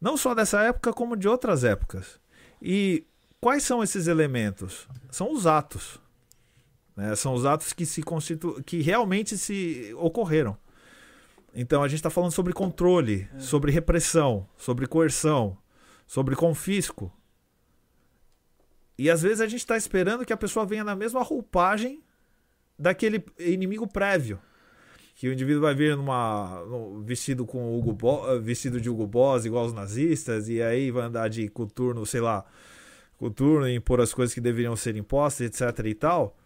Não 0.00 0.16
só 0.16 0.34
dessa 0.34 0.60
época 0.62 0.92
como 0.92 1.16
de 1.16 1.28
outras 1.28 1.64
épocas. 1.64 2.20
E 2.60 3.04
quais 3.40 3.62
são 3.62 3.82
esses 3.82 4.06
elementos? 4.06 4.88
São 5.10 5.32
os 5.32 5.46
atos. 5.46 6.00
Né? 6.96 7.14
São 7.14 7.34
os 7.34 7.46
atos 7.46 7.72
que 7.72 7.86
se 7.86 8.02
constitu... 8.02 8.62
que 8.64 8.80
realmente 8.80 9.38
se 9.38 9.94
ocorreram. 9.96 10.56
Então 11.54 11.82
a 11.82 11.88
gente 11.88 11.98
está 11.98 12.10
falando 12.10 12.32
sobre 12.32 12.52
controle, 12.52 13.28
é. 13.34 13.38
sobre 13.38 13.70
repressão, 13.70 14.48
sobre 14.56 14.86
coerção, 14.86 15.56
sobre 16.06 16.34
confisco. 16.34 17.12
E 18.96 19.10
às 19.10 19.22
vezes 19.22 19.40
a 19.40 19.46
gente 19.46 19.60
está 19.60 19.76
esperando 19.76 20.24
que 20.24 20.32
a 20.32 20.36
pessoa 20.36 20.64
venha 20.64 20.84
na 20.84 20.94
mesma 20.94 21.22
roupagem 21.22 22.02
daquele 22.78 23.24
inimigo 23.38 23.86
prévio. 23.86 24.38
Que 25.14 25.28
o 25.28 25.32
indivíduo 25.32 25.62
vai 25.62 25.74
vir 25.74 25.96
numa 25.96 26.64
vestido 27.04 27.44
com 27.44 27.78
Hugo 27.78 27.92
Bo, 27.92 28.40
vestido 28.40 28.80
de 28.80 28.88
Hugo 28.88 29.06
Boss, 29.06 29.44
igual 29.44 29.66
os 29.66 29.72
nazistas, 29.72 30.48
e 30.48 30.62
aí 30.62 30.90
vai 30.90 31.04
andar 31.04 31.28
de 31.28 31.48
coturno, 31.48 32.04
sei 32.06 32.20
lá, 32.20 32.44
coturno 33.18 33.68
e 33.68 33.74
impor 33.74 34.00
as 34.00 34.12
coisas 34.12 34.34
que 34.34 34.40
deveriam 34.40 34.74
ser 34.74 34.96
impostas, 34.96 35.46
etc 35.46 35.86
e 35.86 35.94
tal. 35.94 36.36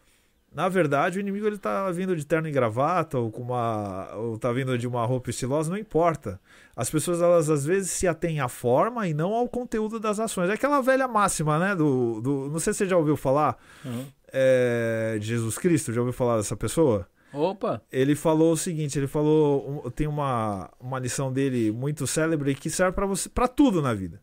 Na 0.56 0.70
verdade, 0.70 1.18
o 1.18 1.20
inimigo 1.20 1.46
ele 1.46 1.58
tá 1.58 1.90
vindo 1.90 2.16
de 2.16 2.24
terno 2.24 2.48
e 2.48 2.50
gravata 2.50 3.18
ou 3.18 3.30
com 3.30 3.42
uma 3.42 4.10
ou 4.14 4.38
tá 4.38 4.50
vindo 4.50 4.78
de 4.78 4.86
uma 4.88 5.04
roupa 5.04 5.28
estilosa, 5.28 5.68
não 5.68 5.76
importa. 5.76 6.40
As 6.74 6.88
pessoas 6.88 7.20
elas 7.20 7.50
às 7.50 7.66
vezes 7.66 7.90
se 7.90 8.08
atêm 8.08 8.40
à 8.40 8.48
forma 8.48 9.06
e 9.06 9.12
não 9.12 9.34
ao 9.34 9.46
conteúdo 9.50 10.00
das 10.00 10.18
ações. 10.18 10.48
É 10.48 10.54
aquela 10.54 10.80
velha 10.80 11.06
máxima, 11.06 11.58
né, 11.58 11.76
do, 11.76 12.22
do 12.22 12.48
não 12.48 12.58
sei 12.58 12.72
se 12.72 12.78
você 12.78 12.86
já 12.86 12.96
ouviu 12.96 13.18
falar 13.18 13.58
uhum. 13.84 14.06
é, 14.32 15.18
de 15.20 15.26
Jesus 15.26 15.58
Cristo, 15.58 15.92
já 15.92 16.00
ouviu 16.00 16.14
falar 16.14 16.38
dessa 16.38 16.56
pessoa? 16.56 17.06
Opa! 17.34 17.82
Ele 17.92 18.16
falou 18.16 18.52
o 18.52 18.56
seguinte, 18.56 18.98
ele 18.98 19.06
falou, 19.06 19.90
tem 19.90 20.06
uma, 20.06 20.70
uma 20.80 20.98
lição 20.98 21.30
dele 21.30 21.70
muito 21.70 22.06
célebre 22.06 22.54
que 22.54 22.70
serve 22.70 22.92
para 22.92 23.04
você, 23.04 23.28
para 23.28 23.46
tudo 23.46 23.82
na 23.82 23.92
vida, 23.92 24.22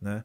né? 0.00 0.22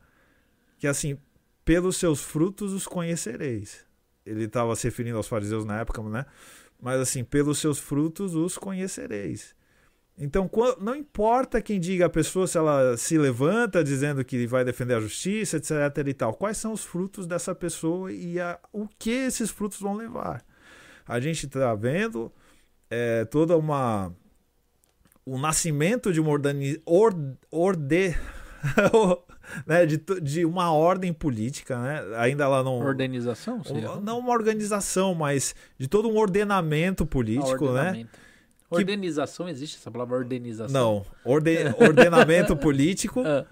Que 0.77 0.85
é 0.85 0.91
assim, 0.91 1.17
pelos 1.65 1.97
seus 1.97 2.21
frutos 2.21 2.71
os 2.71 2.85
conhecereis. 2.85 3.83
Ele 4.25 4.45
estava 4.45 4.75
se 4.75 4.87
referindo 4.87 5.17
aos 5.17 5.27
fariseus 5.27 5.65
na 5.65 5.79
época, 5.79 6.01
né? 6.03 6.25
Mas 6.81 6.99
assim, 6.99 7.23
pelos 7.23 7.59
seus 7.59 7.79
frutos 7.79 8.35
os 8.35 8.57
conhecereis. 8.57 9.55
Então, 10.17 10.49
não 10.79 10.95
importa 10.95 11.61
quem 11.61 11.79
diga 11.79 12.05
a 12.05 12.09
pessoa 12.09 12.45
se 12.45 12.57
ela 12.57 12.95
se 12.97 13.17
levanta 13.17 13.83
dizendo 13.83 14.23
que 14.23 14.45
vai 14.45 14.63
defender 14.63 14.93
a 14.93 14.99
justiça, 14.99 15.57
etc 15.57 15.73
e 16.07 16.13
tal. 16.13 16.33
Quais 16.35 16.57
são 16.57 16.71
os 16.71 16.83
frutos 16.83 17.25
dessa 17.25 17.55
pessoa 17.55 18.11
e 18.11 18.39
a, 18.39 18.59
o 18.71 18.87
que 18.87 19.09
esses 19.09 19.49
frutos 19.49 19.79
vão 19.79 19.95
levar? 19.95 20.45
a 21.05 21.19
gente 21.19 21.45
está 21.45 21.73
vendo 21.75 22.31
é, 22.89 23.25
toda 23.25 23.57
uma 23.57 24.13
o 25.25 25.37
nascimento 25.37 26.11
de 26.11 26.19
uma 26.19 26.31
ordem 26.31 26.81
or, 26.85 27.13
orde, 27.49 28.13
né, 29.67 29.85
de, 29.85 29.97
de 30.21 30.45
uma 30.45 30.71
ordem 30.71 31.11
política, 31.11 31.77
né? 31.79 32.01
Ainda 32.17 32.47
lá 32.47 32.63
não 32.63 32.79
organização, 32.79 33.61
um, 33.69 34.01
não 34.01 34.19
uma 34.19 34.31
organização, 34.31 35.13
mas 35.13 35.55
de 35.77 35.87
todo 35.87 36.09
um 36.09 36.17
ordenamento 36.17 37.05
político, 37.05 37.69
ah, 37.69 37.91
né? 37.93 38.07
Organização 38.69 39.47
existe 39.47 39.77
essa 39.77 39.91
palavra 39.91 40.17
organização? 40.17 40.73
Não, 40.73 41.05
orde, 41.23 41.57
ordenamento 41.79 42.55
político 42.55 43.21
ah. 43.25 43.45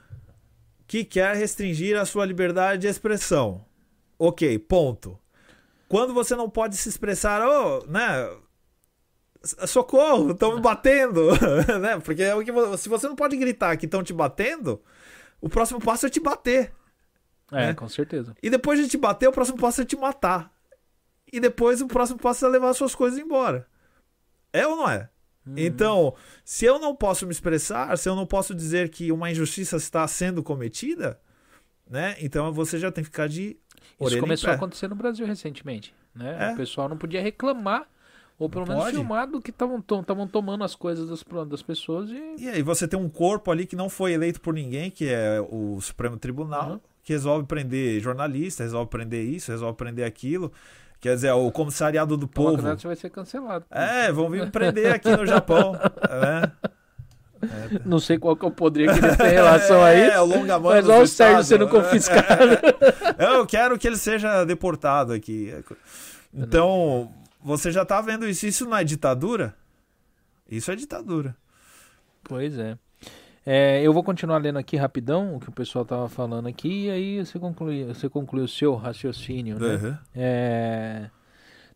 que 0.88 1.04
quer 1.04 1.36
restringir 1.36 1.98
a 1.98 2.06
sua 2.06 2.26
liberdade 2.26 2.82
de 2.82 2.88
expressão. 2.88 3.64
Ok, 4.18 4.58
ponto. 4.60 5.18
Quando 5.88 6.14
você 6.14 6.36
não 6.36 6.50
pode 6.50 6.78
se 6.78 6.90
expressar, 6.90 7.46
oh, 7.46 7.86
né? 7.86 8.30
Socorro, 9.44 10.32
estão 10.32 10.56
me 10.56 10.62
batendo, 10.62 11.30
né? 11.82 12.00
Porque 12.00 12.22
é 12.22 12.36
o 12.36 12.44
que 12.44 12.52
se 12.78 12.88
você 12.88 13.08
não 13.08 13.16
pode 13.16 13.36
gritar 13.38 13.76
que 13.76 13.86
estão 13.86 14.04
te 14.04 14.14
batendo, 14.14 14.82
o 15.40 15.50
próximo 15.50 15.80
passo 15.80 16.06
é 16.06 16.10
te 16.10 16.20
bater. 16.20 16.72
É, 17.52 17.68
né? 17.68 17.74
com 17.74 17.90
certeza. 17.90 18.36
E 18.42 18.50
depois 18.50 18.80
de 18.80 18.88
te 18.88 18.98
bater, 18.98 19.28
o 19.28 19.32
próximo 19.32 19.58
passo 19.58 19.82
é 19.82 19.86
te 19.86 19.96
matar. 19.96 20.52
E 21.32 21.40
depois 21.40 21.82
o 21.82 21.88
próximo 21.88 22.20
passo 22.20 22.46
é 22.46 22.50
levar 22.50 22.74
suas 22.74 22.94
coisas 22.94 23.20
embora. 23.20 23.68
É 24.54 24.68
ou 24.68 24.76
não 24.76 24.90
é? 24.90 25.10
Uhum. 25.46 25.56
Então, 25.58 26.16
se 26.46 26.66
eu 26.66 26.78
não 26.78 26.96
posso 26.96 27.26
me 27.26 27.32
expressar, 27.32 27.98
se 27.98 28.08
eu 28.08 28.16
não 28.16 28.26
posso 28.26 28.54
dizer 28.54 28.90
que 28.90 29.12
uma 29.12 29.32
injustiça 29.32 29.78
está 29.78 30.08
sendo 30.08 30.44
cometida, 30.44 31.20
né? 31.90 32.16
Então 32.20 32.54
você 32.54 32.78
já 32.78 32.92
tem 32.92 33.04
que 33.04 33.10
ficar 33.10 33.28
de 33.28 33.58
Isso 34.00 34.20
começou 34.20 34.52
a 34.52 34.54
acontecer 34.54 34.88
no 34.88 34.96
Brasil 34.96 35.26
recentemente, 35.26 35.96
né? 36.14 36.50
É. 36.50 36.54
O 36.54 36.58
pessoal 36.58 36.88
não 36.88 36.98
podia 36.98 37.22
reclamar 37.22 37.88
ou 38.42 38.50
pelo 38.50 38.68
menos 38.68 38.84
Pode. 38.86 38.96
filmar 38.96 39.28
do 39.28 39.40
que 39.40 39.52
estavam 39.52 40.28
tomando 40.28 40.64
as 40.64 40.74
coisas 40.74 41.08
das, 41.08 41.24
das 41.48 41.62
pessoas. 41.62 42.10
E... 42.10 42.36
e 42.40 42.50
aí 42.50 42.64
você 42.64 42.88
tem 42.88 43.00
um 43.00 43.08
corpo 43.08 43.52
ali 43.52 43.68
que 43.68 43.76
não 43.76 43.88
foi 43.88 44.14
eleito 44.14 44.42
por 44.42 44.56
ninguém, 44.56 44.90
que 44.90 45.08
é 45.08 45.40
o 45.40 45.80
Supremo 45.80 46.18
Tribunal, 46.18 46.72
uhum. 46.72 46.80
que 47.04 47.14
resolve 47.14 47.46
prender 47.46 48.02
jornalista, 48.02 48.64
resolve 48.64 48.90
prender 48.90 49.24
isso, 49.24 49.52
resolve 49.52 49.78
prender 49.78 50.06
aquilo. 50.06 50.52
Quer 51.00 51.14
dizer, 51.14 51.32
o 51.32 51.52
comissariado 51.52 52.18
do 52.18 52.28
povo. 52.28 52.68
O 52.68 52.76
vai 52.76 52.96
ser 52.96 53.12
cancelado. 53.12 53.64
É, 53.70 54.12
vão 54.12 54.28
vir 54.28 54.50
prender 54.50 54.92
aqui 54.92 55.16
no 55.16 55.26
Japão. 55.26 55.74
né? 55.74 56.52
É. 57.44 57.80
Não 57.86 58.00
sei 58.00 58.18
qual 58.18 58.36
que 58.36 58.44
é 58.44 58.48
o 58.48 58.52
poder 58.52 58.92
que 58.92 59.06
eles 59.06 59.18
têm 59.18 59.28
em 59.28 59.34
relação 59.34 59.84
a 59.84 59.94
isso. 59.96 60.12
É, 60.12 60.22
o 60.22 60.26
longa 60.26 60.60
Mas 60.60 60.90
olha 60.90 61.04
o 61.04 61.08
Sérgio 61.08 61.44
sendo 61.44 61.68
confiscado. 61.68 62.58
Eu 63.20 63.46
quero 63.46 63.78
que 63.78 63.88
ele 63.88 63.98
seja 63.98 64.44
deportado 64.46 65.14
aqui. 65.14 65.54
Então, 66.34 67.12
você 67.44 67.72
já 67.72 67.86
tá 67.86 68.02
vendo 68.02 68.28
isso. 68.28 68.46
Isso 68.46 68.66
não 68.66 68.78
é 68.78 68.84
ditadura? 68.84 69.56
Isso 70.50 70.72
é 70.72 70.76
ditadura. 70.76 71.36
Pois 72.24 72.58
é. 72.58 72.78
é. 73.46 73.82
eu 73.82 73.94
vou 73.94 74.04
continuar 74.04 74.38
lendo 74.38 74.60
aqui 74.60 74.78
rapidão 74.78 75.36
o 75.36 75.40
que 75.40 75.50
o 75.50 75.52
pessoal 75.52 75.86
tava 75.86 76.08
falando 76.10 76.48
aqui 76.48 76.86
e 76.86 76.92
aí 76.92 77.26
você 77.26 77.40
conclui, 77.40 77.86
você 77.86 78.10
conclui 78.10 78.44
o 78.44 78.48
seu 78.48 78.76
raciocínio, 78.76 79.60
né? 79.60 79.76
Uhum. 79.76 79.98
É, 80.16 81.10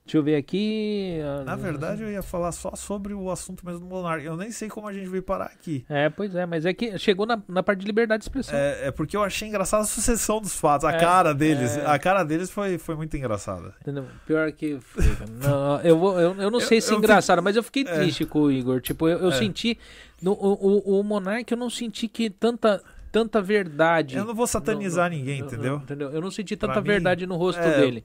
Deixa 0.06 0.20
eu 0.20 0.24
ver 0.24 0.36
aqui. 0.36 1.20
Ah, 1.24 1.44
Na 1.44 1.56
verdade, 1.56 2.04
eu 2.04 2.12
ia 2.12 2.22
falar 2.22 2.52
só 2.52 2.76
sobre 2.76 3.12
o 3.12 3.32
assunto 3.32 3.66
mesmo 3.66 3.80
do 3.80 3.86
monarca. 3.88 4.24
Eu 4.24 4.38
nem 4.38 4.52
sei 4.52 4.70
como 4.70 4.88
a 4.88 4.94
gente 4.94 5.10
veio 5.10 5.24
parar 5.24 5.46
aqui. 5.46 5.84
É, 5.90 6.10
pois 6.10 6.36
é, 6.36 6.46
mas 6.46 6.64
é 6.64 6.74
que 6.76 6.96
chegou 7.00 7.26
na, 7.26 7.42
na 7.48 7.64
parte 7.64 7.80
de 7.80 7.88
liberdade 7.88 8.22
de 8.22 8.26
expressão. 8.26 8.56
É, 8.56 8.90
é 8.90 8.92
porque 8.92 9.18
eu 9.18 9.24
achei 9.24 9.48
engraçada 9.48 9.82
a 9.82 9.88
sucessão 9.88 10.40
dos 10.40 10.56
fatos. 10.56 10.86
A 10.86 10.92
é, 10.92 11.00
cara 11.00 11.34
deles. 11.34 11.76
É... 11.76 11.88
A 11.88 11.98
cara 11.98 12.24
deles 12.24 12.52
foi, 12.52 12.78
foi 12.78 12.94
muito 12.94 13.18
engraçada. 13.18 13.74
Entendeu? 13.82 14.06
Pior 14.28 14.52
que. 14.52 14.78
não, 15.42 15.82
eu, 15.82 15.98
vou, 15.98 16.20
eu, 16.20 16.36
eu 16.36 16.52
não 16.52 16.60
sei 16.60 16.80
se 16.80 16.94
é 16.94 16.98
engraçado, 16.98 17.42
mas 17.42 17.56
eu 17.56 17.64
fiquei 17.64 17.82
é. 17.82 17.92
triste 17.92 18.26
com 18.26 18.42
o 18.42 18.52
Igor. 18.52 18.82
Tipo, 18.82 19.10
eu, 19.10 19.18
eu 19.18 19.30
é. 19.30 19.32
senti. 19.32 19.76
No, 20.22 20.34
o, 20.34 20.54
o, 20.54 21.00
o 21.00 21.04
Monark, 21.04 21.52
eu 21.52 21.58
não 21.58 21.70
senti 21.70 22.08
que 22.08 22.30
tanta 22.30 22.80
tanta 23.12 23.42
verdade. 23.42 24.18
Eu 24.18 24.26
não 24.26 24.36
vou 24.36 24.46
satanizar 24.46 25.10
no, 25.10 25.16
no, 25.16 25.24
ninguém, 25.24 25.40
entendeu? 25.40 25.78
entendeu? 25.78 26.12
Eu 26.12 26.22
não 26.22 26.30
senti 26.30 26.56
tanta 26.56 26.80
verdade 26.80 27.26
no 27.26 27.38
rosto 27.38 27.62
dele 27.62 28.04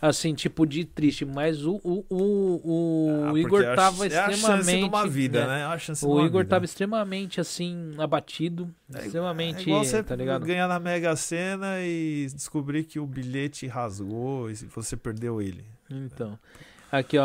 assim, 0.00 0.34
tipo, 0.34 0.66
de 0.66 0.84
triste. 0.84 1.24
Mas 1.24 1.64
o, 1.64 1.80
o, 1.82 2.04
o, 2.08 2.60
o 2.64 3.34
ah, 3.34 3.38
Igor 3.38 3.62
tava 3.74 4.04
é 4.04 4.08
extremamente. 4.08 4.44
A 4.44 4.56
chance 4.56 4.76
de 4.76 4.84
uma 4.84 5.06
vida, 5.06 5.46
né? 5.46 5.68
né? 5.68 5.82
O 6.02 6.20
Igor 6.20 6.42
vida. 6.42 6.50
tava 6.50 6.64
extremamente, 6.64 7.40
assim, 7.40 7.94
abatido. 7.98 8.72
É, 8.94 9.06
extremamente. 9.06 9.58
É 9.58 9.62
igual 9.62 9.84
você 9.84 10.02
tá 10.02 10.16
ligado? 10.16 10.44
ganhar 10.44 10.68
na 10.68 10.78
Mega 10.78 11.14
Sena 11.16 11.80
e 11.80 12.26
descobrir 12.32 12.84
que 12.84 12.98
o 12.98 13.06
bilhete 13.06 13.66
rasgou 13.66 14.50
e 14.50 14.54
você 14.54 14.96
perdeu 14.96 15.40
ele. 15.42 15.64
Então. 15.90 16.38
Aqui, 16.90 17.18
ó. 17.18 17.24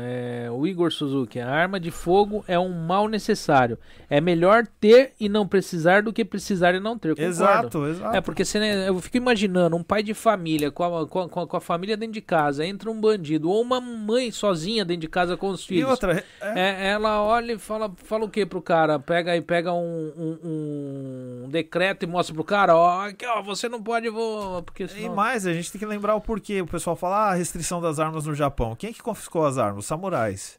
É, 0.00 0.48
o 0.50 0.66
Igor 0.66 0.90
Suzuki. 0.90 1.38
A 1.38 1.48
arma 1.48 1.78
de 1.78 1.92
fogo 1.92 2.44
é 2.48 2.58
um 2.58 2.70
mal 2.70 3.06
necessário. 3.06 3.78
É 4.08 4.20
melhor 4.20 4.66
ter 4.80 5.12
e 5.20 5.28
não 5.28 5.46
precisar 5.46 6.02
do 6.02 6.12
que 6.12 6.24
precisar 6.24 6.74
e 6.74 6.80
não 6.80 6.98
ter. 6.98 7.10
Concordo. 7.10 7.30
Exato, 7.30 7.86
exato. 7.86 8.16
É 8.16 8.20
porque 8.20 8.44
você, 8.44 8.58
eu 8.88 8.98
fico 9.00 9.16
imaginando 9.16 9.76
um 9.76 9.82
pai 9.82 10.02
de 10.02 10.12
família 10.12 10.72
com 10.72 10.82
a, 10.82 11.06
com, 11.06 11.20
a, 11.20 11.46
com 11.46 11.56
a 11.56 11.60
família 11.60 11.96
dentro 11.96 12.14
de 12.14 12.20
casa, 12.20 12.66
entra 12.66 12.90
um 12.90 13.00
bandido, 13.00 13.48
ou 13.48 13.62
uma 13.62 13.80
mãe 13.80 14.32
sozinha 14.32 14.84
dentro 14.84 15.02
de 15.02 15.08
casa 15.08 15.36
com 15.36 15.50
os 15.50 15.64
filhos. 15.64 15.88
E 15.88 15.90
outra. 15.90 16.24
É... 16.40 16.60
É, 16.60 16.88
ela 16.88 17.22
olha 17.22 17.52
e 17.52 17.58
fala, 17.58 17.92
fala 18.04 18.24
o 18.24 18.28
que 18.28 18.44
pro 18.44 18.60
cara? 18.60 18.98
Pega 18.98 19.36
e 19.36 19.40
pega 19.40 19.72
um, 19.72 20.12
um, 20.16 21.44
um, 21.44 21.48
decreto 21.48 22.02
e 22.02 22.06
mostra 22.08 22.34
pro 22.34 22.42
cara, 22.42 22.76
ó, 22.76 23.06
aqui, 23.06 23.24
ó, 23.24 23.40
você 23.40 23.68
não 23.68 23.80
pode 23.80 24.08
voar. 24.08 24.62
Porque 24.62 24.88
senão... 24.88 25.12
E 25.12 25.14
mais, 25.14 25.46
a 25.46 25.52
gente 25.52 25.70
tem 25.70 25.78
que 25.78 25.86
lembrar 25.86 26.16
o 26.16 26.20
porquê. 26.20 26.60
O 26.60 26.66
pessoal 26.66 26.96
fala, 26.96 27.30
ah, 27.30 27.34
restrição 27.34 27.80
das 27.80 28.00
armas 28.00 28.26
no 28.26 28.34
Japão. 28.34 28.72
Quem 28.80 28.88
é 28.88 28.92
que 28.94 29.02
confiscou 29.02 29.44
as 29.44 29.58
armas? 29.58 29.80
Os 29.80 29.86
samurais. 29.86 30.58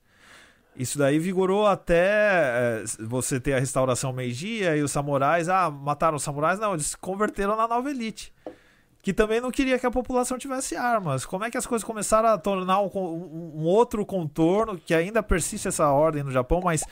Isso 0.76 0.96
daí 0.96 1.18
vigorou 1.18 1.66
até 1.66 2.04
é, 2.06 2.84
você 3.00 3.40
ter 3.40 3.54
a 3.54 3.60
restauração 3.60 4.14
Meiji 4.14 4.62
e 4.62 4.84
os 4.84 4.92
samurais. 4.92 5.50
Ah, 5.50 5.72
mataram 5.72 6.18
os 6.18 6.22
samurais? 6.22 6.60
Não, 6.60 6.74
eles 6.74 6.86
se 6.86 6.98
converteram 6.98 7.58
na 7.58 7.68
nova 7.68 7.90
elite. 7.90 8.32
Que 9.02 9.12
também 9.12 9.42
não 9.42 9.50
queria 9.50 9.80
que 9.80 9.88
a 9.88 9.90
população 9.90 10.38
tivesse 10.38 10.76
armas. 10.76 11.26
Como 11.26 11.44
é 11.44 11.50
que 11.50 11.58
as 11.58 11.66
coisas 11.66 11.84
começaram 11.84 12.30
a 12.30 12.38
tornar 12.38 12.80
um, 12.82 12.92
um, 13.56 13.64
outro 13.64 14.06
contorno, 14.06 14.78
que 14.78 14.94
ainda 14.94 15.24
persiste 15.24 15.68
essa 15.68 15.90
ordem 15.90 16.22
no 16.22 16.30
Japão, 16.30 16.62
mas 16.64 16.84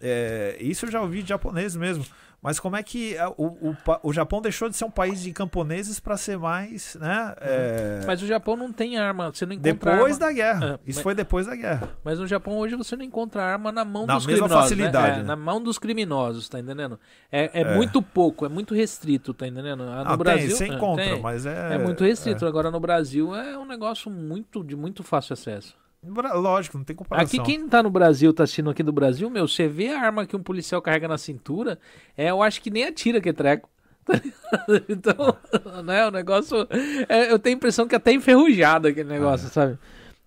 é, 0.00 0.56
isso 0.58 0.86
eu 0.86 0.90
já 0.90 1.00
ouvi 1.00 1.22
de 1.22 1.28
japonês 1.28 1.76
mesmo. 1.76 2.04
Mas 2.42 2.58
como 2.58 2.76
é 2.76 2.82
que 2.82 3.14
é, 3.14 3.24
o, 3.28 3.34
o, 3.38 3.76
o 4.02 4.12
Japão 4.12 4.42
deixou 4.42 4.68
de 4.68 4.76
ser 4.76 4.84
um 4.84 4.90
país 4.90 5.22
de 5.22 5.30
camponeses 5.30 6.00
para 6.00 6.16
ser 6.16 6.36
mais, 6.36 6.96
né? 6.96 7.34
É... 7.40 8.00
Mas 8.04 8.20
o 8.20 8.26
Japão 8.26 8.56
não 8.56 8.72
tem 8.72 8.98
arma, 8.98 9.32
você 9.32 9.46
não 9.46 9.52
encontra 9.52 9.92
Depois 9.92 10.14
arma. 10.14 10.26
da 10.26 10.32
guerra. 10.32 10.66
É, 10.66 10.90
Isso 10.90 10.98
mas... 10.98 11.02
foi 11.02 11.14
depois 11.14 11.46
da 11.46 11.54
guerra. 11.54 11.90
Mas 12.02 12.18
no 12.18 12.26
Japão 12.26 12.58
hoje 12.58 12.74
você 12.74 12.96
não 12.96 13.04
encontra 13.04 13.44
arma 13.44 13.70
na 13.70 13.84
mão 13.84 14.06
na 14.06 14.16
dos 14.16 14.26
mesma 14.26 14.48
criminosos. 14.48 14.76
Né? 14.76 14.76
Facilidade, 14.86 15.16
né? 15.18 15.22
É, 15.22 15.22
Na 15.22 15.36
mão 15.36 15.62
dos 15.62 15.78
criminosos, 15.78 16.48
tá 16.48 16.58
entendendo? 16.58 16.98
É, 17.30 17.44
é, 17.44 17.60
é, 17.60 17.76
muito 17.76 18.02
pouco, 18.02 18.44
é 18.44 18.48
muito 18.48 18.74
restrito, 18.74 19.32
tá 19.32 19.46
entendendo? 19.46 19.84
No 19.84 19.92
ah, 19.92 20.16
Brasil. 20.16 20.48
Tem, 20.48 20.56
você 20.56 20.66
encontra, 20.66 21.04
tem, 21.04 21.20
mas 21.20 21.46
é. 21.46 21.74
É 21.74 21.78
muito 21.78 22.02
restrito. 22.02 22.44
Agora 22.44 22.72
no 22.72 22.80
Brasil 22.80 23.36
é 23.36 23.56
um 23.56 23.64
negócio 23.64 24.10
muito 24.10 24.64
de 24.64 24.74
muito 24.74 25.04
fácil 25.04 25.34
acesso. 25.34 25.80
Lógico, 26.04 26.78
não 26.78 26.84
tem 26.84 26.96
comparação. 26.96 27.40
Aqui 27.40 27.52
quem 27.52 27.68
tá 27.68 27.80
no 27.82 27.90
Brasil, 27.90 28.32
tá 28.32 28.42
assistindo 28.42 28.70
aqui 28.70 28.82
do 28.82 28.92
Brasil, 28.92 29.30
meu, 29.30 29.46
você 29.46 29.68
vê 29.68 29.88
a 29.90 30.00
arma 30.00 30.26
que 30.26 30.34
um 30.34 30.42
policial 30.42 30.82
carrega 30.82 31.06
na 31.06 31.16
cintura, 31.16 31.78
é, 32.16 32.30
eu 32.30 32.42
acho 32.42 32.60
que 32.60 32.70
nem 32.70 32.84
atira 32.84 33.20
que 33.20 33.28
é 33.28 33.32
treco. 33.32 33.70
então, 34.88 35.36
né, 35.84 36.04
o 36.06 36.10
negócio. 36.10 36.66
É, 37.08 37.30
eu 37.30 37.38
tenho 37.38 37.54
a 37.54 37.58
impressão 37.58 37.86
que 37.86 37.94
é 37.94 37.98
até 37.98 38.12
enferrujado 38.12 38.88
aquele 38.88 39.08
negócio, 39.08 39.46
ah, 39.46 39.50
sabe? 39.50 39.78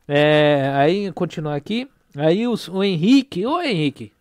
É, 0.07 0.71
aí, 0.75 1.11
continuar 1.11 1.55
aqui. 1.55 1.89
Aí 2.15 2.47
o, 2.47 2.55
o 2.71 2.81
Henrique, 2.81 3.45
ô 3.45 3.61
Henrique, 3.61 4.13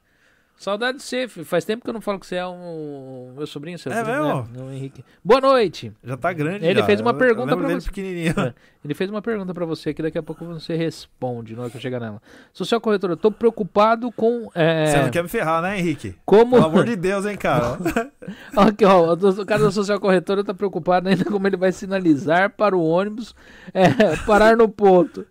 Saudade 0.57 0.99
de 0.99 1.05
você, 1.05 1.27
filho. 1.29 1.45
Faz 1.45 1.65
tempo 1.65 1.83
que 1.83 1.91
eu 1.91 1.95
não 1.95 2.01
falo 2.01 2.19
que 2.19 2.27
você 2.27 2.37
é 2.37 2.47
um 2.47 3.35
meu 3.37 3.47
sobrinho, 3.47 3.79
seu 3.79 3.93
É 3.93 4.05
filho, 4.05 4.25
mesmo? 4.25 4.49
Né? 4.67 4.77
Henrique. 4.77 5.05
Boa 5.23 5.41
noite. 5.41 5.93
Já 6.03 6.17
tá 6.17 6.33
grande 6.33 6.65
Ele 6.65 6.81
já. 6.81 6.87
fez 6.87 7.01
uma 7.01 7.11
eu 7.11 7.15
pergunta 7.15 7.57
para 7.57 7.69
você. 7.69 7.87
Pequenininho. 7.89 8.35
É. 8.39 8.55
Ele 8.85 8.95
fez 8.95 9.11
uma 9.11 9.21
pergunta 9.23 9.53
para 9.53 9.65
você 9.65 9.93
que 9.93 10.03
daqui 10.03 10.19
a 10.19 10.23
pouco 10.23 10.45
você 10.45 10.77
responde 10.77 11.57
na 11.57 11.63
hora 11.63 11.71
que 11.71 11.77
eu 11.77 11.81
chegar 11.81 11.99
nela. 11.99 12.21
Social 12.53 12.81
corretor, 12.81 13.11
eu 13.11 13.17
tô 13.17 13.31
preocupado 13.31 14.13
com 14.13 14.51
é... 14.55 14.87
Você 14.87 15.03
não 15.03 15.11
quer 15.11 15.23
me 15.23 15.29
ferrar, 15.29 15.63
né, 15.63 15.79
Henrique? 15.79 16.15
Como 16.25 16.57
Pelo 16.57 16.67
amor 16.67 16.85
de 16.85 16.95
Deus, 16.95 17.25
hein, 17.25 17.37
cara. 17.37 17.79
Aqui, 18.55 18.85
ó, 18.85 19.15
o 19.15 19.47
cara 19.47 19.65
da 19.65 19.71
social 19.71 19.99
corretora 19.99 20.45
tá 20.45 20.53
preocupado 20.53 21.09
ainda 21.09 21.25
como 21.25 21.47
ele 21.47 21.57
vai 21.57 21.73
sinalizar 21.73 22.51
para 22.51 22.77
o 22.77 22.85
ônibus 22.85 23.35
é, 23.73 24.17
parar 24.27 24.57
no 24.57 24.69
ponto. 24.69 25.27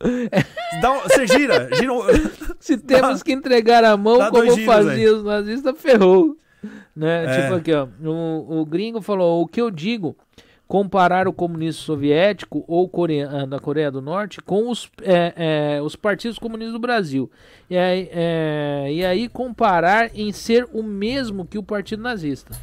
Dá 0.81 0.91
um, 0.91 1.01
você 1.01 1.27
gira, 1.27 1.69
gira 1.75 1.93
um... 1.93 2.01
Se 2.59 2.75
temos 2.77 3.19
Dá, 3.19 3.25
que 3.25 3.33
entregar 3.33 3.83
a 3.83 3.95
mão 3.95 4.31
como 4.31 4.57
faziam 4.65 5.22
os 5.23 5.27
nazistas, 5.27 5.79
ferrou 5.79 6.03
errou. 6.03 6.37
Né? 6.95 7.25
É. 7.25 7.41
Tipo 7.41 7.55
aqui, 7.55 7.73
ó. 7.73 7.87
O, 8.03 8.61
o 8.61 8.65
gringo 8.65 9.01
falou: 9.01 9.41
o 9.41 9.47
que 9.47 9.61
eu 9.61 9.69
digo, 9.69 10.15
comparar 10.67 11.27
o 11.27 11.33
comunismo 11.33 11.81
soviético 11.81 12.63
ou 12.67 12.87
Coreia, 12.87 13.29
ah, 13.29 13.45
da 13.45 13.59
Coreia 13.59 13.91
do 13.91 14.01
Norte 14.01 14.41
com 14.41 14.69
os, 14.69 14.89
é, 15.01 15.33
é, 15.75 15.81
os 15.81 15.95
partidos 15.95 16.39
comunistas 16.39 16.73
do 16.73 16.79
Brasil. 16.79 17.29
E 17.69 17.77
aí, 17.77 18.09
é, 18.11 18.87
e 18.91 19.05
aí 19.05 19.29
comparar 19.29 20.17
em 20.17 20.31
ser 20.31 20.67
o 20.73 20.81
mesmo 20.81 21.45
que 21.45 21.57
o 21.57 21.63
partido 21.63 22.01
nazista. 22.01 22.55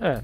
É. 0.00 0.22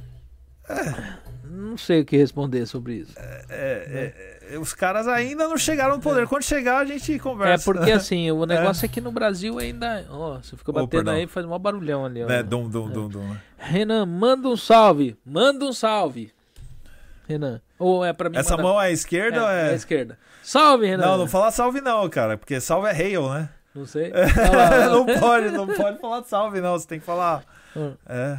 é. 0.68 1.26
Não 1.44 1.76
sei 1.76 2.02
o 2.02 2.04
que 2.04 2.16
responder 2.16 2.66
sobre 2.66 2.96
isso. 2.96 3.14
É, 3.18 3.44
é, 3.48 3.54
é, 3.54 4.35
os 4.60 4.72
caras 4.72 5.08
ainda 5.08 5.48
não 5.48 5.58
chegaram 5.58 5.96
no 5.96 6.02
poder. 6.02 6.24
É. 6.24 6.26
Quando 6.26 6.42
chegar, 6.42 6.78
a 6.78 6.84
gente 6.84 7.18
conversa. 7.18 7.62
É 7.62 7.72
porque 7.72 7.90
assim, 7.92 8.30
o 8.30 8.46
negócio 8.46 8.84
é, 8.84 8.88
que 8.88 9.00
no 9.00 9.10
Brasil 9.10 9.58
ainda. 9.58 10.06
Ó, 10.10 10.36
oh, 10.36 10.42
você 10.42 10.56
fica 10.56 10.72
batendo 10.72 11.08
oh, 11.08 11.14
aí 11.14 11.26
faz 11.26 11.44
um 11.44 11.58
barulhão 11.58 12.04
ali. 12.04 12.22
Ó, 12.22 12.30
é, 12.30 12.42
dum, 12.42 12.68
dum, 12.68 12.88
dum, 12.88 13.08
dum. 13.08 13.28
Né? 13.28 13.40
Renan, 13.58 14.06
manda 14.06 14.48
um 14.48 14.56
salve. 14.56 15.16
Manda 15.24 15.64
um 15.64 15.72
salve. 15.72 16.32
Renan. 17.28 17.60
Ou 17.78 18.04
é 18.04 18.12
pra 18.12 18.30
mim. 18.30 18.36
Essa 18.36 18.56
mão 18.56 18.80
é 18.80 18.86
a 18.86 18.90
esquerda 18.90 19.38
é, 19.38 19.42
ou 19.42 19.48
é? 19.48 19.68
É 19.68 19.70
a 19.70 19.74
esquerda. 19.74 20.18
Salve, 20.42 20.86
Renan. 20.86 21.06
Não, 21.06 21.18
não 21.18 21.26
fala 21.26 21.50
salve 21.50 21.80
não, 21.80 22.08
cara. 22.08 22.38
Porque 22.38 22.60
salve 22.60 22.88
é 22.88 22.92
hail, 22.92 23.28
né? 23.28 23.48
Não 23.74 23.84
sei. 23.84 24.12
não 24.90 25.04
pode, 25.18 25.50
não 25.50 25.66
pode 25.66 25.98
falar 25.98 26.22
salve, 26.22 26.60
não. 26.60 26.78
Você 26.78 26.86
tem 26.86 27.00
que 27.00 27.04
falar. 27.04 27.42
Hum. 27.76 27.94
É. 28.08 28.38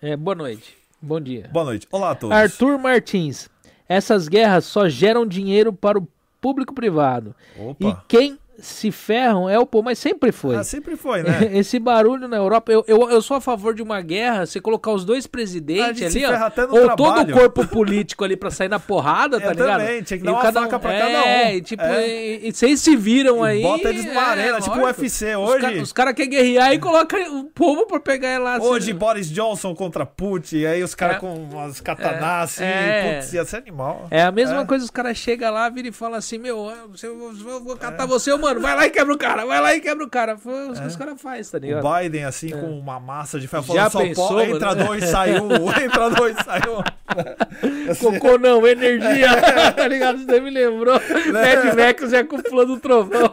É, 0.00 0.16
boa 0.16 0.34
noite. 0.34 0.78
Bom 1.02 1.20
dia. 1.20 1.50
Boa 1.52 1.64
noite. 1.64 1.86
Olá 1.90 2.12
a 2.12 2.14
todos. 2.14 2.34
Arthur 2.34 2.78
Martins. 2.78 3.49
Essas 3.90 4.28
guerras 4.28 4.66
só 4.66 4.88
geram 4.88 5.26
dinheiro 5.26 5.72
para 5.72 5.98
o 5.98 6.06
público 6.40 6.72
privado. 6.72 7.34
Opa. 7.58 7.88
E 7.88 7.96
quem 8.06 8.38
se 8.60 8.90
ferram 8.90 9.48
é 9.48 9.58
o 9.58 9.66
povo, 9.66 9.84
mas 9.84 9.98
sempre 9.98 10.32
foi. 10.32 10.56
Ah, 10.56 10.64
sempre 10.64 10.96
foi, 10.96 11.22
né? 11.22 11.50
Esse 11.56 11.78
barulho 11.78 12.28
na 12.28 12.36
Europa, 12.36 12.70
eu, 12.72 12.84
eu, 12.86 13.10
eu 13.10 13.22
sou 13.22 13.36
a 13.36 13.40
favor 13.40 13.74
de 13.74 13.82
uma 13.82 14.00
guerra, 14.00 14.46
você 14.46 14.60
colocar 14.60 14.92
os 14.92 15.04
dois 15.04 15.26
presidentes 15.26 16.14
ali, 16.14 16.24
ó, 16.24 16.30
ou 16.30 16.84
trabalho. 16.84 16.96
todo 16.96 17.20
o 17.22 17.32
corpo 17.32 17.66
político 17.66 18.24
ali 18.24 18.36
pra 18.36 18.50
sair 18.50 18.68
na 18.68 18.78
porrada, 18.78 19.40
tá 19.40 19.46
eu 19.46 19.50
ligado? 19.52 19.80
Também, 19.80 20.02
tinha 20.02 20.18
que 20.18 20.24
dar 20.24 20.32
uma 20.32 20.42
cada, 20.42 20.62
faca 20.62 20.78
pra 20.78 20.92
é, 20.92 21.00
cada 21.00 21.24
um. 21.24 21.56
E, 21.56 21.60
tipo, 21.62 21.82
é. 21.82 22.08
e, 22.08 22.48
e 22.48 22.52
vocês 22.52 22.80
se 22.80 22.96
viram 22.96 23.44
e 23.46 23.48
aí. 23.48 23.62
Bota 23.62 23.88
eles 23.88 24.04
numa 24.04 24.22
é, 24.22 24.24
arena, 24.24 24.60
tipo 24.60 24.78
o 24.78 24.84
UFC 24.84 25.36
hoje. 25.36 25.80
Os 25.80 25.92
caras 25.92 26.14
querem 26.14 26.30
guerrear 26.30 26.72
e 26.72 26.78
coloca 26.78 27.16
o 27.30 27.44
povo 27.44 27.86
pra 27.86 28.00
pegar 28.00 28.38
lá. 28.38 28.56
Assim. 28.56 28.66
Hoje, 28.66 28.92
Boris 28.92 29.30
Johnson 29.30 29.74
contra 29.74 30.04
Putin, 30.04 30.64
aí 30.64 30.82
os 30.82 30.94
caras 30.94 31.16
é. 31.16 31.18
com 31.20 31.34
umas 31.34 31.80
katanás, 31.80 32.50
assim, 32.50 32.64
é. 32.64 33.14
putz, 33.14 33.32
ia 33.32 33.44
ser 33.44 33.56
animal. 33.56 34.06
É 34.10 34.22
a 34.22 34.32
mesma 34.32 34.66
coisa, 34.66 34.84
os 34.84 34.90
caras 34.90 35.16
chegam 35.16 35.52
lá, 35.52 35.68
viram 35.68 35.88
e 35.88 35.92
falam 35.92 36.18
assim, 36.18 36.38
meu, 36.38 36.70
eu 37.02 37.64
vou 37.64 37.76
catar 37.76 38.06
você, 38.06 38.30
mano, 38.50 38.60
vai 38.60 38.76
lá 38.76 38.86
e 38.86 38.90
quebra 38.90 39.14
o 39.14 39.18
cara, 39.18 39.46
vai 39.46 39.60
lá 39.60 39.74
e 39.74 39.80
quebra 39.80 40.04
o 40.04 40.08
cara. 40.08 40.36
Foi 40.36 40.68
o 40.68 40.72
que 40.72 40.86
os 40.86 40.96
caras 40.96 41.20
fazem, 41.20 41.52
tá 41.52 41.58
ligado? 41.58 41.86
O 41.86 41.98
Biden, 41.98 42.24
assim, 42.24 42.50
com 42.50 42.78
uma 42.78 42.98
massa 42.98 43.38
de 43.38 43.46
ferro, 43.46 43.62
falando, 43.62 43.90
só 43.90 44.00
pensou, 44.00 44.28
pô, 44.28 44.40
entra 44.40 44.74
dois, 44.74 45.04
sai 45.04 45.40
um, 45.40 45.70
entra 45.82 46.10
dois, 46.10 46.36
sai 46.44 46.60
um. 46.68 47.94
Cocô 48.00 48.38
não, 48.38 48.66
energia, 48.66 49.28
tá 49.72 49.88
ligado? 49.88 50.24
Você 50.24 50.40
me 50.40 50.50
lembrou. 50.50 51.00
Mad 51.32 51.76
Max 51.76 52.10
já 52.10 52.24
cúpula 52.24 52.66
do 52.66 52.78
trovão. 52.78 53.30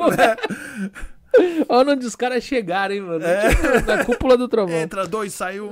Olha 1.69 1.93
onde 1.93 2.05
os 2.05 2.15
caras 2.15 2.43
chegaram, 2.43 2.95
hein, 2.95 3.01
mano? 3.01 3.25
É. 3.25 3.49
Tipo, 3.49 3.85
na 3.85 4.05
cúpula 4.05 4.37
do 4.37 4.47
trovão. 4.47 4.77
Entra 4.77 5.05
dois, 5.05 5.33
sai 5.33 5.59
um. 5.59 5.71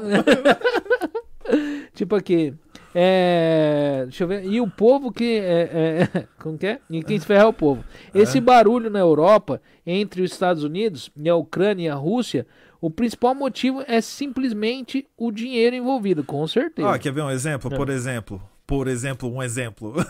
tipo 1.93 2.15
aqui. 2.15 2.53
É, 2.97 4.03
deixa 4.03 4.23
eu 4.23 4.27
ver. 4.29 4.45
E 4.45 4.61
o 4.61 4.69
povo 4.69 5.11
que. 5.11 5.37
É, 5.37 6.07
é, 6.13 6.27
como 6.39 6.57
que 6.57 6.65
é? 6.65 6.79
E 6.89 7.03
quem 7.03 7.19
se 7.19 7.25
ferra 7.25 7.43
é 7.43 7.47
o 7.47 7.51
povo. 7.53 7.83
Esse 8.13 8.37
é. 8.37 8.41
barulho 8.41 8.89
na 8.89 8.99
Europa, 8.99 9.61
entre 9.85 10.21
os 10.21 10.31
Estados 10.31 10.63
Unidos 10.63 11.11
e 11.17 11.27
a 11.27 11.35
Ucrânia 11.35 11.87
e 11.87 11.89
a 11.89 11.95
Rússia, 11.95 12.47
o 12.79 12.89
principal 12.89 13.35
motivo 13.35 13.83
é 13.85 13.99
simplesmente 13.99 15.05
o 15.17 15.29
dinheiro 15.29 15.75
envolvido, 15.75 16.23
com 16.23 16.47
certeza. 16.47 16.89
Ah, 16.89 16.97
quer 16.97 17.11
ver 17.11 17.21
um 17.21 17.29
exemplo? 17.29 17.69
Por 17.69 17.89
é. 17.89 17.93
exemplo. 17.93 18.41
Por 18.65 18.87
exemplo, 18.87 19.31
um 19.31 19.43
exemplo. 19.43 19.93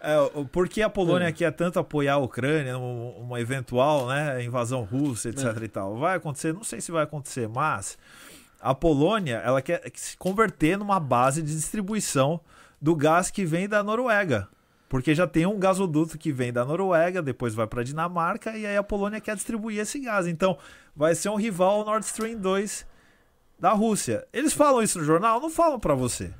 É, 0.00 0.14
por 0.52 0.68
que 0.68 0.80
a 0.80 0.88
Polônia 0.88 1.26
Sim. 1.26 1.34
quer 1.34 1.52
tanto 1.52 1.78
apoiar 1.78 2.14
a 2.14 2.18
Ucrânia 2.18 2.74
numa 2.74 3.40
eventual 3.40 4.06
né, 4.06 4.44
invasão 4.44 4.84
russa, 4.84 5.28
etc 5.28 5.60
é. 5.60 5.64
e 5.64 5.68
tal? 5.68 5.96
Vai 5.96 6.16
acontecer? 6.16 6.54
Não 6.54 6.62
sei 6.62 6.80
se 6.80 6.92
vai 6.92 7.02
acontecer, 7.02 7.48
mas 7.48 7.98
a 8.60 8.74
Polônia 8.74 9.36
ela 9.44 9.62
quer 9.62 9.82
se 9.94 10.16
converter 10.16 10.76
numa 10.76 10.98
base 10.98 11.42
de 11.42 11.54
distribuição 11.54 12.40
do 12.80 12.94
gás 12.94 13.30
que 13.30 13.44
vem 13.44 13.68
da 13.68 13.82
Noruega. 13.82 14.48
Porque 14.88 15.14
já 15.14 15.26
tem 15.26 15.44
um 15.44 15.58
gasoduto 15.58 16.16
que 16.16 16.32
vem 16.32 16.52
da 16.52 16.64
Noruega, 16.64 17.20
depois 17.20 17.54
vai 17.54 17.66
para 17.66 17.82
a 17.82 17.84
Dinamarca 17.84 18.56
e 18.56 18.64
aí 18.64 18.76
a 18.76 18.82
Polônia 18.82 19.20
quer 19.20 19.36
distribuir 19.36 19.80
esse 19.80 19.98
gás. 19.98 20.26
Então 20.26 20.56
vai 20.96 21.14
ser 21.14 21.28
um 21.28 21.36
rival 21.36 21.84
Nord 21.84 22.06
Stream 22.06 22.38
2 22.38 22.86
da 23.58 23.72
Rússia. 23.72 24.26
Eles 24.32 24.52
falam 24.52 24.82
isso 24.82 24.98
no 24.98 25.04
jornal? 25.04 25.40
Não 25.40 25.50
falam 25.50 25.78
para 25.78 25.94
você. 25.94 26.32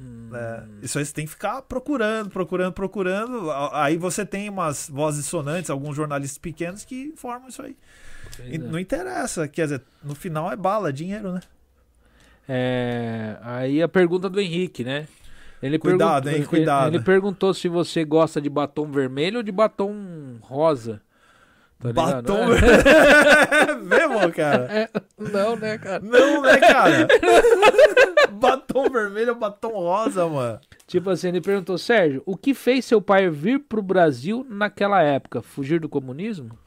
Hum. 0.00 0.30
É, 0.32 0.64
isso 0.82 0.98
aí 0.98 1.04
você 1.04 1.12
tem 1.12 1.26
que 1.26 1.32
ficar 1.32 1.60
procurando, 1.62 2.30
procurando, 2.30 2.72
procurando. 2.72 3.50
Aí 3.72 3.98
você 3.98 4.24
tem 4.24 4.48
umas 4.48 4.88
vozes 4.88 5.26
sonantes, 5.26 5.68
alguns 5.68 5.94
jornalistas 5.94 6.38
pequenos 6.38 6.84
que 6.84 7.12
formam 7.16 7.48
isso 7.48 7.60
aí. 7.60 7.76
É. 8.38 8.58
Não 8.58 8.78
interessa, 8.78 9.48
quer 9.48 9.64
dizer, 9.64 9.82
no 10.02 10.14
final 10.14 10.50
é 10.50 10.56
bala, 10.56 10.90
é 10.90 10.92
dinheiro, 10.92 11.32
né? 11.32 11.40
É, 12.48 13.36
aí 13.42 13.82
a 13.82 13.88
pergunta 13.88 14.28
do 14.28 14.40
Henrique, 14.40 14.82
né? 14.82 15.06
Ele 15.62 15.78
cuidado, 15.78 16.28
hein? 16.28 16.42
Cuidado. 16.44 16.88
Ele, 16.88 16.96
ele, 16.96 17.04
perguntou 17.04 17.52
se 17.52 17.68
você 17.68 18.04
gosta 18.04 18.40
de 18.40 18.48
batom 18.48 18.90
vermelho 18.90 19.38
ou 19.38 19.42
de 19.42 19.52
batom 19.52 20.38
rosa. 20.40 21.02
Tá 21.78 21.92
batom 21.92 22.48
vermelho. 22.48 23.84
Mesmo, 23.84 24.32
cara? 24.32 24.64
É, 24.72 24.90
não, 25.18 25.56
né, 25.56 25.78
cara? 25.78 26.00
Não, 26.00 26.42
né, 26.42 26.58
cara? 26.58 27.08
batom 28.32 28.88
vermelho 28.88 29.30
ou 29.30 29.38
batom 29.38 29.72
rosa, 29.72 30.26
mano? 30.26 30.60
Tipo 30.86 31.10
assim, 31.10 31.28
ele 31.28 31.40
perguntou, 31.40 31.76
Sérgio, 31.76 32.22
o 32.24 32.36
que 32.36 32.54
fez 32.54 32.84
seu 32.84 33.00
pai 33.00 33.28
vir 33.28 33.60
pro 33.60 33.82
Brasil 33.82 34.44
naquela 34.48 35.02
época? 35.02 35.42
Fugir 35.42 35.78
do 35.78 35.88
comunismo? 35.88 36.58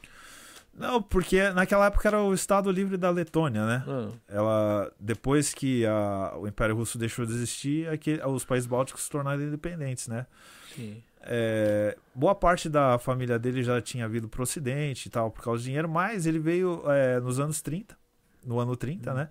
Não, 0.76 1.00
porque 1.00 1.50
naquela 1.50 1.86
época 1.86 2.08
era 2.08 2.20
o 2.20 2.34
Estado 2.34 2.70
Livre 2.70 2.96
da 2.96 3.10
Letônia, 3.10 3.64
né? 3.64 3.84
Ah. 3.86 4.08
Ela, 4.28 4.92
depois 4.98 5.54
que 5.54 5.86
a, 5.86 6.34
o 6.36 6.48
Império 6.48 6.74
Russo 6.74 6.98
deixou 6.98 7.24
de 7.24 7.32
existir, 7.32 7.86
é 7.86 8.26
os 8.26 8.44
países 8.44 8.66
bálticos 8.66 9.04
se 9.04 9.10
tornaram 9.10 9.42
independentes, 9.42 10.08
né? 10.08 10.26
Sim. 10.74 11.02
É, 11.26 11.96
boa 12.14 12.34
parte 12.34 12.68
da 12.68 12.98
família 12.98 13.38
dele 13.38 13.62
já 13.62 13.80
tinha 13.80 14.06
vindo 14.08 14.28
pro 14.28 14.42
Ocidente 14.42 15.06
e 15.06 15.10
tal, 15.10 15.30
por 15.30 15.42
causa 15.42 15.62
do 15.62 15.64
dinheiro, 15.64 15.88
mas 15.88 16.26
ele 16.26 16.38
veio 16.38 16.82
é, 16.90 17.18
nos 17.20 17.40
anos 17.40 17.62
30, 17.62 17.96
no 18.44 18.58
ano 18.58 18.76
30, 18.76 19.10
hum. 19.10 19.14
né? 19.14 19.28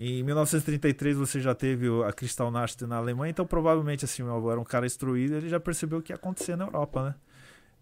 Em 0.00 0.22
1933 0.22 1.16
você 1.16 1.40
já 1.40 1.54
teve 1.54 1.88
a 2.04 2.12
Kristallnacht 2.12 2.86
na 2.86 2.96
Alemanha, 2.96 3.30
então 3.30 3.44
provavelmente 3.44 4.04
assim, 4.04 4.22
meu 4.22 4.36
avô 4.36 4.50
era 4.50 4.60
um 4.60 4.64
cara 4.64 4.86
instruído, 4.86 5.34
ele 5.34 5.48
já 5.48 5.58
percebeu 5.58 5.98
o 5.98 6.02
que 6.02 6.12
ia 6.12 6.16
acontecer 6.16 6.56
na 6.56 6.64
Europa, 6.64 7.04
né? 7.04 7.14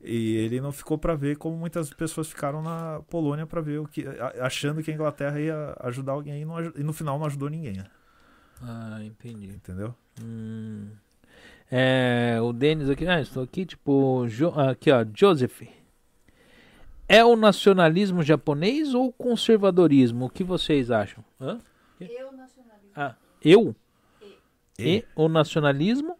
E 0.02 0.36
ele 0.36 0.60
não 0.60 0.72
ficou 0.72 0.98
para 0.98 1.14
ver 1.14 1.36
como 1.36 1.56
muitas 1.56 1.92
pessoas 1.92 2.28
ficaram 2.28 2.62
na 2.62 3.00
Polônia 3.08 3.46
para 3.46 3.60
ver 3.60 3.78
o 3.78 3.88
que 3.88 4.04
achando 4.40 4.82
que 4.82 4.90
a 4.90 4.94
Inglaterra 4.94 5.40
ia 5.40 5.76
ajudar 5.80 6.12
alguém 6.12 6.42
e, 6.42 6.44
não, 6.44 6.60
e 6.60 6.82
no 6.82 6.92
final 6.92 7.18
não 7.18 7.26
ajudou 7.26 7.48
ninguém. 7.48 7.78
Né? 7.78 7.86
Ah, 8.62 8.98
entendi. 9.02 9.48
Entendeu? 9.48 9.94
Hum. 10.22 10.90
É, 11.70 12.38
o 12.40 12.52
Denis 12.52 12.88
aqui, 12.88 13.06
ah, 13.06 13.20
estou 13.20 13.42
aqui, 13.42 13.66
tipo, 13.66 14.26
jo, 14.28 14.48
aqui 14.48 14.90
ó, 14.90 15.04
Joseph. 15.14 15.62
É 17.08 17.24
o 17.24 17.36
nacionalismo 17.36 18.22
japonês 18.22 18.94
ou 18.94 19.12
conservadorismo? 19.12 20.26
O 20.26 20.30
que 20.30 20.44
vocês 20.44 20.90
acham? 20.90 21.24
Hã? 21.40 21.58
Eu 22.00 22.32
nacionalismo. 22.32 22.92
Ah, 22.94 23.14
eu? 23.42 23.74
E, 24.78 24.98
e 24.98 25.04
o 25.14 25.28
nacionalismo 25.28 26.16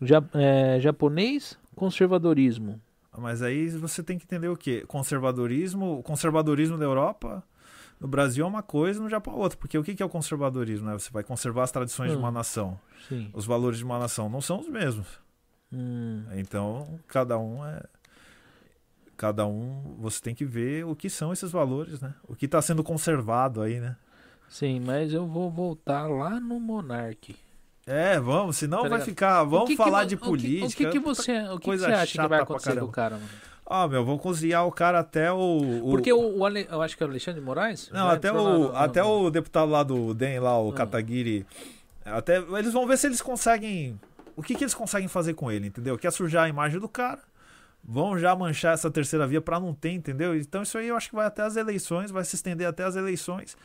ja, 0.00 0.22
é, 0.34 0.80
japonês 0.80 1.58
conservadorismo. 1.74 2.80
Mas 3.16 3.42
aí 3.42 3.68
você 3.68 4.02
tem 4.02 4.18
que 4.18 4.24
entender 4.24 4.48
o 4.48 4.56
que? 4.56 4.86
Conservadorismo, 4.86 5.98
o 5.98 6.02
conservadorismo 6.02 6.78
da 6.78 6.84
Europa, 6.84 7.44
no 8.00 8.08
Brasil 8.08 8.44
é 8.44 8.48
uma 8.48 8.62
coisa, 8.62 9.00
no 9.00 9.08
Japão 9.08 9.34
é 9.34 9.36
outra. 9.36 9.58
Porque 9.58 9.78
o 9.78 9.84
que 9.84 10.02
é 10.02 10.06
o 10.06 10.08
conservadorismo? 10.08 10.86
Né? 10.86 10.94
Você 10.94 11.10
vai 11.10 11.22
conservar 11.22 11.64
as 11.64 11.70
tradições 11.70 12.10
hum, 12.10 12.14
de 12.14 12.18
uma 12.18 12.30
hum, 12.30 12.32
nação. 12.32 12.80
Sim. 13.08 13.30
Os 13.32 13.44
valores 13.44 13.78
de 13.78 13.84
uma 13.84 13.98
nação 13.98 14.28
não 14.28 14.40
são 14.40 14.60
os 14.60 14.68
mesmos. 14.68 15.06
Hum. 15.72 16.24
Então, 16.34 16.98
cada 17.06 17.38
um 17.38 17.64
é. 17.64 17.82
Cada 19.16 19.46
um, 19.46 19.94
você 20.00 20.20
tem 20.20 20.34
que 20.34 20.44
ver 20.44 20.84
o 20.84 20.96
que 20.96 21.08
são 21.08 21.32
esses 21.32 21.52
valores, 21.52 22.00
né? 22.00 22.12
O 22.26 22.34
que 22.34 22.46
está 22.46 22.60
sendo 22.60 22.82
conservado 22.82 23.62
aí, 23.62 23.78
né? 23.78 23.96
Sim, 24.48 24.80
mas 24.80 25.12
eu 25.12 25.26
vou 25.28 25.48
voltar 25.48 26.08
lá 26.08 26.40
no 26.40 26.58
Monarque. 26.58 27.36
É, 27.86 28.18
vamos, 28.20 28.56
senão 28.56 28.82
tá 28.82 28.88
vai 28.88 29.00
ficar. 29.00 29.42
Vamos 29.44 29.68
que 29.68 29.76
falar 29.76 30.02
que, 30.02 30.08
de 30.08 30.16
política. 30.16 30.66
O 30.66 30.86
que, 30.86 30.86
que 30.86 30.98
você, 30.98 31.42
o 31.48 31.58
que, 31.58 31.64
coisa 31.64 31.86
que 31.86 31.92
você 31.92 32.00
acha 32.00 32.22
que 32.22 32.28
vai 32.28 32.40
acontecer 32.40 32.78
com 32.78 32.86
o 32.86 32.92
cara, 32.92 33.16
mano? 33.16 33.28
Ah, 33.66 33.88
meu, 33.88 34.04
vão 34.04 34.18
cozinhar 34.18 34.66
o 34.66 34.72
cara 34.72 35.00
até 35.00 35.32
o. 35.32 35.80
o... 35.82 35.90
Porque 35.90 36.12
o, 36.12 36.38
o 36.38 36.44
Ale... 36.44 36.66
eu 36.70 36.82
acho 36.82 36.96
que 36.96 37.02
é 37.02 37.06
o 37.06 37.08
Alexandre 37.08 37.40
de 37.40 37.46
Moraes? 37.46 37.90
Não, 37.92 38.08
até, 38.08 38.32
o, 38.32 38.76
até 38.76 39.02
o 39.02 39.30
deputado 39.30 39.70
lá 39.70 39.82
do 39.82 40.12
DEM, 40.12 40.40
lá, 40.40 40.60
o 40.60 40.70
ah. 40.70 40.74
Kataguiri. 40.74 41.46
Até, 42.04 42.38
eles 42.38 42.72
vão 42.72 42.86
ver 42.86 42.98
se 42.98 43.06
eles 43.06 43.22
conseguem. 43.22 43.98
O 44.36 44.42
que, 44.42 44.54
que 44.54 44.62
eles 44.62 44.74
conseguem 44.74 45.08
fazer 45.08 45.34
com 45.34 45.50
ele, 45.50 45.66
entendeu? 45.68 45.96
Quer 45.98 46.12
sujar 46.12 46.44
a 46.44 46.48
imagem 46.48 46.78
do 46.78 46.88
cara. 46.88 47.20
Vão 47.84 48.16
já 48.16 48.34
manchar 48.36 48.74
essa 48.74 48.90
terceira 48.90 49.26
via 49.26 49.40
para 49.40 49.58
não 49.58 49.74
ter, 49.74 49.90
entendeu? 49.90 50.36
Então 50.36 50.62
isso 50.62 50.78
aí 50.78 50.88
eu 50.88 50.96
acho 50.96 51.08
que 51.08 51.16
vai 51.16 51.26
até 51.26 51.42
as 51.42 51.56
eleições, 51.56 52.10
vai 52.10 52.24
se 52.24 52.36
estender 52.36 52.66
até 52.66 52.84
as 52.84 52.94
eleições. 52.94 53.56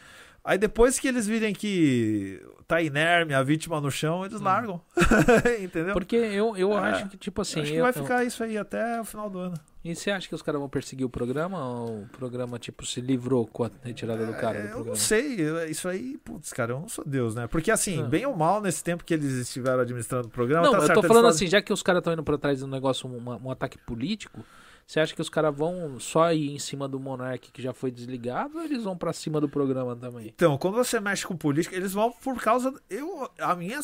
Aí 0.47 0.57
depois 0.57 0.97
que 0.97 1.09
eles 1.09 1.27
virem 1.27 1.53
que 1.53 2.41
tá 2.65 2.81
inerme, 2.81 3.33
a 3.33 3.43
vítima 3.43 3.81
no 3.81 3.91
chão, 3.91 4.23
eles 4.23 4.39
hum. 4.39 4.45
largam. 4.45 4.81
Entendeu? 5.61 5.91
Porque 5.91 6.15
eu, 6.15 6.55
eu 6.55 6.71
é, 6.71 6.77
acho 6.77 7.09
que, 7.09 7.17
tipo 7.17 7.41
assim. 7.41 7.59
Acho 7.59 7.71
que 7.73 7.77
eu, 7.77 7.83
vai 7.83 7.91
ficar 7.91 8.23
isso 8.23 8.41
aí 8.41 8.57
até 8.57 9.01
o 9.01 9.03
final 9.03 9.29
do 9.29 9.39
ano. 9.39 9.55
E 9.83 9.93
você 9.93 10.09
acha 10.09 10.25
que 10.25 10.33
os 10.33 10.41
caras 10.41 10.61
vão 10.61 10.69
perseguir 10.69 11.05
o 11.05 11.09
programa? 11.09 11.81
Ou 11.81 12.03
o 12.03 12.07
programa, 12.13 12.57
tipo, 12.57 12.85
se 12.85 13.01
livrou 13.01 13.45
com 13.45 13.65
a 13.65 13.71
retirada 13.83 14.25
do 14.25 14.31
cara? 14.35 14.57
É, 14.57 14.67
do 14.67 14.77
eu 14.77 14.85
não 14.85 14.95
sei. 14.95 15.37
Isso 15.69 15.89
aí, 15.89 16.17
putz, 16.23 16.53
cara, 16.53 16.71
eu 16.71 16.79
não 16.79 16.87
sou 16.87 17.03
Deus, 17.05 17.35
né? 17.35 17.45
Porque 17.47 17.69
assim, 17.69 18.01
ah. 18.01 18.05
bem 18.05 18.25
ou 18.25 18.33
mal, 18.33 18.61
nesse 18.61 18.81
tempo 18.81 19.03
que 19.03 19.13
eles 19.13 19.33
estiveram 19.33 19.81
administrando 19.81 20.29
o 20.29 20.31
programa. 20.31 20.65
Não, 20.65 20.71
tá 20.71 20.77
eu 20.77 20.85
certo, 20.87 21.01
tô 21.01 21.07
falando 21.09 21.25
fazem... 21.25 21.45
assim, 21.45 21.51
já 21.51 21.61
que 21.61 21.73
os 21.73 21.83
caras 21.83 21.99
estão 21.99 22.13
indo 22.13 22.23
pra 22.23 22.37
trás 22.37 22.59
de 22.59 22.63
um 22.63 22.69
negócio, 22.69 23.09
um, 23.09 23.47
um 23.47 23.51
ataque 23.51 23.77
político. 23.79 24.45
Você 24.87 25.01
acha 25.01 25.13
que 25.13 25.21
os 25.21 25.27
caras 25.27 25.53
vão 25.53 25.99
só 25.99 26.31
ir 26.31 26.49
em 26.49 26.59
cima 26.59 26.87
do 26.87 26.97
Monark 26.97 27.51
que 27.51 27.61
já 27.61 27.73
foi 27.73 27.91
desligado 27.91 28.57
ou 28.57 28.63
eles 28.63 28.85
vão 28.85 28.97
para 28.97 29.11
cima 29.11 29.41
do 29.41 29.49
programa 29.49 29.93
também? 29.97 30.27
Então, 30.27 30.57
quando 30.57 30.75
você 30.75 30.97
mexe 30.97 31.27
com 31.27 31.35
política, 31.35 31.75
eles 31.75 31.91
vão 31.91 32.09
por 32.09 32.41
causa. 32.41 32.73
Eu, 32.89 33.29
a 33.37 33.53
minha. 33.53 33.81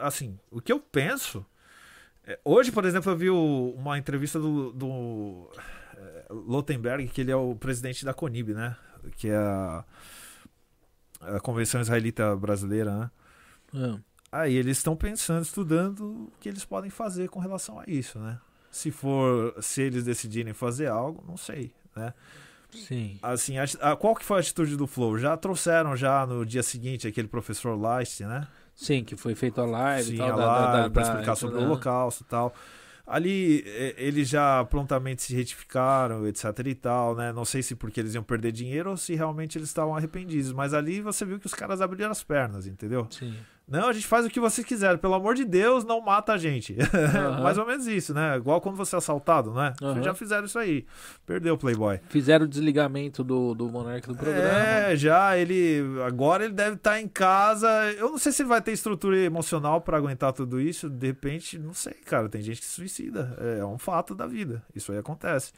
Assim, 0.00 0.38
o 0.48 0.60
que 0.60 0.72
eu 0.72 0.78
penso. 0.78 1.44
É, 2.24 2.38
hoje, 2.44 2.70
por 2.70 2.84
exemplo, 2.84 3.10
eu 3.10 3.16
vi 3.16 3.28
uma 3.28 3.98
entrevista 3.98 4.38
do, 4.38 4.72
do 4.72 5.50
é, 5.96 6.26
Lotenberg, 6.30 7.08
que 7.08 7.22
ele 7.22 7.32
é 7.32 7.36
o 7.36 7.56
presidente 7.56 8.04
da 8.04 8.14
CONIB, 8.14 8.54
né? 8.54 8.76
Que 9.16 9.30
é 9.30 9.36
a, 9.36 9.84
a 11.22 11.40
Convenção 11.40 11.80
Israelita 11.80 12.36
Brasileira, 12.36 12.96
né? 12.96 13.10
É. 13.74 14.00
Aí 14.30 14.54
eles 14.54 14.78
estão 14.78 14.94
pensando, 14.94 15.42
estudando 15.42 16.04
o 16.04 16.32
que 16.38 16.48
eles 16.48 16.64
podem 16.64 16.90
fazer 16.90 17.28
com 17.28 17.40
relação 17.40 17.80
a 17.80 17.84
isso, 17.88 18.20
né? 18.20 18.38
Se 18.76 18.90
for, 18.90 19.54
se 19.62 19.80
eles 19.80 20.04
decidirem 20.04 20.52
fazer 20.52 20.86
algo, 20.88 21.24
não 21.26 21.36
sei, 21.36 21.72
né? 21.96 22.12
Sim. 22.70 23.18
Assim, 23.22 23.56
a, 23.58 23.64
a, 23.80 23.96
qual 23.96 24.14
que 24.14 24.22
foi 24.22 24.36
a 24.36 24.40
atitude 24.40 24.76
do 24.76 24.86
Flow? 24.86 25.16
Já 25.18 25.34
trouxeram 25.34 25.96
já 25.96 26.26
no 26.26 26.44
dia 26.44 26.62
seguinte 26.62 27.08
aquele 27.08 27.26
professor 27.26 27.74
Leist, 27.74 28.20
né? 28.20 28.46
Sim, 28.74 29.02
que 29.02 29.16
foi 29.16 29.34
feito 29.34 29.62
a 29.62 29.64
live 29.64 30.10
Sim, 30.10 30.16
tal, 30.18 30.32
a 30.32 30.36
live, 30.46 30.72
da- 30.72 30.90
pra 30.90 31.02
da- 31.02 31.08
explicar 31.08 31.36
sobre 31.36 31.56
da- 31.56 31.62
o 31.62 31.64
holocausto 31.64 32.22
e 32.22 32.26
tal. 32.26 32.54
Ali 33.06 33.64
eles 33.96 34.28
já 34.28 34.62
prontamente 34.66 35.22
se 35.22 35.34
retificaram, 35.34 36.26
etc 36.26 36.44
e 36.66 36.74
tal, 36.74 37.14
né? 37.14 37.32
Não 37.32 37.44
sei 37.46 37.62
se 37.62 37.74
porque 37.76 38.00
eles 38.00 38.14
iam 38.14 38.22
perder 38.22 38.52
dinheiro 38.52 38.90
ou 38.90 38.96
se 38.96 39.14
realmente 39.14 39.56
eles 39.56 39.68
estavam 39.68 39.96
arrependidos, 39.96 40.52
mas 40.52 40.74
ali 40.74 41.00
você 41.00 41.24
viu 41.24 41.38
que 41.38 41.46
os 41.46 41.54
caras 41.54 41.80
abriram 41.80 42.10
as 42.10 42.22
pernas, 42.22 42.66
entendeu? 42.66 43.06
Sim. 43.10 43.34
Não, 43.68 43.88
a 43.88 43.92
gente 43.92 44.06
faz 44.06 44.24
o 44.24 44.30
que 44.30 44.38
vocês 44.38 44.64
quiserem, 44.64 44.96
pelo 44.96 45.14
amor 45.14 45.34
de 45.34 45.44
Deus, 45.44 45.84
não 45.84 46.00
mata 46.00 46.32
a 46.32 46.38
gente. 46.38 46.76
Aham. 46.94 47.40
Mais 47.42 47.58
ou 47.58 47.66
menos 47.66 47.88
isso, 47.88 48.14
né? 48.14 48.36
Igual 48.36 48.60
quando 48.60 48.76
você 48.76 48.94
é 48.94 48.98
assaltado, 48.98 49.52
né? 49.52 49.72
Vocês 49.80 50.04
já 50.04 50.14
fizeram 50.14 50.44
isso 50.44 50.56
aí. 50.56 50.86
Perdeu 51.26 51.54
o 51.54 51.58
Playboy. 51.58 51.98
Fizeram 52.08 52.44
o 52.44 52.48
desligamento 52.48 53.24
do, 53.24 53.54
do 53.54 53.68
Monarca 53.68 54.06
do 54.06 54.16
programa. 54.16 54.48
É, 54.48 54.94
já 54.94 55.36
ele. 55.36 55.82
Agora 56.06 56.44
ele 56.44 56.54
deve 56.54 56.76
estar 56.76 57.00
em 57.00 57.08
casa. 57.08 57.68
Eu 57.98 58.10
não 58.10 58.18
sei 58.18 58.30
se 58.30 58.42
ele 58.42 58.48
vai 58.48 58.62
ter 58.62 58.70
estrutura 58.70 59.18
emocional 59.18 59.80
pra 59.80 59.96
aguentar 59.96 60.32
tudo 60.32 60.60
isso. 60.60 60.88
De 60.88 61.08
repente, 61.08 61.58
não 61.58 61.74
sei, 61.74 61.94
cara. 61.94 62.28
Tem 62.28 62.40
gente 62.42 62.60
que 62.60 62.66
se 62.66 62.72
suicida. 62.74 63.36
É 63.58 63.64
um 63.64 63.78
fato 63.78 64.14
da 64.14 64.28
vida. 64.28 64.62
Isso 64.76 64.92
aí 64.92 64.98
acontece. 64.98 65.52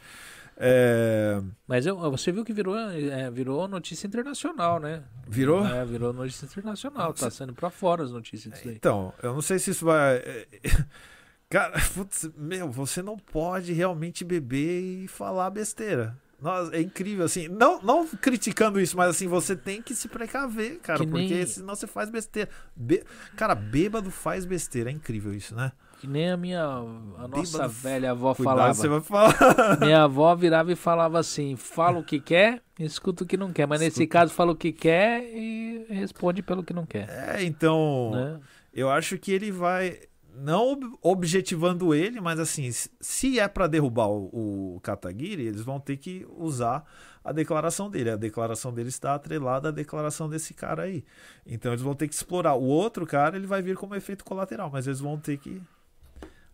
É, 0.60 1.40
Mas 1.68 1.86
eu, 1.86 1.96
você 2.10 2.32
viu 2.32 2.44
que 2.44 2.52
virou, 2.52 2.76
é, 2.76 3.30
virou 3.30 3.68
notícia 3.68 4.06
internacional, 4.08 4.80
né? 4.80 5.04
Virou? 5.28 5.64
É, 5.64 5.84
virou 5.84 6.12
notícia 6.12 6.46
internacional. 6.46 7.14
Tá 7.14 7.30
saindo 7.30 7.54
pra 7.54 7.70
fora 7.70 8.02
as 8.02 8.10
notícias 8.10 8.52
disso 8.54 8.68
aí. 8.68 8.74
Então, 8.74 9.14
eu 9.22 9.32
não 9.34 9.40
sei 9.42 9.58
se 9.60 9.70
isso 9.70 9.84
vai. 9.84 10.16
é, 10.16 10.46
Cara, 11.48 11.80
putz, 11.94 12.28
meu, 12.36 12.70
você 12.70 13.00
não 13.02 13.16
pode 13.16 13.72
realmente 13.72 14.24
beber 14.24 15.04
e 15.04 15.08
falar 15.08 15.48
besteira. 15.50 16.14
Nossa, 16.40 16.76
é 16.76 16.80
incrível, 16.80 17.24
assim. 17.24 17.48
Não, 17.48 17.80
não 17.82 18.06
criticando 18.06 18.80
isso, 18.80 18.96
mas 18.96 19.10
assim, 19.10 19.26
você 19.26 19.56
tem 19.56 19.80
que 19.80 19.94
se 19.94 20.08
precaver, 20.08 20.78
cara, 20.80 21.00
Que 21.00 21.06
nem- 21.06 21.28
porque 21.28 21.46
senão 21.46 21.74
você 21.74 21.86
faz 21.86 22.10
besteira. 22.10 22.50
Be- 22.76 23.02
Cara, 23.36 23.54
bêbado 23.54 24.10
faz 24.10 24.44
besteira. 24.44 24.90
É 24.90 24.92
incrível 24.92 25.32
isso, 25.32 25.54
né? 25.54 25.72
Que 25.98 26.06
nem 26.06 26.30
a 26.30 26.36
minha. 26.36 26.62
A 26.64 27.26
nossa 27.28 27.66
velha 27.66 28.12
avó 28.12 28.34
Cuidado, 28.34 28.56
falava. 28.56 28.74
você 28.74 28.88
vai 28.88 29.00
falar. 29.00 29.34
Minha 29.80 30.04
avó 30.04 30.34
virava 30.36 30.70
e 30.70 30.76
falava 30.76 31.18
assim: 31.18 31.56
fala 31.56 31.98
o 31.98 32.04
que 32.04 32.20
quer, 32.20 32.62
escuta 32.78 33.24
o 33.24 33.26
que 33.26 33.36
não 33.36 33.52
quer. 33.52 33.66
Mas 33.66 33.80
nesse 33.80 34.06
caso, 34.06 34.32
fala 34.32 34.52
o 34.52 34.56
que 34.56 34.70
quer 34.72 35.24
e 35.24 35.86
responde 35.90 36.40
pelo 36.40 36.62
que 36.62 36.72
não 36.72 36.86
quer. 36.86 37.08
É, 37.08 37.42
então. 37.42 38.12
Né? 38.12 38.40
Eu 38.72 38.88
acho 38.90 39.18
que 39.18 39.32
ele 39.32 39.50
vai. 39.50 39.98
Não 40.40 40.70
ob- 40.70 40.96
objetivando 41.02 41.92
ele, 41.92 42.20
mas 42.20 42.38
assim, 42.38 42.70
se 43.00 43.40
é 43.40 43.48
pra 43.48 43.66
derrubar 43.66 44.06
o, 44.06 44.76
o 44.76 44.80
Kataguiri, 44.80 45.46
eles 45.46 45.62
vão 45.62 45.80
ter 45.80 45.96
que 45.96 46.24
usar 46.36 46.84
a 47.24 47.32
declaração 47.32 47.90
dele. 47.90 48.10
A 48.10 48.16
declaração 48.16 48.72
dele 48.72 48.88
está 48.88 49.16
atrelada 49.16 49.70
à 49.70 49.72
declaração 49.72 50.28
desse 50.28 50.54
cara 50.54 50.84
aí. 50.84 51.04
Então 51.44 51.72
eles 51.72 51.82
vão 51.82 51.92
ter 51.92 52.06
que 52.06 52.14
explorar. 52.14 52.54
O 52.54 52.62
outro 52.62 53.04
cara, 53.04 53.36
ele 53.36 53.48
vai 53.48 53.60
vir 53.60 53.76
como 53.76 53.96
efeito 53.96 54.24
colateral, 54.24 54.70
mas 54.72 54.86
eles 54.86 55.00
vão 55.00 55.18
ter 55.18 55.38
que 55.38 55.60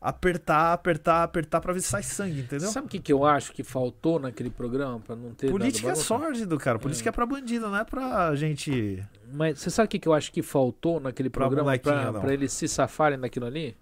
apertar, 0.04 0.74
apertar, 0.74 1.22
apertar 1.22 1.62
pra 1.62 1.72
ver 1.72 1.80
se 1.80 1.88
sai 1.88 2.02
sangue, 2.02 2.40
entendeu? 2.40 2.68
Sabe 2.68 2.86
o 2.86 2.90
que, 2.90 2.98
que 2.98 3.10
eu 3.10 3.24
acho 3.24 3.52
que 3.54 3.62
faltou 3.62 4.20
naquele 4.20 4.50
programa 4.50 5.00
pra 5.00 5.16
não 5.16 5.32
ter. 5.32 5.50
Política 5.50 5.92
é 5.92 5.94
sórdido, 5.94 6.58
cara. 6.58 6.78
Política 6.78 7.08
é 7.08 7.12
pra 7.12 7.24
bandido, 7.24 7.68
não 7.68 7.76
é 7.78 7.84
pra 7.84 8.34
gente. 8.34 9.02
Mas 9.32 9.58
você 9.60 9.70
sabe 9.70 9.86
o 9.86 9.88
que, 9.88 9.98
que 9.98 10.06
eu 10.06 10.12
acho 10.12 10.30
que 10.30 10.42
faltou 10.42 11.00
naquele 11.00 11.30
Pra 11.30 11.46
programa 11.48 11.76
pra 12.20 12.34
eles 12.34 12.52
se 12.52 12.68
safarem 12.68 13.18
daquilo 13.18 13.46
ali? 13.46 13.74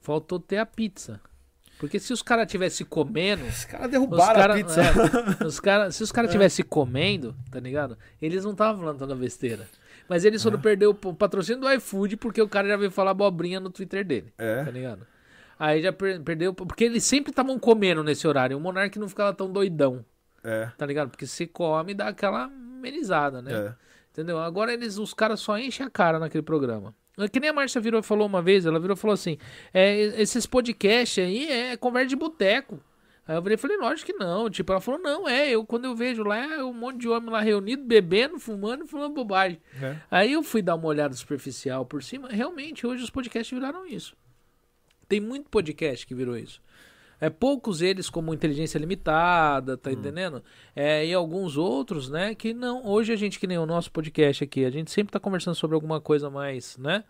Faltou 0.00 0.40
ter 0.40 0.56
a 0.56 0.66
pizza. 0.66 1.20
Porque 1.78 2.00
se 2.00 2.12
os 2.12 2.20
caras 2.20 2.50
tivessem 2.50 2.84
comendo. 2.84 3.44
Os 3.46 3.64
caras 3.64 3.86
Os 3.86 3.92
derrubaram 3.92 4.40
cara, 4.40 4.54
a 4.54 4.56
pizza. 4.56 4.82
é, 4.82 5.46
os 5.46 5.60
cara, 5.60 5.90
se 5.92 6.02
os 6.02 6.10
caras 6.10 6.28
estivessem 6.30 6.64
comendo, 6.64 7.34
tá 7.50 7.60
ligado? 7.60 7.96
Eles 8.20 8.44
não 8.44 8.52
estavam 8.52 8.80
falando 8.80 8.98
tanta 8.98 9.14
besteira. 9.14 9.66
Mas 10.08 10.24
eles 10.24 10.42
foram 10.42 10.60
perder 10.60 10.86
o 10.86 10.94
patrocínio 10.94 11.60
do 11.60 11.72
iFood 11.72 12.16
porque 12.16 12.42
o 12.42 12.48
cara 12.48 12.66
já 12.66 12.76
veio 12.76 12.90
falar 12.90 13.12
abobrinha 13.12 13.60
no 13.60 13.70
Twitter 13.70 14.04
dele. 14.04 14.32
É. 14.36 14.64
Tá 14.64 14.70
ligado? 14.70 15.06
Aí 15.60 15.82
já 15.82 15.92
per- 15.92 16.20
perdeu. 16.22 16.54
Porque 16.54 16.84
eles 16.84 17.04
sempre 17.04 17.30
estavam 17.30 17.58
comendo 17.58 18.02
nesse 18.02 18.26
horário. 18.26 18.56
O 18.56 18.60
Monark 18.60 18.98
não 18.98 19.08
ficava 19.10 19.34
tão 19.34 19.52
doidão, 19.52 20.02
É. 20.42 20.70
tá 20.78 20.86
ligado? 20.86 21.10
Porque 21.10 21.26
se 21.26 21.46
come 21.46 21.92
dá 21.92 22.08
aquela 22.08 22.44
amenizada, 22.44 23.42
né? 23.42 23.52
É. 23.52 23.74
Entendeu? 24.10 24.38
Agora 24.38 24.72
eles, 24.72 24.96
os 24.98 25.12
caras 25.12 25.38
só 25.40 25.58
enchem 25.58 25.86
a 25.86 25.90
cara 25.90 26.18
naquele 26.18 26.42
programa. 26.42 26.94
É 27.18 27.28
Que 27.28 27.38
nem 27.38 27.50
a 27.50 27.52
Márcia 27.52 27.80
virou 27.80 28.00
e 28.00 28.02
falou 28.02 28.26
uma 28.26 28.40
vez, 28.40 28.64
ela 28.64 28.80
virou 28.80 28.96
e 28.96 28.98
falou 28.98 29.12
assim: 29.14 29.36
é, 29.74 30.00
esses 30.20 30.46
podcasts 30.46 31.22
aí 31.22 31.46
é 31.50 31.76
conversa 31.76 32.08
de 32.08 32.16
boteco. 32.16 32.80
Aí 33.28 33.36
eu 33.36 33.42
virei 33.42 33.56
falei, 33.58 33.76
lógico 33.76 34.10
que 34.10 34.18
não. 34.18 34.50
Tipo, 34.50 34.72
ela 34.72 34.80
falou, 34.80 34.98
não, 35.00 35.28
é, 35.28 35.50
eu 35.50 35.64
quando 35.64 35.84
eu 35.84 35.94
vejo 35.94 36.24
lá, 36.24 36.36
é 36.38 36.64
um 36.64 36.72
monte 36.72 36.98
de 37.00 37.08
homem 37.08 37.30
lá 37.30 37.40
reunido, 37.40 37.84
bebendo, 37.84 38.40
fumando 38.40 38.86
falando 38.88 39.14
bobagem. 39.14 39.60
É. 39.80 39.96
Aí 40.10 40.32
eu 40.32 40.42
fui 40.42 40.62
dar 40.62 40.74
uma 40.74 40.86
olhada 40.88 41.14
superficial 41.14 41.84
por 41.84 42.02
cima. 42.02 42.28
Realmente, 42.28 42.84
hoje 42.86 43.04
os 43.04 43.10
podcasts 43.10 43.56
viraram 43.56 43.86
isso. 43.86 44.16
Tem 45.10 45.20
muito 45.20 45.50
podcast 45.50 46.06
que 46.06 46.14
virou 46.14 46.36
isso. 46.38 46.62
É, 47.20 47.28
poucos 47.28 47.82
eles 47.82 48.08
como 48.08 48.32
inteligência 48.32 48.78
limitada, 48.78 49.76
tá 49.76 49.90
entendendo? 49.92 50.42
É, 50.74 51.04
e 51.04 51.12
alguns 51.12 51.56
outros, 51.58 52.08
né, 52.08 52.34
que 52.34 52.54
não. 52.54 52.86
Hoje 52.86 53.12
a 53.12 53.16
gente, 53.16 53.38
que 53.40 53.46
nem 53.46 53.58
o 53.58 53.66
nosso 53.66 53.90
podcast 53.90 54.44
aqui, 54.44 54.64
a 54.64 54.70
gente 54.70 54.90
sempre 54.90 55.12
tá 55.12 55.18
conversando 55.20 55.54
sobre 55.56 55.74
alguma 55.74 56.00
coisa 56.00 56.30
mais, 56.30 56.78
né? 56.78 57.02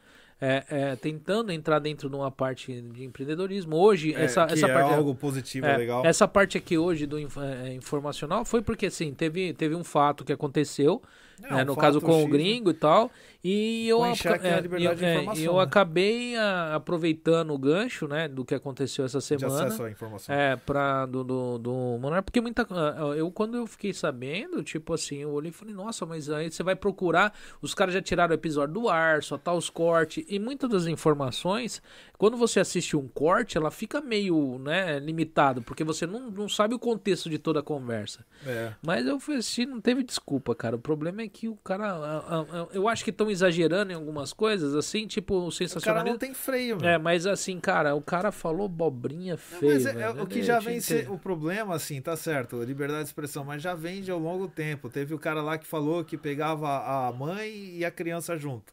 É, 0.42 0.64
é, 0.70 0.96
tentando 0.96 1.52
entrar 1.52 1.78
dentro 1.78 2.08
de 2.08 2.16
uma 2.16 2.30
parte 2.30 2.80
de 2.80 3.04
empreendedorismo. 3.04 3.76
Hoje, 3.76 4.14
É, 4.14 4.24
essa, 4.24 4.44
essa 4.50 4.66
é 4.66 4.72
parte. 4.72 4.94
algo 4.94 5.14
positivo, 5.14 5.66
É, 5.66 5.76
legal. 5.76 6.02
Essa 6.04 6.26
parte 6.26 6.56
aqui 6.56 6.78
hoje 6.78 7.04
do 7.06 7.18
inf- 7.18 7.36
é, 7.36 7.74
informacional 7.74 8.42
foi 8.46 8.62
porque, 8.62 8.86
assim, 8.86 9.12
teve, 9.12 9.52
teve 9.52 9.74
um 9.74 9.84
fato 9.84 10.24
que 10.24 10.32
aconteceu, 10.32 11.02
É, 11.42 11.56
né, 11.56 11.62
um 11.62 11.66
no 11.66 11.74
fato 11.74 11.80
caso 11.82 12.00
com 12.00 12.14
X, 12.14 12.24
o 12.24 12.28
gringo 12.28 12.70
e 12.70 12.74
tal, 12.74 13.12
e 13.42 13.88
eu, 13.88 14.02
a 14.02 14.08
é, 14.08 14.10
eu- 14.10 14.94
de 14.94 15.04
é, 15.04 15.46
eu 15.46 15.56
né? 15.56 15.62
acabei 15.62 16.36
ah, 16.36 16.74
aproveitando 16.74 17.52
o 17.52 17.58
gancho, 17.58 18.06
né, 18.06 18.28
do 18.28 18.44
que 18.44 18.54
aconteceu 18.54 19.04
essa 19.04 19.18
de 19.18 19.24
semana. 19.24 19.64
acesso 19.64 19.82
à 19.82 19.90
informação. 19.90 20.34
É, 20.34 20.56
pra, 20.56 21.06
do, 21.06 21.24
do, 21.24 21.58
do 21.58 21.98
porque 22.24 22.40
muita. 22.40 22.66
ah, 22.70 23.14
Eu, 23.16 23.30
quando 23.30 23.56
eu 23.56 23.66
fiquei 23.66 23.92
sabendo, 23.94 24.62
tipo 24.62 24.92
assim, 24.92 25.18
eu 25.18 25.30
olhei 25.30 25.50
e 25.50 25.52
falei, 25.52 25.74
nossa, 25.74 26.04
mas 26.04 26.28
aí 26.28 26.50
você 26.50 26.62
vai 26.62 26.76
procurar. 26.76 27.32
Os 27.62 27.74
caras 27.74 27.94
já 27.94 28.02
tiraram 28.02 28.32
o 28.32 28.34
episódio 28.34 28.74
do 28.74 28.88
ar, 28.88 29.22
só 29.22 29.38
tá 29.38 29.52
os 29.52 29.70
cortes. 29.70 30.24
E 30.28 30.38
muitas 30.38 30.68
das 30.68 30.86
informações, 30.86 31.82
quando 32.18 32.36
você 32.36 32.60
assiste 32.60 32.96
um 32.96 33.08
corte, 33.08 33.56
ela 33.56 33.70
fica 33.70 34.00
meio, 34.00 34.58
né, 34.58 34.98
limitado, 34.98 35.62
porque 35.62 35.82
você 35.84 36.06
não, 36.06 36.30
não 36.30 36.48
sabe 36.48 36.74
o 36.74 36.78
contexto 36.78 37.30
de 37.30 37.38
toda 37.38 37.60
a 37.60 37.62
conversa. 37.62 38.24
É. 38.46 38.72
Mas 38.82 39.06
eu 39.06 39.18
fui 39.18 39.36
assistir, 39.36 39.66
não 39.66 39.80
teve 39.80 40.02
desculpa, 40.02 40.54
cara. 40.54 40.76
O 40.76 40.80
problema 40.80 41.22
é 41.22 41.28
que 41.28 41.48
o 41.48 41.56
cara. 41.56 41.90
ah, 41.92 42.24
ah, 42.28 42.46
ah, 42.50 42.66
Eu 42.72 42.88
acho 42.88 43.02
que 43.04 43.10
estão 43.10 43.29
exagerando 43.30 43.92
em 43.92 43.94
algumas 43.94 44.32
coisas, 44.32 44.74
assim, 44.74 45.06
tipo, 45.06 45.34
o 45.34 45.38
O 45.38 45.42
cara 45.42 45.52
sensacionalismo. 45.52 46.10
não 46.10 46.18
tem 46.18 46.34
freio, 46.34 46.76
meu. 46.80 46.88
É, 46.88 46.98
mas 46.98 47.26
assim, 47.26 47.58
cara, 47.60 47.94
o 47.94 48.02
cara 48.02 48.30
falou 48.32 48.68
bobrinha 48.68 49.36
feia. 49.36 49.74
mas 49.74 49.86
é- 49.86 49.90
é 49.90 50.12
velho. 50.12 50.22
o 50.22 50.26
que 50.26 50.42
já 50.42 50.58
vem 50.58 50.80
ser 50.80 51.10
o 51.10 51.18
problema, 51.18 51.74
assim, 51.74 52.00
tá 52.00 52.16
certo, 52.16 52.62
liberdade 52.62 53.02
de 53.04 53.08
expressão, 53.08 53.44
mas 53.44 53.62
já 53.62 53.74
vem 53.74 54.02
de 54.02 54.10
ao 54.10 54.18
longo 54.18 54.48
tempo. 54.48 54.88
Teve 54.88 55.14
o 55.14 55.18
cara 55.18 55.42
lá 55.42 55.56
que 55.58 55.66
falou 55.66 56.04
que 56.04 56.16
pegava 56.16 56.68
a 57.08 57.12
mãe 57.12 57.76
e 57.76 57.84
a 57.84 57.90
criança 57.90 58.36
junto. 58.36 58.72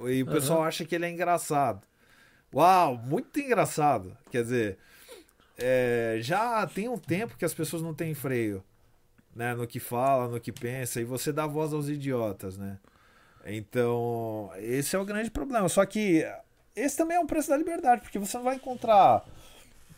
E 0.00 0.22
o 0.22 0.26
pessoal 0.26 0.62
acha 0.64 0.84
que 0.84 0.94
ele 0.94 1.06
é 1.06 1.10
engraçado. 1.10 1.82
Uau, 2.52 2.96
muito 2.96 3.38
engraçado. 3.40 4.16
Quer 4.30 4.42
dizer, 4.42 4.78
é, 5.56 6.18
já 6.20 6.66
tem 6.66 6.88
um 6.88 6.98
tempo 6.98 7.36
que 7.36 7.44
as 7.44 7.54
pessoas 7.54 7.82
não 7.82 7.94
têm 7.94 8.12
freio, 8.14 8.62
né, 9.34 9.54
no 9.54 9.66
que 9.66 9.80
fala, 9.80 10.28
no 10.28 10.40
que 10.40 10.52
pensa, 10.52 11.00
e 11.00 11.04
você 11.04 11.32
dá 11.32 11.46
voz 11.46 11.72
aos 11.72 11.88
idiotas, 11.88 12.56
né? 12.56 12.78
Então, 13.46 14.50
esse 14.58 14.94
é 14.96 14.98
o 14.98 15.04
grande 15.04 15.30
problema. 15.30 15.68
Só 15.68 15.84
que 15.84 16.24
esse 16.74 16.96
também 16.96 17.16
é 17.16 17.20
um 17.20 17.26
preço 17.26 17.48
da 17.50 17.56
liberdade, 17.56 18.00
porque 18.02 18.18
você 18.18 18.36
não 18.36 18.44
vai 18.44 18.56
encontrar 18.56 19.22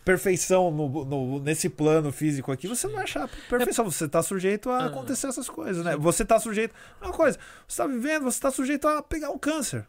perfeição 0.05 0.71
no, 0.71 1.05
no- 1.05 1.41
nesse 1.41 1.69
plano 1.69 2.13
físico 2.13 2.53
aqui, 2.53 2.69
você 2.69 2.87
não 2.87 2.95
vai 2.95 3.05
achar 3.05 3.29
perfeição. 3.49 3.85
Você 3.91 4.05
está 4.05 4.23
sujeito 4.23 4.71
a 4.71 4.79
Ah. 4.85 4.87
acontecer 4.87 5.27
essas 5.27 5.49
coisas, 5.49 5.85
né? 5.85 5.97
Você 5.97 6.23
está 6.23 6.39
sujeito. 6.39 6.73
Uma 7.03 7.13
coisa, 7.13 7.39
você 7.67 7.73
está 7.73 7.87
vivendo, 7.87 8.23
você 8.23 8.37
está 8.39 8.51
sujeito 8.51 8.87
a 8.87 9.03
pegar 9.03 9.31
um 9.31 9.39
câncer. 9.39 9.85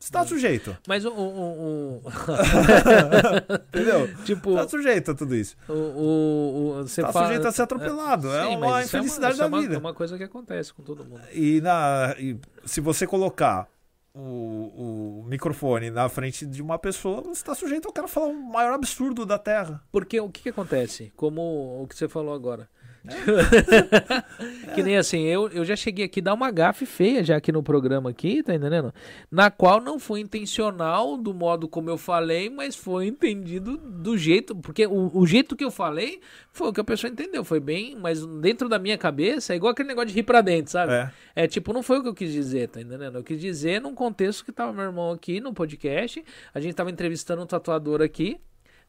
Você 0.00 0.08
está 0.08 0.24
sujeito. 0.26 0.74
Mas 0.88 1.04
o. 1.04 1.10
o, 1.12 1.96
o- 1.98 2.02
Entendeu? 3.68 4.08
tipo, 4.24 4.50
Está 4.50 4.66
sujeito 4.68 5.10
a 5.10 5.14
tudo 5.14 5.36
isso. 5.36 5.56
o, 5.68 5.72
o, 5.72 6.70
o- 6.80 6.82
você 6.88 7.02
Tá 7.02 7.12
fala- 7.12 7.26
sujeito 7.26 7.46
a 7.48 7.52
ser 7.52 7.62
atropelado. 7.62 8.28
É 8.34 8.42
Sim, 8.48 8.56
uma 8.56 8.66
mas 8.70 8.86
isso 8.86 8.96
infelicidade 8.96 9.38
da 9.38 9.46
uma, 9.46 9.60
vida. 9.60 9.74
É 9.74 9.78
uma 9.78 9.92
coisa 9.94 10.16
que 10.16 10.24
acontece 10.24 10.72
com 10.72 10.82
todo 10.82 11.04
mundo. 11.04 11.20
E, 11.34 11.60
na, 11.60 12.14
e 12.18 12.36
se 12.64 12.80
você 12.80 13.06
colocar 13.06 13.68
o, 14.14 15.20
o 15.22 15.24
microfone 15.28 15.90
na 15.90 16.08
frente 16.08 16.46
de 16.46 16.62
uma 16.62 16.78
pessoa, 16.78 17.20
você 17.20 17.32
está 17.32 17.54
sujeito 17.54 17.86
ao 17.86 17.92
cara 17.92 18.08
falar 18.08 18.28
o 18.28 18.42
maior 18.42 18.72
absurdo 18.72 19.26
da 19.26 19.38
Terra. 19.38 19.82
Porque 19.92 20.18
o 20.18 20.30
que, 20.30 20.42
que 20.44 20.48
acontece? 20.48 21.12
Como 21.14 21.82
o 21.82 21.86
que 21.86 21.94
você 21.94 22.08
falou 22.08 22.32
agora. 22.34 22.68
que 24.74 24.82
nem 24.82 24.96
assim, 24.96 25.22
eu, 25.22 25.48
eu 25.48 25.64
já 25.64 25.74
cheguei 25.74 26.04
aqui 26.04 26.20
dar 26.20 26.34
uma 26.34 26.50
gafe 26.50 26.84
feia 26.84 27.24
já 27.24 27.36
aqui 27.36 27.50
no 27.50 27.62
programa 27.62 28.10
aqui, 28.10 28.42
tá 28.42 28.54
entendendo? 28.54 28.92
Na 29.30 29.50
qual 29.50 29.80
não 29.80 29.98
foi 29.98 30.20
intencional 30.20 31.16
do 31.16 31.32
modo 31.32 31.66
como 31.66 31.88
eu 31.88 31.96
falei, 31.96 32.50
mas 32.50 32.76
foi 32.76 33.06
entendido 33.06 33.76
do 33.78 34.18
jeito, 34.18 34.54
porque 34.54 34.86
o, 34.86 35.10
o 35.14 35.26
jeito 35.26 35.56
que 35.56 35.64
eu 35.64 35.70
falei 35.70 36.20
foi 36.52 36.68
o 36.68 36.72
que 36.72 36.80
a 36.80 36.84
pessoa 36.84 37.10
entendeu, 37.10 37.42
foi 37.44 37.60
bem, 37.60 37.96
mas 37.96 38.24
dentro 38.26 38.68
da 38.68 38.78
minha 38.78 38.98
cabeça 38.98 39.52
é 39.52 39.56
igual 39.56 39.72
aquele 39.72 39.88
negócio 39.88 40.08
de 40.08 40.14
rir 40.14 40.24
pra 40.24 40.40
dentro, 40.40 40.72
sabe? 40.72 40.92
É, 40.92 41.10
é 41.34 41.46
tipo, 41.46 41.72
não 41.72 41.82
foi 41.82 41.98
o 41.98 42.02
que 42.02 42.08
eu 42.08 42.14
quis 42.14 42.32
dizer, 42.32 42.68
tá 42.68 42.80
entendendo? 42.80 43.16
Eu 43.16 43.24
quis 43.24 43.40
dizer 43.40 43.80
num 43.80 43.94
contexto 43.94 44.44
que 44.44 44.52
tava 44.52 44.72
meu 44.72 44.84
irmão 44.84 45.12
aqui 45.12 45.40
no 45.40 45.54
podcast, 45.54 46.22
a 46.52 46.60
gente 46.60 46.74
tava 46.74 46.90
entrevistando 46.90 47.42
um 47.42 47.46
tatuador 47.46 48.02
aqui, 48.02 48.38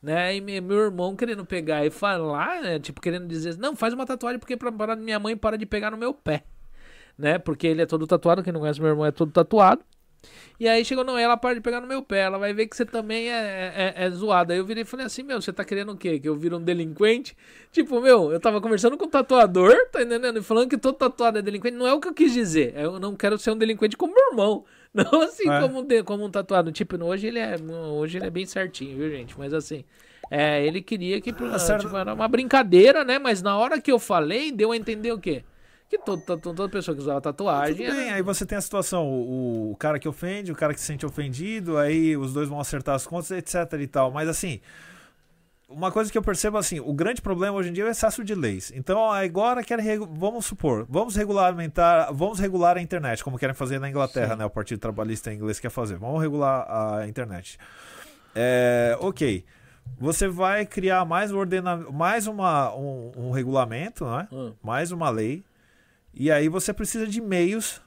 né? 0.02 0.36
E 0.36 0.42
meu 0.42 0.80
irmão 0.80 1.16
querendo 1.16 1.46
pegar 1.46 1.86
e 1.86 1.90
falar, 1.90 2.62
né? 2.62 2.80
Tipo, 2.80 3.02
querendo 3.02 3.28
dizer, 3.28 3.58
não, 3.58 3.76
faz 3.76 3.94
uma 3.94 4.06
tatuagem 4.06 4.40
porque 4.40 4.58
pra, 4.58 4.72
pra 4.72 4.96
minha 4.96 5.20
mãe 5.20 5.38
para 5.38 5.58
de 5.58 5.66
pegar 5.66 5.92
no 5.92 5.98
meu 5.98 6.14
pé, 6.14 6.44
né? 7.18 7.38
Porque 7.38 7.68
ele 7.68 7.82
é 7.82 7.86
todo 7.86 8.08
tatuado, 8.08 8.44
quem 8.44 8.54
não 8.54 8.60
conhece 8.60 8.82
meu 8.82 8.90
irmão 8.90 9.06
é 9.06 9.12
todo 9.12 9.32
tatuado. 9.32 9.84
E 10.60 10.68
aí 10.68 10.86
chegou, 10.86 11.04
não, 11.04 11.18
ela 11.18 11.36
para 11.36 11.56
de 11.56 11.62
pegar 11.62 11.82
no 11.82 11.88
meu 11.88 12.04
pé, 12.04 12.20
ela 12.20 12.38
vai 12.38 12.54
ver 12.54 12.68
que 12.68 12.76
você 12.76 12.86
também 12.86 13.32
é, 13.32 13.34
é, 13.36 13.94
é, 14.04 14.06
é 14.06 14.10
zoado. 14.12 14.54
Aí 14.54 14.60
eu 14.60 14.66
virei 14.66 14.84
e 14.84 14.86
falei 14.86 15.06
assim, 15.08 15.24
meu, 15.24 15.42
você 15.42 15.52
tá 15.52 15.66
querendo 15.66 15.92
o 15.92 15.98
quê? 15.98 16.20
Que 16.20 16.30
eu 16.30 16.36
vira 16.36 16.56
um 16.56 16.62
delinquente? 16.62 17.36
Tipo, 17.72 18.00
meu, 18.00 18.32
eu 18.32 18.40
tava 18.40 18.62
conversando 18.62 18.96
com 18.98 19.06
o 19.06 19.08
tatuador, 19.08 19.74
tá 19.92 20.04
entendendo? 20.04 20.38
E 20.38 20.44
falando 20.44 20.70
que 20.70 20.78
todo 20.78 20.96
tatuado 20.96 21.40
é 21.40 21.42
delinquente. 21.42 21.76
Não 21.76 21.88
é 21.88 21.94
o 21.94 22.00
que 22.00 22.08
eu 22.08 22.14
quis 22.14 22.32
dizer. 22.32 22.74
Eu 22.78 23.00
não 23.00 23.16
quero 23.16 23.40
ser 23.40 23.52
um 23.52 23.58
delinquente 23.58 23.98
como 23.98 24.14
meu 24.14 24.30
irmão. 24.32 24.64
Não 24.94 25.22
assim 25.22 25.50
é. 25.50 25.62
como, 25.62 25.80
um, 25.80 26.04
como 26.04 26.26
um 26.26 26.30
tatuado. 26.30 26.72
Tipo, 26.72 27.02
hoje 27.04 27.28
ele 27.28 27.40
é. 27.40 27.56
Hoje 27.58 28.18
ele 28.18 28.26
é 28.26 28.30
bem 28.30 28.46
certinho, 28.46 28.98
viu, 28.98 29.10
gente? 29.10 29.38
Mas 29.38 29.54
assim. 29.54 29.86
É, 30.30 30.66
ele 30.66 30.82
queria 30.82 31.20
que. 31.20 31.30
Ah, 31.30 31.78
tipo, 31.78 31.96
era 31.96 32.14
uma 32.14 32.28
brincadeira, 32.28 33.04
né? 33.04 33.20
Mas 33.20 33.42
na 33.42 33.58
hora 33.58 33.82
que 33.82 33.92
eu 33.92 34.00
falei, 34.00 34.52
deu 34.52 34.72
a 34.72 34.78
entender 34.78 35.12
o 35.12 35.20
quê? 35.20 35.44
Que 35.90 35.98
todo, 35.98 36.22
todo, 36.24 36.40
toda 36.40 36.70
pessoa 36.70 36.96
que 36.96 37.02
usava 37.02 37.20
tatuagem. 37.20 37.76
Tudo 37.76 37.94
bem, 37.94 38.08
era... 38.08 38.16
aí 38.16 38.22
você 38.22 38.46
tem 38.46 38.58
a 38.58 38.62
situação, 38.62 39.06
o, 39.06 39.72
o, 39.72 39.76
cara 39.76 40.00
que 40.00 40.08
ofende, 40.08 40.50
o 40.50 40.56
cara 40.56 40.74
que 40.74 40.80
se 40.80 40.86
sente 40.86 41.06
ofendido, 41.06 41.78
aí 41.78 42.16
os 42.16 42.34
dois 42.34 42.48
vão 42.48 42.62
acertar 42.62 42.96
as 42.96 43.06
contas, 43.06 43.32
etc 43.32 43.74
e 43.78 43.88
tal. 43.88 44.10
Mas 44.10 44.30
assim, 44.30 44.62
uma 45.72 45.92
coisa 45.92 46.12
que 46.12 46.18
eu 46.18 46.22
percebo 46.22 46.58
assim, 46.58 46.80
o 46.80 46.94
grande 46.94 47.22
problema 47.22 47.58
hoje 47.58 47.70
em 47.70 47.74
dia 47.74 47.84
é 47.84 47.88
o 47.88 47.90
excesso 47.90 48.24
de 48.24 48.36
leis. 48.36 48.72
Então 48.76 49.10
agora 49.12 49.64
querem, 49.64 50.00
vamos 50.14 50.46
supor, 50.46 50.86
vamos 50.90 51.16
regulamentar, 51.16 52.14
vamos 52.14 52.40
regular 52.40 52.78
a 52.78 52.82
internet, 52.82 53.24
como 53.24 53.38
querem 53.38 53.56
fazer 53.56 53.80
na 53.80 53.90
Inglaterra, 53.90 54.34
Sim. 54.34 54.40
né? 54.40 54.46
O 54.46 54.50
Partido 54.50 54.80
Trabalhista 54.80 55.34
inglês 55.34 55.60
quer 55.60 55.70
fazer. 55.70 55.98
Vamos 55.98 56.22
regular 56.22 56.66
a 56.70 57.08
internet. 57.08 57.58
É, 58.36 58.98
ok. 59.00 59.44
Você 60.00 60.28
vai 60.28 60.66
criar 60.66 61.06
mais, 61.06 61.32
ordena 61.32 61.76
mais 61.76 62.28
uma, 62.28 62.74
um, 62.76 63.12
um 63.18 63.32
regulamento, 63.32 64.06
né? 64.06 64.28
Hum. 64.32 64.54
mais 64.64 64.92
uma 64.92 65.10
lei, 65.10 65.44
e 66.14 66.32
aí 66.32 66.48
você 66.48 66.74
precisa 66.74 67.08
de 67.08 67.20
meios 67.20 67.82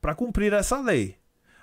para 0.00 0.14
cumprir 0.14 0.52
essa 0.52 0.80
lei. 0.80 1.16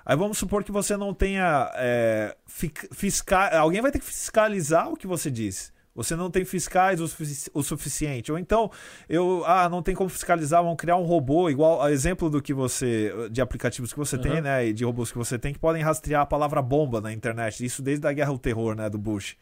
Aí 0.05 0.17
vamos 0.17 0.38
supor 0.38 0.63
que 0.63 0.71
você 0.71 0.97
não 0.97 1.13
tenha 1.13 1.71
é, 1.75 2.35
fiscal, 2.47 3.49
alguém 3.53 3.81
vai 3.81 3.91
ter 3.91 3.99
que 3.99 4.05
fiscalizar 4.05 4.89
o 4.89 4.97
que 4.97 5.07
você 5.07 5.31
diz. 5.31 5.71
Você 5.95 6.15
não 6.15 6.31
tem 6.31 6.43
fiscais 6.43 6.99
o, 6.99 7.07
sufici 7.07 7.51
o, 7.53 7.61
suficiente. 7.61 8.31
Ou 8.31 8.39
então, 8.39 8.71
eu, 9.07 9.43
ah, 9.45 9.69
não 9.69 9.84
tem 9.84 9.93
como 9.93 10.09
fiscalizar, 10.09 10.63
vão 10.63 10.75
criar 10.75 10.97
um 10.97 11.03
robô 11.03 11.49
igual 11.49 11.84
a 11.84 11.91
exemplo 11.91 12.30
do 12.30 12.41
que 12.41 12.53
você 12.53 13.13
de 13.30 13.39
aplicativos 13.41 13.93
que 13.93 13.99
você 13.99 14.15
uhum. 14.15 14.21
tem, 14.21 14.41
né, 14.41 14.67
e 14.67 14.73
de 14.73 14.84
robôs 14.84 15.11
que 15.11 15.17
você 15.17 15.38
tem 15.38 15.53
que 15.53 15.59
podem 15.59 15.84
rastrear 15.84 16.21
a 16.21 16.25
palavra 16.25 16.61
bomba 16.61 16.99
na 16.99 17.13
internet. 17.13 17.63
Isso 17.63 17.81
desde 17.81 18.07
a 18.07 18.11
guerra 18.11 18.31
ao 18.31 18.39
terror, 18.39 18.75
né, 18.75 18.89
do 18.89 18.97
Bush. 18.97 19.38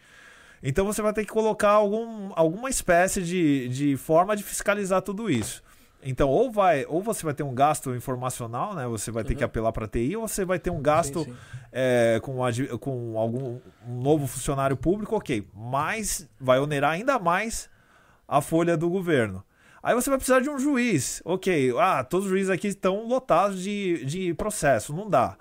Então 0.61 0.85
você 0.85 1.01
vai 1.01 1.13
ter 1.13 1.23
que 1.23 1.31
colocar 1.31 1.71
algum, 1.71 2.31
alguma 2.35 2.69
espécie 2.69 3.21
de, 3.21 3.69
de 3.69 3.97
forma 3.97 4.35
de 4.35 4.43
fiscalizar 4.43 5.01
tudo 5.01 5.29
isso. 5.29 5.63
Então, 6.03 6.30
ou 6.30 6.52
vai, 6.52 6.86
ou 6.88 7.02
você 7.02 7.23
vai 7.23 7.34
ter 7.34 7.44
um 7.44 7.53
gasto 7.53 7.94
informacional, 7.94 8.73
né? 8.73 8.88
Você 8.88 9.11
vai 9.11 9.23
ter 9.23 9.34
uhum. 9.34 9.38
que 9.38 9.44
apelar 9.44 9.72
para 9.72 9.88
TI, 9.88 10.15
ou 10.15 10.28
você 10.28 10.44
vai 10.44 10.57
ter 10.60 10.69
um 10.69 10.82
gasto 10.82 11.23
sim, 11.23 11.32
sim. 11.32 11.38
É, 11.72 12.19
com, 12.22 12.38
com 12.80 13.18
algum 13.18 13.60
um 13.88 14.02
novo 14.02 14.28
funcionário 14.28 14.76
público, 14.76 15.15
ok. 15.15 15.48
Mas 15.53 16.28
vai 16.40 16.60
onerar 16.60 16.91
ainda 16.91 17.19
mais 17.19 17.69
a 18.28 18.41
folha 18.41 18.76
do 18.76 18.90
governo. 18.90 19.44
Aí 19.84 19.95
você 19.95 20.10
vai 20.10 20.18
precisar 20.18 20.40
de 20.40 20.49
um 20.49 20.60
juiz. 20.60 21.22
Ok, 21.26 21.73
ah, 21.80 22.03
todos 22.03 22.26
os 22.26 22.32
juízes 22.32 22.49
aqui 22.49 22.68
estão 22.68 23.07
lotados 23.07 23.61
de, 23.61 24.06
de 24.06 24.34
processo, 24.34 24.94
não 24.94 25.10
dá. 25.10 25.38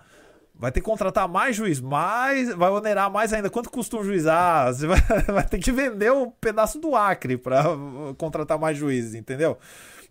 Vai 0.55 0.71
ter 0.71 0.81
que 0.81 0.87
contratar 0.87 1.27
mais 1.27 1.57
juiz, 1.57 1.81
mais, 1.81 2.55
vai 2.55 2.71
onerar 2.71 3.11
mais 3.11 3.33
ainda. 3.33 3.49
Quanto 3.49 3.71
custa 3.71 3.97
um 3.97 4.05
juiz? 4.05 4.27
Ah, 4.27 4.67
você 4.73 4.87
vai, 4.87 5.01
vai 5.23 5.47
ter 5.47 5.59
que 5.59 5.73
vender 5.73 6.13
um 6.13 6.31
pedaço 6.31 6.79
do 6.79 6.95
Acre 6.95 7.39
para 7.39 7.65
contratar 8.19 8.59
mais 8.59 8.77
juízes, 8.77 9.15
entendeu? 9.15 9.59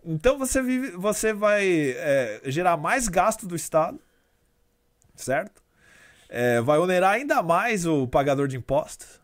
Então 0.04 0.38
você, 0.38 0.62
vive, 0.62 0.92
você 0.92 1.34
vai 1.34 1.92
é, 1.92 2.42
gerar 2.46 2.78
mais 2.78 3.08
gasto 3.08 3.46
do 3.46 3.56
Estado, 3.56 4.00
certo? 5.16 5.62
É, 6.30 6.62
vai 6.62 6.78
onerar 6.78 7.14
ainda 7.14 7.42
mais 7.42 7.86
o 7.86 8.08
pagador 8.08 8.48
de 8.48 8.58
impostos. 8.58 9.20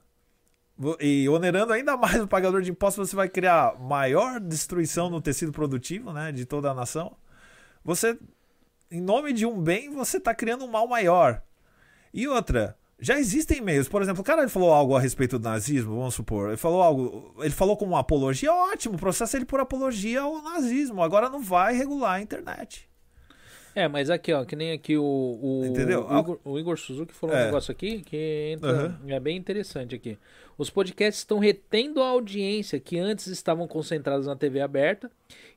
E 0.99 1.30
onerando 1.30 1.72
ainda 1.72 1.95
mais 1.95 2.22
o 2.22 2.27
pagador 2.27 2.61
de 2.61 2.72
impostos, 2.72 3.10
você 3.10 3.15
vai 3.15 3.30
criar 3.30 3.80
maior 3.80 4.39
destruição 4.39 5.10
no 5.10 5.22
tecido 5.22 5.52
produtivo 5.52 6.11
né, 6.11 6.31
de 6.31 6.45
toda 6.45 6.69
a 6.69 6.73
nação. 6.73 7.15
Você, 7.84 8.18
em 8.91 8.99
nome 8.99 9.31
de 9.31 9.45
um 9.45 9.61
bem, 9.61 9.89
você 9.89 10.18
está 10.18 10.35
criando 10.35 10.65
um 10.65 10.69
mal 10.69 10.88
maior. 10.88 11.41
E 12.14 12.27
outra, 12.27 12.77
já 12.99 13.19
existem 13.19 13.61
meios. 13.61 13.88
Por 13.88 14.01
exemplo, 14.01 14.22
o 14.22 14.23
cara 14.23 14.41
ele 14.41 14.49
falou 14.49 14.72
algo 14.72 14.95
a 14.95 14.99
respeito 14.99 15.38
do 15.38 15.43
nazismo, 15.43 15.95
vamos 15.97 16.15
supor. 16.15 16.49
Ele 16.49 16.57
falou 16.57 16.81
algo. 16.81 17.35
Ele 17.39 17.51
falou 17.51 17.76
como 17.76 17.91
uma 17.91 17.99
apologia, 17.99 18.53
ótimo, 18.53 18.97
processa 18.97 19.38
ele 19.38 19.45
por 19.45 19.59
apologia 19.59 20.22
ao 20.22 20.41
nazismo. 20.41 21.01
Agora 21.01 21.30
não 21.30 21.41
vai 21.41 21.76
regular 21.76 22.15
a 22.15 22.22
internet. 22.22 22.88
É, 23.76 23.89
mas 23.89 24.09
aqui, 24.09 24.31
ó, 24.31 24.45
que 24.45 24.55
nem 24.55 24.72
aqui 24.72 24.95
o. 24.95 25.03
o 25.03 25.65
Entendeu? 25.65 26.07
O 26.07 26.19
Igor, 26.19 26.39
o 26.45 26.59
Igor 26.59 26.77
Suzuki 26.77 27.13
falou 27.13 27.35
é. 27.35 27.41
um 27.41 27.45
negócio 27.47 27.73
aqui 27.73 28.01
que 28.01 28.53
entra, 28.53 28.97
uhum. 29.03 29.09
é 29.09 29.19
bem 29.19 29.35
interessante 29.35 29.93
aqui. 29.93 30.17
Os 30.57 30.69
podcasts 30.69 31.19
estão 31.19 31.38
retendo 31.38 32.01
a 32.01 32.07
audiência 32.07 32.80
que 32.80 32.97
antes 32.97 33.27
estavam 33.27 33.67
concentrados 33.67 34.27
na 34.27 34.35
TV 34.38 34.61
aberta. 34.61 35.11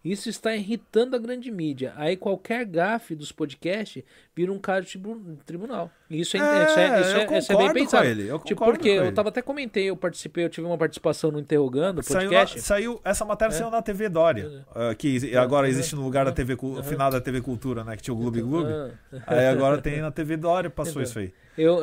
Isso 0.05 0.29
está 0.29 0.57
irritando 0.57 1.15
a 1.15 1.19
grande 1.19 1.51
mídia. 1.51 1.93
Aí 1.97 2.17
qualquer 2.17 2.65
gafe 2.65 3.15
dos 3.15 3.31
podcasts 3.31 4.03
vira 4.39 4.53
um 4.53 4.59
caso 4.59 4.87
de 4.87 5.01
tribunal. 5.45 5.91
Isso 6.09 6.37
é, 6.37 6.41
é, 6.41 6.65
isso 6.65 6.79
é, 6.79 7.01
isso 7.01 7.17
é, 7.17 7.39
isso 7.39 7.53
é 7.53 7.57
bem 7.57 7.73
pensado. 7.73 8.07
Ele, 8.07 8.29
eu 8.29 8.39
tipo, 8.39 8.65
porque 8.65 8.89
eu 8.89 9.13
tava 9.13 9.31
até 9.31 9.43
comentei, 9.43 9.91
eu 9.91 9.97
participei, 9.97 10.45
eu 10.45 10.49
tive 10.49 10.65
uma 10.65 10.79
participação 10.79 11.33
no 11.33 11.41
Interrogando 11.41 12.05
podcast. 12.05 12.61
Saiu, 12.61 12.93
saiu 12.93 13.01
essa 13.05 13.25
matéria 13.25 13.53
é. 13.53 13.59
saiu 13.59 13.69
na 13.69 13.83
TV 13.83 14.09
Dória, 14.09 14.65
uh, 14.71 14.95
que 14.97 15.37
agora 15.37 15.69
existe 15.69 15.97
no 15.97 16.03
lugar 16.05 16.25
da 16.25 16.31
TV, 16.31 16.57
uhum. 16.63 16.83
final 16.85 17.11
da 17.11 17.21
TV 17.21 17.41
Cultura, 17.41 17.83
né? 17.83 17.97
Que 17.97 18.03
tinha 18.05 18.15
o 18.15 18.17
Gloob 18.17 18.41
Gloob. 18.41 18.71
Uhum. 18.71 18.91
Aí 19.27 19.49
agora 19.49 19.83
tem 19.83 20.01
na 20.01 20.13
TV 20.13 20.37
Dória, 20.37 20.71
passou 20.71 21.03
isso 21.03 21.19
aí. 21.19 21.33
Eu 21.57 21.83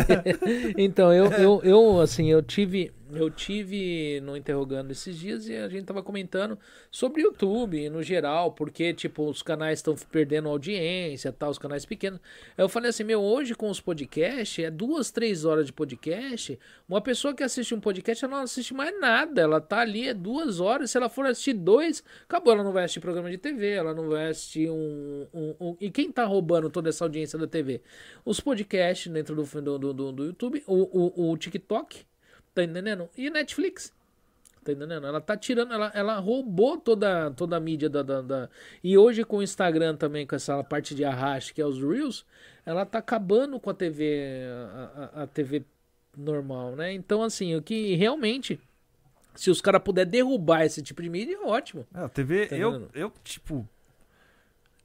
então 0.78 1.12
eu, 1.12 1.26
eu, 1.32 1.60
eu 1.62 2.00
assim 2.00 2.30
eu 2.30 2.42
tive 2.42 2.90
eu 3.12 3.30
tive 3.30 4.20
no 4.22 4.36
interrogando 4.36 4.90
esses 4.90 5.18
dias 5.18 5.48
e 5.48 5.56
a 5.56 5.68
gente 5.68 5.84
tava 5.84 6.02
comentando 6.02 6.58
sobre 6.90 7.22
YouTube 7.22 7.88
no 7.90 8.02
geral, 8.02 8.52
porque 8.52 8.92
tipo 8.92 9.28
os 9.28 9.42
canais 9.42 9.78
estão 9.78 9.94
perdendo 10.10 10.48
audiência, 10.48 11.32
tal, 11.32 11.50
os 11.50 11.58
canais 11.58 11.84
pequenos. 11.84 12.20
Eu 12.56 12.68
falei 12.68 12.90
assim, 12.90 13.04
meu, 13.04 13.20
hoje 13.20 13.54
com 13.54 13.70
os 13.70 13.80
podcasts, 13.80 14.64
é 14.64 14.70
duas, 14.70 15.10
três 15.10 15.44
horas 15.44 15.66
de 15.66 15.72
podcast. 15.72 16.58
Uma 16.88 17.00
pessoa 17.00 17.34
que 17.34 17.42
assiste 17.42 17.74
um 17.74 17.80
podcast, 17.80 18.24
ela 18.24 18.36
não 18.36 18.42
assiste 18.42 18.74
mais 18.74 18.98
nada. 19.00 19.40
Ela 19.40 19.60
tá 19.60 19.80
ali, 19.80 20.08
é 20.08 20.14
duas 20.14 20.60
horas. 20.60 20.90
Se 20.90 20.96
ela 20.96 21.08
for 21.08 21.26
assistir 21.26 21.52
dois, 21.52 22.02
acabou. 22.24 22.52
Ela 22.52 22.64
não 22.64 22.72
vai 22.72 22.84
assistir 22.84 23.00
programa 23.00 23.30
de 23.30 23.38
TV, 23.38 23.70
ela 23.70 23.94
não 23.94 24.08
vai 24.08 24.28
assistir 24.30 24.70
um. 24.70 25.26
um, 25.32 25.54
um... 25.60 25.76
E 25.80 25.90
quem 25.90 26.10
tá 26.10 26.24
roubando 26.24 26.70
toda 26.70 26.88
essa 26.88 27.04
audiência 27.04 27.38
da 27.38 27.46
TV? 27.46 27.82
Os 28.24 28.40
podcasts 28.40 29.12
dentro 29.12 29.34
do, 29.34 29.78
do, 29.78 29.92
do, 29.94 30.12
do 30.12 30.24
YouTube, 30.24 30.62
o, 30.66 31.30
o, 31.30 31.30
o 31.30 31.36
TikTok 31.36 32.04
Tá 32.56 32.64
entendendo? 32.64 33.10
E 33.14 33.28
Netflix. 33.28 33.92
Tá 34.64 34.72
entendendo? 34.72 35.06
Ela 35.06 35.20
tá 35.20 35.36
tirando, 35.36 35.74
ela, 35.74 35.92
ela 35.94 36.18
roubou 36.18 36.78
toda, 36.78 37.30
toda 37.32 37.58
a 37.58 37.60
mídia 37.60 37.90
da, 37.90 38.02
da, 38.02 38.22
da, 38.22 38.50
E 38.82 38.96
hoje 38.96 39.24
com 39.24 39.36
o 39.36 39.42
Instagram 39.42 39.94
também, 39.94 40.26
com 40.26 40.34
essa 40.34 40.64
parte 40.64 40.94
de 40.94 41.04
arraste, 41.04 41.52
que 41.52 41.60
é 41.60 41.66
os 41.66 41.78
Reels, 41.78 42.24
ela 42.64 42.86
tá 42.86 42.98
acabando 42.98 43.60
com 43.60 43.68
a 43.68 43.74
TV, 43.74 44.40
a, 44.74 45.10
a, 45.20 45.22
a 45.24 45.26
TV 45.26 45.66
normal, 46.16 46.74
né? 46.74 46.94
Então, 46.94 47.22
assim, 47.22 47.54
o 47.54 47.60
que 47.60 47.94
realmente. 47.94 48.58
Se 49.34 49.50
os 49.50 49.60
caras 49.60 49.82
puderem 49.82 50.10
derrubar 50.10 50.64
esse 50.64 50.80
tipo 50.80 51.02
de 51.02 51.10
mídia, 51.10 51.34
é 51.36 51.46
ótimo. 51.46 51.86
É, 51.94 52.00
a 52.00 52.08
TV, 52.08 52.46
tá 52.46 52.56
eu, 52.56 52.88
eu, 52.94 53.12
tipo, 53.22 53.68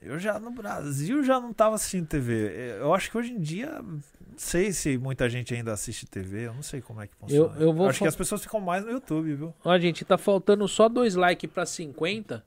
eu 0.02 0.18
já 0.18 0.40
no 0.40 0.52
Brasil 0.52 1.24
já 1.24 1.40
não 1.40 1.54
tava 1.54 1.76
assistindo 1.76 2.08
TV. 2.08 2.78
Eu 2.80 2.94
acho 2.94 3.12
que 3.12 3.18
hoje 3.18 3.34
em 3.34 3.40
dia, 3.40 3.82
não 3.82 4.02
sei 4.36 4.72
se 4.72 4.98
muita 4.98 5.30
gente 5.30 5.54
ainda 5.54 5.72
assiste 5.72 6.08
TV, 6.08 6.48
eu 6.48 6.54
não 6.54 6.64
sei 6.64 6.82
como 6.82 7.02
é 7.02 7.08
que 7.08 7.16
funciona. 7.16 7.56
Eu, 7.58 7.68
eu 7.68 7.74
vou 7.74 7.88
acho 7.88 8.00
que 8.00 8.08
as 8.08 8.16
pessoas 8.16 8.42
ficam 8.42 8.60
mais 8.60 8.84
no 8.84 8.92
YouTube, 8.92 9.34
viu? 9.36 9.54
Ó, 9.64 9.78
gente, 9.78 10.04
tá 10.04 10.18
faltando 10.18 10.68
só 10.68 10.90
dois 10.90 11.14
likes 11.14 11.50
para 11.50 11.66
50, 11.66 12.44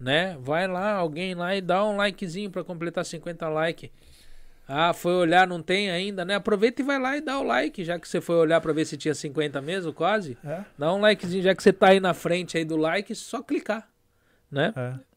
né? 0.00 0.36
Vai 0.40 0.66
lá, 0.66 0.94
alguém 0.94 1.34
lá 1.34 1.54
e 1.54 1.60
dá 1.60 1.84
um 1.84 1.96
likezinho 1.96 2.50
para 2.50 2.64
completar 2.64 3.04
50 3.04 3.48
likes. 3.48 3.90
Ah, 4.66 4.92
foi 4.92 5.12
olhar, 5.12 5.46
não 5.46 5.62
tem 5.62 5.90
ainda, 5.90 6.24
né? 6.24 6.34
Aproveita 6.34 6.82
e 6.82 6.84
vai 6.84 6.98
lá 6.98 7.16
e 7.16 7.22
dá 7.22 7.38
o 7.38 7.42
like, 7.42 7.82
já 7.84 7.98
que 7.98 8.06
você 8.06 8.20
foi 8.20 8.36
olhar 8.36 8.60
para 8.60 8.72
ver 8.72 8.84
se 8.84 8.98
tinha 8.98 9.14
50 9.14 9.62
mesmo, 9.62 9.94
quase. 9.94 10.36
É. 10.44 10.62
Dá 10.76 10.92
um 10.92 11.00
likezinho, 11.00 11.42
já 11.42 11.54
que 11.54 11.62
você 11.62 11.72
tá 11.72 11.88
aí 11.88 12.00
na 12.00 12.12
frente 12.12 12.58
aí 12.58 12.64
do 12.64 12.76
like, 12.76 13.14
só 13.14 13.42
clicar, 13.42 13.88
né? 14.50 14.74
É. 14.76 15.07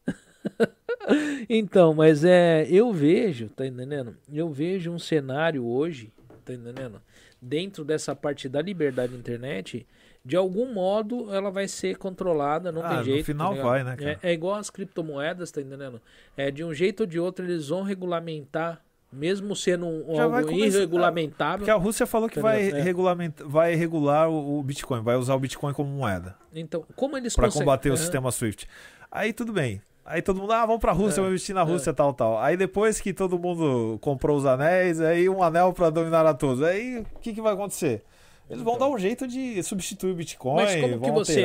então, 1.48 1.94
mas 1.94 2.24
é, 2.24 2.66
eu 2.68 2.92
vejo, 2.92 3.48
tá 3.48 3.66
entendendo? 3.66 4.16
Eu 4.32 4.50
vejo 4.50 4.90
um 4.90 4.98
cenário 4.98 5.64
hoje, 5.64 6.12
tá 6.44 6.52
entendendo? 6.52 7.00
Dentro 7.40 7.84
dessa 7.84 8.14
parte 8.14 8.48
da 8.48 8.62
liberdade 8.62 9.12
da 9.12 9.18
internet, 9.18 9.86
de 10.24 10.36
algum 10.36 10.72
modo 10.72 11.34
ela 11.34 11.50
vai 11.50 11.66
ser 11.66 11.96
controlada, 11.96 12.70
não 12.70 12.84
ah, 12.84 12.88
tem 12.88 13.04
jeito. 13.04 13.18
No 13.18 13.24
final 13.24 13.56
tá 13.56 13.62
vai, 13.62 13.84
né? 13.84 13.96
É, 13.98 14.30
é, 14.30 14.32
igual 14.32 14.54
as 14.54 14.70
criptomoedas, 14.70 15.50
tá 15.50 15.60
entendendo? 15.60 16.00
É, 16.36 16.50
de 16.50 16.62
um 16.62 16.72
jeito 16.72 17.00
ou 17.00 17.06
de 17.06 17.18
outro 17.18 17.44
eles 17.44 17.68
vão 17.68 17.82
regulamentar 17.82 18.80
mesmo 19.12 19.54
sendo 19.54 19.86
um, 19.86 20.18
algo 20.18 20.50
irregulamentável. 20.52 21.58
Porque 21.58 21.70
a 21.70 21.74
Rússia 21.74 22.06
falou 22.06 22.30
que 22.30 22.40
vai, 22.40 22.70
é. 22.70 22.80
regulamentar, 22.80 23.46
vai 23.46 23.74
regular 23.74 24.30
o, 24.30 24.58
o, 24.58 24.62
Bitcoin, 24.62 25.02
vai 25.02 25.16
usar 25.16 25.34
o 25.34 25.38
Bitcoin 25.38 25.74
como 25.74 25.90
moeda. 25.90 26.34
Então, 26.54 26.82
como 26.96 27.16
eles 27.16 27.36
Para 27.36 27.50
combater 27.50 27.90
o 27.90 27.96
sistema 27.96 28.30
SWIFT. 28.30 28.66
Aí 29.10 29.34
tudo 29.34 29.52
bem. 29.52 29.82
Aí 30.12 30.20
todo 30.20 30.40
mundo, 30.40 30.52
ah, 30.52 30.66
vamos 30.66 30.80
pra 30.80 30.92
Rússia, 30.92 31.20
é, 31.20 31.22
vamos 31.22 31.30
investir 31.30 31.54
na 31.54 31.62
Rússia, 31.62 31.88
é. 31.88 31.92
tal, 31.94 32.12
tal. 32.12 32.38
Aí 32.38 32.54
depois 32.54 33.00
que 33.00 33.14
todo 33.14 33.38
mundo 33.38 33.98
comprou 34.02 34.36
os 34.36 34.44
anéis, 34.44 35.00
aí 35.00 35.26
um 35.26 35.42
anel 35.42 35.72
para 35.72 35.88
dominar 35.88 36.26
a 36.26 36.34
todos. 36.34 36.62
Aí 36.62 36.98
o 36.98 37.18
que, 37.18 37.32
que 37.32 37.40
vai 37.40 37.54
acontecer? 37.54 38.04
Eles 38.50 38.62
vão 38.62 38.74
então. 38.74 38.90
dar 38.90 38.94
um 38.94 38.98
jeito 38.98 39.26
de 39.26 39.62
substituir 39.62 40.12
o 40.12 40.14
Bitcoin, 40.14 40.56
Mas 40.56 40.76
como 40.78 41.00
que 41.00 41.10
você, 41.10 41.44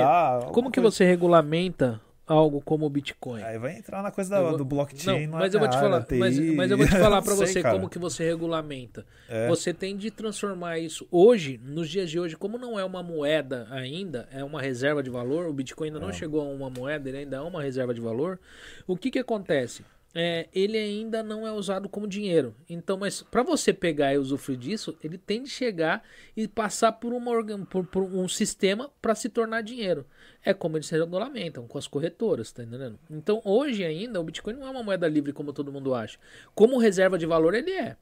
Como 0.51 0.71
que 0.71 0.81
você 0.81 1.05
regulamenta 1.05 2.01
algo 2.27 2.61
como 2.61 2.85
o 2.85 2.89
Bitcoin. 2.89 3.41
Aí 3.41 3.57
vai 3.57 3.77
entrar 3.77 4.03
na 4.03 4.11
coisa 4.11 4.29
da, 4.29 4.41
vou... 4.41 4.57
do 4.57 4.65
blockchain. 4.65 5.27
Não, 5.27 5.39
mas 5.39 5.53
eu 5.53 5.59
vou 5.59 5.69
te 5.69 5.77
falar, 5.77 6.05
mas, 6.11 6.37
mas, 6.39 6.71
eu 6.71 6.77
vou 6.77 6.85
te 6.85 6.97
falar 6.97 7.21
para 7.21 7.33
você 7.33 7.61
cara. 7.61 7.75
como 7.75 7.89
que 7.89 7.97
você 7.97 8.25
regulamenta. 8.25 9.05
É. 9.29 9.47
Você 9.47 9.73
tem 9.73 9.95
de 9.95 10.11
transformar 10.11 10.77
isso 10.77 11.07
hoje, 11.09 11.59
nos 11.63 11.89
dias 11.89 12.11
de 12.11 12.19
hoje, 12.19 12.35
como 12.35 12.57
não 12.57 12.77
é 12.77 12.83
uma 12.83 13.01
moeda 13.01 13.67
ainda, 13.71 14.27
é 14.31 14.43
uma 14.43 14.61
reserva 14.61 15.01
de 15.01 15.09
valor. 15.09 15.47
O 15.47 15.53
Bitcoin 15.53 15.87
ainda 15.87 15.99
não, 15.99 16.07
não 16.07 16.13
chegou 16.13 16.41
a 16.41 16.43
uma 16.43 16.69
moeda, 16.69 17.07
ele 17.07 17.19
ainda 17.19 17.37
é 17.37 17.41
uma 17.41 17.63
reserva 17.63 17.93
de 17.93 18.01
valor. 18.01 18.39
O 18.85 18.97
que 18.97 19.09
que 19.09 19.19
acontece? 19.19 19.83
é, 20.19 20.47
ele 20.51 20.79
ainda 20.79 21.21
não 21.21 21.45
é 21.45 21.51
usado 21.51 21.87
como 21.87 22.07
dinheiro. 22.07 22.55
Então, 22.67 22.97
mas 22.97 23.21
para 23.21 23.43
você 23.43 23.71
pegar 23.71 24.15
e 24.15 24.17
usufruir 24.17 24.57
disso, 24.57 24.97
ele 25.03 25.15
tem 25.15 25.43
de 25.43 25.49
chegar 25.49 26.03
e 26.35 26.47
passar 26.47 26.93
por, 26.93 27.13
uma, 27.13 27.43
por, 27.65 27.85
por 27.85 28.01
um 28.03 28.27
sistema 28.27 28.89
para 28.99 29.13
se 29.13 29.29
tornar 29.29 29.61
dinheiro. 29.61 30.07
É 30.43 30.53
como 30.53 30.77
eles 30.77 30.87
se 30.87 30.97
regulamentam 30.97 31.67
com 31.67 31.77
as 31.77 31.87
corretoras, 31.87 32.51
tá 32.51 32.63
entendendo? 32.63 32.97
Então, 33.09 33.41
hoje 33.43 33.83
ainda, 33.83 34.19
o 34.19 34.23
Bitcoin 34.23 34.53
não 34.53 34.67
é 34.67 34.69
uma 34.69 34.83
moeda 34.83 35.07
livre 35.07 35.33
como 35.33 35.51
todo 35.51 35.71
mundo 35.71 35.93
acha. 35.93 36.17
Como 36.55 36.77
reserva 36.77 37.17
de 37.17 37.25
valor, 37.25 37.53
ele 37.53 37.71
é. 37.71 37.97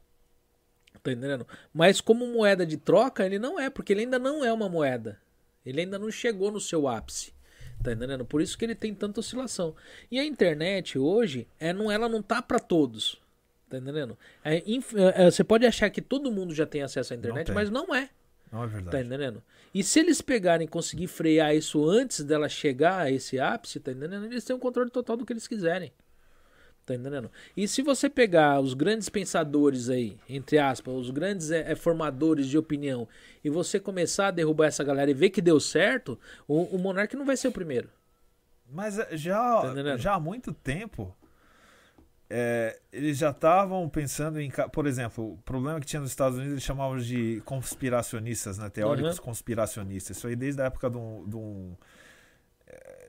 Tá 1.02 1.12
entendendo? 1.12 1.46
Mas 1.72 2.00
como 2.00 2.26
moeda 2.26 2.64
de 2.64 2.76
troca, 2.76 3.24
ele 3.24 3.38
não 3.38 3.58
é, 3.58 3.70
porque 3.70 3.92
ele 3.92 4.00
ainda 4.02 4.18
não 4.18 4.44
é 4.44 4.52
uma 4.52 4.68
moeda. 4.68 5.20
Ele 5.64 5.80
ainda 5.80 5.98
não 5.98 6.10
chegou 6.10 6.50
no 6.50 6.60
seu 6.60 6.86
ápice. 6.86 7.32
Tá 7.82 7.92
entendendo? 7.92 8.24
Por 8.24 8.40
isso 8.40 8.56
que 8.56 8.64
ele 8.64 8.74
tem 8.74 8.94
tanta 8.94 9.20
oscilação. 9.20 9.74
E 10.10 10.18
a 10.18 10.24
internet 10.24 10.98
hoje, 10.98 11.46
é, 11.58 11.72
não, 11.72 11.90
ela 11.90 12.08
não 12.08 12.22
tá 12.22 12.40
para 12.40 12.58
todos. 12.58 13.20
Tá 13.68 13.78
entendendo? 13.78 14.16
É, 14.44 14.62
inf, 14.66 14.94
é, 14.94 15.26
é, 15.26 15.30
você 15.30 15.42
pode 15.42 15.66
achar 15.66 15.90
que 15.90 16.00
todo 16.00 16.30
mundo 16.30 16.54
já 16.54 16.64
tem 16.64 16.82
acesso 16.82 17.12
à 17.12 17.16
internet, 17.16 17.48
não 17.48 17.54
mas 17.54 17.70
não 17.70 17.94
é. 17.94 18.08
Não 18.56 18.64
é 18.64 18.66
verdade. 18.66 18.96
Tá 18.96 19.02
entendendo? 19.02 19.42
E 19.74 19.84
se 19.84 20.00
eles 20.00 20.22
pegarem 20.22 20.64
e 20.64 20.70
conseguir 20.70 21.06
frear 21.06 21.54
isso 21.54 21.86
antes 21.86 22.24
dela 22.24 22.48
chegar 22.48 23.00
a 23.00 23.10
esse 23.10 23.38
ápice, 23.38 23.78
tá 23.78 23.92
entendendo? 23.92 24.24
Eles 24.24 24.44
têm 24.44 24.56
o 24.56 24.58
controle 24.58 24.88
total 24.88 25.18
do 25.18 25.26
que 25.26 25.32
eles 25.32 25.46
quiserem. 25.46 25.92
Tá 26.86 26.94
entendendo? 26.94 27.30
E 27.54 27.68
se 27.68 27.82
você 27.82 28.08
pegar 28.08 28.60
os 28.60 28.72
grandes 28.72 29.10
pensadores 29.10 29.90
aí, 29.90 30.16
entre 30.28 30.56
aspas, 30.56 30.94
os 30.94 31.10
grandes 31.10 31.50
é, 31.50 31.72
é, 31.72 31.74
formadores 31.74 32.46
de 32.46 32.56
opinião, 32.56 33.06
e 33.44 33.50
você 33.50 33.78
começar 33.78 34.28
a 34.28 34.30
derrubar 34.30 34.66
essa 34.66 34.84
galera 34.84 35.10
e 35.10 35.14
ver 35.14 35.30
que 35.30 35.42
deu 35.42 35.60
certo, 35.60 36.18
o, 36.48 36.62
o 36.62 36.78
Monark 36.78 37.14
não 37.14 37.26
vai 37.26 37.36
ser 37.36 37.48
o 37.48 37.52
primeiro. 37.52 37.90
Mas 38.72 38.98
já, 39.12 39.74
tá 39.74 39.96
já 39.98 40.14
há 40.14 40.20
muito 40.20 40.54
tempo, 40.54 41.14
é, 42.28 42.78
eles 42.92 43.18
já 43.18 43.30
estavam 43.30 43.88
pensando 43.88 44.40
em. 44.40 44.50
Por 44.72 44.86
exemplo, 44.86 45.32
o 45.32 45.38
problema 45.38 45.80
que 45.80 45.86
tinha 45.86 46.00
nos 46.00 46.10
Estados 46.10 46.36
Unidos 46.36 46.54
eles 46.54 46.64
chamavam 46.64 46.98
de 46.98 47.42
conspiracionistas, 47.44 48.58
né? 48.58 48.68
Teóricos 48.68 49.18
uhum. 49.18 49.24
conspiracionistas. 49.24 50.16
Isso 50.16 50.26
aí 50.26 50.36
desde 50.36 50.60
a 50.62 50.66
época 50.66 50.90
de 50.90 50.96
um, 50.96 51.28
de 51.28 51.36
um 51.36 51.76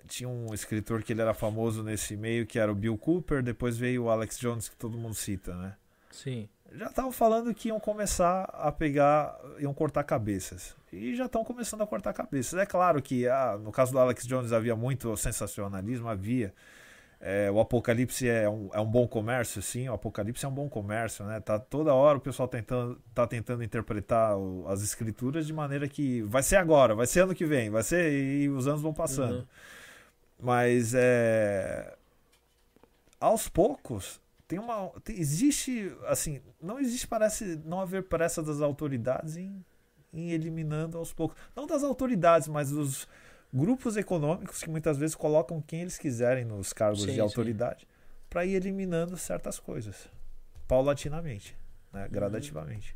tinha 0.07 0.29
um 0.29 0.53
escritor 0.53 1.03
que 1.03 1.13
ele 1.13 1.21
era 1.21 1.33
famoso 1.33 1.83
nesse 1.83 2.15
meio, 2.15 2.45
que 2.47 2.57
era 2.57 2.71
o 2.71 2.75
Bill 2.75 2.97
Cooper, 2.97 3.43
depois 3.43 3.77
veio 3.77 4.05
o 4.05 4.09
Alex 4.09 4.39
Jones, 4.39 4.69
que 4.69 4.75
todo 4.75 4.97
mundo 4.97 5.13
cita, 5.13 5.53
né? 5.55 5.75
Sim. 6.11 6.49
Já 6.71 6.87
estavam 6.87 7.11
falando 7.11 7.53
que 7.53 7.69
iam 7.69 7.79
começar 7.79 8.43
a 8.53 8.71
pegar, 8.71 9.39
iam 9.59 9.73
cortar 9.73 10.03
cabeças. 10.03 10.75
E 10.91 11.15
já 11.15 11.25
estão 11.25 11.43
começando 11.43 11.81
a 11.81 11.87
cortar 11.87 12.13
cabeças. 12.13 12.59
É 12.59 12.65
claro 12.65 13.01
que 13.01 13.27
ah, 13.27 13.57
no 13.61 13.71
caso 13.71 13.91
do 13.91 13.99
Alex 13.99 14.25
Jones 14.25 14.51
havia 14.51 14.75
muito 14.75 15.15
sensacionalismo, 15.15 16.07
havia. 16.07 16.53
É, 17.19 17.49
o 17.49 17.59
Apocalipse 17.59 18.29
é 18.29 18.47
um, 18.47 18.69
é 18.73 18.79
um 18.79 18.85
bom 18.85 19.07
comércio, 19.07 19.61
sim. 19.61 19.89
O 19.89 19.93
Apocalipse 19.93 20.45
é 20.45 20.47
um 20.47 20.53
bom 20.53 20.69
comércio, 20.69 21.25
né? 21.25 21.39
Tá 21.39 21.57
toda 21.57 21.93
hora 21.93 22.19
o 22.19 22.21
pessoal 22.21 22.47
tentando, 22.47 23.01
tá 23.13 23.25
tentando 23.25 23.63
interpretar 23.63 24.37
o, 24.37 24.67
as 24.67 24.83
escrituras 24.83 25.47
de 25.47 25.53
maneira 25.53 25.87
que 25.87 26.21
vai 26.23 26.43
ser 26.43 26.57
agora, 26.57 26.93
vai 26.93 27.07
ser 27.07 27.21
ano 27.21 27.33
que 27.33 27.45
vem, 27.45 27.71
vai 27.71 27.81
ser 27.81 28.11
e 28.11 28.49
os 28.49 28.67
anos 28.67 28.81
vão 28.81 28.93
passando. 28.93 29.39
Uhum. 29.39 29.45
Mas 30.39 30.93
é. 30.95 31.95
Aos 33.19 33.49
poucos, 33.49 34.21
tem 34.47 34.59
uma. 34.59 34.89
Tem, 35.03 35.19
existe. 35.19 35.91
Assim, 36.05 36.39
não 36.61 36.79
existe, 36.79 37.07
parece 37.07 37.59
não 37.65 37.81
haver 37.81 38.03
pressa 38.03 38.43
das 38.43 38.61
autoridades 38.61 39.37
em, 39.37 39.65
em 40.13 40.29
eliminando 40.29 40.99
aos 40.99 41.11
poucos. 41.11 41.35
Não 41.55 41.65
das 41.65 41.83
autoridades, 41.83 42.47
mas 42.47 42.69
dos 42.69 43.07
grupos 43.53 43.97
econômicos 43.97 44.63
que 44.63 44.69
muitas 44.69 44.97
vezes 44.97 45.15
colocam 45.15 45.61
quem 45.61 45.81
eles 45.81 45.97
quiserem 45.97 46.45
nos 46.45 46.73
cargos 46.73 47.03
sim, 47.03 47.13
de 47.13 47.19
autoridade 47.19 47.87
para 48.29 48.45
ir 48.45 48.55
eliminando 48.55 49.17
certas 49.17 49.59
coisas 49.59 50.09
paulatinamente, 50.67 51.55
né, 51.93 52.03
uhum. 52.03 52.11
gradativamente. 52.11 52.95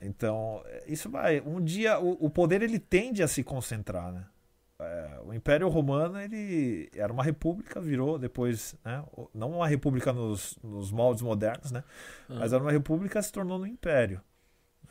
Então, 0.00 0.64
isso 0.86 1.08
vai. 1.08 1.40
Um 1.40 1.62
dia 1.62 1.98
o, 2.00 2.26
o 2.26 2.30
poder 2.30 2.62
ele 2.62 2.78
tende 2.78 3.22
a 3.22 3.28
se 3.28 3.44
concentrar, 3.44 4.10
né? 4.12 4.24
é, 4.82 5.20
o 5.24 5.32
Império 5.32 5.68
Romano 5.68 6.20
ele 6.20 6.90
era 6.94 7.12
uma 7.12 7.22
república, 7.22 7.80
virou 7.80 8.18
depois, 8.18 8.74
né, 8.84 9.04
não 9.34 9.52
uma 9.52 9.68
república 9.68 10.12
nos, 10.12 10.58
nos 10.62 10.90
moldes 10.90 11.22
modernos, 11.22 11.70
né, 11.70 11.84
uhum. 12.28 12.38
mas 12.38 12.52
era 12.52 12.62
uma 12.62 12.72
república 12.72 13.22
se 13.22 13.32
tornou 13.32 13.58
no 13.58 13.66
Império. 13.66 14.20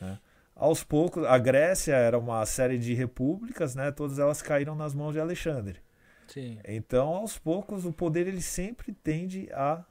Né. 0.00 0.18
Aos 0.54 0.84
poucos, 0.84 1.24
a 1.24 1.38
Grécia 1.38 1.94
era 1.94 2.18
uma 2.18 2.44
série 2.46 2.78
de 2.78 2.94
repúblicas, 2.94 3.74
né, 3.74 3.90
todas 3.90 4.18
elas 4.18 4.42
caíram 4.42 4.74
nas 4.74 4.94
mãos 4.94 5.12
de 5.12 5.20
Alexandre. 5.20 5.80
Sim. 6.28 6.58
Então, 6.64 7.08
aos 7.08 7.38
poucos, 7.38 7.84
o 7.84 7.92
poder 7.92 8.26
ele 8.26 8.40
sempre 8.40 8.92
tende 8.92 9.48
a 9.52 9.84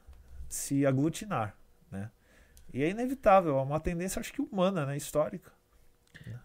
se 0.47 0.85
aglutinar, 0.85 1.55
né? 1.91 2.09
E 2.73 2.81
é 2.83 2.89
inevitável, 2.89 3.57
é 3.57 3.61
uma 3.61 3.79
tendência, 3.79 4.19
acho 4.19 4.31
que 4.33 4.41
humana, 4.41 4.85
né, 4.85 4.95
histórica. 4.95 5.51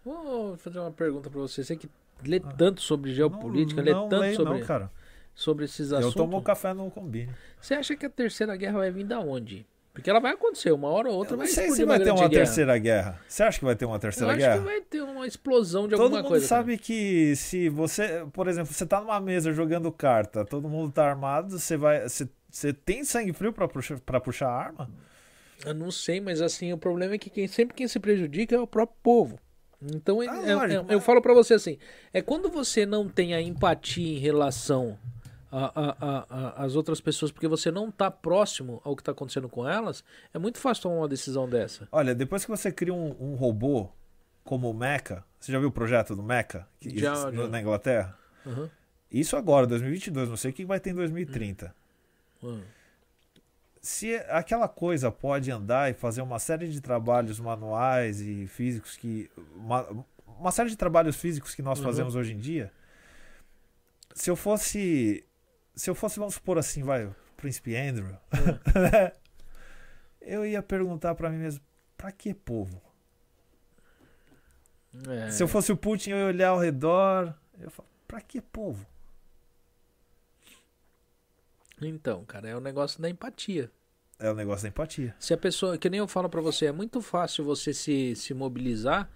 Vou 0.05 0.57
fazer 0.57 0.79
uma 0.79 0.91
pergunta 0.91 1.31
para 1.31 1.41
você. 1.41 1.63
Você 1.63 1.77
que 1.77 1.89
lê 2.25 2.41
ah. 2.45 2.53
tanto 2.53 2.81
sobre 2.81 3.13
geopolítica, 3.13 3.83
não, 3.83 3.93
não 3.93 4.03
lê 4.05 4.09
tanto 4.09 4.21
leio, 4.21 4.37
sobre, 4.37 4.59
não, 4.61 4.67
cara. 4.67 4.91
sobre 5.35 5.65
esses 5.65 5.93
assuntos. 5.93 6.17
Eu 6.17 6.23
tomo 6.23 6.43
café 6.43 6.73
no 6.73 6.91
combine. 6.91 7.33
Você 7.61 7.75
acha 7.75 7.97
que 7.97 8.07
a 8.07 8.11
terceira 8.11 8.57
guerra 8.57 8.79
vai 8.79 8.91
vir 8.91 9.05
da 9.05 9.21
onde? 9.21 9.67
Porque 9.97 10.11
ela 10.11 10.21
vai 10.21 10.33
acontecer, 10.33 10.71
uma 10.73 10.89
hora 10.89 11.09
ou 11.09 11.15
outra 11.15 11.33
eu 11.33 11.39
vai 11.39 11.47
sei 11.47 11.71
se 11.71 11.83
vai 11.83 11.99
ter 11.99 12.11
uma 12.11 12.29
guerra. 12.29 12.45
terceira 12.45 12.77
guerra. 12.77 13.21
Você 13.27 13.43
acha 13.43 13.59
que 13.59 13.65
vai 13.65 13.75
ter 13.75 13.87
uma 13.87 13.99
terceira 13.99 14.35
eu 14.35 14.37
guerra? 14.37 14.53
Acho 14.53 14.61
que 14.61 14.69
vai 14.69 14.81
ter 14.83 15.01
uma 15.01 15.27
explosão 15.27 15.89
de 15.89 15.97
todo 15.97 16.03
alguma 16.03 16.23
coisa. 16.23 16.47
Todo 16.47 16.59
mundo 16.59 16.67
sabe 16.67 16.77
que 16.77 17.35
se 17.35 17.71
você, 17.71 18.27
por 18.31 18.47
exemplo, 18.47 18.75
você 18.75 18.85
tá 18.85 19.01
numa 19.01 19.19
mesa 19.19 19.55
jogando 19.55 19.91
carta, 19.91 20.45
todo 20.45 20.69
mundo 20.69 20.93
tá 20.93 21.09
armado, 21.09 21.59
você 21.59 21.79
vai, 21.79 22.07
você, 22.07 22.29
você 22.51 22.75
tem 22.75 23.05
sangue 23.05 23.33
frio 23.33 23.55
para 23.55 23.67
puxar, 23.67 23.99
pra 24.01 24.21
puxar 24.21 24.49
a 24.49 24.55
arma? 24.55 24.91
Eu 25.65 25.73
não 25.73 25.91
sei, 25.91 26.21
mas 26.21 26.43
assim, 26.43 26.75
o 26.75 26.79
problema 26.79 27.15
é 27.15 27.19
que 27.19 27.31
quem, 27.31 27.49
sempre 27.49 27.75
quem 27.75 27.89
se 27.89 27.99
prejudica 27.99 28.55
é 28.55 28.61
o 28.61 28.67
próprio 28.67 28.99
povo. 29.03 29.39
Então, 29.81 30.21
ah, 30.21 30.25
é, 30.25 30.55
lógico, 30.55 30.93
é, 30.93 30.95
eu 30.95 31.01
falo 31.01 31.23
para 31.23 31.33
você 31.33 31.55
assim: 31.55 31.79
é 32.13 32.21
quando 32.21 32.51
você 32.51 32.85
não 32.85 33.09
tem 33.09 33.33
a 33.33 33.41
empatia 33.41 34.15
em 34.15 34.21
relação 34.21 34.99
às 36.57 36.75
outras 36.75 37.01
pessoas, 37.01 37.31
porque 37.31 37.49
você 37.49 37.71
não 37.71 37.89
está 37.89 38.11
próximo 38.11 38.81
ao 38.85 38.95
que 38.97 39.03
está 39.03 39.13
acontecendo 39.13 39.49
com 39.49 39.69
elas, 39.69 40.05
é 40.33 40.39
muito 40.39 40.59
fácil 40.59 40.85
tomar 40.85 40.97
uma 40.97 41.09
decisão 41.09 41.49
dessa. 41.49 41.89
Olha, 41.93 42.15
depois 42.15 42.45
que 42.45 42.51
você 42.51 42.71
cria 42.73 42.95
um, 42.95 43.17
um 43.19 43.35
robô 43.35 43.89
como 44.45 44.71
o 44.71 44.75
Mecha, 44.75 45.25
você 45.39 45.53
já 45.53 45.59
viu 45.59 45.69
o 45.69 45.73
projeto 45.73 46.15
do 46.15 46.23
Mecha 46.23 46.67
que 46.81 46.99
já, 46.99 47.15
já. 47.15 47.49
na 47.49 47.61
Inglaterra? 47.61 48.17
Uhum. 48.45 48.69
Isso 49.11 49.37
agora, 49.37 49.67
2022, 49.67 50.29
não 50.29 50.37
sei 50.37 50.51
o 50.51 50.55
que 50.55 50.65
vai 50.65 50.81
ter 50.81 50.91
em 50.91 50.95
2030. 50.95 51.75
Uhum 52.43 52.61
se 53.87 54.17
aquela 54.29 54.67
coisa 54.67 55.13
pode 55.13 55.49
andar 55.49 55.89
e 55.89 55.95
fazer 55.95 56.21
uma 56.21 56.41
série 56.41 56.67
de 56.67 56.81
trabalhos 56.81 57.39
manuais 57.39 58.21
e 58.21 58.49
físicos 58.49 58.97
que 58.97 59.31
uma, 59.55 60.05
uma 60.27 60.51
série 60.51 60.69
de 60.69 60.77
trabalhos 60.77 61.15
físicos 61.15 61.55
que 61.55 61.63
nós 61.63 61.79
uhum. 61.79 61.85
fazemos 61.85 62.17
hoje 62.17 62.33
em 62.33 62.37
dia 62.37 62.73
se 64.13 64.29
eu 64.29 64.35
fosse 64.35 65.25
se 65.77 65.89
eu 65.91 65.95
fosse 65.95 66.19
vamos 66.19 66.35
supor 66.35 66.59
assim 66.59 66.83
vai 66.83 67.05
o 67.05 67.15
príncipe 67.37 67.77
Andrew 67.77 68.07
uhum. 68.07 68.17
eu 70.27 70.45
ia 70.45 70.63
perguntar 70.63 71.15
para 71.15 71.31
mim 71.31 71.39
mesmo, 71.39 71.65
para 71.97 72.11
que 72.11 72.35
povo? 72.35 72.83
É. 75.09 75.31
Se 75.31 75.43
eu 75.43 75.49
fosse 75.49 75.71
o 75.71 75.77
Putin, 75.77 76.11
eu 76.11 76.19
ia 76.19 76.27
olhar 76.27 76.49
ao 76.49 76.59
redor, 76.59 77.33
eu 77.61 77.71
falo, 77.71 77.89
para 78.09 78.21
que 78.21 78.41
povo? 78.41 78.85
Então, 81.81 82.25
cara, 82.25 82.49
é 82.49 82.57
o 82.57 82.61
negócio 82.61 83.01
da 83.01 83.09
empatia. 83.09 83.71
É 84.19 84.31
o 84.31 84.35
negócio 84.35 84.63
da 84.63 84.69
empatia. 84.71 85.15
Se 85.21 85.35
a 85.35 85.37
pessoa, 85.37 85.77
que 85.77 85.91
nem 85.91 85.99
eu 85.99 86.09
falo 86.09 86.29
para 86.29 86.41
você, 86.41 86.67
é 86.67 86.73
muito 86.73 87.03
fácil 87.03 87.45
você 87.45 87.75
se, 87.75 88.17
se 88.17 88.33
mobilizar 88.33 89.11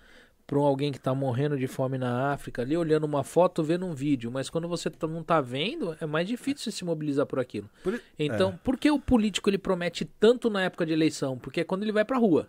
para 0.50 0.58
alguém 0.58 0.90
que 0.90 0.98
está 0.98 1.14
morrendo 1.14 1.56
de 1.56 1.68
fome 1.68 1.96
na 1.96 2.32
África 2.32 2.62
ali, 2.62 2.76
olhando 2.76 3.04
uma 3.04 3.22
foto, 3.22 3.62
vendo 3.62 3.86
um 3.86 3.94
vídeo. 3.94 4.32
Mas 4.32 4.50
quando 4.50 4.66
você 4.66 4.90
não 5.02 5.20
está 5.20 5.40
vendo, 5.40 5.96
é 6.00 6.06
mais 6.06 6.26
difícil 6.26 6.72
se 6.72 6.84
mobilizar 6.84 7.24
por 7.24 7.38
aquilo. 7.38 7.70
Por... 7.84 8.00
Então, 8.18 8.50
é. 8.50 8.58
por 8.64 8.76
que 8.76 8.90
o 8.90 8.98
político 8.98 9.48
ele 9.48 9.58
promete 9.58 10.04
tanto 10.04 10.50
na 10.50 10.62
época 10.62 10.84
de 10.84 10.92
eleição? 10.92 11.38
Porque 11.38 11.60
é 11.60 11.64
quando 11.64 11.84
ele 11.84 11.92
vai 11.92 12.04
para 12.04 12.16
a 12.16 12.18
rua. 12.18 12.48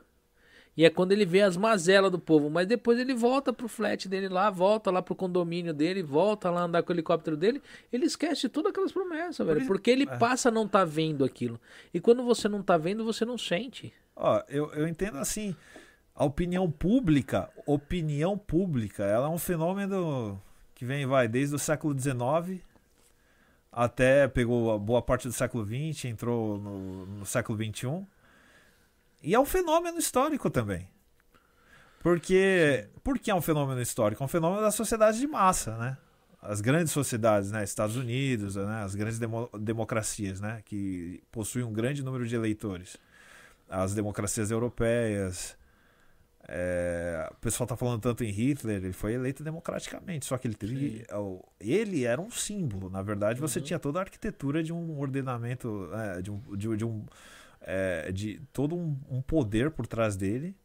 E 0.76 0.84
é 0.84 0.90
quando 0.90 1.12
ele 1.12 1.26
vê 1.26 1.42
as 1.42 1.56
mazelas 1.56 2.10
do 2.10 2.18
povo, 2.18 2.50
mas 2.50 2.66
depois 2.66 2.98
ele 2.98 3.14
volta 3.14 3.54
pro 3.54 3.68
flat 3.68 4.10
dele 4.10 4.30
lá, 4.30 4.50
volta 4.50 4.90
lá 4.90 5.04
pro 5.04 5.14
condomínio 5.14 5.72
dele, 5.72 6.02
volta 6.02 6.50
lá 6.50 6.64
andar 6.64 6.82
com 6.82 6.92
o 6.92 6.96
helicóptero 6.96 7.38
dele, 7.38 7.62
ele 7.94 8.06
esquece 8.06 8.50
todas 8.50 8.72
aquelas 8.72 8.92
promessas, 8.92 9.46
velho, 9.46 9.68
porque 9.68 9.92
ele 9.92 10.08
é. 10.10 10.18
passa 10.18 10.50
a 10.50 10.52
não 10.52 10.68
tá 10.68 10.84
vendo 10.84 11.24
aquilo. 11.24 11.60
E 11.94 12.00
quando 12.00 12.24
você 12.24 12.50
não 12.50 12.64
tá 12.64 12.78
vendo, 12.78 13.04
você 13.04 13.26
não 13.26 13.38
sente. 13.38 13.94
Ó, 14.16 14.42
eu, 14.50 14.74
eu 14.74 14.88
entendo 14.88 15.18
assim, 15.18 15.56
a 16.16 16.26
opinião 16.26 16.70
pública, 16.70 17.50
opinião 17.66 18.38
pública, 18.38 19.04
ela 19.04 19.28
é 19.28 19.30
um 19.30 19.38
fenômeno 19.38 20.42
que 20.76 20.86
vem, 20.86 21.06
vai, 21.06 21.28
desde 21.28 21.56
o 21.56 21.60
século 21.60 21.98
XIX 21.98 22.62
até 23.72 24.28
pegou 24.28 24.78
boa 24.78 25.02
parte 25.02 25.28
do 25.28 25.34
século 25.34 25.66
XX, 25.66 26.06
entrou 26.06 26.58
no, 26.58 27.06
no 27.06 27.26
século 27.26 27.58
XXI. 27.58 28.06
E 29.24 29.34
é 29.34 29.40
um 29.40 29.46
fenômeno 29.46 29.98
histórico 29.98 30.50
também. 30.50 30.90
Porque, 32.02 32.90
por 33.04 33.18
que 33.18 33.32
é 33.32 33.36
um 33.36 33.42
fenômeno 33.42 33.80
histórico? 33.80 34.22
É 34.22 34.26
um 34.26 34.28
fenômeno 34.28 34.62
da 34.62 34.72
sociedade 34.72 35.20
de 35.20 35.28
massa, 35.28 35.78
né? 35.78 35.98
As 36.42 36.60
grandes 36.60 36.92
sociedades, 36.92 37.52
né? 37.52 37.64
Estados 37.64 37.96
Unidos, 37.96 38.56
né? 38.56 38.82
as 38.84 38.96
grandes 38.96 39.20
demo 39.20 39.48
democracias, 39.58 40.42
né? 40.42 40.62
Que 40.66 41.24
possuem 41.32 41.64
um 41.64 41.72
grande 41.72 42.04
número 42.04 42.28
de 42.28 42.36
eleitores. 42.36 42.98
As 43.70 43.94
democracias 43.94 44.50
europeias, 44.50 45.56
é, 46.48 47.30
o 47.32 47.36
pessoal 47.36 47.66
está 47.66 47.76
falando 47.76 48.02
tanto 48.02 48.24
em 48.24 48.32
Hitler, 48.32 48.78
ele 48.78 48.94
foi 48.94 49.14
eleito 49.14 49.44
democraticamente, 49.44 50.26
só 50.26 50.38
que 50.38 50.48
ele 50.48 50.56
teve, 50.56 51.06
é 51.08 51.16
ele 51.60 52.04
era 52.04 52.20
um 52.20 52.32
símbolo. 52.32 52.90
Na 52.90 53.02
verdade, 53.02 53.40
você 53.40 53.60
uhum. 53.60 53.66
tinha 53.66 53.80
toda 53.80 54.00
a 54.00 54.02
arquitetura 54.02 54.64
de 54.64 54.74
um 54.74 55.00
ordenamento, 55.00 55.90
é, 55.94 56.22
de, 56.22 56.32
um, 56.32 56.40
de, 56.58 56.78
de, 56.78 56.86
um, 56.86 57.06
é, 57.62 58.12
de 58.12 58.42
todo 58.52 58.76
um, 58.76 58.98
um, 59.10 59.22
poder 59.22 59.72
por 59.72 59.86
trás 59.86 60.16
dele 60.16 60.56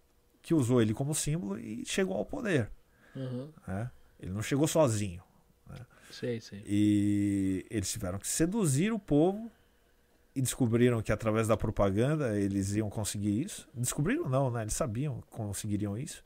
que 0.42 0.54
usou 0.54 0.80
ele 0.80 0.94
como 0.94 1.14
símbolo 1.14 1.58
e 1.58 1.84
chegou 1.84 2.16
ao 2.16 2.24
poder. 2.24 2.70
Uhum. 3.14 3.50
Né? 3.66 3.90
Ele 4.18 4.32
não 4.32 4.42
chegou 4.42 4.66
sozinho. 4.66 5.22
Né? 5.68 5.78
Sei, 6.10 6.40
sei. 6.40 6.62
E 6.66 7.66
eles 7.70 7.90
tiveram 7.90 8.18
que 8.18 8.28
seduzir 8.28 8.92
o 8.92 8.98
povo 8.98 9.50
e 10.36 10.42
descobriram 10.42 11.00
que 11.00 11.10
através 11.10 11.48
da 11.48 11.56
propaganda 11.56 12.38
eles 12.38 12.74
iam 12.74 12.90
conseguir 12.90 13.42
isso. 13.42 13.66
Descobriram 13.72 14.28
não, 14.28 14.50
né? 14.50 14.62
Eles 14.62 14.74
sabiam 14.74 15.22
que 15.22 15.28
conseguiriam 15.30 15.96
isso. 15.96 16.22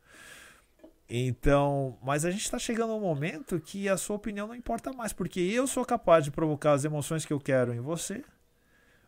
Então, 1.09 1.97
mas 2.03 2.25
a 2.25 2.31
gente 2.31 2.43
está 2.43 2.59
chegando 2.59 2.93
a 2.93 2.97
um 2.97 3.01
momento 3.01 3.61
que 3.61 3.89
a 3.89 3.97
sua 3.97 4.17
opinião 4.17 4.49
não 4.49 4.55
importa 4.55 4.93
mais, 4.93 5.13
porque 5.13 5.39
eu 5.41 5.65
sou 5.67 5.85
capaz 5.85 6.25
de 6.25 6.33
provocar 6.33 6.73
as 6.73 6.85
emoções 6.85 7.25
que 7.25 7.33
eu 7.33 7.39
quero 7.39 7.73
em 7.73 7.79
você, 7.81 8.25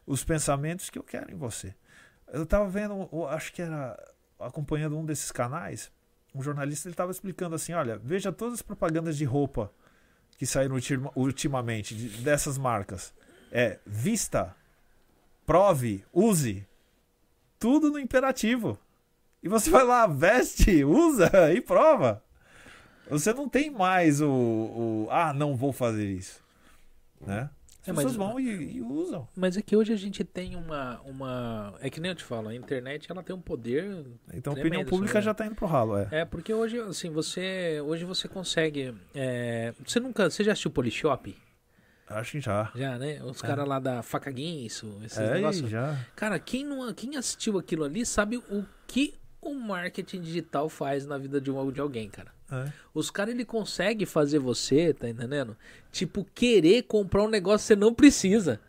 os 0.06 0.22
pensamentos 0.22 0.89
que 0.89 0.98
eu 0.98 1.02
quero 1.02 1.32
em 1.32 1.36
você. 1.36 1.74
Eu 2.32 2.44
estava 2.44 2.68
vendo, 2.68 3.08
acho 3.26 3.52
que 3.52 3.60
era 3.60 3.97
acompanhando 4.39 4.97
um 4.97 5.05
desses 5.05 5.32
canais, 5.32 5.90
um 6.32 6.42
jornalista 6.42 6.89
ele 6.89 6.94
estava 6.94 7.10
explicando 7.10 7.56
assim, 7.56 7.72
olha, 7.72 7.98
veja 7.98 8.32
todas 8.32 8.55
as 8.55 8.62
propagandas 8.62 9.16
de 9.16 9.24
roupa 9.24 9.72
que 10.39 10.47
saíram 10.47 10.76
ultimamente 11.16 11.94
dessas 12.20 12.56
marcas. 12.56 13.12
É 13.50 13.78
vista 13.84 14.56
prove, 15.52 16.02
use. 16.14 16.66
Tudo 17.58 17.90
no 17.90 17.98
imperativo. 17.98 18.78
E 19.42 19.48
você 19.48 19.68
vai 19.68 19.84
lá, 19.84 20.06
veste, 20.06 20.82
usa 20.82 21.52
e 21.52 21.60
prova. 21.60 22.22
Você 23.10 23.34
não 23.34 23.47
tem 23.48 23.70
mais 23.70 24.22
o, 24.22 24.31
o 24.31 25.08
ah, 25.10 25.34
não 25.34 25.55
vou 25.55 25.72
fazer 25.72 26.10
isso. 26.10 26.42
Né? 27.20 27.50
As 27.82 27.89
é, 27.89 27.92
pessoas 27.92 28.16
mas, 28.16 28.28
vão 28.28 28.40
e, 28.40 28.76
e, 28.76 28.81
usam. 28.81 29.28
Mas 29.36 29.56
é 29.56 29.62
que 29.62 29.76
hoje 29.76 29.92
a 29.92 29.97
gente 29.97 30.24
tem 30.24 30.56
uma, 30.56 31.00
uma. 31.00 31.74
É 31.81 31.90
que 31.90 32.00
nem 32.00 32.10
eu 32.12 32.14
te 32.14 32.24
falo, 32.24 32.48
a 32.48 32.55
internet 32.55 33.10
ela 33.10 33.22
tem 33.22 33.34
um 33.36 33.40
poder. 33.40 34.06
Então 34.32 34.55
a 34.55 34.56
opinião 34.56 34.84
pública 34.84 35.20
já 35.20 35.32
está 35.32 35.44
indo 35.44 35.56
pro 35.56 35.66
ralo, 35.66 35.98
é. 35.98 36.08
É, 36.12 36.24
porque 36.24 36.55
hoje, 36.55 36.78
assim, 36.78 37.10
você. 37.10 37.81
Hoje 37.84 38.05
você 38.05 38.26
consegue. 38.26 38.94
É, 39.14 39.74
você 39.84 40.00
nunca. 40.00 40.31
Você 40.31 40.44
já 40.44 40.52
assistiu 40.52 40.70
Polishop? 40.70 41.36
Acho 42.08 42.32
que 42.32 42.40
já. 42.40 42.70
Já, 42.74 42.98
né? 42.98 43.22
Os 43.22 43.42
é. 43.42 43.47
caras 43.47 43.66
lá 43.66 43.78
da 43.78 44.02
Faca 44.02 44.31
Guinso, 44.31 44.98
esses 45.05 45.18
é, 45.18 45.34
negócios. 45.34 45.70
já. 45.70 45.98
Cara, 46.14 46.39
quem, 46.39 46.64
não, 46.64 46.92
quem 46.92 47.16
assistiu 47.16 47.58
aquilo 47.58 47.84
ali 47.84 48.05
sabe 48.05 48.36
o 48.36 48.64
que 48.86 49.14
o 49.40 49.55
marketing 49.55 50.20
digital 50.20 50.68
faz 50.68 51.06
na 51.06 51.18
vida 51.18 51.40
de, 51.40 51.50
um, 51.50 51.72
de 51.72 51.81
alguém, 51.81 52.08
cara. 52.08 52.32
É. 52.50 52.70
Os 52.92 53.10
caras, 53.10 53.34
ele 53.34 53.44
consegue 53.44 54.05
fazer 54.05 54.39
você, 54.39 54.92
tá 54.92 55.08
entendendo? 55.08 55.56
Tipo, 55.90 56.26
querer 56.34 56.82
comprar 56.82 57.22
um 57.22 57.28
negócio 57.28 57.64
que 57.64 57.68
você 57.68 57.76
não 57.76 57.94
precisa 57.94 58.60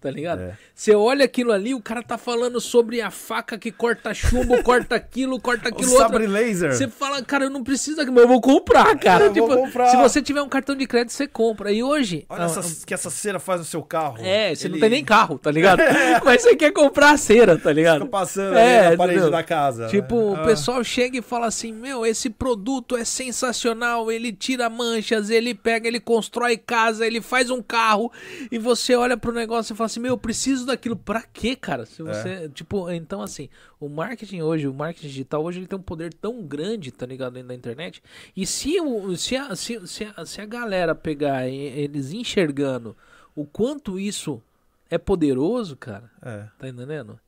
tá 0.00 0.10
ligado? 0.10 0.40
É. 0.40 0.56
Você 0.74 0.94
olha 0.94 1.26
aquilo 1.26 1.52
ali, 1.52 1.74
o 1.74 1.80
cara 1.80 2.02
tá 2.02 2.16
falando 2.16 2.60
sobre 2.60 3.02
a 3.02 3.10
faca 3.10 3.58
que 3.58 3.70
corta 3.70 4.14
chumbo, 4.14 4.60
corta 4.64 4.94
aquilo, 4.94 5.38
corta 5.38 5.68
aquilo 5.68 5.90
o 5.90 5.92
outro. 5.92 6.08
sabre 6.08 6.26
laser. 6.26 6.72
Você 6.72 6.88
fala, 6.88 7.22
cara, 7.22 7.44
eu 7.44 7.50
não 7.50 7.62
preciso 7.62 8.00
mas 8.00 8.16
eu 8.16 8.28
vou 8.28 8.40
comprar, 8.40 8.98
cara. 8.98 9.26
Eu 9.26 9.32
tipo, 9.32 9.46
comprar. 9.46 9.88
se 9.88 9.96
você 9.96 10.22
tiver 10.22 10.40
um 10.40 10.48
cartão 10.48 10.74
de 10.74 10.86
crédito, 10.86 11.12
você 11.12 11.26
compra. 11.26 11.70
E 11.70 11.82
hoje... 11.82 12.24
Olha 12.30 12.46
ah, 12.46 12.62
que 12.86 12.94
essa 12.94 13.10
cera 13.10 13.38
faz 13.38 13.60
no 13.60 13.66
seu 13.66 13.82
carro. 13.82 14.16
É, 14.20 14.54
você 14.54 14.66
Ele... 14.66 14.74
não 14.74 14.80
tem 14.80 14.90
nem 14.90 15.04
carro, 15.04 15.38
tá 15.38 15.50
ligado? 15.50 15.80
É. 15.90 16.20
Mas 16.24 16.42
você 16.42 16.56
quer 16.56 16.72
comprar 16.72 17.10
a 17.10 17.16
cera, 17.16 17.58
tá 17.58 17.72
ligado? 17.72 18.00
Fica 18.00 18.10
passando 18.10 18.56
é, 18.56 18.90
na 18.90 18.96
parede 18.96 19.18
entendeu? 19.18 19.30
da 19.30 19.42
casa. 19.42 19.88
Tipo, 19.88 20.34
né? 20.34 20.40
o 20.40 20.44
pessoal 20.46 20.82
chega 20.82 21.18
e 21.18 21.22
fala 21.22 21.46
assim, 21.46 21.72
meu, 21.72 22.06
esse 22.06 22.30
produto 22.30 22.96
é 22.96 23.04
sensacional, 23.04 24.10
ele 24.10 24.32
tira 24.32 24.70
manchas, 24.70 25.28
ele 25.28 25.52
pega, 25.52 25.88
ele 25.88 26.00
constrói 26.00 26.56
casa, 26.56 27.06
ele 27.06 27.20
faz 27.20 27.50
um 27.50 27.60
carro, 27.60 28.10
e 28.50 28.58
você 28.58 28.94
olha 28.94 29.16
pro 29.16 29.32
negócio 29.32 29.74
e 29.74 29.76
fala 29.76 29.89
assim, 29.90 30.00
meu, 30.00 30.12
eu 30.12 30.18
preciso 30.18 30.66
daquilo. 30.66 30.96
Pra 30.96 31.22
quê, 31.22 31.54
cara? 31.56 31.84
Se 31.84 32.02
você. 32.02 32.28
É. 32.28 32.48
Tipo, 32.48 32.90
então 32.90 33.22
assim, 33.22 33.48
o 33.78 33.88
marketing 33.88 34.40
hoje, 34.40 34.66
o 34.66 34.74
marketing 34.74 35.08
digital 35.08 35.44
hoje, 35.44 35.58
ele 35.58 35.66
tem 35.66 35.78
um 35.78 35.82
poder 35.82 36.12
tão 36.14 36.42
grande, 36.42 36.90
tá 36.90 37.04
ligado? 37.04 37.34
Dentro 37.34 37.48
da 37.48 37.54
internet. 37.54 38.02
E 38.36 38.46
se, 38.46 38.80
o, 38.80 39.16
se, 39.16 39.36
a, 39.36 39.54
se, 39.54 39.86
se, 39.86 40.12
a, 40.16 40.24
se 40.24 40.40
a 40.40 40.46
galera 40.46 40.94
pegar 40.94 41.48
eles 41.48 42.12
enxergando 42.12 42.96
o 43.34 43.44
quanto 43.44 43.98
isso 43.98 44.42
é 44.88 44.98
poderoso, 44.98 45.76
cara. 45.76 46.10
É. 46.22 46.46
Tá 46.58 46.68
entendendo? 46.68 47.18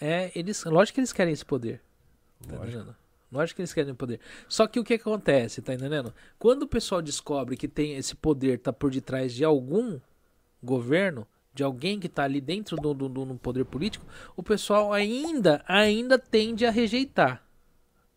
É, 0.00 0.30
eles, 0.34 0.64
lógico 0.64 0.94
que 0.94 1.00
eles 1.00 1.12
querem 1.12 1.32
esse 1.32 1.44
poder. 1.44 1.80
Tá 2.46 2.56
lógico. 2.56 2.66
entendendo? 2.68 2.96
Lógico 3.30 3.56
que 3.56 3.62
eles 3.62 3.74
querem 3.74 3.94
poder. 3.94 4.20
Só 4.48 4.66
que 4.66 4.78
o 4.78 4.84
que 4.84 4.94
acontece, 4.94 5.60
tá 5.60 5.74
entendendo? 5.74 6.14
Quando 6.38 6.62
o 6.62 6.68
pessoal 6.68 7.02
descobre 7.02 7.56
que 7.56 7.66
tem 7.66 7.96
esse 7.96 8.14
poder 8.14 8.58
tá 8.58 8.72
por 8.72 8.90
detrás 8.90 9.34
de 9.34 9.44
algum 9.44 9.98
governo, 10.62 11.26
de 11.56 11.64
alguém 11.64 11.98
que 11.98 12.06
está 12.06 12.24
ali 12.24 12.40
dentro 12.40 12.76
do, 12.76 12.92
do, 12.92 13.08
do, 13.08 13.34
poder 13.36 13.64
político, 13.64 14.04
o 14.36 14.42
pessoal 14.42 14.92
ainda, 14.92 15.64
ainda 15.66 16.18
tende 16.18 16.66
a 16.66 16.70
rejeitar. 16.70 17.42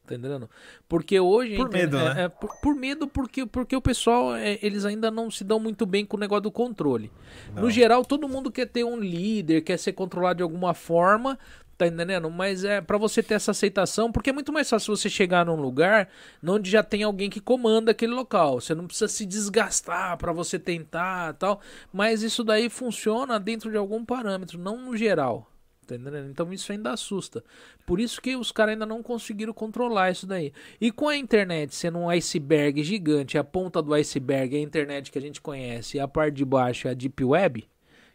Tá 0.05 0.15
entendendo? 0.15 0.49
Porque 0.87 1.19
hoje. 1.19 1.55
Por 1.55 1.71
medo, 1.71 1.97
é, 1.97 2.13
né? 2.13 2.23
É, 2.23 2.29
por, 2.29 2.49
por, 2.59 2.75
medo, 2.75 3.07
porque, 3.07 3.45
porque 3.45 3.75
o 3.75 3.81
pessoal, 3.81 4.35
é, 4.35 4.59
eles 4.61 4.83
ainda 4.83 5.09
não 5.09 5.31
se 5.31 5.43
dão 5.43 5.59
muito 5.59 5.85
bem 5.85 6.05
com 6.05 6.17
o 6.17 6.19
negócio 6.19 6.41
do 6.41 6.51
controle. 6.51 7.11
Não. 7.53 7.63
No 7.63 7.71
geral, 7.71 8.03
todo 8.03 8.27
mundo 8.27 8.51
quer 8.51 8.65
ter 8.65 8.83
um 8.83 8.99
líder, 8.99 9.61
quer 9.61 9.77
ser 9.77 9.93
controlado 9.93 10.37
de 10.37 10.43
alguma 10.43 10.73
forma, 10.73 11.39
Tá 11.79 11.87
entendendo? 11.87 12.29
Mas 12.29 12.65
é 12.65 12.81
para 12.81 12.97
você 12.97 13.23
ter 13.23 13.35
essa 13.35 13.51
aceitação, 13.51 14.11
porque 14.11 14.31
é 14.31 14.33
muito 14.33 14.51
mais 14.51 14.69
fácil 14.69 14.97
você 14.97 15.09
chegar 15.09 15.45
num 15.45 15.55
lugar 15.55 16.09
onde 16.45 16.69
já 16.69 16.83
tem 16.83 17.03
alguém 17.03 17.29
que 17.29 17.39
comanda 17.39 17.91
aquele 17.91 18.11
local. 18.11 18.59
Você 18.59 18.75
não 18.75 18.85
precisa 18.85 19.07
se 19.07 19.25
desgastar 19.25 20.17
para 20.17 20.33
você 20.33 20.59
tentar 20.59 21.35
tal. 21.35 21.61
Mas 21.93 22.21
isso 22.21 22.43
daí 22.43 22.69
funciona 22.69 23.39
dentro 23.39 23.71
de 23.71 23.77
algum 23.77 24.03
parâmetro, 24.03 24.59
não 24.59 24.75
no 24.75 24.97
geral. 24.97 25.49
Tá? 25.87 25.95
Então 26.29 26.51
isso 26.51 26.69
ainda 26.69 26.91
assusta. 26.91 27.41
Por 27.85 28.01
isso 28.01 28.21
que 28.21 28.35
os 28.35 28.51
caras 28.51 28.73
ainda 28.73 28.85
não 28.85 29.01
conseguiram 29.01 29.53
controlar 29.53 30.11
isso 30.11 30.27
daí. 30.27 30.51
E 30.81 30.91
com 30.91 31.07
a 31.07 31.15
internet 31.15 31.73
sendo 31.73 31.99
um 31.99 32.09
iceberg 32.09 32.83
gigante, 32.83 33.37
a 33.37 33.43
ponta 33.43 33.81
do 33.81 33.93
iceberg 33.93 34.53
é 34.53 34.59
a 34.59 34.63
internet 34.63 35.09
que 35.09 35.17
a 35.17 35.21
gente 35.21 35.39
conhece, 35.39 35.97
a 35.97 36.09
parte 36.09 36.35
de 36.35 36.43
baixo 36.43 36.89
é 36.89 36.91
a 36.91 36.93
deep 36.93 37.23
web 37.23 37.65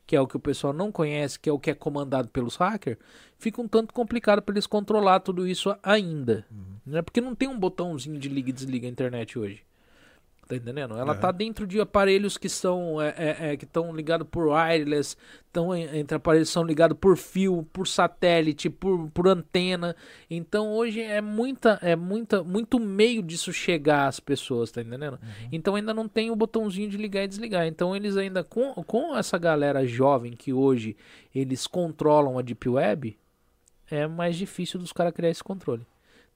que 0.07 0.15
é 0.15 0.21
o 0.21 0.27
que 0.27 0.37
o 0.37 0.41
pessoal 0.41 0.73
não 0.73 0.93
conhece, 0.93 1.39
que 1.39 1.49
é 1.49 1.53
o 1.53 1.59
que 1.59 1.71
é 1.71 1.75
comandado 1.75 2.29
pelos 2.29 2.57
hackers, 2.57 2.99
fica 3.39 3.61
um 3.61 3.69
tanto 3.69 3.93
complicado 3.93 4.43
para 4.43 4.55
eles 4.55 4.67
controlar 4.67 5.21
tudo 5.21 5.47
isso 5.47 5.75
ainda. 5.83 6.47
Uhum. 6.51 6.77
Né? 6.87 7.03
Porque 7.03 7.21
não 7.21 7.35
tem 7.35 7.49
um 7.49 7.59
botãozinho 7.59 8.19
de 8.19 8.29
liga 8.29 8.51
e 8.51 8.53
desliga 8.53 8.87
a 8.87 8.91
internet 8.91 9.39
hoje. 9.39 9.63
Tá 10.47 10.57
entendendo? 10.57 10.95
Ela 10.99 11.15
uhum. 11.15 11.21
tá 11.21 11.33
dentro 11.33 11.67
de 11.67 11.81
aparelhos 11.81 12.37
que 12.37 12.51
são 12.51 13.01
é, 13.01 13.15
é, 13.17 13.53
é 13.53 13.57
que 13.57 13.65
estão 13.65 13.95
ligados 13.95 14.27
por 14.31 14.49
wireless, 14.49 15.17
estão 15.47 15.75
entre 15.75 16.17
aparelhos 16.17 16.49
que 16.49 16.53
são 16.53 16.65
ligados 16.65 16.99
por 16.99 17.17
fio, 17.17 17.67
por 17.73 17.89
satélite, 17.89 18.69
por, 18.69 19.11
por 19.11 19.27
antena. 19.27 19.97
Então 20.29 20.71
hoje 20.71 21.01
é 21.01 21.23
muita 21.23 21.79
é 21.81 21.97
muita 21.97 22.45
muito 22.45 22.79
meio 22.79 23.23
disso 23.23 23.55
chegar 23.55 24.07
às 24.07 24.21
pessoas, 24.21 24.71
tá 24.71 24.83
entendendo? 24.83 25.15
Uhum. 25.15 25.49
Então 25.51 25.77
ainda 25.77 25.95
não 25.95 26.07
tem 26.07 26.31
o 26.31 26.37
botãozinho 26.37 26.91
de 26.91 26.99
ligar 26.99 27.25
e 27.25 27.29
desligar. 27.29 27.67
Então 27.67 27.97
eles 27.97 28.15
ainda 28.19 28.45
com, 28.45 28.75
com 28.85 29.17
essa 29.17 29.39
galera 29.39 29.87
jovem 29.87 30.33
que 30.33 30.53
hoje 30.53 30.95
eles 31.35 31.67
controlam 31.67 32.39
a 32.39 32.43
deep 32.43 32.69
web, 32.69 33.17
é 33.91 34.07
mais 34.07 34.37
difícil 34.37 34.79
dos 34.79 34.93
caras 34.93 35.15
criar 35.15 35.31
esse 35.31 35.43
controle. 35.43 35.87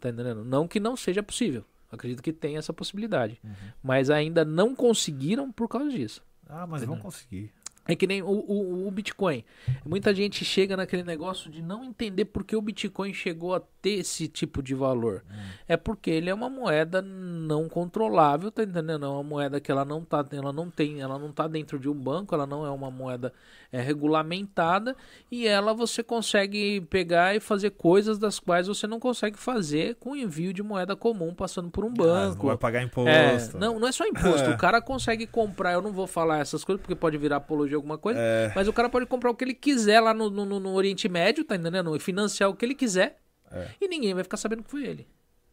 Tá 0.00 0.08
entendendo? 0.08 0.44
Não 0.44 0.66
que 0.66 0.80
não 0.80 0.96
seja 0.96 1.22
possível. 1.22 1.64
Acredito 1.90 2.22
que 2.22 2.32
tem 2.32 2.56
essa 2.56 2.72
possibilidade. 2.72 3.40
Uhum. 3.42 3.50
Mas 3.82 4.10
ainda 4.10 4.44
não 4.44 4.74
conseguiram 4.74 5.50
por 5.50 5.68
causa 5.68 5.88
disso. 5.90 6.22
Ah, 6.48 6.66
mas 6.66 6.82
vão 6.82 6.98
conseguir. 6.98 7.52
É 7.90 7.96
que 7.96 8.06
nem 8.06 8.20
o, 8.20 8.26
o, 8.26 8.86
o, 8.86 8.90
Bitcoin. 8.90 9.42
Muita 9.82 10.14
gente 10.14 10.44
chega 10.44 10.76
naquele 10.76 11.02
negócio 11.02 11.50
de 11.50 11.62
não 11.62 11.82
entender 11.82 12.26
por 12.26 12.44
que 12.44 12.54
o 12.54 12.60
Bitcoin 12.60 13.14
chegou 13.14 13.54
a 13.54 13.62
ter 13.80 14.00
esse 14.00 14.28
tipo 14.28 14.62
de 14.62 14.74
valor. 14.74 15.24
Hum. 15.30 15.34
É 15.66 15.74
porque 15.74 16.10
ele 16.10 16.28
é 16.28 16.34
uma 16.34 16.50
moeda 16.50 17.00
não 17.00 17.66
controlável, 17.66 18.50
tá 18.50 18.62
entendendo? 18.62 19.06
É 19.06 19.08
uma 19.08 19.22
moeda 19.22 19.58
que 19.58 19.72
ela 19.72 19.86
não 19.86 20.04
tá, 20.04 20.22
ela 20.32 20.52
não 20.52 20.68
tem, 20.70 21.00
ela 21.00 21.18
não 21.18 21.32
tá 21.32 21.48
dentro 21.48 21.78
de 21.78 21.88
um 21.88 21.94
banco, 21.94 22.34
ela 22.34 22.46
não 22.46 22.66
é 22.66 22.70
uma 22.70 22.90
moeda 22.90 23.32
é, 23.72 23.80
regulamentada 23.80 24.94
e 25.30 25.46
ela 25.46 25.72
você 25.72 26.02
consegue 26.02 26.82
pegar 26.90 27.34
e 27.34 27.40
fazer 27.40 27.70
coisas 27.70 28.18
das 28.18 28.38
quais 28.38 28.66
você 28.66 28.86
não 28.86 29.00
consegue 29.00 29.38
fazer 29.38 29.94
com 29.94 30.14
envio 30.14 30.52
de 30.52 30.62
moeda 30.62 30.94
comum 30.94 31.34
passando 31.34 31.70
por 31.70 31.86
um 31.86 31.92
banco. 31.92 32.34
Ah, 32.34 32.42
não 32.42 32.46
vai 32.48 32.58
pagar 32.58 32.82
imposto. 32.82 33.08
É, 33.56 33.58
não, 33.58 33.80
não 33.80 33.88
é 33.88 33.92
só 33.92 34.04
imposto. 34.06 34.50
o 34.52 34.58
cara 34.58 34.82
consegue 34.82 35.26
comprar, 35.26 35.72
eu 35.72 35.80
não 35.80 35.92
vou 35.92 36.06
falar 36.06 36.40
essas 36.40 36.62
coisas 36.62 36.82
porque 36.82 36.94
pode 36.94 37.16
virar 37.16 37.36
apologia 37.36 37.77
alguma 37.78 37.96
coisa, 37.96 38.18
é... 38.20 38.52
mas 38.54 38.68
o 38.68 38.72
cara 38.72 38.88
pode 38.88 39.06
comprar 39.06 39.30
o 39.30 39.34
que 39.34 39.44
ele 39.44 39.54
quiser 39.54 40.00
lá 40.00 40.12
no, 40.12 40.28
no, 40.28 40.60
no 40.60 40.72
Oriente 40.74 41.08
Médio, 41.08 41.44
tá 41.44 41.56
entendendo? 41.56 41.94
E 41.96 42.00
financiar 42.00 42.50
o 42.50 42.54
que 42.54 42.64
ele 42.64 42.74
quiser 42.74 43.18
é. 43.50 43.68
e 43.80 43.88
ninguém 43.88 44.14
vai 44.14 44.22
ficar 44.22 44.36
sabendo 44.36 44.62
que 44.62 44.70
foi 44.70 44.84
ele. 44.84 45.06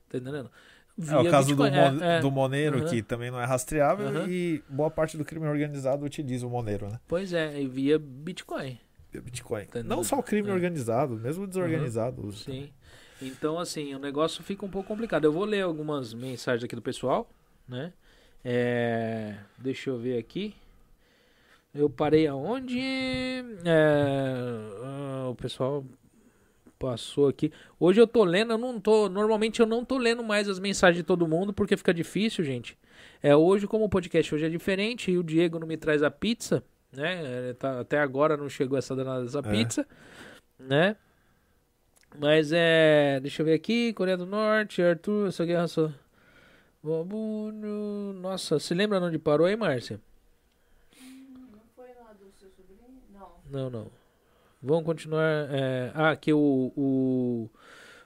Tá 0.09 0.17
entendendo? 0.17 0.51
Via 0.97 1.17
é 1.17 1.19
o 1.19 1.29
caso 1.29 1.53
do, 1.53 1.57
Mon 1.57 1.65
é, 1.65 2.17
é. 2.17 2.19
do 2.21 2.31
Monero, 2.31 2.79
uhum. 2.79 2.85
que 2.85 3.01
também 3.01 3.29
não 3.29 3.39
é 3.39 3.45
rastreável, 3.45 4.07
uhum. 4.07 4.29
e 4.29 4.63
boa 4.69 4.89
parte 4.89 5.17
do 5.17 5.25
crime 5.25 5.45
organizado 5.45 6.05
utiliza 6.05 6.47
o 6.47 6.49
Monero, 6.49 6.87
né? 6.87 6.99
Pois 7.07 7.33
é, 7.33 7.61
e 7.61 7.67
via 7.67 7.99
Bitcoin. 7.99 8.79
Via 9.11 9.21
Bitcoin. 9.21 9.67
Não 9.83 10.03
só 10.03 10.17
o 10.17 10.23
crime 10.23 10.49
é. 10.49 10.53
organizado, 10.53 11.15
mesmo 11.15 11.45
desorganizado. 11.45 12.21
Uhum. 12.21 12.31
Sim. 12.31 12.45
Também. 12.45 12.73
Então, 13.21 13.59
assim, 13.59 13.93
o 13.93 13.99
negócio 13.99 14.43
fica 14.43 14.65
um 14.65 14.69
pouco 14.69 14.87
complicado. 14.87 15.25
Eu 15.25 15.31
vou 15.31 15.45
ler 15.45 15.61
algumas 15.61 16.13
mensagens 16.13 16.63
aqui 16.63 16.75
do 16.75 16.81
pessoal, 16.81 17.29
né? 17.67 17.93
É... 18.43 19.35
Deixa 19.57 19.89
eu 19.89 19.97
ver 19.97 20.17
aqui. 20.17 20.53
Eu 21.75 21.89
parei 21.89 22.25
aonde? 22.25 22.79
É... 22.79 23.43
Ah, 24.81 25.27
o 25.29 25.35
pessoal 25.35 25.83
passou 26.79 27.27
aqui. 27.27 27.51
Hoje 27.77 27.99
eu 27.99 28.07
tô 28.07 28.23
lendo, 28.23 28.53
eu 28.53 28.57
não 28.57 28.79
tô. 28.79 29.09
Normalmente 29.09 29.59
eu 29.59 29.65
não 29.65 29.83
tô 29.83 29.97
lendo 29.97 30.23
mais 30.23 30.47
as 30.47 30.57
mensagens 30.57 30.97
de 30.97 31.03
todo 31.03 31.27
mundo, 31.27 31.51
porque 31.51 31.75
fica 31.75 31.93
difícil, 31.93 32.45
gente. 32.45 32.77
É, 33.21 33.35
hoje, 33.35 33.67
como 33.67 33.83
o 33.83 33.89
podcast 33.89 34.33
hoje 34.33 34.45
é 34.45 34.49
diferente, 34.49 35.11
e 35.11 35.17
o 35.17 35.23
Diego 35.23 35.59
não 35.59 35.67
me 35.67 35.75
traz 35.75 36.01
a 36.01 36.09
pizza, 36.09 36.63
né? 36.93 37.53
Tá, 37.59 37.81
até 37.81 37.99
agora 37.99 38.37
não 38.37 38.47
chegou 38.47 38.77
essa 38.77 38.95
danada 38.95 39.25
dessa 39.25 39.39
é. 39.39 39.41
pizza, 39.41 39.85
né? 40.57 40.95
Mas 42.17 42.53
é. 42.53 43.19
Deixa 43.19 43.41
eu 43.41 43.45
ver 43.45 43.53
aqui. 43.53 43.91
Coreia 43.91 44.15
do 44.15 44.25
Norte, 44.25 44.81
Arthur, 44.81 45.27
essa 45.27 45.45
guerra 45.45 45.67
só. 45.67 45.91
Nossa, 48.21 48.59
se 48.59 48.73
lembra 48.73 49.01
onde 49.01 49.19
parou 49.19 49.45
aí, 49.45 49.57
Márcia? 49.57 49.99
Não, 53.55 53.69
não. 53.69 53.87
Vamos 54.61 54.83
continuar. 54.83 55.47
É... 55.49 55.91
Ah, 55.93 56.15
que 56.15 56.33
o, 56.33 56.73
o. 56.75 57.49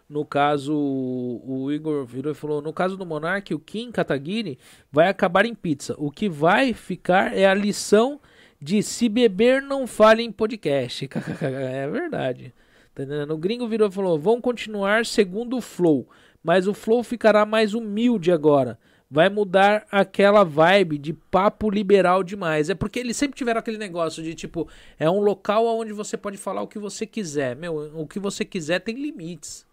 No 0.08 0.24
caso, 0.24 0.76
o 0.76 1.72
Igor 1.72 2.06
virou 2.06 2.32
e 2.32 2.36
falou: 2.36 2.62
no 2.62 2.72
caso 2.72 2.96
do 2.96 3.06
Monark, 3.06 3.52
o 3.54 3.60
Kim 3.60 3.92
Kataguiri 3.92 4.60
vai 4.92 5.08
acabar 5.08 5.46
em 5.46 5.56
pizza. 5.56 5.96
O 5.98 6.12
que 6.12 6.30
vai 6.30 6.74
ficar 6.74 7.36
é 7.36 7.48
a 7.48 7.54
lição 7.54 8.20
de 8.62 8.84
se 8.84 9.10
beber, 9.10 9.62
não 9.62 9.88
fale 9.88 10.22
em 10.22 10.32
podcast. 10.32 11.10
é 11.42 11.88
verdade. 11.90 12.54
Tá 12.94 13.04
o 13.34 13.38
gringo 13.38 13.68
virou 13.68 13.88
e 13.88 13.92
falou: 13.92 14.20
vão 14.20 14.40
continuar 14.40 15.08
segundo 15.08 15.58
o 15.58 15.62
Flow, 15.62 16.08
mas 16.44 16.68
o 16.68 16.76
Flow 16.76 17.04
ficará 17.04 17.44
mais 17.44 17.74
humilde 17.74 18.32
agora 18.32 18.78
vai 19.10 19.28
mudar 19.30 19.88
aquela 19.92 20.44
vibe 20.44 20.98
de 20.98 21.14
papo 21.14 21.70
liberal 21.70 22.24
demais. 22.24 22.70
É 22.70 22.76
porque 22.76 23.00
eles 23.00 23.18
sempre 23.18 23.38
tiveram 23.38 23.60
aquele 23.60 23.78
negócio 23.78 24.22
de 24.22 24.36
tipo, 24.36 24.68
é 25.00 25.10
um 25.10 25.20
local 25.20 25.66
onde 25.66 25.92
você 25.92 26.16
pode 26.16 26.38
falar 26.38 26.62
o 26.62 26.68
que 26.68 26.78
você 26.78 27.06
quiser. 27.06 27.56
Meu, 27.56 27.92
o 28.00 28.06
que 28.06 28.20
você 28.20 28.46
quiser 28.46 28.80
tem 28.80 28.96
limites. 28.96 29.66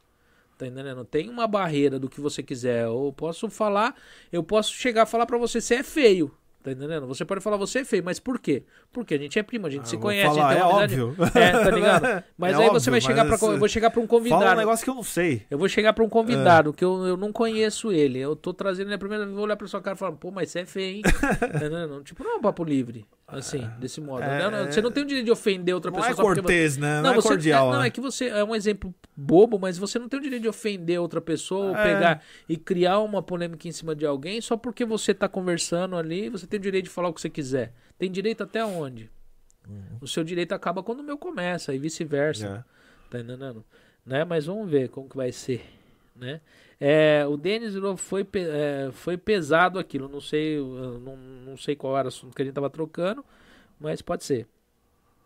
Tá 0.57 0.67
entendendo? 0.67 1.05
Tem 1.05 1.29
uma 1.29 1.47
barreira 1.47 1.99
do 1.99 2.09
que 2.09 2.21
você 2.21 2.43
quiser. 2.43 2.85
Eu 2.85 3.13
posso 3.15 3.51
falar, 3.51 3.95
eu 4.33 4.43
posso 4.43 4.73
chegar 4.73 5.03
a 5.03 5.07
falar 5.07 5.27
para 5.27 5.37
você, 5.37 5.61
você 5.61 5.77
é 5.77 5.83
feio. 5.83 6.33
Tá 6.67 6.73
entendendo? 6.73 7.07
Você 7.07 7.25
pode 7.25 7.41
falar, 7.41 7.57
você 7.57 7.79
é 7.79 7.85
feio, 7.85 8.03
mas 8.05 8.19
por 8.19 8.41
quê? 8.41 8.65
Porque 8.93 9.15
a 9.15 9.19
gente 9.19 9.39
é 9.39 9.43
primo, 9.45 9.69
a 9.69 9.71
gente 9.71 9.83
ah, 9.83 9.87
se 9.87 9.97
conhece. 9.97 10.35
Falar, 10.35 10.57
é 10.57 10.65
óbvio. 10.65 11.15
É, 11.33 11.53
tá 11.53 11.71
ligado? 11.71 12.25
Mas 12.37 12.55
é 12.55 12.57
aí 12.57 12.65
óbvio, 12.65 12.81
você 12.81 12.91
vai 12.91 13.01
chegar 13.01 13.25
pra. 13.25 13.37
Eu 13.41 13.59
vou 13.61 13.69
chegar 13.69 13.89
pra 13.89 14.01
um 14.01 14.07
convidado. 14.07 14.43
Fala 14.43 14.57
um 14.57 14.59
negócio 14.59 14.83
que 14.83 14.91
eu 14.91 14.95
não 14.97 15.05
sei. 15.05 15.47
Eu 15.49 15.59
vou 15.59 15.69
chegar 15.69 15.93
pra 15.93 16.03
um 16.03 16.09
convidado, 16.09 16.71
é. 16.71 16.73
que 16.73 16.85
eu, 16.85 17.07
eu 17.07 17.17
não 17.17 17.31
conheço 17.31 17.93
ele. 17.93 18.19
Eu 18.19 18.35
tô 18.35 18.53
trazendo 18.53 18.89
ele 18.89 18.97
a 18.97 18.99
primeira 18.99 19.25
vez, 19.25 19.37
vou 19.37 19.45
olhar 19.45 19.55
pra 19.55 19.69
sua 19.69 19.81
cara 19.81 19.95
e 19.95 19.99
falar, 19.99 20.17
pô, 20.17 20.33
mas 20.33 20.51
você 20.51 20.59
é 20.59 20.67
feio, 20.67 20.97
hein? 20.97 21.03
tá 21.39 21.47
entendendo? 21.47 22.03
Tipo, 22.03 22.25
não 22.25 22.33
é 22.33 22.37
um 22.39 22.41
papo 22.41 22.65
livre. 22.65 23.07
Assim, 23.29 23.65
é. 23.65 23.69
desse 23.81 24.01
modo. 24.01 24.23
É, 24.23 24.49
não, 24.49 24.67
você 24.71 24.81
não 24.81 24.93
tem 24.93 25.03
o 25.03 25.07
direito 25.07 25.25
de 25.25 25.33
ofender 25.33 25.75
outra 25.75 25.91
não 25.91 25.99
pessoa. 25.99 26.13
É 26.13 26.15
cortês, 26.15 26.75
porque... 26.75 26.87
né? 26.87 27.03
Não, 27.03 27.13
não 27.13 27.19
é 27.19 27.23
cordial. 27.23 27.69
É, 27.69 27.73
não, 27.73 27.81
né? 27.81 27.87
é 27.89 27.91
que 27.91 28.01
você. 28.01 28.27
É 28.29 28.45
um 28.45 28.55
exemplo 28.55 28.95
bobo, 29.17 29.59
mas 29.59 29.77
você 29.77 29.99
não 29.99 30.09
tem 30.09 30.21
o 30.21 30.23
direito 30.23 30.43
de 30.43 30.49
ofender 30.49 31.01
outra 31.01 31.21
pessoa, 31.21 31.71
ou 31.71 31.77
é. 31.77 31.83
pegar 31.83 32.23
e 32.49 32.57
criar 32.57 33.01
uma 33.01 33.21
polêmica 33.21 33.67
em 33.67 33.73
cima 33.73 33.97
de 33.97 34.07
alguém 34.07 34.41
só 34.41 34.57
porque 34.57 34.85
você 34.85 35.13
tá 35.13 35.29
conversando 35.29 35.97
ali. 35.97 36.29
Você 36.29 36.47
tem 36.47 36.61
o 36.61 36.63
direito 36.63 36.85
de 36.85 36.91
falar 36.91 37.09
o 37.09 37.13
que 37.13 37.21
você 37.21 37.29
quiser. 37.29 37.73
Tem 37.99 38.09
direito 38.09 38.45
até 38.45 38.65
onde? 38.65 39.11
Uhum. 39.69 39.99
O 40.01 40.07
seu 40.07 40.23
direito 40.23 40.53
acaba 40.53 40.81
quando 40.81 41.01
o 41.01 41.03
meu 41.03 41.19
começa, 41.19 41.75
e 41.75 41.79
vice-versa. 41.81 42.65
É. 42.65 43.11
Tá 43.11 43.19
entendendo? 43.19 43.65
Né? 44.05 44.25
Mas 44.25 44.47
vamos 44.47 44.71
ver 44.71 44.89
como 44.89 45.09
que 45.09 45.17
vai 45.17 45.33
ser. 45.33 45.65
Né? 46.15 46.41
É, 46.79 47.25
o 47.27 47.37
Denis 47.37 47.75
foi, 47.97 48.27
é, 48.35 48.91
foi 48.93 49.17
pesado 49.17 49.79
aquilo. 49.79 50.09
Não 50.09 50.21
sei, 50.21 50.59
não, 50.59 51.17
não 51.17 51.57
sei 51.57 51.75
qual 51.75 51.97
era 51.97 52.07
o 52.07 52.09
assunto 52.09 52.35
que 52.35 52.43
a 52.43 52.45
gente 52.45 52.55
tava 52.55 52.71
trocando, 52.71 53.25
mas 53.81 54.03
pode 54.03 54.25
ser. 54.25 54.47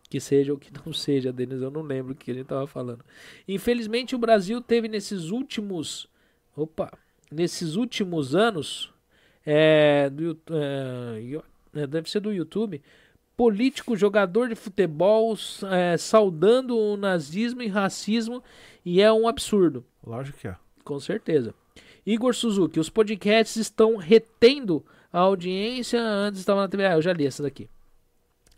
Que 0.09 0.19
seja 0.19 0.51
ou 0.51 0.59
que 0.59 0.71
não 0.85 0.91
seja, 0.93 1.31
Denis, 1.31 1.61
eu 1.61 1.71
não 1.71 1.81
lembro 1.81 2.13
o 2.13 2.15
que 2.15 2.31
a 2.31 2.33
gente 2.33 2.47
tava 2.47 2.67
falando. 2.67 3.03
Infelizmente, 3.47 4.15
o 4.15 4.19
Brasil 4.19 4.61
teve 4.61 4.87
nesses 4.87 5.29
últimos. 5.29 6.07
Opa! 6.55 6.91
Nesses 7.31 7.75
últimos 7.75 8.35
anos. 8.35 8.93
É, 9.45 10.09
do, 10.09 10.37
é, 10.51 11.81
é 11.81 11.87
deve 11.87 12.09
ser 12.09 12.19
do 12.19 12.31
YouTube. 12.31 12.81
Político, 13.35 13.95
jogador 13.95 14.49
de 14.49 14.55
futebol, 14.55 15.35
é, 15.71 15.97
saudando 15.97 16.77
o 16.77 16.95
nazismo 16.95 17.61
e 17.61 17.67
racismo. 17.67 18.43
E 18.85 19.01
é 19.01 19.11
um 19.11 19.27
absurdo. 19.27 19.83
Lógico 20.05 20.37
que 20.37 20.47
é. 20.47 20.55
Com 20.83 20.99
certeza. 20.99 21.53
Igor 22.05 22.33
Suzuki, 22.33 22.79
os 22.79 22.89
podcasts 22.89 23.57
estão 23.57 23.95
retendo 23.95 24.83
a 25.11 25.19
audiência. 25.19 26.01
Antes 26.01 26.39
estava 26.39 26.61
na 26.61 26.67
TV. 26.67 26.85
Ah, 26.85 26.93
eu 26.93 27.01
já 27.01 27.13
li 27.13 27.25
essa 27.25 27.43
daqui. 27.43 27.69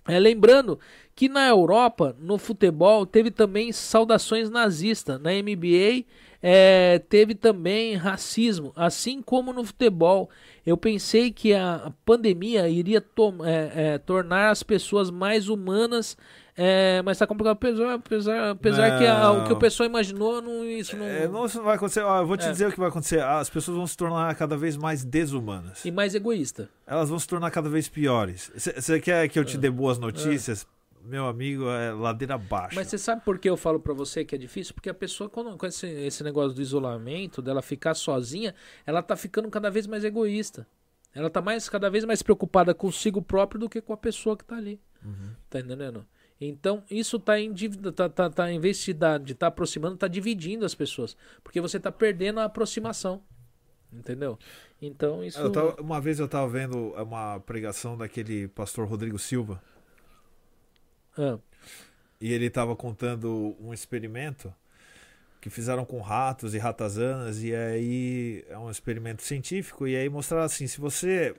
É, 0.07 0.19
lembrando 0.19 0.79
que 1.15 1.29
na 1.29 1.47
Europa, 1.47 2.15
no 2.19 2.37
futebol, 2.37 3.05
teve 3.05 3.31
também 3.31 3.71
saudações 3.71 4.49
nazistas. 4.49 5.19
Na 5.21 5.31
NBA, 5.31 6.05
é, 6.41 6.99
teve 7.07 7.35
também 7.35 7.95
racismo, 7.95 8.73
assim 8.75 9.21
como 9.21 9.53
no 9.53 9.63
futebol. 9.63 10.29
Eu 10.65 10.75
pensei 10.75 11.31
que 11.31 11.53
a 11.53 11.93
pandemia 12.05 12.67
iria 12.67 13.03
é, 13.45 13.93
é, 13.93 13.97
tornar 13.97 14.49
as 14.49 14.61
pessoas 14.61 15.09
mais 15.09 15.47
humanas 15.47 16.17
é, 16.55 17.01
mas 17.01 17.17
tá 17.17 17.25
complicado, 17.25 17.53
apesar, 17.53 17.93
apesar, 17.95 18.49
apesar 18.51 18.99
que 18.99 19.07
a, 19.07 19.31
o 19.31 19.43
que 19.45 19.53
o 19.53 19.57
pessoal 19.57 19.89
imaginou, 19.89 20.39
não, 20.39 20.63
isso 20.63 20.95
não. 20.95 21.05
É, 21.05 21.27
não 21.27 21.47
vai 21.47 21.75
acontecer. 21.75 22.01
Ó, 22.01 22.19
eu 22.19 22.27
vou 22.27 22.37
te 22.37 22.45
é. 22.45 22.51
dizer 22.51 22.67
o 22.67 22.71
que 22.71 22.79
vai 22.79 22.89
acontecer. 22.89 23.21
As 23.21 23.49
pessoas 23.49 23.75
vão 23.75 23.87
se 23.87 23.97
tornar 23.97 24.33
cada 24.35 24.55
vez 24.55 24.77
mais 24.77 25.03
desumanas. 25.03 25.83
E 25.83 25.91
mais 25.91 26.13
egoísta. 26.13 26.69
Elas 26.85 27.09
vão 27.09 27.17
se 27.17 27.27
tornar 27.27 27.49
cada 27.49 27.69
vez 27.69 27.89
piores. 27.89 28.51
Você 28.55 28.99
quer 28.99 29.27
que 29.29 29.39
eu 29.39 29.43
te 29.45 29.57
é. 29.57 29.59
dê 29.59 29.69
boas 29.69 29.97
notícias? 29.97 30.67
Meu 31.03 31.27
amigo, 31.27 31.67
é 31.69 31.91
ladeira 31.91 32.35
abaixo. 32.35 32.75
Mas 32.75 32.87
você 32.87 32.97
sabe 32.97 33.23
por 33.25 33.37
que 33.37 33.49
eu 33.49 33.57
falo 33.57 33.79
para 33.79 33.93
você 33.93 34.23
que 34.23 34.35
é 34.35 34.37
difícil? 34.37 34.73
Porque 34.73 34.89
a 34.89 34.93
pessoa, 34.93 35.29
quando, 35.29 35.57
com 35.57 35.65
esse, 35.65 35.85
esse 35.87 36.23
negócio 36.23 36.53
do 36.53 36.61
isolamento, 36.61 37.41
dela 37.41 37.61
ficar 37.61 37.93
sozinha, 37.93 38.55
ela 38.85 39.01
tá 39.01 39.15
ficando 39.17 39.49
cada 39.49 39.69
vez 39.69 39.85
mais 39.85 40.05
egoísta. 40.05 40.65
Ela 41.13 41.29
tá 41.29 41.41
mais, 41.41 41.67
cada 41.67 41.89
vez 41.89 42.05
mais 42.05 42.21
preocupada 42.21 42.73
consigo 42.73 43.21
próprio 43.21 43.59
do 43.59 43.69
que 43.69 43.81
com 43.81 43.91
a 43.91 43.97
pessoa 43.97 44.37
que 44.37 44.45
tá 44.45 44.55
ali. 44.55 44.79
Uhum. 45.03 45.31
Tá 45.49 45.59
entendendo? 45.59 46.05
Então, 46.45 46.83
isso 46.89 47.17
está 47.17 47.33
tá, 47.93 48.09
tá, 48.09 48.29
tá, 48.29 48.51
em 48.51 48.59
vez 48.59 48.77
de 48.83 48.91
estar 48.91 49.19
tá 49.19 49.47
aproximando, 49.47 49.95
está 49.95 50.07
dividindo 50.07 50.65
as 50.65 50.75
pessoas. 50.75 51.15
Porque 51.43 51.61
você 51.61 51.77
está 51.77 51.91
perdendo 51.91 52.39
a 52.39 52.45
aproximação. 52.45 53.21
Entendeu? 53.91 54.37
Então 54.81 55.23
isso. 55.23 55.49
Tava, 55.51 55.79
uma 55.79 56.01
vez 56.01 56.19
eu 56.19 56.27
tava 56.27 56.47
vendo 56.47 56.93
uma 56.93 57.39
pregação 57.41 57.95
daquele 57.95 58.47
pastor 58.47 58.87
Rodrigo 58.87 59.19
Silva. 59.19 59.61
Ah. 61.17 61.37
E 62.19 62.33
ele 62.33 62.49
tava 62.49 62.75
contando 62.75 63.55
um 63.59 63.71
experimento 63.71 64.53
que 65.39 65.49
fizeram 65.49 65.85
com 65.85 66.01
ratos 66.01 66.55
e 66.55 66.57
ratazanas, 66.57 67.43
e 67.43 67.53
aí 67.53 68.43
é 68.49 68.57
um 68.57 68.71
experimento 68.71 69.21
científico, 69.21 69.87
e 69.87 69.95
aí 69.95 70.09
mostraram 70.09 70.45
assim: 70.45 70.65
se 70.65 70.81
você 70.81 71.35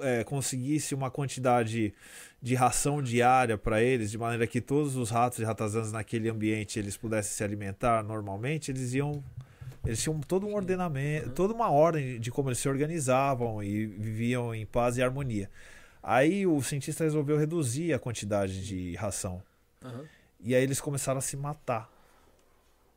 é, 0.00 0.24
conseguisse 0.24 0.94
uma 0.94 1.10
quantidade 1.10 1.92
de 2.40 2.54
ração 2.54 3.02
diária 3.02 3.58
para 3.58 3.82
eles, 3.82 4.10
de 4.10 4.18
maneira 4.18 4.46
que 4.46 4.60
todos 4.60 4.96
os 4.96 5.10
ratos 5.10 5.38
e 5.38 5.44
ratazanas 5.44 5.92
naquele 5.92 6.28
ambiente 6.28 6.78
eles 6.78 6.96
pudessem 6.96 7.32
se 7.32 7.42
alimentar 7.42 8.02
normalmente, 8.02 8.70
eles 8.70 8.94
iam 8.94 9.22
eles 9.84 10.02
tinham 10.02 10.20
todo 10.20 10.46
um 10.46 10.54
ordenamento, 10.54 11.30
toda 11.30 11.54
uma 11.54 11.70
ordem 11.70 12.20
de 12.20 12.30
como 12.30 12.48
eles 12.48 12.58
se 12.58 12.68
organizavam 12.68 13.62
e 13.62 13.86
viviam 13.86 14.54
em 14.54 14.66
paz 14.66 14.98
e 14.98 15.02
harmonia. 15.02 15.50
Aí 16.02 16.46
o 16.46 16.60
cientista 16.62 17.04
resolveu 17.04 17.38
reduzir 17.38 17.92
a 17.92 17.98
quantidade 17.98 18.66
de 18.66 18.94
ração. 18.96 19.42
Uhum. 19.82 20.04
E 20.40 20.54
aí 20.54 20.62
eles 20.62 20.80
começaram 20.80 21.18
a 21.18 21.22
se 21.22 21.36
matar. 21.36 21.90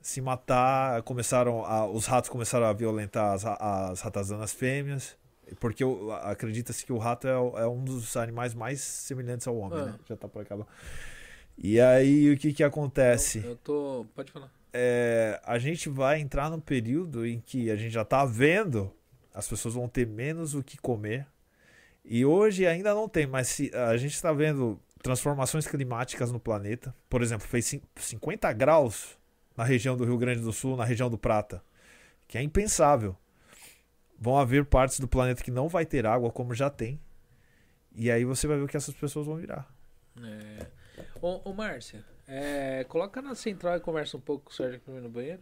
Se 0.02 0.20
matar, 0.20 1.02
começaram 1.04 1.64
a, 1.66 1.86
os 1.86 2.06
ratos 2.06 2.30
começaram 2.30 2.66
a 2.66 2.74
violentar 2.74 3.34
as, 3.34 3.46
as 3.46 4.02
ratazanas 4.02 4.52
fêmeas, 4.52 5.16
porque 5.60 5.84
acredita-se 6.24 6.86
que 6.86 6.94
o 6.94 6.98
rato 6.98 7.28
é, 7.28 7.32
é, 7.32 7.68
um 7.68 7.84
dos 7.84 8.16
animais 8.18 8.54
mais 8.54 8.82
semelhantes 8.82 9.48
ao 9.48 9.58
homem, 9.58 9.80
uhum. 9.80 9.86
né? 9.86 9.96
Já 10.08 10.16
tá 10.16 10.28
por 10.28 10.42
acabar. 10.42 10.66
E 11.58 11.80
aí 11.80 12.32
o 12.32 12.38
que 12.38 12.54
que 12.54 12.64
acontece? 12.64 13.40
Eu, 13.40 13.52
eu 13.52 13.56
tô, 13.58 14.06
pode 14.16 14.32
falar 14.32 14.52
é, 14.74 15.42
a 15.44 15.60
gente 15.60 15.90
vai 15.90 16.20
entrar 16.20 16.50
num 16.50 16.60
período 16.60 17.26
em 17.26 17.40
que 17.42 17.70
a 17.70 17.76
gente 17.76 17.92
já 17.92 18.04
está 18.04 18.24
vendo 18.24 18.92
as 19.34 19.48
pessoas 19.48 19.74
vão 19.74 19.88
ter 19.88 20.06
menos 20.06 20.54
o 20.54 20.64
que 20.64 20.78
comer. 20.78 21.26
E 22.04 22.26
hoje 22.26 22.66
ainda 22.66 22.94
não 22.94 23.08
tem, 23.08 23.26
mas 23.28 23.48
se, 23.48 23.72
a 23.74 23.96
gente 23.96 24.14
está 24.14 24.34
vendo 24.34 24.80
transformações 25.02 25.68
climáticas 25.68 26.32
no 26.32 26.40
planeta. 26.40 26.94
Por 27.10 27.22
exemplo, 27.22 27.48
fez 27.48 27.80
50 27.96 28.52
graus 28.54 29.18
na 29.56 29.64
região 29.64 29.96
do 29.96 30.04
Rio 30.04 30.18
Grande 30.18 30.42
do 30.42 30.52
Sul, 30.52 30.76
na 30.76 30.84
região 30.84 31.10
do 31.10 31.18
Prata, 31.18 31.64
que 32.28 32.38
é 32.38 32.42
impensável. 32.42 33.16
Vão 34.24 34.38
haver 34.38 34.64
partes 34.66 35.00
do 35.00 35.08
planeta 35.08 35.43
que 35.43 35.50
não 35.50 35.67
vai 35.67 35.83
ter 35.83 36.06
água, 36.06 36.30
como 36.30 36.53
já 36.53 36.69
tem. 36.69 37.01
E 37.95 38.11
aí 38.11 38.24
você 38.24 38.45
vai 38.45 38.56
ver 38.56 38.64
o 38.64 38.67
que 38.67 38.77
essas 38.77 38.93
pessoas 38.93 39.25
vão 39.25 39.35
virar. 39.35 39.67
É. 40.24 40.67
Ô, 41.19 41.41
ô 41.50 41.53
Márcia, 41.56 42.06
é, 42.27 42.83
coloca 42.83 43.19
na 43.19 43.33
central 43.33 43.77
e 43.77 43.80
conversa 43.80 44.17
um 44.17 44.19
pouco 44.19 44.45
com 44.45 44.51
o 44.51 44.53
Sérgio 44.53 44.77
aqui 44.77 44.91
no 44.91 45.09
banheiro. 45.09 45.41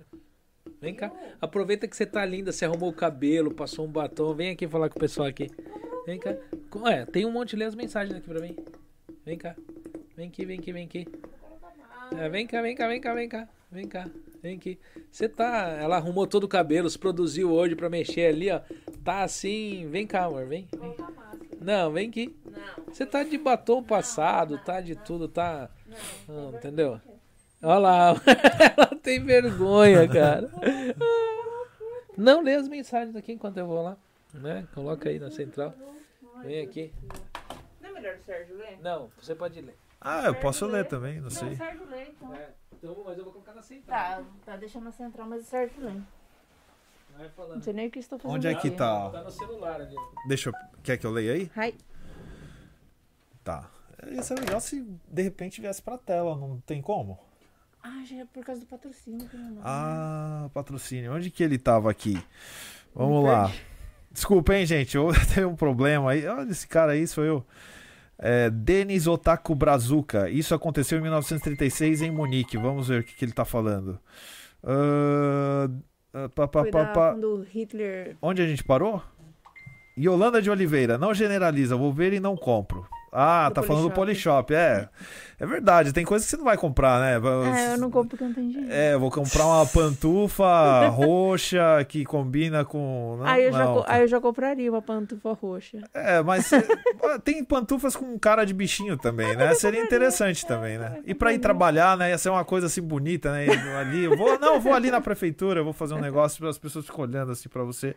Vem 0.80 0.96
cá. 0.96 1.12
Aproveita 1.42 1.90
que 1.90 1.96
você 1.96 2.06
tá 2.06 2.26
linda, 2.26 2.54
você 2.54 2.64
arrumou 2.64 2.90
o 2.90 2.94
cabelo, 2.94 3.54
passou 3.54 3.86
um 3.86 3.92
batom. 3.92 4.34
Vem 4.34 4.52
aqui 4.52 4.66
falar 4.66 4.88
com 4.88 4.96
o 4.96 5.02
pessoal 5.02 5.28
aqui. 5.28 5.52
Vem 6.06 6.18
cá. 6.18 6.38
É, 6.90 7.06
tem 7.06 7.26
um 7.26 7.32
monte 7.34 7.58
de 7.58 7.64
as 7.66 7.76
mensagens 7.76 8.16
aqui 8.16 8.30
pra 8.30 8.40
mim. 8.40 8.56
Vem 9.26 9.38
cá. 9.38 9.58
Vem 10.16 10.30
aqui, 10.30 10.46
vem 10.46 10.58
aqui, 10.58 10.72
vem 10.72 10.86
aqui. 10.86 11.06
É, 12.18 12.30
vem 12.30 12.48
cá, 12.48 12.62
vem 12.62 12.76
cá, 12.76 12.88
vem 12.88 13.02
cá, 13.02 13.14
vem 13.14 13.28
cá. 13.28 13.50
Vem 13.70 13.88
cá, 13.90 14.10
vem 14.42 14.58
aqui. 14.58 14.80
Você 15.12 15.28
tá. 15.28 15.78
Ela 15.80 15.98
arrumou 15.98 16.28
todo 16.28 16.44
o 16.44 16.48
cabelo, 16.48 16.90
se 16.90 16.98
produziu 16.98 17.52
hoje 17.52 17.76
pra 17.76 17.90
mexer 17.90 18.28
ali, 18.28 18.50
ó. 18.52 18.62
Tá 19.04 19.24
assim. 19.24 19.88
Vem 19.90 20.06
cá, 20.06 20.26
amor, 20.26 20.46
vem. 20.46 20.68
vem. 20.78 20.96
Não, 21.62 21.92
vem 21.92 22.10
aqui. 22.10 22.36
Você 22.88 23.06
tá 23.06 23.24
de 23.24 23.38
batom 23.38 23.84
passado, 23.84 24.58
tá 24.64 24.80
de 24.82 24.96
tudo, 24.96 25.28
tá. 25.28 25.70
Não, 26.28 26.56
entendeu? 26.56 27.00
Olha 27.62 27.80
lá, 27.80 28.16
ela 28.78 28.88
tem 29.02 29.24
vergonha, 29.24 30.08
cara. 30.08 30.50
Não 32.18 32.42
lê 32.42 32.56
as 32.56 32.68
mensagens 32.68 33.16
aqui 33.16 33.34
enquanto 33.34 33.58
eu 33.58 33.68
vou 33.68 33.82
lá. 33.82 33.98
Né? 34.34 34.68
Coloca 34.74 35.10
aí 35.10 35.20
na 35.20 35.30
central. 35.30 35.74
Vem 36.44 36.62
aqui. 36.62 36.94
Não 37.82 37.90
é 37.90 37.94
melhor 37.94 38.16
o 38.16 38.26
Sérgio 38.26 38.56
ler? 38.58 38.78
Não, 38.82 39.10
você 39.20 39.36
pode 39.36 39.60
ler. 39.60 39.76
Ah, 40.02 40.26
eu 40.26 40.36
posso 40.36 40.66
ler 40.66 40.86
também, 40.86 41.20
não 41.20 41.30
sei. 41.30 41.50
Não, 41.50 41.58
Sérgio 41.58 41.90
lê, 41.90 42.04
então. 42.06 42.34
É, 42.34 42.50
então, 42.74 43.04
mas 43.06 43.18
eu 43.18 43.24
vou 43.24 43.34
colocar 43.34 43.54
na 43.54 43.62
central. 43.62 43.98
Tá, 43.98 44.24
tá 44.46 44.58
deixando 44.58 44.84
na 44.86 44.92
central, 44.92 45.28
mas 45.28 45.46
Sérgio 45.46 45.84
lê. 45.84 45.94
Não 47.50 47.62
sei 47.62 47.74
nem 47.74 47.88
o 47.88 47.92
que 47.92 48.00
estou 48.00 48.18
fazendo. 48.18 48.36
Onde 48.36 48.48
é 48.48 48.56
que 48.56 48.72
tá? 48.72 49.10
Tá 49.10 49.24
no 49.24 49.32
celular 49.32 49.82
ali. 49.82 49.96
Deixa 50.28 50.50
eu... 50.50 50.54
Quer 50.82 50.98
que 50.98 51.06
eu 51.06 51.12
leia 51.12 51.34
aí? 51.34 51.52
Hi. 51.58 51.76
Tá. 53.44 53.70
Ia 54.08 54.24
ser 54.24 54.40
legal 54.40 54.62
se 54.62 54.82
de 55.08 55.22
repente 55.22 55.60
viesse 55.60 55.82
pra 55.82 55.98
tela, 55.98 56.36
não 56.38 56.62
tem 56.62 56.82
como? 56.82 57.20
Ah, 57.84 58.04
já 58.06 58.18
é 58.18 58.26
por 58.26 58.44
causa 58.44 58.62
do 58.62 58.68
patrocínio. 58.68 59.30
Ah, 59.64 60.50
patrocínio. 60.54 61.14
Onde 61.14 61.30
que 61.30 61.44
ele 61.44 61.58
tava 61.58 61.92
aqui? 61.92 62.22
Vamos 62.94 63.26
lá. 63.26 63.52
Desculpa, 64.12 64.56
hein, 64.56 64.66
gente. 64.66 64.96
Eu 64.96 65.12
tenho 65.34 65.50
um 65.50 65.56
problema 65.56 66.12
aí. 66.12 66.26
Olha, 66.26 66.50
esse 66.50 66.68
cara 66.68 66.94
aí 66.94 67.08
sou 67.08 67.24
eu. 67.24 67.46
É, 68.20 68.50
Denis 68.50 69.08
Otaku 69.08 69.56
Brazuca. 69.56 70.30
Isso 70.30 70.54
aconteceu 70.54 71.00
em 71.00 71.02
1936 71.02 72.02
em 72.02 72.12
Munique. 72.12 72.58
Vamos 72.58 72.90
ver 72.90 73.02
o 73.02 73.04
que, 73.04 73.16
que 73.16 73.24
ele 73.26 73.32
tá 73.32 73.46
falando. 73.46 73.98
Uh, 74.62 75.72
uh, 76.14 76.30
pá, 76.30 76.48
pá. 76.48 76.66
quando 76.94 77.46
Hitler... 77.50 78.18
Onde 78.22 78.42
a 78.42 78.48
gente 78.48 78.64
parou? 78.64 79.02
Yolanda 79.98 80.42
de 80.42 80.50
Oliveira. 80.50 80.98
Não 80.98 81.14
generaliza. 81.14 81.78
Vou 81.78 81.94
ver 81.94 82.12
e 82.12 82.20
não 82.20 82.36
compro. 82.36 82.86
Ah, 83.12 83.50
do 83.50 83.56
tá 83.56 83.64
falando 83.64 83.90
do 83.90 83.92
Polishop. 83.92 84.54
É. 84.54 84.90
É 85.40 85.46
verdade, 85.46 85.94
tem 85.94 86.04
coisas 86.04 86.26
que 86.26 86.32
você 86.32 86.38
não 86.38 86.44
vai 86.44 86.58
comprar, 86.58 87.00
né? 87.00 87.14
É, 87.14 87.74
eu 87.74 87.78
não 87.78 87.90
compro 87.90 88.10
porque 88.10 88.26
não 88.26 88.34
tem 88.34 88.50
dinheiro. 88.50 88.74
É, 88.74 88.94
eu 88.94 89.00
vou 89.00 89.10
comprar 89.10 89.46
uma 89.46 89.66
pantufa 89.66 90.88
roxa 90.92 91.86
que 91.88 92.04
combina 92.04 92.66
com. 92.66 93.16
Não, 93.20 93.26
aí, 93.26 93.46
eu 93.46 93.52
já, 93.54 93.64
não, 93.64 93.86
aí 93.88 94.02
eu 94.02 94.08
já 94.10 94.20
compraria 94.20 94.70
uma 94.70 94.82
pantufa 94.82 95.32
roxa. 95.32 95.78
É, 95.94 96.22
mas 96.22 96.52
tem 97.24 97.42
pantufas 97.42 97.96
com 97.96 98.20
cara 98.20 98.44
de 98.44 98.54
bichinho 98.54 98.98
também, 98.98 99.34
né? 99.38 99.54
Seria 99.54 99.82
interessante 99.82 100.46
também, 100.46 100.78
né? 100.78 101.00
E 101.06 101.16
pra 101.16 101.32
ir 101.32 101.40
trabalhar, 101.40 101.96
né? 101.96 102.10
Ia 102.10 102.18
ser 102.18 102.30
uma 102.30 102.44
coisa 102.44 102.68
assim 102.68 102.82
bonita, 102.82 103.32
né? 103.32 103.46
Ali, 103.80 104.04
eu 104.04 104.18
vou, 104.18 104.38
não, 104.38 104.56
eu 104.56 104.60
vou 104.60 104.74
ali 104.74 104.92
na 104.92 105.00
prefeitura, 105.00 105.62
eu 105.62 105.64
vou 105.64 105.74
fazer 105.74 105.94
um 105.94 106.02
negócio 106.04 106.38
para 106.40 106.50
as 106.50 106.58
pessoas 106.58 106.86
ficarem 106.86 107.06
olhando 107.06 107.32
assim 107.32 107.48
pra 107.48 107.64
você. 107.64 107.96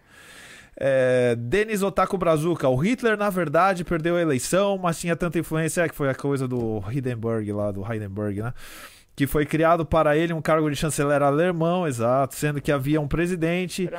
É, 0.77 1.37
Denis 1.37 1.83
Otaku 1.83 2.17
Brazuca. 2.17 2.69
O 2.69 2.77
Hitler, 2.77 3.17
na 3.17 3.31
verdade, 3.31 3.85
perdeu 3.85 4.17
a 4.17 4.21
eleição, 4.21 4.79
mas 4.79 4.99
tinha 4.99 5.15
tanta 5.15 5.39
influência 5.39 5.89
que 5.89 5.95
foi 5.95 6.09
a 6.09 6.15
coisa 6.15 6.49
do 6.49 6.83
Hindenburg 6.91 7.53
lá, 7.53 7.71
do 7.71 7.83
Hindenburg, 7.83 8.43
né? 8.43 8.55
Que 9.15 9.27
foi 9.27 9.45
criado 9.45 9.85
para 9.85 10.17
ele 10.17 10.33
um 10.33 10.41
cargo 10.41 10.71
de 10.71 10.77
chanceler 10.77 11.23
alemão, 11.23 11.87
exato, 11.87 12.35
sendo 12.35 12.63
que 12.63 12.73
havia 12.73 12.99
um 13.01 13.07
presidente. 13.07 13.91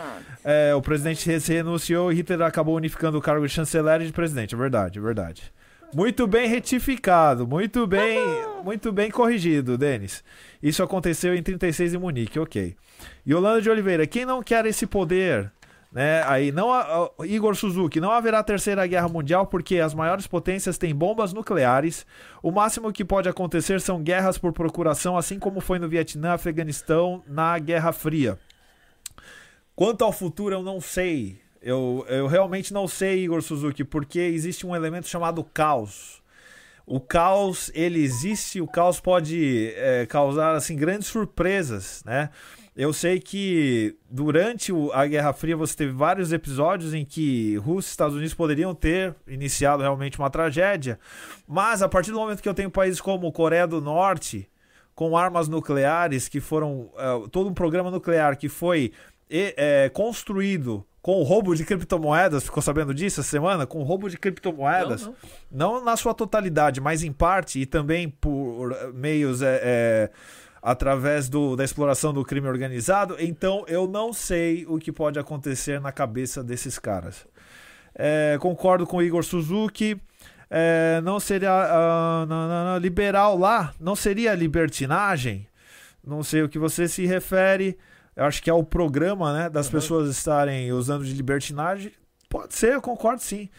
É, 0.43 0.73
o 0.73 0.81
presidente 0.81 1.29
renunciou 1.47 2.11
e 2.11 2.15
Hitler 2.15 2.41
acabou 2.41 2.75
unificando 2.75 3.17
o 3.19 3.21
cargo 3.21 3.45
de 3.45 3.53
chanceler 3.53 4.01
e 4.01 4.07
de 4.07 4.11
presidente. 4.11 4.55
É 4.55 4.57
verdade, 4.57 4.97
é 4.97 5.01
verdade. 5.01 5.53
Muito 5.93 6.25
bem 6.25 6.47
retificado, 6.47 7.45
muito 7.45 7.85
bem, 7.85 8.19
muito 8.63 8.91
bem 8.91 9.11
corrigido, 9.11 9.77
Denis. 9.77 10.23
Isso 10.61 10.81
aconteceu 10.81 11.35
em 11.35 11.43
36 11.43 11.93
em 11.93 11.97
Munique, 11.99 12.39
ok. 12.39 12.75
Yolanda 13.27 13.61
de 13.61 13.69
Oliveira, 13.69 14.07
quem 14.07 14.25
não 14.25 14.41
quer 14.41 14.65
esse 14.65 14.87
poder? 14.87 15.51
Né? 15.93 16.23
Aí 16.25 16.51
não 16.51 16.72
Igor 17.23 17.55
Suzuki, 17.55 17.99
não 17.99 18.09
haverá 18.09 18.41
terceira 18.41 18.85
guerra 18.88 19.07
mundial 19.07 19.45
porque 19.45 19.80
as 19.80 19.93
maiores 19.93 20.25
potências 20.25 20.75
têm 20.75 20.93
bombas 20.93 21.33
nucleares. 21.33 22.03
O 22.41 22.51
máximo 22.51 22.91
que 22.91 23.05
pode 23.05 23.30
acontecer 23.30 23.80
são 23.80 24.01
guerras 24.01 24.39
por 24.39 24.51
procuração, 24.51 25.15
assim 25.15 25.38
como 25.38 25.61
foi 25.61 25.77
no 25.77 25.88
Vietnã, 25.88 26.33
Afeganistão, 26.33 27.23
na 27.27 27.59
Guerra 27.59 27.91
Fria. 27.91 28.39
Quanto 29.75 30.03
ao 30.03 30.11
futuro, 30.11 30.55
eu 30.55 30.63
não 30.63 30.81
sei. 30.81 31.39
Eu, 31.61 32.03
eu 32.09 32.25
realmente 32.25 32.73
não 32.73 32.88
sei, 32.88 33.23
Igor 33.23 33.43
Suzuki, 33.43 33.83
porque 33.83 34.19
existe 34.19 34.65
um 34.65 34.75
elemento 34.75 35.07
chamado 35.07 35.43
caos. 35.43 36.23
O 36.85 36.99
caos, 36.99 37.72
ele 37.73 38.03
existe, 38.03 38.59
o 38.59 38.67
caos 38.67 38.99
pode 38.99 39.72
é, 39.75 40.05
causar 40.07 40.55
assim 40.55 40.75
grandes 40.75 41.07
surpresas, 41.07 42.03
né? 42.03 42.30
Eu 42.75 42.91
sei 42.91 43.19
que 43.19 43.95
durante 44.09 44.71
a 44.93 45.05
Guerra 45.05 45.31
Fria 45.31 45.55
você 45.55 45.75
teve 45.75 45.91
vários 45.91 46.33
episódios 46.33 46.93
em 46.93 47.05
que 47.05 47.55
Rússia 47.57 47.89
e 47.89 47.91
Estados 47.91 48.15
Unidos 48.15 48.33
poderiam 48.33 48.73
ter 48.73 49.15
iniciado 49.27 49.83
realmente 49.83 50.17
uma 50.17 50.29
tragédia, 50.29 50.99
mas 51.47 51.83
a 51.83 51.89
partir 51.89 52.11
do 52.11 52.17
momento 52.17 52.41
que 52.41 52.49
eu 52.49 52.53
tenho 52.53 52.71
países 52.71 52.99
como 52.99 53.31
Coreia 53.31 53.67
do 53.67 53.79
Norte 53.79 54.49
com 54.95 55.15
armas 55.15 55.47
nucleares 55.47 56.27
que 56.27 56.39
foram 56.39 56.91
uh, 56.93 57.27
todo 57.31 57.47
um 57.49 57.53
programa 57.53 57.91
nuclear 57.91 58.37
que 58.37 58.49
foi 58.49 58.91
é, 59.29 59.89
construído 59.89 60.85
com 61.03 61.19
o 61.19 61.23
roubo 61.23 61.53
de 61.53 61.65
criptomoedas, 61.65 62.45
ficou 62.45 62.63
sabendo 62.63 62.93
disso 62.93 63.19
essa 63.19 63.29
semana? 63.29 63.67
Com 63.67 63.79
o 63.79 63.83
roubo 63.83 64.09
de 64.09 64.17
criptomoedas, 64.17 65.01
não, 65.01 65.15
não. 65.51 65.75
não 65.75 65.83
na 65.83 65.97
sua 65.97 66.13
totalidade, 66.13 66.79
mas 66.79 67.03
em 67.03 67.11
parte 67.11 67.59
e 67.59 67.65
também 67.65 68.07
por 68.07 68.93
meios 68.93 69.41
é, 69.41 69.59
é, 69.61 70.09
através 70.64 71.27
do, 71.27 71.58
da 71.58 71.66
exploração 71.66 72.14
do 72.14 72.24
crime 72.24 72.48
organizado. 72.48 73.17
Então 73.19 73.66
eu 73.67 73.85
não 73.85 74.14
sei 74.14 74.66
o 74.66 74.80
que 74.80 74.93
pode 74.93 75.19
acontecer 75.19 75.82
na 75.82 75.92
cabeça 75.92 76.42
desses 76.42 76.80
caras. 76.80 77.27
É, 77.93 78.38
concordo 78.40 78.88
com 78.88 78.98
o 78.98 79.03
Igor 79.03 79.24
Suzuki. 79.24 80.01
É, 80.50 81.01
não 81.03 81.19
seria 81.19 81.51
uh, 81.51 82.25
não, 82.27 82.48
não, 82.48 82.66
não, 82.66 82.77
liberal 82.77 83.38
lá, 83.38 83.74
não 83.80 83.95
seria 83.95 84.33
libertinagem? 84.33 85.48
Não 86.06 86.24
sei 86.24 86.43
o 86.43 86.50
que 86.50 86.59
você 86.59 86.88
se 86.88 87.06
refere. 87.06 87.77
eu 88.16 88.24
acho 88.24 88.42
que 88.42 88.50
é 88.50 88.53
o 88.53 88.64
programa, 88.64 89.33
né, 89.33 89.50
das 89.50 89.66
uhum. 89.66 89.72
pessoas 89.74 90.09
estarem 90.09 90.72
usando 90.72 91.03
de 91.03 91.14
libertinagem. 91.14 91.92
Pode 92.30 92.56
ser, 92.56 92.75
eu 92.75 92.82
concordo 92.82 93.22
sim. 93.22 93.50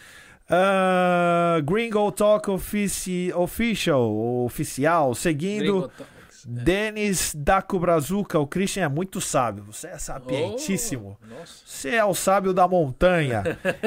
Uh, 0.45 1.63
Gringo 1.65 2.13
Talk 2.13 2.51
Offici 2.51 3.33
Official, 3.35 4.45
oficial, 4.45 5.15
seguindo 5.15 5.91
é. 6.01 6.05
Denis 6.47 7.35
Daco 7.37 7.79
Brazuca. 7.79 8.39
O 8.39 8.47
Christian 8.47 8.85
é 8.85 8.89
muito 8.89 9.21
sábio. 9.21 9.65
Você 9.65 9.89
é 9.89 9.99
sapientíssimo. 9.99 11.19
Oh, 11.23 11.35
Você 11.65 11.91
é 11.91 12.05
o 12.05 12.15
sábio 12.15 12.53
da 12.53 12.69
montanha. 12.69 13.43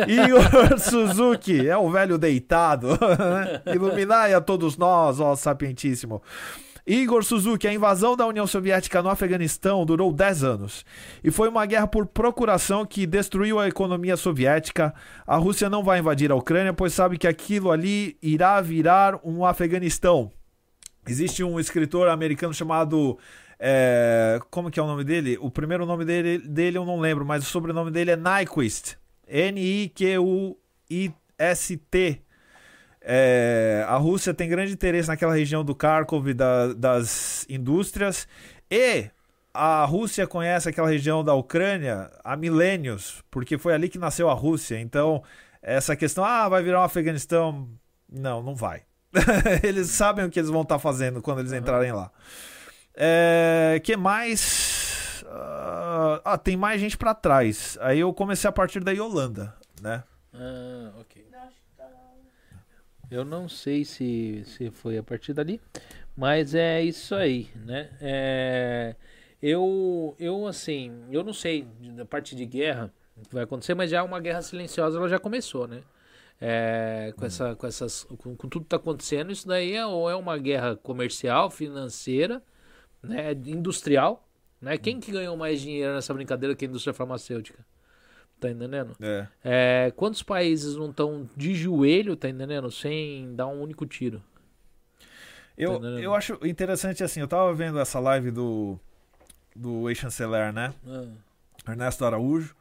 Igor 0.07 0.79
Suzuki 0.79 1.67
é 1.67 1.77
o 1.77 1.89
velho 1.89 2.17
deitado. 2.17 2.97
Iluminai 3.73 4.33
a 4.33 4.41
todos 4.41 4.77
nós, 4.77 5.19
ó 5.19 5.35
sapientíssimo. 5.35 6.21
Igor 6.87 7.21
Suzuki, 7.21 7.67
a 7.67 7.73
invasão 7.73 8.15
da 8.15 8.25
União 8.25 8.47
Soviética 8.47 9.03
no 9.03 9.09
Afeganistão 9.09 9.85
durou 9.85 10.13
10 10.13 10.43
anos 10.45 10.85
e 11.21 11.29
foi 11.29 11.49
uma 11.49 11.65
guerra 11.65 11.85
por 11.85 12.05
procuração 12.05 12.85
que 12.85 13.05
destruiu 13.05 13.59
a 13.59 13.67
economia 13.67 14.15
soviética. 14.15 14.93
A 15.25 15.35
Rússia 15.35 15.69
não 15.69 15.83
vai 15.83 15.99
invadir 15.99 16.31
a 16.31 16.35
Ucrânia, 16.35 16.71
pois 16.71 16.93
sabe 16.93 17.17
que 17.17 17.27
aquilo 17.27 17.71
ali 17.71 18.17
irá 18.21 18.61
virar 18.61 19.19
um 19.21 19.43
Afeganistão. 19.43 20.31
Existe 21.07 21.43
um 21.43 21.59
escritor 21.59 22.07
americano 22.09 22.53
chamado. 22.53 23.17
É, 23.59 24.39
como 24.51 24.69
que 24.69 24.79
é 24.79 24.83
o 24.83 24.87
nome 24.87 25.03
dele? 25.03 25.37
O 25.41 25.49
primeiro 25.49 25.85
nome 25.85 26.05
dele, 26.05 26.37
dele 26.37 26.77
eu 26.77 26.85
não 26.85 26.99
lembro, 26.99 27.25
mas 27.25 27.43
o 27.43 27.47
sobrenome 27.47 27.89
dele 27.91 28.11
é 28.11 28.15
Nyquist. 28.15 28.97
N-I-Q-U-I-S-T. 29.27 29.91
É, 33.01 33.85
a 33.87 33.95
Rússia 33.95 34.33
tem 34.33 34.49
grande 34.49 34.73
interesse 34.73 35.07
naquela 35.07 35.33
região 35.33 35.63
do 35.63 35.73
Kharkov 35.73 36.33
da, 36.33 36.73
das 36.73 37.45
indústrias 37.49 38.27
e 38.69 39.09
a 39.53 39.85
Rússia 39.85 40.27
conhece 40.27 40.69
aquela 40.69 40.89
região 40.89 41.23
da 41.23 41.33
Ucrânia 41.33 42.11
há 42.23 42.35
milênios, 42.35 43.23
porque 43.31 43.57
foi 43.57 43.73
ali 43.73 43.89
que 43.89 43.97
nasceu 43.97 44.29
a 44.29 44.33
Rússia. 44.33 44.79
Então, 44.79 45.23
essa 45.61 45.95
questão, 45.95 46.23
ah, 46.23 46.47
vai 46.47 46.61
virar 46.61 46.81
um 46.81 46.83
Afeganistão. 46.83 47.67
Não, 48.07 48.43
não 48.43 48.55
vai. 48.55 48.83
eles 49.63 49.87
sabem 49.89 50.25
o 50.25 50.29
que 50.29 50.39
eles 50.39 50.49
vão 50.49 50.61
estar 50.61 50.75
tá 50.75 50.79
fazendo 50.79 51.21
quando 51.21 51.39
eles 51.39 51.53
entrarem 51.53 51.91
lá. 51.91 52.11
É, 52.95 53.79
que 53.83 53.95
mais? 53.95 55.23
Uh, 55.23 56.21
ah, 56.25 56.37
tem 56.37 56.57
mais 56.57 56.81
gente 56.81 56.97
para 56.97 57.13
trás. 57.13 57.77
Aí 57.81 57.99
eu 57.99 58.13
comecei 58.13 58.49
a 58.49 58.53
partir 58.53 58.83
da 58.83 58.91
Yolanda, 58.91 59.53
né? 59.81 60.03
Ah, 60.33 60.91
ok. 60.99 61.27
Eu 63.09 63.23
não 63.23 63.47
sei 63.47 63.85
se, 63.85 64.43
se 64.45 64.69
foi 64.69 64.97
a 64.97 65.03
partir 65.03 65.31
dali, 65.33 65.61
mas 66.15 66.53
é 66.53 66.81
isso 66.83 67.15
aí, 67.15 67.49
né? 67.55 67.89
É, 68.01 68.95
eu, 69.41 70.13
eu, 70.19 70.45
assim, 70.45 71.05
eu 71.09 71.23
não 71.23 71.31
sei 71.31 71.65
da 71.95 72.03
parte 72.03 72.35
de 72.35 72.45
guerra 72.45 72.93
o 73.15 73.21
que 73.21 73.33
vai 73.33 73.45
acontecer, 73.45 73.73
mas 73.73 73.89
já 73.89 74.03
uma 74.03 74.19
guerra 74.19 74.41
silenciosa 74.41 74.97
ela 74.97 75.07
já 75.07 75.17
começou, 75.17 75.67
né? 75.67 75.81
É, 76.39 77.13
com, 77.17 77.25
essa, 77.25 77.55
com, 77.55 77.65
essas, 77.65 78.03
com, 78.03 78.35
com 78.35 78.47
tudo 78.47 78.61
que 78.61 78.67
está 78.67 78.77
acontecendo, 78.77 79.31
isso 79.31 79.47
daí 79.47 79.73
é, 79.73 79.85
ou 79.85 80.09
é 80.09 80.15
uma 80.15 80.37
guerra 80.37 80.75
comercial, 80.75 81.49
financeira, 81.49 82.43
né, 83.01 83.31
industrial. 83.31 84.27
Né? 84.61 84.77
Quem 84.77 84.99
que 84.99 85.11
ganhou 85.11 85.35
mais 85.35 85.61
dinheiro 85.61 85.93
nessa 85.93 86.13
brincadeira 86.13 86.55
que 86.55 86.65
a 86.65 86.67
indústria 86.67 86.93
farmacêutica? 86.93 87.65
Tá 88.39 88.51
entendendo? 88.51 88.95
É. 89.01 89.27
é 89.43 89.91
quantos 89.95 90.21
países 90.21 90.75
não 90.75 90.91
estão 90.91 91.27
de 91.35 91.55
joelho, 91.55 92.15
tá 92.15 92.29
entendendo? 92.29 92.69
Sem 92.69 93.35
dar 93.35 93.47
um 93.47 93.61
único 93.61 93.85
tiro. 93.85 94.21
Eu, 95.57 95.79
tá 95.79 95.87
eu 95.87 96.13
acho 96.13 96.37
interessante 96.43 97.03
assim, 97.03 97.19
eu 97.19 97.27
tava 97.27 97.51
vendo 97.51 97.79
essa 97.79 97.99
live 97.99 98.29
do, 98.29 98.79
do 99.55 99.89
ex-chanceler, 99.89 100.53
né? 100.53 100.71
Ah. 100.87 101.07
Ernesto 101.71 102.05
Araújo. 102.05 102.55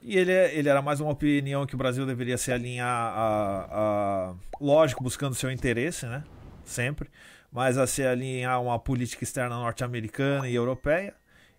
E 0.00 0.16
ele, 0.16 0.32
é, 0.32 0.54
ele 0.54 0.68
era 0.68 0.80
mais 0.80 1.00
uma 1.00 1.10
opinião 1.10 1.66
que 1.66 1.74
o 1.74 1.78
Brasil 1.78 2.06
deveria 2.06 2.38
se 2.38 2.52
alinhar 2.52 2.88
a, 2.88 3.68
a, 3.70 4.34
lógico, 4.60 5.02
buscando 5.02 5.34
seu 5.34 5.50
interesse, 5.50 6.06
né? 6.06 6.22
Sempre, 6.64 7.10
mas 7.50 7.76
a 7.78 7.86
se 7.86 8.02
alinhar 8.02 8.54
a 8.54 8.60
uma 8.60 8.78
política 8.78 9.24
externa 9.24 9.56
norte-americana 9.56 10.48
e 10.48 10.54
europeia. 10.54 11.14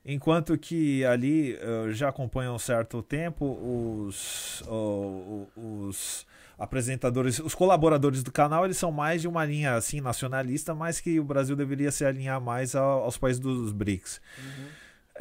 Enquanto 0.06 0.58
que 0.58 1.04
ali 1.04 1.56
uh, 1.56 1.92
já 1.92 2.10
acompanham 2.10 2.56
um 2.56 2.60
certo 2.60 3.02
tempo 3.04 3.46
os, 4.08 4.62
uh, 4.62 5.48
os 5.56 6.26
apresentadores, 6.58 7.40
os 7.40 7.54
colaboradores 7.54 8.24
do 8.24 8.32
canal, 8.32 8.66
eles 8.66 8.78
são 8.78 8.92
mais 8.92 9.22
de 9.22 9.28
uma 9.28 9.46
linha 9.46 9.76
assim 9.76 10.00
nacionalista, 10.00 10.74
mas 10.74 11.02
que 11.02 11.20
o 11.20 11.24
Brasil 11.24 11.56
deveria 11.56 11.92
se 11.92 12.06
alinhar 12.06 12.40
mais 12.40 12.76
ao, 12.76 13.04
aos 13.04 13.18
países 13.18 13.40
dos 13.40 13.74
BRICS. 13.74 14.22
Uhum. 14.38 14.66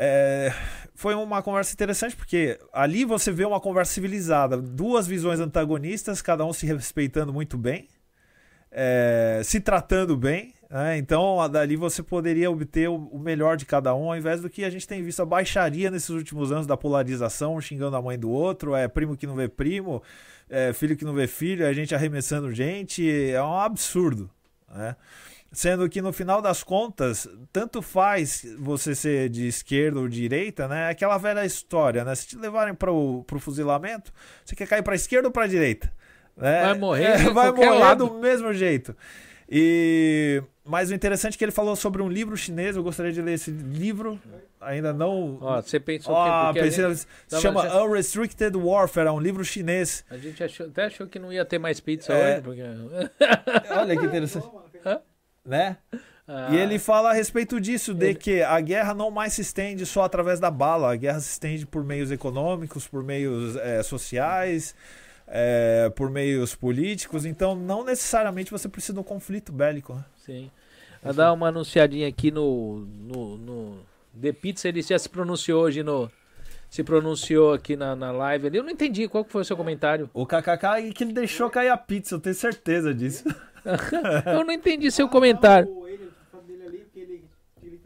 É, 0.01 0.53
foi 0.95 1.17
uma 1.17 1.43
conversa 1.43 1.73
interessante 1.73 2.15
porque 2.15 2.57
ali 2.73 3.05
você 3.05 3.33
vê 3.33 3.45
uma 3.45 3.61
conversa 3.61 3.93
civilizada, 3.93 4.57
duas 4.57 5.09
visões 5.09 5.41
antagonistas, 5.41 6.23
cada 6.23 6.47
um 6.47 6.53
se 6.53 6.67
respeitando 6.67 7.33
muito 7.33 7.59
bem, 7.59 7.89
é, 8.71 9.41
se 9.43 9.61
tratando 9.61 10.17
bem, 10.17 10.55
é, 10.71 10.99
então, 10.99 11.37
dali 11.49 11.77
você 11.77 12.03
poderia 12.03 12.51
obter 12.51 12.89
o 12.91 13.19
melhor 13.19 13.57
de 13.57 13.65
cada 13.65 13.95
um, 13.95 14.11
ao 14.11 14.17
invés 14.17 14.43
do 14.43 14.51
que 14.51 14.65
a 14.65 14.71
gente 14.71 14.87
tem 14.87 15.03
visto 15.03 15.23
a 15.23 15.27
baixaria 15.27 15.91
nesses 15.91 16.11
últimos 16.11 16.53
anos 16.53 16.67
da 16.67 16.77
polarização, 16.77 17.57
um 17.57 17.61
xingando 17.61 17.97
a 17.97 18.03
mãe 18.03 18.19
do 18.19 18.31
outro, 18.31 18.75
é 18.75 18.87
primo 18.87 19.17
que 19.17 19.27
não 19.27 19.35
vê 19.35 19.49
primo, 19.49 20.03
é 20.49 20.73
filho 20.75 20.95
que 20.95 21.07
não 21.07 21.15
vê 21.15 21.27
filho, 21.27 21.65
é 21.65 21.69
a 21.69 21.73
gente 21.73 21.95
arremessando 21.95 22.53
gente, 22.53 23.11
é 23.11 23.43
um 23.43 23.59
absurdo. 23.59 24.31
Né? 24.69 24.95
Sendo 25.51 25.89
que 25.89 26.03
no 26.03 26.13
final 26.13 26.43
das 26.43 26.63
contas, 26.63 27.27
tanto 27.51 27.81
faz 27.81 28.45
você 28.59 28.95
ser 28.95 29.31
de 29.31 29.49
esquerda 29.49 29.99
ou 29.99 30.07
de 30.07 30.21
direita, 30.21 30.69
né? 30.69 30.91
Aquela 30.91 31.17
velha 31.17 31.45
história, 31.45 32.05
né? 32.05 32.15
Se 32.15 32.29
te 32.29 32.37
levarem 32.37 32.75
para 32.75 32.93
o 32.93 33.25
fuzilamento, 33.39 34.13
você 34.45 34.55
quer 34.55 34.69
cair 34.69 34.83
para 34.83 34.95
esquerda 34.95 35.29
ou 35.29 35.33
para 35.33 35.47
direita? 35.47 35.91
Né? 36.37 36.63
Vai 36.63 36.79
morrer, 36.79 37.05
é, 37.05 37.31
vai 37.31 37.51
morrer 37.51 37.71
lado. 37.71 38.07
do 38.07 38.15
mesmo 38.19 38.53
jeito. 38.53 38.95
E 39.49 40.43
mas 40.69 40.91
o 40.91 40.95
interessante 40.95 41.35
é 41.35 41.39
que 41.39 41.45
ele 41.45 41.51
falou 41.51 41.75
sobre 41.75 42.03
um 42.03 42.11
livro 42.11 42.37
chinês. 42.37 42.77
Eu 42.77 42.83
gostaria 42.83 43.11
de 43.11 43.23
ler 43.23 43.33
esse 43.33 43.51
livro. 43.51 44.21
Ainda 44.61 44.93
não. 44.93 45.39
Ó, 45.41 45.63
você 45.63 45.81
pensou 45.81 46.15
oh, 46.15 46.53
que 46.53 46.61
pensei, 46.61 46.85
gente... 46.85 47.07
se 47.27 47.41
chama 47.41 47.63
já... 47.63 47.83
Unrestricted 47.83 48.55
Warfare, 48.55 49.09
é 49.09 49.11
um 49.11 49.19
livro 49.19 49.43
chinês. 49.43 50.05
A 50.11 50.19
gente 50.19 50.45
achou, 50.45 50.67
até 50.67 50.85
achou 50.85 51.07
que 51.07 51.19
não 51.19 51.33
ia 51.33 51.43
ter 51.47 51.59
mais 51.59 51.81
pizza 51.81 52.13
é... 52.13 52.35
hoje. 52.35 52.43
Porque... 52.43 52.63
Olha 53.73 53.97
que 53.97 54.05
interessante. 54.05 54.47
Hã? 54.85 55.01
Né? 55.49 55.77
Ah. 56.29 56.49
E 56.53 56.57
ele 56.57 56.79
fala 56.79 57.11
a 57.11 57.13
respeito 57.13 57.61
disso, 57.61 57.95
de 57.95 58.15
que 58.15 58.43
a 58.43 58.61
guerra 58.61 58.95
não 58.95 59.11
mais 59.11 59.33
se 59.33 59.41
estende 59.41 59.85
só 59.87 60.03
através 60.03 60.39
da 60.39 60.51
bala, 60.51 60.93
a 60.93 60.97
guerra 60.97 61.19
se 61.21 61.31
estende 61.31 61.67
por 61.67 61.83
meios 61.83 62.13
econômicos, 62.13 62.87
por 62.87 63.03
meios 63.03 63.57
é, 63.57 63.83
sociais 63.83 64.75
é, 65.31 65.91
por 65.95 66.11
meios 66.11 66.55
políticos, 66.55 67.25
então 67.25 67.55
não 67.55 67.85
necessariamente 67.85 68.51
você 68.51 68.69
precisa 68.69 68.95
de 68.95 69.01
um 69.01 69.05
conflito 69.05 69.53
bélico. 69.53 69.95
Né? 69.95 70.05
Sim. 70.25 70.51
Vou 71.03 71.13
dar 71.13 71.33
uma 71.33 71.49
anunciadinha 71.49 72.09
aqui 72.09 72.31
no, 72.31 72.81
no, 72.81 73.37
no 73.37 73.79
The 74.21 74.33
Pizza, 74.33 74.69
ele 74.69 74.83
já 74.83 74.99
se 74.99 75.09
pronunciou 75.09 75.63
hoje 75.63 75.83
no. 75.83 76.11
Se 76.69 76.85
pronunciou 76.85 77.53
aqui 77.53 77.77
na, 77.77 77.97
na 77.97 78.11
live 78.11 78.47
ali. 78.47 78.59
Eu 78.59 78.65
não 78.65 78.71
entendi 78.71 79.09
qual 79.09 79.25
foi 79.25 79.43
o 79.43 79.45
seu 79.45 79.57
comentário. 79.57 80.11
O 80.13 80.27
KKK 80.27 80.93
que 80.93 81.05
ele 81.05 81.13
deixou 81.13 81.49
cair 81.49 81.71
a 81.71 81.77
pizza, 81.77 82.15
eu 82.15 82.21
tenho 82.21 82.35
certeza 82.35 82.95
disso. 82.95 83.25
eu 84.27 84.45
não 84.45 84.53
entendi 84.53 84.91
seu 84.91 85.09
comentário. 85.09 85.69
Ele, 85.87 86.13
ele, 86.49 86.87
ele, 86.95 87.25
ele, 87.63 87.81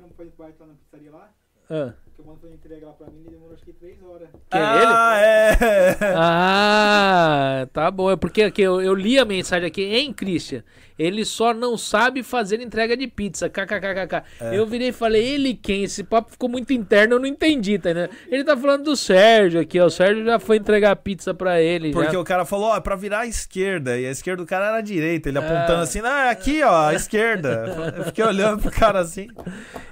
Ah 1.71 1.93
eu 2.23 2.27
mando 2.27 2.41
foi 2.41 2.55
entrega 2.55 2.87
lá 2.87 2.93
pra 2.93 3.07
mim, 3.09 3.21
ele 3.21 3.31
demorou 3.31 3.55
acho 3.55 3.65
que 3.65 3.73
três 3.73 4.01
horas. 4.03 4.29
Que 4.31 4.39
ah, 4.57 5.17
ele? 5.21 5.65
é! 5.65 6.15
Ah, 6.15 7.69
tá 7.73 7.91
bom. 7.91 8.11
É 8.11 8.17
porque 8.17 8.43
aqui, 8.43 8.63
eu, 8.63 8.81
eu 8.81 8.95
li 8.95 9.19
a 9.19 9.25
mensagem 9.25 9.67
aqui, 9.67 9.83
em 9.83 10.13
Christian. 10.13 10.63
Ele 11.03 11.25
só 11.25 11.53
não 11.53 11.77
sabe 11.77 12.23
fazer 12.23 12.61
entrega 12.61 12.97
de 12.97 13.07
pizza. 13.07 13.49
KKKKK. 13.49 14.23
É. 14.41 14.59
Eu 14.59 14.67
virei 14.67 14.89
e 14.89 14.93
falei, 14.93 15.25
ele 15.25 15.55
quem? 15.55 15.83
Esse 15.83 16.05
papo 16.05 16.31
ficou 16.31 16.49
muito 16.49 16.73
interno, 16.73 17.15
eu 17.15 17.19
não 17.19 17.27
entendi, 17.27 17.79
tá 17.79 17.93
né? 17.93 18.09
Ele 18.29 18.45
tá 18.45 18.57
falando 18.57 18.85
do 18.85 18.97
Sérgio 18.97 19.61
aqui, 19.61 19.81
ó. 19.81 19.87
O 19.87 19.91
Sérgio 19.91 20.25
já 20.25 20.39
foi 20.39 20.59
entregar 20.59 20.95
pizza 20.97 21.35
pra 21.35 21.61
ele. 21.61 21.93
Porque 21.93 22.13
já. 22.13 22.21
o 22.21 22.25
cara 22.25 22.45
falou, 22.45 22.71
ó, 22.71 22.77
é 22.77 22.81
pra 22.81 22.95
virar 22.95 23.21
à 23.21 23.27
esquerda. 23.27 23.99
E 23.99 24.07
a 24.07 24.11
esquerda 24.11 24.43
do 24.43 24.47
cara 24.47 24.67
era 24.67 24.77
a 24.77 24.81
direita. 24.81 25.29
Ele 25.29 25.39
apontando 25.39 25.81
ah. 25.81 25.83
assim, 25.83 26.01
não, 26.01 26.11
é 26.11 26.31
aqui, 26.31 26.63
ó, 26.63 26.89
a 26.89 26.95
esquerda. 26.95 27.93
Eu 27.99 28.05
fiquei 28.05 28.25
olhando 28.25 28.63
pro 28.63 28.71
cara 28.71 29.01
assim. 29.01 29.29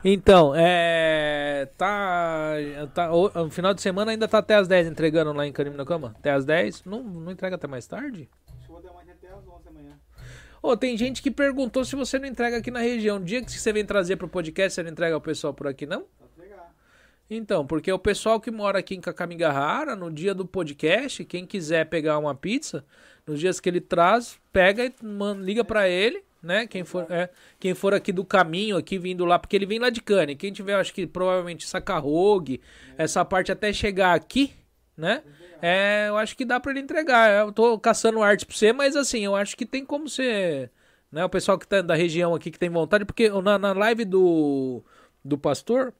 Então, 0.04 0.52
é. 0.56 1.68
Tá. 1.76 2.52
tá 2.94 3.12
o, 3.12 3.26
o, 3.26 3.50
final 3.50 3.74
de 3.74 3.82
semana 3.82 4.12
ainda 4.12 4.28
tá 4.28 4.38
até 4.38 4.54
as 4.54 4.68
10 4.68 4.86
entregando 4.86 5.32
lá 5.32 5.46
em 5.46 5.52
Canime 5.52 5.76
na 5.76 5.84
Cama? 5.84 6.14
Até 6.18 6.30
as 6.30 6.44
10? 6.44 6.84
Não, 6.84 7.02
não 7.02 7.32
entrega 7.32 7.56
até 7.56 7.66
mais 7.66 7.86
tarde? 7.86 8.28
Ô, 10.62 10.70
oh, 10.70 10.76
tem 10.76 10.96
gente 10.96 11.22
que 11.22 11.30
perguntou 11.30 11.84
se 11.84 11.96
você 11.96 12.18
não 12.18 12.26
entrega 12.26 12.58
aqui 12.58 12.70
na 12.70 12.80
região. 12.80 13.16
O 13.16 13.24
dia 13.24 13.42
que 13.42 13.50
você 13.50 13.72
vem 13.72 13.84
trazer 13.84 14.16
pro 14.16 14.28
podcast, 14.28 14.74
você 14.74 14.82
não 14.82 14.90
entrega 14.90 15.16
o 15.16 15.20
pessoal 15.20 15.54
por 15.54 15.66
aqui, 15.66 15.86
não? 15.86 16.04
Então, 17.30 17.64
porque 17.64 17.90
o 17.92 17.98
pessoal 17.98 18.40
que 18.40 18.50
mora 18.50 18.80
aqui 18.80 18.94
em 18.94 19.00
Kakamigahara, 19.00 19.94
no 19.94 20.10
dia 20.10 20.34
do 20.34 20.44
podcast, 20.44 21.24
quem 21.24 21.46
quiser 21.46 21.86
pegar 21.86 22.18
uma 22.18 22.34
pizza, 22.34 22.84
nos 23.24 23.38
dias 23.38 23.60
que 23.60 23.68
ele 23.68 23.80
traz, 23.80 24.38
pega 24.52 24.84
e 24.84 24.92
manda, 25.00 25.42
liga 25.42 25.64
para 25.64 25.88
ele 25.88 26.24
né? 26.42 26.66
Quem 26.66 26.84
for, 26.84 27.06
é, 27.10 27.28
quem 27.58 27.74
for 27.74 27.94
aqui 27.94 28.12
do 28.12 28.24
caminho, 28.24 28.76
aqui 28.76 28.98
vindo 28.98 29.24
lá, 29.24 29.38
porque 29.38 29.56
ele 29.56 29.66
vem 29.66 29.78
lá 29.78 29.90
de 29.90 30.00
Cane. 30.00 30.34
Quem 30.34 30.52
tiver, 30.52 30.74
acho 30.74 30.92
que 30.92 31.06
provavelmente 31.06 31.66
Sacarrogue, 31.66 32.60
essa 32.96 33.24
parte 33.24 33.52
até 33.52 33.72
chegar 33.72 34.14
aqui, 34.14 34.52
né? 34.96 35.22
É, 35.62 36.06
eu 36.08 36.16
acho 36.16 36.36
que 36.36 36.44
dá 36.44 36.58
para 36.58 36.72
ele 36.72 36.80
entregar. 36.80 37.46
Eu 37.46 37.52
tô 37.52 37.78
caçando 37.78 38.22
arte 38.22 38.46
pra 38.46 38.56
você, 38.56 38.72
mas 38.72 38.96
assim, 38.96 39.24
eu 39.24 39.36
acho 39.36 39.56
que 39.56 39.66
tem 39.66 39.84
como 39.84 40.08
você. 40.08 40.70
Né, 41.12 41.24
o 41.24 41.28
pessoal 41.28 41.58
que 41.58 41.66
tá 41.66 41.82
da 41.82 41.94
região 41.94 42.34
aqui 42.34 42.50
que 42.52 42.58
tem 42.58 42.70
vontade, 42.70 43.04
porque 43.04 43.28
na, 43.28 43.58
na 43.58 43.72
live 43.72 44.04
do, 44.04 44.80
do 45.24 45.36
pastor, 45.36 45.92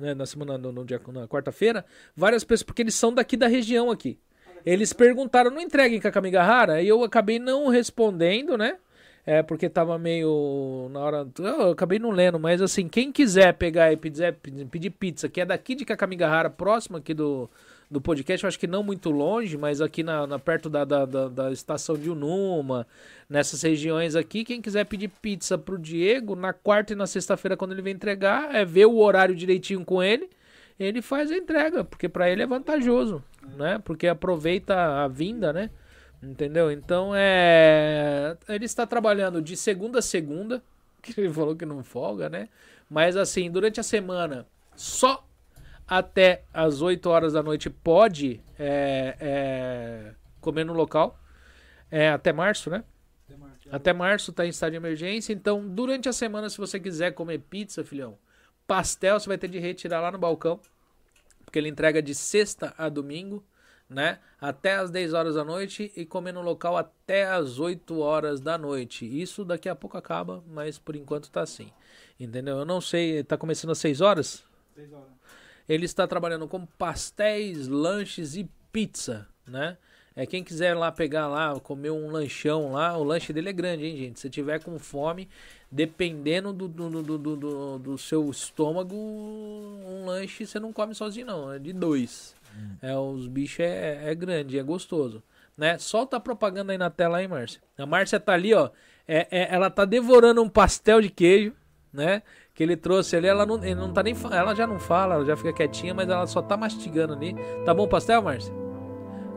né, 0.00 0.14
na 0.14 0.24
semana, 0.24 0.56
no, 0.56 0.72
no 0.72 0.82
dia, 0.82 0.98
na 1.12 1.28
quarta-feira, 1.28 1.84
várias 2.16 2.42
pessoas, 2.42 2.62
porque 2.62 2.80
eles 2.80 2.94
são 2.94 3.12
daqui 3.12 3.36
da 3.36 3.46
região 3.46 3.90
aqui. 3.90 4.18
Eles 4.64 4.92
perguntaram, 4.92 5.50
não 5.50 5.60
entrega 5.60 5.94
em 5.94 6.00
Kakamigahara? 6.00 6.82
E 6.82 6.88
eu 6.88 7.04
acabei 7.04 7.38
não 7.38 7.68
respondendo, 7.68 8.56
né? 8.56 8.78
É, 9.24 9.42
porque 9.42 9.68
tava 9.68 9.98
meio 9.98 10.88
na 10.90 11.00
hora. 11.00 11.28
Eu 11.38 11.70
acabei 11.70 11.98
não 11.98 12.10
lendo, 12.10 12.38
mas 12.38 12.62
assim, 12.62 12.88
quem 12.88 13.12
quiser 13.12 13.52
pegar 13.54 13.92
e 13.92 13.96
pedir, 13.96 14.32
pedir 14.70 14.90
pizza, 14.90 15.28
que 15.28 15.40
é 15.40 15.44
daqui 15.44 15.74
de 15.74 15.84
Kakamigahara, 15.84 16.48
próximo 16.48 16.96
aqui 16.96 17.12
do, 17.12 17.50
do 17.90 18.00
podcast, 18.00 18.44
eu 18.44 18.48
acho 18.48 18.58
que 18.58 18.66
não 18.66 18.82
muito 18.82 19.10
longe, 19.10 19.56
mas 19.56 19.80
aqui 19.80 20.02
na, 20.02 20.26
na 20.26 20.38
perto 20.38 20.68
da, 20.68 20.84
da, 20.84 21.04
da, 21.04 21.28
da, 21.28 21.52
estação 21.52 21.96
de 21.96 22.10
Unuma, 22.10 22.86
nessas 23.28 23.62
regiões 23.62 24.16
aqui, 24.16 24.44
quem 24.44 24.60
quiser 24.60 24.84
pedir 24.84 25.08
pizza 25.08 25.56
pro 25.56 25.78
Diego, 25.78 26.34
na 26.34 26.52
quarta 26.52 26.92
e 26.92 26.96
na 26.96 27.06
sexta-feira, 27.06 27.56
quando 27.56 27.72
ele 27.72 27.82
vem 27.82 27.94
entregar, 27.94 28.54
é 28.54 28.64
ver 28.64 28.86
o 28.86 28.98
horário 28.98 29.36
direitinho 29.36 29.84
com 29.84 30.02
ele, 30.02 30.28
ele 30.78 31.00
faz 31.00 31.30
a 31.30 31.36
entrega, 31.36 31.84
porque 31.84 32.08
para 32.08 32.28
ele 32.28 32.42
é 32.42 32.46
vantajoso, 32.46 33.22
né? 33.56 33.80
Porque 33.84 34.06
aproveita 34.06 35.04
a 35.04 35.08
vinda, 35.08 35.52
né? 35.52 35.70
Entendeu? 36.22 36.70
Então 36.70 37.12
é. 37.14 38.36
Ele 38.48 38.64
está 38.64 38.86
trabalhando 38.86 39.40
de 39.40 39.56
segunda 39.56 40.00
a 40.00 40.02
segunda, 40.02 40.62
que 41.00 41.18
ele 41.18 41.32
falou 41.32 41.56
que 41.56 41.64
não 41.64 41.82
folga, 41.82 42.28
né? 42.28 42.48
Mas 42.90 43.16
assim, 43.16 43.50
durante 43.50 43.80
a 43.80 43.82
semana, 43.82 44.46
só 44.74 45.25
até 45.86 46.44
as 46.52 46.82
8 46.82 47.08
horas 47.08 47.32
da 47.32 47.42
noite 47.42 47.70
pode 47.70 48.40
é, 48.58 49.16
é, 49.20 50.14
comer 50.40 50.64
no 50.64 50.72
local. 50.72 51.18
É, 51.90 52.10
até 52.10 52.32
março, 52.32 52.68
né? 52.70 52.84
Até 53.24 53.36
março, 53.36 53.68
até 53.70 53.92
março 53.92 54.32
tá 54.32 54.46
em 54.46 54.50
estado 54.50 54.72
de 54.72 54.76
emergência. 54.76 55.32
Então, 55.32 55.66
durante 55.66 56.08
a 56.08 56.12
semana, 56.12 56.50
se 56.50 56.58
você 56.58 56.80
quiser 56.80 57.12
comer 57.12 57.38
pizza, 57.38 57.84
filhão, 57.84 58.18
pastel, 58.66 59.18
você 59.18 59.28
vai 59.28 59.38
ter 59.38 59.48
de 59.48 59.58
retirar 59.58 60.00
lá 60.00 60.10
no 60.10 60.18
balcão. 60.18 60.60
Porque 61.44 61.58
ele 61.58 61.68
entrega 61.68 62.02
de 62.02 62.14
sexta 62.14 62.74
a 62.76 62.88
domingo 62.88 63.44
né? 63.88 64.18
Até 64.40 64.74
as 64.74 64.90
10 64.90 65.14
horas 65.14 65.34
da 65.36 65.44
noite 65.44 65.92
e 65.96 66.04
comer 66.04 66.32
no 66.32 66.42
local 66.42 66.76
até 66.76 67.24
as 67.26 67.58
8 67.58 67.98
horas 67.98 68.40
da 68.40 68.58
noite. 68.58 69.06
Isso 69.06 69.44
daqui 69.44 69.68
a 69.68 69.76
pouco 69.76 69.96
acaba, 69.96 70.42
mas 70.48 70.78
por 70.78 70.96
enquanto 70.96 71.30
tá 71.30 71.42
assim. 71.42 71.72
Entendeu? 72.18 72.58
Eu 72.58 72.64
não 72.64 72.80
sei, 72.80 73.22
tá 73.22 73.36
começando 73.36 73.70
às 73.70 73.78
6 73.78 74.00
horas? 74.00 74.44
6 74.74 74.92
horas. 74.92 75.16
Ele 75.68 75.84
está 75.84 76.06
trabalhando 76.06 76.46
com 76.46 76.64
pastéis, 76.64 77.68
lanches 77.68 78.36
e 78.36 78.48
pizza, 78.72 79.26
né? 79.46 79.76
É 80.14 80.24
quem 80.24 80.42
quiser 80.42 80.74
lá 80.74 80.90
pegar 80.90 81.28
lá, 81.28 81.60
comer 81.60 81.90
um 81.90 82.10
lanchão 82.10 82.72
lá, 82.72 82.96
o 82.96 83.04
lanche 83.04 83.34
dele 83.34 83.50
é 83.50 83.52
grande, 83.52 83.84
hein, 83.84 83.96
gente? 83.98 84.20
Se 84.20 84.30
tiver 84.30 84.62
com 84.62 84.78
fome, 84.78 85.28
dependendo 85.70 86.54
do, 86.54 86.66
do, 86.66 87.02
do, 87.02 87.18
do, 87.36 87.78
do 87.78 87.98
seu 87.98 88.30
estômago, 88.30 88.96
um 88.96 90.06
lanche 90.06 90.46
você 90.46 90.58
não 90.58 90.72
come 90.72 90.94
sozinho, 90.94 91.26
não. 91.26 91.52
É 91.52 91.58
de 91.58 91.72
dois. 91.72 92.34
É, 92.80 92.96
os 92.96 93.26
bichos 93.26 93.60
é, 93.60 94.10
é 94.10 94.14
grande, 94.14 94.58
é 94.58 94.62
gostoso. 94.62 95.22
Né? 95.56 95.78
Solta 95.78 96.16
a 96.16 96.20
propaganda 96.20 96.72
aí 96.72 96.78
na 96.78 96.90
tela 96.90 97.18
aí, 97.18 97.28
Márcia. 97.28 97.60
A 97.76 97.86
Márcia 97.86 98.20
tá 98.20 98.32
ali, 98.32 98.54
ó. 98.54 98.70
É, 99.06 99.26
é, 99.30 99.54
ela 99.54 99.70
tá 99.70 99.84
devorando 99.84 100.42
um 100.42 100.48
pastel 100.48 101.00
de 101.00 101.10
queijo, 101.10 101.52
né? 101.92 102.22
Que 102.56 102.62
ele 102.62 102.76
trouxe 102.76 103.14
ali. 103.14 103.28
Ela 103.28 103.44
não, 103.46 103.56
ele 103.62 103.74
não 103.74 103.92
tá 103.92 104.02
nem. 104.02 104.16
Ela 104.32 104.54
já 104.54 104.66
não 104.66 104.78
fala, 104.80 105.14
ela 105.16 105.24
já 105.24 105.36
fica 105.36 105.52
quietinha, 105.52 105.92
mas 105.94 106.08
ela 106.08 106.26
só 106.26 106.40
tá 106.42 106.56
mastigando 106.56 107.12
ali. 107.12 107.36
Tá 107.64 107.72
bom 107.74 107.86
pastel, 107.86 108.22
Márcia? 108.22 108.52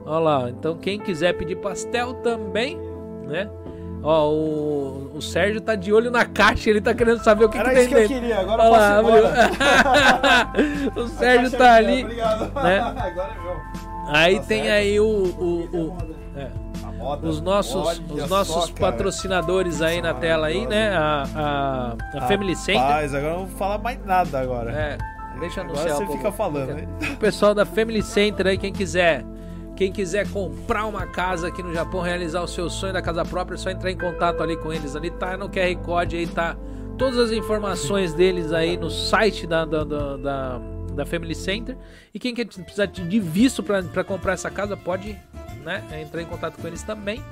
Olha 0.05 0.19
lá. 0.19 0.49
Então, 0.49 0.77
quem 0.77 0.97
quiser 0.99 1.33
pedir 1.33 1.57
pastel 1.57 2.13
também, 2.15 2.79
né? 3.27 3.49
Ó, 4.01 4.29
o, 4.31 5.11
o 5.15 5.21
Sérgio 5.21 5.59
tá 5.59 5.75
de 5.75 5.91
olho 5.91 6.09
na 6.09 6.23
caixa, 6.23 6.69
ele 6.69 6.79
tá 6.79 6.93
querendo 6.93 7.21
saber 7.21 7.43
o 7.43 7.49
que, 7.49 7.57
Era 7.57 7.69
que 7.71 7.75
tem 7.75 7.83
isso 7.85 7.95
que 7.95 8.01
eu 8.01 8.07
queria, 8.07 8.39
agora 8.39 8.63
eu 8.63 8.71
lá, 8.71 9.03
posso 9.03 9.19
O 11.03 11.07
Sérgio 11.09 11.51
tá 11.57 11.73
ali. 11.75 12.03
Obrigado. 12.03 12.53
Né? 12.63 12.79
agora 12.97 13.31
é 13.37 13.43
meu. 13.43 13.59
Aí 14.15 14.39
Tá 14.39 14.45
tem 14.45 14.63
certo. 14.63 14.73
aí 14.75 14.99
o. 15.01 15.05
o, 15.05 15.69
o- 15.75 15.97
é, 16.15 16.18
moda. 16.99 17.27
os 17.27 17.41
nossos, 17.41 18.01
os 18.09 18.29
nossos 18.29 18.65
só, 18.65 18.73
patrocinadores 18.73 19.81
aí 19.81 20.01
na 20.01 20.13
tela 20.13 20.47
aí, 20.47 20.67
né? 20.67 20.95
A, 20.95 21.23
a, 21.35 22.17
a 22.17 22.27
Family 22.27 22.55
Center. 22.55 22.81
Rapaz, 22.81 23.15
agora 23.15 23.33
eu 23.33 23.39
não 23.39 23.45
vou 23.47 23.57
falar 23.57 23.77
mais 23.77 24.05
nada 24.05 24.39
agora. 24.39 24.71
É, 24.71 24.97
deixa 25.39 25.61
eu 25.61 25.63
agora 25.63 25.79
anunciar 25.79 26.07
você 26.07 26.17
fica 26.17 26.31
falando, 26.31 26.73
né? 26.73 26.87
O 27.13 27.17
pessoal 27.17 27.55
da 27.55 27.65
Family 27.65 28.03
Center 28.03 28.47
aí, 28.47 28.57
quem 28.57 28.73
quiser. 28.73 29.25
Quem 29.75 29.93
quiser 29.93 30.29
comprar 30.29 30.85
uma 30.85 31.07
casa 31.07 31.47
aqui 31.47 31.63
no 31.63 31.73
Japão, 31.73 32.01
realizar 32.01 32.41
o 32.41 32.47
seu 32.47 32.69
sonho 32.69 32.91
da 32.91 33.01
casa 33.01 33.23
própria, 33.23 33.55
é 33.55 33.57
só 33.57 33.69
entrar 33.69 33.89
em 33.89 33.97
contato 33.97 34.43
ali 34.43 34.57
com 34.57 34.73
eles. 34.73 34.93
Ali 34.93 35.09
tá 35.09 35.37
no 35.37 35.47
QR 35.47 35.73
Code 35.85 36.17
aí, 36.17 36.27
tá 36.27 36.57
todas 36.97 37.17
as 37.17 37.31
informações 37.31 38.13
deles 38.13 38.51
aí 38.51 38.75
no 38.75 38.89
site 38.89 39.47
da, 39.47 39.63
da, 39.63 39.85
da, 39.85 40.17
da, 40.17 40.61
da 40.95 41.05
Family 41.05 41.33
Center. 41.33 41.77
E 42.13 42.19
quem 42.19 42.35
quer 42.35 42.45
precisar 42.45 42.87
de 42.87 43.19
visto 43.21 43.63
para 43.63 44.03
comprar 44.03 44.33
essa 44.33 44.51
casa, 44.51 44.75
pode 44.75 45.17
né, 45.63 45.83
entrar 46.01 46.21
em 46.21 46.25
contato 46.25 46.59
com 46.59 46.67
eles 46.67 46.83
também. 46.83 47.23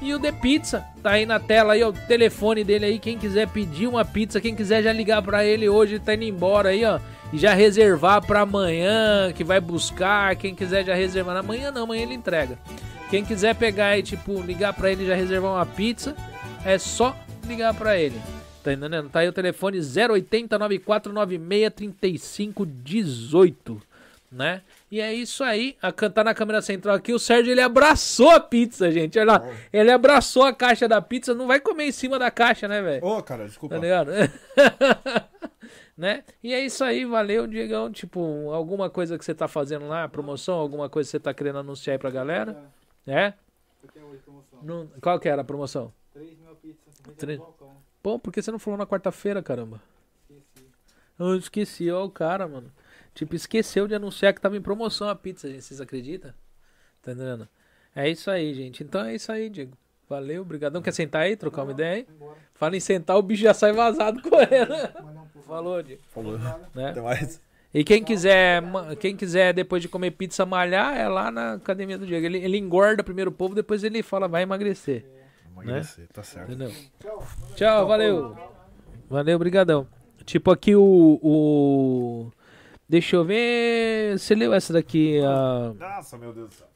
E 0.00 0.14
o 0.14 0.20
The 0.20 0.32
Pizza, 0.32 0.84
tá 1.02 1.12
aí 1.12 1.24
na 1.24 1.40
tela 1.40 1.72
aí, 1.72 1.82
ó, 1.82 1.88
o 1.88 1.92
telefone 1.92 2.64
dele 2.64 2.84
aí, 2.84 2.98
quem 2.98 3.18
quiser 3.18 3.48
pedir 3.48 3.86
uma 3.86 4.04
pizza, 4.04 4.40
quem 4.40 4.54
quiser 4.54 4.82
já 4.82 4.92
ligar 4.92 5.22
para 5.22 5.44
ele 5.44 5.68
hoje, 5.68 5.98
tá 5.98 6.14
indo 6.14 6.24
embora 6.24 6.70
aí, 6.70 6.84
ó. 6.84 6.98
E 7.32 7.38
já 7.38 7.54
reservar 7.54 8.24
para 8.24 8.42
amanhã, 8.42 9.32
que 9.32 9.42
vai 9.42 9.60
buscar, 9.60 10.36
quem 10.36 10.54
quiser 10.54 10.84
já 10.84 10.94
reservar. 10.94 11.36
Amanhã 11.36 11.72
não, 11.72 11.82
amanhã 11.82 12.02
ele 12.02 12.14
entrega. 12.14 12.56
Quem 13.10 13.24
quiser 13.24 13.54
pegar 13.54 13.98
e 13.98 14.02
tipo 14.02 14.40
ligar 14.42 14.72
para 14.72 14.90
ele 14.90 15.06
já 15.06 15.14
reservar 15.14 15.52
uma 15.52 15.66
pizza, 15.66 16.14
é 16.64 16.78
só 16.78 17.16
ligar 17.46 17.74
para 17.74 17.98
ele. 17.98 18.20
Tá 18.62 18.72
entendendo? 18.72 19.08
Tá 19.08 19.20
aí 19.20 19.28
o 19.28 19.32
telefone 19.32 19.78
080 19.78 20.58
9496 20.58 21.72
3518, 21.74 23.82
né? 24.30 24.60
E 24.90 25.00
é 25.00 25.12
isso 25.12 25.42
aí. 25.42 25.76
A 25.82 25.90
cantar 25.90 26.24
na 26.24 26.34
câmera 26.34 26.62
central 26.62 26.94
aqui, 26.94 27.12
o 27.12 27.18
Sérgio 27.18 27.50
ele 27.50 27.60
abraçou 27.60 28.30
a 28.30 28.38
pizza, 28.38 28.90
gente. 28.90 29.18
Olha 29.18 29.32
lá. 29.32 29.48
Ele 29.72 29.90
abraçou 29.90 30.44
a 30.44 30.52
caixa 30.52 30.86
da 30.86 31.02
pizza. 31.02 31.34
Não 31.34 31.46
vai 31.46 31.58
comer 31.58 31.86
em 31.86 31.92
cima 31.92 32.18
da 32.18 32.30
caixa, 32.30 32.68
né, 32.68 32.80
velho? 32.80 33.04
Ô, 33.04 33.22
cara, 33.22 33.46
desculpa. 33.46 33.74
Tá 33.74 33.80
ligado? 33.80 34.12
né? 35.96 36.22
E 36.42 36.54
é 36.54 36.64
isso 36.64 36.84
aí, 36.84 37.04
valeu, 37.04 37.46
Diegão. 37.46 37.90
Tipo, 37.90 38.50
alguma 38.52 38.88
coisa 38.88 39.18
que 39.18 39.24
você 39.24 39.34
tá 39.34 39.48
fazendo 39.48 39.88
lá, 39.88 40.08
promoção, 40.08 40.54
alguma 40.54 40.88
coisa 40.88 41.08
que 41.08 41.10
você 41.12 41.20
tá 41.20 41.34
querendo 41.34 41.58
anunciar 41.58 41.94
aí 41.94 41.98
pra 41.98 42.10
galera? 42.10 42.56
É? 43.06 43.32
Não- 44.62 44.88
qual 45.00 45.18
que 45.18 45.28
era 45.28 45.42
a 45.42 45.44
promoção? 45.44 45.92
3 46.12 46.38
mil 46.38 46.54
pizzas, 46.56 46.78
Três. 47.18 47.38
no 47.38 47.44
balcão. 47.44 47.76
Pô, 48.02 48.18
por 48.18 48.32
que 48.32 48.40
você 48.40 48.50
não 48.52 48.58
falou 48.58 48.78
na 48.78 48.86
quarta-feira, 48.86 49.42
caramba? 49.42 49.80
Esqueci. 50.30 50.66
Eu 51.18 51.36
esqueci, 51.36 51.90
ó, 51.90 52.04
o 52.04 52.10
cara, 52.10 52.46
mano. 52.46 52.72
Tipo, 53.16 53.34
esqueceu 53.34 53.88
de 53.88 53.94
anunciar 53.94 54.34
que 54.34 54.40
tava 54.42 54.58
em 54.58 54.60
promoção 54.60 55.08
a 55.08 55.14
pizza, 55.14 55.48
gente. 55.48 55.62
Vocês 55.62 55.80
acreditam? 55.80 56.34
Tá 57.00 57.12
entendendo? 57.12 57.48
É 57.94 58.06
isso 58.10 58.30
aí, 58.30 58.52
gente. 58.52 58.84
Então 58.84 59.02
é 59.06 59.14
isso 59.14 59.32
aí, 59.32 59.48
Diego. 59.48 59.72
Valeu, 60.06 60.42
obrigadão. 60.42 60.82
Quer 60.82 60.92
sentar 60.92 61.22
aí, 61.22 61.34
trocar 61.34 61.62
uma 61.62 61.72
ideia 61.72 61.94
aí? 61.94 62.06
Fala 62.52 62.76
em 62.76 62.80
sentar, 62.80 63.16
o 63.16 63.22
bicho 63.22 63.42
já 63.42 63.54
sai 63.54 63.72
vazado 63.72 64.20
correndo. 64.20 64.74
Um 64.74 65.26
pouco. 65.32 65.48
Falou, 65.48 65.82
Diego. 65.82 66.02
Falou. 66.08 66.38
Né? 66.74 66.90
Até 66.90 67.00
mais. 67.00 67.40
E 67.72 67.82
quem 67.84 68.04
quiser, 68.04 68.62
quem 69.00 69.16
quiser 69.16 69.54
depois 69.54 69.80
de 69.80 69.88
comer 69.88 70.10
pizza 70.10 70.44
malhar, 70.44 70.94
é 70.94 71.08
lá 71.08 71.30
na 71.30 71.54
academia 71.54 71.96
do 71.96 72.06
Diego. 72.06 72.26
Ele, 72.26 72.38
ele 72.38 72.58
engorda 72.58 73.02
primeiro 73.02 73.30
o 73.30 73.34
povo, 73.34 73.54
depois 73.54 73.82
ele 73.82 74.02
fala, 74.02 74.28
vai 74.28 74.42
emagrecer. 74.42 75.06
Emagrecer, 75.52 76.06
tá 76.12 76.22
certo. 76.22 76.52
Entendeu? 76.52 76.70
Tchau, 77.54 77.86
valeu. 77.86 78.36
Valeu, 79.08 79.38
brigadão. 79.38 79.88
Tipo 80.26 80.50
aqui 80.50 80.76
o, 80.76 81.18
o... 81.22 82.30
Deixa 82.88 83.16
eu 83.16 83.24
ver... 83.24 84.18
Você 84.18 84.34
leu 84.34 84.52
essa 84.52 84.72
daqui? 84.72 85.20
a 85.20 85.72
Nossa, 85.78 86.16
meu 86.16 86.32
Deus 86.32 86.48
do 86.48 86.54
céu. 86.54 86.68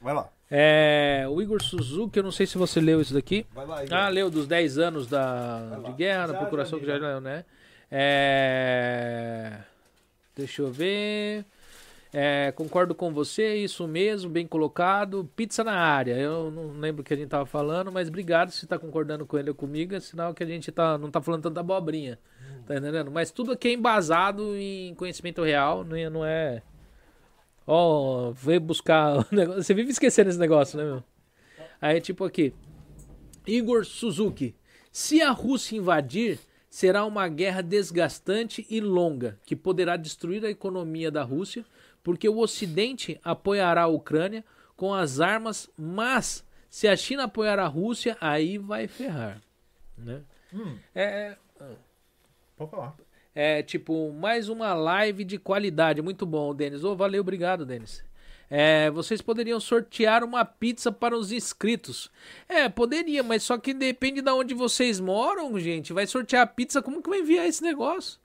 Vai 0.00 0.14
lá. 0.14 0.28
É... 0.50 1.26
O 1.28 1.42
Igor 1.42 1.62
Suzuki, 1.62 2.18
eu 2.18 2.22
não 2.22 2.30
sei 2.30 2.46
se 2.46 2.56
você 2.56 2.80
leu 2.80 3.00
isso 3.00 3.12
daqui. 3.12 3.46
Vai 3.52 3.66
lá, 3.66 3.84
Igor. 3.84 3.98
Ah, 3.98 4.08
leu 4.08 4.30
dos 4.30 4.46
10 4.46 4.78
anos 4.78 5.06
da, 5.06 5.80
de 5.84 5.92
guerra, 5.92 6.28
da 6.28 6.32
Já, 6.34 6.38
procuração 6.38 6.78
já 6.78 6.84
que 6.84 6.92
li, 6.92 6.98
já 6.98 7.06
leu, 7.06 7.20
né? 7.20 7.44
É... 7.90 9.58
Deixa 10.36 10.62
eu 10.62 10.70
ver. 10.70 11.44
É, 12.12 12.52
concordo 12.52 12.94
com 12.94 13.12
você, 13.12 13.56
isso 13.56 13.86
mesmo, 13.86 14.30
bem 14.30 14.46
colocado. 14.46 15.28
Pizza 15.36 15.62
na 15.62 15.74
área. 15.74 16.14
Eu 16.16 16.50
não 16.50 16.78
lembro 16.78 17.02
o 17.02 17.04
que 17.04 17.12
a 17.12 17.16
gente 17.16 17.28
tava 17.28 17.44
falando, 17.44 17.92
mas 17.92 18.08
obrigado 18.08 18.50
se 18.50 18.66
tá 18.66 18.78
concordando 18.78 19.26
com 19.26 19.38
ele 19.38 19.50
ou 19.50 19.54
comigo, 19.54 19.94
é 19.94 20.00
sinal 20.00 20.32
que 20.32 20.42
a 20.42 20.46
gente 20.46 20.72
tá, 20.72 20.96
não 20.96 21.10
tá 21.10 21.20
falando 21.20 21.42
tanta 21.42 21.60
abobrinha. 21.60 22.18
Tá 22.68 22.76
entendendo? 22.76 23.10
Mas 23.10 23.30
tudo 23.30 23.52
aqui 23.52 23.68
é 23.68 23.72
embasado 23.72 24.54
em 24.54 24.94
conhecimento 24.94 25.42
real, 25.42 25.82
não 25.84 26.22
é. 26.22 26.56
É... 26.56 26.62
Ó, 27.66 28.30
veio 28.32 28.60
buscar. 28.60 29.20
o 29.24 29.26
negócio- 29.34 29.62
Você 29.62 29.72
vive 29.72 29.90
esquecendo 29.90 30.28
esse 30.28 30.38
negócio, 30.38 30.76
né, 30.78 30.84
meu? 30.84 31.02
Aí, 31.80 31.98
tipo 31.98 32.24
aqui. 32.26 32.52
Igor 33.46 33.86
Suzuki. 33.86 34.54
Se 34.92 35.22
a 35.22 35.30
Rússia 35.30 35.78
invadir, 35.78 36.38
será 36.68 37.06
uma 37.06 37.26
guerra 37.26 37.62
desgastante 37.62 38.66
e 38.68 38.80
longa, 38.82 39.38
que 39.46 39.56
poderá 39.56 39.96
destruir 39.96 40.44
a 40.44 40.50
economia 40.50 41.10
da 41.10 41.22
Rússia, 41.22 41.64
porque 42.02 42.28
o 42.28 42.38
Ocidente 42.38 43.18
apoiará 43.24 43.84
a 43.84 43.86
Ucrânia 43.86 44.44
com 44.76 44.92
as 44.92 45.20
armas, 45.20 45.70
mas 45.74 46.44
se 46.68 46.86
a 46.86 46.94
China 46.94 47.24
apoiar 47.24 47.58
a 47.58 47.66
Rússia, 47.66 48.14
aí 48.20 48.58
vai 48.58 48.86
ferrar. 48.86 49.40
Né? 49.96 50.20
Hum, 50.52 50.76
É, 50.94 51.36
pode 52.58 52.70
falar. 52.70 52.94
é 53.34 53.62
tipo 53.62 54.12
mais 54.12 54.48
uma 54.48 54.74
live 54.74 55.24
de 55.24 55.38
qualidade. 55.38 56.02
Muito 56.02 56.26
bom, 56.26 56.54
Denis. 56.54 56.84
Ô, 56.84 56.96
valeu, 56.96 57.20
obrigado, 57.20 57.64
Denis. 57.64 58.04
É, 58.50 58.90
vocês 58.90 59.20
poderiam 59.20 59.60
sortear 59.60 60.24
uma 60.24 60.44
pizza 60.44 60.90
para 60.90 61.16
os 61.16 61.30
inscritos. 61.32 62.10
É, 62.48 62.68
poderia, 62.68 63.22
mas 63.22 63.42
só 63.42 63.58
que 63.58 63.74
depende 63.74 64.22
de 64.22 64.30
onde 64.30 64.54
vocês 64.54 64.98
moram, 64.98 65.58
gente. 65.58 65.92
Vai 65.92 66.06
sortear 66.06 66.42
a 66.42 66.46
pizza, 66.46 66.82
como 66.82 67.02
que 67.02 67.10
vai 67.10 67.20
enviar 67.20 67.46
esse 67.46 67.62
negócio? 67.62 68.18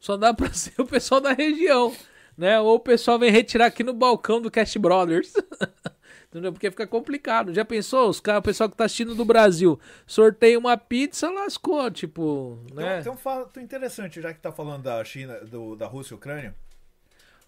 Só 0.00 0.16
dá 0.16 0.32
pra 0.34 0.52
ser 0.52 0.80
o 0.80 0.86
pessoal 0.86 1.20
da 1.20 1.32
região, 1.32 1.94
né? 2.38 2.60
Ou 2.60 2.76
o 2.76 2.80
pessoal 2.80 3.18
vem 3.18 3.30
retirar 3.32 3.66
aqui 3.66 3.82
no 3.82 3.92
balcão 3.92 4.40
do 4.40 4.50
Cash 4.50 4.76
Brothers. 4.76 5.32
Entendeu? 6.34 6.52
Porque 6.52 6.68
fica 6.68 6.84
complicado. 6.84 7.54
Já 7.54 7.64
pensou? 7.64 8.08
Os 8.08 8.18
caras, 8.18 8.40
o 8.40 8.42
pessoal 8.42 8.68
que 8.68 8.76
tá 8.76 8.86
assistindo 8.86 9.14
do 9.14 9.24
Brasil, 9.24 9.78
sorteia 10.04 10.58
uma 10.58 10.76
pizza, 10.76 11.30
lascou, 11.30 11.88
tipo, 11.92 12.58
né? 12.74 12.94
Tem, 12.96 13.04
tem 13.04 13.12
um 13.12 13.16
fato 13.16 13.60
interessante, 13.60 14.20
já 14.20 14.34
que 14.34 14.40
tá 14.40 14.50
falando 14.50 14.82
da 14.82 15.04
China, 15.04 15.38
do, 15.44 15.76
da 15.76 15.86
Rússia 15.86 16.12
e 16.14 16.16
Ucrânia. 16.16 16.52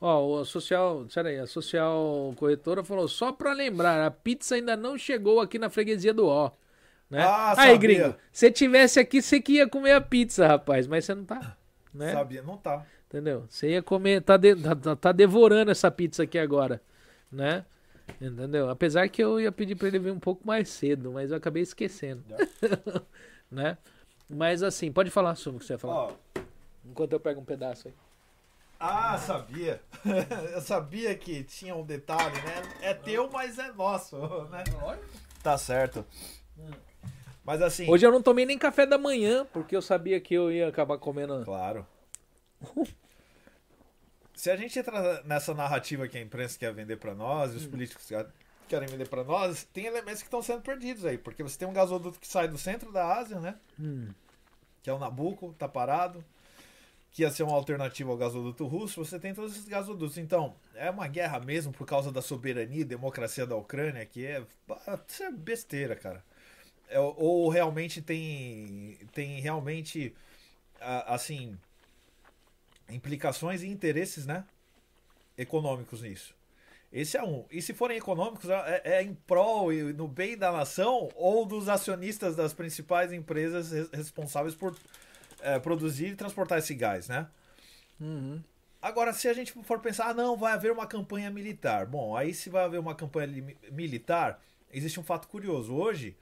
Ó, 0.01 0.41
o 0.41 0.45
social, 0.45 1.05
aí, 1.25 1.37
a 1.37 1.49
social 1.49 2.33
corretora 2.37 2.85
falou 2.85 3.09
só 3.09 3.33
pra 3.33 3.53
lembrar, 3.53 4.07
a 4.07 4.11
pizza 4.11 4.55
ainda 4.55 4.77
não 4.77 4.97
chegou 4.97 5.41
aqui 5.41 5.59
na 5.59 5.69
freguesia 5.69 6.15
do 6.15 6.29
Ó. 6.29 6.53
Né? 7.11 7.25
Ah, 7.25 7.55
Aí, 7.59 7.73
sabia. 7.73 7.79
gringo, 7.79 8.15
se 8.31 8.53
tivesse 8.53 9.01
aqui, 9.01 9.21
você 9.21 9.41
que 9.41 9.55
ia 9.55 9.69
comer 9.69 9.93
a 9.95 10.01
pizza, 10.01 10.47
rapaz, 10.47 10.87
mas 10.87 11.05
você 11.05 11.13
não 11.13 11.25
tá, 11.25 11.57
né? 11.93 12.13
Sabia? 12.13 12.41
Não 12.41 12.57
tá. 12.57 12.87
Entendeu? 13.09 13.47
Você 13.49 13.71
ia 13.71 13.83
comer, 13.83 14.23
tá, 14.23 14.37
de- 14.37 14.55
tá- 14.55 14.77
tá- 14.77 14.95
tá 14.97 15.11
devorando 15.13 15.73
essa 15.73 15.91
pizza 15.91 16.23
aqui 16.23 16.39
agora, 16.39 16.81
né? 17.33 17.65
Entendeu? 18.21 18.71
Apesar 18.71 19.09
que 19.09 19.23
eu 19.23 19.41
ia 19.41 19.53
pedir 19.53 19.75
pra 19.75 19.89
ele 19.89 19.99
vir 19.99 20.13
um 20.13 20.19
pouco 20.21 20.47
mais 20.47 20.69
cedo, 20.69 21.13
mas 21.13 21.31
eu 21.31 21.37
acabei 21.37 21.63
esquecendo, 21.63 22.23
né? 23.51 23.77
Mas 24.29 24.63
assim, 24.63 24.91
pode 24.93 25.11
falar 25.11 25.35
sobre 25.37 25.57
o 25.57 25.61
que 25.61 25.67
você 25.67 25.75
ia 25.75 25.79
falar, 25.79 25.95
Ó, 25.95 26.13
enquanto 26.85 27.13
eu 27.13 27.21
pego 27.21 27.41
um 27.41 27.45
pedaço 27.45 27.89
aí. 27.89 27.95
ah, 28.81 29.19
sabia. 29.19 29.81
Eu 30.53 30.61
sabia 30.61 31.15
que 31.17 31.43
tinha 31.45 31.75
um 31.75 31.85
detalhe, 31.85 32.37
né? 32.43 32.63
É 32.83 32.95
teu, 32.95 33.29
mas 33.31 33.59
é 33.59 33.73
nosso, 33.73 34.17
né? 34.51 34.65
Tá 35.43 35.57
certo. 35.59 36.05
Mas 37.45 37.63
assim, 37.63 37.89
Hoje 37.89 38.05
eu 38.05 38.11
não 38.11 38.21
tomei 38.21 38.45
nem 38.45 38.59
café 38.59 38.85
da 38.85 38.99
manhã, 38.99 39.47
porque 39.53 39.77
eu 39.77 39.83
sabia 39.83 40.21
que 40.21 40.35
eu 40.35 40.51
ia 40.51 40.69
acabar 40.69 40.99
comendo. 40.99 41.45
claro. 41.45 41.87
Se 44.37 44.51
a 44.51 44.57
gente 44.57 44.79
entra 44.79 45.23
nessa 45.25 45.53
narrativa 45.55 46.07
que 46.07 46.17
a 46.19 46.21
imprensa 46.21 46.59
quer 46.59 46.73
vender 46.73 46.99
pra 46.99 47.15
nós, 47.15 47.53
e 47.55 47.57
os 47.57 47.67
políticos 47.67 48.07
quer- 48.07 48.29
querem 48.69 48.87
vender 48.87 49.09
pra 49.09 49.25
nós, 49.25 49.65
tem 49.73 49.87
elementos 49.87 50.21
que 50.21 50.27
estão 50.29 50.43
sendo 50.43 50.61
perdidos 50.61 51.05
aí, 51.07 51.17
porque 51.17 51.43
você 51.43 51.59
tem 51.59 51.67
um 51.67 51.73
gasoduto 51.73 52.21
que 52.21 52.29
sai 52.29 52.47
do 52.47 52.59
centro 52.59 52.93
da 52.93 53.17
Ásia, 53.17 53.41
né? 53.41 53.57
Hum. 53.81 54.09
que 54.83 54.91
é 54.91 54.93
o 54.93 54.99
Nabucco, 55.01 55.53
tá 55.59 55.67
parado, 55.67 56.25
que 57.11 57.23
ia 57.23 57.31
ser 57.31 57.43
uma 57.43 57.57
alternativa 57.57 58.09
ao 58.11 58.17
gasoduto 58.17 58.65
russo, 58.67 59.05
você 59.05 59.19
tem 59.19 59.35
todos 59.35 59.53
esses 59.53 59.67
gasodutos. 59.67 60.17
Então, 60.19 60.55
é 60.77 60.89
uma 60.91 61.09
guerra 61.09 61.41
mesmo 61.41 61.73
por 61.73 61.85
causa 61.87 62.13
da 62.13 62.23
soberania 62.23 62.83
e 62.83 62.85
democracia 62.85 63.45
da 63.47 63.57
Ucrânia, 63.57 64.07
que 64.07 64.25
é, 64.25 64.45
isso 65.09 65.23
é 65.25 65.33
besteira, 65.33 65.97
cara. 65.97 66.23
É, 66.89 67.01
ou 67.01 67.49
realmente 67.49 68.01
tem, 68.01 68.97
tem 69.13 69.41
realmente, 69.41 70.15
assim, 71.07 71.59
implicações 72.89 73.63
e 73.63 73.67
interesses, 73.67 74.27
né, 74.27 74.45
econômicos 75.37 76.03
nisso. 76.03 76.35
Esse 76.93 77.17
é 77.17 77.23
um. 77.23 77.45
E 77.51 77.61
se 77.61 77.75
forem 77.75 77.99
econômicos, 77.99 78.49
é, 78.49 78.83
é 78.85 79.03
em 79.03 79.15
prol 79.15 79.73
e 79.73 79.93
no 79.93 80.07
bem 80.07 80.37
da 80.37 80.53
nação 80.53 81.09
ou 81.15 81.45
dos 81.45 81.69
acionistas 81.69 82.37
das 82.37 82.55
principais 82.55 83.13
empresas 83.13 83.73
res- 83.73 83.91
responsáveis 83.91 84.55
por 84.55 84.75
é, 85.41 85.59
produzir 85.59 86.09
e 86.09 86.17
transportar 86.17 86.59
esse 86.59 86.75
gás, 86.75 87.09
né? 87.09 87.27
Uhum. 88.01 88.43
Agora, 88.81 89.13
se 89.13 89.27
a 89.29 89.33
gente 89.33 89.53
for 89.65 89.81
pensar, 89.81 90.11
ah, 90.11 90.15
não, 90.15 90.37
vai 90.37 90.53
haver 90.53 90.71
uma 90.71 90.87
campanha 90.87 91.29
militar. 91.29 91.87
Bom, 91.87 92.17
aí 92.17 92.33
se 92.33 92.49
vai 92.49 92.65
haver 92.65 92.79
uma 92.79 92.95
campanha 92.95 93.27
li- 93.27 93.57
militar, 93.73 94.41
existe 94.71 95.01
um 95.01 95.03
fato 95.03 95.27
curioso. 95.29 95.75
Hoje, 95.75 96.17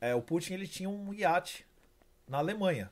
é, 0.00 0.14
o 0.14 0.22
Putin 0.22 0.54
ele 0.54 0.68
tinha 0.68 0.88
um 0.88 1.12
iate 1.12 1.66
na 2.28 2.38
Alemanha. 2.38 2.90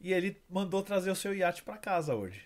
E 0.00 0.12
ele 0.12 0.40
mandou 0.48 0.82
trazer 0.82 1.10
o 1.10 1.16
seu 1.16 1.34
iate 1.34 1.62
para 1.62 1.76
casa 1.76 2.14
hoje. 2.14 2.42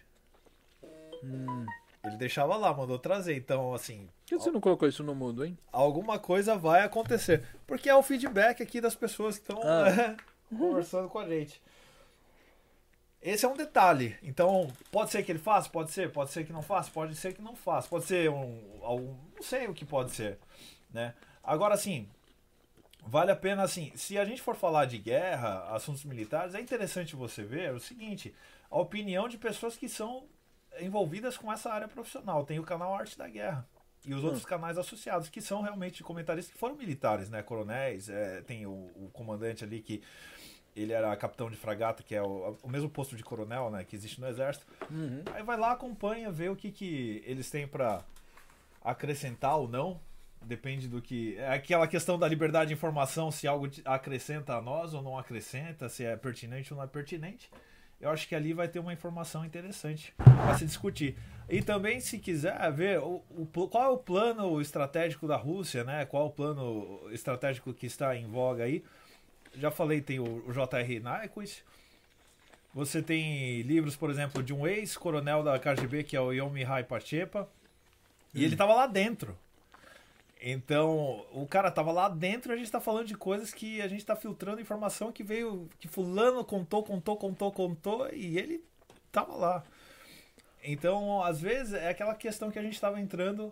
Ele 2.02 2.16
deixava 2.18 2.56
lá, 2.56 2.72
mandou 2.74 2.98
trazer. 2.98 3.36
Então, 3.36 3.72
assim, 3.72 4.08
Por 4.22 4.26
que 4.26 4.34
você 4.38 4.50
não 4.50 4.60
colocou 4.60 4.86
isso 4.88 5.02
no 5.02 5.14
mudo, 5.14 5.44
hein? 5.44 5.56
alguma 5.72 6.18
coisa 6.18 6.56
vai 6.56 6.82
acontecer. 6.82 7.44
Porque 7.66 7.88
é 7.88 7.94
o 7.94 8.02
feedback 8.02 8.62
aqui 8.62 8.80
das 8.80 8.94
pessoas 8.94 9.38
que 9.38 9.42
estão 9.50 9.60
Ah. 9.62 10.16
conversando 10.50 11.08
com 11.08 11.18
a 11.18 11.26
gente. 11.28 11.60
Esse 13.22 13.46
é 13.46 13.48
um 13.48 13.56
detalhe. 13.56 14.18
Então, 14.22 14.68
pode 14.92 15.10
ser 15.10 15.22
que 15.22 15.32
ele 15.32 15.38
faça, 15.38 15.70
pode 15.70 15.90
ser, 15.92 16.12
pode 16.12 16.30
ser 16.30 16.44
que 16.44 16.52
não 16.52 16.60
faça, 16.60 16.90
pode 16.90 17.14
ser 17.14 17.32
que 17.32 17.40
não 17.40 17.56
faça, 17.56 17.88
pode 17.88 18.04
ser 18.04 18.28
um, 18.30 18.60
algum, 18.82 19.14
não 19.34 19.42
sei 19.42 19.66
o 19.66 19.72
que 19.72 19.86
pode 19.86 20.10
ser, 20.10 20.38
né? 20.92 21.14
Agora, 21.42 21.72
assim, 21.72 22.06
vale 23.06 23.30
a 23.30 23.36
pena, 23.36 23.62
assim, 23.62 23.92
se 23.94 24.18
a 24.18 24.24
gente 24.24 24.42
for 24.42 24.56
falar 24.56 24.86
de 24.86 24.98
guerra, 24.98 25.64
assuntos 25.74 26.04
militares, 26.04 26.54
é 26.54 26.60
interessante 26.60 27.14
você 27.16 27.42
ver 27.42 27.72
o 27.72 27.80
seguinte, 27.80 28.34
a 28.70 28.78
opinião 28.78 29.28
de 29.28 29.38
pessoas 29.38 29.76
que 29.76 29.88
são 29.88 30.26
envolvidas 30.80 31.36
com 31.36 31.52
essa 31.52 31.72
área 31.72 31.88
profissional. 31.88 32.44
Tem 32.44 32.58
o 32.58 32.64
canal 32.64 32.94
Arte 32.94 33.16
da 33.16 33.28
Guerra 33.28 33.66
e 34.04 34.12
os 34.12 34.22
outros 34.22 34.44
canais 34.44 34.76
associados, 34.76 35.28
que 35.28 35.40
são 35.40 35.62
realmente 35.62 36.02
comentaristas 36.02 36.52
que 36.52 36.58
foram 36.58 36.74
militares, 36.74 37.30
né? 37.30 37.42
Coronéis, 37.42 38.08
é, 38.08 38.42
tem 38.42 38.66
o, 38.66 38.90
o 38.96 39.10
comandante 39.12 39.64
ali 39.64 39.80
que 39.80 40.02
ele 40.76 40.92
era 40.92 41.14
capitão 41.16 41.48
de 41.48 41.56
fragata, 41.56 42.02
que 42.02 42.14
é 42.14 42.22
o, 42.22 42.58
o 42.62 42.68
mesmo 42.68 42.90
posto 42.90 43.16
de 43.16 43.22
coronel, 43.22 43.70
né? 43.70 43.84
Que 43.84 43.94
existe 43.94 44.20
no 44.20 44.26
exército. 44.26 44.66
Aí 45.32 45.42
vai 45.42 45.56
lá, 45.56 45.72
acompanha, 45.72 46.30
vê 46.30 46.48
o 46.48 46.56
que, 46.56 46.70
que 46.70 47.22
eles 47.24 47.48
têm 47.50 47.66
pra 47.66 48.02
acrescentar 48.82 49.56
ou 49.56 49.68
não. 49.68 50.00
Depende 50.46 50.88
do 50.88 51.00
que. 51.00 51.36
É 51.38 51.54
aquela 51.54 51.86
questão 51.86 52.18
da 52.18 52.28
liberdade 52.28 52.68
de 52.68 52.74
informação, 52.74 53.30
se 53.30 53.46
algo 53.46 53.68
acrescenta 53.84 54.54
a 54.54 54.60
nós 54.60 54.92
ou 54.92 55.02
não 55.02 55.18
acrescenta, 55.18 55.88
se 55.88 56.04
é 56.04 56.16
pertinente 56.16 56.72
ou 56.72 56.78
não 56.78 56.84
é 56.84 56.86
pertinente. 56.86 57.50
Eu 58.00 58.10
acho 58.10 58.28
que 58.28 58.34
ali 58.34 58.52
vai 58.52 58.68
ter 58.68 58.78
uma 58.78 58.92
informação 58.92 59.44
interessante 59.44 60.12
para 60.18 60.58
se 60.58 60.66
discutir. 60.66 61.16
E 61.48 61.62
também, 61.62 62.00
se 62.00 62.18
quiser 62.18 62.70
ver 62.72 62.98
o, 62.98 63.22
o 63.30 63.46
qual 63.46 63.84
é 63.84 63.88
o 63.88 63.96
plano 63.96 64.60
estratégico 64.60 65.26
da 65.26 65.36
Rússia, 65.36 65.84
né? 65.84 66.04
Qual 66.04 66.24
é 66.24 66.26
o 66.26 66.30
plano 66.30 67.08
estratégico 67.10 67.72
que 67.72 67.86
está 67.86 68.14
em 68.16 68.26
voga 68.26 68.64
aí. 68.64 68.84
Já 69.54 69.70
falei, 69.70 70.00
tem 70.00 70.18
o, 70.18 70.44
o 70.46 70.52
J.R. 70.52 71.00
Nyquist. 71.00 71.62
Você 72.74 73.00
tem 73.00 73.62
livros, 73.62 73.96
por 73.96 74.10
exemplo, 74.10 74.42
de 74.42 74.52
um 74.52 74.66
ex-coronel 74.66 75.42
da 75.42 75.58
KGB, 75.58 76.02
que 76.02 76.16
é 76.16 76.20
o 76.20 76.32
Yomihai 76.32 76.82
Pachepa. 76.82 77.48
E 78.34 78.44
ele 78.44 78.56
tava 78.56 78.74
lá 78.74 78.86
dentro. 78.86 79.38
Então, 80.46 81.24
o 81.32 81.46
cara 81.46 81.70
tava 81.70 81.90
lá 81.90 82.06
dentro 82.06 82.52
a 82.52 82.56
gente 82.56 82.70
tá 82.70 82.78
falando 82.78 83.06
de 83.06 83.16
coisas 83.16 83.50
que 83.50 83.80
a 83.80 83.88
gente 83.88 84.04
tá 84.04 84.14
filtrando 84.14 84.60
informação 84.60 85.10
que 85.10 85.22
veio, 85.24 85.70
que 85.80 85.88
fulano 85.88 86.44
contou, 86.44 86.82
contou, 86.82 87.16
contou, 87.16 87.50
contou, 87.50 88.12
e 88.12 88.36
ele 88.38 88.62
tava 89.10 89.34
lá. 89.34 89.64
Então, 90.62 91.22
às 91.22 91.40
vezes, 91.40 91.72
é 91.72 91.88
aquela 91.88 92.14
questão 92.14 92.50
que 92.50 92.58
a 92.58 92.62
gente 92.62 92.78
tava 92.78 93.00
entrando 93.00 93.50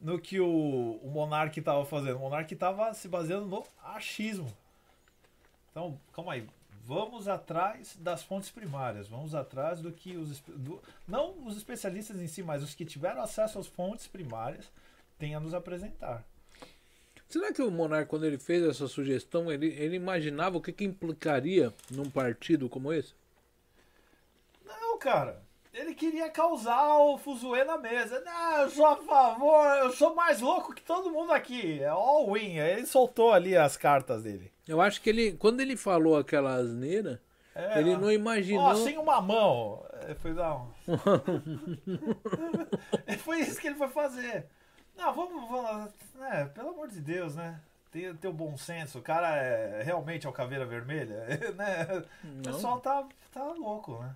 no 0.00 0.18
que 0.18 0.40
o, 0.40 0.98
o 1.00 1.10
Monark 1.10 1.60
tava 1.62 1.84
fazendo. 1.84 2.16
O 2.16 2.20
Monark 2.20 2.52
tava 2.56 2.92
se 2.92 3.06
baseando 3.06 3.46
no 3.46 3.64
achismo. 3.84 4.52
Então, 5.70 5.96
calma 6.12 6.32
aí. 6.32 6.44
Vamos 6.84 7.28
atrás 7.28 7.96
das 8.00 8.24
fontes 8.24 8.50
primárias. 8.50 9.06
Vamos 9.06 9.32
atrás 9.32 9.80
do 9.80 9.92
que 9.92 10.16
os. 10.16 10.40
do- 10.40 10.82
não 11.06 11.46
os 11.46 11.56
especialistas 11.56 12.20
em 12.20 12.26
si, 12.26 12.42
mas 12.42 12.64
os 12.64 12.74
que 12.74 12.84
tiveram 12.84 13.22
acesso 13.22 13.60
às 13.60 13.66
fontes 13.68 14.08
primárias 14.08 14.68
têm 15.18 15.34
a 15.34 15.40
nos 15.40 15.54
apresentar. 15.54 16.24
Será 17.28 17.52
que 17.52 17.62
o 17.62 17.70
Monarca, 17.70 18.06
quando 18.06 18.26
ele 18.26 18.38
fez 18.38 18.62
essa 18.62 18.86
sugestão, 18.86 19.50
ele, 19.50 19.66
ele 19.66 19.96
imaginava 19.96 20.56
o 20.56 20.60
que, 20.60 20.72
que 20.72 20.84
implicaria 20.84 21.72
num 21.90 22.08
partido 22.08 22.68
como 22.68 22.92
esse? 22.92 23.12
Não, 24.64 24.98
cara. 24.98 25.42
Ele 25.72 25.92
queria 25.92 26.30
causar 26.30 26.98
o 26.98 27.18
fuzuê 27.18 27.64
na 27.64 27.76
mesa. 27.76 28.20
Não, 28.20 28.60
eu 28.60 28.70
sou 28.70 28.86
a 28.86 28.96
favor, 28.96 29.66
eu 29.78 29.90
sou 29.90 30.14
mais 30.14 30.40
louco 30.40 30.72
que 30.72 30.82
todo 30.82 31.10
mundo 31.10 31.32
aqui. 31.32 31.82
É 31.82 31.88
all 31.88 32.32
win. 32.32 32.58
Ele 32.58 32.86
soltou 32.86 33.32
ali 33.32 33.56
as 33.56 33.76
cartas 33.76 34.22
dele. 34.22 34.52
Eu 34.68 34.80
acho 34.80 35.02
que 35.02 35.10
ele, 35.10 35.32
quando 35.32 35.60
ele 35.60 35.76
falou 35.76 36.16
aquela 36.16 36.54
asneira, 36.54 37.20
É, 37.56 37.80
ele 37.80 37.96
não 37.96 38.12
imaginou. 38.12 38.62
Ó, 38.62 38.74
sem 38.76 38.96
uma 38.96 39.20
mão. 39.20 39.84
Foi 40.18 40.32
dar 40.32 40.54
um. 40.54 40.70
foi 43.18 43.40
isso 43.40 43.60
que 43.60 43.66
ele 43.66 43.76
foi 43.76 43.88
fazer. 43.88 44.46
Não, 44.96 45.12
vamos, 45.12 45.48
vamos 45.50 45.90
né, 46.14 46.44
pelo 46.54 46.70
amor 46.70 46.88
de 46.88 47.00
Deus, 47.00 47.34
né? 47.34 47.60
Tem, 47.90 48.14
tem 48.16 48.30
o 48.30 48.34
bom 48.34 48.56
senso. 48.56 48.98
O 48.98 49.02
cara 49.02 49.36
é, 49.36 49.82
realmente 49.82 50.26
é 50.26 50.28
o 50.28 50.32
caveira 50.32 50.64
vermelha, 50.64 51.26
né? 51.56 52.04
O 52.40 52.42
pessoal 52.42 52.80
tá, 52.80 53.06
tá 53.32 53.44
louco, 53.52 53.98
né? 53.98 54.14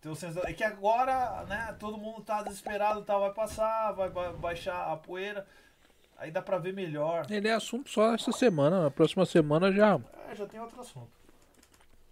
Tem 0.00 0.10
o 0.10 0.16
senso, 0.16 0.40
é 0.44 0.52
que 0.52 0.64
agora, 0.64 1.44
né, 1.44 1.76
todo 1.78 1.96
mundo 1.96 2.22
tá 2.22 2.42
desesperado, 2.42 3.02
tá, 3.04 3.16
vai 3.18 3.32
passar, 3.32 3.92
vai 3.92 4.08
ba- 4.10 4.32
baixar 4.32 4.90
a 4.92 4.96
poeira. 4.96 5.46
Aí 6.18 6.30
dá 6.30 6.42
pra 6.42 6.58
ver 6.58 6.72
melhor. 6.72 7.26
Ele 7.30 7.48
é 7.48 7.52
assunto 7.52 7.90
só 7.90 8.14
essa 8.14 8.32
semana. 8.32 8.82
Na 8.82 8.90
próxima 8.90 9.24
semana 9.26 9.70
já. 9.72 10.00
É, 10.28 10.34
já 10.34 10.46
tem 10.46 10.60
outro 10.60 10.80
assunto. 10.80 11.10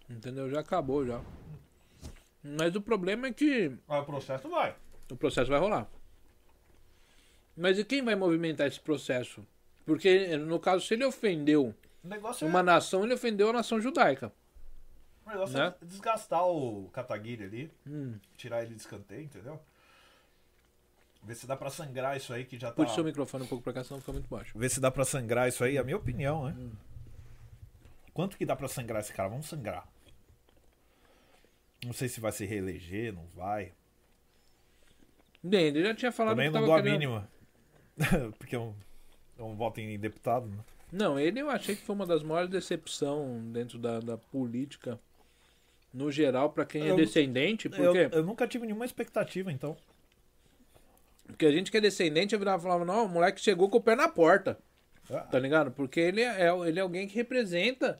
Entendeu? 0.09 0.49
Já 0.49 0.59
acabou 0.59 1.05
já. 1.05 1.19
Mas 2.43 2.75
o 2.75 2.81
problema 2.81 3.27
é 3.27 3.31
que 3.33 3.77
Mas 3.87 4.01
o 4.01 4.05
processo 4.05 4.49
vai. 4.49 4.75
o 5.11 5.15
processo 5.15 5.49
vai 5.49 5.59
rolar. 5.59 5.87
Mas 7.55 7.77
e 7.77 7.83
quem 7.85 8.03
vai 8.03 8.15
movimentar 8.15 8.67
esse 8.67 8.79
processo? 8.79 9.45
Porque, 9.85 10.37
no 10.37 10.59
caso, 10.59 10.85
se 10.85 10.93
ele 10.93 11.03
ofendeu 11.05 11.75
uma 12.41 12.59
é, 12.59 12.63
nação, 12.63 13.03
ele 13.03 13.13
ofendeu 13.13 13.49
a 13.49 13.53
nação 13.53 13.79
judaica. 13.79 14.31
o 15.25 15.29
negócio 15.29 15.57
né? 15.57 15.73
é 15.81 15.85
desgastar 15.85 16.45
o 16.47 16.89
Kataguiri 16.93 17.43
ali, 17.43 17.71
Hum. 17.85 18.15
tirar 18.37 18.63
ele 18.63 18.73
de 18.75 18.81
escanteio, 18.81 19.23
entendeu? 19.23 19.59
Ver 21.23 21.35
se 21.35 21.45
dá 21.45 21.55
pra 21.55 21.69
sangrar 21.69 22.17
isso 22.17 22.33
aí 22.33 22.45
que 22.45 22.57
já 22.57 22.69
tá. 22.69 22.73
Puxa 22.75 22.95
seu 22.95 23.03
microfone 23.03 23.43
um 23.43 23.47
pouco 23.47 23.63
pra 23.63 23.73
cá, 23.73 23.83
senão 23.83 23.99
fica 23.99 24.11
muito 24.11 24.27
baixo. 24.27 24.57
Ver 24.57 24.69
se 24.69 24.79
dá 24.79 24.89
pra 24.89 25.05
sangrar 25.05 25.47
isso 25.47 25.63
aí, 25.63 25.77
a 25.77 25.83
minha 25.83 25.97
opinião, 25.97 26.45
né? 26.49 26.55
Quanto 28.13 28.35
que 28.37 28.45
dá 28.45 28.55
pra 28.55 28.67
sangrar 28.67 29.01
esse 29.01 29.13
cara? 29.13 29.29
Vamos 29.29 29.45
sangrar. 29.47 29.87
Não 31.85 31.93
sei 31.93 32.07
se 32.07 32.19
vai 32.19 32.31
se 32.31 32.45
reeleger, 32.45 33.13
não 33.13 33.25
vai. 33.27 33.71
Bem, 35.43 35.65
ele 35.67 35.83
já 35.83 35.95
tinha 35.95 36.11
falado 36.11 36.33
Também 36.35 36.51
que 36.51 36.57
não 36.57 36.65
dou 36.65 36.73
a 36.75 36.81
querendo- 36.81 36.99
mínima. 36.99 37.29
Porque 38.37 38.55
é 38.55 38.59
um, 38.59 38.73
é 39.39 39.43
um 39.43 39.55
voto 39.55 39.79
em 39.79 39.97
deputado, 39.99 40.47
né? 40.47 40.57
Não, 40.91 41.19
ele 41.19 41.39
eu 41.39 41.49
achei 41.49 41.75
que 41.75 41.81
foi 41.83 41.95
uma 41.95 42.05
das 42.05 42.21
maiores 42.23 42.49
decepções 42.49 43.41
dentro 43.53 43.77
da, 43.79 43.99
da 43.99 44.17
política 44.17 44.99
no 45.93 46.11
geral 46.11 46.49
pra 46.51 46.65
quem 46.65 46.83
é 46.83 46.91
Eu- 46.91 46.95
descendente, 46.97 47.67
Eu, 47.67 47.71
porque, 47.93 48.09
eu 48.15 48.23
nunca 48.23 48.47
tive 48.47 48.65
nenhuma 48.65 48.85
expectativa, 48.85 49.51
então. 49.51 49.75
porque 51.27 51.45
a 51.45 51.51
gente 51.51 51.71
que 51.71 51.77
é 51.77 51.81
descendente 51.81 52.35
virava 52.35 52.61
e 52.61 52.63
falava, 52.63 52.85
não, 52.85 53.05
o 53.05 53.09
moleque 53.09 53.39
chegou 53.39 53.69
com 53.69 53.77
o 53.77 53.81
pé 53.81 53.95
na 53.95 54.07
porta, 54.09 54.57
Ah, 55.09 55.21
tá 55.21 55.39
ligado? 55.39 55.71
Porque 55.71 55.99
ele 55.99 56.21
é, 56.21 56.47
ele 56.67 56.79
é 56.79 56.81
alguém 56.81 57.07
que 57.07 57.15
representa 57.15 57.99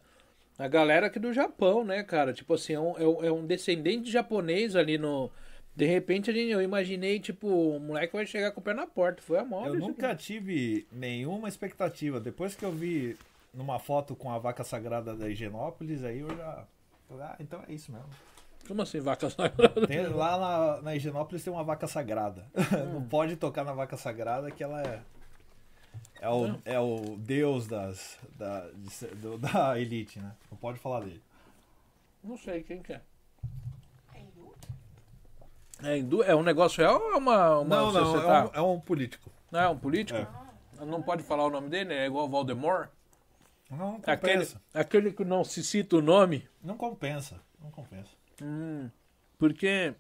a 0.58 0.68
galera 0.68 1.08
aqui 1.08 1.18
do 1.20 1.32
Japão, 1.34 1.84
né, 1.84 2.04
cara? 2.04 2.34
Tipo 2.34 2.54
assim, 2.56 2.74
é 2.74 2.80
um, 2.80 2.98
é 2.98 3.08
um- 3.08 3.24
é 3.26 3.32
um 3.32 3.46
descendente 3.46 4.12
japonês 4.12 4.76
ali 4.76 4.98
no. 4.98 5.32
De 5.76 5.86
repente 5.86 6.30
a 6.30 6.34
gente, 6.34 6.50
eu 6.52 6.62
imaginei, 6.62 7.20
tipo, 7.20 7.48
o 7.48 7.80
moleque 7.80 8.14
vai 8.14 8.26
chegar 8.26 8.52
com 8.52 8.60
o 8.60 8.64
pé 8.64 8.74
na 8.74 8.86
porta. 8.86 9.22
Foi 9.22 9.40
a 9.40 9.46
maior. 9.46 9.68
Eu 9.68 9.76
nunca 9.76 10.14
tive 10.16 10.86
nenhuma 10.92 11.48
expectativa. 11.48 12.20
Depois 12.20 12.56
que 12.56 12.66
eu 12.66 12.72
vi 12.72 13.18
numa 13.54 13.80
foto 13.80 14.16
com 14.16 14.30
a 14.32 14.38
vaca 14.38 14.64
sagrada 14.64 15.16
da 15.16 15.30
Higienópolis, 15.30 16.04
aí 16.04 16.20
eu 16.20 16.36
já. 16.36 16.66
Ah, 17.20 17.36
então 17.40 17.64
é 17.68 17.74
isso 17.74 17.92
mesmo. 17.92 18.08
Como 18.68 18.82
assim, 18.82 19.00
vaca 19.00 19.28
sagrada? 19.32 19.88
Tem- 19.88 20.06
lá 20.08 20.38
na, 20.38 20.82
na 20.82 20.96
Higienópolis 20.96 21.44
tem 21.44 21.52
uma 21.52 21.64
vaca 21.64 21.88
sagrada. 21.88 22.46
Não 22.94 23.04
pode 23.04 23.36
tocar 23.38 23.64
na 23.64 23.74
vaca 23.74 23.96
sagrada 23.98 24.52
que 24.52 24.64
ela 24.64 24.82
é. 24.82 25.02
É 26.22 26.30
o, 26.30 26.60
é 26.66 26.80
o 26.80 27.18
deus 27.18 27.66
das, 27.66 28.18
da, 28.38 28.70
de 28.76 29.08
do- 29.16 29.38
da 29.40 29.80
elite, 29.80 30.20
né? 30.20 30.32
Não 30.52 30.58
pode 30.58 30.78
falar 30.80 31.00
dele. 31.00 31.22
Não 32.24 32.38
sei 32.38 32.62
quem 32.62 32.82
que 32.84 32.94
é. 32.94 33.02
É? 35.84 36.32
É 36.32 36.36
um 36.36 36.44
negócio 36.44 36.82
real 36.82 37.02
ou 37.02 37.14
é 37.14 37.16
uma. 37.18 37.60
uma 37.60 37.76
não, 37.76 37.92
não, 37.92 38.16
é, 38.18 38.44
um, 38.44 38.50
é 38.54 38.62
um 38.62 38.80
político. 38.80 39.32
Não 39.52 39.60
é 39.60 39.70
um 39.70 39.78
político? 39.78 40.20
Não 40.86 41.02
pode 41.02 41.24
falar 41.24 41.46
o 41.46 41.50
nome 41.50 41.70
dele? 41.70 41.94
É 41.94 42.06
igual 42.06 42.26
o 42.26 42.30
Voldemort? 42.30 42.90
Não 43.70 44.02
É 44.06 44.12
Aquele, 44.12 44.34
compensa. 44.34 44.62
aquele 44.74 45.12
que 45.14 45.24
não 45.24 45.44
se 45.44 45.64
cita 45.64 45.98
o 45.98 46.02
nome? 46.02 46.48
Não 46.62 46.76
compensa. 46.76 47.40
Não 47.62 47.72
compensa. 47.72 48.12
Hum, 48.42 48.90
porque 49.38 49.94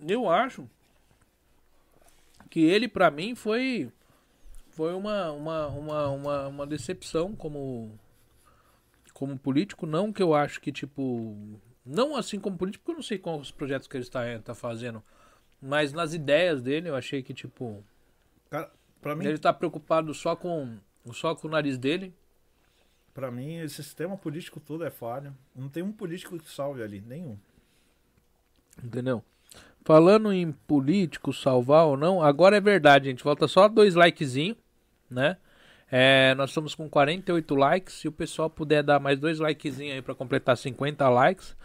eu 0.00 0.28
acho 0.28 0.68
que 2.50 2.60
ele, 2.60 2.88
pra 2.88 3.10
mim, 3.10 3.34
foi. 3.34 3.90
Foi 4.70 4.92
uma, 4.92 5.30
uma, 5.30 5.68
uma, 5.68 6.08
uma, 6.08 6.48
uma 6.48 6.66
decepção 6.66 7.34
como. 7.34 7.98
Como 9.12 9.38
político. 9.38 9.86
Não 9.86 10.12
que 10.12 10.22
eu 10.22 10.34
acho 10.34 10.60
que, 10.60 10.72
tipo. 10.72 11.60
Não 11.84 12.16
assim 12.16 12.40
como 12.40 12.56
político, 12.56 12.82
porque 12.82 12.92
eu 12.92 12.96
não 12.96 13.02
sei 13.02 13.18
quais 13.18 13.40
os 13.40 13.50
projetos 13.50 13.86
que 13.86 13.96
ele 13.96 14.04
está 14.04 14.38
tá 14.40 14.54
fazendo. 14.54 15.02
Mas 15.60 15.92
nas 15.92 16.14
ideias 16.14 16.62
dele, 16.62 16.88
eu 16.88 16.96
achei 16.96 17.22
que, 17.22 17.34
tipo. 17.34 17.84
Cara, 18.50 18.70
pra 19.00 19.14
mim, 19.14 19.26
Ele 19.26 19.38
tá 19.38 19.52
preocupado 19.52 20.12
só 20.14 20.34
com, 20.36 20.76
só 21.12 21.34
com 21.34 21.48
o 21.48 21.50
nariz 21.50 21.78
dele. 21.78 22.14
pra 23.12 23.30
mim, 23.30 23.58
esse 23.58 23.82
sistema 23.82 24.16
político 24.16 24.60
todo 24.60 24.84
é 24.84 24.90
falho. 24.90 25.34
Não 25.54 25.68
tem 25.68 25.82
um 25.82 25.92
político 25.92 26.38
que 26.38 26.50
salve 26.50 26.82
ali. 26.82 27.00
Nenhum. 27.00 27.38
Entendeu? 28.82 29.22
Falando 29.84 30.32
em 30.32 30.50
político, 30.50 31.32
salvar 31.32 31.86
ou 31.86 31.96
não, 31.96 32.22
agora 32.22 32.56
é 32.56 32.60
verdade, 32.60 33.06
gente. 33.06 33.22
Falta 33.22 33.46
só 33.46 33.68
dois 33.68 33.94
likezinhos, 33.94 34.56
né? 35.10 35.36
É, 35.90 36.34
nós 36.34 36.50
estamos 36.50 36.74
com 36.74 36.88
48 36.88 37.54
likes. 37.54 37.94
Se 37.94 38.08
o 38.08 38.12
pessoal 38.12 38.50
puder 38.50 38.82
dar 38.82 38.98
mais 38.98 39.18
dois 39.18 39.38
likezinhos 39.38 39.94
aí 39.94 40.02
pra 40.02 40.14
completar 40.14 40.56
50 40.56 41.08
likes, 41.08 41.56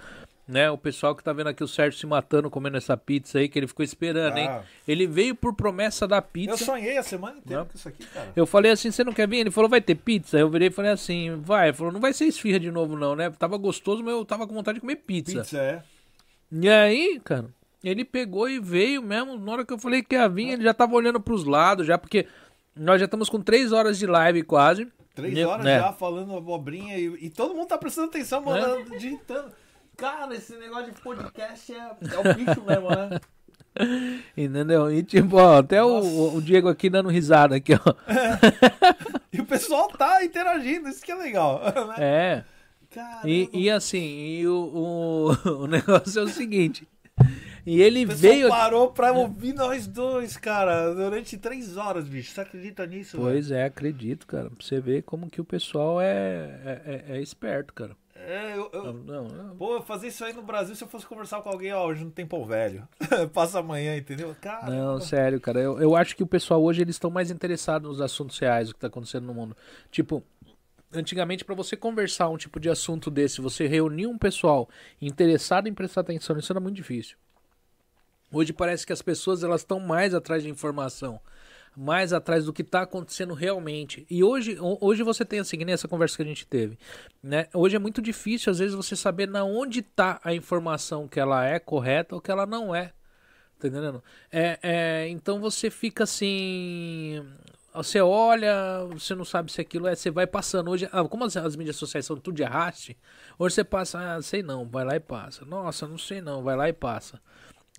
né? 0.47 0.69
O 0.69 0.77
pessoal 0.77 1.15
que 1.15 1.23
tá 1.23 1.31
vendo 1.31 1.47
aqui 1.47 1.63
o 1.63 1.67
Sérgio 1.67 1.99
se 1.99 2.05
matando 2.07 2.49
comendo 2.49 2.75
essa 2.77 2.97
pizza 2.97 3.37
aí, 3.39 3.47
que 3.47 3.57
ele 3.57 3.67
ficou 3.67 3.83
esperando, 3.83 4.37
hein? 4.37 4.47
Ah. 4.49 4.63
Ele 4.87 5.05
veio 5.07 5.35
por 5.35 5.53
promessa 5.55 6.07
da 6.07 6.17
Eu 6.17 6.21
pizza. 6.23 6.57
sonhei 6.65 6.97
a 6.97 7.03
semana 7.03 7.37
inteira 7.37 7.59
Não. 7.61 7.67
com 7.67 7.75
isso 7.77 7.87
aqui, 7.87 8.03
cara. 8.07 8.31
Eu 8.35 8.45
falei 8.45 8.71
assim, 8.71 8.91
você 8.91 9.03
não 9.03 9.13
quer 9.13 9.27
vir? 9.27 9.37
Ele 9.37 9.51
falou, 9.51 9.69
vai 9.69 9.79
ter 9.81 9.95
pizza? 9.95 10.37
Eu 10.39 10.49
virei 10.49 10.67
e 10.69 10.71
falei 10.71 10.91
assim, 10.91 11.35
vai. 11.41 11.67
Ele 11.69 11.77
falou, 11.77 11.93
não 11.93 11.99
vai 11.99 12.13
ser 12.13 12.25
esfirra 12.25 12.59
de 12.59 12.71
novo 12.71 12.97
não, 12.97 13.15
né? 13.15 13.29
Tava 13.31 13.57
gostoso, 13.57 14.03
mas 14.03 14.13
eu 14.13 14.25
tava 14.25 14.47
com 14.47 14.53
vontade 14.53 14.75
de 14.77 14.81
comer 14.81 14.95
pizza. 14.97 15.41
Pizza, 15.41 15.57
é. 15.59 15.83
E 16.51 16.67
aí, 16.67 17.21
cara, 17.23 17.45
ele 17.83 18.03
pegou 18.03 18.49
e 18.49 18.59
veio 18.59 19.03
mesmo. 19.03 19.37
Na 19.37 19.51
hora 19.51 19.65
que 19.65 19.71
eu 19.71 19.77
falei 19.77 20.01
que 20.01 20.15
ia 20.15 20.27
vir, 20.27 20.49
ele 20.49 20.63
já 20.63 20.73
tava 20.73 20.95
olhando 20.95 21.19
pros 21.19 21.45
lados, 21.45 21.85
já, 21.85 21.95
porque 21.97 22.25
nós 22.79 22.99
já 22.99 23.05
estamos 23.05 23.29
com 23.29 23.41
três 23.41 23.71
horas 23.71 23.97
de 23.97 24.05
live 24.07 24.43
quase. 24.43 24.87
Três 25.13 25.33
Né? 25.33 25.45
horas 25.45 25.65
É. 25.65 25.79
já 25.79 25.91
falando 25.93 26.35
abobrinha 26.35 26.97
e, 26.97 27.25
e 27.25 27.29
todo 27.29 27.53
mundo 27.53 27.67
tá 27.67 27.77
prestando 27.77 28.07
atenção, 28.07 28.41
mandando, 28.41 28.89
digitando. 28.97 29.51
Cara, 29.97 30.33
esse 30.33 30.55
negócio 30.55 30.91
de 30.93 31.01
podcast 31.01 31.73
é, 31.73 31.77
é 31.77 32.19
o 32.19 32.35
bicho 32.35 32.63
mesmo, 32.65 32.89
né? 32.89 33.19
Entendeu? 34.35 34.91
E 34.91 35.03
tipo, 35.03 35.35
ó, 35.37 35.59
até 35.59 35.83
o, 35.83 36.35
o 36.35 36.41
Diego 36.41 36.69
aqui 36.69 36.89
dando 36.89 37.09
risada 37.09 37.55
aqui, 37.55 37.73
ó. 37.73 37.79
E 39.31 39.39
o 39.41 39.45
pessoal 39.45 39.87
tá 39.89 40.23
interagindo, 40.23 40.89
isso 40.89 41.03
que 41.03 41.11
é 41.11 41.15
legal. 41.15 41.61
Né? 41.89 41.95
É. 41.99 42.43
Caramba. 42.91 43.29
E, 43.29 43.49
e 43.53 43.69
assim, 43.69 43.99
e 44.39 44.47
o, 44.47 45.35
o, 45.45 45.49
o 45.63 45.67
negócio 45.67 46.19
é 46.19 46.23
o 46.23 46.27
seguinte. 46.27 46.87
E 47.71 47.81
ele 47.83 48.03
veio. 48.05 48.49
parou 48.49 48.91
pra 48.91 49.11
ouvir 49.11 49.53
nós 49.53 49.85
dois, 49.85 50.35
cara, 50.37 50.91
durante 50.95 51.37
três 51.37 51.77
horas, 51.77 52.07
bicho. 52.07 52.31
Você 52.31 52.41
acredita 52.41 52.85
nisso? 52.87 53.17
velho? 53.17 53.29
Pois 53.29 53.51
é, 53.51 53.65
acredito, 53.65 54.25
cara. 54.25 54.49
Pra 54.49 54.57
você 54.65 54.79
ver 54.81 55.03
como 55.03 55.29
que 55.29 55.39
o 55.39 55.45
pessoal 55.45 56.01
é, 56.01 56.59
é, 56.65 57.03
é- 57.11 57.17
é 57.17 57.21
esperto, 57.21 57.71
cara. 57.73 57.95
É, 58.15 58.53
eu, 58.57 58.69
eu- 58.73 58.93
Não, 58.93 59.27
não, 59.27 59.55
Pô, 59.55 59.75
eu 59.75 59.81
fazia 59.83 60.09
isso 60.09 60.25
aí 60.25 60.33
no 60.33 60.41
Brasil 60.41 60.75
se 60.75 60.83
eu 60.83 60.87
fosse 60.87 61.05
conversar 61.05 61.41
com 61.41 61.49
alguém, 61.49 61.71
ó, 61.71 61.85
hoje 61.85 62.03
não 62.03 62.09
tem 62.11 62.25
pão 62.25 62.43
velho. 62.43 62.87
Passa 63.33 63.59
amanhã, 63.59 63.95
entendeu? 63.95 64.35
Cara, 64.41 64.69
Não, 64.71 64.99
sério, 64.99 65.39
cara. 65.39 65.59
Eu, 65.59 65.79
eu 65.79 65.95
acho 65.95 66.15
que 66.15 66.23
o 66.23 66.27
pessoal 66.27 66.63
hoje 66.63 66.81
eles 66.81 66.95
estão 66.95 67.11
mais 67.11 67.29
interessados 67.29 67.87
nos 67.87 68.01
assuntos 68.01 68.37
reais, 68.39 68.69
o 68.69 68.73
que 68.73 68.79
tá 68.79 68.87
acontecendo 68.87 69.25
no 69.27 69.33
mundo. 69.33 69.55
Tipo, 69.91 70.23
antigamente 70.93 71.45
para 71.45 71.55
você 71.55 71.77
conversar 71.77 72.29
um 72.29 72.37
tipo 72.37 72.59
de 72.59 72.69
assunto 72.69 73.11
desse, 73.11 73.41
você 73.41 73.67
reunir 73.67 74.07
um 74.07 74.17
pessoal 74.17 74.67
interessado 75.01 75.67
em 75.67 75.73
prestar 75.73 76.01
atenção, 76.01 76.37
isso 76.37 76.51
era 76.51 76.59
muito 76.59 76.75
difícil. 76.75 77.15
Hoje 78.31 78.53
parece 78.53 78.85
que 78.85 78.93
as 78.93 79.01
pessoas 79.01 79.43
elas 79.43 79.61
estão 79.61 79.79
mais 79.79 80.13
atrás 80.13 80.43
de 80.43 80.49
informação, 80.49 81.19
mais 81.75 82.13
atrás 82.13 82.45
do 82.45 82.53
que 82.53 82.61
está 82.61 82.81
acontecendo 82.81 83.33
realmente. 83.33 84.05
E 84.09 84.23
hoje, 84.23 84.57
ho- 84.59 84.77
hoje 84.81 85.01
você 85.03 85.25
tem 85.25 85.39
assim, 85.39 85.57
que 85.57 85.65
nem 85.65 85.73
essa 85.73 85.87
conversa 85.87 86.17
que 86.17 86.23
a 86.23 86.25
gente 86.25 86.45
teve, 86.45 86.77
né? 87.23 87.47
Hoje 87.53 87.75
é 87.75 87.79
muito 87.79 88.01
difícil 88.01 88.51
às 88.51 88.59
vezes 88.59 88.75
você 88.75 88.95
saber 88.95 89.27
na 89.27 89.43
onde 89.43 89.79
está 89.79 90.19
a 90.23 90.33
informação 90.33 91.07
que 91.07 91.19
ela 91.19 91.45
é 91.45 91.59
correta 91.59 92.15
ou 92.15 92.21
que 92.21 92.31
ela 92.31 92.45
não 92.45 92.73
é. 92.75 92.93
Tá 93.59 93.67
entendendo? 93.67 94.01
É, 94.31 94.59
é, 94.63 95.07
então 95.09 95.39
você 95.39 95.69
fica 95.69 96.03
assim. 96.05 97.25
Você 97.73 98.01
olha, 98.01 98.85
você 98.91 99.13
não 99.13 99.25
sabe 99.25 99.51
se 99.51 99.61
aquilo 99.61 99.87
é. 99.87 99.95
Você 99.95 100.09
vai 100.09 100.25
passando. 100.25 100.71
Hoje, 100.71 100.87
ah, 100.91 101.03
como 101.03 101.25
as, 101.25 101.35
as 101.37 101.55
mídias 101.55 101.75
sociais 101.75 102.05
são 102.05 102.15
tudo 102.17 102.35
de 102.35 102.43
arraste, 102.43 102.97
hoje 103.37 103.55
você 103.55 103.63
passa, 103.63 104.15
ah, 104.15 104.21
sei 104.21 104.41
não, 104.41 104.65
vai 104.67 104.85
lá 104.85 104.95
e 104.95 104.99
passa. 104.99 105.45
Nossa, 105.45 105.87
não 105.87 105.97
sei 105.97 106.21
não, 106.21 106.41
vai 106.41 106.55
lá 106.55 106.69
e 106.69 106.73
passa. 106.73 107.21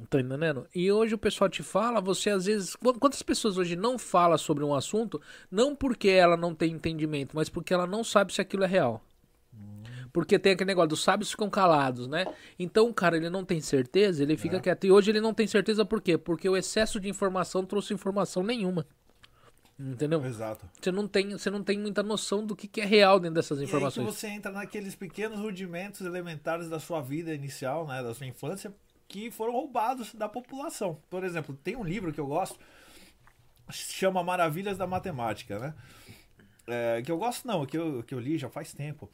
Tá 0.08 0.18
entendendo? 0.20 0.66
E 0.74 0.90
hoje 0.90 1.14
o 1.14 1.18
pessoal 1.18 1.50
te 1.50 1.62
fala, 1.62 2.00
você 2.00 2.30
às 2.30 2.46
vezes. 2.46 2.74
qu- 2.74 2.98
Quantas 2.98 3.22
pessoas 3.22 3.58
hoje 3.58 3.76
não 3.76 3.98
fala 3.98 4.38
sobre 4.38 4.64
um 4.64 4.74
assunto, 4.74 5.20
não 5.50 5.74
porque 5.76 6.08
ela 6.08 6.36
não 6.36 6.54
tem 6.54 6.72
entendimento, 6.72 7.36
mas 7.36 7.48
porque 7.48 7.74
ela 7.74 7.86
não 7.86 8.02
sabe 8.02 8.32
se 8.32 8.40
aquilo 8.40 8.64
é 8.64 8.66
real. 8.66 9.02
Porque 10.12 10.38
tem 10.40 10.52
aquele 10.54 10.66
negócio, 10.68 10.88
dos 10.88 11.02
sábios 11.04 11.30
ficam 11.30 11.48
calados, 11.48 12.08
né? 12.08 12.24
Então 12.58 12.88
o 12.88 12.94
cara, 12.94 13.16
ele 13.16 13.30
não 13.30 13.44
tem 13.44 13.60
certeza, 13.60 14.22
ele 14.22 14.36
fica 14.36 14.58
quieto. 14.58 14.84
E 14.84 14.90
hoje 14.90 15.10
ele 15.10 15.20
não 15.20 15.32
tem 15.32 15.46
certeza 15.46 15.84
por 15.84 16.00
quê? 16.00 16.18
Porque 16.18 16.48
o 16.48 16.56
excesso 16.56 16.98
de 16.98 17.08
informação 17.08 17.64
trouxe 17.64 17.94
informação 17.94 18.42
nenhuma. 18.42 18.84
Entendeu? 19.78 20.24
Exato. 20.26 20.66
Você 20.80 20.90
não 20.90 21.06
tem, 21.06 21.30
você 21.30 21.48
não 21.48 21.62
tem 21.62 21.78
muita 21.78 22.02
noção 22.02 22.44
do 22.44 22.56
que, 22.56 22.66
que 22.66 22.80
é 22.80 22.84
real 22.84 23.20
dentro 23.20 23.36
dessas 23.36 23.58
E 23.58 23.62
aí 23.62 23.66
informações. 23.68 24.04
você 24.06 24.26
entra 24.28 24.50
naqueles 24.50 24.94
pequenos 24.96 25.38
rudimentos 25.38 26.00
elementares 26.00 26.68
da 26.68 26.80
sua 26.80 27.00
vida 27.00 27.32
inicial, 27.32 27.86
né, 27.86 28.02
da 28.02 28.12
sua 28.12 28.26
infância, 28.26 28.74
que 29.10 29.28
foram 29.28 29.52
roubados 29.52 30.14
da 30.14 30.28
população. 30.28 31.02
Por 31.10 31.24
exemplo, 31.24 31.52
tem 31.64 31.74
um 31.74 31.82
livro 31.82 32.12
que 32.12 32.20
eu 32.20 32.28
gosto, 32.28 32.58
chama 33.68 34.22
Maravilhas 34.22 34.78
da 34.78 34.86
Matemática, 34.86 35.58
né? 35.58 35.74
É, 36.68 37.02
que 37.02 37.10
eu 37.10 37.18
gosto 37.18 37.44
não, 37.44 37.66
que 37.66 37.76
eu, 37.76 38.04
que 38.04 38.14
eu 38.14 38.20
li 38.20 38.38
já 38.38 38.48
faz 38.48 38.72
tempo. 38.72 39.10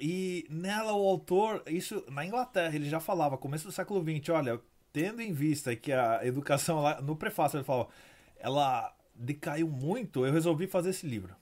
E 0.00 0.44
nela 0.50 0.92
o 0.92 1.08
autor, 1.08 1.62
isso 1.68 2.04
na 2.10 2.26
Inglaterra, 2.26 2.74
ele 2.74 2.90
já 2.90 2.98
falava, 2.98 3.38
começo 3.38 3.64
do 3.64 3.72
século 3.72 4.02
XX, 4.02 4.30
olha, 4.30 4.60
tendo 4.92 5.22
em 5.22 5.32
vista 5.32 5.74
que 5.76 5.92
a 5.92 6.26
educação 6.26 6.82
lá, 6.82 7.00
no 7.00 7.14
prefácio 7.14 7.58
ele 7.58 7.64
fala, 7.64 7.88
ela 8.36 8.92
decaiu 9.14 9.68
muito, 9.68 10.26
eu 10.26 10.32
resolvi 10.32 10.66
fazer 10.66 10.90
esse 10.90 11.06
livro 11.06 11.34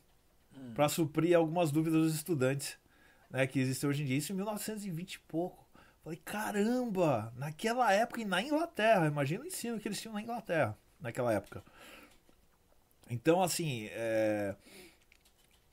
para 0.74 0.90
suprir 0.90 1.34
algumas 1.34 1.70
dúvidas 1.70 2.02
dos 2.02 2.14
estudantes, 2.14 2.76
né, 3.30 3.46
que 3.46 3.58
existem 3.58 3.88
hoje 3.88 4.02
em 4.02 4.06
dia. 4.06 4.18
Isso 4.18 4.32
em 4.32 4.36
1920 4.36 5.14
e 5.14 5.18
pouco. 5.20 5.65
Falei, 6.06 6.20
caramba, 6.24 7.32
naquela 7.36 7.92
época 7.92 8.20
e 8.20 8.24
na 8.24 8.40
Inglaterra, 8.40 9.08
imagina 9.08 9.42
o 9.42 9.46
ensino 9.48 9.80
que 9.80 9.88
eles 9.88 10.00
tinham 10.00 10.14
na 10.14 10.22
Inglaterra 10.22 10.78
naquela 11.00 11.32
época. 11.32 11.64
Então, 13.10 13.42
assim, 13.42 13.88
é, 13.90 14.54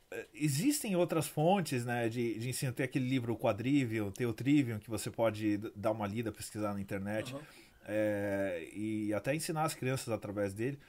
é, 0.10 0.28
existem 0.34 0.96
outras 0.96 1.28
fontes 1.28 1.86
né, 1.86 2.10
de, 2.10 2.40
de 2.40 2.50
ensino. 2.50 2.74
Tem 2.74 2.84
aquele 2.84 3.08
livro 3.08 3.32
o 3.32 3.38
Quadrivium, 3.38 4.10
tem 4.10 4.26
o 4.26 4.34
Trivium, 4.34 4.80
que 4.80 4.90
você 4.90 5.12
pode 5.12 5.60
dar 5.76 5.92
uma 5.92 6.08
lida, 6.08 6.32
pesquisar 6.32 6.74
na 6.74 6.82
internet, 6.82 7.32
Uhum. 7.32 7.42
é, 7.86 8.68
e 8.74 9.14
até 9.14 9.36
ensinar 9.36 9.66
as 9.66 9.76
crianças 9.76 10.10
através 10.10 10.52
dele. 10.52 10.80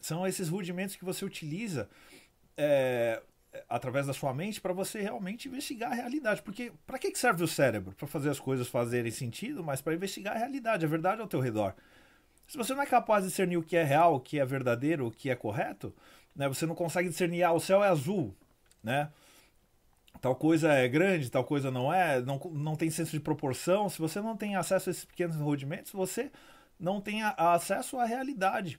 São 0.00 0.26
esses 0.26 0.48
rudimentos 0.48 0.96
que 0.96 1.04
você 1.04 1.24
utiliza 1.24 1.88
é, 2.56 3.22
através 3.68 4.06
da 4.06 4.12
sua 4.12 4.32
mente 4.32 4.60
para 4.60 4.72
você 4.72 5.00
realmente 5.00 5.48
investigar 5.48 5.92
a 5.92 5.94
realidade. 5.94 6.42
Porque 6.42 6.72
para 6.86 6.98
que 6.98 7.14
serve 7.16 7.42
o 7.42 7.48
cérebro? 7.48 7.94
Para 7.94 8.06
fazer 8.06 8.30
as 8.30 8.40
coisas 8.40 8.68
fazerem 8.68 9.10
sentido, 9.10 9.62
mas 9.62 9.80
para 9.80 9.94
investigar 9.94 10.36
a 10.36 10.38
realidade, 10.38 10.84
a 10.84 10.88
verdade 10.88 11.20
ao 11.20 11.28
teu 11.28 11.40
redor. 11.40 11.74
Se 12.46 12.56
você 12.56 12.74
não 12.74 12.82
é 12.82 12.86
capaz 12.86 13.22
de 13.22 13.30
discernir 13.30 13.56
o 13.56 13.62
que 13.62 13.76
é 13.76 13.84
real, 13.84 14.16
o 14.16 14.20
que 14.20 14.38
é 14.38 14.44
verdadeiro, 14.44 15.06
o 15.06 15.10
que 15.10 15.30
é 15.30 15.36
correto, 15.36 15.94
né, 16.34 16.48
você 16.48 16.66
não 16.66 16.74
consegue 16.74 17.08
discernir, 17.08 17.42
ah, 17.44 17.52
o 17.52 17.60
céu 17.60 17.82
é 17.82 17.88
azul, 17.88 18.34
né? 18.82 19.10
Tal 20.20 20.34
coisa 20.34 20.72
é 20.72 20.86
grande, 20.88 21.30
tal 21.30 21.44
coisa 21.44 21.70
não 21.70 21.92
é, 21.92 22.20
não, 22.20 22.38
não 22.52 22.76
tem 22.76 22.90
senso 22.90 23.12
de 23.12 23.20
proporção. 23.20 23.88
Se 23.88 23.98
você 23.98 24.20
não 24.20 24.36
tem 24.36 24.56
acesso 24.56 24.90
a 24.90 24.92
esses 24.92 25.04
pequenos 25.04 25.36
rudimentos, 25.36 25.92
você 25.92 26.30
não 26.78 27.00
tem 27.00 27.22
a- 27.22 27.34
acesso 27.54 27.98
à 27.98 28.04
realidade. 28.04 28.78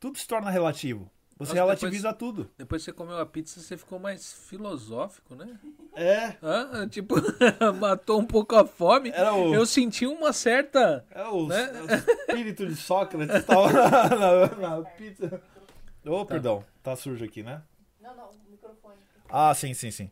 Tudo 0.00 0.16
se 0.16 0.26
torna 0.26 0.50
relativo. 0.50 1.10
Você 1.38 1.50
Nossa, 1.52 1.54
relativiza 1.54 2.12
tudo. 2.12 2.50
Depois 2.58 2.82
que 2.82 2.86
você 2.90 2.92
comeu 2.92 3.16
a 3.18 3.24
pizza, 3.24 3.60
você 3.60 3.76
ficou 3.76 3.98
mais 4.00 4.32
filosófico, 4.32 5.36
né? 5.36 5.56
É. 5.94 6.34
Hã? 6.42 6.88
Tipo, 6.88 7.14
matou 7.78 8.18
um 8.18 8.24
pouco 8.24 8.56
a 8.56 8.66
fome. 8.66 9.10
Era 9.14 9.32
o- 9.32 9.54
Eu 9.54 9.64
senti 9.64 10.04
uma 10.06 10.32
certa. 10.32 11.04
É 11.12 11.22
o, 11.28 11.46
Né? 11.46 11.70
é 11.74 11.82
o 11.82 11.94
espírito 12.30 12.66
de 12.66 12.74
Sócrates 12.74 13.36
estava 13.36 13.70
na, 13.72 14.08
na- 14.58 14.76
na 14.78 14.82
pizza. 14.90 15.40
Ô, 16.04 16.24
perdão, 16.26 16.64
tá 16.82 16.96
sujo 16.96 17.24
aqui, 17.24 17.42
né? 17.42 17.62
Não, 18.00 18.16
não, 18.16 18.24
o 18.30 18.50
microfone. 18.50 18.94
Ah, 19.28 19.54
sim, 19.54 19.72
sim, 19.74 19.90
sim. 19.92 20.10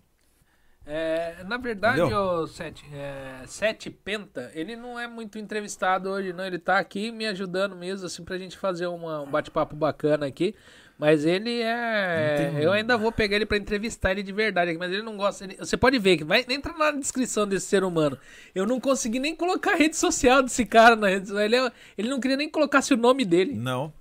É, 0.88 1.42
na 1.44 1.56
verdade, 1.56 1.98
Entendeu? 2.00 2.20
o 2.20 2.46
Sete, 2.46 2.84
é, 2.94 3.42
Sete 3.48 3.90
Penta, 3.90 4.52
ele 4.54 4.76
não 4.76 4.96
é 5.00 5.08
muito 5.08 5.36
entrevistado 5.36 6.08
hoje, 6.08 6.32
não. 6.32 6.44
Ele 6.46 6.60
tá 6.60 6.78
aqui 6.78 7.10
me 7.10 7.26
ajudando 7.26 7.74
mesmo, 7.74 8.06
assim, 8.06 8.24
pra 8.24 8.38
gente 8.38 8.56
fazer 8.56 8.86
uma- 8.86 9.22
um 9.22 9.26
bate-papo 9.28 9.74
bacana 9.74 10.26
aqui. 10.26 10.54
Mas 10.98 11.26
ele 11.26 11.60
é. 11.60 12.52
Eu 12.58 12.72
ainda 12.72 12.96
vou 12.96 13.12
pegar 13.12 13.36
ele 13.36 13.44
pra 13.44 13.58
entrevistar 13.58 14.12
ele 14.12 14.22
de 14.22 14.32
verdade 14.32 14.70
aqui, 14.70 14.78
mas 14.78 14.90
ele 14.90 15.02
não 15.02 15.16
gosta. 15.16 15.44
ele- 15.44 15.56
Você 15.58 15.76
pode 15.76 15.98
ver 15.98 16.16
que 16.16 16.24
vai 16.24 16.44
entra 16.48 16.72
na 16.72 16.90
descrição 16.90 17.46
desse 17.46 17.66
ser 17.66 17.84
humano. 17.84 18.16
Eu 18.54 18.64
não 18.66 18.80
consegui 18.80 19.18
nem 19.18 19.36
colocar 19.36 19.72
a 19.72 19.76
rede 19.76 19.94
social 19.96 20.42
desse 20.42 20.64
cara 20.64 20.96
na 20.96 21.08
rede 21.08 21.26
social. 21.28 21.44
Ele, 21.44 21.56
é- 21.56 21.72
ele 21.98 22.08
não 22.08 22.18
queria 22.18 22.36
nem 22.38 22.48
colocar 22.48 22.80
o 22.90 22.96
nome 22.96 23.24
dele. 23.26 23.52
Não, 23.54 23.92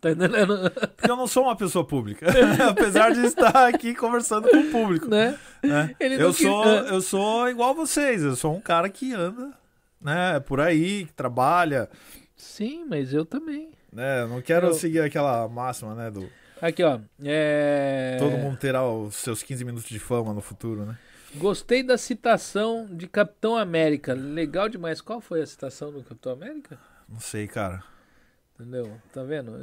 Tá 0.00 0.12
entendendo? 0.12 0.70
porque 0.96 1.10
eu 1.10 1.16
não 1.16 1.26
sou 1.26 1.42
uma 1.42 1.56
pessoa 1.56 1.84
pública. 1.84 2.24
Apesar 2.70 3.12
de 3.12 3.26
estar 3.26 3.66
aqui 3.66 3.94
conversando 3.94 4.48
com 4.48 4.56
o 4.60 4.70
público. 4.70 5.08
né? 5.08 5.36
né? 5.62 5.94
Eu, 6.00 6.32
quis- 6.32 6.46
sou, 6.46 6.64
é. 6.64 6.90
eu 6.90 7.00
sou 7.02 7.48
igual 7.50 7.74
vocês, 7.74 8.22
eu 8.22 8.34
sou 8.36 8.54
um 8.56 8.60
cara 8.62 8.88
que 8.88 9.12
anda 9.12 9.52
né, 10.00 10.40
por 10.40 10.58
aí, 10.60 11.04
que 11.04 11.12
trabalha. 11.12 11.90
Sim, 12.36 12.86
mas 12.88 13.12
eu 13.12 13.26
também. 13.26 13.70
Né? 13.92 14.26
Não 14.26 14.40
quero 14.42 14.68
Eu- 14.68 14.74
seguir 14.74 15.00
aquela 15.00 15.48
máxima, 15.48 15.94
né? 15.94 16.10
Do 16.10 16.28
Aqui, 16.60 16.82
ó. 16.82 16.98
É... 17.22 18.16
todo 18.18 18.36
mundo 18.36 18.56
terá 18.56 18.84
os 18.86 19.14
seus 19.14 19.42
15 19.42 19.64
minutos 19.64 19.88
de 19.88 19.98
fama 19.98 20.34
no 20.34 20.40
futuro, 20.40 20.84
né? 20.84 20.98
Gostei 21.36 21.82
da 21.82 21.96
citação 21.96 22.86
de 22.90 23.06
Capitão 23.06 23.56
América. 23.56 24.12
Legal 24.14 24.68
demais. 24.68 25.00
Qual 25.00 25.20
foi 25.20 25.42
a 25.42 25.46
citação 25.46 25.92
do 25.92 26.02
Capitão 26.02 26.32
América? 26.32 26.78
Não 27.08 27.20
sei, 27.20 27.46
cara. 27.46 27.82
Entendeu? 28.58 29.00
Tá 29.12 29.22
vendo? 29.22 29.56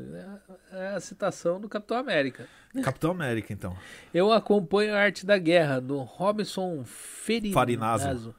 É 0.71 0.87
a 0.89 0.99
citação 1.01 1.59
do 1.59 1.67
Capitão 1.67 1.97
América. 1.97 2.47
Capitão 2.81 3.11
América, 3.11 3.51
então. 3.51 3.75
Eu 4.13 4.31
acompanho 4.31 4.93
a 4.95 4.99
arte 4.99 5.25
da 5.25 5.37
guerra, 5.37 5.81
do 5.81 5.97
Robinson 5.97 6.83
Ferinazo. 6.85 7.53
Farinazo. 7.53 8.35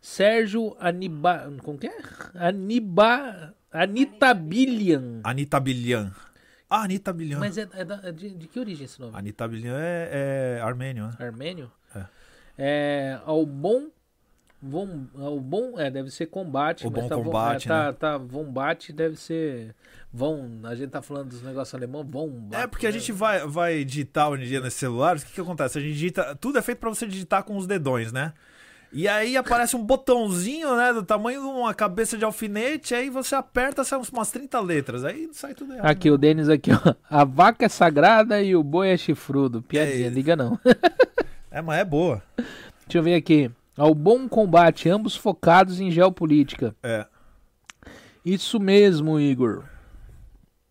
Sérgio 0.00 0.76
Aniba... 0.80 1.52
Como 1.62 1.78
que 1.78 1.86
é? 1.86 1.96
Aniba... 2.34 3.54
Anita 3.74 4.32
Billian. 4.32 5.20
Anitta 5.24 5.58
Bilian. 5.60 6.12
Ah, 6.70 6.82
Anitta 6.84 7.12
Bilian. 7.12 7.38
Mas 7.40 7.58
é, 7.58 7.68
é 7.74 7.84
da- 7.84 8.00
é 8.04 8.12
de, 8.12 8.30
de 8.30 8.46
que 8.46 8.58
origem 8.60 8.84
esse 8.84 9.00
nome? 9.00 9.16
Anitta 9.16 9.46
Bilian 9.48 9.76
é, 9.78 10.56
é 10.58 10.60
armênio, 10.62 11.06
né? 11.08 11.12
Armênio? 11.18 11.70
É. 11.94 12.04
É, 12.56 13.18
ao 13.26 13.44
bom. 13.44 13.88
Vom, 14.66 15.06
ao 15.18 15.38
bom, 15.40 15.78
é, 15.78 15.90
deve 15.90 16.10
ser 16.10 16.24
combate. 16.26 16.86
O 16.86 16.90
bom 16.90 17.06
tá, 17.06 17.16
vom- 17.16 17.24
combate, 17.24 17.66
é, 17.66 17.68
tá, 17.68 17.86
né? 17.88 17.92
tá, 17.92 18.16
vombate 18.16 18.94
deve 18.94 19.14
ser. 19.16 19.74
Vão, 20.10 20.60
a 20.62 20.74
gente 20.74 20.88
tá 20.88 21.02
falando 21.02 21.28
dos 21.28 21.42
negócios 21.42 21.74
alemão, 21.74 22.02
vão. 22.02 22.48
É 22.50 22.66
porque 22.66 22.86
a 22.86 22.90
gente 22.90 23.12
vai, 23.12 23.46
vai 23.46 23.84
digitar 23.84 24.30
hoje 24.30 24.44
em 24.44 24.46
dia 24.46 24.60
nesses 24.62 24.78
celulares, 24.78 25.22
o 25.22 25.26
que, 25.26 25.32
que 25.32 25.40
acontece? 25.42 25.76
A 25.76 25.82
gente 25.82 25.92
digita. 25.92 26.34
Tudo 26.36 26.56
é 26.58 26.62
feito 26.62 26.78
pra 26.78 26.88
você 26.88 27.06
digitar 27.06 27.42
com 27.44 27.58
os 27.58 27.66
dedões, 27.66 28.10
né? 28.10 28.32
E 28.94 29.08
aí 29.08 29.36
aparece 29.36 29.74
um 29.74 29.84
botãozinho, 29.84 30.76
né? 30.76 30.92
Do 30.92 31.02
tamanho 31.02 31.40
de 31.40 31.46
uma 31.46 31.74
cabeça 31.74 32.16
de 32.16 32.24
alfinete, 32.24 32.94
aí 32.94 33.10
você 33.10 33.34
aperta, 33.34 33.82
sai 33.82 34.00
umas 34.12 34.30
30 34.30 34.60
letras. 34.60 35.04
Aí 35.04 35.28
sai 35.32 35.52
tudo 35.52 35.72
errado. 35.74 35.86
Aqui, 35.86 36.10
o 36.10 36.16
Denis 36.16 36.48
aqui, 36.48 36.70
ó. 36.72 36.94
A 37.10 37.24
vaca 37.24 37.66
é 37.66 37.68
sagrada 37.68 38.40
e 38.40 38.54
o 38.54 38.62
boi 38.62 38.90
é 38.90 38.96
chifrudo. 38.96 39.62
Piadinha, 39.62 40.06
É, 40.06 40.10
liga 40.10 40.36
não. 40.36 40.58
É, 41.50 41.62
mas 41.62 41.78
é 41.78 41.84
boa. 41.84 42.20
Deixa 42.36 42.98
eu 42.98 43.02
ver 43.04 43.14
aqui. 43.14 43.48
Ao 43.76 43.94
bom 43.94 44.28
combate, 44.28 44.88
ambos 44.88 45.14
focados 45.14 45.78
em 45.80 45.88
geopolítica. 45.88 46.74
É. 46.82 47.06
Isso 48.24 48.58
mesmo, 48.58 49.20
Igor. 49.20 49.62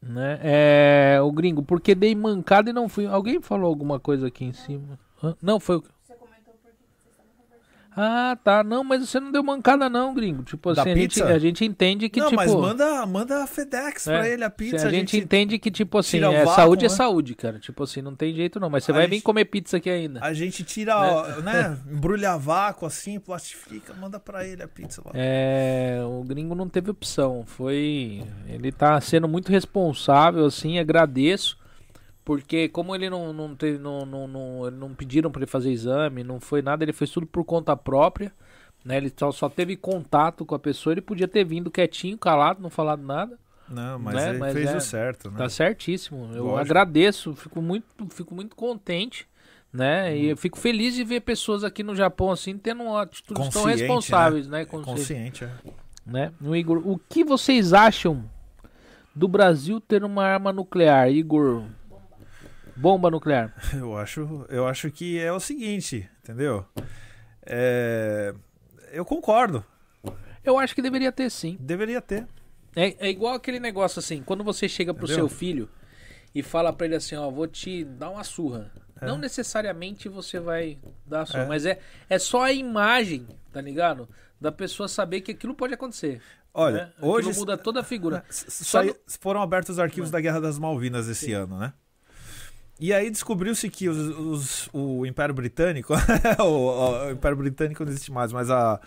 Né? 0.01 0.39
É, 0.43 1.19
o 1.21 1.31
gringo, 1.31 1.63
porque 1.63 1.95
dei 1.95 2.13
mancada 2.13 2.69
e 2.69 2.73
não 2.73 2.89
fui. 2.89 3.05
Alguém 3.05 3.41
falou 3.41 3.67
alguma 3.69 3.97
coisa 3.97 4.27
aqui 4.27 4.43
em 4.43 4.51
cima? 4.51 4.99
Hã? 5.23 5.33
Não, 5.41 5.57
foi 5.57 5.77
o. 5.77 5.83
Você 6.01 6.13
comentou 6.15 6.53
por 6.61 6.71
que 6.71 6.83
vocês 6.97 7.11
estavam 7.11 7.31
conversando. 7.37 7.82
Ah, 7.95 8.37
tá. 8.43 8.63
Não, 8.63 8.83
mas 8.83 9.07
você 9.07 9.19
não 9.19 9.31
deu 9.31 9.43
mancada, 9.43 9.87
não, 9.89 10.13
gringo. 10.13 10.43
Tipo 10.43 10.73
Da 10.73 10.81
assim, 10.81 10.91
a 10.91 10.95
gente, 10.95 11.21
a 11.23 11.39
gente 11.39 11.65
entende 11.65 12.09
que, 12.09 12.19
não, 12.19 12.29
tipo. 12.29 12.35
mas 12.41 12.53
manda, 12.53 13.05
manda 13.05 13.43
a 13.43 13.47
FedEx 13.47 14.05
pra 14.05 14.27
é, 14.27 14.33
ele, 14.33 14.43
a 14.43 14.49
pizza. 14.49 14.87
a, 14.87 14.89
gente, 14.89 15.17
entende 15.17 15.59
que, 15.59 15.69
tipo 15.69 15.97
assim, 15.97 16.17
é, 16.17 16.43
vácuo, 16.43 16.55
saúde 16.55 16.85
é 16.85 16.89
né? 16.89 16.95
saúde, 16.95 17.35
cara. 17.35 17.59
Tipo 17.59 17.83
assim, 17.83 18.01
não 18.01 18.15
tem 18.15 18.33
jeito 18.33 18.59
não. 18.59 18.69
Mas 18.69 18.83
você 18.83 18.91
A 18.91 18.95
vai 18.95 19.03
gente- 19.03 19.11
vir 19.17 19.21
comer 19.21 19.45
pizza 19.45 19.77
aqui 19.77 19.89
ainda. 19.89 20.19
A 20.23 20.33
gente 20.33 20.63
tira, 20.63 20.93
né? 21.41 21.77
Embrulha 21.91 22.37
vácuo 22.37 22.85
assim, 22.85 23.19
plastifica, 23.19 23.93
manda 23.93 24.19
pra 24.19 24.45
ele 24.45 24.63
a 24.63 24.67
pizza 24.67 25.01
lá. 25.05 25.11
É, 25.13 25.99
o 26.05 26.23
gringo 26.23 26.55
não 26.55 26.67
teve 26.67 26.89
opção. 26.89 27.43
Foi. 27.45 28.23
Ele 28.47 28.71
tá 28.71 28.99
sendo 29.01 29.27
muito 29.27 29.49
responsável, 29.51 30.45
assim, 30.45 30.79
agradeço. 30.79 31.57
Porque 32.25 32.69
como 32.69 32.95
ele 32.95 33.09
não, 33.09 33.33
não, 33.33 33.55
teve, 33.55 33.77
não, 33.77 34.05
não, 34.05 34.27
não, 34.27 34.71
não 34.71 34.93
pediram 34.93 35.29
pra 35.29 35.41
ele 35.41 35.49
fazer 35.51 35.71
exame, 35.71 36.23
não 36.23 36.39
foi 36.39 36.61
nada, 36.61 36.83
ele 36.83 36.93
fez 36.93 37.09
tudo 37.11 37.25
por 37.27 37.43
conta 37.43 37.75
própria. 37.75 38.31
Né? 38.83 38.97
Ele 38.97 39.11
só, 39.15 39.31
só 39.31 39.49
teve 39.49 39.75
contato 39.75 40.45
com 40.45 40.55
a 40.55 40.59
pessoa, 40.59 40.93
ele 40.93 41.01
podia 41.01 41.27
ter 41.27 41.43
vindo 41.43 41.71
quietinho, 41.71 42.17
calado, 42.17 42.61
não 42.61 42.69
falado 42.69 43.01
nada. 43.03 43.37
Não, 43.69 43.97
mas 43.97 44.15
Né, 44.15 44.29
ele 44.29 44.37
mas 44.39 44.53
fez 44.53 44.69
é- 44.69 44.77
o 44.77 44.81
certo, 44.81 45.31
né? 45.31 45.37
Tá 45.37 45.49
certíssimo. 45.49 46.29
Eu 46.33 46.43
Lógico. 46.45 46.59
agradeço, 46.59 47.33
fico 47.35 47.61
muito, 47.61 47.85
fico 48.09 48.33
muito 48.35 48.55
contente. 48.55 49.27
Né? 49.71 50.09
Uhum. 50.11 50.15
E 50.17 50.25
eu 50.29 50.37
fico 50.37 50.59
feliz 50.59 50.93
de 50.93 51.03
ver 51.03 51.21
pessoas 51.21 51.63
aqui 51.63 51.81
no 51.81 51.95
Japão 51.95 52.29
assim 52.29 52.57
tendo 52.57 52.95
atitudes 52.95 53.49
tão 53.49 53.63
Consciente, 53.63 53.81
responsáveis, 53.81 54.47
né? 54.47 54.65
Consci- 54.65 54.85
Consciente, 54.85 55.45
é. 55.45 55.49
né? 56.05 56.31
O 56.39 56.55
Igor, 56.55 56.77
o 56.87 56.99
que 57.09 57.23
vocês 57.23 57.73
acham 57.73 58.23
do 59.15 59.27
Brasil 59.27 59.79
ter 59.81 60.03
uma 60.03 60.23
arma 60.25 60.53
nuclear, 60.53 61.09
Igor? 61.09 61.63
Bomba 62.75 63.09
nuclear. 63.11 63.53
Eu 63.73 63.97
acho, 63.97 64.45
eu 64.49 64.67
acho 64.67 64.89
que 64.91 65.19
é 65.19 65.31
o 65.31 65.39
seguinte, 65.39 66.09
entendeu? 66.23 66.65
É, 67.45 68.33
eu 68.91 69.03
concordo, 69.05 69.63
Eu 70.43 70.57
acho 70.57 70.73
que 70.75 70.81
deveria 70.81 71.11
ter 71.11 71.29
sim. 71.29 71.57
deveria 71.59 72.01
ter. 72.01 72.27
É, 72.75 73.07
é 73.07 73.09
igual 73.09 73.35
aquele 73.35 73.59
negócio 73.59 73.99
assim, 73.99 74.23
quando 74.23 74.43
você 74.43 74.67
chega 74.67 74.93
pro 74.93 75.05
Entendeu? 75.05 75.27
seu 75.27 75.37
filho 75.37 75.69
e 76.33 76.41
fala 76.41 76.73
pra 76.73 76.85
ele 76.87 76.95
assim, 76.95 77.15
ó, 77.15 77.29
vou 77.29 77.45
te 77.47 77.83
dar 77.83 78.09
uma 78.09 78.23
surra. 78.23 78.71
Não 79.01 79.17
necessariamente 79.17 80.07
você 80.07 80.39
vai 80.39 80.79
dar 81.05 81.21
a 81.21 81.25
surra, 81.25 81.43
É. 81.43 81.47
mas 81.47 81.65
é, 81.65 81.79
é 82.09 82.17
só 82.17 82.43
a 82.43 82.53
imagem, 82.53 83.27
tá 83.51 83.59
ligado? 83.61 84.07
Da 84.39 84.51
pessoa 84.51 84.87
saber 84.87 85.21
que 85.21 85.31
aquilo 85.31 85.53
pode 85.53 85.73
acontecer. 85.73 86.21
Olha, 86.53 86.85
né? 86.85 86.93
Hoje 87.01 87.33
muda 87.37 87.57
toda 87.57 87.81
a 87.81 87.83
figura. 87.83 88.23
Só 88.29 88.79
sai- 88.79 88.87
no- 88.87 88.95
foram 89.19 89.41
abertos 89.41 89.71
os 89.71 89.79
arquivos 89.79 90.09
da 90.11 90.21
Guerra 90.21 90.39
das 90.39 90.57
Malvinas 90.59 91.07
esse 91.09 91.33
ano, 91.33 91.57
né? 91.57 91.73
E 92.79 92.91
aí 92.91 93.09
descobriu-se 93.09 93.69
que 93.69 93.87
os, 93.87 93.97
os- 93.97 94.69
o 94.73 95.05
Império 95.05 95.33
Britânico, 95.33 95.93
o, 96.39 97.07
o 97.07 97.11
Império 97.11 97.37
Britânico 97.37 97.83
não 97.85 97.91
existe 97.91 98.11
mais, 98.11 98.33
mas 98.33 98.49
a, 98.49 98.79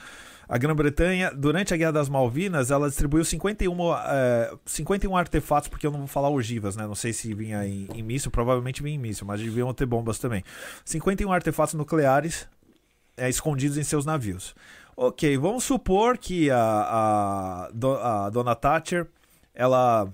a 0.49 0.59
Grã-Bretanha, 0.59 1.31
durante 1.35 1.73
a 1.73 1.77
Guerra 1.77 1.93
das 1.93 2.09
Malvinas, 2.09 2.71
ela 2.71 2.89
distribuiu 2.89 3.25
51, 3.25 3.95
é, 3.95 4.53
51 4.67 5.17
artefatos, 5.17 5.69
porque 5.69 5.87
eu 5.87 5.91
não 5.93 6.01
vou 6.01 6.09
falar 6.09 6.29
ogivas, 6.31 6.77
né? 6.77 6.87
Não 6.87 6.95
sei 6.97 7.13
se 7.13 7.33
vinha 7.33 7.67
em, 7.67 7.89
em 7.95 8.03
míssil, 8.03 8.31
provavelmente 8.31 8.83
vinha 8.83 8.97
em 8.97 8.99
míssil, 8.99 9.27
mas 9.27 9.41
deviam 9.41 9.73
ter 9.73 9.87
bombas 9.87 10.19
também. 10.19 10.43
51 10.85 11.33
artefatos 11.33 11.75
nucleares 11.75 12.49
é, 13.17 13.29
escondidos 13.29 13.79
em 13.79 13.85
seus 13.85 14.05
navios. 14.05 14.55
Ok, 14.97 15.37
vamos 15.39 15.63
supor 15.65 16.19
que 16.19 16.51
a, 16.51 16.59
a, 16.59 17.67
a 18.27 18.31
dona 18.31 18.55
Thatcher, 18.55 19.07
ela. 19.55 20.09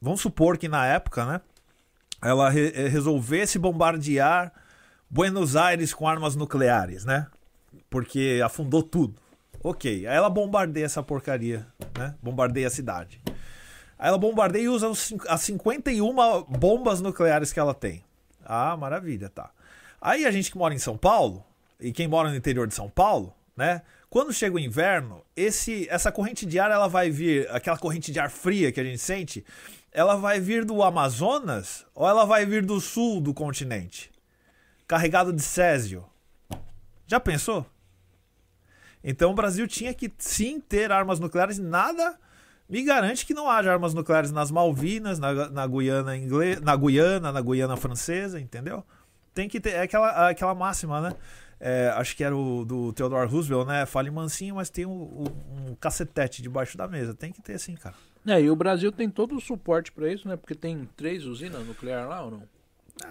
Vamos 0.00 0.20
supor 0.22 0.56
que 0.56 0.66
na 0.68 0.86
época, 0.86 1.26
né? 1.26 1.40
Ela 2.22 2.48
re- 2.50 2.72
eh, 2.74 2.88
resolvesse 2.88 3.58
bombardear 3.58 4.52
Buenos 5.08 5.56
Aires 5.56 5.92
com 5.94 6.06
armas 6.06 6.36
nucleares, 6.36 7.04
né? 7.04 7.26
Porque 7.88 8.40
afundou 8.44 8.82
tudo. 8.82 9.14
Ok, 9.62 10.06
aí 10.06 10.16
ela 10.16 10.30
bombardeia 10.30 10.84
essa 10.86 11.02
porcaria, 11.02 11.66
né? 11.98 12.14
Bombardeia 12.22 12.66
a 12.66 12.70
cidade. 12.70 13.20
Aí 13.98 14.08
ela 14.08 14.16
bombardeia 14.18 14.62
e 14.64 14.68
usa 14.68 14.90
as 15.28 15.40
51 15.42 16.14
bombas 16.48 17.00
nucleares 17.00 17.52
que 17.52 17.60
ela 17.60 17.74
tem. 17.74 18.02
Ah, 18.44 18.76
maravilha, 18.76 19.28
tá. 19.28 19.50
Aí 20.00 20.24
a 20.24 20.30
gente 20.30 20.50
que 20.50 20.56
mora 20.56 20.72
em 20.74 20.78
São 20.78 20.96
Paulo, 20.96 21.44
e 21.78 21.92
quem 21.92 22.08
mora 22.08 22.30
no 22.30 22.36
interior 22.36 22.66
de 22.66 22.74
São 22.74 22.88
Paulo, 22.88 23.34
né? 23.56 23.82
Quando 24.08 24.32
chega 24.32 24.56
o 24.56 24.58
inverno, 24.58 25.22
esse, 25.36 25.86
essa 25.90 26.10
corrente 26.10 26.44
de 26.46 26.58
ar 26.58 26.70
ela 26.70 26.88
vai 26.88 27.10
vir, 27.10 27.48
aquela 27.50 27.76
corrente 27.78 28.10
de 28.10 28.18
ar 28.18 28.30
fria 28.30 28.72
que 28.72 28.80
a 28.80 28.84
gente 28.84 28.98
sente, 28.98 29.44
ela 29.92 30.16
vai 30.16 30.40
vir 30.40 30.64
do 30.64 30.82
Amazonas 30.82 31.86
ou 31.94 32.08
ela 32.08 32.24
vai 32.24 32.46
vir 32.46 32.64
do 32.64 32.80
sul 32.80 33.20
do 33.20 33.34
continente? 33.34 34.10
Carregado 34.86 35.32
de 35.32 35.42
césio. 35.42 36.04
Já 37.06 37.18
pensou? 37.18 37.66
Então 39.02 39.30
o 39.30 39.34
Brasil 39.34 39.66
tinha 39.66 39.94
que 39.94 40.12
sim 40.18 40.60
ter 40.60 40.92
armas 40.92 41.18
nucleares, 41.18 41.58
nada 41.58 42.18
me 42.68 42.84
garante 42.84 43.26
que 43.26 43.34
não 43.34 43.50
haja 43.50 43.72
armas 43.72 43.94
nucleares 43.94 44.30
nas 44.30 44.48
Malvinas, 44.48 45.18
na, 45.18 45.50
na 45.50 45.66
Guiana 45.66 46.16
inglesa, 46.16 46.60
na 46.60 46.76
Guiana, 46.76 47.32
na 47.32 47.40
Guiana 47.40 47.76
francesa, 47.76 48.38
entendeu? 48.38 48.84
Tem 49.34 49.48
que 49.48 49.60
ter 49.60 49.70
é 49.70 49.82
aquela, 49.82 50.28
aquela 50.28 50.54
máxima, 50.54 51.00
né? 51.00 51.16
É, 51.58 51.92
acho 51.96 52.16
que 52.16 52.22
era 52.22 52.34
o 52.34 52.64
do 52.64 52.92
Theodore 52.92 53.28
Roosevelt, 53.28 53.66
né? 53.66 53.84
Fale 53.86 54.08
mansinho, 54.10 54.54
mas 54.54 54.70
tem 54.70 54.86
um, 54.86 55.02
um, 55.02 55.70
um 55.70 55.74
cacetete 55.74 56.40
debaixo 56.42 56.78
da 56.78 56.86
mesa. 56.86 57.12
Tem 57.12 57.32
que 57.32 57.42
ter 57.42 57.58
sim, 57.58 57.74
cara. 57.74 57.96
É, 58.26 58.40
e 58.40 58.50
o 58.50 58.56
Brasil 58.56 58.92
tem 58.92 59.08
todo 59.08 59.34
o 59.36 59.40
suporte 59.40 59.90
pra 59.92 60.12
isso, 60.12 60.28
né? 60.28 60.36
Porque 60.36 60.54
tem 60.54 60.88
três 60.96 61.24
usinas 61.24 61.66
nucleares 61.66 62.08
lá 62.08 62.22
ou 62.22 62.30
não? 62.32 62.42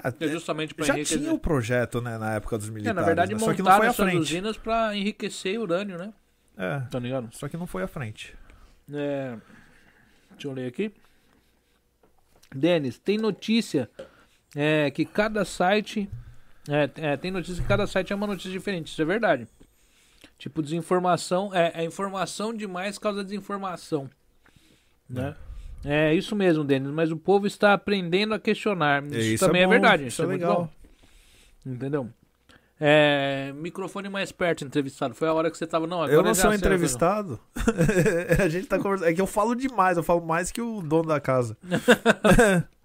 Ah, 0.03 0.13
é 0.19 0.27
justamente 0.27 0.75
pra 0.75 0.85
já 0.85 0.93
enriquecer. 0.93 1.19
tinha 1.19 1.33
o 1.33 1.39
projeto, 1.39 1.99
né, 1.99 2.17
na 2.19 2.35
época 2.35 2.57
dos 2.59 2.67
É, 2.67 2.71
militares. 2.71 2.95
na 2.95 3.03
verdade, 3.05 3.33
né? 3.33 3.39
Só 3.39 3.53
que 3.53 3.63
não 3.63 3.65
montaram 3.65 3.77
foi 3.79 3.87
à 3.87 3.89
essas 3.89 4.05
frente. 4.05 4.21
usinas 4.21 4.57
pra 4.57 4.95
enriquecer 4.95 5.59
urânio, 5.59 5.97
né? 5.97 6.13
É, 6.55 6.79
Tá 6.91 6.99
ligado? 6.99 7.29
só 7.33 7.47
que 7.49 7.57
não 7.57 7.65
foi 7.65 7.81
à 7.83 7.87
frente. 7.87 8.35
É, 8.93 9.35
deixa 10.31 10.47
eu 10.47 10.51
ler 10.53 10.67
aqui. 10.67 10.91
Denis, 12.53 12.97
tem 12.99 13.17
notícia 13.17 13.89
é, 14.55 14.89
que 14.91 15.05
cada 15.05 15.43
site. 15.45 16.09
É, 16.67 17.11
é, 17.13 17.17
tem 17.17 17.31
notícia 17.31 17.61
que 17.61 17.67
cada 17.67 17.87
site 17.87 18.11
é 18.13 18.15
uma 18.15 18.27
notícia 18.27 18.51
diferente. 18.51 18.91
Isso 18.91 19.01
é 19.01 19.05
verdade. 19.05 19.47
Tipo, 20.37 20.61
desinformação. 20.61 21.53
É, 21.53 21.71
é 21.81 21.83
informação 21.83 22.53
demais 22.53 22.97
causa 22.99 23.23
desinformação. 23.23 24.09
Né? 25.09 25.35
É 25.83 26.13
isso 26.13 26.35
mesmo, 26.35 26.63
Denis. 26.63 26.91
Mas 26.91 27.11
o 27.11 27.17
povo 27.17 27.47
está 27.47 27.73
aprendendo 27.73 28.33
a 28.33 28.39
questionar. 28.39 29.03
Isso, 29.05 29.17
isso 29.17 29.45
também 29.45 29.63
é, 29.63 29.65
bom, 29.65 29.71
verdade. 29.71 30.07
isso 30.07 30.21
é 30.21 30.25
é, 30.25 30.27
legal. 30.27 30.69
Entendeu? 31.65 32.09
É, 32.81 33.51
microfone 33.57 34.07
mais 34.07 34.31
perto, 34.31 34.63
entrevistado. 34.63 35.13
Foi 35.13 35.27
a 35.27 35.33
hora 35.33 35.51
que 35.51 35.57
você 35.57 35.67
tava. 35.67 35.85
Não, 35.85 36.05
Eu 36.07 36.23
não 36.23 36.33
sou 36.33 36.53
entrevistado. 36.53 37.39
a 38.41 38.47
gente 38.47 38.67
tá 38.67 38.77
conversando. 38.77 39.09
É 39.09 39.13
que 39.13 39.19
eu 39.19 39.27
falo 39.27 39.53
demais, 39.53 39.97
eu 39.97 40.03
falo 40.03 40.25
mais 40.25 40.51
que 40.51 40.61
o 40.61 40.81
dono 40.81 41.09
da 41.09 41.19
casa. 41.19 41.57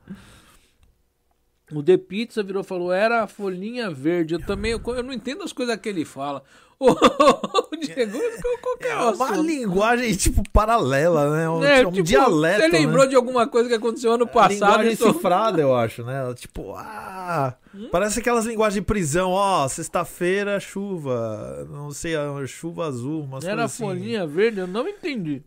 O 1.73 1.83
The 1.83 1.97
Pizza 1.97 2.43
virou 2.43 2.63
e 2.63 2.67
falou, 2.67 2.93
era 2.93 3.23
a 3.23 3.27
folhinha 3.27 3.91
verde. 3.91 4.35
Eu 4.35 4.41
também, 4.41 4.73
eu, 4.73 4.81
eu 4.87 5.03
não 5.03 5.13
entendo 5.13 5.43
as 5.43 5.53
coisas 5.53 5.77
que 5.77 5.89
ele 5.89 6.05
fala. 6.05 6.43
O 6.81 7.77
Diego, 7.77 8.19
qualquer 8.61 8.89
É 8.93 8.97
uma 8.97 9.11
assunto. 9.31 9.43
linguagem, 9.43 10.15
tipo, 10.17 10.43
paralela, 10.51 11.37
né? 11.37 11.49
Um, 11.49 11.65
É, 11.65 11.87
um 11.87 11.91
tipo, 11.93 12.03
dialeto. 12.03 12.61
Você 12.61 12.69
lembrou 12.69 13.05
né? 13.05 13.11
de 13.11 13.17
alguma 13.17 13.47
coisa 13.47 13.69
que 13.69 13.75
aconteceu 13.75 14.13
ano 14.13 14.27
passado? 14.27 14.53
linguagem 14.55 14.93
Isso- 14.93 15.13
cifrada, 15.13 15.61
eu 15.63 15.75
acho, 15.75 16.03
né? 16.05 16.23
Tipo, 16.35 16.75
ah, 16.77 17.55
Hum? 17.75 17.89
parece 17.91 18.19
aquelas 18.21 18.45
linguagens 18.45 18.75
de 18.75 18.83
prisão, 18.83 19.31
ó, 19.31 19.67
sexta-feira, 19.69 20.59
chuva, 20.61 21.67
não 21.71 21.91
sei, 21.93 22.15
chuva 22.47 22.87
azul, 22.87 23.23
umas 23.23 23.45
Era 23.45 23.63
a 23.63 23.65
assim. 23.67 23.85
folhinha 23.85 24.27
verde, 24.27 24.61
eu 24.61 24.67
não 24.67 24.87
entendi. 24.89 25.43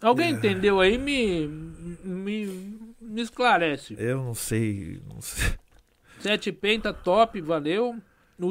Alguém 0.00 0.28
É. 0.28 0.30
entendeu 0.30 0.80
aí? 0.80 0.98
Me, 0.98 1.46
me, 2.04 2.76
me 3.00 3.22
esclarece. 3.22 3.94
Eu 3.98 4.18
não 4.18 4.34
sei, 4.34 5.00
não 5.08 5.20
sei. 5.20 5.52
Sete 6.22 6.52
penta, 6.52 6.92
top, 6.92 7.40
valeu. 7.40 7.96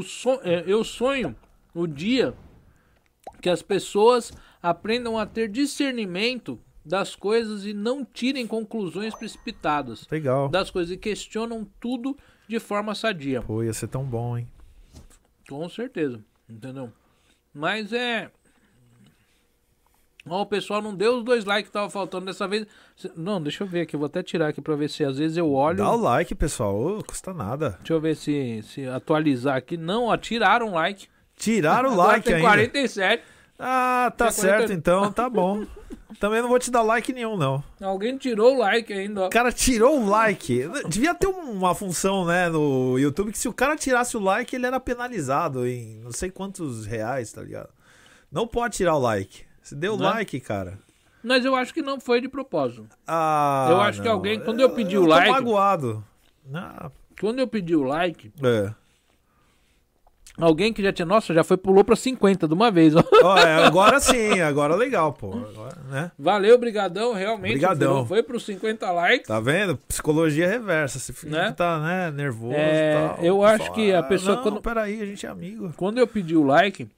So, 0.04 0.40
é, 0.44 0.64
eu 0.68 0.84
sonho 0.84 1.36
o 1.74 1.88
dia 1.88 2.34
que 3.42 3.50
as 3.50 3.62
pessoas 3.62 4.32
aprendam 4.62 5.18
a 5.18 5.26
ter 5.26 5.48
discernimento 5.48 6.60
das 6.86 7.16
coisas 7.16 7.66
e 7.66 7.74
não 7.74 8.04
tirem 8.04 8.46
conclusões 8.46 9.16
precipitadas 9.16 10.06
Legal. 10.10 10.50
das 10.50 10.70
coisas 10.70 10.92
e 10.92 10.98
questionam 10.98 11.66
tudo 11.80 12.18
de 12.48 12.60
forma 12.60 12.94
sadia. 12.94 13.42
Pô, 13.42 13.64
ia 13.64 13.74
ser 13.74 13.88
tão 13.88 14.04
bom, 14.04 14.38
hein? 14.38 14.48
Com 15.48 15.68
certeza, 15.70 16.24
entendeu? 16.50 16.92
Mas 17.54 17.94
é. 17.94 18.32
Ó, 20.28 20.42
o 20.42 20.46
pessoal 20.46 20.82
não 20.82 20.94
deu 20.96 21.18
os 21.18 21.24
dois 21.24 21.46
likes 21.46 21.70
que 21.70 21.74
tava 21.74 21.90
faltando 21.90 22.28
dessa 22.28 22.48
vez. 22.48 22.68
Não, 23.16 23.42
deixa 23.42 23.64
eu 23.64 23.68
ver 23.68 23.82
aqui, 23.82 23.96
eu 23.96 24.00
vou 24.00 24.06
até 24.06 24.22
tirar 24.22 24.50
aqui 24.50 24.62
pra 24.62 24.76
ver 24.76 24.90
se 24.90 25.04
às 25.04 25.18
vezes 25.18 25.36
eu 25.38 25.52
olho. 25.52 25.78
Dá 25.78 25.92
o 25.92 25.98
like, 26.00 26.36
pessoal, 26.36 26.76
ô, 26.80 27.04
custa 27.04 27.34
nada. 27.34 27.78
Deixa 27.80 27.94
eu 27.94 28.00
ver 28.00 28.16
se, 28.16 28.62
se 28.64 28.86
atualizar 28.88 29.56
aqui. 29.58 29.78
Não, 29.78 30.06
ó, 30.06 30.18
tiraram 30.18 30.70
o 30.70 30.74
like. 30.74 31.08
Tiraram 31.36 31.90
o 31.90 31.94
Agora 31.94 32.08
like 32.10 32.26
tem 32.26 32.36
ainda. 32.36 32.48
47. 32.48 33.24
Ah, 33.58 34.14
tá 34.16 34.26
Tinha 34.26 34.32
certo 34.42 34.58
40. 34.68 34.74
então, 34.74 35.12
tá 35.12 35.28
bom. 35.30 35.66
Também 36.20 36.42
não 36.42 36.50
vou 36.50 36.60
te 36.60 36.70
dar 36.70 36.84
like 36.84 37.12
nenhum, 37.14 37.36
não. 37.36 37.64
Alguém 37.82 38.16
tirou 38.16 38.56
o 38.56 38.60
like 38.60 38.94
ainda, 38.94 39.22
ó. 39.22 39.28
O 39.28 39.30
cara 39.30 39.52
tirou 39.52 40.00
o 40.00 40.08
like. 40.08 40.70
Devia 40.88 41.16
ter 41.16 41.26
uma 41.28 41.74
função, 41.74 42.26
né, 42.26 42.48
no 42.48 43.00
YouTube 43.00 43.32
que 43.32 43.40
se 43.40 43.48
o 43.48 43.54
cara 43.54 43.76
tirasse 43.76 44.16
o 44.16 44.20
like, 44.20 44.56
ele 44.56 44.68
era 44.68 44.80
penalizado 44.80 45.66
em 45.66 46.00
não 46.04 46.12
sei 46.12 46.30
quantos 46.30 46.86
reais, 46.86 47.32
tá 47.32 47.42
ligado? 47.42 47.70
Não 48.32 48.46
pode 48.46 48.78
tirar 48.78 48.96
o 48.96 49.00
like. 49.00 49.46
Se 49.62 49.76
deu 49.76 49.96
Né? 49.98 50.06
like, 50.06 50.40
cara. 50.40 50.78
Mas 51.24 51.46
eu 51.46 51.56
acho 51.56 51.74
que 51.74 51.82
não 51.82 52.00
foi 52.00 52.20
de 52.20 52.28
propósito. 52.28 52.88
Ah, 53.08 53.68
Eu 53.70 53.82
acho 53.82 54.02
que 54.02 54.08
não. 54.08 54.16
alguém- 54.16 54.40
quando 54.40 54.60
eu 54.60 54.70
pedi 54.72 54.98
o 54.98 55.02
tô 55.04 55.08
like- 55.08 55.30
magoado. 55.30 56.04
Ah, 56.54 56.90
Quando 57.20 57.38
eu 57.40 57.48
pedi 57.48 57.76
o 57.76 57.84
like, 57.84 58.32
é. 58.44 58.74
alguém 60.38 60.74
que 60.74 60.82
já 60.82 60.92
tinha. 60.92 61.06
Nossa, 61.06 61.34
já 61.34 61.44
foi 61.44 61.58
pulou 61.58 61.84
pra 61.84 61.96
50 61.96 62.48
de 62.48 62.54
uma 62.56 62.72
vez, 62.72 62.96
ó. 62.96 63.04
Ó, 63.24 63.38
é, 63.38 63.54
agora 63.66 64.00
sim, 64.00 64.42
agora 64.42 64.76
legal, 64.76 65.14
pô. 65.14 65.34
Agora, 65.34 65.78
né? 65.90 66.12
Valeu, 66.18 66.58
brigadão, 66.58 67.14
realmente. 67.14 67.52
Brigadão. 67.54 68.06
Foi 68.08 68.24
pros 68.24 68.44
50 68.46 68.92
likes. 68.92 69.28
Tá 69.28 69.40
vendo? 69.40 69.78
Psicologia 69.88 70.48
reversa. 70.48 70.98
Se 70.98 71.14
fica 71.14 71.32
Né? 71.32 71.52
tá, 71.52 71.80
né, 71.80 72.10
nervoso 72.12 72.56
É, 72.56 73.08
tal. 73.16 73.24
eu 73.24 73.38
o 73.38 73.44
acho 73.46 73.58
pessoal, 73.60 73.76
que 73.76 73.94
a 73.94 74.00
ah, 74.00 74.04
pessoa 74.04 74.36
Não, 74.38 74.44
quando- 74.44 74.62
peraí, 74.62 75.02
a 75.02 75.06
gente 75.06 75.24
é 75.26 75.30
amigo. 75.30 75.72
Quando 75.78 76.00
eu 76.00 76.08
pedi 76.08 76.36
o 76.36 76.44
like, 76.44 76.90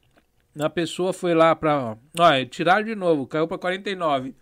a 0.59 0.69
pessoa 0.69 1.13
foi 1.13 1.33
lá 1.33 1.55
pra. 1.55 1.97
Olha, 2.19 2.45
tiraram 2.45 2.85
de 2.85 2.95
novo, 2.95 3.25
caiu 3.27 3.47
pra 3.47 3.57
49. 3.57 4.35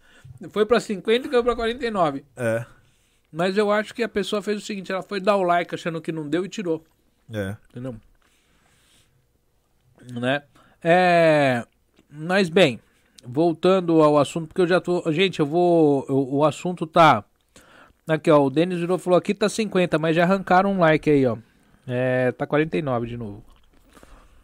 Foi 0.49 0.65
pra 0.65 0.79
50 0.79 1.27
e 1.27 1.29
caiu 1.31 1.43
pra 1.43 1.55
49. 1.55 2.23
É, 2.35 2.65
Mas 3.31 3.57
eu 3.57 3.71
acho 3.71 3.93
que 3.93 4.03
a 4.03 4.09
pessoa 4.09 4.41
fez 4.41 4.61
o 4.61 4.65
seguinte: 4.65 4.91
ela 4.91 5.01
foi 5.03 5.19
dar 5.19 5.35
o 5.37 5.43
like 5.43 5.73
achando 5.75 6.01
que 6.01 6.11
não 6.11 6.27
deu 6.27 6.43
e 6.45 6.49
tirou. 6.49 6.83
é. 7.33 7.55
Entendeu? 7.69 7.95
Né? 10.13 10.43
É. 10.83 11.63
Mas 12.09 12.49
bem, 12.49 12.79
voltando 13.23 14.01
ao 14.01 14.17
assunto, 14.17 14.47
porque 14.47 14.61
eu 14.61 14.67
já 14.67 14.81
tô. 14.81 15.09
Gente, 15.11 15.39
eu 15.39 15.45
vou. 15.45 16.05
eu- 16.09 16.27
o 16.33 16.43
assunto 16.45 16.85
tá. 16.87 17.23
Aqui, 18.07 18.29
ó. 18.31 18.43
O 18.43 18.49
Denis 18.49 18.79
virou 18.79 18.97
falou: 18.97 19.17
aqui 19.17 19.33
tá 19.33 19.47
50, 19.47 19.97
mas 19.99 20.15
já 20.15 20.23
arrancaram 20.23 20.73
um 20.73 20.79
like 20.79 21.09
aí, 21.09 21.25
ó. 21.25 21.37
É. 21.87 22.31
Tá 22.33 22.45
49 22.47 23.07
de 23.07 23.15
novo. 23.17 23.43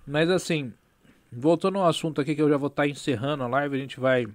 Mas 0.06 0.30
assim. 0.30 0.74
Voltando 1.32 1.78
ao 1.78 1.88
assunto 1.88 2.22
aqui, 2.22 2.36
que 2.36 2.42
eu 2.42 2.50
já 2.50 2.58
vou 2.58 2.68
estar 2.68 2.88
encerrando 2.88 3.44
a 3.44 3.48
live, 3.48 3.76
a 3.76 3.80
gente 3.80 4.00
vai 4.00 4.26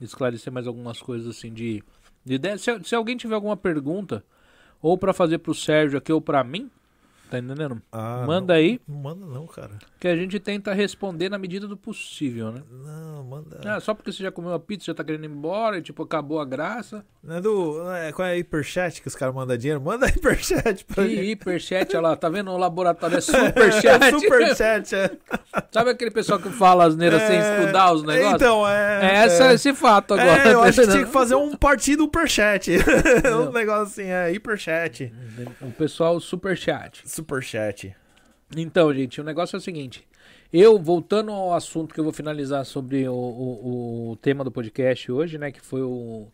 esclarecer 0.00 0.52
mais 0.52 0.66
algumas 0.66 1.00
coisas 1.00 1.36
assim 1.36 1.52
de. 1.52 1.82
de 2.24 2.34
ideia. 2.34 2.56
Se, 2.58 2.70
se 2.84 2.94
alguém 2.94 3.16
tiver 3.16 3.34
alguma 3.34 3.56
pergunta, 3.56 4.24
ou 4.80 4.96
pra 4.96 5.12
fazer 5.12 5.38
pro 5.38 5.54
Sérgio 5.54 5.98
aqui 5.98 6.12
ou 6.12 6.20
pra 6.20 6.44
mim, 6.44 6.70
tá 7.30 7.38
entendendo? 7.38 7.80
Ah, 7.92 8.24
manda 8.26 8.52
não, 8.54 8.60
aí, 8.60 8.80
Não 8.86 8.96
manda 8.98 9.26
não, 9.26 9.46
cara. 9.46 9.72
que 9.98 10.06
a 10.08 10.16
gente 10.16 10.38
tenta 10.38 10.72
responder 10.72 11.28
na 11.28 11.38
medida 11.38 11.66
do 11.66 11.76
possível, 11.76 12.52
né? 12.52 12.62
Não, 12.70 13.24
manda. 13.24 13.60
Ah, 13.64 13.80
só 13.80 13.94
porque 13.94 14.12
você 14.12 14.22
já 14.22 14.30
comeu 14.32 14.52
a 14.54 14.60
pizza, 14.60 14.86
já 14.86 14.94
tá 14.94 15.02
querendo 15.04 15.24
ir 15.24 15.30
embora, 15.30 15.78
e 15.78 15.82
tipo, 15.82 16.02
acabou 16.02 16.40
a 16.40 16.44
graça. 16.44 17.04
Não 17.22 17.36
é 17.36 17.40
do. 17.40 17.90
é- 17.92 18.12
qual 18.12 18.28
é 18.28 18.32
a 18.32 18.36
hiperchat 18.38 19.02
que 19.02 19.08
os 19.08 19.16
caras 19.16 19.34
mandam 19.34 19.56
dinheiro? 19.56 19.80
Manda 19.80 20.06
hiperchat 20.08 20.84
pra 20.84 21.04
E 21.04 21.16
gente. 21.16 21.30
hiperchat, 21.32 21.96
olha 21.96 22.08
lá, 22.08 22.16
tá 22.16 22.28
vendo? 22.28 22.50
O 22.50 22.56
laboratório 22.56 23.16
é 23.18 23.20
superchat. 23.20 24.04
É 24.04 24.10
superchat, 24.10 24.94
é. 24.94 25.10
Sabe 25.72 25.90
aquele 25.90 26.10
pessoal 26.10 26.38
que 26.38 26.50
fala 26.50 26.84
asneira 26.84 27.18
sem 27.26 27.36
É, 27.36 27.60
estudar 27.60 27.92
os 27.92 28.02
negócios? 28.02 28.34
Então, 28.34 28.68
é. 28.68 29.00
é 29.04 29.14
essa, 29.24 29.50
é. 29.50 29.54
esse 29.54 29.74
fato 29.74 30.14
agora. 30.14 30.48
É, 30.48 30.52
eu 30.52 30.62
acho 30.62 30.80
que 30.80 30.86
tinha 30.88 31.04
que 31.04 31.10
fazer 31.12 31.34
um 31.34 31.56
partido 31.56 32.04
superchat. 32.04 32.70
um 33.48 33.50
negócio 33.52 33.82
assim, 33.82 34.10
é 34.10 34.32
hiperchat. 34.32 35.12
O 35.60 35.70
pessoal 35.72 36.20
superchat. 36.20 37.02
Superchat. 37.16 37.96
Então, 38.56 38.92
gente, 38.94 39.20
o 39.20 39.24
negócio 39.24 39.56
é 39.56 39.58
o 39.58 39.60
seguinte. 39.60 40.06
Eu, 40.52 40.78
voltando 40.78 41.32
ao 41.32 41.54
assunto 41.54 41.94
que 41.94 42.00
eu 42.00 42.04
vou 42.04 42.12
finalizar 42.12 42.64
sobre 42.64 43.08
o, 43.08 43.14
o, 43.14 44.10
o 44.10 44.16
tema 44.16 44.44
do 44.44 44.50
podcast 44.50 45.10
hoje, 45.10 45.38
né? 45.38 45.50
Que 45.50 45.60
foi 45.60 45.82
o, 45.82 46.28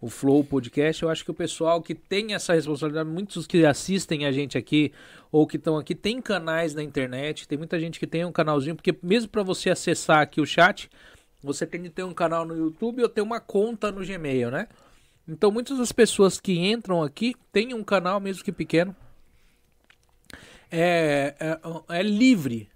o 0.00 0.08
Flow 0.08 0.44
Podcast, 0.44 1.02
eu 1.02 1.10
acho 1.10 1.24
que 1.24 1.30
o 1.30 1.34
pessoal 1.34 1.82
que 1.82 1.94
tem 1.94 2.34
essa 2.34 2.54
responsabilidade, 2.54 3.08
muitos 3.08 3.46
que 3.46 3.66
assistem 3.66 4.26
a 4.26 4.32
gente 4.32 4.56
aqui 4.56 4.92
ou 5.30 5.46
que 5.46 5.56
estão 5.56 5.76
aqui, 5.76 5.94
tem 5.94 6.22
canais 6.22 6.74
na 6.74 6.82
internet, 6.82 7.48
tem 7.48 7.58
muita 7.58 7.78
gente 7.80 7.98
que 7.98 8.06
tem 8.06 8.24
um 8.24 8.32
canalzinho, 8.32 8.76
porque 8.76 8.96
mesmo 9.02 9.28
para 9.28 9.42
você 9.42 9.70
acessar 9.70 10.20
aqui 10.20 10.40
o 10.40 10.46
chat, 10.46 10.88
você 11.42 11.66
tem 11.66 11.82
que 11.82 11.90
ter 11.90 12.04
um 12.04 12.14
canal 12.14 12.46
no 12.46 12.56
YouTube 12.56 13.02
ou 13.02 13.08
ter 13.08 13.20
uma 13.20 13.40
conta 13.40 13.90
no 13.90 14.06
Gmail, 14.06 14.50
né? 14.50 14.68
Então, 15.26 15.50
muitas 15.50 15.78
das 15.78 15.92
pessoas 15.92 16.40
que 16.40 16.58
entram 16.58 17.02
aqui 17.02 17.34
têm 17.52 17.74
um 17.74 17.84
canal, 17.84 18.18
mesmo 18.18 18.42
que 18.42 18.52
pequeno, 18.52 18.96
é, 20.70 21.34
é, 21.38 21.98
é 21.98 22.02
livre. 22.02 22.68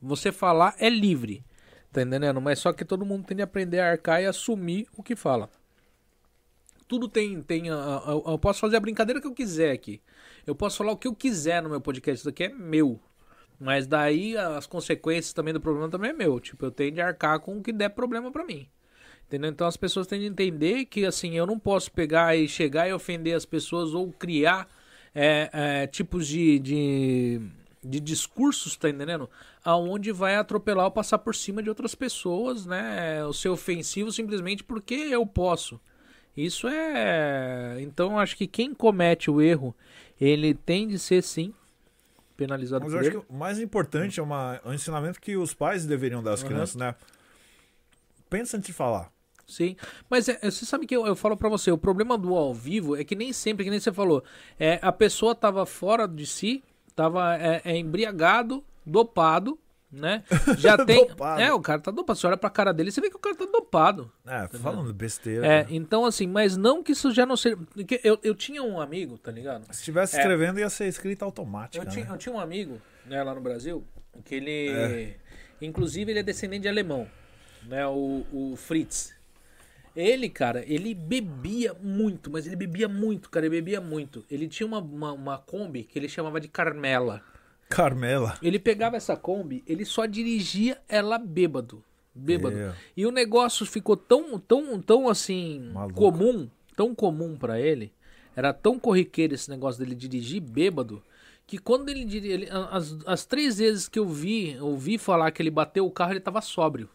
Você 0.00 0.30
falar 0.32 0.74
é 0.78 0.88
livre. 0.88 1.44
Tá 1.92 2.02
entendendo? 2.02 2.40
Mas 2.40 2.58
só 2.58 2.72
que 2.72 2.84
todo 2.84 3.06
mundo 3.06 3.24
tem 3.26 3.36
de 3.36 3.42
aprender 3.42 3.80
a 3.80 3.90
arcar 3.90 4.22
e 4.22 4.26
assumir 4.26 4.86
o 4.96 5.02
que 5.02 5.16
fala. 5.16 5.48
Tudo 6.86 7.08
tem. 7.08 7.40
tem 7.42 7.70
a- 7.70 7.74
a- 7.74 8.22
eu 8.32 8.38
posso 8.38 8.60
fazer 8.60 8.76
a 8.76 8.80
brincadeira 8.80 9.20
que 9.20 9.26
eu 9.26 9.34
quiser 9.34 9.72
aqui. 9.72 10.00
Eu 10.46 10.54
posso 10.54 10.76
falar 10.78 10.92
o 10.92 10.96
que 10.96 11.08
eu 11.08 11.14
quiser 11.14 11.62
no 11.62 11.68
meu 11.70 11.80
podcast. 11.80 12.20
Isso 12.20 12.28
aqui 12.28 12.44
é 12.44 12.48
meu. 12.48 13.00
Mas 13.58 13.86
daí 13.86 14.36
as 14.36 14.66
consequências 14.66 15.32
também 15.32 15.52
do 15.54 15.60
problema 15.60 15.88
também 15.88 16.10
é 16.10 16.12
meu. 16.12 16.38
Tipo, 16.38 16.66
eu 16.66 16.70
tenho 16.70 16.92
de 16.92 17.00
arcar 17.00 17.40
com 17.40 17.58
o 17.58 17.62
que 17.62 17.72
der 17.72 17.88
problema 17.88 18.30
pra 18.30 18.44
mim. 18.44 18.68
Entendeu? 19.26 19.50
Então 19.50 19.66
as 19.66 19.76
pessoas 19.76 20.06
têm 20.06 20.20
de 20.20 20.26
entender 20.26 20.84
que 20.84 21.04
assim, 21.04 21.32
eu 21.36 21.46
não 21.46 21.58
posso 21.58 21.90
pegar 21.90 22.36
e 22.36 22.46
chegar 22.46 22.86
e 22.88 22.92
ofender 22.92 23.34
as 23.34 23.44
pessoas 23.44 23.92
ou 23.94 24.12
criar 24.12 24.68
é, 25.18 25.48
é, 25.52 25.86
tipos 25.86 26.28
de, 26.28 26.58
de, 26.58 27.40
de 27.82 28.00
discursos, 28.00 28.76
tá 28.76 28.90
entendendo? 28.90 29.30
Aonde 29.64 30.12
vai 30.12 30.36
atropelar 30.36 30.84
ou 30.84 30.90
passar 30.90 31.16
por 31.18 31.34
cima 31.34 31.62
de 31.62 31.70
outras 31.70 31.94
pessoas, 31.94 32.66
né? 32.66 33.24
O 33.24 33.32
ser 33.32 33.48
ofensivo 33.48 34.12
simplesmente 34.12 34.62
porque 34.62 34.94
eu 34.94 35.26
posso. 35.26 35.80
Isso 36.36 36.68
é. 36.68 37.78
Então 37.80 38.12
eu 38.12 38.18
acho 38.18 38.36
que 38.36 38.46
quem 38.46 38.74
comete 38.74 39.30
o 39.30 39.40
erro, 39.40 39.74
ele 40.20 40.52
tem 40.52 40.86
de 40.86 40.98
ser 40.98 41.22
sim 41.22 41.54
penalizado 42.36 42.84
Mas 42.84 42.92
eu 42.92 43.00
acho 43.00 43.08
ele. 43.08 43.20
que 43.22 43.26
o 43.32 43.34
mais 43.34 43.58
importante 43.58 44.20
é 44.20 44.22
uma, 44.22 44.60
um 44.66 44.74
ensinamento 44.74 45.18
que 45.18 45.34
os 45.38 45.54
pais 45.54 45.86
deveriam 45.86 46.22
dar 46.22 46.34
às 46.34 46.42
Uhum. 46.42 46.48
crianças, 46.48 46.76
né? 46.76 46.94
Pensa 48.28 48.58
antes 48.58 48.66
de 48.66 48.72
falar. 48.74 49.10
Sim, 49.46 49.76
mas 50.10 50.28
é, 50.28 50.38
você 50.42 50.64
sabe 50.66 50.86
que 50.86 50.96
eu, 50.96 51.06
eu 51.06 51.14
falo 51.14 51.36
pra 51.36 51.48
você, 51.48 51.70
o 51.70 51.78
problema 51.78 52.18
do 52.18 52.34
ao 52.34 52.52
vivo 52.52 52.96
é 52.96 53.04
que 53.04 53.14
nem 53.14 53.32
sempre, 53.32 53.64
que 53.64 53.70
nem 53.70 53.78
você 53.78 53.92
falou, 53.92 54.24
é, 54.58 54.80
a 54.82 54.90
pessoa 54.90 55.36
tava 55.36 55.64
fora 55.64 56.08
de 56.08 56.26
si, 56.26 56.64
tava 56.96 57.36
é, 57.36 57.62
é, 57.64 57.76
embriagado, 57.76 58.64
dopado, 58.84 59.56
né? 59.90 60.24
Já 60.58 60.76
tem. 60.84 61.06
Dopado. 61.06 61.40
É, 61.40 61.52
o 61.52 61.60
cara 61.60 61.80
tá 61.80 61.90
dopado. 61.92 62.18
Você 62.18 62.26
olha 62.26 62.36
pra 62.36 62.50
cara 62.50 62.72
dele, 62.72 62.90
você 62.90 63.00
vê 63.00 63.08
que 63.08 63.16
o 63.16 63.20
cara 63.20 63.36
tá 63.36 63.46
dopado. 63.46 64.10
É, 64.26 64.48
falando 64.58 64.92
besteira. 64.92 65.46
É, 65.46 65.62
né? 65.62 65.66
então 65.70 66.04
assim, 66.04 66.26
mas 66.26 66.56
não 66.56 66.82
que 66.82 66.92
isso 66.92 67.12
já 67.12 67.24
não 67.24 67.36
seja. 67.36 67.56
Eu, 68.02 68.18
eu 68.22 68.34
tinha 68.34 68.62
um 68.62 68.80
amigo, 68.80 69.16
tá 69.16 69.30
ligado? 69.30 69.64
Se 69.66 69.78
estivesse 69.78 70.16
É. 70.16 70.18
escrevendo, 70.18 70.58
ia 70.58 70.68
ser 70.68 70.86
escrita 70.88 71.24
automática. 71.24 71.84
Eu 71.84 71.88
tinha, 71.88 72.04
né? 72.04 72.10
eu 72.10 72.18
tinha 72.18 72.34
um 72.34 72.40
amigo, 72.40 72.80
né, 73.06 73.22
lá 73.22 73.34
no 73.34 73.40
Brasil, 73.40 73.84
que 74.24 74.34
ele. 74.34 74.68
É. 74.70 75.16
Inclusive, 75.62 76.10
ele 76.10 76.18
é 76.18 76.22
descendente 76.22 76.62
de 76.62 76.68
alemão, 76.68 77.08
né? 77.62 77.86
O, 77.86 78.26
o 78.32 78.56
Fritz. 78.56 79.15
Ele, 79.96 80.28
cara, 80.28 80.62
ele 80.66 80.94
bebia 80.94 81.74
muito, 81.80 82.30
mas 82.30 82.46
ele 82.46 82.54
bebia 82.54 82.86
muito, 82.86 83.30
cara, 83.30 83.46
ele 83.46 83.56
bebia 83.56 83.80
muito. 83.80 84.22
Ele 84.30 84.46
tinha 84.46 84.66
uma, 84.66 84.78
uma, 84.78 85.12
uma 85.12 85.38
Kombi 85.38 85.84
que 85.84 85.98
ele 85.98 86.06
chamava 86.06 86.38
de 86.38 86.48
Carmela. 86.48 87.22
Carmela. 87.70 88.38
Ele 88.42 88.58
pegava 88.58 88.96
essa 88.96 89.16
Kombi, 89.16 89.64
ele 89.66 89.86
só 89.86 90.04
dirigia 90.04 90.78
ela 90.86 91.16
bêbado. 91.16 91.82
Bêbado. 92.14 92.56
É. 92.56 92.74
E 92.94 93.06
o 93.06 93.10
negócio 93.10 93.64
ficou 93.64 93.96
tão, 93.96 94.38
tão, 94.38 94.80
tão 94.82 95.08
assim, 95.08 95.70
Maluco. 95.72 95.94
comum, 95.94 96.48
tão 96.76 96.94
comum 96.94 97.34
pra 97.34 97.58
ele. 97.58 97.90
Era 98.36 98.52
tão 98.52 98.78
corriqueiro 98.78 99.34
esse 99.34 99.48
negócio 99.48 99.82
dele 99.82 99.94
dirigir 99.94 100.42
bêbado, 100.42 101.02
que 101.46 101.56
quando 101.56 101.88
ele 101.88 102.04
dirigia, 102.04 102.52
as, 102.70 102.94
as 103.06 103.24
três 103.24 103.56
vezes 103.56 103.88
que 103.88 103.98
eu 103.98 104.06
vi, 104.06 104.58
ouvi 104.60 104.98
falar 104.98 105.30
que 105.30 105.40
ele 105.40 105.50
bateu 105.50 105.86
o 105.86 105.90
carro, 105.90 106.12
ele 106.12 106.20
tava 106.20 106.42
sóbrio. 106.42 106.90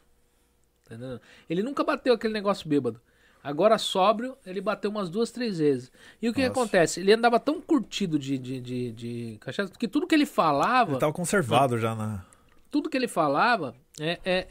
Tá 0.92 0.96
entendendo? 0.96 1.22
Ele 1.50 1.64
nunca 1.64 1.84
bateu 1.84 2.14
aquele 2.14 2.34
negócio 2.34 2.68
bêbado. 2.68 3.00
Agora 3.44 3.78
sóbrio, 3.78 4.38
ele 4.46 4.62
bateu 4.62 4.92
umas 4.92 5.10
duas, 5.10 5.32
três 5.32 5.58
vezes. 5.58 5.92
E 6.22 6.30
o 6.30 6.34
que, 6.34 6.42
que 6.42 6.46
acontece? 6.46 7.00
Ele 7.00 7.12
andava 7.14 7.40
tão 7.40 7.60
curtido 7.60 8.20
de, 8.20 8.38
de, 8.38 8.60
de, 8.60 8.92
de 8.92 9.38
cachaça 9.42 9.72
que 9.80 9.88
tudo 9.88 10.06
que 10.06 10.14
ele 10.14 10.28
falava 10.28 10.92
Ele 10.92 11.00
tava 11.00 11.14
conservado 11.14 11.78
já 11.80 11.96
na. 11.96 12.24
tudo 12.70 12.88
que 12.90 12.96
ele 12.96 13.08
falava 13.08 13.74
é, 14.00 14.20
é- 14.24 14.48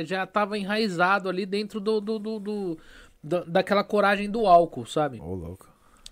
é- 0.00 0.04
já 0.04 0.24
estava 0.24 0.58
enraizado 0.58 1.28
ali 1.28 1.46
dentro 1.46 1.78
do, 1.78 2.00
do- 2.00 2.18
do- 2.18 2.40
do- 2.40 2.78
da- 3.22 3.44
daquela 3.44 3.84
coragem 3.84 4.28
do 4.28 4.46
álcool, 4.48 4.84
sabe? 4.86 5.20
Ô, 5.20 5.34
louco. 5.34 5.68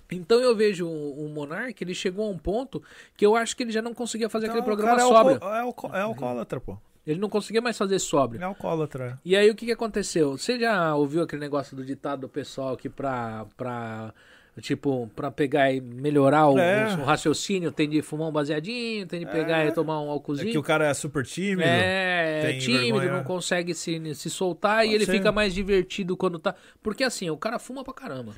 Então 0.09 0.39
eu 0.41 0.55
vejo 0.55 0.87
o, 0.87 1.25
o 1.27 1.29
Monark, 1.29 1.83
ele 1.83 1.95
chegou 1.95 2.27
a 2.27 2.31
um 2.31 2.39
ponto 2.39 2.81
que 3.17 3.27
eu 3.27 3.35
acho 3.35 3.57
que 3.57 3.65
ele 3.65 3.73
já 3.73 3.83
não 3.83 3.95
conseguia 3.95 4.29
fazer 4.29 4.47
Então, 4.47 4.59
aquele 4.61 4.77
programa 4.77 5.01
sóbrio. 5.01 5.39
É, 5.43 5.45
alco... 5.45 5.47
é, 5.49 5.61
alco... 5.61 5.97
é 5.97 6.01
alcoólatra, 6.03 6.61
pô. 6.61 6.79
Ele 7.07 7.19
não 7.21 7.29
conseguia 7.29 7.61
mais 7.61 7.77
fazer 7.77 7.99
sóbrio. 7.99 8.39
Ele 8.39 8.45
é 8.45 8.47
alcoólatra. 8.47 9.19
E 9.25 9.35
aí 9.37 9.51
o 9.51 9.55
que, 9.55 9.67
que 9.67 9.73
aconteceu? 9.73 10.39
Você 10.39 10.59
já 10.59 10.95
ouviu 10.95 11.23
aquele 11.23 11.41
negócio 11.41 11.77
do 11.77 11.85
ditado 11.85 12.21
do 12.21 12.29
pessoal 12.29 12.77
que 12.77 12.89
pra, 12.89 13.45
pra 13.57 14.15
tipo, 14.61 15.11
pra 15.17 15.31
pegar 15.31 15.73
e 15.73 15.81
melhorar 15.81 16.47
o, 16.49 16.59
É. 16.59 16.95
o 16.95 17.05
raciocínio 17.05 17.73
tem 17.73 17.89
de 17.89 18.03
fumar 18.03 18.29
um 18.29 18.33
baseadinho, 18.33 19.07
tem 19.07 19.19
de 19.21 19.27
pegar 19.27 19.65
É. 19.65 19.69
e 19.69 19.73
tomar 19.73 20.01
um 20.01 20.07
É 20.07 20.11
álcoolzinho? 20.11 20.53
que 20.53 20.59
o 20.59 20.63
cara 20.63 20.87
é 20.87 20.95
super 20.95 21.25
tímido. 21.25 21.63
É, 21.65 22.57
tímido, 22.61 22.99
vergonha. 23.01 23.13
não 23.19 23.25
consegue 23.25 23.75
se, 23.75 24.15
se 24.15 24.31
soltar 24.31 24.85
e 24.85 24.89
Pode 24.89 24.95
ele 24.97 25.07
ser. 25.07 25.13
fica 25.13 25.33
mais 25.33 25.53
divertido 25.55 26.17
quando 26.17 26.39
tá. 26.39 26.55
Porque 26.83 27.03
assim, 27.03 27.29
o 27.31 27.37
cara 27.37 27.59
fuma 27.59 27.83
pra 27.83 27.95
caramba. 27.95 28.33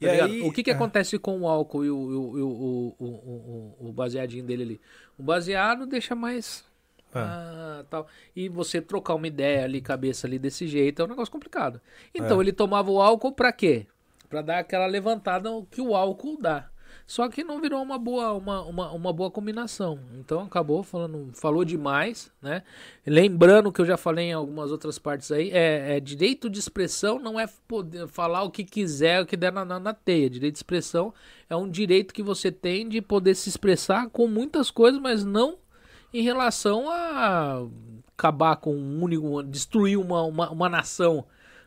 E 0.00 0.06
tá 0.06 0.24
aí- 0.24 0.42
o 0.42 0.50
que, 0.52 0.62
que 0.62 0.70
é. 0.70 0.74
acontece 0.74 1.18
com 1.18 1.40
o 1.40 1.48
álcool 1.48 1.84
e 1.84 1.90
o, 1.90 1.96
o, 1.96 2.42
o, 2.42 2.96
o, 2.98 3.76
o- 3.80 3.88
o 3.88 3.92
baseadinho 3.92 4.42
dele 4.44 4.62
ali? 4.62 4.80
O 5.18 5.22
baseado 5.22 5.86
deixa 5.86 6.14
mais. 6.14 6.64
É. 7.14 7.18
Ah, 7.18 7.84
tal. 7.90 8.06
E 8.34 8.48
você 8.48 8.80
trocar 8.80 9.14
uma 9.14 9.26
ideia 9.26 9.64
ali, 9.64 9.80
cabeça 9.80 10.26
ali 10.26 10.38
desse 10.38 10.66
jeito, 10.66 11.02
é 11.02 11.04
um 11.04 11.08
negócio 11.08 11.32
complicado. 11.32 11.80
Então 12.14 12.38
É. 12.38 12.42
ele 12.42 12.52
tomava 12.52 12.90
o 12.90 13.00
álcool 13.00 13.32
pra 13.32 13.52
quê? 13.52 13.86
Pra 14.28 14.42
dar 14.42 14.58
aquela 14.58 14.86
levantada 14.86 15.50
que 15.70 15.80
o 15.80 15.94
álcool 15.94 16.38
dá. 16.40 16.70
Só 17.06 17.28
que 17.28 17.42
não 17.42 17.60
virou 17.60 17.82
uma 17.82 17.98
boa, 17.98 18.32
uma, 18.34 18.62
uma, 18.62 18.92
uma 18.92 19.12
boa 19.12 19.30
combinação. 19.30 19.98
Então 20.18 20.42
acabou 20.42 20.82
falando, 20.84 21.30
falou 21.34 21.64
demais, 21.64 22.32
né? 22.40 22.62
Lembrando 23.04 23.72
que 23.72 23.80
eu 23.80 23.84
já 23.84 23.96
falei 23.96 24.26
em 24.26 24.32
algumas 24.32 24.70
outras 24.70 24.98
partes 24.98 25.32
aí, 25.32 25.50
é, 25.50 25.96
é 25.96 26.00
direito 26.00 26.48
de 26.48 26.58
expressão 26.60 27.18
não 27.18 27.38
é 27.38 27.48
poder 27.66 28.06
falar 28.06 28.42
o 28.44 28.50
que 28.50 28.64
quiser, 28.64 29.22
o 29.22 29.26
que 29.26 29.36
der 29.36 29.52
na, 29.52 29.64
na, 29.64 29.80
na 29.80 29.94
teia. 29.94 30.30
Direito 30.30 30.54
de 30.54 30.58
expressão 30.58 31.12
é 31.48 31.56
um 31.56 31.68
direito 31.68 32.14
que 32.14 32.22
você 32.22 32.52
tem 32.52 32.88
de 32.88 33.00
poder 33.00 33.34
se 33.34 33.48
expressar 33.48 34.08
com 34.10 34.28
muitas 34.28 34.70
coisas, 34.70 35.00
mas 35.00 35.24
não 35.24 35.58
em 36.12 36.22
relação 36.22 36.90
a 36.90 37.66
acabar 38.16 38.56
com 38.56 38.74
um 38.74 39.02
único, 39.02 39.42
destruir 39.42 39.98
uma, 39.98 40.22
uma, 40.22 40.50
uma 40.50 40.68
nação. 40.68 41.24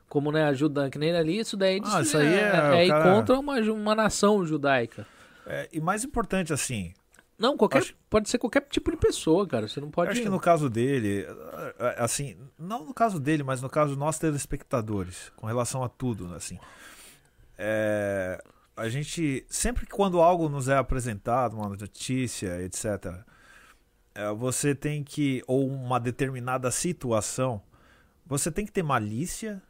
Como 0.09 0.31
né, 0.31 0.43
ajuda 0.45 0.91
que 0.91 0.99
nem 0.99 1.15
ali, 1.15 1.39
isso 1.39 1.57
daí 1.57 1.81
Ah, 1.83 2.01
isso 2.01 2.15
aí 2.17 2.27
é- 2.35 2.83
é, 2.83 2.85
o 2.85 2.87
cara- 2.89 3.13
contra 3.15 3.39
uma, 3.39 3.59
uma 3.59 3.95
nação 3.95 4.45
judaica. 4.45 5.07
É, 5.47 5.67
e 5.73 5.81
mais 5.81 6.03
importante, 6.03 6.53
assim, 6.53 6.93
Não, 7.39 7.57
qualquer, 7.57 7.79
Acho- 7.79 7.95
pode 8.11 8.29
ser 8.29 8.37
qualquer 8.37 8.61
tipo 8.69 8.91
de 8.91 8.97
pessoa, 8.97 9.47
cara. 9.47 9.67
Você 9.67 9.81
não 9.81 9.89
pode. 9.89 10.11
acho 10.11 10.21
que 10.21 10.29
no 10.29 10.39
caso 10.39 10.69
dele, 10.69 11.25
é, 11.79 11.95
assim, 11.97 12.37
não 12.59 12.85
no 12.85 12.93
caso 12.93 13.19
dele, 13.19 13.41
mas 13.41 13.59
no 13.59 13.69
caso 13.69 13.89
dos 13.89 13.97
nossos 13.97 14.19
telespectadores, 14.19 15.31
com 15.35 15.47
relação 15.47 15.83
a 15.83 15.89
tudo, 15.89 16.31
assim. 16.35 16.59
É, 17.57 18.41
a 18.77 18.87
gente, 18.89 19.45
sempre 19.49 19.85
que 19.85 19.91
quando 19.91 20.21
algo 20.21 20.47
nos 20.49 20.67
é 20.67 20.77
apresentado, 20.77 21.55
uma 21.55 21.69
notícia, 21.69 22.61
etc., 22.61 22.85
é, 22.85 23.32
você 24.37 24.75
tem 24.75 25.03
que, 25.03 25.43
ou 25.47 25.67
uma 25.67 25.99
determinada 25.99 26.69
situação, 26.71 27.61
você 28.25 28.51
tem 28.51 28.65
que 28.65 28.71
ter 28.71 28.83
malícia 28.83 29.61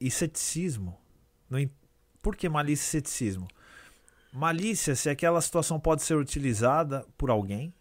e 0.00 0.10
ceticismo. 0.10 0.98
Por 2.22 2.36
que 2.36 2.48
malícia 2.48 2.84
e 2.84 2.90
ceticismo? 2.90 3.48
malícia 4.32 4.96
se 4.96 5.10
aquela 5.10 5.40
situação 5.40 5.78
pode 5.78 6.02
ser 6.02 6.16
utilizada 6.16 7.04
por 7.18 7.28
alguém 7.28 7.72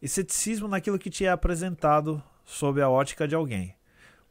e 0.00 0.08
ceticismo 0.08 0.68
naquilo 0.68 0.98
que 0.98 1.10
te 1.10 1.26
é 1.26 1.30
apresentado 1.30 2.22
sob 2.44 2.80
a 2.80 2.88
ótica 2.88 3.26
de 3.26 3.34
alguém. 3.34 3.74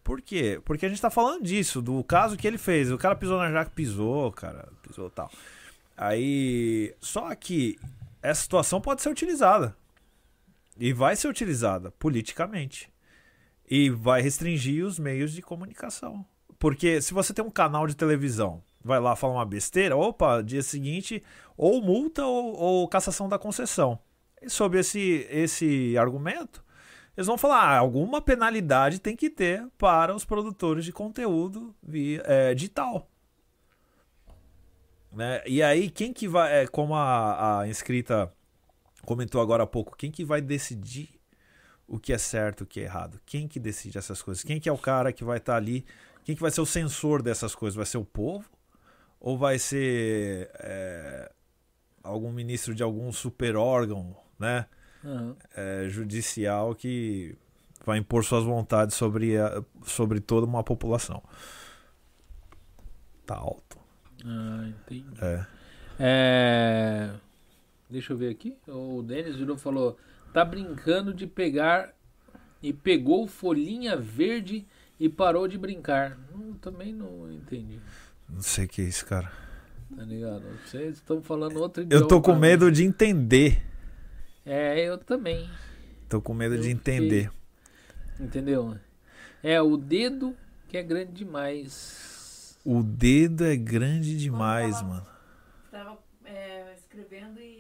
Por 0.04 0.22
quê? 0.22 0.60
Porque 0.64 0.86
a 0.86 0.90
gente 0.90 1.02
tá 1.02 1.10
falando 1.10 1.44
disso, 1.44 1.82
do 1.82 2.04
caso 2.04 2.38
que 2.38 2.48
ele 2.48 2.58
fez. 2.58 2.90
O 2.90 2.98
cara 2.98 3.16
pisou 3.16 3.38
na 3.38 3.52
jaca, 3.52 3.70
pisou, 3.70 4.32
cara, 4.32 4.70
pisou 4.82 5.10
tal. 5.10 5.30
Aí. 5.96 6.96
Só 7.00 7.36
que 7.36 7.78
essa 8.22 8.42
situação 8.42 8.82
pode 8.82 9.02
ser 9.02 9.10
utilizada. 9.10 9.76
E 10.80 10.94
vai 10.94 11.16
ser 11.16 11.28
utilizada 11.28 11.92
politicamente. 11.92 12.92
E 13.70 13.90
vai 13.90 14.22
restringir 14.22 14.86
os 14.86 14.98
meios 14.98 15.34
de 15.34 15.42
comunicação. 15.42 16.26
Porque 16.58 17.02
se 17.02 17.14
você 17.14 17.34
tem 17.34 17.44
um 17.44 17.52
canal 17.52 17.86
de 17.86 17.96
televisão, 17.96 18.64
vai 18.84 19.00
lá 19.00 19.16
falar 19.16 19.34
uma 19.34 19.46
besteira, 19.46 19.96
opa, 19.96 20.42
dia 20.42 20.64
seguinte, 20.64 21.22
ou 21.58 21.82
multa 21.82 22.26
ou, 22.26 22.56
ou 22.56 22.88
cassação 22.88 23.28
da 23.28 23.38
concessão. 23.38 24.00
E 24.42 24.50
sob 24.50 24.80
esse, 24.80 25.28
esse 25.30 25.98
argumento, 25.98 26.64
eles 27.16 27.28
vão 27.28 27.38
falar: 27.38 27.62
ah, 27.62 27.78
alguma 27.78 28.22
penalidade 28.22 29.00
tem 29.00 29.16
que 29.16 29.30
ter 29.30 29.68
para 29.78 30.16
os 30.16 30.24
produtores 30.24 30.86
de 30.86 30.94
conteúdo 30.94 31.76
via, 31.84 32.24
é, 32.26 32.54
digital. 32.56 33.10
Né? 35.12 35.42
E 35.46 35.62
aí, 35.62 35.90
quem 35.90 36.14
que 36.14 36.28
vai, 36.28 36.64
é, 36.64 36.68
como 36.68 36.96
a, 36.96 37.62
a 37.62 37.68
inscrita 37.68 38.34
comentou 39.10 39.42
agora 39.42 39.64
há 39.64 39.68
pouco, 39.68 39.98
quem 39.98 40.12
que 40.12 40.24
vai 40.24 40.40
decidir 40.40 41.20
o 41.88 41.98
que 41.98 42.14
é 42.14 42.18
certo, 42.20 42.62
o 42.62 42.66
que 42.68 42.80
é 42.80 42.84
errado? 42.84 43.20
Quem 43.26 43.48
que 43.48 43.60
decide 43.60 43.98
essas 43.98 44.22
coisas? 44.22 44.44
Quem 44.44 44.60
que 44.60 44.70
é 44.70 44.72
o 44.72 44.78
cara 44.78 45.12
que 45.12 45.24
vai 45.24 45.40
estar 45.40 45.54
tá 45.54 45.58
ali? 45.58 45.84
Quem 46.24 46.36
que 46.36 46.42
vai 46.44 46.52
ser 46.52 46.62
o 46.62 46.66
censor 46.66 47.24
dessas 47.24 47.56
coisas? 47.56 47.76
Vai 47.76 47.88
ser 47.88 47.98
o 47.98 48.06
povo? 48.06 48.48
Ou 49.20 49.36
vai 49.36 49.58
ser 49.58 50.52
é, 50.60 51.32
algum 52.04 52.32
ministro 52.32 52.76
de 52.76 52.84
algum 52.84 53.12
super 53.12 53.56
órgão, 53.56 54.16
né? 54.38 54.68
Uhum. 55.04 55.36
É, 55.56 55.90
judicial 55.90 56.76
que 56.76 57.36
vai 57.84 57.98
impor 57.98 58.24
suas 58.24 58.44
vontades 58.44 58.96
sobre, 58.96 59.40
a, 59.40 59.64
sobre 59.86 60.20
toda 60.20 60.46
uma 60.46 60.64
população. 60.64 61.24
Tá 63.26 63.38
alto. 63.38 63.80
Ah, 64.24 64.68
entendi. 64.68 65.10
É. 65.20 65.46
é... 65.98 67.29
Deixa 67.90 68.14
eu 68.14 68.18
ver 68.18 68.30
aqui. 68.30 68.56
O 68.68 69.02
Denis 69.02 69.36
virou 69.36 69.58
falou: 69.58 69.98
tá 70.32 70.46
brincando 70.46 71.14
de 71.14 71.26
pegar 71.26 71.94
e 72.62 72.72
pegou 72.72 73.28
folhinha 73.28 73.98
verde 73.98 74.66
e 75.00 75.10
parou 75.10 75.48
de 75.48 75.58
brincar. 75.58 76.18
Não, 76.32 76.54
também 76.54 76.94
não 76.94 77.32
entendi. 77.32 77.80
Não 78.28 78.42
sei 78.42 78.66
o 78.66 78.68
que 78.68 78.82
é 78.82 78.86
isso, 78.86 79.06
cara. 79.06 79.32
Tá 79.96 80.04
ligado? 80.04 80.44
Vocês 80.66 80.98
estão 80.98 81.22
falando 81.22 81.58
outro 81.58 81.82
idioma. 81.82 82.04
Eu 82.04 82.08
tô 82.08 82.22
com 82.22 82.36
medo 82.36 82.72
de 82.72 82.84
entender. 82.84 83.64
É, 84.46 84.80
eu 84.88 84.98
também. 84.98 85.50
Tô 86.08 86.22
com 86.22 86.34
medo 86.34 86.56
eu 86.56 86.62
de 86.62 86.70
entender. 86.70 87.32
Entendeu? 88.20 88.78
É, 89.42 89.60
o 89.62 89.78
dedo 89.78 90.36
que 90.68 90.78
é 90.78 90.84
grande 90.84 91.14
demais. 91.14 92.60
O 92.64 92.84
dedo 92.84 93.46
é 93.46 93.56
grande 93.56 94.18
demais, 94.18 94.76
tava, 94.76 94.88
mano. 94.88 95.08
Tava 95.72 95.98
é, 96.26 96.74
escrevendo 96.74 97.40
e 97.40 97.59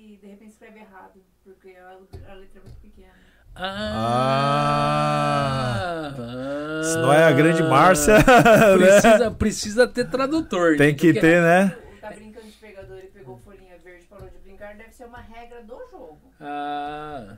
escreve 0.70 0.80
errado, 0.80 1.22
porque 1.44 1.76
a, 1.76 1.98
letra 2.36 2.60
é 2.60 2.64
muito 2.64 2.80
pequena. 2.80 3.14
Ah, 3.56 3.74
ah, 6.18 6.84
Se 6.84 6.98
não 6.98 7.12
é 7.12 7.24
a 7.24 7.32
grande 7.32 7.64
Márcia. 7.64 8.18
Precisa, 8.78 9.30
né? 9.30 9.36
precisa 9.38 9.88
ter 9.88 10.08
tradutor. 10.08 10.78
Tem 10.78 10.96
que 10.96 11.12
ter, 11.14 11.42
né? 11.42 11.76
Tá 12.00 12.12
brincando 12.12 12.46
de 12.46 12.54
pegador 12.54 13.00
e 13.00 13.08
pegou 13.08 13.38
folhinha 13.40 13.76
verde 13.84 14.06
parou 14.08 14.30
de 14.30 14.38
brincar, 14.38 14.76
deve 14.76 14.94
ser 14.94 15.06
uma 15.06 15.20
regra 15.20 15.64
do 15.64 15.78
jogo. 15.90 16.20
Ah. 16.40 17.38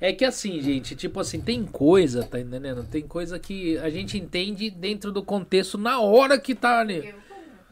É 0.00 0.12
que 0.12 0.24
assim, 0.24 0.60
gente, 0.60 0.94
tipo 0.94 1.18
assim, 1.18 1.40
tem 1.40 1.66
coisa, 1.66 2.22
tá 2.24 2.38
entendendo? 2.38 2.84
Tem 2.84 3.02
coisa 3.02 3.36
que 3.36 3.76
a 3.78 3.90
gente 3.90 4.16
entende 4.16 4.70
dentro 4.70 5.10
do 5.10 5.24
contexto 5.24 5.76
na 5.76 6.00
hora 6.00 6.38
que 6.38 6.54
tá 6.54 6.78
ali. 6.78 7.04
Eu 7.08 7.27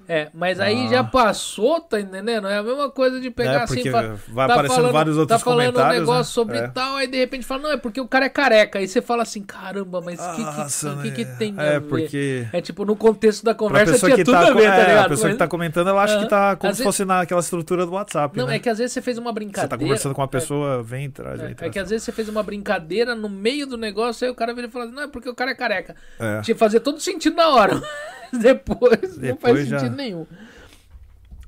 é, 0.09 0.29
mas 0.33 0.61
aí 0.61 0.87
ah. 0.87 0.89
já 0.89 1.05
passou, 1.05 1.81
tá 1.81 2.01
entendendo? 2.01 2.47
É 2.47 2.59
a 2.59 2.63
mesma 2.63 2.89
coisa 2.91 3.21
de 3.21 3.31
pegar 3.31 3.53
é, 3.53 3.63
assim. 3.63 3.91
Vai 3.91 4.47
tá 4.47 4.55
aparecendo 4.55 4.77
falando, 4.77 4.93
vários 4.93 5.17
outros 5.17 5.39
Tá 5.39 5.45
falando 5.45 5.81
um 5.81 5.89
negócio 5.89 6.17
né? 6.17 6.25
sobre 6.25 6.59
é. 6.59 6.69
tal, 6.69 6.97
aí 6.97 7.09
de 7.09 7.17
repente 7.17 7.45
fala, 7.45 7.63
não, 7.63 7.73
é 7.73 7.77
porque 7.77 8.01
o 8.01 8.07
cara 8.07 8.27
é 8.27 8.29
careca. 8.29 8.79
Aí 8.79 8.87
você 8.87 9.03
fala 9.03 9.23
assim, 9.23 9.43
caramba, 9.43 10.01
mas 10.01 10.21
o 10.21 10.37
que, 10.37 10.45
que, 10.45 11.03
que, 11.03 11.11
que, 11.11 11.25
né? 11.25 11.37
tem 11.39 11.55
a 11.57 11.63
é, 11.63 11.81
ver? 11.81 11.89
Porque... 11.89 12.47
É 12.53 12.61
tipo, 12.61 12.85
no 12.85 12.95
contexto 12.95 13.45
da 13.45 13.55
conversa 13.55 13.99
tinha 13.99 14.17
tudo 14.17 14.31
tá, 14.31 14.49
a 14.49 14.53
ver, 14.53 14.69
tá 14.69 14.77
é, 14.77 14.87
ligado? 14.87 15.07
A 15.07 15.09
pessoa 15.09 15.29
mas... 15.29 15.35
que 15.35 15.39
tá 15.39 15.49
comentando, 15.49 15.89
ela 15.89 16.03
acha 16.03 16.19
que 16.21 16.29
tá 16.29 16.57
como 16.57 16.71
às 16.71 16.77
se 16.77 16.83
vezes... 16.83 16.97
fosse 16.97 17.05
naquela 17.05 17.41
estrutura 17.41 17.85
do 17.85 17.93
WhatsApp. 17.93 18.37
Não, 18.37 18.47
né? 18.47 18.57
é 18.57 18.59
que 18.59 18.69
às 18.69 18.79
vezes 18.79 18.93
você 18.93 19.03
fez 19.03 19.19
uma 19.19 19.33
brincadeira. 19.33 19.69
Você 19.69 19.69
tá 19.69 19.79
conversando 19.79 20.15
com 20.15 20.21
uma 20.21 20.29
pessoa, 20.29 20.83
vem, 20.83 21.11
traz, 21.11 21.41
vem, 21.41 21.51
É 21.51 21.55
traz. 21.55 21.73
que 21.73 21.79
às 21.79 21.91
vezes 21.91 22.05
você 22.05 22.13
fez 22.13 22.29
uma 22.29 22.43
brincadeira 22.43 23.15
no 23.15 23.29
meio 23.29 23.67
do 23.67 23.77
negócio, 23.77 24.25
aí 24.25 24.31
o 24.31 24.35
cara 24.35 24.55
vira 24.55 24.69
e 24.69 24.71
fala, 24.71 24.87
não, 24.87 25.03
é 25.03 25.09
porque 25.09 25.29
o 25.29 25.35
cara 25.35 25.51
é 25.51 25.55
careca. 25.55 25.97
Tinha 26.19 26.43
que 26.43 26.55
fazer 26.55 26.81
todo 26.81 27.01
sentido 27.01 27.35
na 27.35 27.49
hora. 27.49 27.83
Depois, 28.41 29.19
não 29.19 29.37
faz 29.37 29.69
sentido 29.69 29.97
nenhum. 29.97 30.27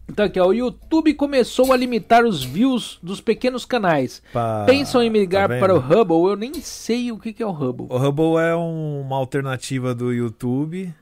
Então 0.08 0.24
aqui, 0.24 0.40
ó, 0.40 0.46
o 0.46 0.54
YouTube 0.54 1.12
começou 1.14 1.70
a 1.70 1.76
limitar 1.76 2.24
os 2.24 2.42
views 2.42 2.98
dos 3.02 3.20
pequenos 3.20 3.66
canais. 3.66 4.22
Pensam 4.64 5.02
em 5.02 5.10
migrar 5.10 5.48
tá 5.48 5.58
para 5.58 5.74
o 5.74 5.78
Hubble? 5.78 6.30
Eu 6.30 6.36
nem 6.36 6.54
sei 6.54 7.12
o 7.12 7.18
que, 7.18 7.32
que 7.32 7.42
é 7.42 7.46
o 7.46 7.50
Hubble. 7.50 7.86
O 7.90 7.98
Hubble 7.98 8.38
é 8.38 8.56
um, 8.56 9.02
uma 9.02 9.16
alternativa 9.16 9.94
do 9.94 10.10
YouTube, 10.10 10.92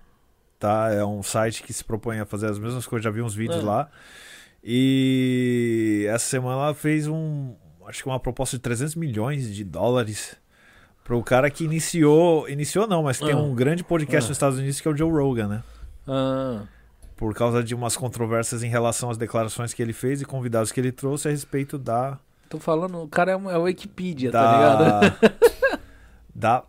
tá? 0.59 0.93
É 0.93 1.05
um 1.05 1.23
site 1.23 1.63
que 1.63 1.73
se 1.73 1.85
propõe 1.85 2.19
a 2.19 2.27
fazer 2.27 2.51
as 2.51 2.59
mesmas 2.59 2.85
coisas, 2.85 3.05
já 3.05 3.11
vi 3.11 3.23
uns 3.23 3.35
vídeos 3.35 3.63
ah. 3.63 3.67
lá. 3.67 3.89
E 4.63 6.05
essa 6.09 6.27
semana 6.27 6.57
ela 6.63 6.75
fez 6.75 7.07
um, 7.07 7.55
acho 7.87 8.03
que 8.03 8.09
uma 8.09 8.19
proposta 8.19 8.57
de 8.57 8.63
300 8.63 8.97
milhões 8.97 9.55
de 9.55 9.63
dólares 9.63 10.37
para 11.07 11.17
o 11.17 11.23
cara 11.23 11.49
que 11.49 11.65
iniciou, 11.65 12.49
iniciou 12.49 12.87
não, 12.87 13.05
mas 13.05 13.23
ah. 13.23 13.27
tem 13.27 13.35
um 13.35 13.55
grande 13.55 13.85
podcast 13.85 14.27
ah. 14.27 14.29
nos 14.29 14.37
Estados 14.37 14.59
Unidos 14.59 14.81
que 14.81 14.89
é 14.89 14.91
o 14.91 14.97
Joe 14.97 15.11
Rogan, 15.11 15.49
né? 15.49 15.63
Ah 16.07 16.63
por 17.17 17.35
causa 17.35 17.65
de 17.65 17.75
umas 17.75 17.97
controvérsias 17.97 18.63
em 18.63 18.69
relação 18.69 19.11
às 19.11 19.17
declarações 19.17 19.73
que 19.73 19.83
ele 19.83 19.95
fez 19.95 20.21
e 20.21 20.25
convidados 20.25 20.71
que 20.71 20.79
ele 20.79 20.93
trouxe 20.93 21.29
a 21.29 21.31
respeito 21.31 21.79
da. 21.79 22.19
Tô 22.49 22.59
falando, 22.59 23.03
o 23.03 23.09
cara 23.09 23.33
é, 23.33 23.35
é 23.35 23.59
o 23.59 23.63
Wikipedia, 23.63 24.31
tá 24.31 24.43
da, 24.43 24.77
tá 24.77 25.01
ligado? 25.01 25.81
da. 26.35 26.63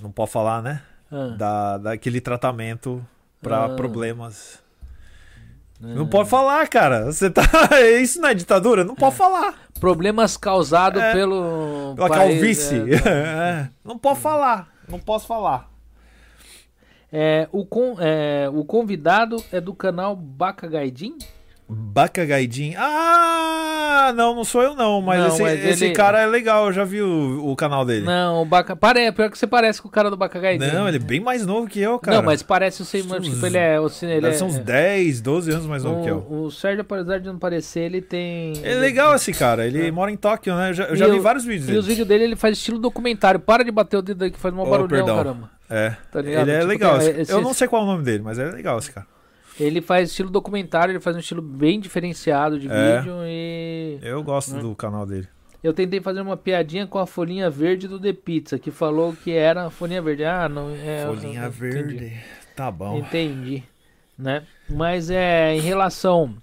Não 0.00 0.12
pode 0.12 0.30
falar, 0.30 0.62
né? 0.62 0.82
Ah. 1.10 1.34
Da, 1.36 1.78
daquele 1.78 2.20
tratamento 2.20 3.04
para 3.42 3.64
ah. 3.64 3.68
problemas. 3.70 4.62
Ah. 5.82 5.86
Não 5.86 6.06
pode 6.06 6.28
falar, 6.28 6.68
cara. 6.68 7.06
Você 7.06 7.30
tá. 7.30 7.42
Isso 8.00 8.20
não 8.20 8.28
é 8.28 8.34
ditadura? 8.34 8.84
Não 8.84 8.94
pode 8.94 9.14
é. 9.14 9.18
falar. 9.18 9.65
Problemas 9.78 10.36
causados 10.36 11.02
é. 11.02 11.12
pelo. 11.12 11.94
Pela 11.94 12.08
país, 12.08 12.32
calvície. 12.32 12.94
É. 12.94 13.08
é. 13.64 13.70
Não 13.84 13.98
pode 13.98 14.20
falar. 14.20 14.68
Não 14.88 14.98
posso 14.98 15.26
falar. 15.26 15.70
É, 17.12 17.48
o, 17.52 17.64
con, 17.64 17.96
é, 18.00 18.48
o 18.52 18.64
convidado 18.64 19.42
é 19.52 19.60
do 19.60 19.72
canal 19.74 20.16
Baca 20.16 20.66
Gaidin? 20.66 21.16
Baca 21.68 22.24
Gaidin? 22.24 22.74
Ah, 22.76 24.12
não, 24.14 24.36
não 24.36 24.44
sou 24.44 24.62
eu 24.62 24.76
não, 24.76 25.02
mas 25.02 25.18
não, 25.18 25.28
esse, 25.28 25.42
mas 25.42 25.64
esse 25.64 25.84
ele... 25.86 25.94
cara 25.94 26.20
é 26.20 26.26
legal, 26.26 26.66
eu 26.66 26.72
já 26.72 26.84
vi 26.84 27.02
o, 27.02 27.50
o 27.50 27.56
canal 27.56 27.84
dele. 27.84 28.06
Não, 28.06 28.42
o 28.42 28.44
Baca... 28.44 28.76
Pare... 28.76 29.10
Pior 29.10 29.28
que 29.28 29.36
você 29.36 29.48
parece 29.48 29.82
com 29.82 29.88
o 29.88 29.90
cara 29.90 30.08
do 30.08 30.16
Baca 30.16 30.38
Gaidin. 30.38 30.64
Não, 30.64 30.86
ele 30.86 30.98
é 30.98 31.00
bem 31.00 31.18
mais 31.18 31.44
novo 31.44 31.66
que 31.66 31.80
eu, 31.80 31.98
cara. 31.98 32.18
Não, 32.18 32.24
mas 32.24 32.40
parece 32.40 32.82
o 32.82 32.84
sei, 32.84 33.02
tipo, 33.02 33.46
ele 33.46 33.58
é... 33.58 33.80
O, 33.80 33.90
ele 34.02 34.28
é... 34.28 34.32
São 34.32 34.46
uns 34.46 34.58
10, 34.58 35.20
12 35.20 35.50
anos 35.50 35.66
mais 35.66 35.82
novo 35.82 36.00
o, 36.00 36.04
que 36.04 36.10
eu. 36.10 36.26
O 36.30 36.50
Sérgio, 36.52 36.82
apesar 36.82 37.18
de 37.18 37.26
não 37.26 37.38
parecer, 37.38 37.80
ele 37.80 38.00
tem... 38.00 38.52
É 38.62 38.74
legal 38.74 39.16
esse 39.16 39.32
cara, 39.32 39.66
ele 39.66 39.88
é. 39.88 39.90
mora 39.90 40.12
em 40.12 40.16
Tóquio, 40.16 40.54
né? 40.54 40.70
Eu 40.70 40.74
já, 40.74 40.84
eu 40.84 40.96
já 40.96 41.08
vi 41.08 41.18
vários 41.18 41.44
vídeos 41.44 41.64
E 41.64 41.66
dele. 41.68 41.78
os 41.78 41.86
vídeos 41.86 42.06
dele, 42.06 42.24
ele 42.24 42.36
faz 42.36 42.56
estilo 42.56 42.78
documentário. 42.78 43.40
Para 43.40 43.64
de 43.64 43.72
bater 43.72 43.96
o 43.96 44.02
dedo 44.02 44.22
aí 44.22 44.30
que 44.30 44.38
faz 44.38 44.54
uma 44.54 44.62
oh, 44.62 44.70
barulhão, 44.70 44.88
perdão. 44.88 45.16
caramba. 45.16 45.50
É. 45.68 45.96
Tá 46.12 46.20
ele 46.20 46.34
é 46.34 46.44
tipo, 46.44 46.66
legal. 46.66 47.00
Esse, 47.00 47.32
eu 47.32 47.40
não 47.40 47.52
sei 47.52 47.66
qual 47.66 47.82
é 47.82 47.84
o 47.84 47.88
nome 47.88 48.04
dele, 48.04 48.22
mas 48.22 48.38
é 48.38 48.44
legal 48.50 48.78
esse 48.78 48.92
cara. 48.92 49.06
Ele 49.58 49.80
faz 49.80 50.10
estilo 50.10 50.30
documentário, 50.30 50.92
ele 50.92 51.00
faz 51.00 51.16
um 51.16 51.20
estilo 51.20 51.40
bem 51.40 51.80
diferenciado 51.80 52.58
de 52.58 52.68
é. 52.70 52.98
vídeo 52.98 53.14
e. 53.24 53.98
Eu 54.02 54.22
gosto 54.22 54.56
hum. 54.56 54.60
do 54.60 54.74
canal 54.74 55.06
dele. 55.06 55.28
Eu 55.62 55.72
tentei 55.72 56.00
fazer 56.00 56.20
uma 56.20 56.36
piadinha 56.36 56.86
com 56.86 56.98
a 56.98 57.06
folhinha 57.06 57.50
verde 57.50 57.88
do 57.88 57.98
The 57.98 58.12
Pizza, 58.12 58.58
que 58.58 58.70
falou 58.70 59.14
que 59.14 59.32
era 59.32 59.70
folhinha 59.70 60.02
verde. 60.02 60.24
Ah, 60.24 60.48
não 60.48 60.70
é. 60.70 61.04
Folhinha 61.06 61.44
eu, 61.44 61.50
verde. 61.50 61.96
Entendi. 61.96 62.20
Tá 62.54 62.70
bom. 62.70 62.98
Entendi. 62.98 63.64
Né? 64.18 64.44
Mas 64.68 65.10
é 65.10 65.54
em 65.54 65.60
relação 65.60 66.36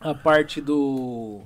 à 0.00 0.14
parte 0.14 0.60
do 0.60 1.42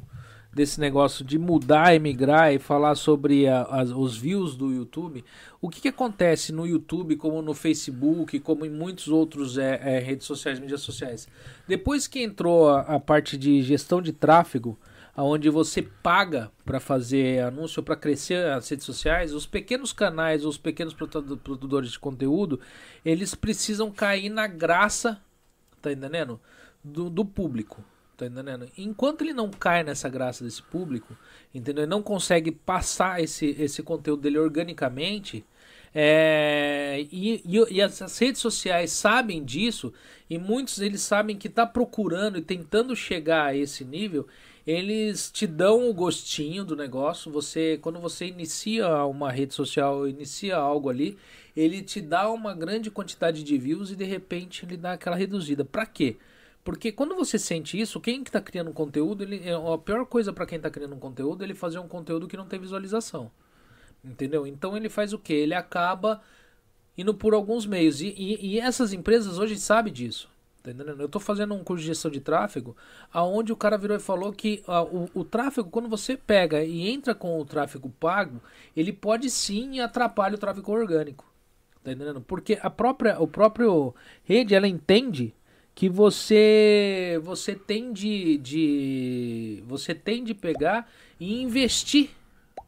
desse 0.61 0.79
negócio 0.79 1.25
de 1.25 1.39
mudar, 1.39 1.95
emigrar 1.95 2.53
e 2.53 2.59
falar 2.59 2.95
sobre 2.95 3.49
a, 3.49 3.63
a, 3.63 3.83
os 3.83 4.19
views 4.19 4.55
do 4.55 4.71
YouTube, 4.71 5.25
o 5.59 5.71
que, 5.71 5.81
que, 5.81 5.89
acontece 5.89 6.53
no 6.53 6.67
YouTube, 6.67 7.17
como 7.17 7.41
no 7.41 7.55
Facebook, 7.55 8.39
como 8.41 8.67
em 8.67 8.69
muitos 8.69 9.09
outros 9.09 9.57
é, 9.57 9.81
é, 9.83 9.99
redes 10.01 10.27
sociais, 10.27 10.59
mídias 10.59 10.83
sociais? 10.83 11.27
Depois 11.67 12.07
que 12.07 12.23
entrou 12.23 12.69
a, 12.69 12.81
a 12.81 13.01
parte 13.01 13.39
de 13.39 13.63
gestão 13.63 14.03
de 14.03 14.13
tráfego, 14.13 14.79
onde 15.17 15.49
você 15.49 15.81
paga 15.81 16.53
para 16.63 16.79
fazer 16.79 17.43
anúncio 17.43 17.83
para 17.83 17.97
crescer 17.97 18.47
as 18.51 18.69
redes 18.69 18.85
sociais, 18.85 19.33
os 19.33 19.47
pequenos 19.47 19.95
canais, 19.95 20.45
os 20.45 20.59
pequenos 20.59 20.93
produtores 20.93 21.93
de 21.93 21.99
conteúdo, 21.99 22.61
eles 23.03 23.35
precisam 23.35 23.91
cair 23.91 24.29
na 24.29 24.47
graça, 24.47 25.19
tá 25.81 25.91
entendendo? 25.91 26.39
Do, 26.85 27.09
do 27.09 27.25
público 27.25 27.83
Tá 28.20 28.26
entendendo? 28.26 28.68
Enquanto 28.76 29.23
ele 29.23 29.32
não 29.32 29.50
cai 29.50 29.82
nessa 29.82 30.07
graça 30.07 30.44
desse 30.44 30.62
público, 30.62 31.16
entendeu? 31.55 31.84
Ele 31.84 31.90
não 31.90 32.02
consegue 32.02 32.52
passar 32.52 33.18
esse, 33.23 33.57
esse 33.58 33.82
conteúdo 33.82 34.20
dele 34.20 34.39
organicamente. 34.39 35.42
É, 35.94 37.07
e, 37.10 37.42
e, 37.47 37.76
e 37.76 37.81
as, 37.81 38.18
redes 38.18 38.42
sociais 38.42 38.92
sabem 38.92 39.42
disso, 39.42 39.90
e 40.28 40.36
muitos 40.36 40.81
eles 40.82 41.00
sabem 41.00 41.34
que 41.34 41.49
tá 41.49 41.65
procurando 41.65 42.36
e 42.36 42.42
tentando 42.42 42.94
chegar 42.94 43.47
a 43.47 43.57
esse 43.57 43.86
nível. 43.86 44.28
Eles 44.66 45.31
te 45.31 45.47
dão 45.47 45.89
o 45.89 45.94
gostinho 45.94 46.62
do 46.62 46.76
negócio. 46.76 47.32
Você, 47.32 47.78
quando 47.81 47.99
você 47.99 48.26
inicia 48.26 49.02
uma 49.07 49.32
rede 49.32 49.55
social, 49.55 50.07
inicia 50.07 50.58
algo 50.58 50.90
ali, 50.90 51.16
ele 51.57 51.81
te 51.81 52.02
dá 52.02 52.31
uma 52.31 52.52
grande 52.55 52.90
quantidade 52.90 53.42
de 53.42 53.57
views 53.57 53.90
e 53.90 53.97
de 53.97 54.05
repente 54.05 54.66
ele 54.66 54.76
dá 54.76 54.92
aquela 54.92 55.16
reduzida. 55.16 55.65
Para 55.65 55.86
quê? 55.86 56.18
Porque 56.63 56.93
quando 56.93 57.15
você 57.15 57.39
sente 57.39 57.81
isso, 57.81 58.01
quem 58.01 58.23
que 58.23 58.31
tá 58.31 58.41
criando 58.41 58.71
um 58.71 58.75
conteúdo, 58.75 59.23
ele, 59.23 59.49
é 59.49 59.53
a 59.53 59.79
pior 59.79 60.05
coisa 60.05 60.33
para 60.33 60.47
quem 60.47 60.57
está 60.57 60.71
criando 60.71 60.95
um 60.95 60.99
conteúdo, 60.99 61.43
é 61.43 61.47
ele 61.47 61.55
fazer 61.55 61.79
um 61.79 61.89
conteúdo 61.89 62.29
que 62.29 62.37
não 62.37 62.47
tem 62.47 62.61
visualização. 62.61 63.31
Entendeu? 64.05 64.47
Então 64.47 64.77
ele 64.77 64.89
faz 64.89 65.13
o 65.13 65.19
que? 65.19 65.33
Ele 65.33 65.55
acaba 65.55 66.21
indo 66.97 67.15
por 67.15 67.35
alguns 67.35 67.67
meios. 67.67 68.01
E, 68.01 68.09
e, 68.09 68.55
e, 68.55 68.61
essas 68.61 68.93
empresas 68.93 69.39
hoje 69.39 69.59
sabem 69.59 69.93
disso. 69.93 70.29
Tá 70.63 70.71
entendendo? 70.71 71.01
Eu 71.01 71.07
estou 71.07 71.21
fazendo 71.21 71.55
um 71.55 71.65
curso 71.65 71.81
de 71.81 71.89
gestão 71.89 72.11
de 72.11 72.21
tráfego, 72.21 72.77
aonde 73.11 73.51
o 73.51 73.57
cara 73.57 73.79
virou 73.79 73.97
e 73.97 74.01
falou 74.01 74.31
que 74.31 74.63
uh, 74.69 75.09
o, 75.15 75.21
o, 75.21 75.25
tráfego, 75.25 75.71
quando 75.71 75.89
você 75.89 76.19
pega 76.19 76.63
e 76.63 76.91
entra 76.91 77.15
com 77.15 77.41
o 77.41 77.45
tráfego 77.47 77.89
pago, 77.99 78.43
ele 78.77 78.93
pode 78.93 79.31
sim 79.31 79.81
atrapalhar 79.81 80.35
o 80.35 80.39
tráfego 80.39 80.71
orgânico. 80.71 81.25
Tá 81.83 81.93
entendendo? 81.93 82.21
Porque 82.21 82.59
a 82.61 82.69
própria, 82.69 83.19
o 83.19 83.27
próprio 83.27 83.95
rede, 84.23 84.55
ela 84.55 84.69
entende 84.69 85.35
que 85.81 85.89
você 85.89 87.18
você 87.23 87.55
tem 87.55 87.91
de, 87.91 88.36
de 88.36 89.65
você 89.67 89.94
tem 89.94 90.23
de 90.23 90.34
pegar 90.34 90.86
e 91.18 91.41
investir 91.41 92.10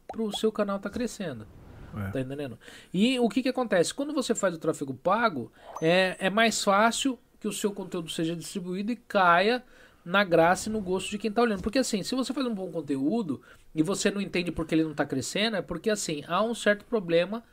para 0.08 0.22
o 0.22 0.34
seu 0.34 0.50
canal 0.50 0.78
tá 0.78 0.88
crescendo. 0.88 1.46
É. 1.94 2.10
Tá 2.10 2.20
entendendo? 2.22 2.58
E 2.90 3.20
o 3.20 3.28
que, 3.28 3.42
que 3.42 3.50
acontece? 3.50 3.92
Quando 3.92 4.14
você 4.14 4.34
faz 4.34 4.54
o 4.54 4.58
tráfego 4.58 4.94
pago, 4.94 5.52
é, 5.82 6.16
é 6.18 6.30
mais 6.30 6.64
fácil 6.64 7.18
que 7.38 7.46
o 7.46 7.52
seu 7.52 7.70
conteúdo 7.70 8.08
seja 8.08 8.34
distribuído 8.34 8.92
e 8.92 8.96
caia 8.96 9.62
na 10.02 10.24
graça 10.24 10.70
e 10.70 10.72
no 10.72 10.80
gosto 10.80 11.10
de 11.10 11.18
quem 11.18 11.28
está 11.28 11.42
olhando. 11.42 11.60
Porque 11.60 11.80
assim, 11.80 12.02
se 12.02 12.14
você 12.14 12.32
faz 12.32 12.46
um 12.46 12.54
bom 12.54 12.70
conteúdo 12.72 13.42
e 13.74 13.82
você 13.82 14.10
não 14.10 14.22
entende 14.22 14.50
porque 14.50 14.74
ele 14.74 14.84
não 14.84 14.92
está 14.92 15.04
crescendo, 15.04 15.58
é 15.58 15.60
porque 15.60 15.90
assim, 15.90 16.24
há 16.26 16.42
um 16.42 16.54
certo 16.54 16.86
problema 16.86 17.44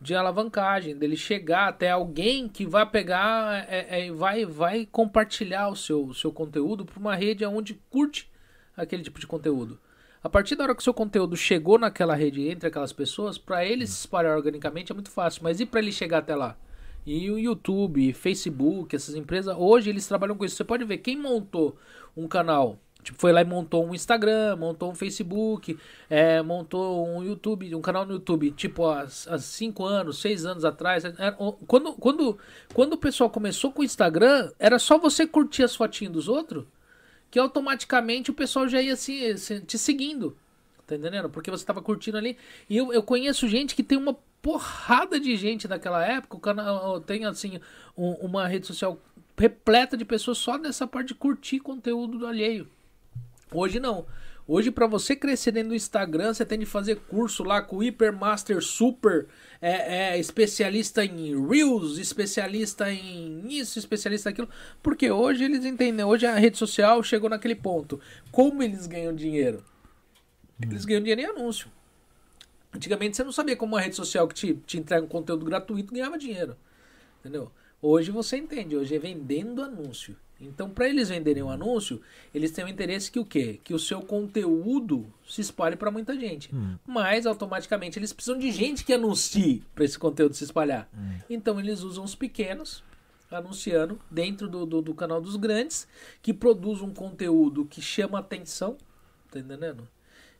de 0.00 0.14
alavancagem, 0.14 0.96
dele 0.96 1.16
chegar 1.16 1.68
até 1.68 1.90
alguém 1.90 2.48
que 2.48 2.64
vai 2.64 2.86
pegar 2.86 3.66
e 3.68 3.74
é, 3.74 4.06
é, 4.06 4.12
vai, 4.12 4.46
vai 4.46 4.86
compartilhar 4.86 5.68
o 5.68 5.76
seu, 5.76 6.14
seu 6.14 6.32
conteúdo 6.32 6.86
para 6.86 6.98
uma 6.98 7.14
rede 7.14 7.44
onde 7.44 7.74
curte 7.90 8.30
aquele 8.74 9.02
tipo 9.02 9.20
de 9.20 9.26
conteúdo. 9.26 9.78
A 10.22 10.28
partir 10.28 10.56
da 10.56 10.64
hora 10.64 10.74
que 10.74 10.80
o 10.80 10.84
seu 10.84 10.94
conteúdo 10.94 11.36
chegou 11.36 11.78
naquela 11.78 12.14
rede 12.14 12.48
entre 12.48 12.68
aquelas 12.68 12.92
pessoas, 12.92 13.36
para 13.36 13.64
ele 13.64 13.86
se 13.86 14.00
espalhar 14.00 14.36
organicamente 14.36 14.90
é 14.90 14.94
muito 14.94 15.10
fácil, 15.10 15.42
mas 15.42 15.60
e 15.60 15.66
para 15.66 15.80
ele 15.80 15.92
chegar 15.92 16.18
até 16.18 16.34
lá? 16.34 16.56
E 17.06 17.30
o 17.30 17.38
YouTube, 17.38 18.12
Facebook, 18.12 18.94
essas 18.94 19.14
empresas, 19.14 19.54
hoje 19.58 19.88
eles 19.88 20.06
trabalham 20.06 20.36
com 20.36 20.44
isso. 20.44 20.56
Você 20.56 20.64
pode 20.64 20.84
ver 20.84 20.98
quem 20.98 21.16
montou 21.16 21.76
um 22.16 22.28
canal 22.28 22.78
Tipo, 23.02 23.18
foi 23.18 23.32
lá 23.32 23.40
e 23.40 23.44
montou 23.44 23.86
um 23.86 23.94
Instagram, 23.94 24.56
montou 24.56 24.90
um 24.90 24.94
Facebook, 24.94 25.78
é, 26.08 26.42
montou 26.42 27.06
um 27.08 27.24
YouTube, 27.24 27.74
um 27.74 27.80
canal 27.80 28.04
no 28.04 28.14
YouTube, 28.14 28.50
tipo, 28.52 28.86
há 28.86 29.08
5 29.08 29.84
anos, 29.84 30.20
6 30.20 30.46
anos 30.46 30.64
atrás. 30.64 31.04
Era, 31.04 31.32
quando, 31.66 31.94
quando, 31.94 32.38
quando 32.74 32.92
o 32.94 32.98
pessoal 32.98 33.30
começou 33.30 33.72
com 33.72 33.82
o 33.82 33.84
Instagram, 33.84 34.50
era 34.58 34.78
só 34.78 34.98
você 34.98 35.26
curtir 35.26 35.62
as 35.62 35.74
fotinhas 35.74 36.12
dos 36.12 36.28
outros, 36.28 36.64
que 37.30 37.38
automaticamente 37.38 38.30
o 38.30 38.34
pessoal 38.34 38.68
já 38.68 38.82
ia 38.82 38.96
se, 38.96 39.60
te 39.66 39.78
seguindo. 39.78 40.36
Tá 40.86 40.96
entendendo? 40.96 41.30
Porque 41.30 41.50
você 41.50 41.64
tava 41.64 41.80
curtindo 41.80 42.18
ali. 42.18 42.36
E 42.68 42.76
eu, 42.76 42.92
eu 42.92 43.02
conheço 43.02 43.46
gente 43.46 43.76
que 43.76 43.82
tem 43.82 43.96
uma 43.96 44.16
porrada 44.42 45.20
de 45.20 45.36
gente 45.36 45.68
daquela 45.68 46.04
época. 46.04 46.36
O 46.36 46.40
canal 46.40 47.00
tem, 47.00 47.24
assim, 47.24 47.60
um, 47.96 48.10
uma 48.14 48.48
rede 48.48 48.66
social 48.66 49.00
repleta 49.38 49.96
de 49.96 50.04
pessoas 50.04 50.36
só 50.36 50.58
nessa 50.58 50.86
parte 50.86 51.08
de 51.08 51.14
curtir 51.14 51.60
conteúdo 51.60 52.18
do 52.18 52.26
alheio. 52.26 52.68
Hoje 53.52 53.80
não. 53.80 54.06
Hoje, 54.52 54.70
para 54.72 54.86
você 54.88 55.14
crescer 55.14 55.52
dentro 55.52 55.68
do 55.68 55.74
Instagram, 55.76 56.34
você 56.34 56.44
tem 56.44 56.58
de 56.58 56.66
fazer 56.66 56.96
curso 56.96 57.44
lá 57.44 57.62
com 57.62 57.76
o 57.76 57.78
Hypermaster 57.78 58.60
Super, 58.60 59.28
é, 59.62 60.14
é, 60.14 60.18
especialista 60.18 61.04
em 61.04 61.48
Reels, 61.48 61.98
especialista 61.98 62.90
em 62.92 63.46
isso, 63.48 63.78
especialista 63.78 64.30
aquilo. 64.30 64.48
Porque 64.82 65.08
hoje 65.08 65.44
eles 65.44 65.64
entendem, 65.64 66.04
hoje 66.04 66.26
a 66.26 66.34
rede 66.34 66.58
social 66.58 67.00
chegou 67.04 67.30
naquele 67.30 67.54
ponto. 67.54 68.00
Como 68.32 68.60
eles 68.60 68.88
ganham 68.88 69.14
dinheiro? 69.14 69.62
Eles 70.60 70.84
ganham 70.84 71.00
dinheiro 71.00 71.20
em 71.22 71.26
anúncio. 71.26 71.70
Antigamente 72.74 73.16
você 73.16 73.24
não 73.24 73.32
sabia 73.32 73.56
como 73.56 73.74
uma 73.74 73.80
rede 73.80 73.96
social 73.96 74.26
que 74.26 74.34
te, 74.34 74.54
te 74.66 74.78
entrega 74.78 75.04
um 75.04 75.08
conteúdo 75.08 75.44
gratuito 75.44 75.94
ganhava 75.94 76.18
dinheiro. 76.18 76.56
Entendeu? 77.20 77.52
Hoje 77.80 78.10
você 78.10 78.36
entende, 78.36 78.76
hoje 78.76 78.96
é 78.96 78.98
vendendo 78.98 79.62
anúncio. 79.62 80.16
Então, 80.40 80.70
para 80.70 80.88
eles 80.88 81.10
venderem 81.10 81.42
um 81.42 81.50
anúncio, 81.50 82.00
eles 82.34 82.50
têm 82.50 82.64
o 82.64 82.68
interesse 82.68 83.10
que 83.10 83.18
o 83.18 83.24
quê? 83.24 83.60
Que 83.62 83.74
o 83.74 83.78
seu 83.78 84.00
conteúdo 84.00 85.06
se 85.28 85.40
espalhe 85.40 85.76
para 85.76 85.90
muita 85.90 86.18
gente. 86.18 86.54
Hum. 86.54 86.76
Mas 86.86 87.26
automaticamente 87.26 87.98
eles 87.98 88.12
precisam 88.12 88.38
de 88.38 88.50
gente 88.50 88.84
que 88.84 88.92
anuncie 88.92 89.62
para 89.74 89.84
esse 89.84 89.98
conteúdo 89.98 90.34
se 90.34 90.44
espalhar. 90.44 90.88
Hum. 90.96 91.18
Então 91.28 91.60
eles 91.60 91.82
usam 91.82 92.04
os 92.04 92.14
pequenos 92.14 92.82
anunciando 93.30 94.00
dentro 94.10 94.48
do, 94.48 94.66
do, 94.66 94.82
do, 94.82 94.94
canal 94.94 95.20
dos 95.20 95.36
grandes 95.36 95.86
que 96.20 96.32
produz 96.32 96.80
um 96.80 96.92
conteúdo 96.92 97.64
que 97.64 97.80
chama 97.80 98.18
atenção, 98.18 98.76
tá 99.30 99.38
entendendo? 99.38 99.86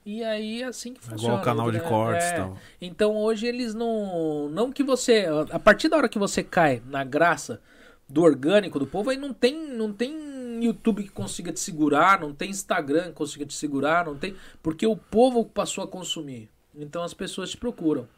E 0.05 0.25
aí 0.25 0.63
é 0.63 0.65
assim 0.65 0.95
que 0.95 1.01
funciona. 1.01 1.23
Igual 1.23 1.39
o 1.39 1.45
canal 1.45 1.71
de 1.71 1.79
né? 1.79 1.89
cortes 1.89 2.27
é. 2.27 2.37
tal. 2.37 2.57
Então 2.81 3.17
hoje 3.17 3.47
eles 3.47 3.75
não. 3.75 4.49
Não 4.49 4.73
que 4.73 4.83
você. 4.83 5.27
A 5.51 5.59
partir 5.59 5.89
da 5.89 5.99
hora 5.99 6.09
que 6.09 6.19
você 6.19 6.43
cai 6.43 6.83
na 6.87 7.05
graça 7.05 7.61
do 8.11 8.23
orgânico 8.23 8.79
do 8.79 8.87
povo, 8.87 9.11
aí 9.11 9.17
não 9.17 9.33
tem, 9.33 9.69
não 9.69 9.93
tem 9.93 10.65
YouTube 10.65 11.05
que 11.05 11.11
consiga 11.11 11.53
te 11.53 11.61
segurar, 11.61 12.21
não 12.21 12.35
tem 12.35 12.51
Instagram 12.51 13.05
que 13.05 13.13
consiga 13.13 13.47
te 13.47 13.55
segurar, 13.55 14.05
não 14.05 14.17
tem, 14.17 14.35
porque 14.63 14.87
o 14.87 14.97
povo 14.97 15.45
passou 15.45 15.85
a 15.85 15.89
consumir. 15.89 16.51
Então 16.75 17.03
as 17.03 17.15
pessoas 17.15 17.51
te 17.51 17.57
procuram, 17.57 18.09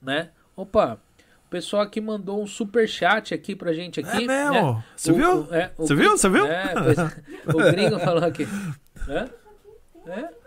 né? 0.00 0.30
Opa, 0.56 1.00
o 1.46 1.50
pessoal 1.50 1.82
aqui 1.82 2.00
mandou 2.00 2.42
um 2.42 2.46
super 2.46 2.88
chat 2.88 3.34
aqui 3.34 3.56
pra 3.56 3.72
gente 3.72 4.00
aqui. 4.00 4.24
É 4.24 4.26
mesmo? 4.26 4.74
Né? 4.74 4.84
Você 4.96 5.12
o, 5.12 5.14
viu? 5.14 5.40
O, 5.42 5.54
é, 5.54 5.72
Você 5.76 5.94
viu? 5.94 6.10
Você 6.12 6.28
viu? 6.28 6.46
É, 6.46 6.74
pois, 6.74 6.98
o 7.68 7.72
gringo 7.72 7.98
falou 7.98 8.24
aqui. 8.24 8.46
É? 9.08 9.28
É? 10.10 10.39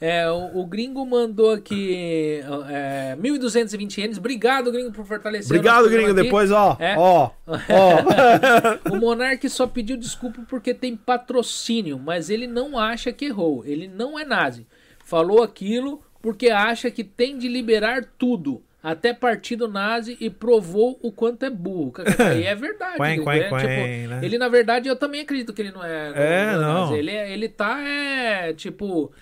É, 0.00 0.30
o, 0.30 0.60
o, 0.60 0.66
gringo 0.66 1.04
mandou 1.04 1.52
aqui 1.52 2.40
é, 2.70 3.14
1.220 3.20 3.98
ienes. 3.98 4.16
Obrigado, 4.16 4.72
gringo, 4.72 4.90
por 4.90 5.04
fortalecer. 5.04 5.54
Obrigado, 5.54 5.90
gringo. 5.90 6.12
Aqui. 6.12 6.22
Depois, 6.22 6.50
ó. 6.50 6.74
É. 6.80 6.96
Ó. 6.96 7.30
ó. 7.46 8.88
o 8.90 8.96
Monark 8.96 9.46
só 9.50 9.66
pediu 9.66 9.98
desculpa 9.98 10.40
porque 10.48 10.72
tem 10.72 10.96
patrocínio, 10.96 11.98
mas 11.98 12.30
ele 12.30 12.46
não 12.46 12.78
acha 12.78 13.12
que 13.12 13.26
errou. 13.26 13.62
Ele 13.66 13.86
não 13.86 14.18
é 14.18 14.24
nazi. 14.24 14.66
Falou 15.04 15.42
aquilo 15.42 16.02
porque 16.22 16.48
acha 16.48 16.90
que 16.90 17.04
tem 17.04 17.36
de 17.36 17.46
liberar 17.46 18.02
tudo. 18.16 18.62
Até 18.82 19.12
partido 19.12 19.68
nazi 19.68 20.16
e 20.18 20.30
provou 20.30 20.98
o 21.02 21.12
quanto 21.12 21.44
é 21.44 21.50
burro. 21.50 21.92
E 22.38 22.44
é 22.44 22.54
verdade. 22.54 22.96
Quen, 22.96 23.22
quen, 23.22 23.42
tipo, 23.42 23.58
né? 23.58 24.20
Ele, 24.22 24.38
na 24.38 24.48
verdade, 24.48 24.88
eu 24.88 24.96
também 24.96 25.20
acredito 25.20 25.52
que 25.52 25.60
ele 25.60 25.72
não 25.72 25.84
é. 25.84 26.12
É, 26.14 26.52
não. 26.52 26.86
não. 26.86 26.96
Ele, 26.96 27.10
é, 27.10 27.30
ele 27.30 27.50
tá, 27.50 27.78
é, 27.82 28.54
tipo 28.54 29.12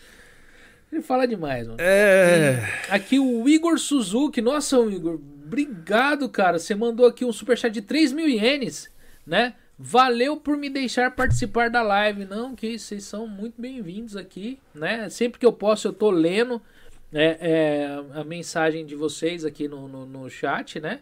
ele 0.90 1.02
fala 1.02 1.26
demais, 1.26 1.66
mano. 1.66 1.78
É. 1.80 2.62
Aqui 2.88 3.18
o 3.18 3.48
Igor 3.48 3.78
Suzuki. 3.78 4.40
Nossa, 4.40 4.78
Igor, 4.78 5.20
obrigado, 5.44 6.28
cara. 6.28 6.58
Você 6.58 6.74
mandou 6.74 7.06
aqui 7.06 7.24
um 7.24 7.32
superchat 7.32 7.72
de 7.72 7.82
3 7.82 8.12
mil 8.12 8.28
ienes, 8.28 8.90
né? 9.26 9.54
Valeu 9.78 10.36
por 10.36 10.56
me 10.56 10.68
deixar 10.68 11.14
participar 11.14 11.70
da 11.70 11.82
live. 11.82 12.24
Não, 12.24 12.54
que 12.56 12.78
vocês 12.78 13.04
são 13.04 13.28
muito 13.28 13.60
bem-vindos 13.60 14.16
aqui, 14.16 14.58
né? 14.74 15.08
Sempre 15.08 15.38
que 15.38 15.46
eu 15.46 15.52
posso, 15.52 15.88
eu 15.88 15.92
tô 15.92 16.10
lendo 16.10 16.60
é, 17.12 17.38
é, 17.40 18.18
a 18.18 18.24
mensagem 18.24 18.84
de 18.84 18.96
vocês 18.96 19.44
aqui 19.44 19.68
no, 19.68 19.86
no, 19.86 20.04
no 20.04 20.28
chat, 20.28 20.80
né? 20.80 21.00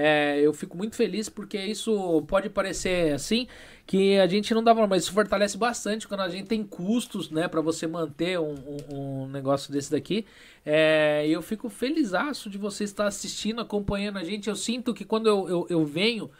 É, 0.00 0.38
eu 0.40 0.52
fico 0.52 0.76
muito 0.76 0.94
feliz 0.94 1.28
porque 1.28 1.58
isso 1.58 2.22
pode 2.28 2.48
parecer 2.48 3.12
assim 3.12 3.48
que 3.84 4.16
a 4.20 4.28
gente 4.28 4.54
não 4.54 4.62
dá 4.62 4.72
valor, 4.72 4.86
mas 4.86 5.02
isso 5.02 5.12
fortalece 5.12 5.58
bastante 5.58 6.06
quando 6.06 6.20
a 6.20 6.28
gente 6.28 6.46
tem 6.46 6.62
custos, 6.62 7.30
né, 7.30 7.48
para 7.48 7.60
você 7.60 7.84
manter 7.84 8.38
um, 8.38 8.54
um, 8.54 8.94
um, 8.94 9.28
negócio 9.28 9.72
desse 9.72 9.90
daqui. 9.90 10.24
É, 10.64 11.26
eu 11.26 11.42
fico 11.42 11.68
felizaço 11.68 12.48
de 12.48 12.56
você 12.56 12.84
estar 12.84 13.08
assistindo, 13.08 13.60
acompanhando 13.60 14.18
a 14.18 14.22
gente. 14.22 14.48
Eu 14.48 14.54
sinto 14.54 14.94
que 14.94 15.04
quando 15.04 15.26
eu, 15.26 15.48
eu, 15.48 15.66
eu 15.68 15.84
venho 15.84 16.30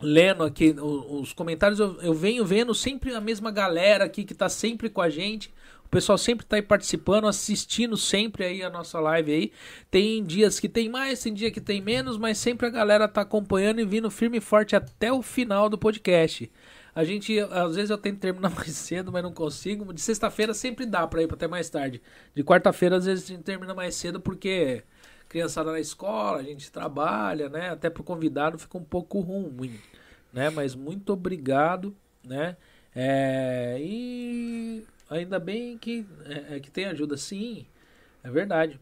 lendo 0.00 0.44
aqui 0.44 0.72
os 0.78 1.32
comentários, 1.32 1.80
eu, 1.80 2.00
eu 2.00 2.14
venho 2.14 2.44
vendo 2.44 2.72
sempre 2.76 3.12
a 3.12 3.20
mesma 3.20 3.50
galera 3.50 4.04
aqui 4.04 4.22
que 4.22 4.34
está 4.34 4.48
sempre 4.48 4.88
com 4.88 5.00
a 5.00 5.10
gente 5.10 5.52
pessoal 5.92 6.16
sempre 6.16 6.46
tá 6.46 6.56
aí 6.56 6.62
participando, 6.62 7.28
assistindo 7.28 7.98
sempre 7.98 8.44
aí 8.44 8.62
a 8.62 8.70
nossa 8.70 8.98
live 8.98 9.30
aí. 9.30 9.52
Tem 9.90 10.24
dias 10.24 10.58
que 10.58 10.66
tem 10.66 10.88
mais, 10.88 11.22
tem 11.22 11.34
dia 11.34 11.50
que 11.50 11.60
tem 11.60 11.82
menos, 11.82 12.16
mas 12.16 12.38
sempre 12.38 12.66
a 12.66 12.70
galera 12.70 13.06
tá 13.06 13.20
acompanhando 13.20 13.78
e 13.78 13.84
vindo 13.84 14.10
firme 14.10 14.38
e 14.38 14.40
forte 14.40 14.74
até 14.74 15.12
o 15.12 15.20
final 15.20 15.68
do 15.68 15.76
podcast. 15.76 16.50
A 16.94 17.04
gente, 17.04 17.38
às 17.38 17.76
vezes 17.76 17.90
eu 17.90 17.98
tento 17.98 18.18
terminar 18.18 18.48
mais 18.56 18.70
cedo, 18.70 19.12
mas 19.12 19.22
não 19.22 19.32
consigo. 19.32 19.92
De 19.92 20.00
sexta-feira 20.00 20.54
sempre 20.54 20.86
dá 20.86 21.06
pra 21.06 21.22
ir 21.22 21.26
pra 21.26 21.36
até 21.36 21.46
mais 21.46 21.68
tarde. 21.68 22.00
De 22.34 22.42
quarta-feira, 22.42 22.96
às 22.96 23.04
vezes 23.04 23.24
a 23.24 23.28
gente 23.28 23.42
termina 23.42 23.74
mais 23.74 23.94
cedo 23.94 24.18
porque 24.18 24.82
criançada 25.28 25.72
na 25.72 25.80
escola, 25.80 26.38
a 26.38 26.42
gente 26.42 26.72
trabalha, 26.72 27.50
né? 27.50 27.68
Até 27.68 27.90
pro 27.90 28.02
convidado 28.02 28.58
fica 28.58 28.78
um 28.78 28.84
pouco 28.84 29.20
ruim, 29.20 29.78
né? 30.32 30.48
Mas 30.48 30.74
muito 30.74 31.12
obrigado, 31.12 31.94
né? 32.24 32.56
É, 32.94 33.78
e 33.80 34.84
ainda 35.12 35.38
bem 35.38 35.78
que, 35.78 36.06
é, 36.24 36.56
é, 36.56 36.60
que 36.60 36.70
tem 36.70 36.86
ajuda, 36.86 37.16
sim, 37.16 37.66
é 38.22 38.30
verdade. 38.30 38.78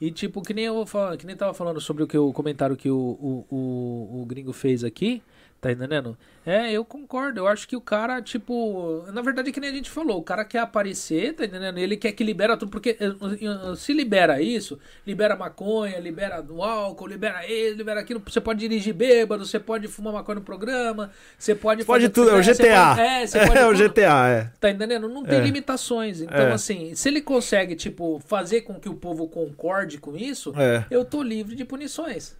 E 0.00 0.10
tipo, 0.10 0.42
que 0.42 0.54
nem 0.54 0.66
eu 0.66 0.74
vou 0.74 0.86
falar, 0.86 1.16
que 1.16 1.26
nem 1.26 1.36
tava 1.36 1.52
falando 1.52 1.80
sobre 1.80 2.02
o 2.02 2.06
que 2.06 2.16
o 2.16 2.32
comentário 2.32 2.76
que 2.76 2.88
o, 2.88 2.96
o, 2.96 3.46
o, 3.50 4.22
o 4.22 4.26
gringo 4.26 4.52
fez 4.52 4.84
aqui, 4.84 5.22
tá 5.60 5.72
entendendo? 5.72 6.16
É, 6.46 6.72
eu 6.72 6.82
concordo. 6.84 7.40
Eu 7.40 7.46
acho 7.48 7.68
que 7.68 7.76
o 7.76 7.80
cara, 7.80 8.22
tipo, 8.22 9.04
na 9.12 9.20
verdade, 9.20 9.52
que 9.52 9.60
nem 9.60 9.68
a 9.68 9.72
gente 9.72 9.90
falou, 9.90 10.18
o 10.18 10.22
cara 10.22 10.44
quer 10.44 10.60
aparecer, 10.60 11.34
tá 11.34 11.44
entendendo? 11.44 11.76
Ele 11.78 11.94
quer 11.96 12.12
que 12.12 12.24
libera 12.24 12.56
tudo, 12.56 12.70
porque 12.70 12.96
eh, 12.98 13.06
eh, 13.08 13.76
se 13.76 13.92
libera 13.92 14.40
isso, 14.40 14.78
libera 15.06 15.36
maconha, 15.36 15.98
libera 15.98 16.42
o 16.48 16.62
álcool, 16.62 17.06
libera 17.06 17.44
isso, 17.46 17.76
libera 17.76 18.00
aquilo. 18.00 18.22
Você 18.26 18.40
pode 18.40 18.60
dirigir 18.60 18.94
bêbado, 18.94 19.44
você 19.44 19.58
pode 19.60 19.88
fumar 19.88 20.12
maconha 20.14 20.36
no 20.36 20.40
programa, 20.44 21.10
você 21.38 21.54
pode. 21.54 21.84
Pode 21.84 22.04
fazer 22.04 22.12
tudo, 22.14 22.30
é 22.30 22.34
o 22.34 22.42
GTA. 22.42 22.88
pode- 22.96 23.00
é, 23.00 23.26
você 23.26 23.38
pode 23.46 23.58
É 23.58 23.66
o. 23.66 23.74
GTA, 23.74 24.28
é. 24.28 24.50
Tá 24.58 24.70
entendendo? 24.70 25.06
Não 25.08 25.24
tem 25.24 25.38
É. 25.38 25.42
limitações. 25.42 26.22
Então, 26.22 26.46
É. 26.46 26.52
assim, 26.52 26.94
se 26.94 27.08
ele 27.10 27.20
consegue, 27.20 27.74
tipo, 27.76 28.22
fazer 28.26 28.62
com 28.62 28.80
que 28.80 28.88
o 28.88 28.94
povo 28.94 29.28
concorde 29.28 29.98
com 29.98 30.16
isso, 30.16 30.54
É. 30.56 30.86
eu 30.90 31.04
tô 31.04 31.22
livre 31.22 31.54
de 31.54 31.64
punições. 31.64 32.34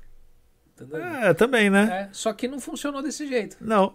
Entendeu? 0.84 1.04
É, 1.04 1.34
também, 1.34 1.68
né? 1.70 2.06
É, 2.06 2.08
só 2.12 2.32
que 2.32 2.46
não 2.48 2.60
funcionou 2.60 3.02
desse 3.02 3.26
jeito. 3.26 3.56
Não. 3.60 3.94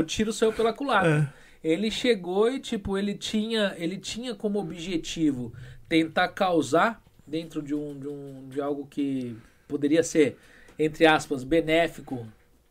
o 0.00 0.04
tiro 0.04 0.32
saiu 0.32 0.52
pela 0.52 0.70
É. 0.70 0.72
culatra. 0.72 1.34
Ele 1.62 1.90
chegou 1.90 2.50
e, 2.50 2.60
tipo, 2.60 2.96
ele 2.96 3.14
tinha, 3.14 3.74
ele 3.76 3.96
tinha 3.98 4.34
como 4.34 4.58
objetivo 4.60 5.52
tentar 5.88 6.28
causar 6.28 7.02
dentro 7.26 7.60
de 7.60 7.74
um, 7.74 7.98
de 7.98 8.06
um 8.08 8.46
de 8.48 8.60
algo 8.60 8.86
que 8.88 9.36
poderia 9.66 10.02
ser, 10.02 10.38
entre 10.78 11.04
aspas, 11.06 11.42
benéfico 11.44 12.26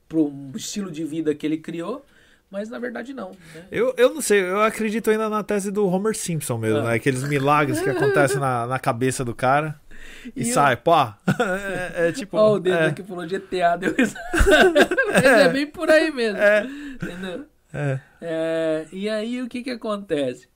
pro 0.08 0.32
estilo 0.56 0.90
de 0.90 1.04
vida 1.04 1.36
que 1.36 1.46
ele 1.46 1.58
criou, 1.58 2.04
mas 2.50 2.70
na 2.70 2.80
verdade 2.80 3.14
não. 3.14 3.32
né? 3.54 3.66
Eu, 3.70 3.94
eu 3.98 4.14
não 4.14 4.22
sei, 4.22 4.40
eu 4.42 4.62
acredito 4.62 5.10
ainda 5.12 5.28
na 5.30 5.44
tese 5.44 5.70
do 5.70 5.86
Homer 5.86 6.16
Simpson 6.16 6.58
mesmo, 6.58 6.80
Ah. 6.80 6.84
né? 6.86 6.94
Aqueles 6.96 7.24
milagres 7.28 7.82
que 7.82 7.90
acontecem 7.92 8.40
na, 8.40 8.66
na 8.66 8.80
cabeça 8.80 9.26
do 9.26 9.36
cara 9.36 9.80
e, 10.36 10.44
E 10.44 10.48
eu- 10.50 10.54
sai, 10.54 10.76
pô. 10.78 10.92
É, 11.96 12.10
é 12.10 12.12
tipo. 12.12 12.38
Ó, 12.38 12.54
o 12.56 12.60
dedo 12.60 12.78
é, 12.78 12.92
que 12.92 13.04
falou 13.04 13.26
GTA, 13.28 13.76
deu 13.78 13.94
risada. 13.98 14.88
Mas 15.12 15.24
é 15.24 15.50
bem 15.50 15.68
por 15.68 15.90
aí 15.90 16.12
mesmo. 16.12 16.38
É. 16.40 16.66
Entendeu? 16.94 17.46
é. 17.74 18.00
É, 18.22 18.86
e 18.92 19.08
aí 19.10 19.42
o 19.42 19.48
que 19.48 19.62
que 19.64 19.70
acontece? 19.72 20.48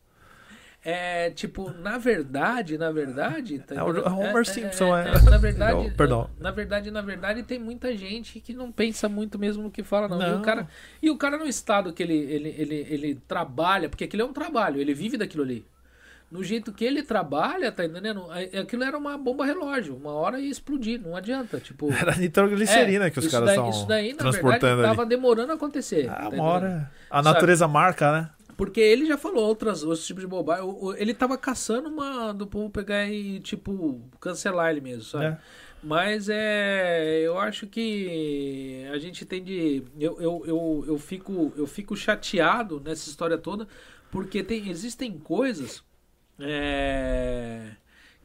É, 0.83 1.29
tipo, 1.29 1.69
na 1.69 1.99
verdade, 1.99 2.75
na 2.75 2.89
verdade, 2.91 3.59
tá 3.59 3.75
É, 3.75 3.83
o? 3.83 3.87
Homer 4.17 4.43
Simpson, 4.47 4.97
é. 4.97 5.11
Na 5.29 5.37
verdade, 5.37 5.73
Não, 5.75 5.91
perdão. 5.91 6.27
na 6.39 6.49
verdade, 6.49 6.89
na 6.89 7.03
verdade, 7.03 7.43
tem 7.43 7.59
muita 7.59 7.95
gente 7.95 8.39
que 8.39 8.51
não 8.51 8.71
pensa 8.71 9.07
muito 9.07 9.37
mesmo 9.37 9.61
no 9.61 9.69
que 9.69 9.83
fala, 9.83 10.07
não. 10.07 10.19
E, 10.19 10.31
Não. 10.31 10.39
o 10.39 10.41
cara, 10.41 10.67
e 10.99 11.11
o 11.11 11.17
cara 11.17 11.37
no 11.37 11.45
estado 11.45 11.93
que 11.93 12.01
ele, 12.01 12.15
ele, 12.17 12.55
ele, 12.57 12.87
ele 12.89 13.15
trabalha, 13.27 13.89
porque 13.89 14.05
aquilo 14.05 14.23
é 14.23 14.25
um 14.25 14.33
trabalho, 14.33 14.81
ele 14.81 14.91
vive 14.95 15.17
daquilo 15.17 15.43
ali. 15.43 15.63
No 16.31 16.41
jeito 16.41 16.71
que 16.71 16.85
ele 16.85 17.03
trabalha, 17.03 17.71
tá 17.73 17.83
entendendo? 17.83 18.25
Aquilo 18.57 18.85
era 18.85 18.97
uma 18.97 19.17
bomba 19.17 19.45
relógio, 19.45 19.97
uma 19.97 20.13
hora 20.13 20.39
ia 20.39 20.49
explodir, 20.49 21.01
não 21.01 21.13
adianta, 21.13 21.59
tipo... 21.59 21.91
Era 21.93 22.15
nitroglicerina 22.15 23.07
é, 23.07 23.09
que 23.09 23.19
os 23.19 23.27
caras 23.27 23.49
estão 23.49 23.69
Isso 23.69 23.85
daí, 23.85 24.13
na 24.13 24.31
verdade, 24.31 24.65
ali. 24.65 24.81
tava 24.81 25.05
demorando 25.05 25.51
a 25.51 25.55
acontecer. 25.55 26.09
Ah, 26.09 26.15
tá 26.15 26.29
uma 26.29 26.43
hora. 26.43 26.91
A 27.09 27.21
Sabe? 27.21 27.33
natureza 27.33 27.67
marca, 27.67 28.11
né? 28.13 28.29
Porque 28.55 28.79
ele 28.79 29.05
já 29.05 29.17
falou 29.17 29.43
outras, 29.43 29.83
outros 29.83 30.05
tipos 30.05 30.21
de 30.21 30.27
bobagem. 30.27 30.63
Ele 30.97 31.13
tava 31.13 31.37
caçando 31.37 31.89
uma 31.89 32.31
do 32.31 32.47
povo 32.47 32.69
pegar 32.69 33.09
e, 33.09 33.39
tipo, 33.39 33.99
cancelar 34.19 34.69
ele 34.71 34.81
mesmo, 34.81 35.03
sabe? 35.03 35.25
É. 35.25 35.37
Mas 35.83 36.29
é. 36.29 37.21
Eu 37.21 37.39
acho 37.39 37.65
que 37.65 38.85
a 38.93 38.99
gente 38.99 39.25
tem 39.25 39.43
de. 39.43 39.83
Eu, 39.99 40.21
eu, 40.21 40.43
eu, 40.45 40.85
eu, 40.89 40.97
fico, 40.97 41.51
eu 41.57 41.65
fico 41.65 41.95
chateado 41.95 42.79
nessa 42.79 43.09
história 43.09 43.37
toda, 43.37 43.67
porque 44.11 44.43
tem, 44.43 44.69
existem 44.69 45.17
coisas. 45.17 45.83
É, 46.41 47.61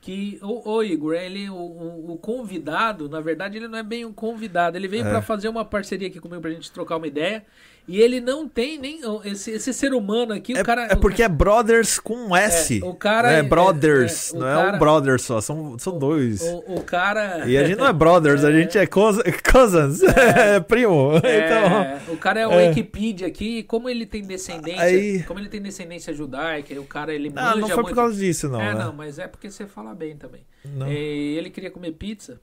que. 0.01 0.39
Ô, 0.43 0.71
ô, 0.71 0.83
Igor, 0.83 1.15
ele, 1.15 1.49
o, 1.51 1.55
o, 1.55 2.13
o 2.13 2.19
convidado, 2.19 3.09
na 3.09 3.21
verdade, 3.21 3.59
ele 3.59 3.69
não 3.69 3.79
é 3.79 3.83
bem 3.83 4.05
um 4.05 4.13
convidado. 4.13 4.77
Ele 4.77 4.89
veio 4.89 5.07
É. 5.07 5.11
pra 5.11 5.23
fazer 5.23 5.49
uma 5.49 5.65
parceria 5.65 6.09
aqui 6.09 6.21
comigo 6.21 6.41
pra 6.41 6.51
gente 6.51 6.71
trocar 6.73 6.97
uma 6.97 7.07
ideia. 7.07 7.45
E 7.89 8.01
ele 8.01 8.21
não 8.21 8.49
tem 8.49 8.79
nem. 8.79 9.01
Esse, 9.25 9.53
esse 9.53 9.73
ser 9.73 9.93
humano 9.95 10.33
aqui, 10.33 10.57
É, 10.57 10.61
o 10.61 10.65
cara. 10.65 10.89
é 10.91 10.97
porque 10.97 11.23
é 11.23 11.29
brothers 11.29 11.99
com 12.01 12.15
um 12.15 12.37
S. 12.37 12.81
É, 12.83 12.85
o 12.85 12.95
cara 12.95 13.33
É, 13.33 13.39
é- 13.39 13.43
brothers, 13.43 14.33
é, 14.35 14.37
o 14.37 14.41
não 14.41 14.49
é 14.49 14.55
cara- 14.55 14.77
um 14.77 14.79
brother 14.81 15.21
só, 15.21 15.41
são, 15.41 15.79
são 15.79 15.97
dois. 15.99 16.41
O, 16.43 16.75
o 16.77 16.83
cara. 16.83 17.49
E 17.49 17.57
a 17.57 17.65
gente 17.65 17.79
não 17.79 17.87
é 17.87 17.93
brothers, 17.93 18.43
a 18.43 18.51
gente 18.53 18.77
é 18.77 18.87
cous- 18.87 19.21
cousins, 19.51 20.03
é 20.03 20.59
primo. 20.67 21.13
Então, 21.19 21.27
É, 21.31 22.01
o 22.09 22.17
cara 22.17 22.41
é 22.41 22.47
o 22.49 22.53
é. 22.53 22.69
Wikipedia 22.69 23.27
aqui, 23.29 23.59
e 23.59 23.63
como 23.63 23.89
ele 23.89 24.05
tem 24.05 24.23
descendência, 24.23 24.83
Aí- 24.83 25.23
como 25.23 25.39
ele 25.39 25.49
tem 25.49 25.63
descendência 25.63 26.13
judaica, 26.13 26.79
o 26.81 26.85
cara 26.85 27.15
ele 27.15 27.31
não, 27.31 27.43
manja 27.43 27.57
não 27.61 27.69
foi 27.69 27.77
muito. 27.77 27.89
por 27.91 27.95
causa 27.95 28.17
disso, 28.17 28.49
não. 28.49 28.61
é, 28.61 28.75
né? 28.75 28.85
não, 28.85 28.93
mas 28.93 29.19
é 29.21 29.29
porque 29.29 29.49
você 29.51 29.65
fala 29.67 29.95
bem 29.95 30.17
também. 30.17 30.41
Não. 30.65 30.89
E 30.91 31.37
ele 31.39 31.51
queria 31.51 31.71
comer 31.71 31.93
pizza 31.93 32.41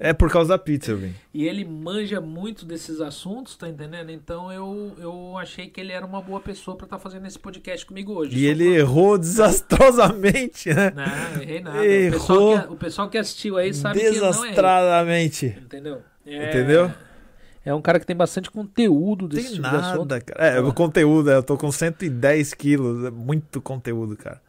É 0.00 0.12
por 0.12 0.30
causa 0.30 0.50
da 0.50 0.58
pizza, 0.58 0.94
Vim. 0.94 1.12
e 1.32 1.46
ele 1.46 1.64
manja 1.64 2.20
muito 2.20 2.64
desses 2.64 3.00
assuntos, 3.00 3.56
tá 3.56 3.68
entendendo? 3.68 4.10
Então 4.10 4.52
eu, 4.52 4.92
eu 4.98 5.36
achei 5.38 5.68
que 5.68 5.80
ele 5.80 5.92
era 5.92 6.04
uma 6.04 6.20
boa 6.20 6.40
pessoa 6.40 6.76
pra 6.76 6.84
estar 6.86 6.98
fazendo 6.98 7.26
esse 7.26 7.38
podcast 7.38 7.84
comigo 7.86 8.12
hoje. 8.12 8.36
E 8.38 8.46
ele 8.46 8.64
por- 8.64 8.76
errou 8.78 9.18
desastrosamente, 9.18 10.72
né? 10.72 10.92
Não, 10.94 11.42
errei 11.42 11.60
nada. 11.60 11.78
O 11.78 11.82
Errou 11.84 12.12
pessoal, 12.20 12.58
que, 12.66 12.72
o 12.72 12.76
pessoal 12.76 13.08
que 13.10 13.18
assistiu 13.18 13.56
aí 13.56 13.72
sabe 13.74 13.98
que 13.98 14.04
não 14.04 14.10
é. 14.10 14.14
Desastradamente. 14.14 15.46
Entendeu? 15.60 16.02
É- 16.26 16.48
Entendeu? 16.48 16.90
É 17.64 17.74
um 17.74 17.82
cara 17.82 17.98
que 17.98 18.06
tem 18.06 18.14
bastante 18.14 18.48
conteúdo 18.48 19.26
desse 19.26 19.46
Tem 19.48 19.56
tipo 19.56 19.68
de 19.68 19.74
assunto. 19.76 19.98
nada, 20.08 20.20
cara. 20.20 20.46
É, 20.46 20.60
o 20.60 20.72
conteúdo, 20.72 21.30
eu 21.30 21.42
tô 21.42 21.56
com 21.56 21.72
110 21.72 22.54
quilos, 22.54 23.04
é 23.06 23.10
muito 23.10 23.60
conteúdo, 23.60 24.16
cara. 24.16 24.40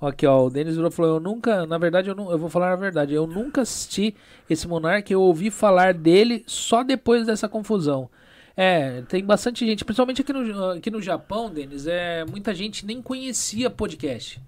Aqui, 0.00 0.26
ó, 0.26 0.46
o 0.46 0.50
Denis 0.50 0.76
Virou 0.76 0.90
falou, 0.90 1.16
eu 1.16 1.20
nunca, 1.20 1.66
na 1.66 1.76
verdade, 1.76 2.08
eu, 2.08 2.14
não, 2.14 2.30
eu 2.30 2.38
vou 2.38 2.48
falar 2.48 2.72
a 2.72 2.76
verdade, 2.76 3.12
eu 3.12 3.26
nunca 3.26 3.60
assisti 3.60 4.14
esse 4.48 4.66
Monark, 4.66 5.12
eu 5.12 5.20
ouvi 5.20 5.50
falar 5.50 5.92
dele 5.92 6.42
só 6.46 6.82
depois 6.82 7.26
dessa 7.26 7.48
confusão. 7.48 8.08
É, 8.56 9.02
tem 9.02 9.22
bastante 9.22 9.66
gente, 9.66 9.84
principalmente 9.84 10.22
aqui 10.22 10.32
no, 10.32 10.70
aqui 10.70 10.90
no 10.90 11.02
Japão, 11.02 11.50
Denis, 11.50 11.86
é, 11.86 12.24
muita 12.24 12.54
gente 12.54 12.86
nem 12.86 13.02
conhecia 13.02 13.68
podcast. 13.68 14.40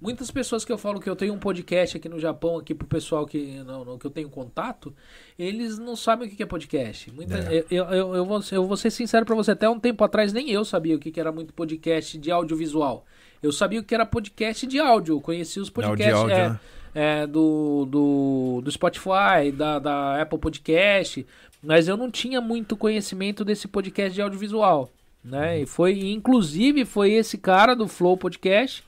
Muitas 0.00 0.30
pessoas 0.30 0.64
que 0.64 0.72
eu 0.72 0.78
falo 0.78 0.98
que 0.98 1.10
eu 1.10 1.14
tenho 1.14 1.34
um 1.34 1.38
podcast 1.38 1.96
aqui 1.96 2.08
no 2.08 2.18
Japão, 2.18 2.56
aqui 2.56 2.74
pro 2.74 2.86
pessoal 2.86 3.26
que, 3.26 3.62
não, 3.64 3.84
não, 3.84 3.98
que 3.98 4.06
eu 4.06 4.10
tenho 4.10 4.30
contato, 4.30 4.94
eles 5.38 5.78
não 5.78 5.94
sabem 5.94 6.26
o 6.26 6.30
que 6.30 6.42
é 6.42 6.46
podcast. 6.46 7.12
Muita, 7.12 7.36
É. 7.36 7.66
eu, 7.70 7.84
eu, 7.84 8.14
eu, 8.14 8.24
vou, 8.24 8.40
eu 8.50 8.66
vou 8.66 8.76
ser 8.78 8.90
sincero 8.90 9.26
pra 9.26 9.34
você, 9.34 9.50
até 9.50 9.68
um 9.68 9.78
tempo 9.78 10.02
atrás 10.02 10.32
nem 10.32 10.50
eu 10.50 10.64
sabia 10.64 10.96
o 10.96 10.98
que 10.98 11.20
era 11.20 11.30
muito 11.30 11.52
podcast 11.52 12.16
de 12.16 12.30
audiovisual. 12.30 13.04
Eu 13.42 13.52
sabia 13.52 13.80
o 13.80 13.82
que 13.84 13.94
era 13.94 14.04
podcast 14.04 14.66
de 14.66 14.78
áudio, 14.78 15.14
eu 15.16 15.20
conhecia 15.20 15.62
os 15.62 15.70
podcasts 15.70 16.14
áudio, 16.14 16.34
é, 16.36 16.48
né? 16.50 16.60
é, 16.94 17.26
do, 17.26 17.86
do, 17.88 18.60
do 18.62 18.70
Spotify, 18.70 19.50
da, 19.54 19.78
da 19.78 20.20
Apple 20.20 20.38
Podcast, 20.38 21.26
mas 21.62 21.88
eu 21.88 21.96
não 21.96 22.10
tinha 22.10 22.40
muito 22.40 22.76
conhecimento 22.76 23.44
desse 23.44 23.66
podcast 23.66 24.14
de 24.14 24.20
audiovisual. 24.22 24.90
Né? 25.24 25.60
E 25.60 25.66
foi, 25.66 26.10
inclusive, 26.10 26.84
foi 26.84 27.12
esse 27.12 27.36
cara 27.38 27.74
do 27.74 27.86
Flow 27.86 28.16
Podcast 28.16 28.82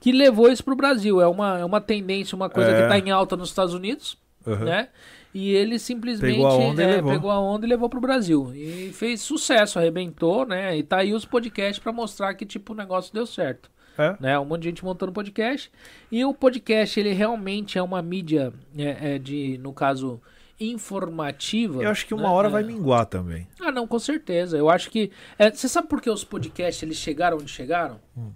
que 0.00 0.10
levou 0.12 0.50
isso 0.50 0.62
pro 0.64 0.74
Brasil. 0.76 1.20
É 1.20 1.26
uma, 1.28 1.58
é 1.60 1.64
uma 1.64 1.80
tendência, 1.80 2.34
uma 2.36 2.50
coisa 2.50 2.70
É. 2.70 2.82
que 2.82 2.88
tá 2.88 2.98
em 2.98 3.10
alta 3.10 3.36
nos 3.36 3.48
Estados 3.48 3.72
Unidos, 3.74 4.16
Uhum. 4.44 4.64
né? 4.64 4.88
E 5.34 5.50
ele 5.54 5.78
simplesmente 5.78 6.34
Pegou 6.36 6.46
a 6.46 6.54
onda 6.54 6.82
e 6.82 6.84
é, 6.84 6.88
levou. 6.96 7.12
pegou 7.12 7.30
a 7.30 7.38
onda 7.40 7.66
e 7.66 7.68
levou 7.68 7.88
pro 7.88 8.00
Brasil. 8.00 8.52
E 8.54 8.90
fez 8.94 9.20
sucesso, 9.20 9.78
arrebentou, 9.78 10.46
né? 10.46 10.76
E 10.76 10.82
tá 10.82 10.98
aí 10.98 11.12
os 11.12 11.24
podcasts 11.24 11.78
pra 11.78 11.92
mostrar 11.92 12.32
que 12.34 12.46
tipo 12.46 12.72
o 12.72 12.76
negócio 12.76 13.12
deu 13.12 13.26
certo. 13.26 13.70
É. 13.98 14.16
Né? 14.20 14.38
Um 14.38 14.44
monte 14.44 14.62
de 14.62 14.68
gente 14.68 14.84
montando 14.84 15.12
podcast. 15.12 15.70
E 16.10 16.24
o 16.24 16.34
podcast, 16.34 16.98
ele 16.98 17.12
realmente 17.12 17.78
é 17.78 17.82
uma 17.82 18.02
mídia 18.02 18.52
é, 18.76 19.14
é 19.14 19.18
de, 19.18 19.58
no 19.58 19.72
caso, 19.72 20.20
informativa. 20.58 21.82
Eu 21.82 21.90
acho 21.90 22.06
que 22.06 22.14
uma 22.14 22.24
né? 22.24 22.28
hora 22.28 22.48
vai 22.48 22.62
mingar 22.62 23.04
também. 23.04 23.46
Ah, 23.60 23.70
não, 23.70 23.86
com 23.86 23.98
certeza. 23.98 24.56
Eu 24.56 24.70
acho 24.70 24.90
que. 24.90 25.10
é, 25.38 25.50
você 25.50 25.68
sabe 25.68 25.88
por 25.88 26.00
que 26.00 26.10
os 26.10 26.24
podcasts 26.24 26.82
eles 26.82 26.96
chegaram 26.96 27.38
onde 27.38 27.50
chegaram? 27.50 28.00
Hum. 28.16 28.30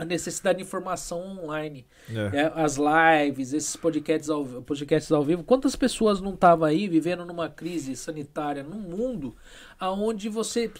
A 0.00 0.04
necessidade 0.04 0.58
de 0.58 0.64
informação 0.64 1.38
online. 1.42 1.86
É. 2.08 2.38
É, 2.38 2.52
as 2.54 2.76
lives, 2.76 3.52
esses 3.52 3.76
podcasts 3.76 4.30
ao, 4.30 4.44
podcasts 4.44 5.10
ao 5.12 5.22
vivo. 5.24 5.44
Quantas 5.44 5.76
pessoas 5.76 6.20
não 6.20 6.34
estavam 6.34 6.66
aí 6.66 6.88
vivendo 6.88 7.24
numa 7.24 7.48
crise 7.48 7.94
sanitária 7.96 8.62
num 8.62 8.78
mundo 8.80 9.34
onde 9.82 10.28
você 10.28 10.70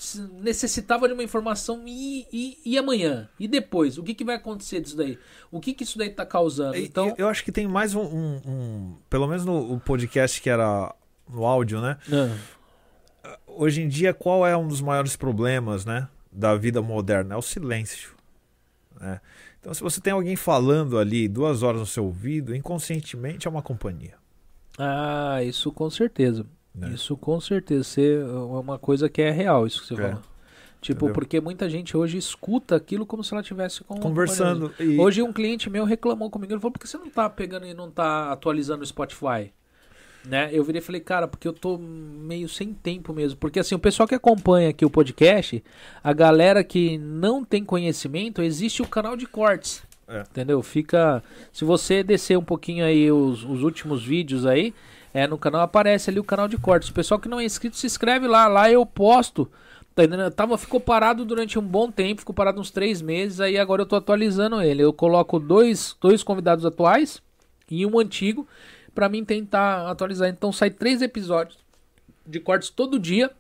necessitava 0.42 1.08
de 1.08 1.14
uma 1.14 1.22
informação 1.22 1.82
e, 1.86 2.26
e, 2.32 2.58
e 2.64 2.78
amanhã? 2.78 3.28
E 3.38 3.48
depois? 3.48 3.96
O 3.98 4.02
que, 4.02 4.14
que 4.14 4.24
vai 4.24 4.36
acontecer 4.36 4.80
disso 4.80 4.96
daí? 4.96 5.18
O 5.50 5.58
que, 5.60 5.72
que 5.72 5.84
isso 5.84 5.96
daí 5.98 6.08
está 6.08 6.26
causando? 6.26 6.76
Então. 6.76 7.14
eu, 7.16 7.28
acho 7.28 7.44
que 7.44 7.50
tem 7.52 7.66
mais 7.66 7.94
um, 7.94 8.02
um- 8.02 8.40
um- 8.46 8.96
Pelo 9.08 9.26
menos 9.26 9.44
no 9.44 9.80
podcast 9.80 10.40
que 10.40 10.50
era 10.50 10.94
no 11.28 11.46
áudio, 11.46 11.80
né? 11.80 11.96
Ah, 13.24 13.38
hoje 13.46 13.82
em 13.82 13.88
dia, 13.88 14.12
qual 14.12 14.46
é 14.46 14.56
um 14.56 14.66
dos 14.66 14.80
maiores 14.80 15.16
problemas, 15.16 15.84
né, 15.84 16.08
da 16.32 16.54
vida 16.56 16.82
moderna? 16.82 17.34
É 17.34 17.38
o 17.38 17.42
silêncio. 17.42 18.14
Né? 19.00 19.20
Então, 19.58 19.72
se 19.72 19.82
você 19.82 20.00
tem 20.00 20.12
alguém 20.12 20.36
falando 20.36 20.98
ali 20.98 21.26
duas 21.26 21.62
horas 21.62 21.80
no 21.80 21.86
seu 21.86 22.04
ouvido, 22.04 22.54
inconscientemente 22.54 23.46
é 23.48 23.50
uma 23.50 23.62
companhia. 23.62 24.14
Ah, 24.78 25.42
isso 25.42 25.72
com 25.72 25.88
certeza. 25.90 26.46
Né? 26.74 26.90
Isso 26.94 27.16
com 27.16 27.40
certeza. 27.40 28.00
É 28.00 28.24
uma 28.24 28.78
coisa 28.78 29.08
que 29.08 29.20
é 29.22 29.30
real, 29.30 29.66
isso 29.66 29.80
que 29.82 29.88
você 29.88 29.94
É. 29.94 29.96
falou. 29.96 30.22
Tipo, 30.80 31.04
Entendeu? 31.04 31.14
porque 31.14 31.40
muita 31.42 31.68
gente 31.68 31.94
hoje 31.94 32.16
escuta 32.16 32.74
aquilo 32.74 33.04
como 33.04 33.22
se 33.22 33.34
ela 33.34 33.42
tivesse 33.42 33.84
com 33.84 34.00
Conversando. 34.00 34.72
E... 34.80 34.98
Hoje 34.98 35.20
um 35.22 35.30
cliente 35.30 35.68
meu 35.68 35.84
reclamou 35.84 36.30
comigo, 36.30 36.54
ele 36.54 36.60
falou, 36.60 36.72
por 36.72 36.78
que 36.78 36.88
você 36.88 36.96
não 36.96 37.10
tá 37.10 37.28
pegando 37.28 37.66
e 37.66 37.74
não 37.74 37.90
tá 37.90 38.32
atualizando 38.32 38.82
o 38.82 38.86
Spotify? 38.86 39.52
Né? 40.24 40.50
Eu 40.52 40.62
virei 40.62 40.80
e 40.80 40.84
falei, 40.84 41.00
cara, 41.00 41.26
porque 41.26 41.48
eu 41.48 41.52
tô 41.52 41.78
meio 41.78 42.48
sem 42.48 42.74
tempo 42.74 43.12
mesmo. 43.12 43.38
Porque 43.38 43.60
assim, 43.60 43.74
o 43.74 43.78
pessoal 43.78 44.06
que 44.06 44.14
acompanha 44.14 44.68
aqui 44.68 44.84
o 44.84 44.90
podcast, 44.90 45.62
a 46.04 46.12
galera 46.12 46.62
que 46.62 46.98
não 46.98 47.44
tem 47.44 47.64
conhecimento, 47.64 48.42
existe 48.42 48.82
o 48.82 48.86
canal 48.86 49.16
de 49.16 49.26
cortes. 49.26 49.82
É. 50.06 50.20
Entendeu? 50.20 50.62
Fica. 50.62 51.22
Se 51.52 51.64
você 51.64 52.02
descer 52.02 52.36
um 52.36 52.44
pouquinho 52.44 52.84
aí 52.84 53.10
os, 53.10 53.44
os 53.44 53.62
últimos 53.62 54.04
vídeos 54.04 54.44
aí, 54.44 54.74
é, 55.14 55.26
no 55.26 55.38
canal 55.38 55.62
aparece 55.62 56.10
ali 56.10 56.20
o 56.20 56.24
canal 56.24 56.48
de 56.48 56.58
cortes. 56.58 56.90
O 56.90 56.94
pessoal 56.94 57.18
que 57.18 57.28
não 57.28 57.40
é 57.40 57.44
inscrito 57.44 57.76
se 57.76 57.86
inscreve 57.86 58.26
lá. 58.26 58.46
Lá 58.46 58.70
eu 58.70 58.84
posto. 58.84 59.50
Tá 59.94 60.04
entendendo? 60.04 60.30
Tava, 60.30 60.56
ficou 60.56 60.80
parado 60.80 61.24
durante 61.24 61.58
um 61.58 61.62
bom 61.62 61.90
tempo, 61.90 62.20
ficou 62.20 62.34
parado 62.34 62.60
uns 62.60 62.70
três 62.70 63.02
meses, 63.02 63.40
aí 63.40 63.58
agora 63.58 63.82
eu 63.82 63.86
tô 63.86 63.96
atualizando 63.96 64.62
ele. 64.62 64.82
Eu 64.82 64.92
coloco 64.92 65.38
dois, 65.38 65.96
dois 66.00 66.22
convidados 66.22 66.64
atuais 66.64 67.20
e 67.70 67.84
um 67.84 67.98
antigo 67.98 68.46
pra 68.94 69.08
mim 69.08 69.24
tentar 69.24 69.90
atualizar. 69.90 70.28
Então 70.28 70.52
sai 70.52 70.70
três 70.70 71.02
episódios 71.02 71.58
de 72.26 72.38
cortes 72.40 72.70
todo 72.70 72.98
dia, 72.98 73.30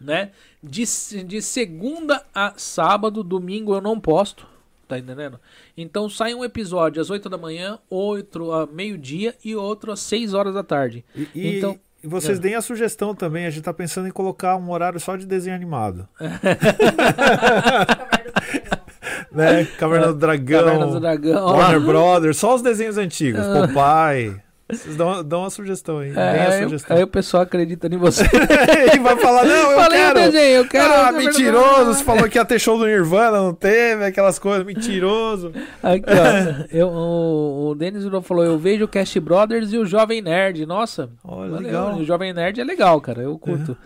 né? 0.00 0.30
De, 0.62 0.84
de 1.24 1.42
segunda 1.42 2.22
a 2.34 2.54
sábado, 2.56 3.22
domingo 3.22 3.74
eu 3.74 3.80
não 3.80 3.98
posto, 4.00 4.46
tá 4.88 4.98
entendendo? 4.98 5.38
Então 5.76 6.08
sai 6.08 6.34
um 6.34 6.44
episódio 6.44 7.00
às 7.00 7.10
8 7.10 7.28
da 7.28 7.38
manhã, 7.38 7.78
outro 7.88 8.52
a 8.52 8.66
meio-dia 8.66 9.34
e 9.44 9.54
outro 9.56 9.92
às 9.92 10.00
6 10.00 10.34
horas 10.34 10.54
da 10.54 10.62
tarde. 10.62 11.04
E, 11.14 11.28
e- 11.34 11.58
Então- 11.58 11.78
e 12.04 12.08
vocês 12.08 12.38
É. 12.38 12.42
deem 12.42 12.54
a 12.54 12.60
sugestão 12.60 13.14
também. 13.14 13.46
A 13.46 13.50
gente 13.50 13.64
tá 13.64 13.72
pensando 13.72 14.06
em 14.06 14.10
colocar 14.12 14.54
um 14.56 14.70
horário 14.70 15.00
só 15.00 15.16
de 15.16 15.26
desenho 15.26 15.56
animado. 15.56 16.06
né? 19.32 19.64
Caverna 19.78 20.08
do 20.08 20.14
Dragão. 20.18 20.64
Caverna 20.64 20.86
do 20.86 21.00
Dragão. 21.00 21.46
Warner 21.46 21.80
Brothers, 21.80 22.36
só 22.36 22.54
os 22.54 22.62
desenhos 22.62 22.98
antigos. 22.98 23.40
Popeye. 23.46 24.40
Vocês 24.68 24.96
dão, 24.96 25.22
dão 25.22 25.40
uma 25.40 25.50
sugestão 25.50 25.98
aí. 25.98 26.12
É, 26.16 26.46
aí, 26.56 26.62
sugestão. 26.64 26.96
aí 26.96 27.02
o 27.04 27.06
pessoal 27.06 27.44
acredita 27.44 27.86
em 27.86 27.96
você. 27.96 28.24
e 28.94 28.98
vai 28.98 29.16
falar, 29.16 29.44
não, 29.44 29.70
eu 29.70 29.78
Falei 29.78 29.98
quero. 30.00 30.14
desenho, 30.14 30.56
eu 30.56 30.68
quero. 30.68 30.92
ah, 30.92 31.12
do 31.12 31.18
mentiroso. 31.18 31.94
Você 31.94 32.02
falou 32.02 32.28
que 32.28 32.36
ia 32.36 32.44
ter 32.44 32.58
show 32.58 32.76
do 32.76 32.84
Nirvana, 32.84 33.38
não 33.38 33.54
teve, 33.54 34.04
aquelas 34.04 34.40
coisas, 34.40 34.66
mentiroso. 34.66 35.52
Aqui, 35.80 36.04
ó. 36.10 36.66
Eu, 36.76 36.88
o, 36.88 37.68
o 37.68 37.74
Denis 37.76 38.04
falou: 38.24 38.44
Eu 38.44 38.58
vejo 38.58 38.84
o 38.86 38.88
Cast 38.88 39.20
Brothers 39.20 39.72
e 39.72 39.78
o 39.78 39.86
Jovem 39.86 40.20
Nerd. 40.20 40.66
Nossa, 40.66 41.10
Olha, 41.22 41.50
valeu, 41.50 41.66
legal. 41.66 41.96
O 41.96 42.04
Jovem 42.04 42.32
Nerd 42.32 42.60
é 42.60 42.64
legal, 42.64 43.00
cara. 43.00 43.22
Eu 43.22 43.38
curto. 43.38 43.76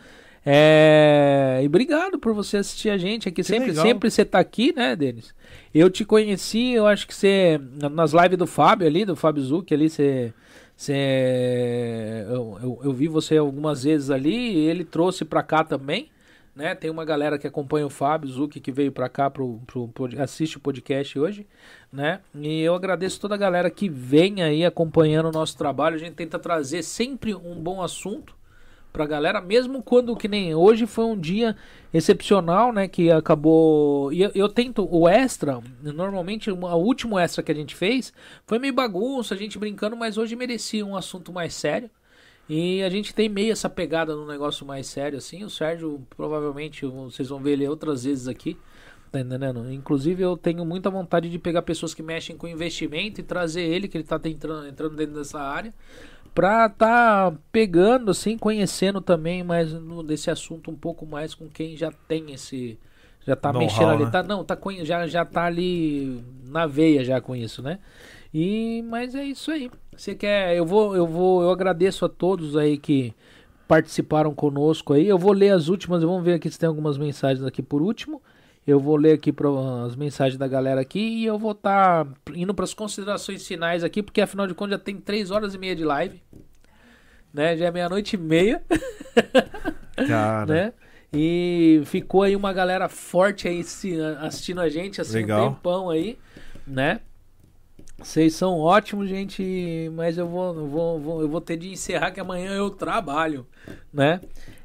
É, 0.45 1.61
E 1.63 1.67
obrigado 1.67 2.19
por 2.19 2.33
você 2.33 2.57
assistir 2.57 2.89
a 2.89 2.97
gente 2.97 3.29
aqui. 3.29 3.45
Sempre, 3.45 3.69
legal. 3.69 3.85
sempre 3.85 4.11
você 4.11 4.25
tá 4.25 4.39
aqui, 4.39 4.73
né, 4.75 4.97
Denis? 4.97 5.35
Eu 5.75 5.91
te 5.91 6.05
conheci, 6.05 6.73
eu 6.73 6.87
acho 6.87 7.07
que 7.07 7.15
você. 7.15 7.61
Nas 7.93 8.13
lives 8.13 8.39
do 8.39 8.47
Fábio 8.47 8.87
ali, 8.87 9.05
do 9.05 9.15
Fábio 9.15 9.43
Zuc 9.43 9.73
ali, 9.75 9.91
você. 9.91 10.33
Você 10.81 12.25
eu, 12.29 12.59
eu, 12.63 12.81
eu 12.85 12.93
vi 12.93 13.07
você 13.07 13.37
algumas 13.37 13.85
vezes 13.85 14.11
ali 14.11 14.55
e 14.55 14.59
ele 14.67 14.85
trouxe 14.85 15.25
pra 15.25 15.43
cá 15.43 15.63
também. 15.63 16.09
Né? 16.57 16.75
Tem 16.75 16.91
uma 16.91 17.05
galera 17.05 17.39
que 17.39 17.47
acompanha 17.47 17.87
o 17.87 17.91
Fábio 17.91 18.29
Zuc 18.29 18.59
que 18.59 18.73
veio 18.73 18.91
pra 18.91 19.09
cá 19.09 19.31
pro, 19.31 19.61
pro, 19.67 19.89
pod- 19.89 20.19
assiste 20.21 20.57
o 20.57 20.61
podcast 20.61 21.17
hoje, 21.19 21.47
né? 21.93 22.21
E 22.35 22.61
eu 22.63 22.75
agradeço 22.75 23.21
toda 23.21 23.37
a 23.37 23.39
galera 23.39 23.71
que 23.71 23.89
vem 23.89 24.43
aí 24.43 24.65
acompanhando 24.65 25.27
o 25.27 25.33
nosso 25.33 25.57
trabalho. 25.57 25.95
A 25.95 25.99
gente 25.99 26.15
tenta 26.15 26.39
trazer 26.41 26.83
sempre 26.83 27.35
um 27.35 27.55
bom 27.55 27.81
assunto 27.81 28.35
pra 28.93 29.07
galera, 29.07 29.41
mesmo 29.41 29.83
quando 29.83 30.17
que 30.17 30.29
nem 30.29 30.55
hoje 30.55 30.87
foi 30.87 31.05
um 31.05 31.19
dia 31.19 31.57
excepcional, 31.93 32.73
né, 32.73 32.89
que 32.89 33.11
acabou 33.11 34.13
eu, 34.13 34.31
eu 34.35 34.49
tento 34.49 34.89
o 34.91 35.09
extra, 35.09 35.61
normalmente 35.83 36.51
o 36.51 36.57
último 36.77 37.19
extra 37.19 37.43
que 37.43 37.53
a 37.53 37.55
gente 37.55 37.75
fez 37.75 38.13
foi 38.47 38.59
meio 38.59 38.75
bagunça, 38.75 39.35
a 39.35 39.37
gente 39.37 39.59
brincando, 39.59 39.97
mas 39.97 40.19
hoje 40.19 40.37
merecia 40.37 40.85
um 40.85 40.97
assunto 40.97 41.33
mais 41.33 41.55
sério. 41.55 41.91
E 42.53 42.83
a 42.83 42.91
gente 42.91 43.15
tem 43.15 43.29
meio 43.29 43.53
essa 43.53 43.71
pegada 43.71 44.17
num 44.17 44.27
negócio 44.27 44.67
mais 44.67 44.89
sério 44.89 45.19
assim. 45.19 45.45
O 45.45 45.51
Sérgio 45.51 46.05
provavelmente 46.17 46.85
vocês 46.85 47.29
vão 47.29 47.39
ver 47.39 47.53
ele 47.53 47.69
outras 47.69 48.03
vezes 48.03 48.27
aqui. 48.27 48.59
Tá 49.13 49.21
entendendo? 49.21 49.73
Inclusive 49.73 50.23
eu 50.23 50.37
tenho 50.37 50.65
muita 50.65 50.89
vontade 50.89 51.29
de 51.29 51.39
pegar 51.39 51.63
pessoas 51.63 51.95
que 51.95 52.03
mexem 52.03 52.37
com 52.37 52.47
investimento 52.47 53.21
e 53.21 53.25
trazer 53.25 53.63
ele, 53.63 53.89
que 53.89 53.99
ele 53.99 54.05
tá 54.05 54.21
entrando, 54.25 54.69
entrando 54.69 54.97
dentro 54.97 55.15
dessa 55.15 55.41
área, 55.41 55.73
pra 56.35 56.69
tá 56.69 57.33
pegando, 57.53 58.11
assim, 58.11 58.37
conhecendo 58.39 59.01
também 59.01 59.43
mais 59.43 59.73
no- 59.73 60.03
desse 60.03 60.31
assunto 60.31 60.71
um 60.71 60.77
pouco 60.77 61.05
mais 61.07 61.35
com 61.35 61.49
quem 61.49 61.77
já 61.77 61.91
tem 62.09 62.33
esse. 62.33 62.79
Já 63.27 63.37
tá 63.37 63.53
mexendo 63.53 63.89
ali. 63.91 64.05
né? 64.07 64.11
Tá, 64.11 64.23
não, 64.23 64.45
tá, 64.45 64.57
já, 64.83 65.07
já 65.07 65.25
tá 65.25 65.45
ali 65.45 66.23
na 66.47 66.67
veia 66.67 67.05
já 67.05 67.21
com 67.21 67.37
isso, 67.37 67.63
né? 67.63 67.79
E, 68.33 68.83
mas 68.89 69.15
é 69.15 69.25
isso 69.25 69.51
aí. 69.51 69.71
Você 69.95 70.15
quer. 70.15 70.57
Eu 70.57 70.65
vou, 70.65 70.97
eu 70.97 71.07
vou, 71.07 71.43
eu 71.43 71.51
agradeço 71.51 72.05
a 72.05 72.09
todos 72.09 72.57
aí 72.57 72.79
que 72.79 73.13
participaram 73.69 74.35
conosco 74.35 74.95
aí. 74.95 75.07
Eu 75.07 75.19
vou 75.19 75.33
ler 75.33 75.51
as 75.51 75.69
últimas, 75.69 76.03
vamos 76.03 76.25
ver 76.25 76.35
aqui 76.35 76.51
se 76.51 76.59
tem 76.59 76.67
algumas 76.69 76.97
mensagens 76.97 77.45
aqui 77.45 77.63
por 77.63 77.83
último. 77.83 78.23
Eu 78.71 78.81
vou 78.81 78.97
ler 78.97 79.13
aqui 79.15 79.33
pra, 79.33 79.49
as 79.87 79.97
mensagens 79.97 80.39
da 80.39 80.47
galera 80.49 80.81
aqui 80.81 80.99
e 81.01 81.25
eu 81.27 81.39
vou 81.39 81.53
estar 81.53 82.07
indo 82.35 82.55
para 82.55 82.65
as 82.65 82.73
considerações 82.75 83.47
finais 83.47 83.83
aqui, 83.85 84.03
porque 84.03 84.21
afinal 84.21 84.47
de 84.47 84.55
contas 84.55 84.79
já 84.79 84.85
tem 84.85 84.97
3 84.97 85.31
horas 85.31 85.55
e 85.55 85.59
meia 85.59 85.75
de 85.75 85.85
live. 85.85 86.23
Né? 87.33 87.57
Já 87.57 87.67
é 87.67 87.71
meia-noite 87.71 88.17
e 88.17 88.19
meia, 88.19 88.63
Cara, 90.09 90.47
né? 90.47 90.73
E 91.13 91.83
ficou 91.87 92.23
aí 92.23 92.37
uma 92.37 92.53
galera 92.53 92.89
forte 92.89 93.49
aí 93.49 93.61
assistindo 94.21 94.61
a 94.61 94.69
gente, 94.69 95.01
assim, 95.01 95.15
Legal. 95.15 95.47
um 95.49 95.55
tempão 95.55 95.91
aí, 95.91 96.19
né? 96.67 97.01
Vocês 97.99 98.35
são 98.35 98.59
ótimos, 98.61 99.09
gente, 99.09 99.91
mas 99.95 100.17
eu 100.17 100.27
vou, 100.27 100.55
vou, 100.67 100.99
vou- 101.01 101.21
eu 101.21 101.29
vou 101.29 101.41
ter 101.41 101.57
de 101.57 101.71
encerrar 101.71 102.13
que 102.13 102.21
amanhã 102.21 102.53
eu 102.53 102.71
trabalho, 102.71 103.47
né? 103.93 104.21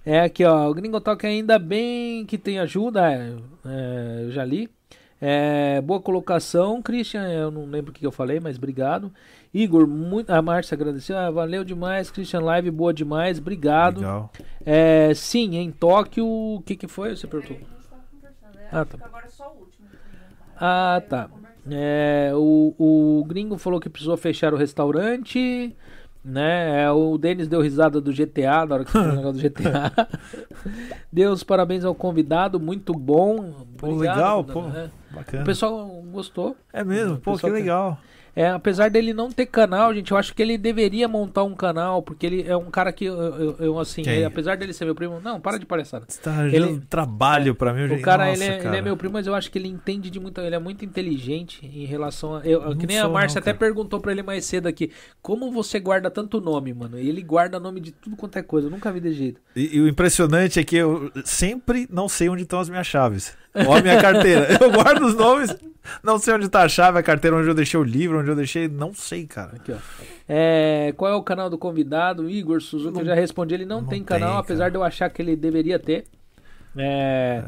É 0.06 0.20
aqui, 0.20 0.46
ó, 0.46 0.70
o 0.70 0.74
Gringo 0.74 1.02
Talk 1.02 1.26
ainda 1.26 1.58
bem 1.58 2.28
que 2.28 2.38
tem 2.38 2.60
ajuda, 2.60 3.12
é, 3.12 3.34
é, 3.66 4.24
eu 4.26 4.32
já 4.32 4.46
li. 4.46 4.70
É, 5.20 5.82
boa 5.82 6.00
colocação, 6.00 6.80
Christian, 6.80 7.28
eu 7.28 7.50
não 7.50 7.66
lembro 7.66 7.90
o 7.90 7.94
que 7.94 8.06
eu 8.06 8.12
falei, 8.12 8.40
mas 8.40 8.58
obrigado. 8.58 9.12
Igor, 9.52 9.88
muito, 9.88 10.30
a 10.30 10.40
Márcia 10.44 10.76
agradeceu, 10.76 11.18
ah, 11.18 11.32
valeu 11.32 11.64
demais, 11.64 12.12
Christian 12.12 12.42
Live, 12.42 12.70
boa 12.70 12.94
demais, 12.94 13.40
obrigado. 13.40 13.98
legal. 13.98 14.32
É, 14.64 15.12
sim, 15.16 15.56
em 15.56 15.72
Tóquio, 15.72 16.28
o 16.28 16.62
que 16.64 16.76
que 16.76 16.88
foi? 16.88 17.16
Você 17.16 17.26
perguntou? 17.26 17.58
Tava 17.90 18.04
conversando, 18.12 18.56
né? 18.56 18.68
Ah, 18.72 18.86
tá. 18.86 18.98
é 19.26 19.30
só 19.30 19.48
o 19.48 19.60
último. 19.62 19.88
que 19.90 19.98
tem, 19.98 20.20
né? 20.20 20.28
Ah, 20.58 21.02
tá. 21.10 21.30
É, 21.72 22.32
o, 22.36 22.76
o 22.78 23.26
gringo 23.26 23.58
falou 23.58 23.80
que 23.80 23.90
precisou 23.90 24.18
fechar 24.18 24.54
o 24.54 24.58
restaurante, 24.58 25.76
né? 26.26 26.84
É, 26.84 26.92
o 26.92 27.18
Denis 27.18 27.48
deu 27.48 27.62
risada 27.62 28.02
do 28.02 28.12
GTA, 28.12 28.66
na 28.66 28.76
hora 28.76 28.84
que 28.84 28.92
você 28.92 28.98
falou 28.98 29.14
o 29.14 29.16
negócio 29.18 29.42
do 29.42 29.50
GTA. 29.50 30.08
Deu 31.14 31.32
os 31.32 31.44
parabéns 31.44 31.86
ao 31.86 31.94
convidado, 31.94 32.60
muito 32.60 32.92
bom. 32.94 33.54
Pô, 33.78 33.92
Obrigado, 33.92 34.16
legal, 34.18 34.44
né? 34.44 34.54
pô. 34.54 34.60
É. 34.78 34.86
O 35.12 35.16
Bacana. 35.16 35.44
pessoal 35.46 35.88
gostou. 36.12 36.56
É 36.74 36.84
mesmo, 36.84 37.18
pô, 37.18 37.32
que 37.34 37.38
pessoal 37.38 37.54
que- 37.54 37.60
legal. 37.60 37.98
É, 38.36 38.50
apesar 38.50 38.90
dele 38.90 39.14
não 39.14 39.32
ter 39.32 39.46
canal, 39.46 39.94
gente, 39.94 40.12
eu 40.12 40.18
acho 40.18 40.34
que 40.36 40.42
ele 40.42 40.58
deveria 40.58 41.08
montar 41.08 41.44
um 41.44 41.56
canal, 41.56 42.02
porque 42.04 42.26
ele 42.26 42.44
é 42.46 42.58
um 42.58 42.70
cara 42.70 42.92
que, 42.92 43.06
eu, 43.06 43.16
eu- 43.18 43.56
eu, 43.60 43.80
assim, 43.80 44.02
ele- 44.02 44.26
apesar 44.26 44.58
dele 44.58 44.74
ser 44.74 44.84
meu 44.84 44.94
primo, 44.94 45.22
não, 45.24 45.40
para 45.40 45.58
de 45.58 45.66
palhaçada. 45.66 46.06
Você 46.08 46.20
tá 46.22 46.46
Ele- 46.48 46.82
trabalho 46.90 47.56
pra 47.56 47.74
mim. 47.74 47.82
eu 47.90 47.96
O 47.96 48.02
cara, 48.02 48.26
Nossa, 48.26 48.44
ele, 48.44 48.52
é, 48.52 48.56
ele 48.56 48.64
cara. 48.64 48.78
é 48.78 48.82
meu 48.82 48.98
primo, 48.98 49.14
mas 49.14 49.26
eu 49.26 49.34
acho 49.34 49.50
que 49.50 49.58
ele 49.58 49.70
entende 49.70 50.10
de 50.10 50.20
muito. 50.20 50.42
Ele 50.42 50.54
é 50.56 50.60
muito 50.60 50.84
inteligente 50.84 51.66
em 51.66 51.86
relação 51.86 52.36
a. 52.36 52.42
Eu, 52.46 52.62
Não 52.62 52.76
que 52.78 52.86
nem 52.86 53.00
a 53.00 53.04
sou, 53.04 53.12
Márcia 53.14 53.40
não, 53.40 53.42
até 53.44 53.54
perguntou 53.54 54.00
pra 54.02 54.12
ele 54.12 54.22
mais 54.22 54.44
cedo 54.46 54.68
aqui: 54.68 54.92
como 55.22 55.50
você 55.52 55.80
guarda 55.80 56.12
tanto 56.12 56.42
nome, 56.42 56.74
mano? 56.74 57.00
E 57.00 57.08
ele 57.08 57.22
guarda 57.22 57.58
nome 57.60 57.80
de 57.80 57.92
tudo 57.92 58.16
quanto 58.18 58.38
é 58.38 58.42
coisa. 58.44 58.68
Eu 58.68 58.72
nunca 58.72 58.92
vi 58.92 59.00
desse 59.00 59.16
jeito. 59.18 59.40
E, 59.56 59.78
e 59.78 59.80
o 59.82 59.88
impressionante 59.88 60.60
é 60.60 60.64
que 60.64 60.76
eu 60.76 61.10
sempre 61.24 61.88
não 61.90 62.10
sei 62.10 62.28
onde 62.28 62.44
estão 62.44 62.60
as 62.60 62.70
minhas 62.70 62.86
chaves. 62.86 63.34
Ou 63.68 63.74
a 63.74 63.82
minha 63.82 64.02
carteira. 64.02 64.48
Eu 64.62 64.72
guardo 64.72 65.04
os 65.04 65.16
nomes, 65.16 65.56
não 66.04 66.18
sei 66.18 66.34
onde 66.34 66.50
tá 66.50 66.64
a 66.64 66.70
chave, 66.70 67.00
a 67.00 67.04
carteira, 67.04 67.38
onde 67.38 67.48
eu 67.48 67.54
deixei 67.54 67.80
o 67.80 67.84
livro, 67.84 68.20
onde 68.20 68.30
eu 68.30 68.36
deixei. 68.36 68.68
Não 68.68 68.94
sei, 68.94 69.26
cara. 69.26 69.56
Aqui, 69.56 69.72
ó. 69.72 69.78
É, 70.28 70.94
qual 70.98 71.12
é 71.12 71.16
o 71.16 71.24
canal 71.24 71.50
do 71.50 71.58
convidado? 71.58 72.30
Igor 72.30 72.62
Suzuki, 72.62 73.00
eu 73.00 73.06
já 73.06 73.14
respondi. 73.14 73.54
Ele 73.54 73.66
não, 73.66 73.82
não 73.82 73.88
tem 73.88 74.00
tem, 74.00 74.20
canal, 74.20 74.38
apesar 74.38 74.66
cara. 74.66 74.72
de 74.72 74.78
eu 74.78 74.84
achar 74.84 75.10
que 75.10 75.22
ele 75.22 75.36
deveria 75.36 75.78
ter. 75.78 76.06
É, 76.78 77.44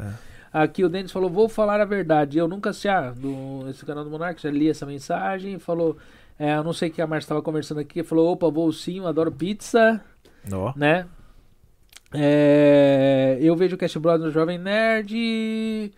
Aqui 0.52 0.84
o 0.84 0.88
Denis 0.88 1.12
falou: 1.12 1.28
Vou 1.28 1.48
falar 1.48 1.80
a 1.80 1.84
verdade. 1.84 2.38
Eu 2.38 2.48
nunca 2.48 2.72
sei. 2.72 2.90
Ah, 2.90 3.10
do, 3.10 3.68
esse 3.68 3.84
canal 3.84 4.04
do 4.04 4.10
Monark, 4.10 4.40
já 4.40 4.50
li 4.50 4.68
essa 4.68 4.86
mensagem. 4.86 5.58
Falou: 5.58 5.96
é, 6.38 6.56
Eu 6.56 6.64
não 6.64 6.72
sei 6.72 6.88
o 6.88 6.92
que 6.92 7.02
a 7.02 7.06
Márcia 7.06 7.26
estava 7.26 7.42
conversando 7.42 7.80
aqui. 7.80 8.02
Falou: 8.02 8.32
Opa, 8.32 8.48
vou 8.48 8.72
sim, 8.72 8.98
eu 8.98 9.06
adoro 9.06 9.30
pizza. 9.30 10.00
Ó. 10.50 10.72
né? 10.74 11.06
É, 12.12 13.38
eu 13.40 13.54
vejo 13.54 13.76
o 13.76 13.78
Cast 13.78 13.98
Brothers 13.98 14.26
no 14.26 14.30
Jovem 14.30 14.58
Nerd. 14.58 15.92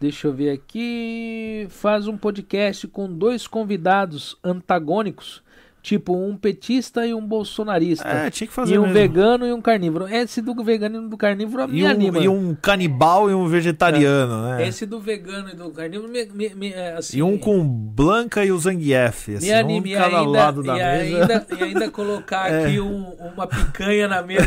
Deixa 0.00 0.26
eu 0.26 0.32
ver 0.32 0.50
aqui. 0.50 1.66
Faz 1.70 2.08
um 2.08 2.16
podcast 2.16 2.88
com 2.88 3.12
dois 3.12 3.46
convidados 3.46 4.36
antagônicos. 4.42 5.42
Tipo, 5.84 6.16
um 6.16 6.34
petista 6.34 7.06
e 7.06 7.12
um 7.12 7.20
bolsonarista. 7.20 8.08
É, 8.08 8.30
tinha 8.30 8.46
que 8.48 8.54
fazer 8.54 8.76
e 8.76 8.78
um 8.78 8.84
mesmo. 8.84 8.94
vegano 8.94 9.46
e 9.46 9.52
um 9.52 9.60
carnívoro. 9.60 10.08
Esse 10.08 10.40
do 10.40 10.54
vegano 10.64 11.04
e 11.04 11.08
do 11.10 11.16
carnívoro 11.18 11.68
me 11.68 11.78
E 11.80 11.84
um, 11.84 11.88
anima. 11.90 12.18
e 12.20 12.26
um 12.26 12.54
canibal 12.54 13.30
e 13.30 13.34
um 13.34 13.46
vegetariano, 13.46 14.44
né? 14.48 14.66
Esse 14.66 14.86
do 14.86 14.98
vegano 14.98 15.50
e 15.50 15.54
do 15.54 15.68
carnívoro 15.68 16.10
me, 16.10 16.24
me- 16.24 16.54
me- 16.54 16.72
é, 16.72 16.94
assim, 16.96 17.18
E 17.18 17.22
um 17.22 17.36
com 17.36 17.62
Blanca 17.62 18.42
e 18.42 18.50
o 18.50 18.58
Zangief. 18.58 19.34
Assim, 19.36 19.46
me 19.48 19.52
anima. 19.52 19.84
um 19.86 19.90
E 19.90 19.94
cada 19.94 20.18
ainda, 20.20 20.30
lado 20.30 20.62
da 20.62 20.72
e, 20.74 20.78
mesa. 21.12 21.20
ainda, 21.20 21.46
e 21.50 21.62
ainda 21.64 21.90
colocar 21.90 22.50
É. 22.50 22.64
aqui 22.64 22.80
um- 22.80 23.12
uma 23.34 23.46
picanha 23.46 24.08
na 24.08 24.22
mesa 24.22 24.46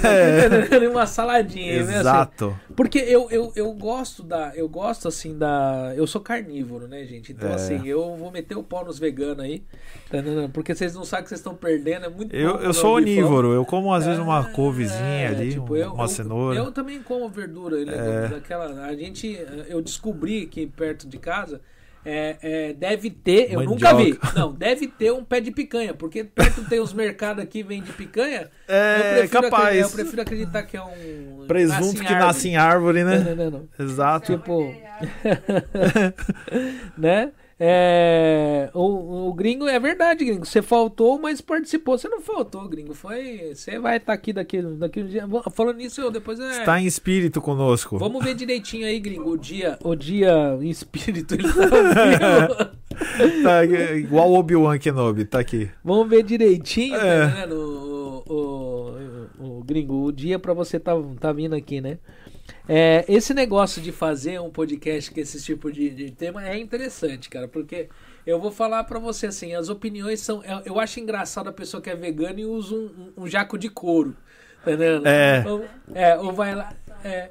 e 0.82 0.88
uma 0.88 1.06
saladinha. 1.06 1.74
né, 1.76 1.82
assim. 1.92 2.00
Exato. 2.00 2.60
Porque 2.76 2.98
eu, 2.98 3.28
eu, 3.30 3.52
eu 3.56 3.72
gosto 3.74 4.24
da. 4.24 4.54
Eu 4.56 4.68
gosto 4.68 5.08
assim 5.08 5.38
da. 5.38 5.94
Eu 5.96 6.08
sou 6.08 6.20
carnívoro, 6.20 6.88
né, 6.88 7.06
gente? 7.06 7.32
Então, 7.32 7.50
É. 7.52 7.54
assim, 7.54 7.88
eu 7.88 8.16
vou 8.18 8.32
meter 8.32 8.58
o 8.58 8.64
pau 8.64 8.84
nos 8.84 8.98
veganos 8.98 9.40
aí. 9.44 9.62
tá? 10.10 10.18
Porque 10.52 10.74
vocês 10.74 10.96
não 10.96 11.04
sabem 11.06 11.27
que 11.28 11.30
vocês 11.30 11.40
estão 11.40 11.54
perdendo. 11.56 12.06
É 12.06 12.10
muito 12.10 12.36
Eu, 12.36 12.56
eu 12.58 12.74
sou 12.74 12.92
um 12.92 12.96
onívoro, 12.96 13.52
eu 13.54 13.66
como 13.66 13.94
às 13.94 14.06
vezes 14.06 14.20
uma 14.20 14.48
É, 14.48 14.52
couvezinha 14.52 15.30
ali, 15.30 15.52
tipo, 15.54 15.74
um- 15.74 15.76
eu- 15.78 15.94
uma 15.94 16.06
eu- 16.06 16.08
cenoura. 16.08 16.58
Eu 16.58 16.72
também 16.72 17.02
como 17.04 17.28
verdura. 17.30 17.80
e 17.80 17.86
legumes, 17.86 18.32
daquela, 18.32 18.86
a 18.86 18.96
gente, 18.96 19.38
eu 19.68 19.82
descobri 19.82 20.46
que 20.48 20.66
perto 20.68 21.08
de 21.08 21.18
casa 21.18 21.62
é, 22.06 22.38
é, 22.42 22.74
deve 22.74 23.10
ter, 23.10 23.52
eu 23.52 23.62
nunca 23.64 23.94
vi. 23.94 24.14
Mandioca. 24.14 24.32
Não, 24.40 24.54
deve 24.54 24.88
ter 24.88 25.12
um 25.12 25.26
pé 25.26 25.42
de 25.42 25.52
picanha, 25.52 25.94
porque 25.94 26.24
perto 26.24 26.64
tem 26.70 26.80
os 26.80 26.94
mercados 26.94 27.44
aqui 27.44 27.62
vende 27.64 27.92
picanha. 27.92 28.50
É, 28.70 29.24
eu 29.24 29.30
capaz. 29.30 29.78
eu 29.82 29.90
prefiro 29.90 30.22
acreditar 30.22 30.64
que 30.64 30.78
é 30.78 30.82
um 30.82 31.46
Presunto 31.48 31.96
que 32.02 32.08
árvore. 32.08 32.20
nasce 32.26 32.50
em 32.50 32.56
árvore, 32.58 33.04
né? 33.04 33.18
entendendo? 33.18 33.68
Exato. 33.80 34.34
Tipo, 34.38 34.74
né? 36.98 37.32
É, 37.60 38.70
o, 38.74 39.30
o 39.30 39.34
gringo, 39.34 39.68
é 39.68 39.80
verdade, 39.80 40.24
gringo. 40.24 40.46
Você 40.46 40.62
faltou, 40.62 41.20
mas 41.20 41.42
participou. 41.42 41.98
Você 41.98 42.08
não 42.08 42.22
faltou, 42.22 42.68
gringo. 42.68 42.94
Foi. 42.94 43.52
Você 43.56 43.80
vai 43.80 43.98
estar 43.98 44.14
aqui 44.14 44.32
daqui, 44.32 44.62
daqui 44.62 45.02
um 45.02 45.08
dia. 45.08 45.26
Falando 45.52 45.78
nisso, 45.78 46.00
eu 46.00 46.12
depois 46.12 46.40
é. 46.40 46.52
Está 46.52 46.80
em 46.80 46.86
espírito 46.86 47.42
conosco. 47.42 47.98
Vamos 47.98 48.24
ver 48.24 48.36
direitinho 48.36 48.86
aí, 48.86 49.00
gringo. 49.00 49.32
O 49.32 49.38
dia, 49.38 49.78
o 49.84 49.96
dia 49.96 50.58
em 50.62 50.70
espírito 50.70 51.34
ele 51.34 51.44
tá. 51.52 52.78
Tá, 53.44 53.64
é 53.64 53.96
igual 53.98 54.32
o 54.32 54.40
Obi-Wan 54.40 54.80
Kenobi, 54.80 55.24
tá 55.24 55.40
aqui. 55.40 55.70
Vamos 55.84 56.10
ver 56.10 56.24
direitinho, 56.24 56.96
É. 56.96 57.28
tá 57.28 57.36
vendo? 57.42 57.54
O, 57.56 58.34
o, 58.34 59.46
o, 59.46 59.60
o 59.60 59.64
gringo, 59.64 60.04
o 60.06 60.12
dia 60.12 60.40
pra 60.40 60.52
você 60.54 60.80
tá, 60.80 60.94
tá 61.20 61.32
vindo 61.32 61.54
aqui, 61.54 61.80
né? 61.80 62.00
É, 62.70 63.06
esse 63.08 63.34
negócio 63.34 63.82
de 63.82 63.92
fazer 63.92 64.40
um 64.42 64.50
podcast 64.50 65.10
com 65.12 65.20
esse 65.20 65.42
tipo 65.42 65.72
de, 65.72 65.90
de 65.90 66.12
tema 66.12 66.48
é 66.48 66.58
interessante, 66.58 67.30
cara, 67.30 67.48
porque 67.48 67.88
eu 68.26 68.40
vou 68.40 68.52
falar 68.52 68.84
pra 68.84 69.00
você 69.00 69.28
assim, 69.28 69.54
as 69.56 69.70
opiniões 69.70 70.20
são. 70.22 70.44
Eu, 70.44 70.62
eu 70.66 70.80
acho 70.80 71.00
engraçado 71.00 71.48
a 71.48 71.54
pessoa 71.54 71.82
que 71.82 71.90
é 71.90 71.96
vegana 71.96 72.40
e 72.42 72.46
usa 72.46 72.76
um, 72.76 73.12
um- 73.18 73.24
um 73.24 73.28
jaco 73.28 73.58
de 73.58 73.70
couro. 73.70 74.16
Tá 74.66 74.72
entendendo? 74.74 75.06
É. 75.08 75.44
Ou, 75.48 75.66
é, 75.96 76.18
ou 76.18 76.34
vai 76.34 76.54
lá. 76.56 76.74
É. 77.04 77.30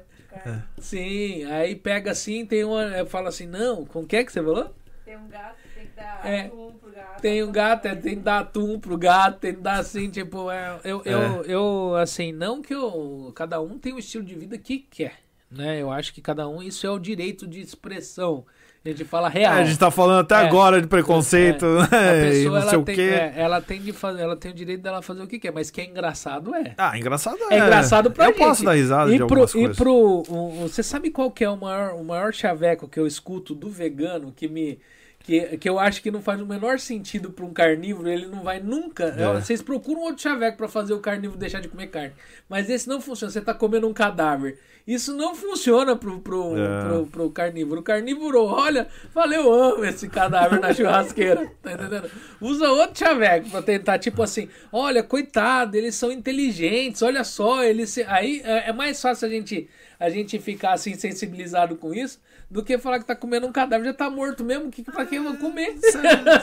Sim, 0.79 1.43
aí 1.45 1.75
pega 1.75 2.11
assim, 2.11 2.45
tem 2.45 2.63
uma. 2.63 3.05
Fala 3.05 3.29
assim, 3.29 3.45
não, 3.47 3.85
com 3.85 4.01
o 4.01 4.05
que 4.07 4.15
é 4.15 4.23
que 4.23 4.31
você 4.31 4.41
falou? 4.41 4.73
Tem 5.05 5.17
um 5.17 5.27
gato, 5.27 5.55
tem 5.75 5.85
que 5.85 5.95
dar 5.95 6.21
É. 6.25 6.41
atum 6.45 6.71
pro 6.79 6.91
gato. 6.91 7.21
Tem 7.21 7.43
um 7.43 7.51
gato, 7.51 7.85
é, 7.87 7.95
tem 7.95 8.15
que 8.15 8.21
dar 8.21 8.39
atum 8.39 8.79
pro 8.79 8.97
gato, 8.97 9.39
tem 9.39 9.53
que 9.55 9.61
dar 9.61 9.79
assim, 9.79 10.09
tipo, 10.09 10.49
é, 10.51 10.79
eu, 10.83 11.01
eu, 11.05 11.43
eu, 11.45 11.95
assim, 11.95 12.31
não 12.31 12.61
que 12.61 12.73
eu. 12.73 13.31
Cada 13.35 13.59
um 13.61 13.77
tem 13.79 13.93
o 13.93 13.99
estilo 13.99 14.23
de 14.23 14.35
vida 14.35 14.57
que 14.57 14.77
quer, 14.79 15.15
né? 15.51 15.81
Eu 15.81 15.91
acho 15.91 16.13
que 16.13 16.21
cada 16.21 16.47
um, 16.47 16.61
isso 16.61 16.85
é 16.85 16.89
o 16.89 16.99
direito 16.99 17.47
de 17.47 17.59
expressão. 17.61 18.45
A 18.85 18.89
gente 18.89 19.03
fala 19.03 19.27
real. 19.27 19.53
a 19.53 19.65
gente 19.65 19.77
tá 19.77 19.91
falando 19.91 20.21
até 20.21 20.35
É. 20.35 20.37
agora 20.47 20.79
de 20.81 20.87
preconceito, 20.87 21.65
A 21.91 21.97
né? 21.97 22.21
Pessoa, 22.29 22.59
não 22.61 22.69
sei 22.69 22.77
o 22.79 22.83
tem, 22.83 22.95
quê. 22.95 23.01
é, 23.01 23.33
ela 23.35 23.59
tem 23.61 23.81
de 23.81 23.91
fazer, 23.91 24.21
ela 24.21 24.35
tem 24.37 24.49
o 24.51 24.53
direito 24.53 24.81
dela 24.81 25.01
fazer 25.01 25.23
o 25.23 25.27
que 25.27 25.37
quer, 25.39 25.51
mas 25.51 25.69
que 25.69 25.81
é 25.81 25.85
engraçado 25.85 26.55
é. 26.55 26.73
Ah, 26.77 26.97
engraçado 26.97 27.37
É 27.49 27.57
engraçado 27.57 28.11
pra 28.11 28.25
Eu 28.25 28.29
gente. 28.29 28.37
posso 28.37 28.63
dar 28.63 28.73
risada 28.75 29.13
e 29.13 29.17
de 29.17 29.25
pro, 29.25 29.43
e 29.59 29.69
pro 29.75 29.93
o- 29.93 30.51
você 30.69 30.81
sabe 30.81 31.09
qual 31.11 31.29
que 31.29 31.43
é 31.43 31.49
o 31.49 31.57
maior, 31.57 31.95
o 31.95 32.03
maior 32.05 32.33
chaveco 32.33 32.87
que 32.87 32.97
eu 32.97 33.05
escuto 33.05 33.53
do 33.53 33.69
vegano 33.69 34.31
que 34.33 34.47
me 34.47 34.79
que, 35.27 35.57
que 35.57 35.69
eu 35.69 35.77
acho 35.77 36.01
que 36.01 36.09
não 36.09 36.21
faz 36.21 36.39
o 36.41 36.45
menor 36.45 36.79
sentido 36.79 37.29
para 37.31 37.43
um 37.45 37.51
carnívoro, 37.53 38.07
ele 38.09 38.27
não 38.27 38.41
vai 38.43 38.61
nunca. 38.61 39.13
É. 39.17 39.33
Vocês 39.33 39.61
procuram 39.61 40.01
outro 40.03 40.21
chaveco 40.23 40.55
para 40.55 40.69
fazer 40.69 40.93
o 40.93 40.99
carnívoro 41.01 41.37
deixar 41.37 41.59
de 41.59 41.67
comer 41.67 41.87
carne. 41.87 42.13
Mas 42.47 42.69
esse 42.69 42.87
não 42.87 43.01
funciona, 43.01 43.29
você 43.31 43.41
tá 43.41 43.53
comendo 43.53 43.87
um 43.87 43.93
cadáver. 43.93 44.57
Isso 44.87 45.13
não 45.13 45.35
funciona 45.35 45.97
pro, 45.97 46.17
pro, 46.21 46.55
É. 46.57 46.81
pro, 46.87 47.07
pro 47.07 47.29
carnívoro. 47.29 47.81
O 47.81 47.83
carnívoro 47.83 48.45
olha, 48.45 48.87
fala, 49.13 49.35
eu 49.35 49.51
amo 49.51 49.83
esse 49.83 50.07
cadáver 50.07 50.61
na 50.61 50.73
churrasqueira. 50.73 51.51
Tá 51.61 51.73
entendendo? 51.73 52.09
Usa 52.39 52.69
outro 52.69 52.97
chaveco 52.97 53.49
pra 53.49 53.61
tentar, 53.61 53.99
tipo 53.99 54.23
assim, 54.23 54.47
olha, 54.71 55.03
coitado, 55.03 55.75
eles 55.75 55.93
são 55.95 56.09
inteligentes, 56.09 57.01
olha 57.01 57.25
só, 57.25 57.61
eles. 57.65 57.89
se- 57.89 58.05
Aí 58.07 58.41
é 58.45 58.69
é 58.69 58.71
mais 58.73 59.01
fácil 59.01 59.27
a 59.27 59.29
gente, 59.29 59.67
a 59.99 60.09
gente 60.09 60.39
ficar 60.39 60.71
assim 60.71 60.93
sensibilizado 60.95 61.75
com 61.75 61.93
isso 61.93 62.17
do 62.49 62.63
que 62.63 62.77
falar 62.77 62.99
que 62.99 63.05
tá 63.05 63.15
comendo 63.15 63.45
um 63.47 63.51
cadáver, 63.51 63.85
já 63.87 63.93
tá 63.93 64.09
morto 64.09 64.43
mesmo, 64.43 64.71
que, 64.71 64.81
pra 64.83 65.05
quem 65.05 65.17
eu 65.17 65.23
vou 65.23 65.35
comer? 65.37 65.77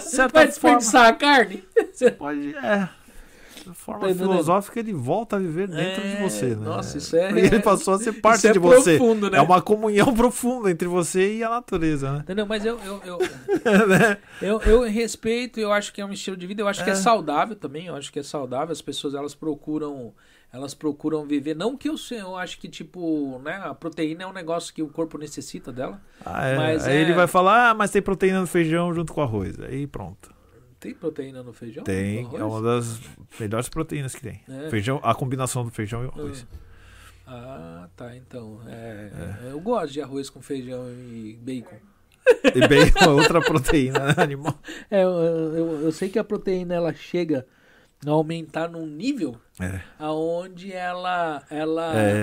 certa 0.00 0.28
Vai 0.32 0.46
desperdiçar 0.46 1.06
a 1.06 1.12
carne? 1.12 1.64
Pode, 2.18 2.54
é. 2.56 2.88
De 3.64 3.72
forma 3.72 4.08
Tá 4.08 4.14
filosófica, 4.14 4.78
ele 4.78 4.92
volta 4.92 5.36
a 5.36 5.38
viver 5.38 5.66
dentro 5.68 6.02
de 6.02 6.16
É, 6.16 6.20
você, 6.22 6.46
né? 6.48 6.66
nossa, 6.66 6.98
isso 6.98 7.16
é- 7.16 7.30
Ele 7.30 7.60
passou 7.60 7.94
a 7.94 7.98
ser 7.98 8.12
parte 8.12 8.46
é 8.46 8.52
de 8.52 8.58
você. 8.58 8.98
profundo, 8.98 9.30
né? 9.30 9.38
É 9.38 9.40
uma 9.40 9.62
comunhão 9.62 10.12
profunda 10.12 10.70
entre 10.70 10.86
você 10.86 11.36
e 11.36 11.42
a 11.42 11.48
natureza, 11.48 12.12
né? 12.12 12.18
Entendeu? 12.18 12.44
Mas 12.44 12.62
eu, 12.66 12.78
eu, 12.84 13.00
eu, 13.06 13.18
eu, 14.42 14.60
eu 14.62 14.82
respeito, 14.82 15.58
eu 15.58 15.72
acho 15.72 15.94
que 15.94 16.00
é 16.02 16.04
um 16.04 16.12
estilo 16.12 16.36
de 16.36 16.46
vida, 16.46 16.60
eu 16.60 16.68
acho 16.68 16.84
que 16.84 16.90
é 16.90 16.94
saudável 16.94 17.56
também, 17.56 17.86
eu 17.86 17.96
acho 17.96 18.12
que 18.12 18.18
é 18.18 18.22
saudável, 18.22 18.70
as 18.72 18.82
pessoas 18.82 19.14
elas 19.14 19.34
procuram 19.34 20.12
elas 20.54 20.72
procuram 20.72 21.26
viver, 21.26 21.56
não 21.56 21.76
que 21.76 21.88
eu 21.88 21.96
eu 22.12 22.36
acho 22.36 22.60
que 22.60 22.68
tipo, 22.68 23.40
né, 23.40 23.60
a 23.64 23.74
proteína 23.74 24.22
é 24.22 24.26
um 24.26 24.32
negócio 24.32 24.72
que 24.72 24.80
o 24.82 24.88
corpo 24.88 25.18
necessita 25.18 25.72
dela. 25.72 26.00
Ah, 26.24 26.46
é. 26.46 26.56
Mas 26.56 26.86
Aí 26.86 26.96
é- 26.96 27.00
ele 27.02 27.12
vai 27.12 27.26
falar, 27.26 27.70
ah, 27.70 27.74
mas 27.74 27.90
tem 27.90 28.00
proteína 28.00 28.40
no 28.40 28.46
feijão 28.46 28.94
junto 28.94 29.12
com 29.12 29.20
arroz. 29.20 29.58
Aí 29.58 29.84
pronto. 29.84 30.32
Tem 30.78 30.94
proteína 30.94 31.42
no 31.42 31.52
feijão? 31.52 31.82
Tem, 31.82 32.22
No 32.24 32.36
é 32.38 32.44
uma 32.44 32.62
das 32.62 33.00
melhores 33.40 33.68
proteínas 33.68 34.14
que 34.14 34.20
tem. 34.22 34.42
É. 34.48 34.70
Feijão, 34.70 35.00
a 35.02 35.12
combinação 35.12 35.64
do 35.64 35.72
feijão 35.72 36.04
e 36.04 36.06
o 36.06 36.10
arroz. 36.10 36.46
Ah, 37.26 37.88
tá, 37.96 38.14
então. 38.14 38.60
É, 38.68 39.10
Eu 39.50 39.58
gosto 39.60 39.92
de 39.92 40.00
arroz 40.02 40.30
com 40.30 40.40
feijão 40.40 40.88
e 40.88 41.36
bacon. 41.42 41.78
E 42.54 42.68
bem, 42.68 42.92
outra 43.08 43.40
proteína 43.40 44.06
né, 44.06 44.14
animal. 44.18 44.56
É, 44.88 45.02
eu, 45.02 45.10
eu, 45.10 45.80
eu 45.82 45.92
sei 45.92 46.08
que 46.08 46.18
a 46.18 46.22
proteína 46.24 46.74
ela 46.74 46.94
chega 46.94 47.44
aumentar 48.06 48.68
num 48.68 48.86
nível 48.86 49.36
É. 49.60 49.80
aonde 49.98 50.72
ela 50.72 51.42
ela 51.50 51.92
É. 51.96 52.22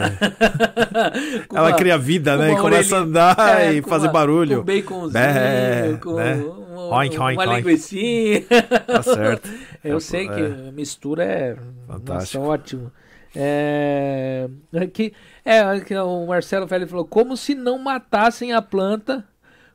Ela 1.54 1.70
uma- 1.70 1.76
cria 1.76 1.98
vida, 1.98 2.38
né? 2.38 2.54
E 2.54 2.58
começa 2.58 2.96
a 2.96 3.00
orelhinha- 3.00 3.22
andar 3.32 3.62
é, 3.62 3.74
e 3.74 3.82
fazer 3.82 4.08
uma- 4.08 4.14
barulho. 4.14 4.60
Com 4.60 4.66
baconzinho, 4.66 5.24
É, 5.24 5.98
com 6.02 6.14
né? 6.16 6.36
uma, 6.36 6.98
Oink, 6.98 7.18
oink, 7.20 7.38
uma 7.42 7.58
linguicinha. 7.58 8.42
Tá 8.86 9.02
certo. 9.04 9.50
Eu 9.84 9.98
É, 9.98 10.00
sei 10.00 10.28
que 10.28 10.40
é. 10.42 10.46
a 10.70 10.72
mistura 10.72 11.24
é 11.24 11.56
Fantástico. 11.88 12.38
Nossa, 12.44 12.52
ótimo. 12.54 12.92
É, 13.36 14.48
aqui, 14.82 15.14
é, 15.46 15.60
aqui 15.62 15.96
o 15.96 16.26
Marcelo 16.28 16.68
Félix 16.68 16.92
falou, 16.92 17.06
como 17.06 17.36
se 17.38 17.56
não 17.56 17.80
matassem 17.80 18.54
a 18.54 18.62
planta 18.62 19.26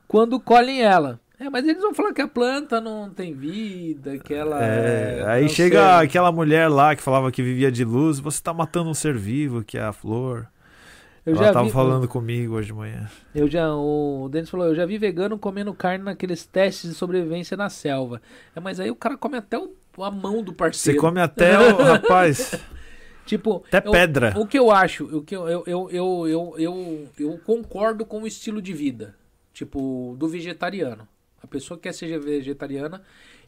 quando 0.07 0.39
colhem 0.39 0.81
ela. 0.83 1.19
É, 1.39 1.49
mas 1.51 1.67
eles 1.67 1.81
vão 1.81 1.93
falar 1.93 2.13
que 2.13 2.21
a 2.21 2.27
planta 2.27 2.81
não 2.81 3.09
tem 3.11 3.33
vida, 3.33 4.17
que 4.17 4.33
ela 4.33 4.63
É, 4.63 5.19
é, 5.19 5.25
aí 5.27 5.47
chega 5.49 5.97
sei. 5.97 6.05
aquela 6.07 6.31
mulher 6.31 6.67
lá 6.67 6.95
que 6.95 7.01
falava 7.01 7.31
que 7.31 7.43
vivia 7.43 7.71
de 7.71 7.83
luz, 7.85 8.19
você 8.19 8.41
tá 8.41 8.51
matando 8.53 8.89
um 8.89 8.93
ser 8.93 9.15
vivo, 9.15 9.63
que 9.63 9.77
é 9.77 9.83
a 9.83 9.93
flor. 9.93 10.47
Eu 11.23 11.35
Ela 11.35 11.43
já 11.45 11.53
tava 11.53 11.65
vi, 11.65 11.71
falando 11.71 12.07
comigo 12.07 12.55
hoje 12.55 12.67
de 12.67 12.73
manhã. 12.73 13.07
Eu 13.35 13.47
já, 13.47 13.71
o 13.75 14.27
Denis 14.31 14.49
falou, 14.49 14.65
eu 14.65 14.73
já 14.75 14.85
vi 14.85 14.97
vegano 14.97 15.37
comendo 15.37 15.73
carne 15.73 16.03
naqueles 16.05 16.45
testes 16.45 16.89
de 16.89 16.95
sobrevivência 16.95 17.55
na 17.55 17.69
selva. 17.69 18.19
É, 18.55 18.59
mas 18.59 18.79
aí 18.79 18.89
o 18.89 18.95
cara 18.95 19.15
come 19.17 19.37
até 19.37 19.59
o- 19.59 19.75
a 20.01 20.09
mão 20.09 20.41
do 20.41 20.51
Você 20.53 20.57
parceiro. 20.57 20.99
come 21.01 21.19
até 21.19 21.57
o 21.59 21.75
rapaz. 21.83 22.59
Tipo, 23.25 23.63
Até 23.67 23.85
eu- 23.87 23.91
pedra. 23.91 24.33
O 24.37 24.47
que 24.47 24.57
eu 24.57 24.71
acho, 24.71 25.03
o 25.17 25.21
que 25.21 25.35
eu, 25.35 25.47
eu, 25.49 25.63
eu, 25.67 25.89
eu, 25.91 26.27
eu, 26.27 26.55
eu, 26.57 27.07
eu 27.19 27.37
concordo 27.45 28.05
com 28.05 28.23
o 28.23 28.27
estilo 28.27 28.61
de 28.61 28.71
vida, 28.73 29.13
tipo, 29.53 30.15
do 30.17 30.27
vegetariano. 30.29 31.05
A 31.41 31.47
pessoa 31.47 31.77
que 31.77 31.83
quer 31.83 31.93
ser 31.93 32.19
vegetariana, 32.19 33.01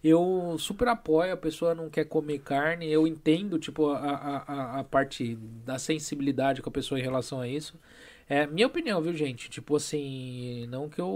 eu 0.04 0.56
super 0.60 0.88
apoio, 0.88 1.34
a 1.34 1.38
pessoa 1.38 1.74
não 1.76 1.90
quer 1.90 2.06
comer 2.06 2.40
carne, 2.40 2.90
eu 2.90 3.08
entendo, 3.08 3.58
tipo, 3.60 3.90
a, 3.90 3.98
a, 4.00 4.38
a- 4.38 4.80
a 4.80 4.84
parte 4.84 5.36
da 5.66 5.78
sensibilidade 5.80 6.62
com 6.62 6.70
a 6.70 6.74
pessoa 6.74 7.00
em 7.00 7.04
relação 7.04 7.42
a 7.42 7.48
isso. 7.48 7.80
É 8.28 8.46
minha 8.46 8.68
opinião, 8.68 9.02
viu, 9.02 9.14
gente? 9.14 9.50
Tipo 9.50 9.76
assim, 9.76 10.68
não 10.68 10.88
que 10.88 11.02
eu, 11.02 11.08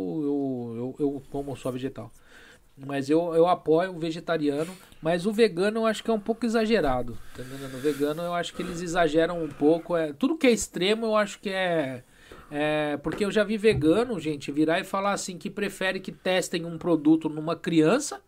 eu, 0.76 0.96
eu, 1.00 1.06
eu 1.16 1.24
como 1.30 1.56
só 1.56 1.70
vegetal. 1.70 2.12
Mas 2.76 3.08
eu, 3.08 3.36
eu 3.36 3.48
apoio 3.48 3.96
o 3.96 4.00
vegetariano, 4.00 4.76
mas 5.00 5.28
o 5.28 5.32
vegano 5.32 5.82
eu 5.82 5.86
acho 5.86 6.04
que 6.04 6.10
é 6.10 6.14
um 6.14 6.20
pouco 6.20 6.44
exagerado. 6.44 7.16
Tá 7.36 7.44
entendendo? 7.44 7.76
O 7.76 7.80
vegano 7.80 8.24
eu 8.24 8.34
acho 8.34 8.52
que 8.56 8.64
eles 8.64 8.82
exageram 8.82 9.44
um 9.44 9.48
pouco. 9.48 9.96
É, 9.96 10.12
tudo 10.12 10.36
que 10.36 10.48
é 10.48 10.52
extremo 10.52 11.06
eu 11.06 11.16
acho 11.16 11.40
que 11.40 11.52
é, 11.52 12.04
é. 12.54 12.98
Porque 12.98 13.26
eu 13.26 13.32
já 13.32 13.44
vi 13.44 13.58
vegano, 13.58 14.20
gente, 14.20 14.52
virar 14.52 14.80
e 14.80 14.84
falar 14.84 15.14
assim 15.14 15.38
que 15.38 15.50
prefere 15.50 16.00
que 16.00 16.12
testem 16.12 16.66
um 16.66 16.78
produto 16.78 17.28
numa 17.28 17.56
criança 17.56 18.22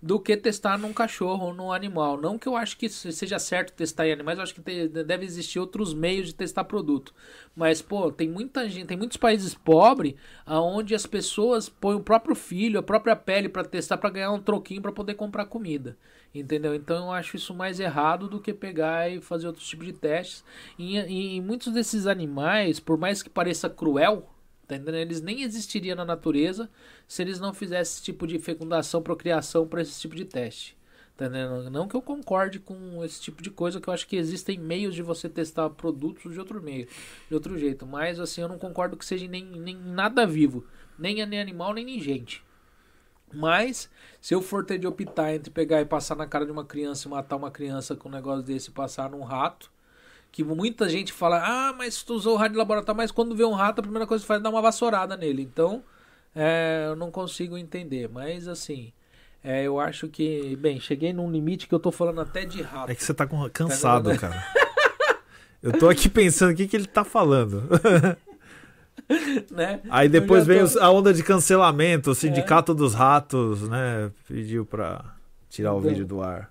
do 0.00 0.20
que 0.20 0.36
testar 0.36 0.78
num 0.78 0.92
cachorro 0.92 1.46
ou 1.46 1.54
num 1.54 1.72
animal. 1.72 2.20
Não 2.20 2.38
que 2.38 2.46
eu 2.46 2.56
acho 2.56 2.76
que 2.76 2.88
seja 2.88 3.38
certo 3.38 3.72
testar 3.72 4.06
em 4.06 4.12
animais, 4.12 4.38
eu 4.38 4.44
acho 4.44 4.54
que 4.54 4.60
te, 4.60 4.88
deve 4.88 5.24
existir 5.24 5.58
outros 5.58 5.94
meios 5.94 6.28
de 6.28 6.34
testar 6.34 6.64
produto. 6.64 7.12
Mas, 7.56 7.82
pô, 7.82 8.12
tem 8.12 8.28
muita 8.28 8.68
gente, 8.68 8.86
tem 8.86 8.96
muitos 8.96 9.16
países 9.16 9.54
pobres 9.54 10.14
aonde 10.44 10.94
as 10.94 11.06
pessoas 11.06 11.68
põem 11.68 11.96
o 11.96 12.00
próprio 12.00 12.36
filho, 12.36 12.78
a 12.78 12.82
própria 12.82 13.16
pele 13.16 13.48
para 13.48 13.64
testar 13.64 13.96
para 13.96 14.10
ganhar 14.10 14.30
um 14.30 14.40
troquinho 14.40 14.82
para 14.82 14.92
poder 14.92 15.14
comprar 15.14 15.46
comida. 15.46 15.96
Entendeu? 16.40 16.74
Então 16.74 17.06
eu 17.06 17.12
acho 17.12 17.36
isso 17.36 17.54
mais 17.54 17.80
errado 17.80 18.28
do 18.28 18.40
que 18.40 18.52
pegar 18.52 19.10
e 19.10 19.20
fazer 19.20 19.46
outros 19.46 19.66
tipos 19.66 19.86
de 19.86 19.92
testes. 19.92 20.44
E, 20.78 20.98
e, 20.98 21.36
e 21.36 21.40
muitos 21.40 21.72
desses 21.72 22.06
animais, 22.06 22.80
por 22.80 22.98
mais 22.98 23.22
que 23.22 23.30
pareça 23.30 23.68
cruel, 23.68 24.28
Tá 24.66 24.74
eles 24.74 25.22
nem 25.22 25.42
existiriam 25.42 25.96
na 25.96 26.04
natureza 26.04 26.68
se 27.06 27.22
eles 27.22 27.38
não 27.38 27.54
fizessem 27.54 27.82
esse 27.82 28.02
tipo 28.02 28.26
de 28.26 28.38
fecundação, 28.38 29.00
procriação 29.00 29.66
para 29.66 29.80
esse 29.80 30.00
tipo 30.00 30.16
de 30.16 30.24
teste. 30.24 30.76
Tá 31.16 31.28
Não 31.30 31.88
que 31.88 31.96
eu 31.96 32.02
concorde 32.02 32.58
com 32.58 33.02
esse 33.02 33.20
tipo 33.22 33.42
de 33.42 33.50
coisa, 33.50 33.80
que 33.80 33.88
eu 33.88 33.94
acho 33.94 34.06
que 34.06 34.16
existem 34.16 34.58
meios 34.58 34.94
de 34.94 35.02
você 35.02 35.28
testar 35.28 35.70
produtos 35.70 36.32
de 36.32 36.38
outro 36.38 36.60
meio, 36.62 36.86
de 37.28 37.34
outro 37.34 37.56
jeito. 37.56 37.86
Mas 37.86 38.20
assim, 38.20 38.42
eu 38.42 38.48
não 38.48 38.58
concordo 38.58 38.96
que 38.96 39.04
seja 39.04 39.26
nem, 39.26 39.44
nem 39.44 39.76
nada 39.76 40.26
vivo, 40.26 40.66
nem, 40.98 41.24
nem 41.24 41.40
animal, 41.40 41.72
nem, 41.72 41.84
nem 41.84 42.00
gente. 42.00 42.44
Mas, 43.32 43.90
se 44.20 44.34
eu 44.34 44.40
for 44.40 44.64
ter 44.64 44.78
de 44.78 44.86
optar 44.86 45.34
entre 45.34 45.50
pegar 45.50 45.80
e 45.80 45.84
passar 45.84 46.16
na 46.16 46.26
cara 46.26 46.46
de 46.46 46.52
uma 46.52 46.64
criança 46.64 47.06
e 47.06 47.10
matar 47.10 47.36
uma 47.36 47.50
criança 47.50 47.96
com 47.96 48.08
um 48.08 48.12
negócio 48.12 48.42
desse 48.42 48.70
e 48.70 48.72
passar 48.72 49.10
num 49.10 49.22
rato, 49.22 49.70
que 50.30 50.44
muita 50.44 50.88
gente 50.88 51.12
fala, 51.12 51.42
ah, 51.42 51.72
mas 51.72 52.02
tu 52.02 52.14
usou 52.14 52.34
o 52.34 52.36
rato 52.36 52.52
de 52.52 52.58
laboratório, 52.58 52.96
mas 52.96 53.10
quando 53.10 53.34
vê 53.34 53.44
um 53.44 53.52
rato, 53.52 53.80
a 53.80 53.82
primeira 53.82 54.06
coisa 54.06 54.22
que 54.22 54.28
faz 54.28 54.40
é 54.40 54.42
dar 54.42 54.50
uma 54.50 54.62
vassourada 54.62 55.16
nele. 55.16 55.42
Então, 55.42 55.82
é, 56.34 56.84
eu 56.88 56.96
não 56.96 57.10
consigo 57.10 57.56
entender. 57.56 58.08
Mas 58.08 58.46
assim, 58.46 58.92
é, 59.42 59.62
eu 59.62 59.80
acho 59.80 60.08
que, 60.08 60.56
bem, 60.56 60.78
cheguei 60.78 61.12
num 61.12 61.30
limite 61.30 61.66
que 61.66 61.74
eu 61.74 61.80
tô 61.80 61.90
falando 61.90 62.20
até 62.20 62.44
de 62.44 62.60
rato. 62.60 62.90
É 62.90 62.94
que 62.94 63.02
você 63.02 63.14
tá 63.14 63.26
com, 63.26 63.48
cansado, 63.48 64.10
tá 64.10 64.18
cara. 64.18 64.46
eu 65.62 65.72
tô 65.72 65.88
aqui 65.88 66.08
pensando 66.08 66.52
o 66.52 66.54
que, 66.54 66.66
que 66.66 66.76
ele 66.76 66.86
tá 66.86 67.04
falando. 67.04 67.62
né? 69.50 69.80
Aí 69.90 70.08
depois 70.08 70.46
veio 70.46 70.70
tô... 70.70 70.80
a 70.80 70.90
onda 70.90 71.12
de 71.12 71.22
cancelamento, 71.22 72.10
o 72.10 72.14
sindicato 72.14 72.72
é. 72.72 72.74
dos 72.74 72.94
ratos, 72.94 73.68
né? 73.68 74.10
Pediu 74.28 74.64
pra 74.64 75.04
tirar 75.48 75.74
o 75.74 75.78
então, 75.78 75.90
vídeo 75.90 76.06
do 76.06 76.22
ar. 76.22 76.50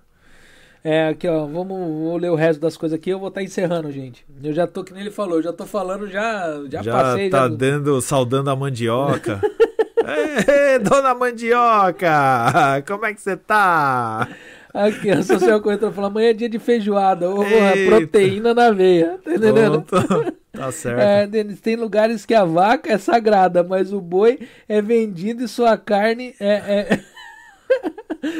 É, 0.82 1.08
aqui 1.08 1.26
ó, 1.26 1.46
vamos 1.46 1.78
vou 1.78 2.16
ler 2.16 2.30
o 2.30 2.36
resto 2.36 2.60
das 2.60 2.76
coisas 2.76 2.96
aqui, 2.96 3.10
eu 3.10 3.18
vou 3.18 3.28
estar 3.28 3.40
tá 3.40 3.44
encerrando, 3.44 3.90
gente. 3.90 4.24
Eu 4.42 4.52
já 4.52 4.66
tô, 4.66 4.84
que 4.84 4.92
nem 4.92 5.02
ele 5.02 5.10
falou, 5.10 5.38
eu 5.38 5.42
já 5.42 5.52
tô 5.52 5.66
falando, 5.66 6.08
já, 6.08 6.62
já, 6.70 6.82
já 6.82 6.92
passei. 6.92 7.28
Tá 7.28 7.48
já... 7.48 7.48
dando, 7.48 8.00
saudando 8.00 8.50
a 8.50 8.56
mandioca. 8.56 9.40
Ei, 10.06 10.78
dona 10.78 11.14
mandioca, 11.14 12.82
como 12.86 13.06
é 13.06 13.14
que 13.14 13.20
você 13.20 13.36
tá? 13.36 14.28
Aqui, 14.76 15.10
a 15.10 15.22
social 15.22 15.60
corretora 15.62 15.90
falou, 15.90 16.10
amanhã 16.10 16.28
é 16.28 16.34
dia 16.34 16.50
de 16.50 16.58
feijoada, 16.58 17.30
oh, 17.30 17.42
proteína 17.86 18.52
na 18.52 18.70
veia, 18.70 19.18
tá 19.24 19.34
entendendo? 19.34 19.84
Tá 20.56 20.72
certo. 20.72 21.00
É, 21.00 21.26
Denis, 21.26 21.60
tem 21.60 21.76
lugares 21.76 22.24
que 22.24 22.32
a 22.32 22.42
vaca 22.42 22.90
é 22.90 22.96
sagrada, 22.96 23.62
mas 23.62 23.92
o 23.92 24.00
boi 24.00 24.48
é 24.66 24.80
vendido 24.80 25.44
e 25.44 25.48
sua 25.48 25.76
carne 25.76 26.34
é... 26.40 26.54
é... 26.54 27.04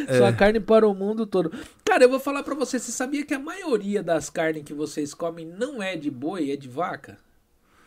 É. 0.09 0.17
Sua 0.17 0.33
carne 0.33 0.59
para 0.59 0.89
o 0.89 0.95
mundo 0.95 1.27
todo. 1.27 1.53
Cara, 1.85 2.03
eu 2.03 2.09
vou 2.09 2.19
falar 2.19 2.43
para 2.43 2.55
você, 2.55 2.79
você 2.79 2.91
sabia 2.91 3.25
que 3.25 3.35
a 3.35 3.39
maioria 3.39 4.03
das 4.03 4.31
carnes 4.31 4.65
que 4.65 4.73
vocês 4.73 5.15
comem 5.15 5.47
não 5.47 5.81
é 5.81 5.95
de 5.95 6.11
boi, 6.11 6.51
é 6.51 6.57
de 6.57 6.69
vaca? 6.69 7.19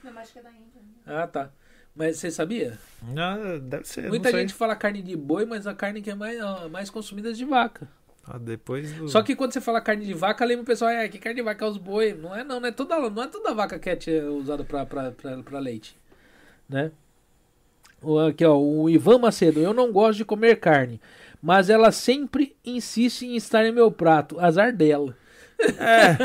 Não, 0.03 0.17
acho 0.17 0.31
que 0.31 0.39
é 0.39 0.43
da 0.43 0.51
Índia. 0.51 0.81
Ah, 1.05 1.27
tá. 1.27 1.49
Mas 1.93 2.17
você 2.17 2.31
sabia? 2.31 2.77
Não, 3.01 3.59
deve 3.59 3.85
ser. 3.85 4.07
Muita 4.07 4.31
gente 4.31 4.53
fala 4.53 4.75
carne 4.75 5.01
de 5.01 5.17
boi, 5.17 5.45
mas 5.45 5.67
a 5.67 5.73
carne 5.73 6.01
que 6.01 6.11
é 6.11 6.15
mais, 6.15 6.39
mais 6.69 6.89
consumida 6.89 7.31
é 7.31 7.33
de 7.33 7.43
vaca. 7.43 7.89
Ah, 8.32 8.38
depois 8.38 8.93
do... 8.93 9.09
Só 9.09 9.24
que 9.24 9.35
quando 9.35 9.53
você 9.53 9.59
fala 9.59 9.82
carne 9.82 10.06
de 10.06 10.14
vaca, 10.14 10.45
lembra 10.45 10.61
o 10.61 10.66
pessoal, 10.66 10.91
é, 10.91 11.09
que 11.09 11.17
carne 11.17 11.38
de 11.38 11.41
vaca 11.41 11.66
é 11.66 11.67
os 11.67 11.77
boi. 11.77 12.14
Não 12.14 12.35
é 12.35 12.43
não, 12.43 12.59
não 12.59 12.67
é 12.67 12.72
toda, 12.72 13.09
não 13.09 13.24
é 13.24 13.27
toda 13.27 13.56
vaca 13.56 13.80
que 13.80 13.90
é 13.90 14.24
usada 14.24 14.64
para 14.64 15.59
leite. 15.59 15.98
Né? 16.69 16.91
Aqui, 18.30 18.45
ó, 18.45 18.56
o 18.58 18.90
Ivan 18.90 19.17
Macedo, 19.17 19.59
eu 19.59 19.74
não 19.74 19.91
gosto 19.91 20.17
de 20.19 20.25
comer 20.25 20.59
carne 20.59 21.01
mas 21.41 21.69
ela 21.69 21.91
sempre 21.91 22.56
insiste 22.66 23.25
em 23.25 23.35
estar 23.35 23.66
em 23.66 23.72
meu 23.72 23.91
prato. 23.91 24.40
Azar 24.40 24.75
dela. 24.75 25.16
É. 25.59 26.16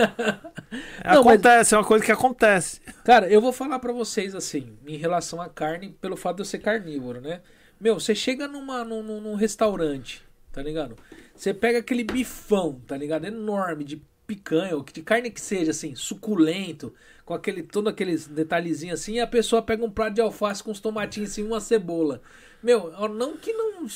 Não, 1.12 1.20
acontece, 1.20 1.57
mas... 1.57 1.73
é 1.73 1.76
uma 1.76 1.84
coisa 1.84 2.05
que 2.05 2.12
acontece. 2.12 2.81
Cara, 3.05 3.28
eu 3.28 3.41
vou 3.41 3.52
falar 3.52 3.78
para 3.78 3.92
vocês 3.92 4.34
assim, 4.34 4.76
em 4.86 4.97
relação 4.97 5.41
à 5.41 5.49
carne, 5.49 5.97
pelo 6.00 6.16
fato 6.16 6.36
de 6.36 6.42
eu 6.42 6.47
ser 6.47 6.58
carnívoro, 6.58 7.20
né? 7.20 7.41
Meu, 7.81 7.99
você 7.99 8.15
chega 8.15 8.47
numa, 8.47 8.84
num, 8.84 9.02
num 9.02 9.34
restaurante, 9.34 10.23
tá 10.52 10.62
ligado? 10.62 10.97
Você 11.34 11.52
pega 11.52 11.78
aquele 11.78 12.04
bifão, 12.04 12.80
tá 12.86 12.96
ligado? 12.96 13.26
Enorme, 13.26 13.84
de 13.84 14.02
picanha, 14.26 14.76
ou 14.76 14.82
de 14.82 15.02
carne 15.02 15.30
que 15.30 15.40
seja, 15.40 15.70
assim, 15.70 15.94
suculento, 15.94 16.94
com 17.24 17.34
aquele 17.34 17.62
todo 17.62 17.88
aqueles 17.88 18.26
detalhezinhos 18.26 19.00
assim, 19.00 19.14
e 19.14 19.20
a 19.20 19.26
pessoa 19.26 19.62
pega 19.62 19.84
um 19.84 19.90
prato 19.90 20.14
de 20.14 20.20
alface 20.20 20.62
com 20.62 20.70
os 20.70 20.80
tomatinhos 20.80 21.30
assim, 21.30 21.42
uma 21.42 21.60
cebola. 21.60 22.22
Meu, 22.62 22.90
não 23.08 23.36
que 23.36 23.52
não 23.52 23.86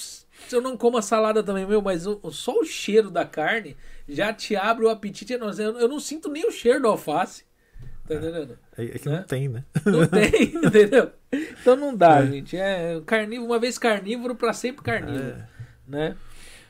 eu 0.53 0.61
não 0.61 0.77
como 0.77 0.99
a 0.99 1.03
salada 1.03 1.43
também, 1.43 1.67
meu, 1.67 1.83
mas 1.83 2.07
o, 2.07 2.21
só 2.31 2.53
o 2.59 2.65
cheiro 2.65 3.11
da 3.11 3.25
carne 3.25 3.77
já 4.09 4.33
te 4.33 4.55
abre 4.57 4.85
o 4.85 4.91
apetite. 4.91 5.33
Eu 5.33 5.39
não, 5.39 5.51
eu 5.53 5.89
não 5.89 6.01
sinto 6.01 6.29
nem 6.29 6.47
o 6.47 6.51
cheiro 6.51 6.83
da 6.83 6.89
alface. 6.89 7.45
Tá 8.07 8.15
entendendo? 8.15 8.59
É, 8.77 8.85
é 8.85 8.99
que 8.99 9.09
né? 9.09 9.17
não 9.17 9.23
tem, 9.25 9.49
né? 9.49 9.65
Não 9.85 10.07
tem, 10.07 10.57
entendeu? 10.65 11.11
Então 11.33 11.77
não 11.77 11.95
dá, 11.95 12.21
é. 12.21 12.27
gente. 12.27 12.57
É 12.57 13.01
carnívoro, 13.05 13.51
uma 13.51 13.59
vez 13.59 13.79
carnívoro, 13.79 14.35
para 14.35 14.53
sempre 14.53 14.83
carnívoro. 14.83 15.37
É. 15.37 15.49
Né? 15.87 16.17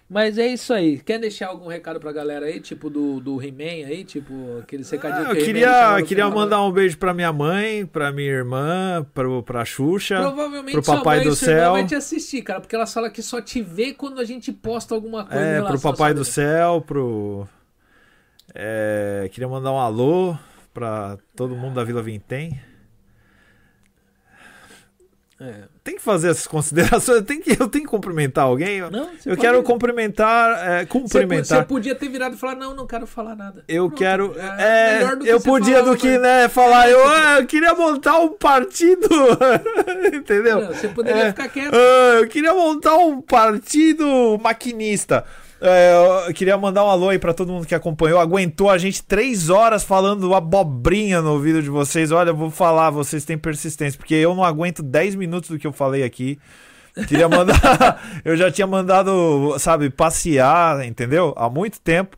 Mas 0.08 0.38
é 0.38 0.46
isso 0.46 0.72
aí. 0.72 0.98
Quer 0.98 1.18
deixar 1.18 1.48
algum 1.48 1.68
recado 1.68 2.00
pra 2.00 2.10
galera 2.10 2.46
aí, 2.46 2.60
tipo 2.60 2.88
do, 2.88 3.20
do 3.20 3.42
He-Man 3.42 3.86
aí, 3.86 4.04
tipo 4.04 4.58
aquele 4.58 4.82
recadinho 4.82 5.28
ah, 5.28 5.34
Eu 5.34 5.44
queria, 5.44 6.02
queria 6.02 6.30
mandar 6.30 6.64
um 6.64 6.72
beijo 6.72 6.96
pra 6.96 7.12
minha 7.12 7.30
mãe, 7.30 7.84
pra 7.84 8.10
minha 8.10 8.30
irmã, 8.30 9.06
pro, 9.12 9.42
pra 9.42 9.66
Xuxa, 9.66 10.16
Provavelmente 10.16 10.72
pro 10.72 10.82
Papai 10.82 11.20
do 11.20 11.36
Céu. 11.36 11.72
vai 11.72 11.84
te 11.84 11.94
assistir, 11.94 12.40
cara, 12.40 12.58
porque 12.58 12.74
ela 12.74 12.86
fala 12.86 13.10
que 13.10 13.22
só 13.22 13.38
te 13.42 13.60
vê 13.60 13.92
quando 13.92 14.18
a 14.18 14.24
gente 14.24 14.50
posta 14.50 14.94
alguma 14.94 15.26
coisa. 15.26 15.44
É, 15.44 15.62
pro 15.62 15.78
Papai 15.78 16.14
do 16.14 16.24
Céu, 16.24 16.80
pro. 16.80 17.46
É, 18.54 19.28
queria 19.30 19.46
mandar 19.46 19.72
um 19.72 19.78
alô 19.78 20.34
pra 20.72 21.18
todo 21.36 21.54
mundo 21.54 21.74
da 21.74 21.84
Vila 21.84 22.02
Vintém. 22.02 22.58
É. 25.38 25.64
Tem 25.88 25.96
que 25.96 26.02
fazer 26.02 26.28
essas 26.28 26.44
considerações. 26.46 27.22
Tem 27.22 27.40
que, 27.40 27.52
eu 27.52 27.66
tenho 27.66 27.84
que 27.84 27.90
cumprimentar 27.90 28.44
alguém. 28.44 28.82
Não, 28.90 29.08
eu 29.24 29.38
quero 29.38 29.62
cumprimentar. 29.62 30.80
É, 30.80 30.84
cumprimentar. 30.84 31.60
Você, 31.60 31.64
podia 31.64 31.94
ter 31.94 32.10
virado 32.10 32.34
e 32.34 32.38
falar: 32.38 32.56
Não, 32.56 32.74
não 32.74 32.86
quero 32.86 33.06
falar 33.06 33.34
nada. 33.34 33.64
Eu 33.66 33.86
Pronto, 33.86 33.98
quero. 33.98 34.34
É, 34.38 35.02
é 35.02 35.18
eu 35.24 35.40
podia 35.40 35.82
do 35.82 35.96
que, 35.96 36.18
né, 36.18 36.46
falar. 36.46 36.90
Eu, 36.90 37.08
ah, 37.08 37.40
eu 37.40 37.46
queria 37.46 37.72
montar 37.74 38.18
um 38.18 38.34
partido. 38.34 39.08
Entendeu? 40.12 40.60
Não, 40.60 40.74
você 40.74 40.88
poderia 40.88 41.22
é, 41.22 41.28
ficar 41.28 41.48
quieto. 41.48 41.74
Ah, 41.74 42.18
eu 42.20 42.28
queria 42.28 42.52
montar 42.52 42.98
um 42.98 43.22
partido 43.22 44.38
maquinista. 44.42 45.24
É, 45.60 46.26
eu 46.28 46.34
queria 46.34 46.56
mandar 46.56 46.84
um 46.84 46.88
alô 46.88 47.08
aí 47.08 47.18
pra 47.18 47.34
todo 47.34 47.52
mundo 47.52 47.66
que 47.66 47.74
acompanhou. 47.74 48.20
Aguentou 48.20 48.70
a 48.70 48.78
gente 48.78 49.02
três 49.02 49.50
horas 49.50 49.82
falando 49.82 50.34
abobrinha 50.34 51.20
no 51.20 51.32
ouvido 51.32 51.62
de 51.62 51.68
vocês. 51.68 52.12
Olha, 52.12 52.30
eu 52.30 52.36
vou 52.36 52.50
falar, 52.50 52.90
vocês 52.90 53.24
têm 53.24 53.36
persistência, 53.36 53.98
porque 53.98 54.14
eu 54.14 54.34
não 54.34 54.44
aguento 54.44 54.82
10 54.82 55.16
minutos 55.16 55.50
do 55.50 55.58
que 55.58 55.66
eu 55.66 55.72
falei 55.72 56.04
aqui. 56.04 56.38
Queria 57.08 57.26
mandar. 57.28 58.20
eu 58.24 58.36
já 58.36 58.50
tinha 58.50 58.66
mandado, 58.66 59.56
sabe, 59.58 59.90
passear, 59.90 60.86
entendeu? 60.86 61.34
Há 61.36 61.50
muito 61.50 61.80
tempo. 61.80 62.16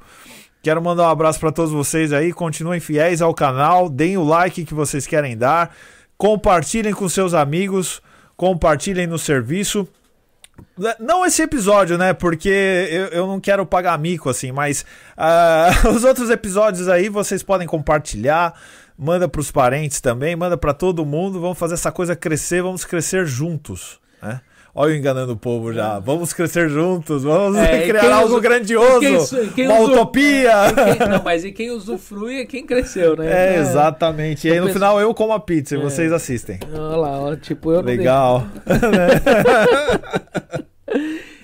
Quero 0.63 0.83
mandar 0.83 1.05
um 1.05 1.11
abraço 1.11 1.41
para 1.41 1.51
todos 1.51 1.73
vocês 1.73 2.13
aí. 2.13 2.35
Continuem 2.35 2.81
fiéis 2.81 3.23
ao 3.23 3.33
canal. 3.33 3.89
Deem 3.89 4.19
o 4.19 4.25
like 4.25 4.65
que 4.65 4.75
vocês 4.75 5.07
querem 5.07 5.37
dar. 5.37 5.75
Compartilhem 6.19 6.93
com 6.93 7.09
seus 7.09 7.33
amigos. 7.33 8.03
Compartilhem 8.37 9.07
no 9.07 9.19
serviço. 9.19 9.89
Não 10.99 11.25
esse 11.25 11.43
episódio, 11.43 11.97
né? 11.99 12.13
Porque 12.13 12.49
eu, 12.91 13.07
eu 13.07 13.27
não 13.27 13.41
quero 13.41 13.65
pagar 13.67 13.99
mico, 13.99 14.29
assim, 14.29 14.53
mas 14.53 14.85
uh, 15.17 15.89
os 15.95 16.05
outros 16.05 16.31
episódios 16.31 16.89
aí 16.89 17.09
vocês 17.09 17.43
podem 17.43 17.67
compartilhar, 17.67 18.55
manda 18.97 19.29
pros 19.29 19.51
parentes 19.51 20.01
também, 20.01 20.37
manda 20.37 20.57
para 20.57 20.73
todo 20.73 21.05
mundo. 21.07 21.41
Vamos 21.41 21.59
fazer 21.59 21.75
essa 21.75 21.93
coisa 21.93 22.17
crescer, 22.17 22.63
vamos 22.63 22.85
crescer 22.85 23.27
juntos, 23.27 23.99
né? 23.99 24.01
Olha 24.75 24.93
eu 24.93 24.97
enganando 24.97 25.33
o 25.33 25.37
povo 25.37 25.73
já. 25.73 25.99
Vamos 25.99 26.33
crescer 26.33 26.69
juntos, 26.69 27.25
vamos 27.25 27.59
é, 27.59 27.87
criar 27.89 28.15
algo 28.15 28.35
usu... 28.35 28.41
grandioso, 28.41 29.37
quem, 29.37 29.49
quem 29.51 29.67
uma 29.67 29.81
usu... 29.81 29.93
utopia. 29.93 30.53
Quem, 30.99 31.09
não, 31.09 31.23
mas 31.23 31.45
e 31.45 31.53
quem 31.53 31.71
usufrui 31.71 32.41
é 32.41 32.45
quem 32.45 32.65
cresceu, 32.65 33.17
né? 33.17 33.27
É, 33.27 33.57
é. 33.57 33.59
exatamente. 33.59 34.47
E 34.47 34.53
aí 34.53 34.59
no 34.59 34.67
penso... 34.67 34.79
final 34.79 35.01
eu 35.01 35.13
como 35.13 35.33
a 35.33 35.41
pizza 35.41 35.75
e 35.77 35.79
é. 35.79 35.83
vocês 35.83 36.13
assistem. 36.13 36.59
Olha 36.73 36.97
lá, 36.97 37.21
ó, 37.21 37.37
tipo 37.37 37.73
eu 37.73 37.81
Legal. 37.81 38.47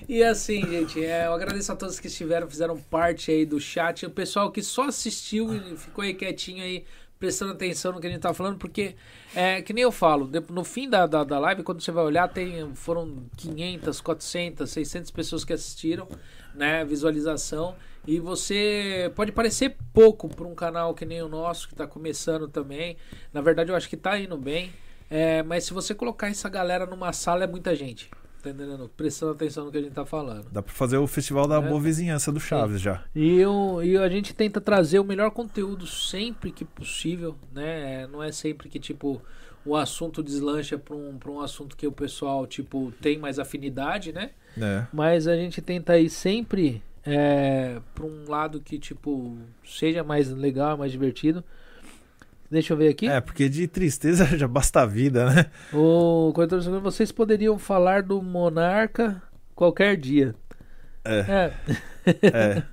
e 0.07 0.17
E 0.17 0.23
assim, 0.23 0.61
gente, 0.65 1.03
é, 1.03 1.27
eu 1.27 1.33
agradeço 1.33 1.69
a 1.71 1.75
todos 1.75 1.99
que 1.99 2.07
estiveram, 2.07 2.49
fizeram 2.49 2.77
parte 2.77 3.29
aí 3.29 3.45
do 3.45 3.59
chat. 3.59 4.05
O 4.05 4.09
pessoal 4.09 4.49
que 4.49 4.63
só 4.63 4.83
assistiu 4.83 5.53
e 5.53 5.75
ficou 5.75 6.01
aí 6.01 6.13
quietinho 6.13 6.63
aí, 6.63 6.85
prestando 7.19 7.53
atenção 7.53 7.91
no 7.91 7.99
que 7.99 8.07
a 8.07 8.09
gente 8.09 8.21
tá 8.21 8.33
falando, 8.33 8.57
porque, 8.57 8.95
é, 9.35 9.61
que 9.61 9.73
nem 9.73 9.83
eu 9.83 9.91
falo, 9.91 10.29
no 10.49 10.63
fim 10.63 10.89
da, 10.89 11.07
da, 11.07 11.23
da 11.23 11.39
live, 11.39 11.63
quando 11.63 11.81
você 11.81 11.91
vai 11.91 12.03
olhar, 12.03 12.27
tem, 12.27 12.73
foram 12.75 13.25
500, 13.35 14.01
400, 14.01 14.69
600 14.69 15.11
pessoas 15.11 15.43
que 15.43 15.53
assistiram, 15.53 16.07
né, 16.53 16.85
visualização. 16.85 17.75
E 18.05 18.19
você 18.19 19.11
pode 19.15 19.31
parecer 19.31 19.75
pouco 19.93 20.29
para 20.29 20.47
um 20.47 20.55
canal 20.55 20.93
que 20.93 21.05
nem 21.05 21.21
o 21.21 21.27
nosso, 21.27 21.67
que 21.67 21.75
tá 21.75 21.85
começando 21.85 22.47
também. 22.47 22.95
Na 23.33 23.41
verdade, 23.41 23.69
eu 23.69 23.75
acho 23.75 23.89
que 23.89 23.97
tá 23.97 24.17
indo 24.17 24.37
bem. 24.37 24.71
É, 25.09 25.43
mas 25.43 25.65
se 25.65 25.73
você 25.73 25.93
colocar 25.93 26.29
essa 26.29 26.47
galera 26.47 26.85
numa 26.85 27.11
sala, 27.11 27.43
é 27.43 27.47
muita 27.47 27.75
gente. 27.75 28.09
Tá 28.47 28.63
entendendo? 28.63 28.89
Prestando 28.95 29.33
atenção 29.33 29.65
no 29.65 29.71
que 29.71 29.77
a 29.77 29.81
gente 29.81 29.93
tá 29.93 30.05
falando. 30.05 30.45
Dá 30.51 30.61
pra 30.61 30.73
fazer 30.73 30.97
o 30.97 31.05
festival 31.07 31.47
da 31.47 31.57
É. 31.57 31.61
boa 31.61 31.79
vizinhança 31.81 32.31
do 32.31 32.39
Chaves 32.39 32.79
já. 32.79 33.03
E, 33.15 33.41
e 33.83 33.97
a 33.97 34.09
gente 34.09 34.33
tenta 34.33 34.61
trazer 34.61 34.99
o 34.99 35.03
melhor 35.03 35.31
conteúdo 35.31 35.85
sempre 35.85 36.51
que 36.51 36.63
possível, 36.63 37.35
né? 37.53 38.07
Não 38.07 38.23
é 38.23 38.31
sempre 38.31 38.69
que, 38.69 38.79
tipo, 38.79 39.21
o 39.65 39.75
assunto 39.75 40.23
deslancha 40.23 40.77
pra 40.77 40.95
um, 40.95 41.17
pra 41.17 41.29
um 41.31 41.41
assunto 41.41 41.75
que 41.75 41.85
o 41.85 41.91
pessoal, 41.91 42.47
tipo, 42.47 42.93
tem 43.01 43.17
mais 43.17 43.37
afinidade, 43.39 44.13
né? 44.13 44.31
É. 44.57 44.85
Mas 44.93 45.27
a 45.27 45.35
gente 45.35 45.61
tenta 45.61 45.99
ir 45.99 46.09
sempre 46.09 46.81
é, 47.05 47.79
pra 47.93 48.05
um 48.05 48.29
lado 48.29 48.61
que, 48.61 48.79
tipo, 48.79 49.37
seja 49.65 50.03
mais 50.03 50.29
legal, 50.31 50.77
mais 50.77 50.91
divertido. 50.91 51.43
Deixa 52.49 52.73
eu 52.73 52.77
ver 52.77 52.89
aqui. 52.89 53.07
É, 53.07 53.19
porque 53.19 53.49
de 53.49 53.67
tristeza 53.67 54.25
já 54.37 54.47
basta 54.47 54.81
a 54.81 54.85
vida, 54.85 55.29
né? 55.29 55.45
O 55.73 56.31
corretor, 56.33 56.59
de 56.59 56.69
vocês 56.79 57.11
poderiam 57.11 57.57
falar 57.57 58.03
do 58.03 58.21
Monarca 58.21 59.21
qualquer 59.53 59.97
dia. 59.97 60.33
É, 61.03 61.19
É, 61.19 61.53
é. 62.23 62.63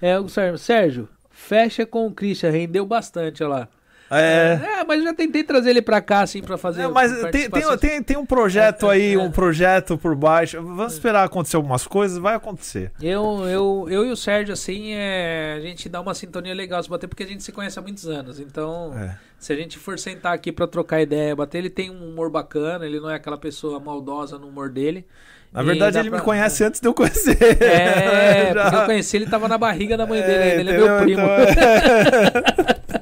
é 0.14 0.18
o 0.18 0.28
Sérgio. 0.28 0.58
Sérgio, 0.58 1.08
fecha 1.30 1.86
com 1.86 2.06
o 2.06 2.12
Christian, 2.12 2.50
rendeu 2.50 2.84
bastante, 2.84 3.42
olha 3.42 3.54
lá. 3.54 3.68
É. 4.12 4.60
É, 4.80 4.84
mas 4.84 4.98
eu 4.98 5.04
já 5.06 5.14
tentei 5.14 5.42
trazer 5.42 5.70
ele 5.70 5.80
pra 5.82 6.00
cá, 6.00 6.20
assim, 6.20 6.42
pra 6.42 6.58
fazer. 6.58 6.82
É, 6.82 6.88
mas 6.88 7.10
tem, 7.30 7.48
tem, 7.48 7.76
tem, 7.78 8.02
tem 8.02 8.16
um 8.16 8.26
projeto 8.26 8.88
aí, 8.88 9.12
É, 9.12 9.14
é. 9.14 9.18
um 9.18 9.30
projeto 9.30 9.96
por 9.96 10.14
baixo. 10.14 10.60
Vamos 10.62 10.92
esperar 10.92 11.24
acontecer 11.24 11.56
algumas 11.56 11.86
coisas, 11.86 12.18
vai 12.18 12.34
acontecer. 12.34 12.90
Eu, 13.00 13.44
eu, 13.48 13.86
eu 13.90 14.04
e 14.06 14.10
o 14.10 14.16
Sérgio, 14.16 14.52
assim, 14.52 14.92
é, 14.92 15.54
a 15.56 15.60
gente 15.60 15.88
dá 15.88 16.00
uma 16.00 16.14
sintonia 16.14 16.54
legal 16.54 16.82
se 16.82 16.90
bater, 16.90 17.06
porque 17.08 17.22
a 17.22 17.26
gente 17.26 17.42
se 17.42 17.52
conhece 17.52 17.78
há 17.78 17.82
muitos 17.82 18.06
anos. 18.06 18.38
Então, 18.38 18.92
É. 18.96 19.16
se 19.38 19.52
a 19.52 19.56
gente 19.56 19.78
for 19.78 19.98
sentar 19.98 20.34
aqui 20.34 20.52
pra 20.52 20.66
trocar 20.66 21.00
ideia, 21.00 21.34
bater, 21.34 21.58
ele 21.58 21.70
tem 21.70 21.90
um 21.90 22.10
humor 22.10 22.28
bacana, 22.30 22.84
ele 22.84 23.00
não 23.00 23.08
é 23.10 23.14
aquela 23.14 23.38
pessoa 23.38 23.80
maldosa 23.80 24.38
no 24.38 24.46
humor 24.48 24.68
dele. 24.68 25.06
Na 25.52 25.62
verdade, 25.62 25.98
ele 25.98 26.08
pra- 26.08 26.18
me 26.18 26.24
conhece 26.24 26.64
antes 26.64 26.80
de 26.80 26.88
eu 26.88 26.94
conhecer. 26.94 27.36
É, 27.62 28.52
Já. 28.54 28.62
porque 28.64 28.76
eu 28.76 28.84
conheci 28.86 29.16
ele 29.18 29.26
tava 29.26 29.48
na 29.48 29.58
barriga 29.58 29.96
da 29.98 30.06
mãe 30.06 30.20
dele 30.22 30.32
É, 30.32 30.50
ainda, 30.52 30.60
ele 30.60 30.70
é 30.70 30.78
meu 30.78 30.98
primo. 31.02 31.20
Então, 31.22 33.01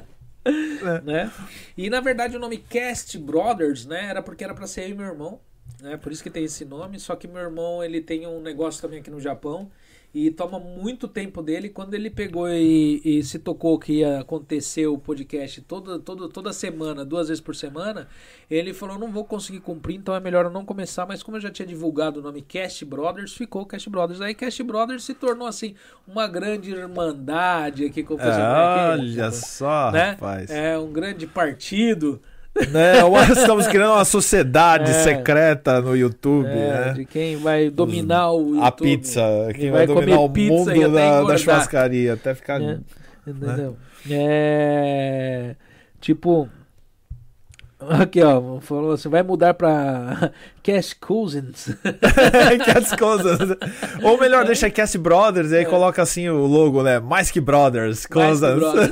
é. 0.81 1.01
né? 1.01 1.31
E 1.77 1.89
na 1.89 1.99
verdade 1.99 2.35
o 2.35 2.39
nome 2.39 2.57
Cast 2.57 3.17
Brothers, 3.17 3.85
né, 3.85 4.05
era 4.05 4.21
porque 4.21 4.43
era 4.43 4.53
pra 4.53 4.67
ser 4.67 4.83
eu 4.83 4.89
e 4.89 4.93
meu 4.93 5.05
irmão, 5.05 5.39
né? 5.79 5.97
Por 5.97 6.11
isso 6.11 6.23
que 6.23 6.29
tem 6.29 6.43
esse 6.43 6.65
nome, 6.65 6.99
só 6.99 7.15
que 7.15 7.27
meu 7.27 7.41
irmão, 7.41 7.83
ele 7.83 8.01
tem 8.01 8.27
um 8.27 8.41
negócio 8.41 8.81
também 8.81 8.99
aqui 8.99 9.09
no 9.09 9.19
Japão 9.19 9.71
e 10.13 10.29
toma 10.29 10.59
muito 10.59 11.07
tempo 11.07 11.41
dele. 11.41 11.69
Quando 11.69 11.93
ele 11.93 12.09
pegou 12.09 12.49
e, 12.49 13.01
e 13.03 13.23
se 13.23 13.39
tocou 13.39 13.79
que 13.79 13.99
ia 13.99 14.19
acontecer 14.19 14.85
o 14.87 14.97
podcast 14.97 15.61
toda, 15.61 15.99
toda, 15.99 16.27
toda 16.27 16.51
semana, 16.51 17.05
duas 17.05 17.29
vezes 17.29 17.41
por 17.41 17.55
semana, 17.55 18.07
ele 18.49 18.73
falou: 18.73 18.99
não 18.99 19.11
vou 19.11 19.23
conseguir 19.23 19.61
cumprir, 19.61 19.95
então 19.95 20.13
é 20.13 20.19
melhor 20.19 20.45
eu 20.45 20.51
não 20.51 20.65
começar. 20.65 21.05
Mas 21.05 21.23
como 21.23 21.37
eu 21.37 21.41
já 21.41 21.49
tinha 21.49 21.65
divulgado 21.65 22.19
o 22.19 22.23
nome 22.23 22.41
Cast 22.41 22.83
Brothers, 22.83 23.33
ficou 23.33 23.65
Cast 23.65 23.89
Brothers. 23.89 24.19
Aí 24.19 24.35
Cast 24.35 24.61
Brothers 24.63 25.03
se 25.03 25.13
tornou 25.13 25.47
assim 25.47 25.75
uma 26.05 26.27
grande 26.27 26.71
irmandade 26.71 27.85
aqui 27.85 28.03
com 28.03 28.15
o. 28.15 28.19
É, 28.19 28.91
olha 28.99 29.31
só, 29.31 29.91
né? 29.91 30.11
rapaz. 30.11 30.49
É 30.49 30.77
um 30.77 30.91
grande 30.91 31.25
partido. 31.25 32.21
Né, 32.69 33.03
uma- 33.03 33.23
estamos 33.31 33.65
criando 33.67 33.93
uma 33.93 34.03
sociedade 34.05 34.91
É. 34.91 34.93
secreta 35.03 35.81
no 35.81 35.95
YouTube, 35.95 36.47
É, 36.49 36.85
né? 36.87 36.93
de 36.93 37.05
quem 37.05 37.37
vai 37.37 37.69
dominar 37.69 38.31
o 38.31 38.55
YouTube. 38.55 38.63
A 38.65 38.71
pizza, 38.71 39.21
quem 39.55 39.71
vai 39.71 39.87
vai, 39.87 39.95
dominar 39.95 40.19
o 40.19 40.27
mundo 40.27 40.91
da, 40.91 41.23
da 41.23 41.37
churrascaria, 41.37 42.13
até 42.13 42.35
ficar. 42.35 42.61
É, 42.61 42.77
entendeu? 43.25 43.77
É, 44.09 45.55
tipo 46.01 46.49
aqui 47.89 48.21
ó, 48.21 48.59
falou 48.59 48.91
assim, 48.91 49.09
vai 49.09 49.23
mudar 49.23 49.53
pra 49.55 50.31
Cash 50.61 50.93
Cousins. 50.93 51.69
Cast 52.65 52.95
Cousins. 52.97 53.39
Ou 54.03 54.19
melhor, 54.19 54.45
deixa 54.45 54.69
Cast 54.69 54.97
Brothers 54.97 55.51
e 55.51 55.57
aí 55.57 55.65
coloca 55.65 56.01
assim 56.01 56.27
o 56.29 56.45
logo, 56.45 56.83
né? 56.83 56.99
Mais 56.99 57.31
que 57.31 57.39
Brothers. 57.41 58.05
É. 58.11 58.15
Mais 58.15 58.39
que 58.39 58.45
Cousins. 58.45 58.55
brothers. 58.59 58.89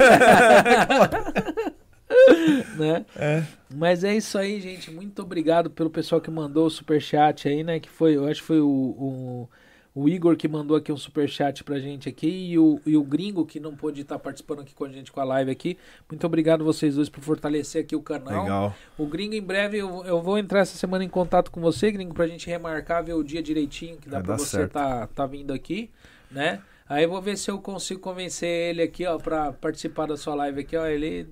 né? 2.78 3.06
É. 3.16 3.44
Mas 3.74 4.04
é 4.04 4.16
isso 4.16 4.38
aí, 4.38 4.60
gente. 4.60 4.92
Muito 4.92 5.22
obrigado 5.22 5.70
pelo 5.70 5.90
pessoal 5.90 6.20
que 6.20 6.32
mandou 6.32 6.66
o 6.66 6.70
superchat 6.70 7.48
aí, 7.48 7.64
né? 7.64 7.80
Que 7.80 7.90
foi, 7.90 8.16
eu 8.16 8.26
acho 8.28 8.42
que 8.42 8.48
foi 8.48 8.60
o, 8.60 8.68
o, 8.68 9.50
o 9.94 10.10
Igor 10.10 10.36
que 10.36 10.48
mandou 10.48 10.76
aqui 10.76 10.92
um 10.92 10.98
superchat 10.98 11.64
pra 11.64 11.80
gente 11.80 12.10
aqui 12.10 12.28
e 12.28 12.58
o, 12.58 12.82
e 12.86 12.98
o 12.98 13.04
Gringo 13.04 13.46
que 13.46 13.60
não 13.60 13.76
pôde 13.76 14.02
estar 14.02 14.18
participando 14.18 14.62
aqui 14.62 14.74
com 14.74 14.86
a 14.86 14.90
gente 14.90 15.12
com 15.12 15.20
a 15.20 15.24
live 15.24 15.52
aqui. 15.52 15.78
Muito 16.10 16.26
obrigado 16.26 16.64
vocês 16.64 16.96
dois 16.96 17.10
por 17.10 17.22
fortalecer 17.22 17.84
aqui 17.84 17.96
o 17.96 18.02
canal. 18.02 18.44
Legal. 18.44 18.76
O 18.98 19.06
Gringo, 19.06 19.36
em 19.36 19.42
breve, 19.42 19.78
eu, 19.78 20.04
eu 20.06 20.22
vou 20.22 20.38
entrar 20.38 20.62
essa 20.62 20.78
semana 20.78 21.04
em 21.04 21.10
contato 21.10 21.52
com 21.52 21.62
você, 21.62 21.92
Gringo, 21.92 22.14
pra 22.14 22.28
gente 22.28 22.48
remarcar, 22.50 23.04
ver 23.04 23.14
o 23.14 23.24
dia 23.24 23.42
direitinho 23.42 23.98
que 23.98 24.10
dá 24.10 24.18
Vai 24.18 24.26
pra 24.26 24.38
você 24.38 24.58
certo. 24.58 24.72
tá, 24.72 25.08
tá 25.08 25.26
vindo 25.26 25.54
aqui, 25.54 25.90
né? 26.32 26.62
Aí 26.88 27.04
eu 27.04 27.10
vou 27.10 27.22
ver 27.22 27.38
se 27.38 27.52
eu 27.52 27.60
consigo 27.60 28.00
convencer 28.00 28.50
ele 28.50 28.82
aqui, 28.82 29.06
ó, 29.06 29.20
pra 29.20 29.54
participar 29.54 30.08
da 30.08 30.18
sua 30.18 30.34
live 30.34 30.62
aqui, 30.62 30.76
ó. 30.76 30.88
Ele. 30.88 31.28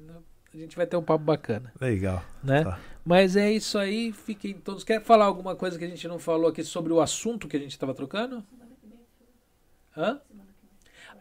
A 0.53 0.57
gente 0.57 0.75
vai 0.75 0.87
ter 0.87 0.95
um 0.97 1.03
papo 1.03 1.23
bacana, 1.23 1.71
Legal. 1.79 2.23
né? 2.43 2.63
Tá. 2.63 2.79
Mas 3.05 3.35
é 3.35 3.51
isso 3.51 3.77
aí, 3.77 4.11
fiquem 4.11 4.53
todos. 4.53 4.83
Quer 4.83 5.01
falar 5.01 5.25
alguma 5.25 5.55
coisa 5.55 5.77
que 5.77 5.85
a 5.85 5.87
gente 5.87 6.07
não 6.07 6.17
falou 6.19 6.49
aqui 6.49 6.63
sobre 6.63 6.91
o 6.91 6.99
assunto 7.01 7.47
que 7.47 7.57
a 7.57 7.59
gente 7.59 7.77
tava 7.77 7.93
trocando? 7.93 8.43
Hã? 9.95 10.21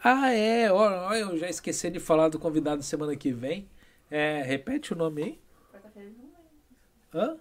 Ah, 0.02 0.32
é, 0.32 0.70
ó, 0.70 1.08
ó, 1.08 1.14
eu 1.14 1.36
já 1.38 1.48
esqueci 1.48 1.90
de 1.90 1.98
falar 1.98 2.28
do 2.28 2.38
convidado 2.38 2.82
semana 2.82 3.16
que 3.16 3.32
vem. 3.32 3.68
É, 4.10 4.42
repete 4.42 4.92
o 4.92 4.96
nome 4.96 5.22
aí. 5.22 5.40
Hã? 7.14 7.36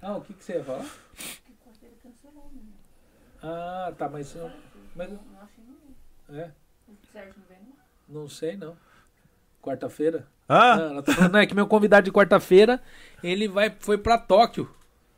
Ah, 0.00 0.16
o 0.16 0.20
que, 0.20 0.34
que 0.34 0.44
você 0.44 0.54
ia 0.54 0.64
falar? 0.64 0.82
Né? 0.84 0.90
Ah, 3.42 3.92
tá, 3.96 4.08
mas. 4.08 4.36
mas 4.94 5.10
é, 6.30 6.50
O 6.88 6.94
Sérgio 7.12 7.34
não 7.38 7.46
vem, 7.48 7.58
não. 8.08 8.20
não 8.22 8.28
sei 8.28 8.56
não. 8.56 8.76
Quarta-feira? 9.62 10.26
Ah, 10.48 10.76
Não, 10.76 10.84
ela 10.90 11.02
tá 11.02 11.12
falando, 11.14 11.32
não, 11.32 11.40
é 11.40 11.46
que 11.46 11.54
meu 11.54 11.66
convidado 11.66 12.04
de 12.04 12.12
quarta-feira, 12.12 12.80
ele 13.22 13.48
vai, 13.48 13.72
foi 13.78 13.96
pra 13.96 14.18
Tóquio. 14.18 14.68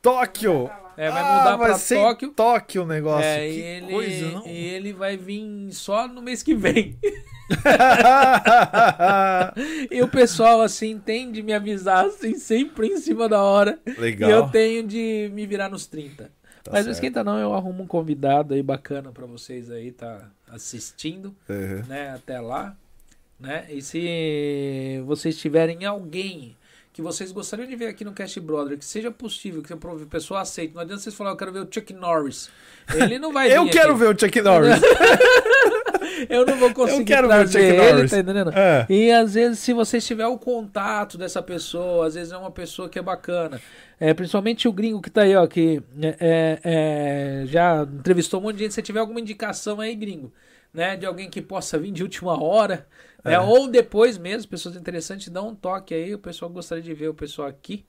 Tóquio! 0.01 0.69
É, 0.97 1.09
vai 1.11 1.21
Ah, 1.23 1.37
mudar 1.39 1.55
vai 1.57 1.69
pra 1.71 1.79
Tóquio. 1.79 2.31
Tóquio 2.31 2.83
o 2.83 2.85
negócio. 2.85 3.25
É, 3.25 3.39
que 3.49 3.55
e 3.55 3.61
ele, 3.61 3.91
coisa, 3.91 4.31
não? 4.31 4.47
e 4.47 4.65
ele 4.67 4.93
vai 4.93 5.17
vir 5.17 5.69
só 5.73 6.07
no 6.07 6.21
mês 6.21 6.41
que 6.43 6.53
vem. 6.55 6.97
E 9.91 10.01
o 10.01 10.07
pessoal, 10.07 10.61
assim, 10.61 10.97
tem 10.99 11.31
de 11.31 11.41
me 11.43 11.53
avisar, 11.53 12.05
assim, 12.05 12.35
sempre 12.37 12.87
em 12.87 12.97
cima 12.97 13.27
da 13.29 13.41
hora. 13.41 13.79
Legal. 13.97 14.29
E 14.29 14.33
eu 14.33 14.47
tenho 14.49 14.85
de 14.87 15.29
me 15.33 15.45
virar 15.45 15.69
nos 15.69 15.85
30. 15.87 16.31
Tá 16.63 16.71
Mas 16.71 16.85
não 16.85 16.93
certo. 16.93 16.95
esquenta 16.95 17.23
não, 17.23 17.37
eu 17.37 17.53
arrumo 17.53 17.83
um 17.83 17.87
convidado 17.87 18.53
aí 18.55 18.63
bacana 18.63 19.11
pra 19.11 19.25
vocês 19.27 19.69
aí, 19.69 19.91
tá 19.91 20.27
assistindo. 20.49 21.35
Uhum. 21.47 21.83
né, 21.87 22.13
até 22.15 22.39
lá, 22.39 22.75
né? 23.39 23.65
E 23.69 23.81
se 23.81 25.01
vocês 25.05 25.37
tiverem 25.37 25.85
alguém 25.85 26.55
que 26.95 27.01
vocês 27.01 27.29
gostariam 27.33 27.67
de 27.67 27.75
ver 27.75 27.87
aqui 27.87 28.05
no 28.05 28.13
Cast 28.13 28.39
Brother, 28.39 28.77
que 28.77 28.85
seja 28.85 29.11
possível, 29.11 29.61
que 29.61 29.73
a 29.73 29.77
pessoa 30.09 30.39
aceite. 30.39 30.73
Não 30.73 30.81
adianta 30.81 31.01
vocês 31.01 31.13
falar, 31.13 31.31
eu 31.31 31.35
quero 31.35 31.51
ver 31.51 31.59
o 31.59 31.67
Chuck 31.69 31.93
Norris. 31.93 32.49
Ele 32.93 33.19
não 33.19 33.33
vai 33.33 33.51
Eu 33.55 33.69
quero 33.69 33.89
aqui. 33.91 33.99
ver 33.99 34.15
o 34.15 34.17
Chuck 34.17 34.41
Norris. 34.41 34.79
Eu 36.29 36.45
não 36.45 36.55
vou 36.55 36.73
conseguir 36.73 37.03
quero 37.03 37.27
ver 37.27 37.33
o 37.33 37.37
trazer 37.37 37.59
Chuck 37.59 37.81
ele, 37.81 37.93
Norris. 37.93 38.11
tá 38.11 38.19
entendendo? 38.19 38.51
É. 38.51 38.85
E 38.89 39.11
às 39.11 39.33
vezes, 39.33 39.59
se 39.59 39.73
vocês 39.73 40.05
tiver 40.07 40.25
o 40.27 40.37
contato 40.37 41.17
dessa 41.17 41.41
pessoa, 41.41 42.07
às 42.07 42.15
vezes 42.15 42.31
é 42.31 42.37
uma 42.37 42.51
pessoa 42.51 42.87
que 42.87 42.97
é 42.97 43.01
bacana. 43.01 43.59
É, 43.99 44.13
principalmente 44.13 44.65
o 44.65 44.71
gringo 44.71 45.01
que 45.01 45.09
tá 45.09 45.23
aí, 45.23 45.35
ó, 45.35 45.45
que 45.47 45.81
é, 46.01 46.15
é, 46.19 46.59
é, 46.63 47.45
já 47.47 47.83
entrevistou 47.83 48.39
um 48.39 48.43
monte 48.43 48.55
de 48.55 48.63
gente. 48.63 48.73
Se 48.73 48.81
tiver 48.81 48.99
alguma 49.01 49.19
indicação 49.19 49.81
aí, 49.81 49.93
gringo, 49.95 50.31
né, 50.73 50.95
de 50.95 51.05
alguém 51.05 51.29
que 51.29 51.41
possa 51.41 51.77
vir 51.77 51.91
de 51.91 52.03
última 52.03 52.41
hora, 52.41 52.87
né, 53.25 53.33
É. 53.33 53.39
ou 53.39 53.67
depois 53.67 54.17
mesmo, 54.17 54.49
pessoas 54.49 54.75
interessantes, 54.75 55.27
dá 55.29 55.41
um 55.41 55.53
toque 55.55 55.93
aí. 55.93 56.13
O 56.13 56.19
pessoal 56.19 56.49
gostaria 56.49 56.83
de 56.83 56.93
ver 56.93 57.09
o 57.09 57.13
pessoal 57.13 57.47
aqui, 57.47 57.83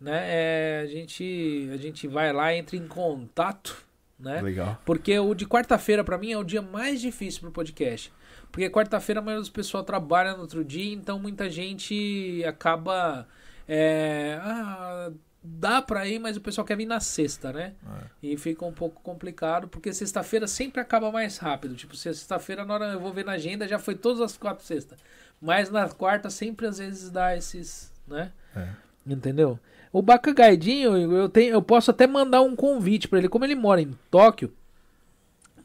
né? 0.00 0.20
É, 0.26 0.80
a 0.82 0.86
gente 0.86 1.70
a 1.72 1.76
gente 1.76 2.06
vai 2.08 2.32
lá, 2.32 2.54
entra 2.54 2.76
em 2.76 2.86
contato, 2.86 3.86
né? 4.18 4.42
Legal. 4.42 4.78
Porque 4.84 5.18
o 5.18 5.34
de 5.34 5.46
quarta-feira, 5.46 6.02
pra 6.04 6.18
mim, 6.18 6.32
é 6.32 6.38
o 6.38 6.44
dia 6.44 6.60
mais 6.60 7.00
difícil 7.00 7.40
pro 7.40 7.50
podcast. 7.52 8.12
Porque 8.52 8.68
quarta-feira 8.68 9.20
a 9.20 9.22
maioria 9.22 9.40
dos 9.40 9.48
pessoal 9.50 9.84
trabalha 9.84 10.34
no 10.34 10.40
outro 10.42 10.64
dia, 10.64 10.92
então 10.92 11.18
muita 11.18 11.48
gente 11.48 12.42
acaba. 12.44 13.26
é, 13.68 14.38
ah, 14.42 15.12
dá 15.42 15.80
pra 15.80 16.06
ir, 16.06 16.18
mas 16.18 16.36
o 16.36 16.40
pessoal 16.40 16.66
quer 16.66 16.76
vir 16.76 16.86
na 16.86 17.00
sexta, 17.00 17.52
né? 17.52 17.72
É. 17.86 18.04
E 18.22 18.36
fica 18.36 18.64
um 18.64 18.72
pouco 18.72 19.00
complicado, 19.02 19.68
porque 19.68 19.92
sexta-feira 19.92 20.46
sempre 20.46 20.80
acaba 20.80 21.10
mais 21.10 21.38
rápido. 21.38 21.74
Tipo, 21.74 21.96
se 21.96 22.02
sexta-feira, 22.02 22.64
na 22.64 22.74
hora 22.74 22.86
eu 22.92 23.00
vou 23.00 23.12
ver 23.12 23.24
na 23.24 23.32
agenda, 23.32 23.66
já 23.66 23.78
foi 23.78 23.94
todas 23.94 24.20
as 24.20 24.36
quatro 24.36 24.64
sextas. 24.64 24.98
Mas 25.40 25.70
na 25.70 25.88
quarta 25.88 26.28
sempre 26.28 26.66
às 26.66 26.78
vezes 26.78 27.10
dá 27.10 27.36
esses, 27.36 27.92
né? 28.06 28.32
É. 28.54 28.68
Entendeu? 29.06 29.58
O 29.92 30.02
Baca 30.02 30.32
Gaidinho, 30.32 30.96
eu, 30.96 31.28
tenho, 31.28 31.52
eu 31.52 31.62
posso 31.62 31.90
até 31.90 32.06
mandar 32.06 32.42
um 32.42 32.54
convite 32.54 33.08
pra 33.08 33.18
ele. 33.18 33.28
Como 33.28 33.44
ele 33.44 33.54
mora 33.54 33.80
em 33.80 33.96
Tóquio, 34.10 34.52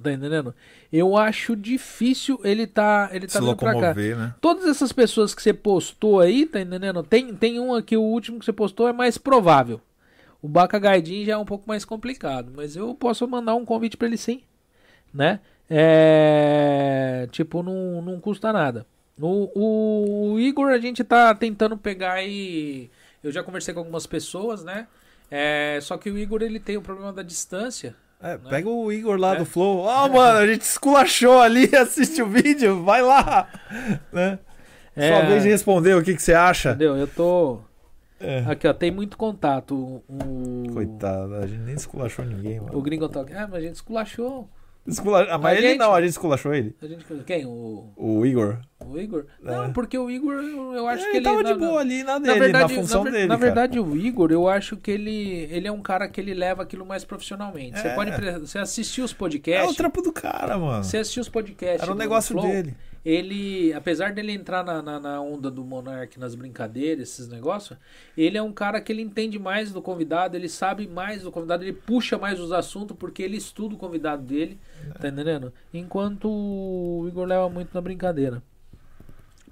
tá 0.06 0.14
entendendo? 0.14 0.54
Eu 0.92 1.18
acho 1.18 1.56
difícil 1.56 2.40
ele 2.44 2.66
tá, 2.68 3.10
ele 3.12 3.28
tá 3.28 3.40
Se 3.40 3.40
vindo 3.40 3.56
pra 3.56 3.74
cá. 3.80 3.94
né? 3.94 4.34
Todas 4.40 4.66
essas 4.66 4.92
pessoas 4.92 5.36
que 5.36 5.42
você 5.42 5.54
postou 5.54 6.20
aí, 6.20 6.46
tá 6.46 6.60
entendendo? 6.60 7.04
Tem, 7.04 7.34
tem 7.36 7.60
um 7.60 7.74
aqui, 7.74 7.98
o 7.98 8.02
último 8.02 8.40
que 8.40 8.46
você 8.46 8.54
postou 8.54 8.88
é 8.88 8.94
mais 8.94 9.18
provável. 9.18 9.82
O 10.42 10.48
Baca 10.48 10.78
Gaidin 10.78 11.26
já 11.26 11.34
é 11.34 11.38
um 11.38 11.46
pouco 11.46 11.68
mais 11.68 11.84
complicado, 11.84 12.52
mas 12.56 12.76
eu 12.76 12.94
posso 12.94 13.28
mandar 13.28 13.56
um 13.56 13.66
convite 13.66 13.98
pra 13.98 14.08
ele 14.08 14.18
sim, 14.18 14.42
né? 15.14 15.40
É, 15.70 17.28
tipo, 17.32 17.64
não, 17.64 18.02
não 18.02 18.20
custa 18.20 18.54
nada. 18.54 18.86
O, 19.20 20.34
o 20.34 20.40
Igor 20.40 20.70
a 20.70 20.78
gente 20.78 21.04
tá 21.04 21.34
tentando 21.34 21.78
pegar 21.78 22.14
aí. 22.14 22.90
Eu 23.24 23.32
já 23.32 23.42
conversei 23.42 23.74
com 23.74 23.80
algumas 23.80 24.06
pessoas, 24.06 24.64
né? 24.64 24.88
É, 25.32 25.80
só 25.82 25.98
que 25.98 26.10
o 26.10 26.18
Igor 26.18 26.42
ele 26.42 26.60
tem 26.60 26.78
o 26.78 26.82
problema 26.82 27.12
da 27.12 27.24
distância. 27.24 27.96
É, 28.22 28.38
pega 28.38 28.70
o 28.70 28.92
Igor 28.92 29.18
lá 29.20 29.36
É. 29.36 29.38
do 29.38 29.46
Flow. 29.46 29.80
Ó, 29.80 30.08
mano, 30.10 30.40
a 30.40 30.48
gente 30.48 30.62
esculachou 30.62 31.40
ali, 31.40 31.70
assiste 31.76 32.22
o 32.22 32.28
vídeo, 32.28 32.84
vai 32.84 33.02
lá. 33.02 33.48
Né? 34.12 34.40
É, 34.96 35.12
Sua 35.12 35.26
vez 35.28 35.44
de 35.44 35.50
responder 35.50 35.94
o 35.96 36.02
que, 36.04 36.16
que 36.16 36.24
você 36.24 36.34
acha. 36.34 36.70
Entendeu? 36.70 36.96
Eu 36.96 37.08
tô. 37.08 37.60
É. 38.20 38.40
Aqui, 38.48 38.68
ó, 38.68 38.74
tem 38.74 38.90
muito 38.92 39.18
contato. 39.18 40.02
O, 40.08 40.64
Coitado, 40.74 41.36
a 41.36 41.46
gente 41.46 41.60
nem 41.62 41.76
esculachou 41.76 42.24
ninguém, 42.26 42.60
o 42.60 42.64
mano. 42.64 42.82
Gringo 42.82 43.10
Talk. 43.10 43.32
Ah, 43.34 43.46
mas 43.48 43.60
a 43.60 43.68
gente 43.68 43.76
esculachou. 43.76 44.50
Escula... 44.88 45.24
Ah, 45.30 45.38
mas 45.38 45.54
A 45.54 45.58
ele 45.60 45.68
gente- 45.70 45.80
não, 45.80 45.94
a 45.94 46.00
gente 46.02 46.12
esculachou 46.12 46.54
ele. 46.54 46.76
A 46.82 46.88
gente, 46.88 47.04
quem? 47.26 47.46
O, 47.46 47.92
O 47.98 48.26
Igor. 48.26 48.60
O 48.92 49.00
Igor? 49.00 49.26
É. 49.44 49.52
Não, 49.52 49.74
porque 49.74 49.98
o 49.98 50.10
Igor, 50.10 50.34
eu, 50.34 50.88
acho 50.88 51.04
ele 51.04 51.12
que 51.12 51.18
ele. 51.18 51.24
tava 51.26 51.44
na- 51.44 51.54
de 51.54 51.60
boa 51.60 51.80
ali 51.82 52.04
na 52.04 52.14
Na 52.14 52.20
dele, 52.20 52.40
verdade, 52.40 52.74
na 52.76 52.82
função 52.82 53.04
na, 53.04 53.12
dele. 53.12 53.28
na 53.28 53.36
cara. 53.38 53.46
verdade 53.46 53.80
o 53.80 53.96
Igor, 53.98 54.32
eu 54.32 54.48
acho 54.48 54.78
que 54.78 54.92
ele, 54.92 55.48
ele 55.52 55.68
é 55.68 55.72
um 55.72 55.82
cara 55.82 56.08
que 56.08 56.20
ele 56.20 56.34
leva 56.34 56.64
aquilo 56.64 56.86
mais 56.86 57.04
profissionalmente. 57.04 57.80
Você 57.80 57.88
É. 57.88 57.96
pode 57.96 58.12
pre- 58.12 58.40
você 58.40 58.58
assistir 58.60 59.02
os 59.02 59.12
é 59.12 59.16
o 59.16 59.18
podcasts, 59.18 59.76
trampo 59.76 60.02
do 60.02 60.12
cara, 60.12 60.58
mano. 60.58 60.84
você 60.84 60.98
assistir 60.98 61.20
os 61.20 61.30
podcasts. 61.30 61.82
Era 61.82 61.92
o 61.92 61.96
do 61.96 62.00
negócio 62.00 62.34
Flow, 62.34 62.48
dele. 62.48 62.76
Ele, 63.04 63.72
apesar 63.74 64.14
dele 64.14 64.32
entrar 64.32 64.64
na, 64.66 64.82
na, 64.82 65.00
na 65.00 65.22
onda 65.22 65.52
do 65.52 65.64
Monark 65.64 66.20
nas 66.20 66.34
brincadeiras, 66.34 67.10
esses 67.10 67.28
negócios, 67.28 67.78
ele 68.18 68.36
é 68.36 68.42
um 68.42 68.52
cara 68.52 68.82
que 68.82 68.92
ele 68.92 69.04
entende 69.04 69.38
mais 69.38 69.72
do 69.72 69.80
convidado, 69.80 70.36
ele 70.36 70.50
sabe 70.50 70.88
mais 70.88 71.22
do 71.22 71.32
convidado, 71.32 71.64
ele 71.64 71.72
puxa 71.74 72.18
mais 72.18 72.40
os 72.40 72.52
assuntos 72.52 72.98
porque 72.98 73.22
ele 73.22 73.38
estuda 73.38 73.76
o 73.76 73.78
convidado 73.78 74.24
dele, 74.24 74.58
tá 75.00 75.08
entendendo? 75.08 75.54
Enquanto 75.72 76.28
o 76.28 77.06
Igor 77.08 77.28
leva 77.28 77.48
muito 77.48 77.70
na 77.76 77.80
brincadeira. 77.82 78.42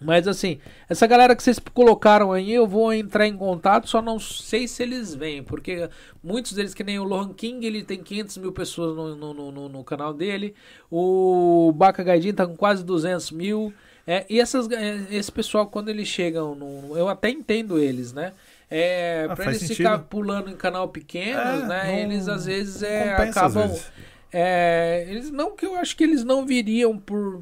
Mas 0.03 0.27
assim, 0.27 0.59
essa 0.89 1.07
galera 1.07 1.35
que 1.35 1.41
vocês 1.43 1.59
colocaram 1.73 2.31
aí, 2.31 2.51
eu 2.53 2.67
vou 2.67 2.91
entrar 2.93 3.25
em 3.27 3.35
contato, 3.37 3.87
só 3.89 4.01
não 4.01 4.19
sei 4.19 4.67
se 4.67 4.83
eles 4.83 5.15
vêm, 5.15 5.41
porque 5.43 5.89
muitos 6.23 6.53
deles, 6.53 6.73
que 6.73 6.83
nem 6.83 6.99
o 6.99 7.03
Lohan 7.03 7.33
King, 7.33 7.65
ele 7.65 7.83
tem 7.83 8.01
500 8.03 8.37
mil 8.37 8.51
pessoas 8.51 8.95
no, 8.95 9.15
no, 9.33 9.51
no- 9.51 9.69
no- 9.69 9.83
canal 9.83 10.13
dele, 10.13 10.53
o 10.91 11.71
Baca 11.75 12.03
Gaidin 12.03 12.33
tá 12.33 12.45
com 12.45 12.55
quase 12.55 12.83
200 12.83 13.31
mil, 13.31 13.73
é, 14.05 14.25
e 14.29 14.39
essas, 14.39 14.69
é, 14.71 15.01
esse 15.11 15.31
pessoal, 15.31 15.67
quando 15.67 15.89
eles 15.89 16.07
chegam, 16.07 16.53
no, 16.55 16.97
eu 16.97 17.07
até 17.07 17.29
entendo 17.29 17.79
eles, 17.79 18.11
né? 18.13 18.33
É, 18.69 19.27
Ah, 19.29 19.35
pra 19.35 19.45
eles 19.45 19.59
sentido. 19.59 19.77
ficar 19.77 19.99
pulando 19.99 20.49
em 20.49 20.55
canal 20.55 20.87
pequeno, 20.89 21.39
É, 21.39 21.67
né? 21.67 22.01
eles 22.01 22.27
às 22.27 22.45
vezes 22.45 22.81
é, 22.81 23.11
Compensa 23.15 23.45
às 23.45 23.51
acabam. 23.55 23.67
vezes. 23.69 23.91
É, 24.31 25.05
eles 25.09 25.29
não 25.29 25.55
que 25.55 25.63
eu 25.65 25.75
acho 25.75 25.95
que 25.95 26.03
eles 26.03 26.23
não 26.23 26.43
viriam 26.45 26.97
por, 26.97 27.41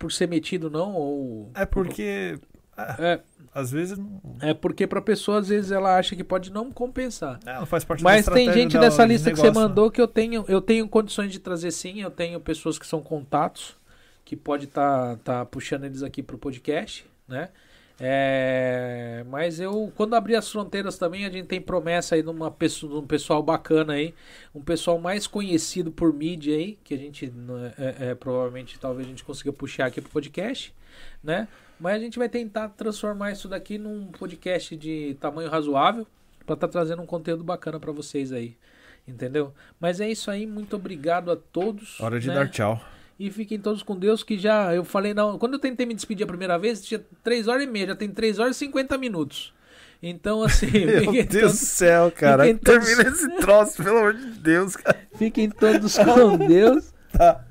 por 0.00 0.10
ser 0.10 0.26
metido, 0.26 0.70
não, 0.70 0.94
ou. 0.94 1.50
É 1.54 1.64
porque. 1.66 2.38
É, 2.98 3.20
Às 3.54 3.70
vezes 3.70 3.98
não, 3.98 4.18
é 4.40 4.54
porque 4.54 4.86
pra 4.86 5.02
pessoa, 5.02 5.38
às 5.38 5.48
vezes, 5.48 5.70
ela 5.70 5.98
acha 5.98 6.16
que 6.16 6.24
pode 6.24 6.50
não 6.50 6.72
compensar. 6.72 7.38
é, 7.44 7.58
não 7.58 7.66
faz 7.66 7.84
parte 7.84 8.02
da 8.02 8.08
Mas 8.08 8.24
tem 8.24 8.50
gente 8.50 8.72
da- 8.72 8.80
dessa 8.80 9.02
de 9.06 9.12
lista 9.12 9.30
que 9.30 9.36
negócio, 9.36 9.52
você 9.52 9.60
né? 9.60 9.68
mandou 9.68 9.90
que 9.90 10.00
eu 10.00 10.08
tenho, 10.08 10.46
eu 10.48 10.62
tenho 10.62 10.88
condições 10.88 11.30
de 11.30 11.38
trazer 11.38 11.70
sim, 11.72 12.00
eu 12.00 12.10
tenho 12.10 12.40
pessoas 12.40 12.78
que 12.78 12.86
são 12.86 13.02
contatos, 13.02 13.76
que 14.24 14.34
pode 14.34 14.64
estar 14.64 15.16
tá, 15.18 15.44
puxando 15.44 15.84
eles 15.84 16.02
aqui 16.02 16.22
pro 16.22 16.38
podcast, 16.38 17.04
né? 17.28 17.50
É, 18.02 19.22
mas 19.28 19.60
eu, 19.60 19.92
quando 19.94 20.14
abrir 20.14 20.34
as 20.34 20.50
fronteiras 20.50 20.96
também, 20.96 21.26
a 21.26 21.30
gente 21.30 21.46
tem 21.46 21.60
promessa 21.60 22.14
aí 22.14 22.22
de, 22.22 22.30
uma 22.30 22.50
pessoa, 22.50 22.90
de 22.94 22.98
um 22.98 23.06
pessoal 23.06 23.42
bacana 23.42 23.92
aí, 23.92 24.14
um 24.54 24.62
pessoal 24.62 24.98
mais 24.98 25.26
conhecido 25.26 25.92
por 25.92 26.10
mídia 26.10 26.56
aí, 26.56 26.78
que 26.82 26.94
a 26.94 26.96
gente 26.96 27.26
né, 27.26 27.74
é, 27.76 27.96
é, 28.08 28.14
provavelmente 28.14 28.78
talvez 28.78 29.06
a 29.06 29.10
gente 29.10 29.22
consiga 29.22 29.52
puxar 29.52 29.84
aqui 29.86 30.00
pro 30.00 30.10
podcast, 30.10 30.74
né? 31.22 31.46
Mas 31.78 31.96
a 31.96 31.98
gente 31.98 32.18
vai 32.18 32.28
tentar 32.28 32.70
transformar 32.70 33.32
isso 33.32 33.48
daqui 33.48 33.76
num 33.76 34.06
podcast 34.06 34.74
de 34.76 35.14
tamanho 35.20 35.50
razoável 35.50 36.06
para 36.46 36.54
estar 36.54 36.68
trazendo 36.68 37.02
um 37.02 37.06
conteúdo 37.06 37.44
bacana 37.44 37.78
para 37.78 37.92
vocês 37.92 38.32
aí, 38.32 38.56
entendeu? 39.06 39.52
Mas 39.78 40.00
é 40.00 40.10
isso 40.10 40.30
aí, 40.30 40.46
muito 40.46 40.74
obrigado 40.74 41.30
a 41.30 41.36
todos. 41.36 42.00
Hora 42.00 42.18
de 42.18 42.28
né? 42.28 42.34
dar 42.34 42.48
tchau. 42.48 42.82
E 43.20 43.30
fiquem 43.30 43.58
todos 43.60 43.82
com 43.82 43.94
Deus, 43.98 44.22
que 44.22 44.38
já 44.38 44.74
eu 44.74 44.82
falei, 44.82 45.12
não, 45.12 45.38
quando 45.38 45.52
eu 45.52 45.58
tentei 45.58 45.84
me 45.84 45.92
despedir 45.92 46.24
a 46.24 46.26
primeira 46.26 46.58
vez, 46.58 46.82
tinha 46.82 47.04
3 47.22 47.48
horas 47.48 47.64
e 47.64 47.66
meia, 47.66 47.88
já 47.88 47.94
tem 47.94 48.08
3 48.08 48.38
horas 48.38 48.56
e 48.56 48.58
50 48.60 48.96
minutos. 48.96 49.52
Então, 50.02 50.42
assim, 50.42 50.70
Meu 50.72 51.12
Deus 51.12 51.26
do 51.28 51.40
todos, 51.40 51.58
céu, 51.58 52.10
cara. 52.10 52.44
todos- 52.54 52.86
Termina 52.86 53.10
esse 53.14 53.28
troço, 53.36 53.82
pelo 53.84 53.98
amor 53.98 54.14
de 54.14 54.24
Deus, 54.40 54.74
cara. 54.74 54.98
fiquem 55.18 55.50
todos 55.50 55.98
com 55.98 56.38
Deus. 56.48 56.94
Tá. 57.12 57.44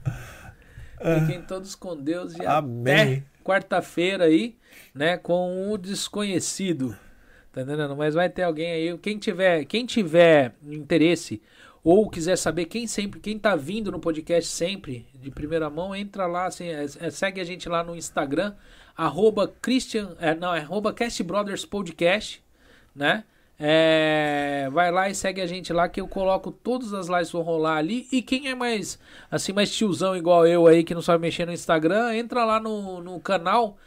Fiquem 1.21 1.41
todos 1.43 1.75
com 1.75 1.95
Deus 1.95 2.35
e 2.35 2.43
Amém. 2.45 2.93
até 2.93 3.23
quarta-feira 3.43 4.23
aí, 4.25 4.55
né, 4.93 5.17
com 5.17 5.71
o 5.71 5.77
desconhecido. 5.77 6.97
Tá 7.53 7.61
entendendo? 7.61 7.95
Mas 7.95 8.13
vai 8.15 8.27
ter 8.29 8.41
alguém 8.43 8.71
aí, 8.71 8.97
quem 8.97 9.17
tiver, 9.19 9.65
quem 9.65 9.85
tiver 9.85 10.53
interesse 10.67 11.41
ou 11.89 12.07
quiser 12.07 12.35
saber 12.35 12.65
quem 12.65 12.85
sempre, 12.85 13.19
quem 13.19 13.39
tá 13.39 13.55
vindo 13.55 13.91
no 13.91 13.99
podcast 13.99 14.47
sempre, 14.47 15.07
de 15.15 15.31
primeira 15.31 15.71
mão, 15.71 15.95
entra 15.95 16.27
lá, 16.27 16.45
assim, 16.45 16.67
é- 16.67 16.85
é- 16.99 17.09
segue 17.09 17.41
a 17.41 17.43
gente 17.43 17.67
lá 17.67 17.83
no 17.83 17.95
Instagram, 17.95 18.53
arroba 18.95 19.51
Christian, 19.59 20.15
é, 20.19 20.35
não, 20.35 20.53
é 20.53 20.59
arroba 20.59 20.93
Cast 20.93 21.23
Brothers 21.23 21.65
Podcast, 21.65 22.43
né? 22.95 23.23
É, 23.59 24.69
vai 24.71 24.91
lá 24.91 25.09
e 25.09 25.15
segue 25.15 25.41
a 25.41 25.47
gente 25.47 25.73
lá 25.73 25.89
que 25.89 25.99
eu 25.99 26.07
coloco 26.07 26.51
todas 26.51 26.93
as 26.93 27.07
lives 27.07 27.31
que 27.31 27.33
vão 27.33 27.41
rolar 27.41 27.77
ali. 27.77 28.07
E 28.11 28.21
quem 28.21 28.49
é 28.49 28.53
mais, 28.53 28.99
assim, 29.31 29.51
mais 29.51 29.75
tiozão 29.75 30.15
igual 30.15 30.45
eu 30.45 30.67
aí, 30.67 30.83
que 30.83 30.93
não 30.93 31.01
sabe 31.01 31.23
mexer 31.23 31.47
no 31.47 31.51
Instagram, 31.51 32.15
entra 32.15 32.45
lá 32.45 32.59
no, 32.59 33.01
no 33.01 33.19
canal. 33.19 33.77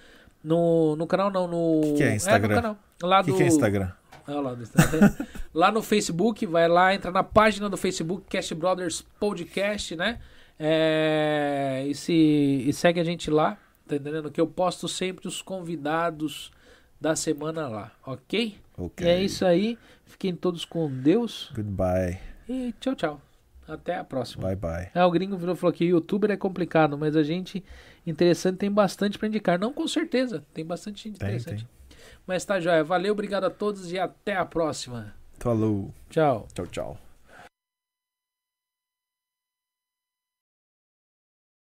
No, 0.42 0.97
no 0.97 1.06
canal 1.06 1.31
não, 1.31 1.47
no. 1.47 1.82
Que 1.82 1.98
que 1.98 2.02
é 2.02 2.16
Instagram? 2.16 2.48
no 2.48 2.55
canal. 2.55 2.76
Lá 3.00 3.22
que, 3.22 3.31
do, 3.31 3.36
que 3.36 3.44
é 3.44 3.47
Instagram? 3.47 3.92
Ah, 4.26 4.41
lá, 4.41 4.52
Instagram. 4.55 5.15
lá 5.52 5.73
no 5.73 5.83
Facebook, 5.83 6.47
vai 6.47 6.68
lá, 6.68 6.94
entra 6.94 7.10
na 7.10 7.23
página 7.23 7.68
do 7.68 7.76
Facebook, 7.76 8.26
Cast 8.28 8.55
Brothers 8.55 9.02
Podcast, 9.18 9.97
né? 9.97 10.18
É, 10.59 11.84
e, 11.86 11.94
se, 11.94 12.12
e 12.12 12.73
segue 12.73 13.01
a 13.01 13.05
gente 13.05 13.31
lá, 13.31 13.59
tá 13.86 13.97
entendendo? 13.97 14.31
Que 14.31 14.41
eu 14.41 14.47
posto 14.47 14.89
sempre 14.89 15.26
os 15.26 15.42
convidados 15.42 16.52
da 17.01 17.17
semana 17.17 17.68
lá, 17.68 17.92
ok? 18.07 18.57
Ok. 18.78 19.07
E 19.07 19.10
é 19.10 19.23
isso 19.23 19.44
aí. 19.44 19.76
Fiquem 20.05 20.34
todos 20.34 20.65
com 20.65 20.89
Deus. 20.89 21.51
Goodbye. 21.55 22.18
E 22.49 22.73
tchau, 22.78 22.94
tchau. 22.94 23.20
Até 23.67 23.97
a 23.97 24.05
próxima. 24.05 24.44
Bye 24.44 24.57
bye. 24.57 24.91
É, 24.94 25.05
o 25.05 25.10
gringo 25.10 25.36
virou 25.36 25.57
falou 25.57 25.73
que 25.73 25.84
youtuber 25.84 26.31
é 26.31 26.36
complicado, 26.36 26.99
mas 26.99 27.17
a 27.17 27.23
gente 27.23 27.65
interessante 28.07 28.59
tem 28.59 28.70
bastante 28.70 29.18
pra 29.18 29.28
indicar. 29.28 29.59
Não 29.59 29.73
com 29.73 29.86
certeza, 29.86 30.44
tem 30.52 30.65
bastante 30.65 31.05
gente 31.09 31.18
Tem, 31.18 31.28
interessante. 31.28 31.65
tem. 31.65 31.82
Mas 32.26 32.44
tá 32.44 32.60
joia. 32.60 32.84
Valeu, 32.84 33.12
obrigado 33.12 33.44
a 33.44 33.51
todos 33.51 33.92
e 33.92 33.99
até 33.99 34.36
a 34.36 34.44
próxima. 34.44 35.15
Falou. 35.39 35.92
Tchau. 36.09 36.47
Tchau, 36.55 36.67
tchau. 36.67 37.11